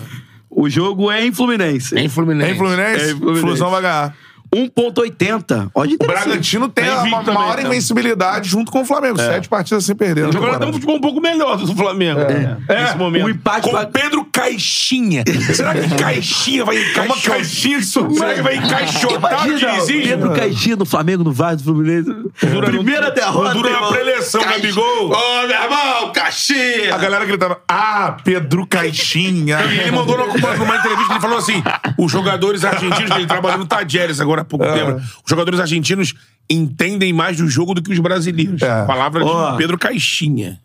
O 0.49 0.69
jogo 0.69 1.11
é 1.11 1.23
em 1.25 1.31
Fluminense. 1.31 1.95
Em 1.95 2.09
Fluminense. 2.09 2.51
Em 2.51 2.57
Fluminense? 2.57 3.01
É, 3.05 3.11
em 3.11 3.15
Fluminense. 3.15 3.41
Flusão 3.41 3.69
vai 3.69 3.81
ganhar. 3.81 4.15
1.80. 4.53 5.69
Olha 5.73 5.95
O. 5.99 6.05
Bragantino 6.07 6.67
tem 6.69 6.85
Tá 6.85 6.91
a 7.01 7.01
invicto 7.01 7.19
também, 7.25 7.33
maior 7.35 7.57
então. 7.59 7.71
invencibilidade 7.71 8.49
junto 8.49 8.71
com 8.71 8.81
o 8.81 8.85
Flamengo. 8.85 9.17
Sete 9.17 9.47
partidas 9.49 9.85
sem 9.85 9.95
perder. 9.95 10.21
na 10.21 10.27
Agora 10.29 10.39
temporada. 10.41 10.59
tem 10.61 10.69
um 10.69 10.73
futebol 10.73 10.95
um 10.95 11.01
pouco 11.01 11.21
melhor 11.21 11.57
do 11.57 11.75
Flamengo. 11.75 12.19
né? 12.21 12.57
Nesse 12.69 12.97
momento. 12.97 13.25
O 13.25 13.29
empate 13.29 13.61
Com 13.63 13.71
vai- 13.71 13.85
Pedro 13.87 14.25
Caixinha. 14.25 15.23
Será 15.53 15.73
que 15.73 15.89
Caixinha 15.95 16.63
vai 16.65 16.77
encaixotar? 16.77 17.05
uma 17.05 17.21
caixinha 17.21 17.79
de 17.79 17.85
surpresa. 17.85 18.19
Será 18.19 18.33
que 18.35 18.41
vai 18.41 18.55
encaixotar 18.57 19.43
o 19.43 19.47
Imagina, 19.49 19.71
Dinizinho? 19.73 20.03
Pedro 20.03 20.33
Caixinha 20.33 20.75
no 20.75 20.85
Flamengo, 20.85 21.23
no 21.23 21.31
Vasco, 21.31 21.57
no 21.69 21.75
Fluminense. 21.75 22.09
Primeira 22.39 23.11
derrota. 23.11 23.53
Dura 23.53 23.69
na 23.69 23.75
irmão. 23.77 23.91
preleção. 23.91 24.41
Gabigol. 24.41 25.11
Ô, 25.11 25.47
meu 25.47 25.61
irmão, 25.61 26.07
A 26.07 26.11
Caixinha. 26.11 26.97
galera 26.97 27.25
gritando, 27.25 27.57
ah, 27.67 28.17
Pedro 28.23 28.65
Caixinha. 28.67 29.59
E 29.65 29.79
ele 29.79 29.91
mandou 29.91 30.17
numa, 30.17 30.55
numa 30.55 30.75
entrevista, 30.77 31.13
ele 31.13 31.19
falou 31.21 31.37
assim: 31.37 31.63
os 31.97 32.11
jogadores 32.11 32.63
argentinos, 32.63 33.09
que 33.11 33.17
ele 33.19 33.27
trabalhou 33.27 33.57
no 33.59 33.65
Tadjeres 33.65 34.19
agora 34.19 34.36
há 34.41 34.45
pouco 34.45 34.65
tempo, 34.65 34.97
os 34.97 35.29
jogadores 35.29 35.59
argentinos 35.59 36.13
entendem 36.49 37.11
mais 37.11 37.37
do 37.37 37.47
jogo 37.47 37.73
do 37.73 37.81
que 37.81 37.91
os 37.91 37.99
brasileiros. 37.99 38.61
É. 38.61 38.85
Palavra 38.85 39.23
de 39.23 39.29
Ó. 39.29 39.55
Pedro 39.55 39.77
Caixinha. 39.77 40.59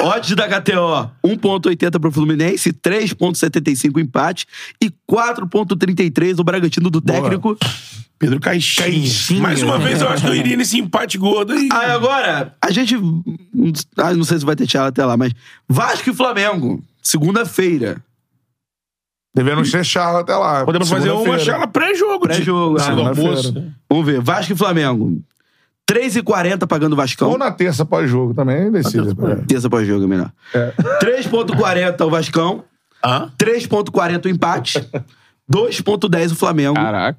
Odds 0.00 0.34
da 0.34 0.48
KTO, 0.48 1.10
1.80 1.22 2.00
pro 2.00 2.10
Fluminense, 2.10 2.72
3.75 2.72 4.00
empate 4.00 4.46
e 4.82 4.90
4.33 5.10 6.38
o 6.38 6.44
Bragantino 6.44 6.88
do 6.88 7.02
técnico. 7.02 7.56
Pedro 8.18 8.40
Caixinha. 8.40 8.86
Caixinha. 8.86 9.42
Mais 9.42 9.62
uma 9.62 9.78
vez, 9.78 10.00
eu 10.00 10.08
acho 10.08 10.24
que 10.24 10.28
eu 10.28 10.34
iria 10.34 10.56
nesse 10.56 10.78
empate 10.78 11.18
gordo 11.18 11.52
aí. 11.52 11.68
Aí 11.72 11.90
agora, 11.90 12.54
a 12.62 12.70
gente. 12.70 12.96
Ah, 13.96 14.14
não 14.14 14.24
sei 14.24 14.38
se 14.38 14.44
vai 14.44 14.56
ter 14.56 14.66
tchau 14.66 14.84
até 14.84 15.04
lá, 15.04 15.16
mas. 15.16 15.32
Vasco 15.68 16.10
e 16.10 16.14
Flamengo, 16.14 16.82
segunda-feira. 17.02 18.02
Devendo 19.34 19.64
ser 19.64 19.84
charla 19.84 20.20
até 20.20 20.34
lá. 20.34 20.64
Podemos 20.64 20.88
fazer 20.88 21.10
uma 21.10 21.38
charla 21.38 21.66
pré-jogo. 21.66 22.26
Pré-jogo, 22.26 22.76
de- 22.76 22.82
ah, 22.82 22.90
almoço. 22.90 23.14
segunda-feira. 23.14 23.74
Vamos 23.88 24.06
ver. 24.06 24.20
Vasco 24.20 24.52
e 24.52 24.56
Flamengo. 24.56 25.22
3,40 25.88 26.66
pagando 26.66 26.92
o 26.92 26.96
Vascão. 26.96 27.30
Ou 27.30 27.38
na 27.38 27.50
terça 27.50 27.84
pós-jogo 27.84 28.32
também, 28.34 28.70
decide. 28.70 29.08
Terça 29.48 29.68
pós-jogo, 29.68 30.04
é 30.04 30.06
melhor. 30.06 30.30
3,40 31.00 32.06
o 32.06 32.10
Vascão. 32.10 32.64
Hã? 33.04 33.30
3,40 33.38 34.26
o 34.26 34.28
empate. 34.28 34.88
2,10 35.50 36.32
o 36.32 36.36
Flamengo. 36.36 36.74
Caraca. 36.74 37.18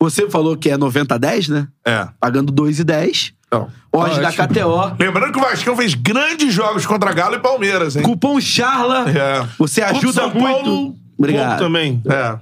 Você 0.00 0.30
falou 0.30 0.56
que 0.56 0.70
é 0.70 0.76
90 0.76 1.16
a 1.16 1.18
10, 1.18 1.48
né? 1.48 1.66
É. 1.84 2.06
Pagando 2.20 2.52
2,10. 2.52 3.32
Não. 3.50 3.68
Odds 3.92 4.18
da 4.18 4.30
KTO. 4.30 4.94
Lembrando 4.98 5.32
que 5.32 5.38
o 5.38 5.42
Vascão 5.42 5.74
fez 5.76 5.94
grandes 5.94 6.52
jogos 6.54 6.86
contra 6.86 7.12
Galo 7.12 7.34
e 7.34 7.40
Palmeiras, 7.40 7.96
hein? 7.96 8.02
Cupom 8.02 8.40
CHARLA. 8.40 9.10
É. 9.10 9.48
Você 9.58 9.82
ajuda 9.82 10.12
São 10.12 10.30
muito. 10.30 10.44
Paulo, 10.44 10.96
Obrigado. 11.18 11.48
pouco 11.48 11.64
também. 11.64 12.02
É. 12.06 12.38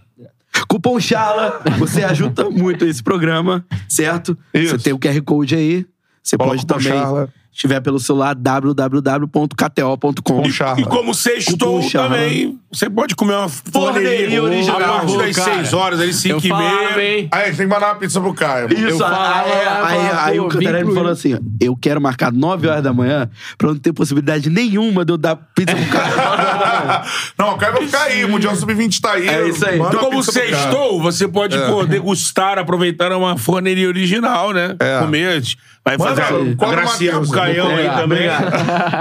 Cupom 0.68 0.98
CHARLA. 1.00 1.60
Você 1.78 2.04
ajuda 2.04 2.48
muito 2.50 2.84
esse 2.84 3.02
programa, 3.02 3.64
certo? 3.88 4.36
Isso. 4.54 4.78
Você 4.78 4.84
tem 4.84 4.92
o 4.92 4.98
QR 4.98 5.20
Code 5.22 5.54
aí. 5.54 5.86
Você 6.22 6.36
Coloca 6.36 6.56
pode 6.56 6.66
também, 6.66 6.98
Charla. 6.98 7.28
Se 7.56 7.60
tiver 7.60 7.80
pelo 7.80 7.98
celular, 7.98 8.34
www.kto.com. 8.34 10.22
Com 10.22 10.50
Charla. 10.50 10.78
E 10.82 10.84
como 10.84 11.14
sextou 11.14 11.80
também, 11.90 12.58
você 12.70 12.90
pode 12.90 13.16
comer 13.16 13.32
uma 13.34 13.48
Forneria 13.48 14.42
original. 14.42 14.76
A 14.82 14.98
partir 14.98 15.16
das 15.16 15.36
Cara, 15.36 15.54
6 15.54 15.72
horas, 15.72 15.98
ali, 16.00 16.12
5 16.12 16.34
Eu 16.34 16.40
e 16.44 16.52
meia. 16.52 17.28
Aí, 17.32 17.42
a 17.42 17.44
tem 17.44 17.54
que 17.54 17.66
mandar 17.66 17.86
uma 17.88 17.94
pizza 17.94 18.20
pro 18.20 18.34
Caio. 18.34 18.68
Isso, 18.70 19.02
Eu 19.02 19.06
aí, 19.06 19.52
aí, 19.84 20.10
aí 20.18 20.38
pô, 20.38 20.44
o 20.44 20.48
Cantarelli 20.48 20.84
falou 20.84 21.02
pro- 21.04 21.12
assim: 21.12 21.38
eu 21.58 21.74
quero 21.74 21.98
marcar 21.98 22.30
9 22.30 22.68
horas 22.68 22.82
da 22.82 22.92
manhã 22.92 23.30
pra 23.56 23.68
não 23.68 23.76
ter 23.78 23.94
possibilidade 23.94 24.50
nenhuma 24.50 25.02
de 25.02 25.12
eu 25.14 25.16
dar 25.16 25.36
pizza 25.54 25.74
pro 25.74 25.86
cara. 25.86 27.04
Não, 27.38 27.54
o 27.54 27.56
Caio 27.56 27.72
vai 27.72 27.86
ficar 27.86 28.02
aí. 28.02 28.24
O 28.24 28.28
Mundial 28.28 28.54
Sub-20 28.54 29.00
tá 29.00 29.12
aí. 29.12 29.26
É 29.28 29.48
isso 29.48 29.66
aí. 29.66 29.78
Então, 29.78 29.98
como 30.00 30.22
pro 30.22 30.32
sextou, 30.32 31.00
você 31.00 31.26
pode 31.26 31.56
pô, 31.58 31.84
degustar, 31.86 32.58
aproveitar 32.58 33.12
uma 33.12 33.38
forneria 33.38 33.88
original, 33.88 34.52
né? 34.52 34.76
É. 34.78 34.98
Comer. 34.98 35.42
Vai 35.86 35.96
Manda, 35.96 36.20
fazer 36.20 36.34
aí. 36.34 36.56
Cola 36.56 36.72
agraciar 36.72 37.14
Matheus, 37.14 37.30
o 37.50 37.62
vou 37.62 37.70
aí 37.76 37.90
também. 37.90 38.28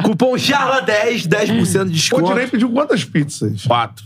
Cupom 0.03 0.33
CHARLA10, 0.33 1.27
10% 1.27 1.27
de 1.27 1.77
Pô, 1.79 1.85
desconto. 1.85 2.25
Dinei 2.27 2.47
pediu 2.47 2.69
quantas 2.71 3.03
pizzas? 3.05 3.63
Quatro. 3.65 4.03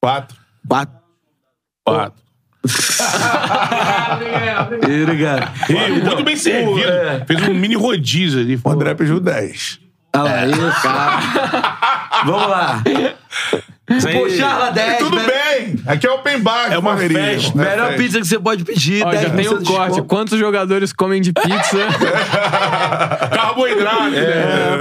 Quatro. 0.00 0.36
Quatro. 0.68 0.96
Quatro. 1.84 2.22
Obrigado. 5.02 5.50
Muito 6.04 6.24
bem 6.24 6.36
servido. 6.36 6.92
Fez 7.26 7.48
um 7.48 7.54
mini 7.54 7.74
rodízio 7.76 8.40
ali. 8.40 8.58
O 8.62 8.70
André 8.70 8.94
pediu 8.94 9.20
10. 9.20 9.80
Olha 10.14 10.22
lá, 10.24 10.46
isso, 10.46 10.82
cara. 10.82 11.20
Vamos 12.24 12.48
lá. 12.48 12.82
Cupom 13.86 14.26
CHARLA10. 14.26 14.98
Tudo 14.98 15.16
me- 15.16 15.26
bem. 15.60 15.74
Aqui 15.86 16.06
é 16.06 16.10
open 16.10 16.40
bar. 16.40 16.72
É 16.72 16.78
uma 16.78 16.90
forneria. 16.92 17.18
festa. 17.18 17.52
É 17.62 17.64
Melhor 17.70 17.86
festa. 17.88 18.02
pizza 18.02 18.20
que 18.20 18.26
você 18.26 18.38
pode 18.38 18.64
pedir, 18.64 19.04
Ó, 19.04 19.10
10% 19.10 19.20
já 19.22 19.30
tem 19.30 19.48
um 19.48 19.50
corte. 19.50 19.62
desconto. 19.64 20.04
Quantos 20.04 20.38
jogadores 20.38 20.92
comem 20.92 21.20
de 21.20 21.32
pizza? 21.32 21.78
Carboidrato. 23.34 24.10
né? 24.10 24.18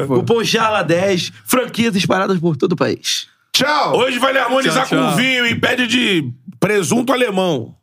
É, 0.02 0.06
Cupom 0.08 0.40
CHARLA10, 0.42 1.32
franquias 1.46 1.96
espalhadas 1.96 2.40
por 2.40 2.56
todo 2.58 2.74
o 2.74 2.76
país. 2.76 3.28
Tchau. 3.54 3.98
Hoje 3.98 4.20
vai 4.20 4.38
harmonizar 4.38 4.86
Tchau, 4.86 5.00
tchau. 5.00 5.12
com 5.12 5.16
vinho 5.16 5.46
e 5.46 5.56
pede 5.56 5.88
de 5.88 6.30
presunto 6.60 7.14
alemão. 7.14 7.74